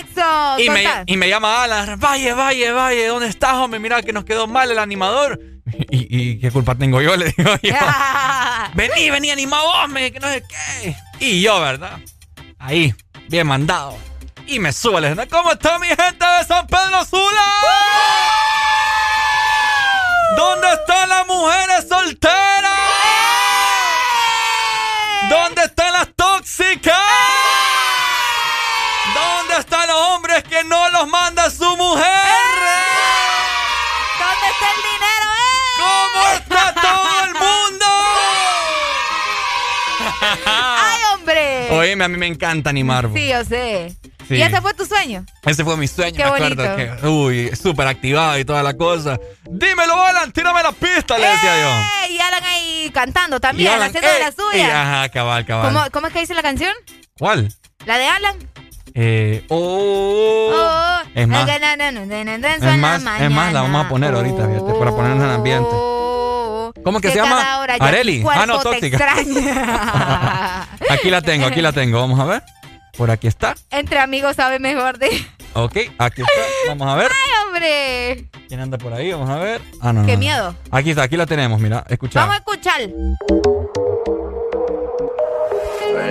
Exo, 0.00 0.60
Y 0.60 0.70
me, 0.70 0.84
y 1.06 1.16
me 1.16 1.28
llama 1.28 1.64
Alan, 1.64 1.98
vaya, 1.98 2.34
vaya, 2.34 2.72
vaya, 2.72 3.08
¿dónde 3.08 3.28
estás, 3.28 3.54
hombre? 3.54 3.80
Mira 3.80 4.02
que 4.02 4.12
nos 4.12 4.24
quedó 4.24 4.46
mal 4.46 4.70
el 4.70 4.78
animador. 4.78 5.40
Y, 5.90 6.32
y 6.32 6.38
qué 6.38 6.50
culpa 6.50 6.74
tengo 6.74 7.00
yo, 7.00 7.16
le 7.16 7.32
digo 7.36 7.50
yo. 7.62 7.74
vení, 8.74 9.10
vení, 9.10 9.30
animado, 9.30 9.64
hombre, 9.84 10.10
que 10.10 10.18
no 10.20 10.28
sé 10.28 10.42
qué. 10.42 10.96
Y 11.20 11.40
yo, 11.40 11.60
¿verdad? 11.60 11.98
Ahí, 12.58 12.92
bien 13.28 13.46
mandado. 13.46 13.96
Y 14.46 14.58
me 14.58 14.72
sube 14.72 14.98
el 14.98 15.04
escenario. 15.04 15.30
¿Cómo 15.30 15.52
está 15.52 15.78
mi 15.78 15.86
gente 15.88 16.26
de 16.26 16.44
San 16.46 16.66
Pedro 16.66 17.04
Sula? 17.04 17.44
¿Dónde 20.36 20.72
están 20.72 21.08
las 21.08 21.26
mujeres 21.26 21.86
solteras? 21.88 22.72
¿Dónde 25.30 25.62
están 25.62 25.92
las 25.92 26.08
tóxicas? 26.14 26.98
¿Dónde 29.14 29.56
están 29.58 29.86
los 29.88 29.96
hombres 29.96 30.42
que 30.44 30.64
no 30.64 30.88
los 30.90 31.08
manda 31.08 31.50
su 31.50 31.76
mujer? 31.76 32.04
¿Dónde 34.18 34.46
está 34.50 34.70
el 34.70 34.82
dinero, 34.82 35.28
eh? 35.38 35.54
¿Cómo 35.78 36.26
está 36.34 36.74
todo 36.74 37.24
el 37.24 37.32
mundo? 37.34 37.86
¡Ay, 40.46 41.00
hombre! 41.14 41.68
Oíme, 41.70 42.04
a 42.04 42.08
mí 42.08 42.16
me 42.18 42.26
encanta 42.26 42.70
animar. 42.70 43.08
Sí, 43.14 43.28
yo 43.28 43.44
sé. 43.44 43.96
Sí. 44.28 44.34
¿Y 44.36 44.42
ese 44.42 44.60
fue 44.60 44.72
tu 44.74 44.84
sueño? 44.86 45.24
Ese 45.44 45.64
fue 45.64 45.76
mi 45.76 45.86
sueño, 45.88 46.16
Qué 46.16 46.22
me 46.24 46.30
acuerdo 46.30 46.62
bonito. 46.70 46.96
que, 47.00 47.06
uy, 47.08 47.50
súper 47.56 47.86
activado 47.88 48.38
y 48.38 48.44
toda 48.44 48.62
la 48.62 48.74
cosa. 48.76 49.18
Dímelo, 49.50 50.02
Alan, 50.04 50.30
tírame 50.32 50.62
la 50.62 50.72
pista, 50.72 51.18
le 51.18 51.26
decía 51.26 51.60
yo. 51.60 52.14
Y 52.14 52.18
Alan 52.20 52.44
ahí 52.44 52.90
cantando 52.94 53.40
también, 53.40 53.72
Alan, 53.72 53.88
haciendo 53.88 54.08
de 54.10 54.18
la 54.20 54.32
suya. 54.32 54.82
ajá, 54.82 55.08
cabal, 55.10 55.44
cabal. 55.44 55.72
¿Cómo, 55.72 55.84
¿Cómo 55.90 56.06
es 56.06 56.12
que 56.12 56.20
dice 56.20 56.34
la 56.34 56.42
canción? 56.42 56.72
¿Cuál? 57.18 57.52
¿La 57.86 57.98
de 57.98 58.06
Alan? 58.06 58.36
Eh, 58.94 59.44
oh, 59.48 60.50
Oh, 60.54 61.00
es 61.14 61.26
más, 61.26 61.48
es 61.48 61.60
más, 62.78 63.02
na, 63.02 63.24
es 63.24 63.30
más, 63.30 63.52
la 63.52 63.62
vamos 63.62 63.86
a 63.86 63.88
poner 63.88 64.14
ahorita, 64.14 64.46
fíjate, 64.46 64.74
para 64.78 64.90
ponernos 64.90 65.24
en 65.24 65.30
ambiente. 65.30 65.70
¿Cómo 66.84 67.00
que 67.00 67.10
se 67.10 67.18
cada 67.18 67.28
llama? 67.28 67.62
Areli. 67.80 68.24
Ah, 68.30 68.44
no, 68.46 68.58
tóxica. 68.60 68.98
Aquí 70.90 71.10
la 71.10 71.22
tengo, 71.22 71.46
aquí 71.46 71.60
la 71.62 71.72
tengo. 71.72 72.00
Vamos 72.00 72.18
a 72.18 72.24
ver. 72.24 72.42
Por 72.96 73.10
aquí 73.10 73.26
está. 73.26 73.54
Entre 73.70 73.98
amigos 73.98 74.36
sabe 74.36 74.58
mejor 74.58 74.98
de... 74.98 75.08
Ok, 75.54 75.76
aquí 75.98 76.22
está. 76.22 76.32
Vamos 76.68 76.88
a 76.88 76.96
ver. 76.96 77.10
¡Ay, 77.24 77.46
hombre! 77.46 78.28
¿Quién 78.48 78.60
anda 78.60 78.78
por 78.78 78.92
ahí? 78.92 79.12
Vamos 79.12 79.28
a 79.30 79.36
ver. 79.38 79.60
Ah, 79.80 79.92
no. 79.92 80.04
¡Qué 80.06 80.12
no. 80.12 80.18
miedo! 80.18 80.56
Aquí 80.70 80.90
está, 80.90 81.02
aquí 81.02 81.16
la 81.16 81.26
tenemos, 81.26 81.60
mira. 81.60 81.84
Escucha. 81.88 82.20
Vamos 82.20 82.34
a 82.34 82.38
escuchar. 82.38 82.80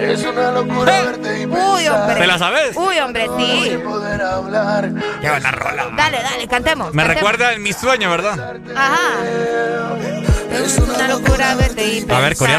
Es 0.01 0.23
una 0.23 0.51
locura 0.51 1.01
verte 1.03 1.41
y 1.41 1.45
Uy, 1.45 1.87
hombre. 1.87 2.15
¿Te 2.15 2.27
la 2.27 2.37
sabes? 2.39 2.75
Uy, 2.75 2.97
hombre, 2.99 3.27
sí. 3.37 3.77
poder 3.83 4.21
hablar. 4.21 4.91
Qué 5.21 5.29
buena 5.29 5.51
rola. 5.51 5.89
Dale, 5.95 6.21
dale, 6.23 6.47
cantemos. 6.47 6.93
Me 6.93 7.03
cantemos. 7.03 7.31
recuerda 7.31 7.53
en 7.53 7.63
mi 7.63 7.73
sueño, 7.73 8.09
¿verdad? 8.09 8.57
Ajá. 8.75 10.30
Es 10.63 10.77
una 10.77 11.07
locura 11.07 11.55
verte 11.55 11.87
y 11.87 12.05
A 12.11 12.19
ver, 12.19 12.33
es, 12.33 12.41
es, 12.41 12.51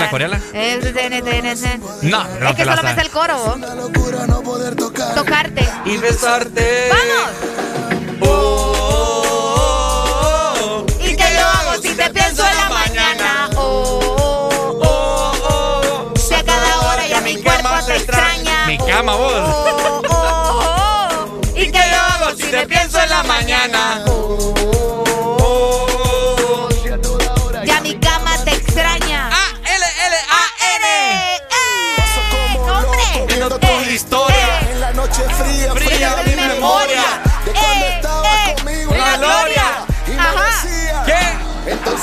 No, 2.03 2.25
no 2.41 2.49
es 2.49 2.57
que 2.57 2.65
solo 2.65 2.83
me 2.83 2.95
sé 2.95 3.01
el 3.01 3.11
coro. 3.11 3.37
vos. 3.39 3.57
Tocarte. 5.15 5.69
Y 5.85 5.97
besarte. 5.99 6.89
¡Vamos! 6.91 7.31
¿Y 11.01 11.17
qué 11.17 11.25
yo 11.39 11.47
hago 11.47 11.83
si 11.83 11.95
te 11.95 12.11
pienso 12.11 12.45
en 12.47 12.57
la 12.57 12.69
mañana? 12.71 13.51
Oh, 13.57 14.81
oh, 14.83 15.33
oh. 15.43 16.15
Si 16.19 16.35
a 16.35 16.43
cada 16.45 16.81
hora 16.83 17.07
ya 17.07 17.21
mi 17.21 17.41
cuerpo 17.43 17.69
te 17.87 17.97
extraña. 17.97 18.67
Mi 18.67 18.79
cama, 18.79 19.15
vos. 19.17 19.72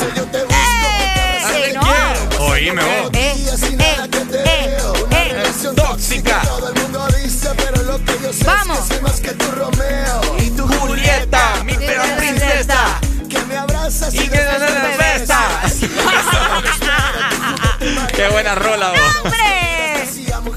¡Eh! 0.02 1.74
no. 1.74 2.46
Oíme 2.46 2.82
vos. 2.84 3.10
Eh, 3.14 3.34
eh, 3.36 4.10
eh, 4.46 4.78
eh. 5.12 5.30
relación 5.34 5.76
Tóxica. 5.76 6.42
Todo 6.42 6.70
el 6.70 6.82
mundo 6.82 7.08
dice, 7.22 7.50
pero 7.58 7.84
lo 7.84 7.98
que 8.06 8.14
yo 8.22 8.32
sé 8.34 8.46
Vamos. 8.46 8.80
es 8.80 8.84
que 8.86 8.94
soy 8.94 9.02
más 9.04 9.20
que 9.20 9.32
tu 9.32 9.52
Romeo. 9.52 10.22
Y 10.40 10.50
tu 10.52 10.68
Julieta, 10.68 11.64
mi 11.66 11.74
perra 11.74 12.16
princesa. 12.18 13.00
que 13.30 13.40
me 13.46 13.58
abrazas 13.58 14.14
Y 14.14 14.28
que 14.30 14.38
no 14.38 14.60
me 14.60 14.98
besas. 14.98 15.80
Qué 18.16 18.28
buena 18.30 18.56
rola, 18.56 18.90
vos. 18.92 19.00
¡Hombre! 19.24 19.38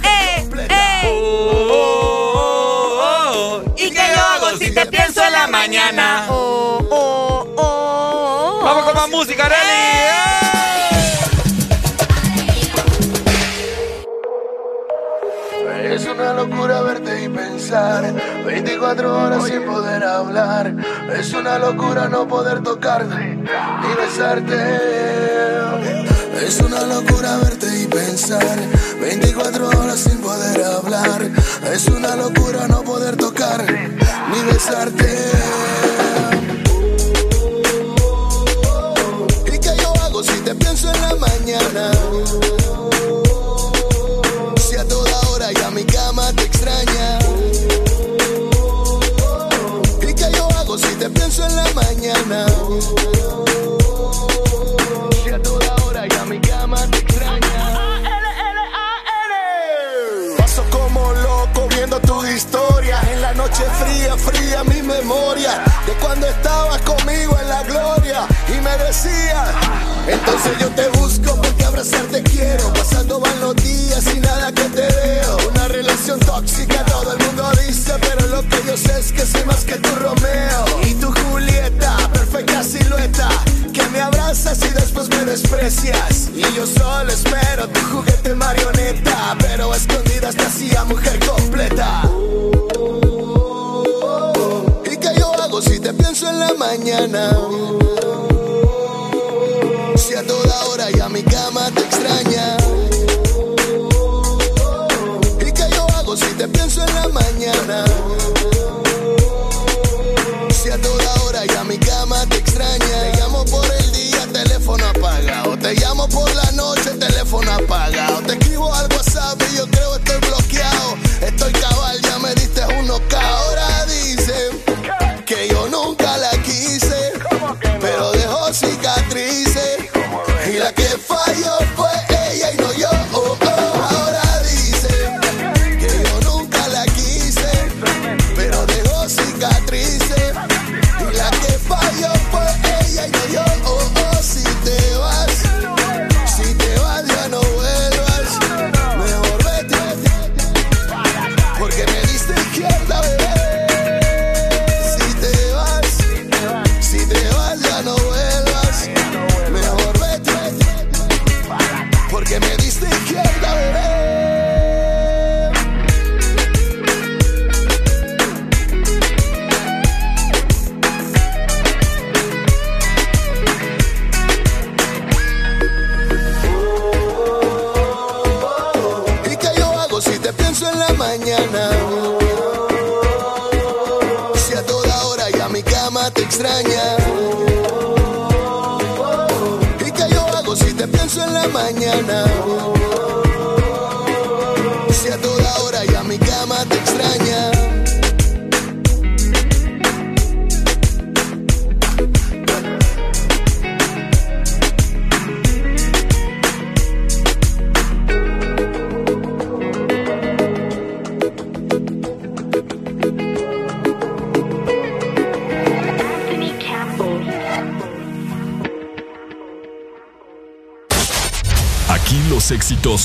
¡Eh! 0.04 0.48
¡Eh! 0.68 1.02
Oh, 1.06 1.68
oh, 1.72 3.62
oh. 3.64 3.74
¿Y 3.76 3.90
qué 3.90 4.02
yo 4.14 4.22
hago 4.22 4.56
si 4.58 4.72
te 4.72 4.86
pienso 4.86 5.24
en 5.24 5.32
la 5.32 5.46
mañana? 5.48 6.26
Pensar. 17.72 18.14
24 18.44 19.22
horas 19.22 19.44
sin 19.44 19.64
poder 19.64 20.04
hablar. 20.04 20.74
Es 21.18 21.32
una 21.32 21.58
locura 21.58 22.08
no 22.08 22.28
poder 22.28 22.62
tocarte 22.62 23.16
ni 23.16 23.94
besarte. 23.96 24.78
Es 26.46 26.60
una 26.60 26.82
locura 26.82 27.38
verte 27.38 27.66
y 27.80 27.86
pensar. 27.86 28.58
24 29.00 29.68
horas 29.68 30.00
sin 30.00 30.18
poder 30.18 30.62
hablar. 30.64 31.22
Es 31.72 31.86
una 31.88 32.14
locura 32.16 32.68
no 32.68 32.82
poder 32.82 33.16
tocar 33.16 33.64
ni 33.64 34.42
besarte. 34.52 35.30
¿Y 39.46 39.58
qué 39.58 39.70
yo 39.80 39.92
hago 40.02 40.22
si 40.22 40.38
te 40.40 40.54
pienso 40.54 40.92
en 40.92 41.00
la 41.00 41.14
mañana? 41.14 41.91
Cuando 66.22 66.36
estabas 66.36 66.82
conmigo 66.82 67.36
en 67.40 67.48
la 67.48 67.62
gloria. 67.64 68.26
Y 68.48 68.60
me 68.60 68.76
decías, 68.78 69.48
entonces 70.06 70.52
yo 70.60 70.68
te 70.68 70.88
busco 70.98 71.34
porque 71.36 71.64
abrazarte 71.64 72.22
quiero. 72.22 72.72
Pasando 72.72 73.18
van 73.18 73.40
los 73.40 73.56
días 73.56 74.04
y 74.14 74.20
nada 74.20 74.52
que 74.52 74.62
te 74.62 74.86
veo. 74.86 75.36
Una 75.50 75.68
relación 75.68 76.20
tóxica, 76.20 76.84
todo 76.84 77.12
el 77.12 77.26
mundo 77.26 77.50
dice. 77.66 77.92
Pero 78.00 78.26
lo 78.28 78.42
que 78.42 78.62
yo 78.66 78.76
sé 78.76 79.00
es 79.00 79.12
que 79.12 79.26
soy 79.26 79.44
más 79.44 79.64
que 79.64 79.74
tu 79.76 79.94
Romeo. 79.96 80.64
Y 80.84 80.94
tu 80.94 81.12
Julieta, 81.12 81.96
perfecta 82.12 82.62
silueta. 82.62 83.28
Que 83.72 83.82
me 83.88 84.00
abrazas 84.00 84.58
y 84.62 84.68
después 84.68 85.08
me 85.08 85.24
desprecias. 85.24 86.30
Y 86.34 86.42
yo 86.54 86.66
solo 86.66 87.10
espero 87.10 87.68
tu 87.68 87.80
juguete 87.90 88.34
marioneta. 88.34 89.36
Pero 89.40 89.72
a 89.72 89.76
escondidas 89.76 90.36
te 90.36 90.44
hacía 90.44 90.84
mujer 90.84 91.18
completa. 91.26 92.02
En 96.28 96.38
la 96.38 96.54
mañana? 96.54 97.30
Si 99.96 100.14
a 100.14 100.26
toda 100.26 100.64
hora 100.66 100.90
ya 100.90 101.08
mi 101.08 101.22
cama 101.22 101.70
te 101.74 101.80
extraña. 101.80 102.31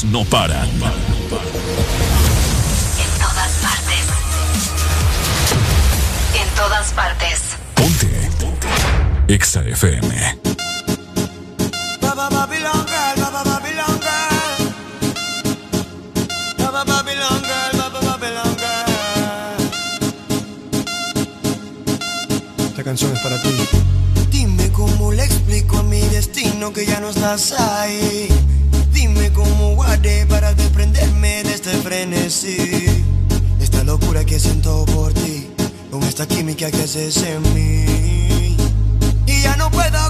no 0.04 0.24
paran. 0.26 0.70
En 0.70 0.80
todas 3.20 3.52
partes. 3.62 4.06
En 6.40 6.48
todas 6.56 6.94
partes. 6.94 7.42
Ponte. 7.74 8.30
Ponte. 8.40 8.68
Exa 9.28 9.62
FM. 9.62 10.38
Esta 22.68 22.84
canción 22.84 23.12
es 23.14 23.20
para 23.22 23.42
ti. 23.42 23.50
Dime 24.30 24.72
cómo 24.72 25.12
le 25.12 25.24
explico 25.24 25.78
a 25.80 25.84
mi 25.84 26.02
destino 26.02 26.72
que 26.72 26.86
ya 26.86 27.00
no 27.00 27.10
estás 27.10 27.54
ahí 27.54 28.28
frenesí. 32.08 33.04
Esta 33.60 33.84
locura 33.84 34.24
que 34.24 34.40
siento 34.40 34.86
por 34.86 35.14
ti, 35.14 35.48
con 35.92 36.04
esta 36.04 36.26
química 36.28 36.72
que 36.72 36.84
haces 36.84 37.18
en 37.24 37.42
mí. 37.54 38.58
Y 39.26 39.42
ya 39.42 39.56
no 39.58 39.70
puedo 39.72 40.07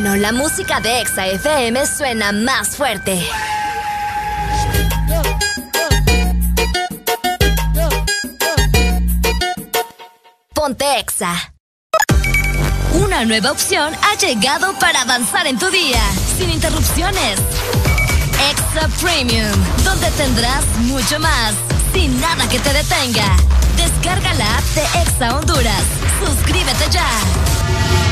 verano, 0.00 0.16
la 0.16 0.32
música 0.32 0.80
de 0.80 1.00
Exa 1.00 1.26
FM 1.26 1.86
suena 1.86 2.32
más 2.32 2.76
fuerte. 2.76 3.22
Ponte 10.54 10.98
Exa. 10.98 11.52
Una 12.92 13.24
nueva 13.24 13.52
opción 13.52 13.94
ha 14.02 14.18
llegado 14.18 14.78
para 14.78 15.02
avanzar 15.02 15.46
en 15.46 15.58
tu 15.58 15.70
día, 15.70 16.02
sin 16.36 16.50
interrupciones. 16.50 17.38
Extra 18.50 18.88
Premium, 19.00 19.52
donde 19.84 20.10
tendrás 20.12 20.64
mucho 20.78 21.18
más, 21.18 21.54
sin 21.92 22.20
nada 22.20 22.48
que 22.48 22.58
te 22.58 22.72
detenga. 22.72 23.36
Descarga 23.76 24.34
la 24.34 24.58
app 24.58 24.64
de 24.74 24.82
Exa 25.02 25.36
Honduras. 25.36 25.82
Suscríbete 26.24 26.90
ya. 26.90 27.39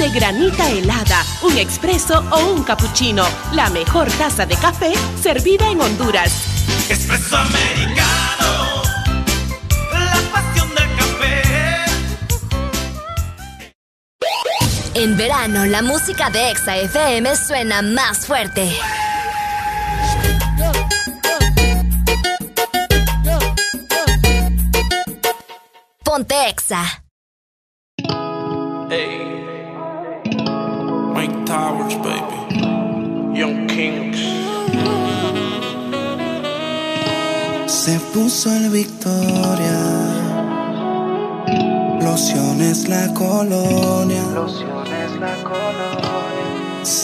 de 0.00 0.08
granita 0.08 0.70
helada, 0.70 1.22
un 1.42 1.58
expreso 1.58 2.24
o 2.30 2.54
un 2.54 2.64
cappuccino. 2.64 3.22
La 3.52 3.68
mejor 3.68 4.10
taza 4.12 4.46
de 4.46 4.56
café 4.56 4.94
servida 5.22 5.70
en 5.70 5.78
Honduras. 5.78 6.32
Expreso 6.88 7.36
americano. 7.36 8.82
La 9.92 10.16
pasión 10.32 10.74
del 10.74 10.96
café. 10.96 11.42
En 14.94 15.18
verano, 15.18 15.66
la 15.66 15.82
música 15.82 16.30
de 16.30 16.50
Exa 16.50 16.78
FM 16.78 17.36
suena 17.36 17.82
más 17.82 18.26
fuerte. 18.26 18.74
Ponte 26.02 26.48
Exa. 26.48 26.99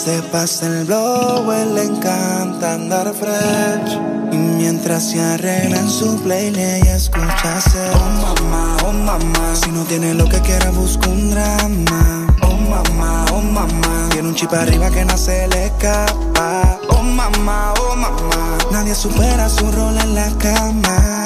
Se 0.06 0.22
pasa 0.22 0.66
el 0.66 0.84
blow, 0.84 1.50
él 1.50 1.74
le 1.74 1.82
encanta 1.82 2.74
andar 2.74 3.12
fresh. 3.12 3.98
Y 4.30 4.36
mientras 4.36 5.10
se 5.10 5.20
arregla 5.20 5.78
en 5.78 5.90
su 5.90 6.22
playlist, 6.22 6.60
ella 6.60 6.94
escucha. 6.94 7.58
Oh 7.92 8.22
mamá, 8.22 8.76
oh 8.84 8.92
mamá. 8.92 9.56
Si 9.60 9.68
no 9.72 9.82
tiene 9.82 10.14
lo 10.14 10.28
que 10.28 10.40
quiera, 10.42 10.70
busca 10.70 11.08
un 11.08 11.30
drama. 11.30 12.24
Oh 12.40 12.56
mamá, 12.56 13.24
oh 13.32 13.40
mamá. 13.40 14.08
Tiene 14.12 14.28
un 14.28 14.36
chip 14.36 14.52
arriba 14.52 14.90
que 14.90 15.04
no 15.04 15.18
se 15.18 15.48
le 15.48 15.66
escapa. 15.66 16.78
Oh 16.88 17.02
mamá, 17.02 17.74
oh 17.80 17.96
mamá. 17.96 18.58
Nadie 18.70 18.94
supera 18.94 19.48
su 19.48 19.68
rol 19.72 19.98
en 19.98 20.14
la 20.14 20.30
cama. 20.38 21.24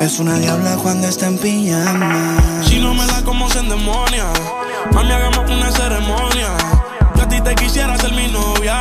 Es 0.00 0.18
una 0.18 0.38
diabla 0.38 0.76
cuando 0.82 1.08
está 1.08 1.28
en 1.28 1.38
pijama. 1.38 2.36
Si 2.62 2.78
no 2.78 2.92
me 2.92 3.06
da 3.06 3.24
como 3.24 3.48
se 3.48 3.60
endemonia, 3.60 4.26
mami, 4.92 5.12
hagamos 5.12 5.50
una 5.50 5.70
ceremonia. 5.70 6.63
Quisiera 7.74 7.98
ser 7.98 8.12
mi 8.12 8.28
novia. 8.28 8.80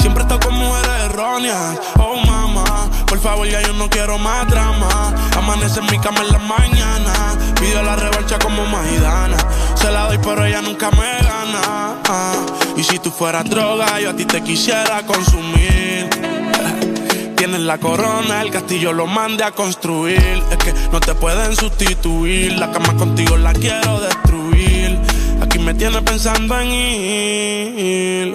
Siempre 0.00 0.24
estoy 0.24 0.40
con 0.40 0.54
mujeres 0.56 1.04
erróneas. 1.04 1.78
Oh, 2.00 2.16
mamá, 2.16 2.90
por 3.06 3.20
favor, 3.20 3.46
ya 3.46 3.62
yo 3.62 3.72
no 3.74 3.88
quiero 3.88 4.18
más 4.18 4.48
drama. 4.48 5.14
Amanece 5.38 5.78
en 5.78 5.86
mi 5.86 6.00
cama 6.00 6.22
en 6.22 6.32
la 6.32 6.38
mañana. 6.40 7.38
Pido 7.60 7.80
la 7.84 7.94
revancha 7.94 8.36
como 8.40 8.66
Maidana. 8.66 9.36
Se 9.76 9.88
la 9.88 10.08
doy, 10.08 10.18
pero 10.18 10.44
ella 10.44 10.60
nunca 10.62 10.90
me 10.90 11.12
gana. 11.24 12.00
Ah, 12.08 12.44
Y 12.76 12.82
si 12.82 12.98
tú 12.98 13.12
fueras 13.12 13.48
droga, 13.48 14.00
yo 14.00 14.10
a 14.10 14.16
ti 14.16 14.24
te 14.24 14.42
quisiera 14.42 15.06
consumir. 15.06 16.10
Tienes 17.36 17.60
la 17.60 17.78
corona, 17.78 18.42
el 18.42 18.50
castillo 18.50 18.92
lo 18.92 19.06
mande 19.06 19.44
a 19.44 19.52
construir. 19.52 20.42
Es 20.50 20.56
que 20.56 20.74
no 20.90 20.98
te 20.98 21.14
pueden 21.14 21.54
sustituir. 21.54 22.58
La 22.58 22.72
cama 22.72 22.96
contigo 22.96 23.36
la 23.36 23.52
quiero 23.52 24.00
destruir. 24.00 24.33
Me 25.74 25.80
tienes 25.80 26.02
pensando 26.02 26.60
en 26.60 26.70
ir. 26.70 28.32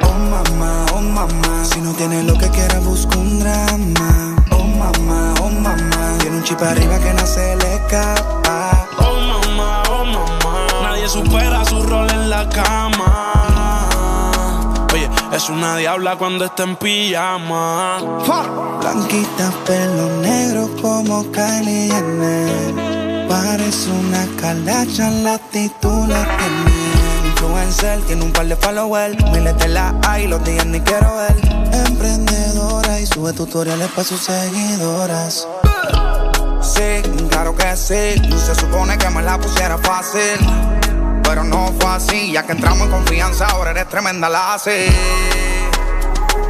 Oh 0.00 0.12
mamá, 0.30 0.86
oh 0.94 1.00
mamá, 1.00 1.64
si 1.64 1.80
no 1.80 1.92
tiene 1.92 2.22
lo 2.22 2.38
que 2.38 2.48
quiera 2.50 2.78
busca 2.78 3.18
un 3.18 3.40
drama. 3.40 4.36
Oh 4.52 4.62
mamá, 4.62 5.34
oh 5.42 5.50
mamá, 5.50 6.18
tiene 6.20 6.36
un 6.36 6.44
chip 6.44 6.62
arriba 6.62 7.00
que 7.00 7.14
no 7.14 7.26
se 7.26 7.56
le 7.56 7.74
escapa. 7.74 8.86
Oh 8.96 9.18
mamá, 9.18 9.82
oh 9.90 10.04
mamá. 10.04 10.68
Nadie 10.84 11.08
supera 11.08 11.64
su 11.64 11.82
rol 11.82 12.08
en 12.10 12.30
la 12.30 12.48
cama. 12.48 13.88
Oye, 14.94 15.10
es 15.32 15.48
una 15.48 15.76
diabla 15.76 16.14
cuando 16.14 16.44
está 16.44 16.62
en 16.62 16.76
pijama. 16.76 17.98
Blanquita, 18.80 19.50
pelo 19.66 20.08
negro 20.20 20.70
como 20.80 21.24
Kylie 21.32 21.90
Jenner. 21.90 22.91
Parece 23.28 23.90
una 23.90 24.26
calacha, 24.40 25.10
la 25.10 25.34
actitud 25.34 26.08
la 26.08 26.24
tiene. 26.24 27.28
Influencer, 27.28 28.00
tiene 28.02 28.24
un 28.24 28.32
par 28.32 28.46
de 28.46 28.56
followers. 28.56 29.16
Miles 29.32 29.56
de 29.58 29.68
la 29.68 29.94
hay, 30.06 30.26
los 30.26 30.42
días 30.44 30.66
ni 30.66 30.80
quiero 30.80 31.16
ver. 31.16 31.36
Emprendedora 31.88 33.00
y 33.00 33.06
sube 33.06 33.32
tutoriales 33.32 33.88
para 33.90 34.04
sus 34.04 34.20
seguidoras. 34.20 35.48
Sí, 36.60 37.02
claro 37.30 37.54
que 37.54 37.76
sí. 37.76 38.20
Se 38.38 38.54
supone 38.54 38.96
que 38.98 39.08
me 39.10 39.22
la 39.22 39.38
pusiera 39.38 39.78
fácil. 39.78 40.38
Pero 41.22 41.44
no 41.44 41.72
fue 41.80 41.90
así, 41.90 42.32
ya 42.32 42.44
que 42.44 42.52
entramos 42.52 42.82
en 42.82 42.90
confianza, 42.90 43.46
ahora 43.46 43.70
eres 43.70 43.88
tremenda 43.88 44.28
la 44.28 44.54
así. 44.54 44.86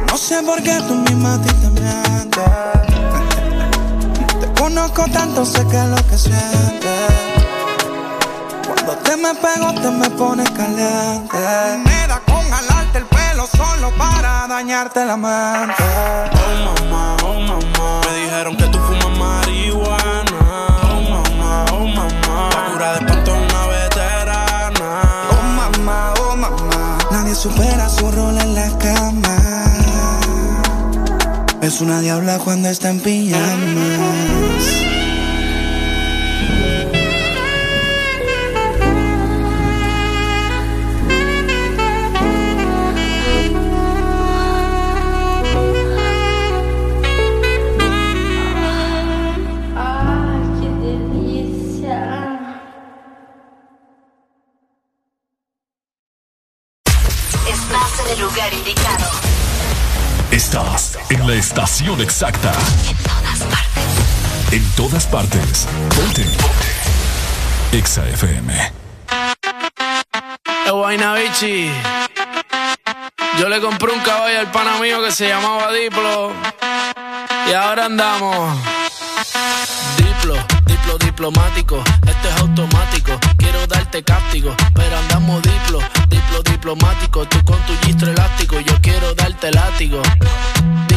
No 0.07 0.17
sé 0.17 0.43
por 0.43 0.61
qué 0.61 0.77
tú 0.87 0.95
misma 0.95 1.41
te 1.41 1.53
conozco 4.93 5.11
tanto, 5.11 5.45
sé 5.45 5.65
que 5.67 5.77
es 5.77 5.85
lo 5.85 5.95
que 6.07 6.17
sientes. 6.17 6.89
Cuando 8.67 8.93
te 9.03 9.17
me 9.17 9.33
pego, 9.35 9.73
te 9.81 9.91
me 9.91 10.09
pones 10.11 10.49
caliente. 10.51 11.37
Me 11.85 12.07
da 12.07 12.21
con 12.25 12.49
jalarte 12.49 12.99
el 12.99 13.05
pelo 13.05 13.47
solo 13.47 13.91
para 13.97 14.47
dañarte 14.47 15.05
la 15.05 15.17
mente. 15.17 15.83
Oh 16.33 16.81
mamá, 16.83 17.17
oh 17.23 17.39
mamá. 17.39 18.01
Me 18.05 18.21
dijeron 18.21 18.55
que 18.55 18.65
tú 18.65 18.79
fumas 18.79 19.17
marihuana. 19.17 20.39
Oh 20.83 21.01
mamá, 21.09 21.65
oh 21.71 21.87
mamá. 21.87 22.49
La 22.53 22.71
cura 22.71 22.91
de 22.93 22.99
espanto 22.99 23.35
es 23.35 23.51
una 23.51 23.67
veterana. 23.67 25.01
Oh 25.31 25.43
mamá, 25.43 26.13
oh 26.21 26.35
mamá. 26.35 26.97
Nadie 27.11 27.35
supera 27.35 27.89
su 27.89 28.11
rol 28.11 28.37
en 28.37 28.55
la 28.55 28.69
cama. 28.77 29.37
Es 31.61 31.79
una 31.79 32.01
diabla 32.01 32.39
cuando 32.39 32.67
está 32.67 32.89
en 32.89 32.99
pijamas. 32.99 34.82
Exacta. 61.91 62.51
En 62.87 62.97
todas 63.03 63.43
partes. 63.43 64.53
En 64.53 64.71
todas 64.71 65.05
partes. 65.07 65.67
Ponte. 65.95 66.25
Exa 67.71 68.07
FM. 68.07 68.71
Yo 73.37 73.49
le 73.49 73.59
compré 73.59 73.91
un 73.91 73.99
caballo 73.99 74.39
al 74.39 74.51
pana 74.51 74.79
mío 74.79 75.03
que 75.03 75.11
se 75.11 75.27
llamaba 75.27 75.71
Diplo. 75.73 76.31
Y 77.49 77.53
ahora 77.53 77.85
andamos. 77.85 78.57
Diplo, 79.97 80.35
diplo 80.65 80.97
diplomático. 80.99 81.83
Esto 82.07 82.29
es 82.29 82.41
automático. 82.41 83.19
Quiero 83.37 83.67
darte 83.67 84.03
cáptico. 84.03 84.55
Pero 84.73 84.97
andamos 84.97 85.41
diplo, 85.41 85.79
diplo 86.07 86.41
diplomático. 86.43 87.25
Tú 87.27 87.43
con 87.43 87.59
tu 87.63 87.75
gistro 87.85 88.09
elástico. 88.09 88.59
Yo 88.61 88.79
quiero 88.81 89.13
darte 89.15 89.51
látigo. 89.51 90.01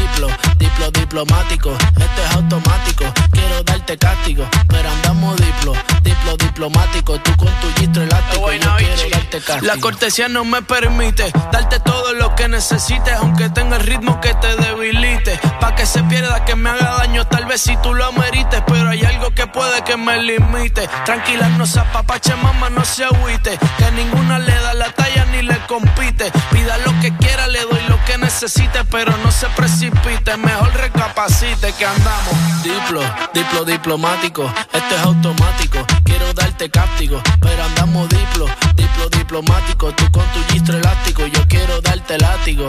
Diplo, 0.06 0.28
diplo 0.58 0.90
diplomático. 0.92 1.72
Esto 1.72 2.22
es 2.24 2.34
automático. 2.36 3.04
Quiero 3.32 3.62
darte 3.64 3.98
cáptico. 3.98 4.44
Pero 4.68 4.88
andamos 4.88 5.36
diplo, 5.36 5.72
diplo 6.02 6.36
diplomático. 6.36 7.18
Tú 7.20 7.36
con 7.36 7.48
tu 7.60 7.80
gistro 7.80 8.04
elástico. 8.04 8.52
Yo 8.52 8.76
quiero 8.76 9.10
darte 9.10 9.40
cáptico. 9.40 9.66
La 9.66 9.80
cortesía 9.80 10.28
no 10.28 10.44
me 10.44 10.62
permite 10.62 11.32
darte 11.50 11.80
todo 11.80 12.12
lo 12.14 12.36
que 12.36 12.48
necesites, 12.48 13.14
aunque 13.14 13.48
tenga 13.50 13.76
el 13.76 13.82
ritmo 13.82 14.20
que 14.20 14.32
te 14.34 14.54
debilite. 14.56 15.40
Pa' 15.60 15.74
que 15.74 15.86
se 15.86 16.04
pierda, 16.04 16.44
que 16.44 16.54
me 16.54 16.70
haga 16.70 16.98
daño, 16.98 17.26
tal 17.26 17.46
vez 17.46 17.62
si 17.62 17.76
tú 17.78 17.92
lo 17.92 18.06
amerites. 18.06 18.62
Pero 18.66 18.90
hay 18.90 19.04
algo 19.04 19.30
que 19.32 19.48
puede 19.48 19.82
que 19.82 19.96
me 19.96 20.22
limite. 20.22 20.88
Tranquila, 21.04 21.48
no 21.48 21.66
se 21.66 21.80
apapache, 21.80 22.34
mamá, 22.36 22.70
no 22.70 22.84
se 22.84 23.04
agüite. 23.04 23.58
Que 23.76 23.90
ninguna 23.90 24.38
le 24.38 24.54
da 24.54 24.72
la 24.74 24.90
talla 24.92 25.25
ni 25.36 25.42
le 25.42 25.58
compite. 25.66 26.30
Pida 26.50 26.78
lo 26.78 26.98
que 27.00 27.14
quiera, 27.16 27.46
le 27.48 27.60
doy 27.62 27.80
lo 27.88 28.02
que 28.04 28.18
necesite, 28.18 28.84
pero 28.90 29.16
no 29.18 29.30
se 29.30 29.46
precipite. 29.48 30.36
Mejor 30.36 30.72
recapacite 30.74 31.72
que 31.72 31.86
andamos. 31.86 32.62
Diplo, 32.62 33.00
diplo 33.34 33.64
diplomático. 33.64 34.52
Esto 34.72 34.94
es 34.94 35.00
automático. 35.02 35.78
Quiero 36.04 36.32
darte 36.32 36.70
cáptico, 36.70 37.20
pero 37.40 37.62
andamos 37.64 38.08
diplo, 38.08 38.46
diplo 38.74 39.08
diplomático. 39.10 39.92
Tú 39.92 40.10
con 40.10 40.24
tu 40.32 40.52
gistro 40.52 40.76
elástico, 40.78 41.26
yo 41.26 41.46
quiero 41.48 41.80
darte 41.80 42.18
látigo. 42.18 42.68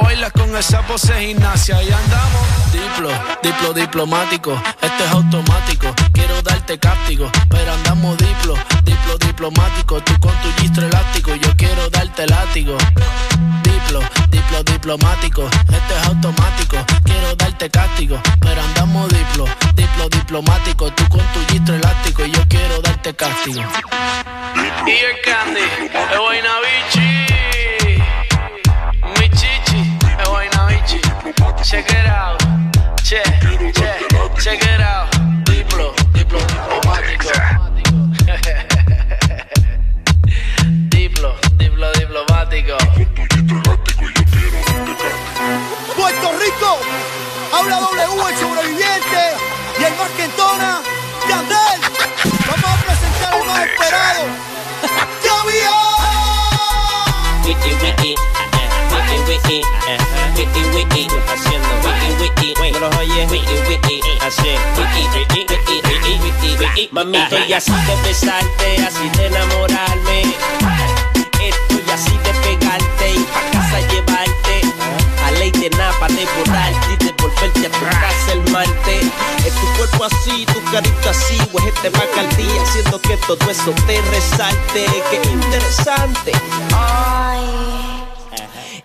bailas 0.01 0.31
con 0.31 0.55
esa 0.55 0.81
pose 0.87 1.13
gimnasia. 1.19 1.81
Y 1.83 1.91
andamos 1.91 2.71
diplo, 2.71 3.09
diplo 3.41 3.73
diplomático. 3.73 4.61
Esto 4.81 5.03
es 5.03 5.11
automático. 5.11 5.93
Quiero 6.13 6.41
darte 6.41 6.77
cáptico, 6.77 7.31
pero 7.49 7.73
andamos 7.73 8.17
diplo, 8.17 8.55
diplo 8.83 9.17
diplomático. 9.17 10.01
Tú 10.01 10.19
con 10.19 10.33
tu 10.41 10.61
gistro 10.61 10.85
elástico, 10.85 11.35
yo 11.35 11.55
quiero 11.57 11.89
darte 11.89 12.27
látigo. 12.27 12.77
Diplo, 13.63 14.01
diplo 14.29 14.63
diplomático. 14.63 15.43
Esto 15.43 15.95
es 15.97 16.07
automático. 16.07 16.77
Quiero 17.03 17.35
darte 17.35 17.69
cáptico, 17.69 18.19
pero 18.39 18.61
andamos 18.61 19.09
diplo, 19.09 19.45
diplo 19.75 20.09
diplomático. 20.09 20.91
Tú 20.91 21.07
con 21.09 21.25
tu 21.33 21.53
gistro 21.53 21.75
elástico, 21.75 22.25
yo 22.25 22.47
quiero 22.47 22.81
darte 22.81 23.13
castigo. 23.13 23.61
Ear 24.87 25.15
Candy, 25.23 25.61
es 25.61 27.50
Check 31.63 31.89
it 31.89 32.07
out. 32.07 32.43
Che, 33.03 33.21
che, 33.71 34.05
check 34.37 34.63
it 34.63 34.81
out. 34.81 35.15
Diplo, 35.43 35.93
diplo, 36.13 36.39
diplomático. 36.39 37.29
diplo, 40.89 41.35
diplo, 41.57 41.91
diplomático. 41.93 42.77
Puerto 45.95 46.31
Rico, 46.39 46.79
habla 47.53 47.79
W 47.79 48.29
el 48.29 48.37
sobreviviente 48.37 49.35
y 49.79 49.83
el 49.83 49.93
más 49.95 50.09
que 50.17 50.23
entona, 50.25 50.81
Yandel. 51.29 51.79
Vamos 52.47 52.65
a 52.65 52.75
presentar 52.85 53.33
el 53.35 53.45
más 53.47 53.59
esperado. 53.65 54.51
Wiki 57.51 58.15
wiki, 59.47 59.61
wiki 60.35 60.61
wiki, 60.75 61.07
haciendo 61.27 61.69
wiki 62.19 62.53
wiki, 62.53 62.71
no 62.71 62.79
los 62.79 62.95
oyes, 62.97 63.31
wiki 63.31 63.55
wiki, 63.67 64.01
así, 64.21 64.55
wiki 64.77 65.07
wiki, 65.17 65.45
wiki 65.49 65.81
wiki, 65.87 66.19
wiki 66.23 66.57
wiki, 66.57 66.89
mamito 66.91 67.37
y 67.47 67.53
así 67.53 67.71
de 67.71 67.95
besarte, 68.03 68.85
así 68.85 69.09
de 69.17 69.27
enamorarme, 69.27 70.21
estoy 71.41 71.91
así 71.93 72.17
de 72.17 72.33
pegarte 72.43 73.11
y 73.13 73.23
pa 73.23 73.41
casa 73.51 73.79
llevarte, 73.89 74.61
a 75.25 75.31
ley 75.31 75.51
de 75.51 75.69
nada 75.71 75.93
pa 75.99 76.07
devorarte 76.07 76.93
y 76.93 77.05
devolverte 77.05 77.67
a 77.67 77.71
tu 77.71 77.85
casa 77.85 78.31
el 78.33 78.51
martes, 78.51 79.03
es 79.45 79.53
tu 79.53 79.67
cuerpo 79.77 80.05
así, 80.05 80.45
tu 80.45 80.63
carita 80.71 81.09
así, 81.09 81.37
pues 81.51 81.65
este 81.65 81.89
día, 81.89 82.63
haciendo 82.63 83.01
que 83.01 83.17
todo 83.17 83.49
eso 83.49 83.71
te 83.87 84.01
resalte, 84.01 84.85
qué 85.09 85.21
interesante. 85.31 86.31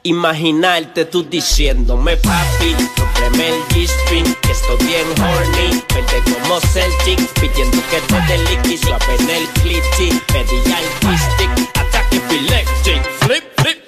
Imaginarte 0.06 1.04
tú 1.06 1.24
diciéndome 1.24 2.16
papi, 2.18 2.76
cómprame 2.96 3.48
el 3.48 3.62
G-String, 3.70 4.36
que 4.40 4.52
estoy 4.52 4.76
bien 4.86 5.04
horny, 5.20 5.82
verde 5.92 6.22
como 6.32 6.60
Celtic, 6.60 7.18
pidiendo 7.40 7.82
que 7.90 8.00
te 8.02 8.14
dé 8.28 8.38
liqui, 8.48 8.78
suave 8.78 9.16
en 9.18 9.30
el 9.30 9.48
clitty, 9.48 10.20
pedí 10.28 10.72
al 10.72 11.18
stick, 11.18 11.76
ataque 11.76 12.18
epileptic, 12.18 13.02
flip, 13.18 13.44
flip, 13.56 13.78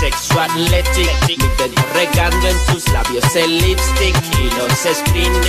Sexual 0.00 0.50
athletic, 0.50 1.10
mi 1.28 1.36
dedo 1.56 1.82
regando 1.94 2.48
en 2.48 2.56
tus 2.66 2.86
labios 2.92 3.34
el 3.34 3.58
lipstick. 3.58 4.14
Y 4.38 4.44
los 4.56 4.96
screens 4.96 5.46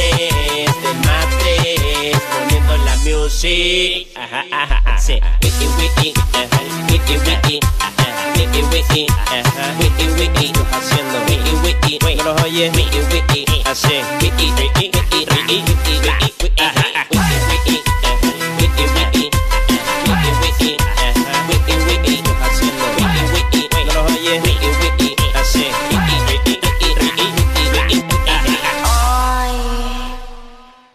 poniendo 2.32 2.53
la 2.53 2.53
music. 3.04 4.08
Ajá, 4.16 4.46
ajá, 4.52 4.82
ajá. 4.86 4.98
Sí. 4.98 5.20
Wiki, 5.44 5.68
wiki, 5.78 6.14
ajá. 6.34 6.62
wiki, 6.92 7.18
wiki, 7.18 7.60
ajá. 7.80 8.34
wiki, 8.38 8.62
wiki, 8.72 9.08
ajá. 9.32 9.76
wiki, 9.80 10.08
wiki, 10.20 10.54
haciendo 10.72 11.20
wiki, 11.28 11.56
wiki, 11.66 12.00
no 12.18 12.24
los 12.24 12.42
oyes, 12.44 12.72
wiki, 12.76 13.00
wiki, 13.12 13.46
así, 13.66 14.02
wiki, 14.22 14.52
wiki, 14.58 14.90
wiki, 14.94 15.00
wiki, 15.00 15.26
wiki, 15.30 15.64
wiki, 15.64 16.00
wiki, 16.00 16.34
wiki, 16.44 16.64
ajá. 16.64 17.08
wiki, 17.50 17.83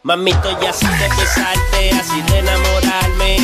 Mamito, 0.09 0.51
y 0.63 0.65
así 0.65 0.87
de 0.87 1.09
besarte, 1.21 1.91
así 1.91 2.23
de 2.23 2.39
enamorarme. 2.39 3.37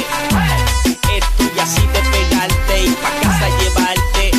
Estoy 1.13 1.61
así 1.61 1.83
de 1.89 2.01
pegarte 2.11 2.85
y 2.85 2.91
pa' 3.03 3.11
casa 3.21 3.51
llevarte. 3.61 4.31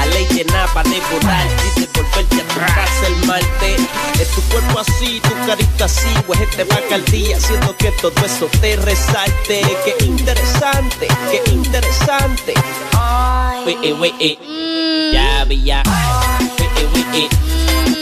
A 0.00 0.06
ley 0.06 0.26
de 0.34 0.44
nada 0.46 0.66
pa' 0.74 0.82
devorarte 0.82 1.62
y 1.76 1.86
devolverte 1.86 2.40
a 2.40 2.48
tu 2.48 2.58
casa 2.58 3.06
el 3.06 3.24
martes. 3.24 3.82
Es 4.18 4.30
tu 4.32 4.42
cuerpo 4.50 4.80
así, 4.80 5.20
tu 5.20 5.46
carita 5.46 5.84
así, 5.84 6.08
pues 6.26 6.40
este 6.40 6.64
día, 7.12 7.36
haciendo 7.36 7.76
que 7.76 7.92
todo 8.02 8.26
eso 8.26 8.48
te 8.60 8.74
resalte. 8.74 9.62
Qué 9.84 10.04
interesante, 10.06 11.06
qué 11.30 11.52
interesante. 11.52 12.52
Wee, 13.64 13.76
wee, 13.80 14.12
wee. 14.18 15.12
Ya, 15.12 15.44
vi, 15.44 15.62
ya. 15.62 15.84
Wee, 16.74 17.04
wee. 17.12 17.28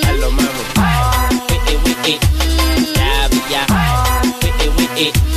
A 0.09 0.13
lo 0.13 0.31
mami. 0.31 0.49
Ya, 1.51 1.79
vi, 1.85 2.19
ya. 2.23 2.38
it. 5.01 5.28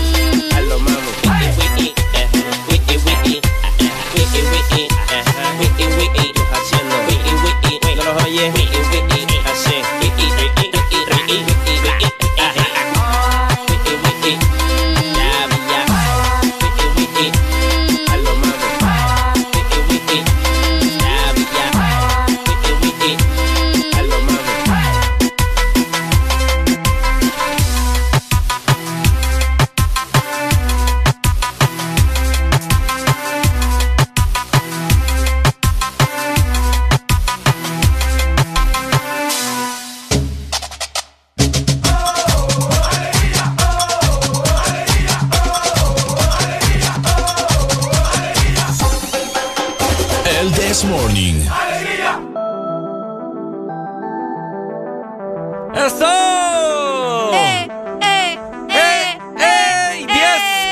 ¡Eso! 55.85 57.33
¡Eh, 57.33 57.67
eh, 58.01 58.37
eh, 58.69 59.95
¡Ey! 59.95 60.05
10 60.05 60.15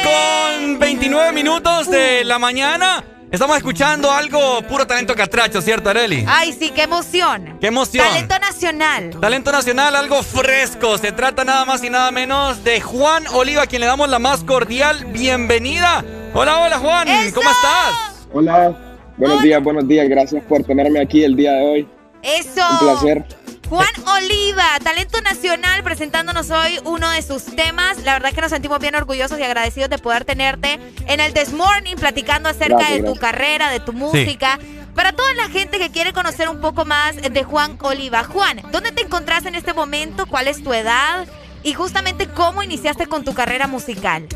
con 0.04 0.80
29 0.80 1.32
minutos 1.32 1.90
de 1.90 2.24
la 2.24 2.38
mañana. 2.38 3.04
Estamos 3.32 3.58
escuchando 3.58 4.12
algo 4.12 4.62
puro 4.70 4.86
talento 4.86 5.16
catracho, 5.16 5.64
¿cierto, 5.64 5.90
Areli? 5.90 6.26
Ay, 6.28 6.54
sí, 6.54 6.70
qué 6.70 6.84
emoción. 6.84 7.58
¡Qué 7.60 7.68
emoción! 7.68 8.06
Talento 8.08 8.38
nacional. 8.38 9.10
Talento 9.20 9.52
nacional, 9.52 9.96
algo 9.96 10.22
fresco. 10.22 11.00
Se 11.00 11.12
trata 11.12 11.44
nada 11.44 11.66
más 11.66 11.84
y 11.84 11.90
nada 11.90 12.12
menos 12.12 12.64
de 12.64 12.80
Juan 12.80 13.24
Oliva, 13.34 13.64
a 13.64 13.66
quien 13.66 13.80
le 13.80 13.88
damos 13.88 14.10
la 14.10 14.20
más 14.20 14.44
cordial 14.44 15.06
bienvenida. 15.06 16.06
Hola, 16.36 16.60
hola, 16.60 16.78
Juan. 16.78 17.08
¿Cómo 17.34 17.50
estás? 17.50 18.28
Hola, 18.32 18.78
buenos 19.18 19.42
días, 19.42 19.64
buenos 19.64 19.88
días. 19.88 20.08
Gracias 20.08 20.44
por 20.44 20.64
tenerme 20.64 21.02
aquí 21.02 21.24
el 21.24 21.36
día 21.36 21.54
de 21.54 21.66
hoy. 21.66 21.88
Eso. 22.22 22.62
Un 22.74 22.80
placer. 22.80 23.39
Juan 23.70 23.88
Oliva, 24.18 24.64
talento 24.84 25.22
nacional, 25.22 25.84
presentándonos 25.84 26.50
hoy 26.50 26.80
uno 26.86 27.08
de 27.12 27.22
sus 27.22 27.46
temas. 27.46 28.04
La 28.04 28.14
verdad 28.14 28.34
que 28.34 28.42
nos 28.42 28.50
sentimos 28.50 28.80
bien 28.80 28.96
orgullosos 28.96 29.38
y 29.40 29.44
agradecidos 29.44 29.92
de 29.92 30.00
poder 30.00 30.26
tenerte 30.26 30.80
en 31.08 31.20
el 31.20 31.34
This 31.34 31.54
Morning 31.54 31.96
platicando 31.96 32.50
acerca 32.50 32.78
Gracias, 32.78 32.98
de 32.98 33.04
tu 33.04 33.14
gracias. 33.14 33.20
carrera, 33.20 33.72
de 33.72 33.80
tu 33.80 33.94
música. 33.94 34.58
Para 34.96 35.12
toda 35.12 35.32
la 35.36 35.50
gente 35.50 35.78
que 35.78 35.92
quiere 35.92 36.14
conocer 36.14 36.50
un 36.50 36.62
poco 36.62 36.84
más 36.84 37.16
de 37.18 37.44
Juan 37.44 37.78
Oliva. 37.82 38.24
Juan, 38.24 38.60
¿dónde 38.72 38.92
te 38.92 39.04
encontrás 39.04 39.46
en 39.46 39.54
este 39.54 39.74
momento? 39.74 40.26
¿Cuál 40.26 40.48
es 40.48 40.64
tu 40.64 40.74
edad? 40.74 41.28
Y 41.62 41.74
justamente 41.74 42.28
cómo 42.28 42.64
iniciaste 42.64 43.06
con 43.06 43.24
tu 43.24 43.36
carrera 43.36 43.68
musical. 43.68 44.28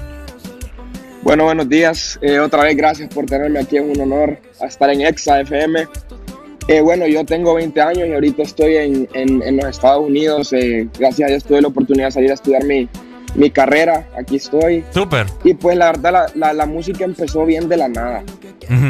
Bueno, 1.23 1.45
buenos 1.45 1.67
días. 1.67 2.19
Eh, 2.21 2.37
otra 2.39 2.63
vez 2.63 2.77
gracias 2.77 3.09
por 3.11 3.25
tenerme 3.25 3.61
aquí. 3.61 3.77
Es 3.77 3.83
un 3.83 3.99
honor 3.99 4.37
estar 4.61 4.89
en 4.91 5.01
Exa 5.01 5.39
FM. 5.39 5.87
Eh, 6.69 6.79
bueno, 6.81 7.05
yo 7.07 7.25
tengo 7.25 7.53
20 7.55 7.81
años 7.81 8.07
y 8.07 8.13
ahorita 8.13 8.41
estoy 8.43 8.77
en, 8.77 9.07
en- 9.13 9.41
en 9.43 9.57
los 9.57 9.65
Estados 9.65 10.05
Unidos. 10.07 10.53
Eh, 10.53 10.87
gracias 10.97 11.27
a 11.27 11.31
Dios 11.31 11.43
tuve 11.43 11.61
la 11.61 11.67
oportunidad 11.67 12.05
de 12.07 12.11
salir 12.11 12.31
a 12.31 12.35
estudiar 12.35 12.63
mi, 12.63 12.87
mi 13.35 13.49
carrera. 13.49 14.07
Aquí 14.17 14.37
estoy. 14.37 14.83
Súper. 14.91 15.27
Y 15.43 15.55
pues 15.55 15.75
la 15.77 15.87
verdad, 15.91 16.11
la, 16.13 16.25
la- 16.35 16.53
la 16.53 16.65
música 16.65 17.03
empezó 17.03 17.45
bien 17.45 17.67
de 17.67 17.77
la 17.77 17.89
nada. 17.89 18.23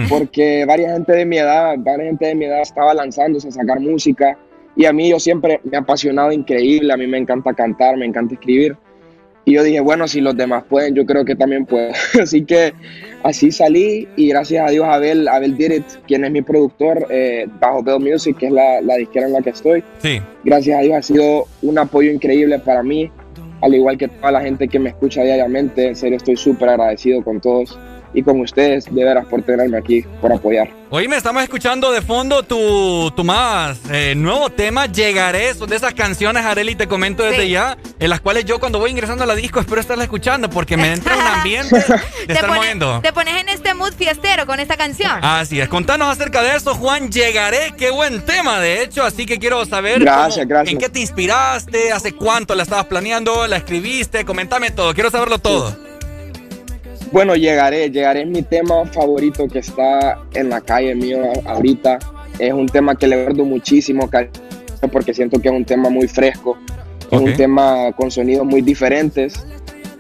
Porque 0.08 0.66
varias 0.66 0.94
gente 0.94 1.14
de 1.14 1.26
mi 1.26 1.38
edad, 1.40 1.74
varias 1.80 2.10
gente 2.10 2.28
de 2.28 2.36
mi 2.36 2.46
edad 2.46 2.62
estaba 2.62 2.94
lanzándose 2.94 3.48
a 3.48 3.52
sacar 3.52 3.80
música. 3.80 4.38
Y 4.76 4.86
a 4.86 4.94
mí 4.94 5.10
yo 5.10 5.20
siempre 5.20 5.60
me 5.64 5.78
ha 5.78 5.80
apasionado 5.82 6.32
increíble. 6.32 6.94
A 6.94 6.98
mí 6.98 7.08
me 7.08 7.18
encanta 7.18 7.54
cantar, 7.54 7.98
me 7.98 8.06
encanta 8.06 8.36
escribir. 8.36 8.78
Y 9.46 9.54
yo 9.54 9.64
dije, 9.64 9.82
bueno, 9.82 10.08
si 10.08 10.22
los 10.22 10.38
demás 10.38 10.64
pueden, 10.70 10.96
yo 10.96 11.06
creo 11.06 11.26
que 11.26 11.36
también 11.36 11.66
puedo. 11.66 11.92
así 12.22 12.46
que 12.46 12.74
así 13.24 13.52
salí 13.52 14.08
y 14.16 14.30
gracias 14.30 14.68
a 14.68 14.72
Dios 14.72 14.86
Abel, 14.88 15.28
Abel 15.28 15.58
Did 15.58 15.72
It, 15.72 15.86
quien 16.08 16.24
es 16.24 16.32
mi 16.32 16.42
productor 16.42 17.08
eh, 17.10 17.48
bajo 17.60 17.84
Bell 17.84 18.00
Music, 18.00 18.38
que 18.38 18.48
es 18.48 18.52
la, 18.52 18.82
la 18.82 18.96
disquera 18.96 19.28
en 19.28 19.34
la 19.34 19.42
que 19.42 19.50
estoy. 19.50 19.84
Sí. 20.00 20.22
Gracias 20.44 20.80
a 20.80 20.82
Dios 20.82 20.96
ha 20.98 21.02
sido 21.02 21.46
un 21.62 21.78
apoyo 21.78 22.12
increíble 22.12 22.60
para 22.60 22.84
mí, 22.84 23.12
al 23.62 23.74
igual 23.76 23.98
que 23.98 24.08
toda 24.08 24.32
la 24.32 24.42
gente 24.42 24.68
que 24.68 24.80
me 24.80 24.90
escucha 24.90 25.24
diariamente. 25.24 25.88
En 25.88 25.96
serio, 25.96 26.18
estoy 26.18 26.38
súper 26.38 26.70
agradecido 26.70 27.24
con 27.24 27.42
todos. 27.42 27.78
Y 28.14 28.22
con 28.24 28.40
ustedes, 28.42 28.86
de 28.94 29.04
veras, 29.04 29.26
por 29.26 29.42
tenerme 29.42 29.78
aquí, 29.78 30.04
por 30.22 30.32
apoyar. 30.32 30.70
Hoy 30.90 31.08
me 31.08 31.18
estamos 31.18 31.42
escuchando 31.42 31.92
de 31.92 32.04
fondo 32.04 32.44
tu, 32.44 33.12
tu 33.16 33.24
más 33.24 33.80
eh, 33.92 34.14
nuevo 34.16 34.52
tema, 34.52 34.86
Llegaré, 34.86 35.54
son 35.56 35.68
de 35.68 35.76
esas 35.78 35.96
canciones, 35.96 36.46
Areli, 36.46 36.76
te 36.76 36.88
comento 36.88 37.24
desde 37.24 37.50
ya, 37.50 37.76
en 37.98 38.10
las 38.12 38.22
cuales 38.22 38.46
yo 38.46 38.60
cuando 38.60 38.78
voy 38.78 38.92
ingresando 38.92 39.24
a 39.24 39.28
la 39.28 39.34
disco 39.36 39.60
espero 39.60 39.82
estarla 39.82 40.04
escuchando 40.04 40.52
porque 40.52 40.78
me 40.78 40.94
entra 40.94 41.16
un 41.18 41.24
ambiente 41.24 41.76
de 41.78 41.82
estar 42.34 42.46
pone- 42.48 42.60
moviendo. 42.60 43.00
te 43.02 43.12
pones 43.12 43.42
en 43.42 43.50
este 43.50 43.74
mood 43.74 43.94
fiestero 43.94 44.46
con 44.46 44.60
esta 44.60 44.78
canción. 44.78 45.12
Así 45.24 45.60
es, 45.60 45.68
contanos 45.68 46.08
acerca 46.10 46.44
de 46.44 46.56
eso, 46.56 46.76
Juan, 46.76 47.12
Llegaré, 47.12 47.74
qué 47.76 47.90
buen 47.90 48.22
tema, 48.24 48.60
de 48.60 48.84
hecho, 48.84 49.04
así 49.04 49.26
que 49.26 49.40
quiero 49.40 49.66
saber 49.66 50.00
Gracias, 50.02 50.36
cómo- 50.46 50.48
gracias. 50.50 50.74
en 50.74 50.78
qué 50.80 50.90
te 50.90 51.00
inspiraste, 51.00 51.92
hace 51.92 52.14
cuánto 52.14 52.54
la 52.54 52.62
estabas 52.64 52.86
planeando, 52.86 53.48
la 53.48 53.58
escribiste, 53.58 54.26
comentame 54.26 54.70
todo, 54.70 54.94
quiero 54.94 55.10
saberlo 55.10 55.40
todo. 55.40 55.76
Bueno, 57.14 57.36
llegaré, 57.36 57.92
llegaré 57.92 58.24
es 58.24 58.28
mi 58.28 58.42
tema 58.42 58.88
favorito 58.88 59.48
que 59.48 59.60
está 59.60 60.18
en 60.34 60.50
la 60.50 60.62
calle 60.62 60.96
mío 60.96 61.20
ahorita. 61.46 62.00
Es 62.40 62.52
un 62.52 62.66
tema 62.66 62.96
que 62.96 63.06
le 63.06 63.22
guardo 63.22 63.46
muchísimo 63.46 64.10
porque 64.92 65.14
siento 65.14 65.40
que 65.40 65.48
es 65.48 65.54
un 65.54 65.64
tema 65.64 65.90
muy 65.92 66.08
fresco, 66.08 66.58
es 67.12 67.20
un 67.20 67.36
tema 67.36 67.92
con 67.96 68.10
sonidos 68.10 68.48
muy 68.48 68.64
diferentes. 68.64 69.46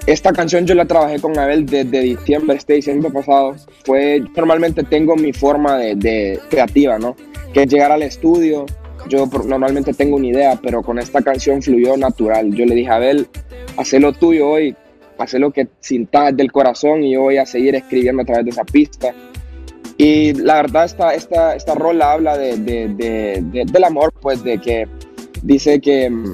Esta 0.07 0.33
canción 0.33 0.65
yo 0.65 0.73
la 0.73 0.85
trabajé 0.85 1.19
con 1.19 1.37
Abel 1.37 1.67
desde 1.67 2.01
diciembre, 2.01 2.57
este 2.57 2.73
diciembre 2.73 3.11
pasado. 3.11 3.53
Fue, 3.85 4.23
normalmente 4.35 4.81
tengo 4.81 5.15
mi 5.15 5.33
forma 5.33 5.77
de, 5.77 5.93
de 5.93 6.39
creativa, 6.49 6.97
¿no? 6.97 7.15
Que 7.53 7.61
es 7.61 7.67
llegar 7.67 7.91
al 7.91 8.01
estudio. 8.01 8.65
Yo 9.07 9.29
normalmente 9.45 9.93
tengo 9.93 10.15
una 10.15 10.25
idea, 10.25 10.59
pero 10.59 10.81
con 10.81 10.97
esta 10.97 11.21
canción 11.21 11.61
fluyó 11.61 11.95
natural. 11.95 12.55
Yo 12.55 12.65
le 12.65 12.73
dije 12.73 12.89
a 12.89 12.95
Abel, 12.95 13.27
haz 13.77 13.93
lo 13.93 14.13
tuyo 14.13 14.49
hoy, 14.49 14.75
haz 15.23 15.33
lo 15.33 15.51
que 15.51 15.67
sintas 15.79 16.35
del 16.35 16.51
corazón 16.51 17.03
y 17.03 17.13
yo 17.13 17.21
voy 17.21 17.37
a 17.37 17.45
seguir 17.45 17.75
escribiendo 17.75 18.21
a 18.21 18.25
través 18.25 18.45
de 18.45 18.51
esa 18.51 18.63
pista. 18.63 19.13
Y 19.97 20.33
la 20.33 20.55
verdad, 20.55 20.85
esta, 20.85 21.13
esta, 21.13 21.55
esta 21.55 21.75
rola 21.75 22.13
habla 22.13 22.37
de, 22.37 22.57
de- 22.57 22.87
de- 22.89 23.43
de- 23.51 23.65
del 23.65 23.83
amor, 23.83 24.11
pues, 24.21 24.43
de 24.43 24.57
que 24.59 24.87
dice 25.43 25.79
que 25.79 26.09
mm, 26.09 26.33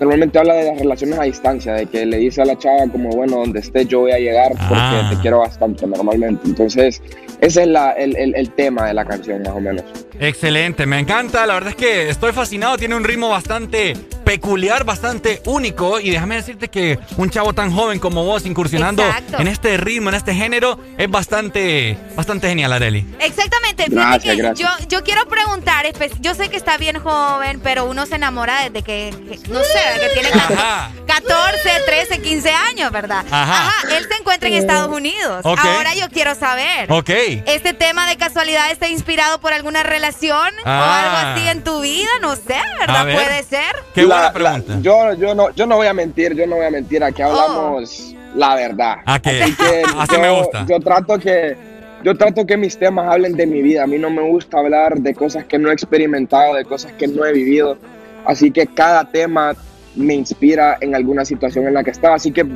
normalmente 0.00 0.38
habla 0.38 0.54
de 0.54 0.64
las 0.70 0.78
relaciones 0.78 1.18
a 1.18 1.22
distancia, 1.24 1.72
de 1.74 1.86
que 1.86 2.06
le 2.06 2.18
dice 2.18 2.42
a 2.42 2.44
la 2.44 2.56
chava 2.56 2.86
como, 2.90 3.10
bueno, 3.10 3.38
donde 3.38 3.60
estés 3.60 3.88
yo 3.88 4.00
voy 4.00 4.12
a 4.12 4.18
llegar 4.18 4.50
porque 4.52 4.66
Ah. 4.76 5.10
te 5.14 5.20
quiero 5.20 5.38
bastante 5.40 5.86
normalmente. 5.86 6.40
Entonces, 6.46 7.02
ese 7.40 7.62
es 7.62 7.68
la- 7.68 7.92
el, 7.92 8.16
el- 8.16 8.34
el 8.34 8.50
tema 8.52 8.86
de 8.86 8.94
la 8.94 9.04
canción, 9.04 9.42
más 9.42 9.52
o 9.52 9.60
menos. 9.60 9.84
Excelente, 10.22 10.84
me 10.84 10.98
encanta. 10.98 11.46
La 11.46 11.54
verdad 11.54 11.70
es 11.70 11.76
que 11.76 12.10
estoy 12.10 12.32
fascinado. 12.32 12.76
Tiene 12.76 12.94
un 12.94 13.04
ritmo 13.04 13.30
bastante 13.30 13.96
peculiar, 14.24 14.84
bastante 14.84 15.40
único. 15.46 15.98
Y 15.98 16.10
déjame 16.10 16.34
decirte 16.36 16.68
que 16.68 16.98
un 17.16 17.30
chavo 17.30 17.54
tan 17.54 17.72
joven 17.74 17.98
como 17.98 18.24
vos 18.24 18.44
incursionando 18.44 19.02
Exacto. 19.02 19.38
en 19.38 19.48
este 19.48 19.78
ritmo, 19.78 20.10
en 20.10 20.16
este 20.16 20.34
género, 20.34 20.78
es 20.98 21.10
bastante, 21.10 21.96
bastante 22.16 22.48
genial, 22.48 22.70
Areli. 22.74 23.06
Exactamente. 23.18 23.84
Fíjate 23.84 23.94
Gracias, 23.94 24.34
que 24.36 24.42
gracias. 24.42 24.78
Yo, 24.80 24.88
yo 24.98 25.04
quiero 25.04 25.26
preguntar, 25.26 25.86
yo 26.20 26.34
sé 26.34 26.50
que 26.50 26.56
está 26.58 26.76
bien 26.76 26.98
joven, 26.98 27.58
pero 27.60 27.86
uno 27.86 28.04
se 28.04 28.16
enamora 28.16 28.64
desde 28.64 28.82
que, 28.82 29.14
que- 29.26 29.48
no 29.48 29.60
sé, 29.60 30.00
que 30.00 30.20
tiene 30.20 30.28
Ajá. 30.34 30.90
14, 31.06 31.70
13, 31.86 32.20
15 32.20 32.50
años, 32.50 32.92
¿verdad? 32.92 33.24
Ajá. 33.30 33.72
Él 33.96 34.04
se 34.06 34.16
encuentra 34.20 34.48
en 34.50 34.54
Estados 34.56 34.94
Unidos. 34.94 35.40
Ok. 35.44 35.58
Ahora 35.64 35.94
yo 35.94 36.10
quiero 36.10 36.34
saber. 36.34 36.92
Ok. 36.92 37.10
¿Este 37.46 37.72
tema 37.74 38.08
de 38.08 38.16
casualidad 38.16 38.70
está 38.70 38.88
inspirado 38.88 39.40
por 39.40 39.52
alguna 39.52 39.82
relación 39.82 40.48
o 40.58 40.62
Ah. 40.64 41.00
algo 41.02 41.16
así 41.40 41.48
en 41.48 41.64
tu 41.64 41.80
vida? 41.80 42.08
No 42.22 42.36
sé, 42.36 42.56
¿verdad? 42.80 43.04
ver. 43.06 43.14
Puede 43.16 43.42
ser. 43.42 43.76
Qué 43.94 44.02
La- 44.02 44.32
la- 44.32 44.62
yo, 44.80 45.14
yo, 45.14 45.34
no, 45.34 45.50
yo 45.54 45.66
no 45.66 45.76
voy 45.76 45.86
a 45.86 45.92
mentir, 45.94 46.34
yo 46.34 46.46
no 46.46 46.56
voy 46.56 46.66
a 46.66 46.70
mentir. 46.70 47.02
Aquí 47.04 47.22
hablamos 47.22 48.14
la 48.34 48.54
verdad. 48.54 48.96
¿A 49.06 49.18
qué? 49.20 49.42
Así, 49.42 49.54
que 49.54 49.82
Así 49.98 50.14
yo, 50.14 50.20
me 50.20 50.30
gusta. 50.30 50.66
Yo 50.68 50.80
trato 50.80 51.18
que 51.18 51.56
yo 52.02 52.16
trato 52.16 52.46
que 52.46 52.56
mis 52.56 52.78
temas 52.78 53.08
hablen 53.12 53.34
de 53.36 53.46
mi 53.46 53.60
vida. 53.62 53.82
A 53.82 53.86
mí 53.86 53.98
no 53.98 54.08
me 54.10 54.22
gusta 54.22 54.58
hablar 54.58 54.96
de 54.98 55.14
cosas 55.14 55.44
que 55.44 55.58
no 55.58 55.70
he 55.70 55.72
experimentado, 55.74 56.54
de 56.54 56.64
cosas 56.64 56.92
que 56.92 57.06
no 57.08 57.24
he 57.26 57.32
vivido. 57.32 57.76
Así 58.24 58.50
que 58.50 58.66
cada 58.66 59.04
tema 59.04 59.54
me 59.96 60.14
inspira 60.14 60.78
en 60.80 60.94
alguna 60.94 61.24
situación 61.24 61.66
en 61.66 61.74
la 61.74 61.82
que 61.84 61.90
estaba. 61.90 62.14
Así 62.14 62.30
que 62.32 62.46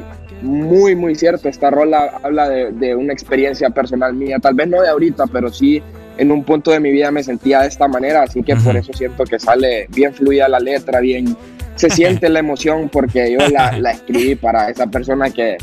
muy, 0.44 0.94
muy 0.94 1.14
cierto. 1.14 1.48
Esta 1.48 1.70
rola 1.70 2.18
habla 2.22 2.48
de, 2.48 2.72
de 2.72 2.94
una 2.94 3.12
experiencia 3.12 3.70
personal 3.70 4.14
mía. 4.14 4.38
Tal 4.40 4.54
vez 4.54 4.68
no 4.68 4.80
de 4.80 4.88
ahorita, 4.88 5.26
pero 5.26 5.52
sí 5.52 5.82
en 6.16 6.30
un 6.30 6.44
punto 6.44 6.70
de 6.70 6.80
mi 6.80 6.92
vida 6.92 7.10
me 7.10 7.22
sentía 7.22 7.60
de 7.60 7.68
esta 7.68 7.88
manera. 7.88 8.22
Así 8.22 8.42
que 8.42 8.54
por 8.56 8.76
eso 8.76 8.92
siento 8.92 9.24
que 9.24 9.38
sale 9.38 9.86
bien 9.90 10.14
fluida 10.14 10.48
la 10.48 10.60
letra, 10.60 11.00
bien 11.00 11.36
se 11.76 11.90
siente 11.90 12.28
la 12.28 12.38
emoción 12.38 12.88
porque 12.88 13.32
yo 13.32 13.48
la, 13.48 13.78
la 13.78 13.92
escribí 13.92 14.34
para 14.34 14.70
esa 14.70 14.86
persona 14.86 15.30
que, 15.30 15.56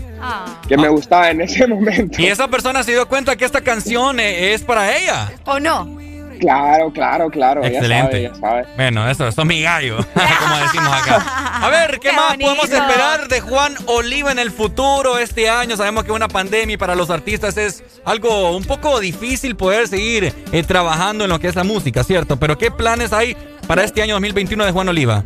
que 0.67 0.77
me 0.77 0.89
gustaba 0.89 1.29
en 1.29 1.41
ese 1.41 1.67
momento. 1.67 2.21
Y 2.21 2.27
esa 2.27 2.47
persona 2.47 2.83
se 2.83 2.91
dio 2.91 3.07
cuenta 3.07 3.35
que 3.35 3.45
esta 3.45 3.61
canción 3.61 4.19
eh, 4.19 4.53
es 4.53 4.63
para 4.63 4.97
ella. 4.97 5.31
¿O 5.45 5.59
no? 5.59 6.10
Claro, 6.41 6.91
claro, 6.91 7.29
claro. 7.29 7.63
Excelente. 7.63 8.11
sabe, 8.11 8.19
ella 8.25 8.35
sabe. 8.35 8.65
Bueno, 8.75 9.07
eso, 9.09 9.27
eso 9.27 9.41
es 9.41 9.47
mi 9.47 9.61
gallo, 9.61 9.97
como 10.41 10.57
decimos 10.57 10.91
acá. 10.91 11.23
A 11.63 11.69
ver, 11.69 11.99
¿qué, 11.99 12.11
más 12.11 12.35
podemos 12.35 12.65
esperar 12.65 13.27
de 13.27 13.39
Juan 13.41 13.75
Oliva 13.85 14.31
en 14.31 14.39
el 14.39 14.49
futuro 14.51 15.19
este 15.19 15.49
año? 15.49 15.77
Sabemos 15.77 16.03
que 16.03 16.11
una 16.11 16.27
pandemia 16.27 16.77
para 16.79 16.95
los 16.95 17.11
artistas 17.11 17.55
es 17.57 17.83
algo 18.05 18.57
un 18.57 18.63
poco 18.63 18.99
difícil 18.99 19.55
poder 19.55 19.87
seguir 19.87 20.33
eh, 20.51 20.63
trabajando 20.63 21.25
en 21.25 21.29
lo 21.29 21.39
que 21.39 21.47
es 21.47 21.55
la 21.55 21.63
música, 21.63 22.03
¿cierto? 22.03 22.37
Pero 22.37 22.57
¿qué 22.57 22.71
planes 22.71 23.13
hay 23.13 23.37
para 23.67 23.83
este 23.83 24.01
año 24.01 24.15
2021 24.15 24.65
de 24.65 24.71
Juan 24.71 24.89
Oliva? 24.89 25.23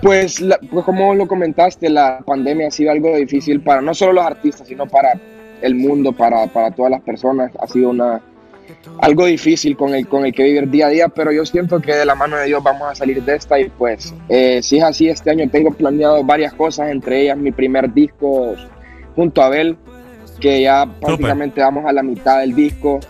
Pues, 0.00 0.40
la- 0.40 0.58
pues 0.70 0.84
como 0.84 1.14
lo 1.14 1.26
comentaste, 1.26 1.88
la 1.90 2.20
pandemia 2.24 2.68
ha 2.68 2.70
sido 2.70 2.92
algo 2.92 3.16
difícil 3.16 3.60
para 3.60 3.80
no 3.82 3.94
solo 3.94 4.12
los 4.12 4.26
artistas, 4.26 4.68
sino 4.68 4.86
para 4.86 5.18
el 5.62 5.74
mundo, 5.74 6.12
para, 6.12 6.46
para 6.46 6.70
todas 6.70 6.92
las 6.92 7.00
personas. 7.00 7.50
Ha 7.60 7.66
sido 7.66 7.90
una, 7.90 8.20
algo 9.00 9.26
difícil 9.26 9.76
con 9.76 9.94
el, 9.94 10.06
con 10.06 10.24
el 10.24 10.32
que 10.32 10.42
vivir 10.42 10.68
día 10.68 10.86
a 10.86 10.90
día, 10.90 11.08
pero 11.08 11.32
yo 11.32 11.44
siento 11.44 11.80
que 11.80 11.94
de 11.94 12.04
la 12.04 12.14
mano 12.14 12.36
de 12.36 12.46
Dios 12.46 12.62
vamos 12.62 12.88
a 12.90 12.94
salir 12.94 13.22
de 13.22 13.36
esta 13.36 13.58
y 13.60 13.68
pues 13.68 14.14
eh, 14.28 14.60
si 14.62 14.78
es 14.78 14.84
así, 14.84 15.08
este 15.08 15.30
año 15.30 15.48
tengo 15.50 15.70
planeado 15.70 16.22
varias 16.24 16.52
cosas, 16.54 16.90
entre 16.90 17.22
ellas 17.22 17.36
mi 17.36 17.52
primer 17.52 17.92
disco 17.92 18.54
junto 19.14 19.42
a 19.42 19.46
Abel, 19.46 19.76
que 20.40 20.62
ya 20.62 20.86
prácticamente 21.00 21.60
vamos 21.60 21.84
a 21.86 21.92
la 21.92 22.02
mitad 22.02 22.40
del 22.40 22.54
disco. 22.54 23.00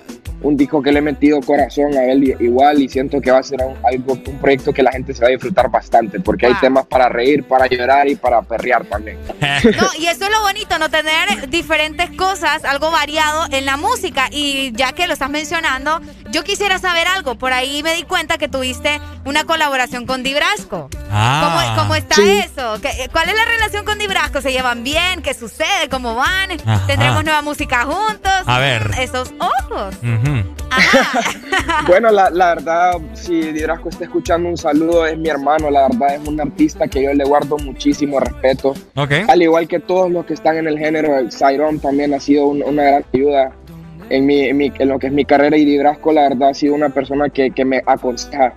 Un 0.42 0.56
disco 0.56 0.82
que 0.82 0.92
le 0.92 0.98
he 0.98 1.02
metido 1.02 1.40
corazón 1.40 1.96
a 1.96 2.04
él 2.04 2.22
i- 2.24 2.44
igual 2.44 2.80
y 2.80 2.88
siento 2.88 3.20
que 3.20 3.30
va 3.30 3.38
a 3.38 3.42
ser 3.42 3.58
un, 3.64 3.74
algo, 3.84 4.12
un 4.12 4.38
proyecto 4.38 4.72
que 4.72 4.82
la 4.82 4.92
gente 4.92 5.12
se 5.14 5.22
va 5.22 5.28
a 5.28 5.30
disfrutar 5.30 5.70
bastante 5.70 6.20
porque 6.20 6.46
hay 6.46 6.54
temas 6.60 6.86
para 6.86 7.08
reír, 7.08 7.42
para 7.44 7.66
llorar 7.66 8.06
y 8.08 8.14
para 8.16 8.42
perrear 8.42 8.84
también. 8.84 9.18
No, 9.40 9.88
y 9.98 10.06
eso 10.06 10.24
es 10.26 10.30
lo 10.30 10.42
bonito, 10.42 10.78
no 10.78 10.88
tener 10.90 11.48
diferentes 11.48 12.10
cosas, 12.16 12.64
algo 12.64 12.90
variado 12.90 13.46
en 13.50 13.64
la 13.66 13.76
música. 13.76 14.28
Y 14.30 14.72
ya 14.72 14.92
que 14.92 15.06
lo 15.06 15.14
estás 15.14 15.30
mencionando, 15.30 16.00
yo 16.30 16.44
quisiera 16.44 16.78
saber 16.78 17.06
algo. 17.08 17.36
Por 17.36 17.52
ahí 17.52 17.82
me 17.82 17.94
di 17.94 18.02
cuenta 18.02 18.38
que 18.38 18.48
tuviste 18.48 19.00
una 19.24 19.44
colaboración 19.44 20.06
con 20.06 20.22
Dibrasco. 20.22 20.88
Ah. 21.10 21.66
¿Cómo, 21.74 21.82
cómo 21.82 21.94
está 21.94 22.14
Sí. 22.16 22.38
eso? 22.44 22.78
¿Qué- 22.80 23.08
¿Cuál 23.12 23.28
es 23.30 23.34
la 23.36 23.44
relación 23.44 23.84
con 23.84 23.98
Dibrasco? 23.98 24.40
¿Se 24.40 24.52
llevan 24.52 24.84
bien? 24.84 25.22
¿Qué 25.22 25.34
sucede? 25.34 25.88
¿Cómo 25.90 26.14
van? 26.14 26.50
Ajá. 26.66 26.86
¿Tendremos 26.86 27.24
nueva 27.24 27.42
música 27.42 27.84
juntos? 27.84 28.32
A 28.46 28.58
ver. 28.58 28.90
Esos 29.00 29.32
ojos. 29.38 29.94
Bueno, 31.86 32.10
la, 32.10 32.30
la 32.30 32.54
verdad, 32.54 32.92
si 33.14 33.40
Didrasco 33.52 33.88
está 33.88 34.04
escuchando 34.04 34.48
un 34.48 34.56
saludo, 34.56 35.06
es 35.06 35.16
mi 35.18 35.28
hermano, 35.28 35.70
la 35.70 35.88
verdad 35.88 36.14
es 36.16 36.26
un 36.28 36.40
artista 36.40 36.86
que 36.88 37.02
yo 37.04 37.12
le 37.14 37.24
guardo 37.24 37.56
muchísimo 37.58 38.18
respeto. 38.20 38.74
Ok. 38.94 39.12
Al 39.28 39.42
igual 39.42 39.68
que 39.68 39.80
todos 39.80 40.10
los 40.10 40.24
que 40.26 40.34
están 40.34 40.56
en 40.56 40.66
el 40.66 40.78
género, 40.78 41.16
el 41.16 41.30
Cyrón 41.32 41.78
también 41.80 42.12
ha 42.14 42.20
sido 42.20 42.46
un- 42.46 42.62
una 42.62 42.82
gran 42.82 43.04
ayuda 43.12 43.52
en, 44.10 44.26
mi, 44.26 44.40
en, 44.44 44.56
mi- 44.56 44.72
en 44.78 44.88
lo 44.88 44.98
que 44.98 45.08
es 45.08 45.12
mi 45.12 45.24
carrera 45.24 45.56
y 45.56 45.64
Didrasco, 45.64 46.12
la 46.12 46.22
verdad, 46.28 46.50
ha 46.50 46.54
sido 46.54 46.74
una 46.74 46.88
persona 46.90 47.28
que, 47.28 47.50
que 47.50 47.64
me 47.64 47.82
aconseja 47.86 48.54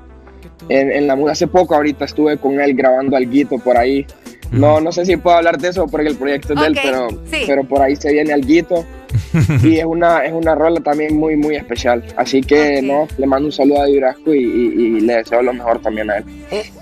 en, 0.70 0.92
en 0.92 1.08
la 1.08 1.16
música. 1.16 1.32
Hace 1.34 1.48
poco 1.48 1.76
ahorita 1.76 2.06
estuve 2.06 2.38
con 2.38 2.60
él 2.60 2.74
grabando 2.76 3.16
algo 3.18 3.60
por 3.60 3.78
ahí. 3.78 4.06
No, 4.52 4.80
no 4.82 4.92
sé 4.92 5.06
si 5.06 5.16
puedo 5.18 5.38
hablar 5.38 5.58
de 5.58 5.70
eso 5.70 5.86
porque 5.88 6.08
el 6.08 6.16
proyecto 6.16 6.54
es 6.54 6.60
de 6.62 6.68
él, 6.68 6.80
pero, 6.82 7.10
sí. 7.32 7.44
pero 7.46 7.64
por 7.64 7.82
ahí 7.82 7.96
se 7.96 8.12
viene 8.12 8.34
algo 8.34 8.86
y 9.64 9.78
es 9.78 9.86
una, 9.86 10.20
es 10.26 10.32
una 10.34 10.56
rola 10.56 10.80
también 10.82 11.16
muy, 11.18 11.36
muy 11.36 11.56
especial. 11.56 12.04
Así 12.16 12.42
que, 12.42 12.82
no, 12.82 13.08
le 13.18 13.26
mando 13.28 13.48
un 13.48 13.52
saludo 13.52 13.82
a 13.82 13.86
Dibrasco 13.86 14.34
y, 14.34 14.40
y- 14.44 14.98
y 14.98 15.00
le 15.02 15.16
deseo 15.18 15.42
lo 15.42 15.54
mejor 15.54 15.80
también 15.82 16.10
a 16.10 16.18
él. 16.18 16.26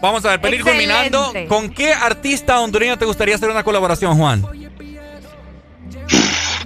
Vamos 0.02 0.26
a 0.26 0.30
ver, 0.32 0.42
para 0.42 0.56
ir 0.56 0.64
culminando, 0.64 1.34
¿con 1.48 1.70
qué 1.70 1.92
artista 1.94 2.60
hondureño 2.62 2.98
te 2.98 3.06
gustaría 3.06 3.36
hacer 3.36 3.50
una 3.50 3.64
colaboración, 3.64 4.18
Juan? 4.18 4.44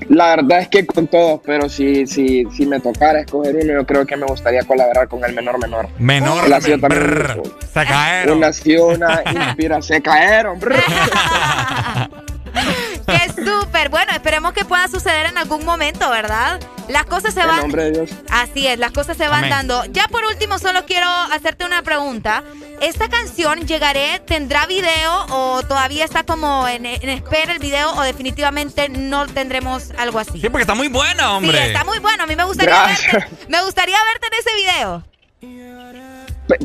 La 0.09 0.35
verdad 0.35 0.61
es 0.61 0.67
que 0.67 0.85
con 0.85 1.07
todos, 1.07 1.41
pero 1.45 1.69
si, 1.69 2.05
si, 2.07 2.45
si 2.55 2.65
me 2.65 2.79
tocara 2.79 3.21
escoger 3.21 3.55
uno, 3.55 3.73
yo 3.73 3.85
creo 3.85 4.05
que 4.05 4.17
me 4.17 4.25
gustaría 4.25 4.63
colaborar 4.63 5.07
con 5.07 5.23
el 5.23 5.33
menor 5.33 5.59
menor. 5.59 5.87
Menor 5.99 6.45
Él 6.45 6.53
ha 6.53 6.61
sido 6.61 6.79
también 6.79 7.03
Brr, 7.03 7.41
un- 7.43 7.51
se 7.73 7.85
cayeron. 7.85 8.37
Una, 8.37 8.47
ha 8.47 8.53
sido 8.53 8.87
una 8.87 9.21
inspiración. 9.25 9.83
Se 9.83 10.01
cayeron. 10.01 10.59
¡Qué 13.35 13.45
Súper, 13.45 13.89
bueno, 13.89 14.11
esperemos 14.13 14.53
que 14.53 14.65
pueda 14.65 14.87
suceder 14.87 15.27
en 15.27 15.37
algún 15.37 15.65
momento, 15.65 16.09
¿verdad? 16.09 16.59
Las 16.87 17.05
cosas 17.05 17.33
se 17.33 17.39
van. 17.45 17.55
En 17.55 17.61
nombre 17.61 17.83
de 17.85 17.91
Dios. 17.91 18.11
Así 18.29 18.67
es, 18.67 18.77
las 18.79 18.91
cosas 18.91 19.17
se 19.17 19.27
van 19.27 19.45
Amén. 19.45 19.49
dando. 19.51 19.85
Ya 19.85 20.07
por 20.07 20.23
último, 20.25 20.59
solo 20.59 20.85
quiero 20.85 21.07
hacerte 21.07 21.65
una 21.65 21.81
pregunta. 21.81 22.43
¿Esta 22.81 23.09
canción 23.09 23.67
llegaré, 23.67 24.19
tendrá 24.25 24.65
video 24.65 25.25
o 25.29 25.61
todavía 25.63 26.03
está 26.03 26.23
como 26.23 26.67
en, 26.67 26.85
en 26.85 27.09
espera 27.09 27.53
el 27.53 27.59
video 27.59 27.93
o 27.93 28.01
definitivamente 28.01 28.89
no 28.89 29.27
tendremos 29.27 29.91
algo 29.97 30.19
así? 30.19 30.41
Sí, 30.41 30.49
porque 30.49 30.63
está 30.63 30.73
muy 30.75 30.87
buena, 30.87 31.35
hombre. 31.37 31.57
Sí, 31.57 31.63
está 31.67 31.83
muy 31.83 31.99
bueno. 31.99 32.23
A 32.23 32.27
mí 32.27 32.35
me 32.35 32.43
gustaría 32.43 32.73
Gracias. 32.75 33.13
verte, 33.13 33.29
me 33.49 33.63
gustaría 33.63 33.97
verte 34.11 34.27
en 34.27 34.39
ese 34.39 34.55
video. 34.55 35.03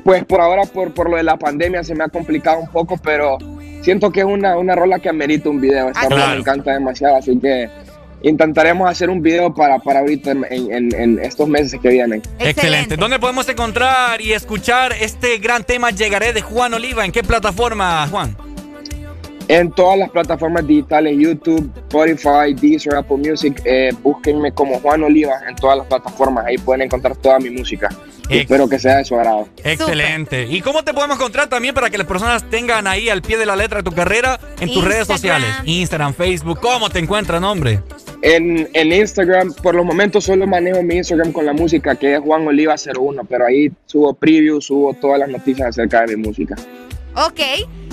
Pues 0.05 0.25
por 0.25 0.41
ahora, 0.41 0.63
por, 0.65 0.93
por 0.95 1.11
lo 1.11 1.17
de 1.17 1.23
la 1.23 1.37
pandemia, 1.37 1.85
se 1.85 1.95
me 1.95 2.05
ha 2.05 2.09
complicado 2.09 2.59
un 2.59 2.69
poco, 2.69 2.97
pero 2.97 3.39
siento 3.87 4.11
que 4.11 4.21
es 4.21 4.27
una, 4.27 4.59
una 4.59 4.75
rola 4.75 4.99
que 4.99 5.09
amerita 5.09 5.49
un 5.49 5.61
video. 5.61 5.87
Esta 5.89 6.01
Ah, 6.01 6.05
rola 6.05 6.17
claro. 6.17 6.33
me 6.35 6.41
encanta 6.41 6.73
demasiado, 6.73 7.17
así 7.17 7.39
que 7.39 7.69
intentaremos 8.23 8.91
hacer 8.91 9.09
un 9.11 9.23
video 9.23 9.55
para, 9.55 9.79
para 9.79 10.01
ahorita 10.01 10.33
en, 10.33 10.45
en- 10.51 10.95
en 10.95 11.19
estos 11.21 11.49
meses 11.49 11.79
que 11.81 11.89
vienen. 11.91 12.21
Excelente. 12.41 12.97
¿Dónde 12.97 13.19
podemos 13.21 13.49
encontrar 13.49 14.21
y 14.21 14.33
escuchar 14.33 14.93
este 15.01 15.39
gran 15.39 15.63
tema 15.65 15.91
Llegaré 15.93 16.33
de 16.33 16.43
Juan 16.43 16.75
Oliva? 16.75 17.05
¿En 17.05 17.13
qué 17.13 17.23
plataforma, 17.23 18.07
Juan? 18.11 18.37
En 19.49 19.71
todas 19.71 19.97
las 19.99 20.11
plataformas 20.11 20.67
digitales, 20.67 21.17
YouTube, 21.17 21.71
Spotify, 21.77 22.53
Deezer, 22.55 22.97
Apple 22.97 23.19
Music, 23.19 23.63
eh, 23.65 23.91
búsquenme 24.03 24.53
como 24.53 24.81
Juan 24.81 25.05
Oliva 25.05 25.35
en 25.49 25.55
todas 25.55 25.79
las 25.79 25.87
plataformas. 25.87 26.47
Ahí 26.47 26.59
pueden 26.59 26.83
encontrar 26.83 27.17
toda 27.17 27.39
mi 27.39 27.51
música. 27.51 27.89
Y 28.29 28.39
espero 28.39 28.69
que 28.69 28.79
sea 28.81 28.97
de 28.97 29.05
su 29.05 29.15
agrado. 29.15 29.49
Excelente. 29.63 30.47
¿Y 30.49 30.61
cómo 30.61 30.83
te 30.83 30.93
podemos 30.93 31.17
encontrar 31.17 31.49
también 31.49 31.75
para 31.75 31.91
que 31.91 31.99
las 31.99 32.09
personas 32.09 32.49
tengan 32.51 32.89
ahí 32.89 33.09
al 33.09 33.23
pie 33.23 33.39
de 33.39 33.47
la 33.47 33.55
letra 33.55 33.85
tu 33.85 33.93
carrera 33.93 34.41
en 34.59 34.73
tus 34.73 34.85
redes 34.85 35.09
Instagram. 35.09 35.43
sociales? 35.43 35.49
Instagram, 35.65 36.15
Facebook. 36.15 36.59
¿Cómo 36.61 36.91
te 36.91 36.99
encuentran, 36.99 37.45
hombre? 37.45 37.81
En, 38.23 38.69
en 38.73 38.93
Instagram, 38.93 39.53
por 39.63 39.77
los 39.77 39.85
momentos 39.85 40.25
solo 40.25 40.47
manejo 40.49 40.83
mi 40.83 40.97
Instagram 40.97 41.31
con 41.31 41.47
la 41.47 41.53
música, 41.53 41.95
que 41.95 42.15
es 42.15 42.21
Juan 42.21 42.45
Oliva 42.49 42.75
01, 42.75 43.25
pero 43.25 43.47
ahí 43.47 43.71
subo 43.85 44.13
previews, 44.15 44.65
subo 44.65 44.93
todas 44.95 45.21
las 45.21 45.29
noticias 45.29 45.69
acerca 45.69 46.01
de 46.05 46.17
mi 46.17 46.23
música. 46.27 46.57
Ok, 47.15 47.41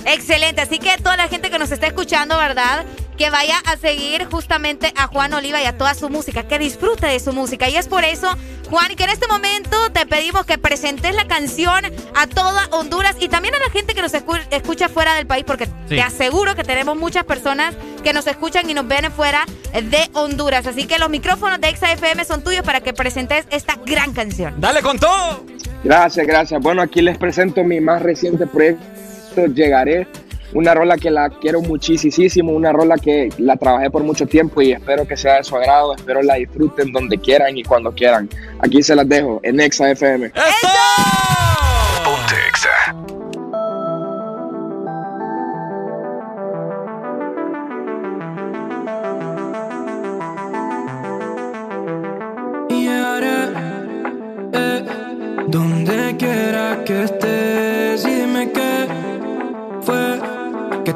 excelente. 0.05 0.61
Así 0.61 0.79
que 0.79 0.97
toda 0.97 1.17
la 1.17 1.27
gente 1.27 1.49
que 1.49 1.59
nos 1.59 1.71
está 1.71 1.87
escuchando, 1.87 2.37
¿verdad? 2.37 2.85
Que 3.17 3.29
vaya 3.29 3.55
a 3.65 3.77
seguir 3.77 4.25
justamente 4.25 4.91
a 4.97 5.07
Juan 5.07 5.33
Oliva 5.33 5.61
y 5.61 5.65
a 5.65 5.77
toda 5.77 5.93
su 5.93 6.09
música, 6.09 6.47
que 6.47 6.57
disfrute 6.57 7.05
de 7.07 7.19
su 7.19 7.31
música. 7.31 7.69
Y 7.69 7.75
es 7.75 7.87
por 7.87 8.03
eso, 8.03 8.27
Juan, 8.71 8.95
que 8.95 9.03
en 9.03 9.11
este 9.11 9.27
momento 9.27 9.91
te 9.91 10.05
pedimos 10.07 10.45
que 10.47 10.57
presentes 10.57 11.13
la 11.13 11.27
canción 11.27 11.83
a 12.15 12.25
toda 12.27 12.67
Honduras 12.71 13.15
y 13.19 13.27
también 13.29 13.53
a 13.53 13.59
la 13.59 13.69
gente 13.69 13.93
que 13.93 14.01
nos 14.01 14.13
escu- 14.13 14.41
escucha 14.49 14.89
fuera 14.89 15.13
del 15.13 15.27
país, 15.27 15.43
porque 15.45 15.65
Sí. 15.65 15.71
te 15.89 16.01
aseguro 16.01 16.55
que 16.55 16.63
tenemos 16.63 16.97
muchas 16.97 17.23
personas 17.23 17.75
que 18.03 18.13
nos 18.13 18.25
escuchan 18.25 18.67
y 18.69 18.73
nos 18.73 18.87
ven 18.87 19.11
fuera 19.11 19.45
de 19.73 20.09
Honduras. 20.13 20.65
Así 20.65 20.87
que 20.87 20.97
los 20.97 21.09
micrófonos 21.11 21.61
de 21.61 21.69
ExaFM 21.69 22.25
son 22.25 22.43
tuyos 22.43 22.63
para 22.63 22.81
que 22.81 22.93
presentes 22.93 23.45
esta 23.51 23.75
gran 23.85 24.13
canción. 24.13 24.55
Dale 24.59 24.81
con 24.81 24.97
todo. 24.97 25.45
Gracias, 25.83 26.25
gracias. 26.25 26.59
Bueno, 26.61 26.81
aquí 26.81 27.01
les 27.01 27.17
presento 27.17 27.63
mi 27.63 27.79
más 27.81 28.01
reciente 28.01 28.47
proyecto, 28.47 28.83
Llegaré. 29.35 30.07
Una 30.53 30.75
rola 30.75 30.97
que 30.97 31.09
la 31.09 31.29
quiero 31.29 31.61
muchísimo, 31.61 32.51
una 32.51 32.71
rola 32.71 32.97
que 32.97 33.29
la 33.39 33.57
trabajé 33.57 33.89
por 33.89 34.03
mucho 34.03 34.27
tiempo 34.27 34.61
y 34.61 34.71
espero 34.71 35.07
que 35.07 35.17
sea 35.17 35.37
de 35.37 35.43
su 35.43 35.55
agrado, 35.55 35.95
espero 35.95 36.21
la 36.21 36.35
disfruten 36.35 36.91
donde 36.91 37.17
quieran 37.17 37.57
y 37.57 37.63
cuando 37.63 37.91
quieran. 37.91 38.29
Aquí 38.59 38.83
se 38.83 38.95
las 38.95 39.09
dejo 39.09 39.39
en 39.41 39.59
Exa 39.59 39.89
FM. 39.89 40.31
Ponte 42.03 42.35
Exa. 42.49 42.69
y 52.69 52.87
haré 52.87 53.53
eh, 54.53 54.83
donde 55.47 56.15
quiera 56.17 56.83
que 56.85 57.03
estés 57.03 57.42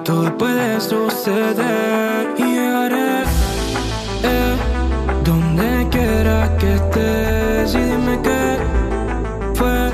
todo 0.08 0.38
puede 0.38 0.80
suceder 0.80 2.34
y 2.38 2.44
llegaré 2.44 3.24
eh, 4.24 4.56
donde 5.26 5.86
quiera 5.92 6.50
que 6.58 6.76
estés 6.76 7.76
y 7.76 7.80
dime 7.80 8.18
qué 8.24 8.58
fue 9.54 9.92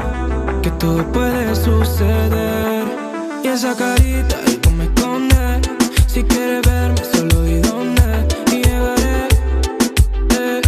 que 0.61 0.69
todo 0.77 1.03
puede 1.11 1.55
suceder 1.55 2.85
y 3.43 3.47
esa 3.47 3.75
carita 3.75 4.37
tú 4.61 4.69
me 4.69 4.83
escondes 4.83 5.67
si 6.05 6.23
quieres 6.23 6.61
verme 6.61 7.01
solo 7.11 7.41
di 7.41 7.55
dónde 7.61 8.03
y 8.51 8.55
llegaré 8.61 9.27
eh, 10.37 10.61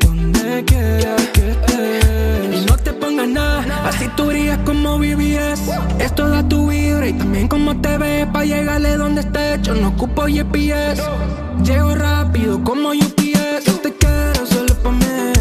donde 0.00 0.62
quiera 0.66 1.16
que 1.32 1.52
estés. 1.52 2.62
Y 2.62 2.66
no 2.66 2.76
te 2.76 2.92
pongas 2.92 3.28
nada, 3.28 3.64
así 3.88 4.10
tú 4.14 4.26
brillas 4.26 4.58
como 4.66 4.98
BBS. 4.98 5.70
Es 5.98 6.14
toda 6.14 6.46
tu 6.46 6.63
y 7.06 7.12
también 7.12 7.48
como 7.48 7.76
te 7.80 7.98
ves. 7.98 8.26
Pa' 8.32 8.44
llegarle 8.44 8.96
donde 8.96 9.20
estés, 9.20 9.62
yo 9.62 9.74
no 9.74 9.88
ocupo 9.88 10.26
GPS. 10.26 11.02
Llego 11.62 11.94
rápido 11.94 12.62
como 12.62 12.90
UPS. 12.90 13.64
Yo 13.66 13.72
te 13.80 13.92
quiero 13.92 14.46
solo 14.46 14.74
pa' 14.82 14.90
mí. 14.90 15.33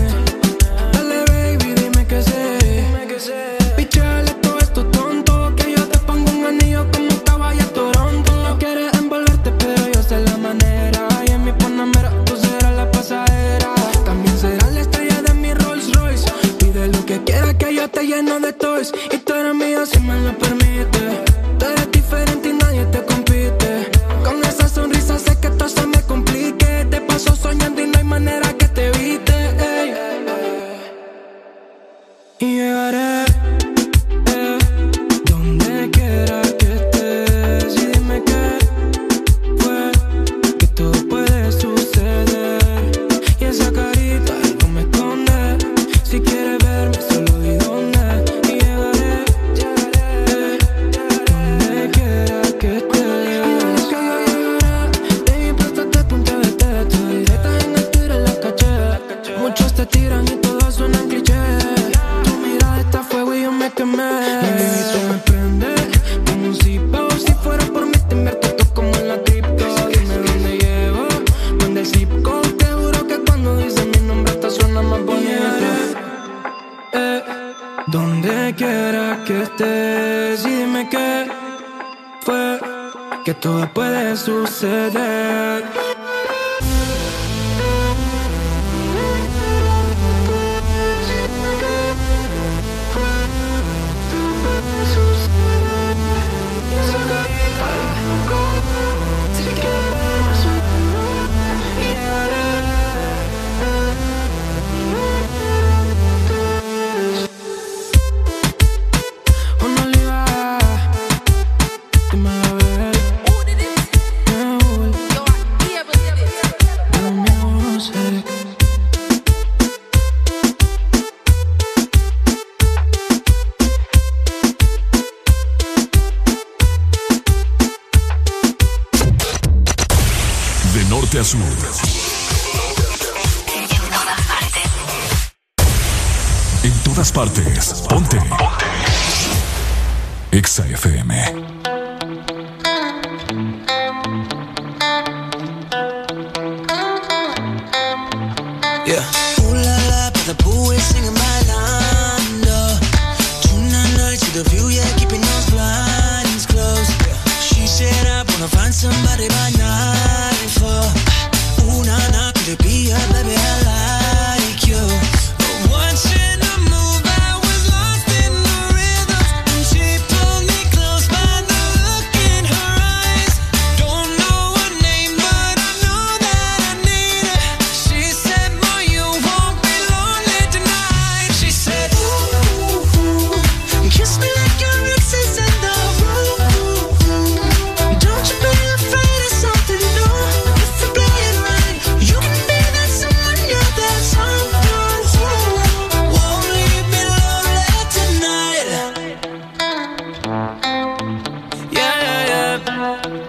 Yeah. 202.83 203.22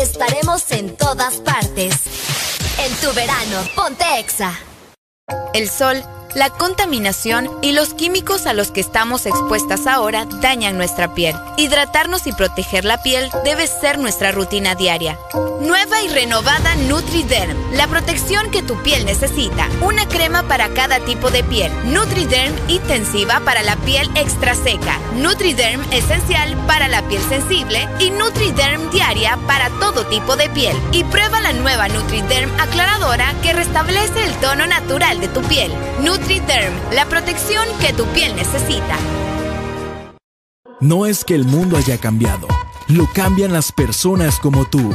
Estaremos 0.00 0.70
en 0.70 0.96
todas 0.96 1.38
partes. 1.38 1.96
En 2.78 2.92
tu 2.96 3.12
verano, 3.14 3.68
ponte 3.74 4.04
Exa. 4.20 4.56
El 5.52 5.68
sol, 5.68 6.04
la 6.36 6.50
contaminación 6.50 7.50
y 7.60 7.72
los 7.72 7.94
químicos 7.94 8.46
a 8.46 8.52
los 8.52 8.70
que 8.70 8.80
estamos 8.80 9.26
expuestas 9.26 9.88
ahora 9.88 10.26
dañan 10.40 10.76
nuestra 10.76 11.14
piel. 11.14 11.34
Hidratarnos 11.56 12.28
y 12.28 12.32
proteger 12.32 12.84
la 12.84 13.02
piel 13.02 13.28
debe 13.44 13.66
ser 13.66 13.98
nuestra 13.98 14.30
rutina 14.30 14.76
diaria. 14.76 15.18
Nueva 15.64 16.02
y 16.02 16.08
renovada 16.08 16.74
NutriDerm, 16.74 17.56
la 17.72 17.86
protección 17.88 18.50
que 18.50 18.62
tu 18.62 18.76
piel 18.82 19.06
necesita. 19.06 19.66
Una 19.80 20.06
crema 20.06 20.42
para 20.42 20.68
cada 20.74 21.00
tipo 21.00 21.30
de 21.30 21.42
piel. 21.42 21.72
NutriDerm 21.86 22.54
intensiva 22.68 23.40
para 23.40 23.62
la 23.62 23.76
piel 23.76 24.10
extra 24.14 24.54
seca. 24.54 25.00
NutriDerm 25.16 25.80
esencial 25.90 26.54
para 26.66 26.88
la 26.88 27.00
piel 27.08 27.22
sensible 27.30 27.88
y 27.98 28.10
NutriDerm 28.10 28.90
diaria 28.90 29.38
para 29.46 29.70
todo 29.80 30.04
tipo 30.06 30.36
de 30.36 30.50
piel. 30.50 30.76
Y 30.92 31.02
prueba 31.04 31.40
la 31.40 31.54
nueva 31.54 31.88
NutriDerm 31.88 32.50
aclaradora 32.60 33.32
que 33.42 33.54
restablece 33.54 34.22
el 34.22 34.34
tono 34.42 34.66
natural 34.66 35.18
de 35.18 35.28
tu 35.28 35.40
piel. 35.44 35.72
NutriDerm, 36.02 36.74
la 36.92 37.06
protección 37.06 37.66
que 37.80 37.94
tu 37.94 38.04
piel 38.08 38.36
necesita. 38.36 38.98
No 40.80 41.06
es 41.06 41.24
que 41.24 41.34
el 41.34 41.46
mundo 41.46 41.78
haya 41.78 41.96
cambiado, 41.96 42.48
lo 42.88 43.08
cambian 43.14 43.54
las 43.54 43.72
personas 43.72 44.38
como 44.38 44.66
tú, 44.66 44.94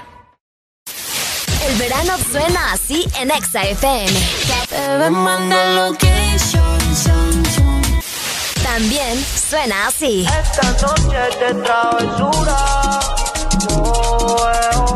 Verano 2.01 2.23
suena 2.31 2.73
así 2.73 3.05
en 3.19 3.29
Exa 3.29 3.61
FM. 3.61 4.11
También 8.63 9.23
suena 9.23 9.85
así. 9.85 10.25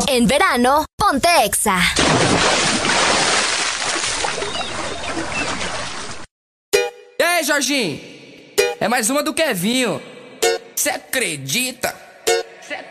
En 0.08 0.26
verano, 0.26 0.86
ponte 0.98 1.28
Exa. 1.44 1.78
E 7.20 7.24
aí, 7.24 7.44
Jorginho? 7.44 8.02
É 8.80 8.88
mais 8.88 9.12
uma 9.12 9.22
do 9.22 9.32
Kevinho. 9.32 10.02
Cê 10.76 10.90
acredita? 10.90 12.05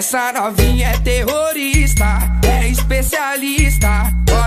Essa 0.00 0.32
novinha 0.32 0.92
é 0.92 0.98
terrorista, 1.00 2.06
é 2.42 2.68
especialista 2.68 4.10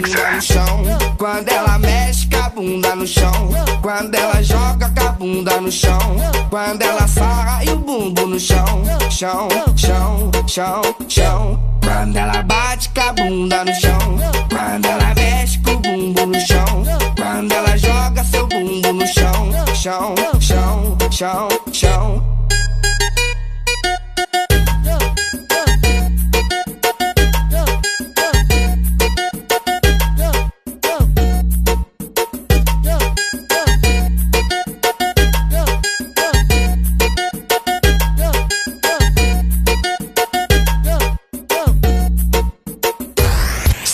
bunda 0.00 0.30
no 0.32 0.42
chão. 0.42 0.84
Quando 1.16 1.48
ela 1.48 1.78
mexe 1.78 2.26
com 2.26 2.36
a 2.36 2.48
bunda 2.48 2.96
no 2.96 3.06
chão. 3.06 3.50
Quando 3.82 4.14
ela 4.14 4.42
joga 4.42 4.90
com 4.90 5.06
a 5.06 5.12
bunda 5.12 5.60
no 5.60 5.70
chão. 5.70 6.16
Quando 6.50 6.82
ela 6.82 7.06
sai 7.06 7.66
e 7.66 7.70
o 7.70 7.76
bumbo 7.76 8.26
no 8.26 8.40
chão. 8.40 8.82
Chão, 9.10 9.48
chão, 9.76 10.30
chão, 10.46 10.82
chão. 11.08 11.60
Quando 11.82 12.16
ela 12.16 12.42
bate 12.42 12.88
com 12.90 13.00
a 13.00 13.12
bunda 13.12 13.64
no 13.64 13.74
chão. 13.74 14.18
Quando 14.48 14.86
ela 14.86 15.14
mexe 15.14 15.58
com 15.58 15.72
o 15.72 15.78
bumbo 15.78 16.26
no 16.26 16.40
chão. 16.40 16.84
Quando 17.16 17.52
ela 17.52 17.76
joga 17.76 18.24
seu 18.24 18.46
bumbo 18.46 18.92
no 18.92 19.06
chão. 19.06 19.50
Chão, 19.74 20.14
chão, 20.40 20.96
chão, 21.10 21.48
chão. 21.72 22.33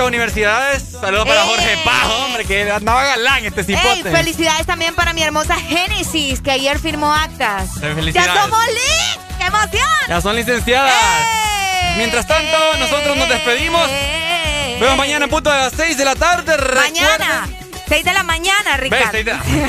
Muchas 0.00 0.08
universidades. 0.08 0.82
Saludos 1.00 1.26
para 1.26 1.42
¡Eh! 1.42 1.46
Jorge 1.46 1.78
Pajo, 1.84 2.24
hombre, 2.24 2.44
que 2.44 2.70
andaba 2.70 3.04
galán 3.04 3.44
este 3.44 3.60
Ey, 3.60 3.66
cipote. 3.66 4.10
felicidades 4.10 4.66
también 4.66 4.94
para 4.94 5.12
mi 5.12 5.22
hermosa 5.22 5.56
Génesis, 5.56 6.40
que 6.40 6.50
ayer 6.50 6.78
firmó 6.78 7.14
actas. 7.14 7.70
Eh. 7.82 8.10
¡Ya 8.12 8.24
somos 8.34 8.66
lit! 8.68 9.20
¡Qué 9.38 9.44
emoción! 9.44 9.88
Ya 10.08 10.20
son 10.20 10.36
licenciadas. 10.36 10.92
¡Eh! 10.92 11.94
Mientras 11.98 12.26
tanto, 12.26 12.56
nosotros 12.78 13.16
nos 13.16 13.28
despedimos. 13.28 13.88
Vemos 14.80 14.96
mañana 14.96 15.24
en 15.26 15.30
punto 15.30 15.50
de 15.50 15.58
las 15.58 15.72
6 15.76 15.98
de 15.98 16.04
la 16.06 16.14
tarde. 16.14 16.56
Mañana, 16.74 17.46
6 17.88 18.04
de 18.04 18.12
la 18.14 18.22
mañana, 18.22 18.76
Ricardo. 18.78 19.12
de- 19.12 19.24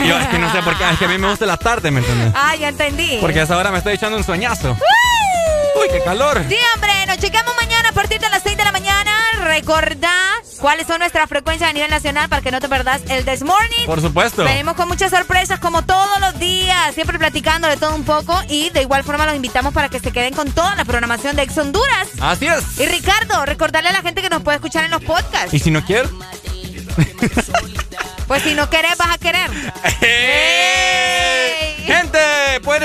Yo 0.07 0.17
es 0.17 0.27
que 0.27 0.39
no 0.39 0.49
sé 0.53 0.61
por 0.63 0.77
qué, 0.77 0.89
es 0.89 0.97
que 0.99 1.05
a 1.05 1.07
mí 1.09 1.17
me 1.17 1.29
gusta 1.29 1.45
la 1.45 1.57
tarde, 1.57 1.91
¿me 1.91 1.99
entiendes? 1.99 2.31
Ah, 2.35 2.55
ya 2.55 2.69
entendí. 2.69 3.17
Porque 3.19 3.41
a 3.41 3.43
esa 3.43 3.57
hora 3.57 3.71
me 3.71 3.79
estoy 3.79 3.95
echando 3.95 4.17
un 4.17 4.23
sueñazo. 4.23 4.77
Uy, 5.75 5.87
qué 5.91 6.01
calor. 6.03 6.41
Sí, 6.47 6.55
hombre, 6.75 6.91
nos 7.07 7.17
chequeamos 7.17 7.53
mañana 7.55 7.89
a 7.89 7.91
partir 7.91 8.19
de 8.21 8.29
las 8.29 8.41
6 8.43 8.55
de 8.55 8.63
la. 8.63 8.70
Recordá 9.71 10.11
cuáles 10.59 10.85
son 10.85 10.99
nuestras 10.99 11.29
frecuencias 11.29 11.69
a 11.69 11.73
nivel 11.73 11.89
nacional 11.89 12.27
para 12.27 12.41
que 12.41 12.51
no 12.51 12.59
te 12.59 12.67
perdas 12.67 13.01
el 13.07 13.23
This 13.23 13.41
Morning. 13.41 13.85
Por 13.85 14.01
supuesto. 14.01 14.43
Venimos 14.43 14.75
con 14.75 14.89
muchas 14.89 15.11
sorpresas 15.11 15.61
como 15.61 15.85
todos 15.85 16.19
los 16.19 16.37
días, 16.39 16.93
siempre 16.93 17.17
platicando 17.17 17.69
de 17.69 17.77
todo 17.77 17.95
un 17.95 18.03
poco 18.03 18.37
y 18.49 18.69
de 18.71 18.81
igual 18.81 19.05
forma 19.05 19.25
los 19.25 19.33
invitamos 19.33 19.73
para 19.73 19.87
que 19.87 20.01
se 20.01 20.11
queden 20.11 20.33
con 20.33 20.51
toda 20.51 20.75
la 20.75 20.83
programación 20.83 21.37
de 21.37 21.43
Ex 21.43 21.57
Honduras. 21.57 22.09
Así 22.19 22.47
es. 22.47 22.81
Y 22.81 22.85
Ricardo, 22.85 23.45
recordarle 23.45 23.89
a 23.89 23.93
la 23.93 24.01
gente 24.01 24.21
que 24.21 24.29
nos 24.29 24.43
puede 24.43 24.57
escuchar 24.57 24.83
en 24.83 24.91
los 24.91 25.01
podcasts. 25.03 25.53
¿Y 25.53 25.59
si 25.59 25.71
no 25.71 25.85
quieres? 25.85 26.11
Pues 28.27 28.43
si 28.43 28.53
no 28.53 28.69
querés, 28.69 28.97
vas 28.97 29.11
a 29.11 29.17
querer. 29.17 29.49
Pueden 29.49 29.71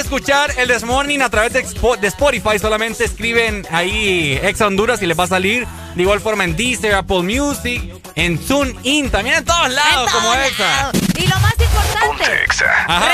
escuchar 0.06 0.53
el 0.56 0.69
This 0.69 0.85
Morning 0.85 1.19
a 1.19 1.28
través 1.28 1.53
de, 1.53 1.67
Spotify. 2.06 2.60
Solamente 2.60 3.05
escriben 3.05 3.67
ahí 3.72 4.39
Ex 4.40 4.60
Honduras 4.60 5.03
y 5.03 5.06
les 5.06 5.19
va 5.19 5.24
a 5.24 5.26
salir. 5.26 5.67
De 5.97 6.03
igual 6.03 6.21
forma 6.21 6.44
en 6.44 6.55
Deezer, 6.55 6.94
Apple 6.94 7.22
Music, 7.22 7.92
en 8.15 8.39
TuneIn, 8.39 9.10
también 9.10 9.39
en 9.39 9.44
todos 9.44 9.69
lados 9.69 10.12
como 10.12 10.33
Exa. 10.35 10.92
Y 11.19 11.26
lo 11.26 11.37
más 11.40 11.55
importante, 11.58 12.24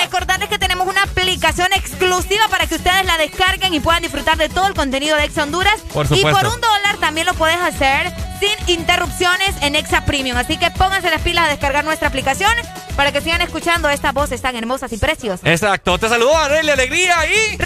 recordarles 0.03 0.51
que 0.51 0.59
tenemos 0.59 0.87
una 0.87 1.05
aplicación 1.05 1.69
exclusiva 1.75 2.47
para 2.51 2.67
que 2.67 2.75
ustedes 2.75 3.07
la 3.07 3.17
descarguen 3.17 3.73
y 3.73 3.81
puedan 3.81 4.03
disfrutar 4.03 4.37
de 4.37 4.51
todo 4.51 4.67
el 4.67 4.75
contenido 4.75 5.17
de 5.17 5.25
Exa 5.25 5.45
Honduras. 5.45 5.81
Por 5.95 6.07
y 6.11 6.21
por 6.21 6.47
un 6.47 6.61
dólar 6.61 6.99
también 7.01 7.27
lo 7.27 7.33
puedes 7.35 7.59
hacer 7.59 8.13
sin 8.39 8.79
interrupciones 8.79 9.55
en 9.63 9.77
Exa 9.77 10.05
Premium. 10.05 10.37
Así 10.37 10.59
que 10.59 10.71
pónganse 10.73 11.11
las 11.11 11.23
pilas 11.23 11.47
a 11.47 11.49
descargar 11.49 11.87
nuestra 11.87 12.09
aplicación 12.09 12.53
para 12.97 13.13
que 13.13 13.21
sigan 13.21 13.41
escuchando 13.41 13.89
estas 13.89 14.13
voces 14.15 14.41
tan 14.41 14.57
hermosas 14.57 14.93
y 14.93 14.99
preciosas. 14.99 15.49
Exacto. 15.49 15.99
Te 15.99 16.09
saludo 16.09 16.37
Arely 16.37 16.71
Alegría 16.71 17.17
y. 17.27 17.57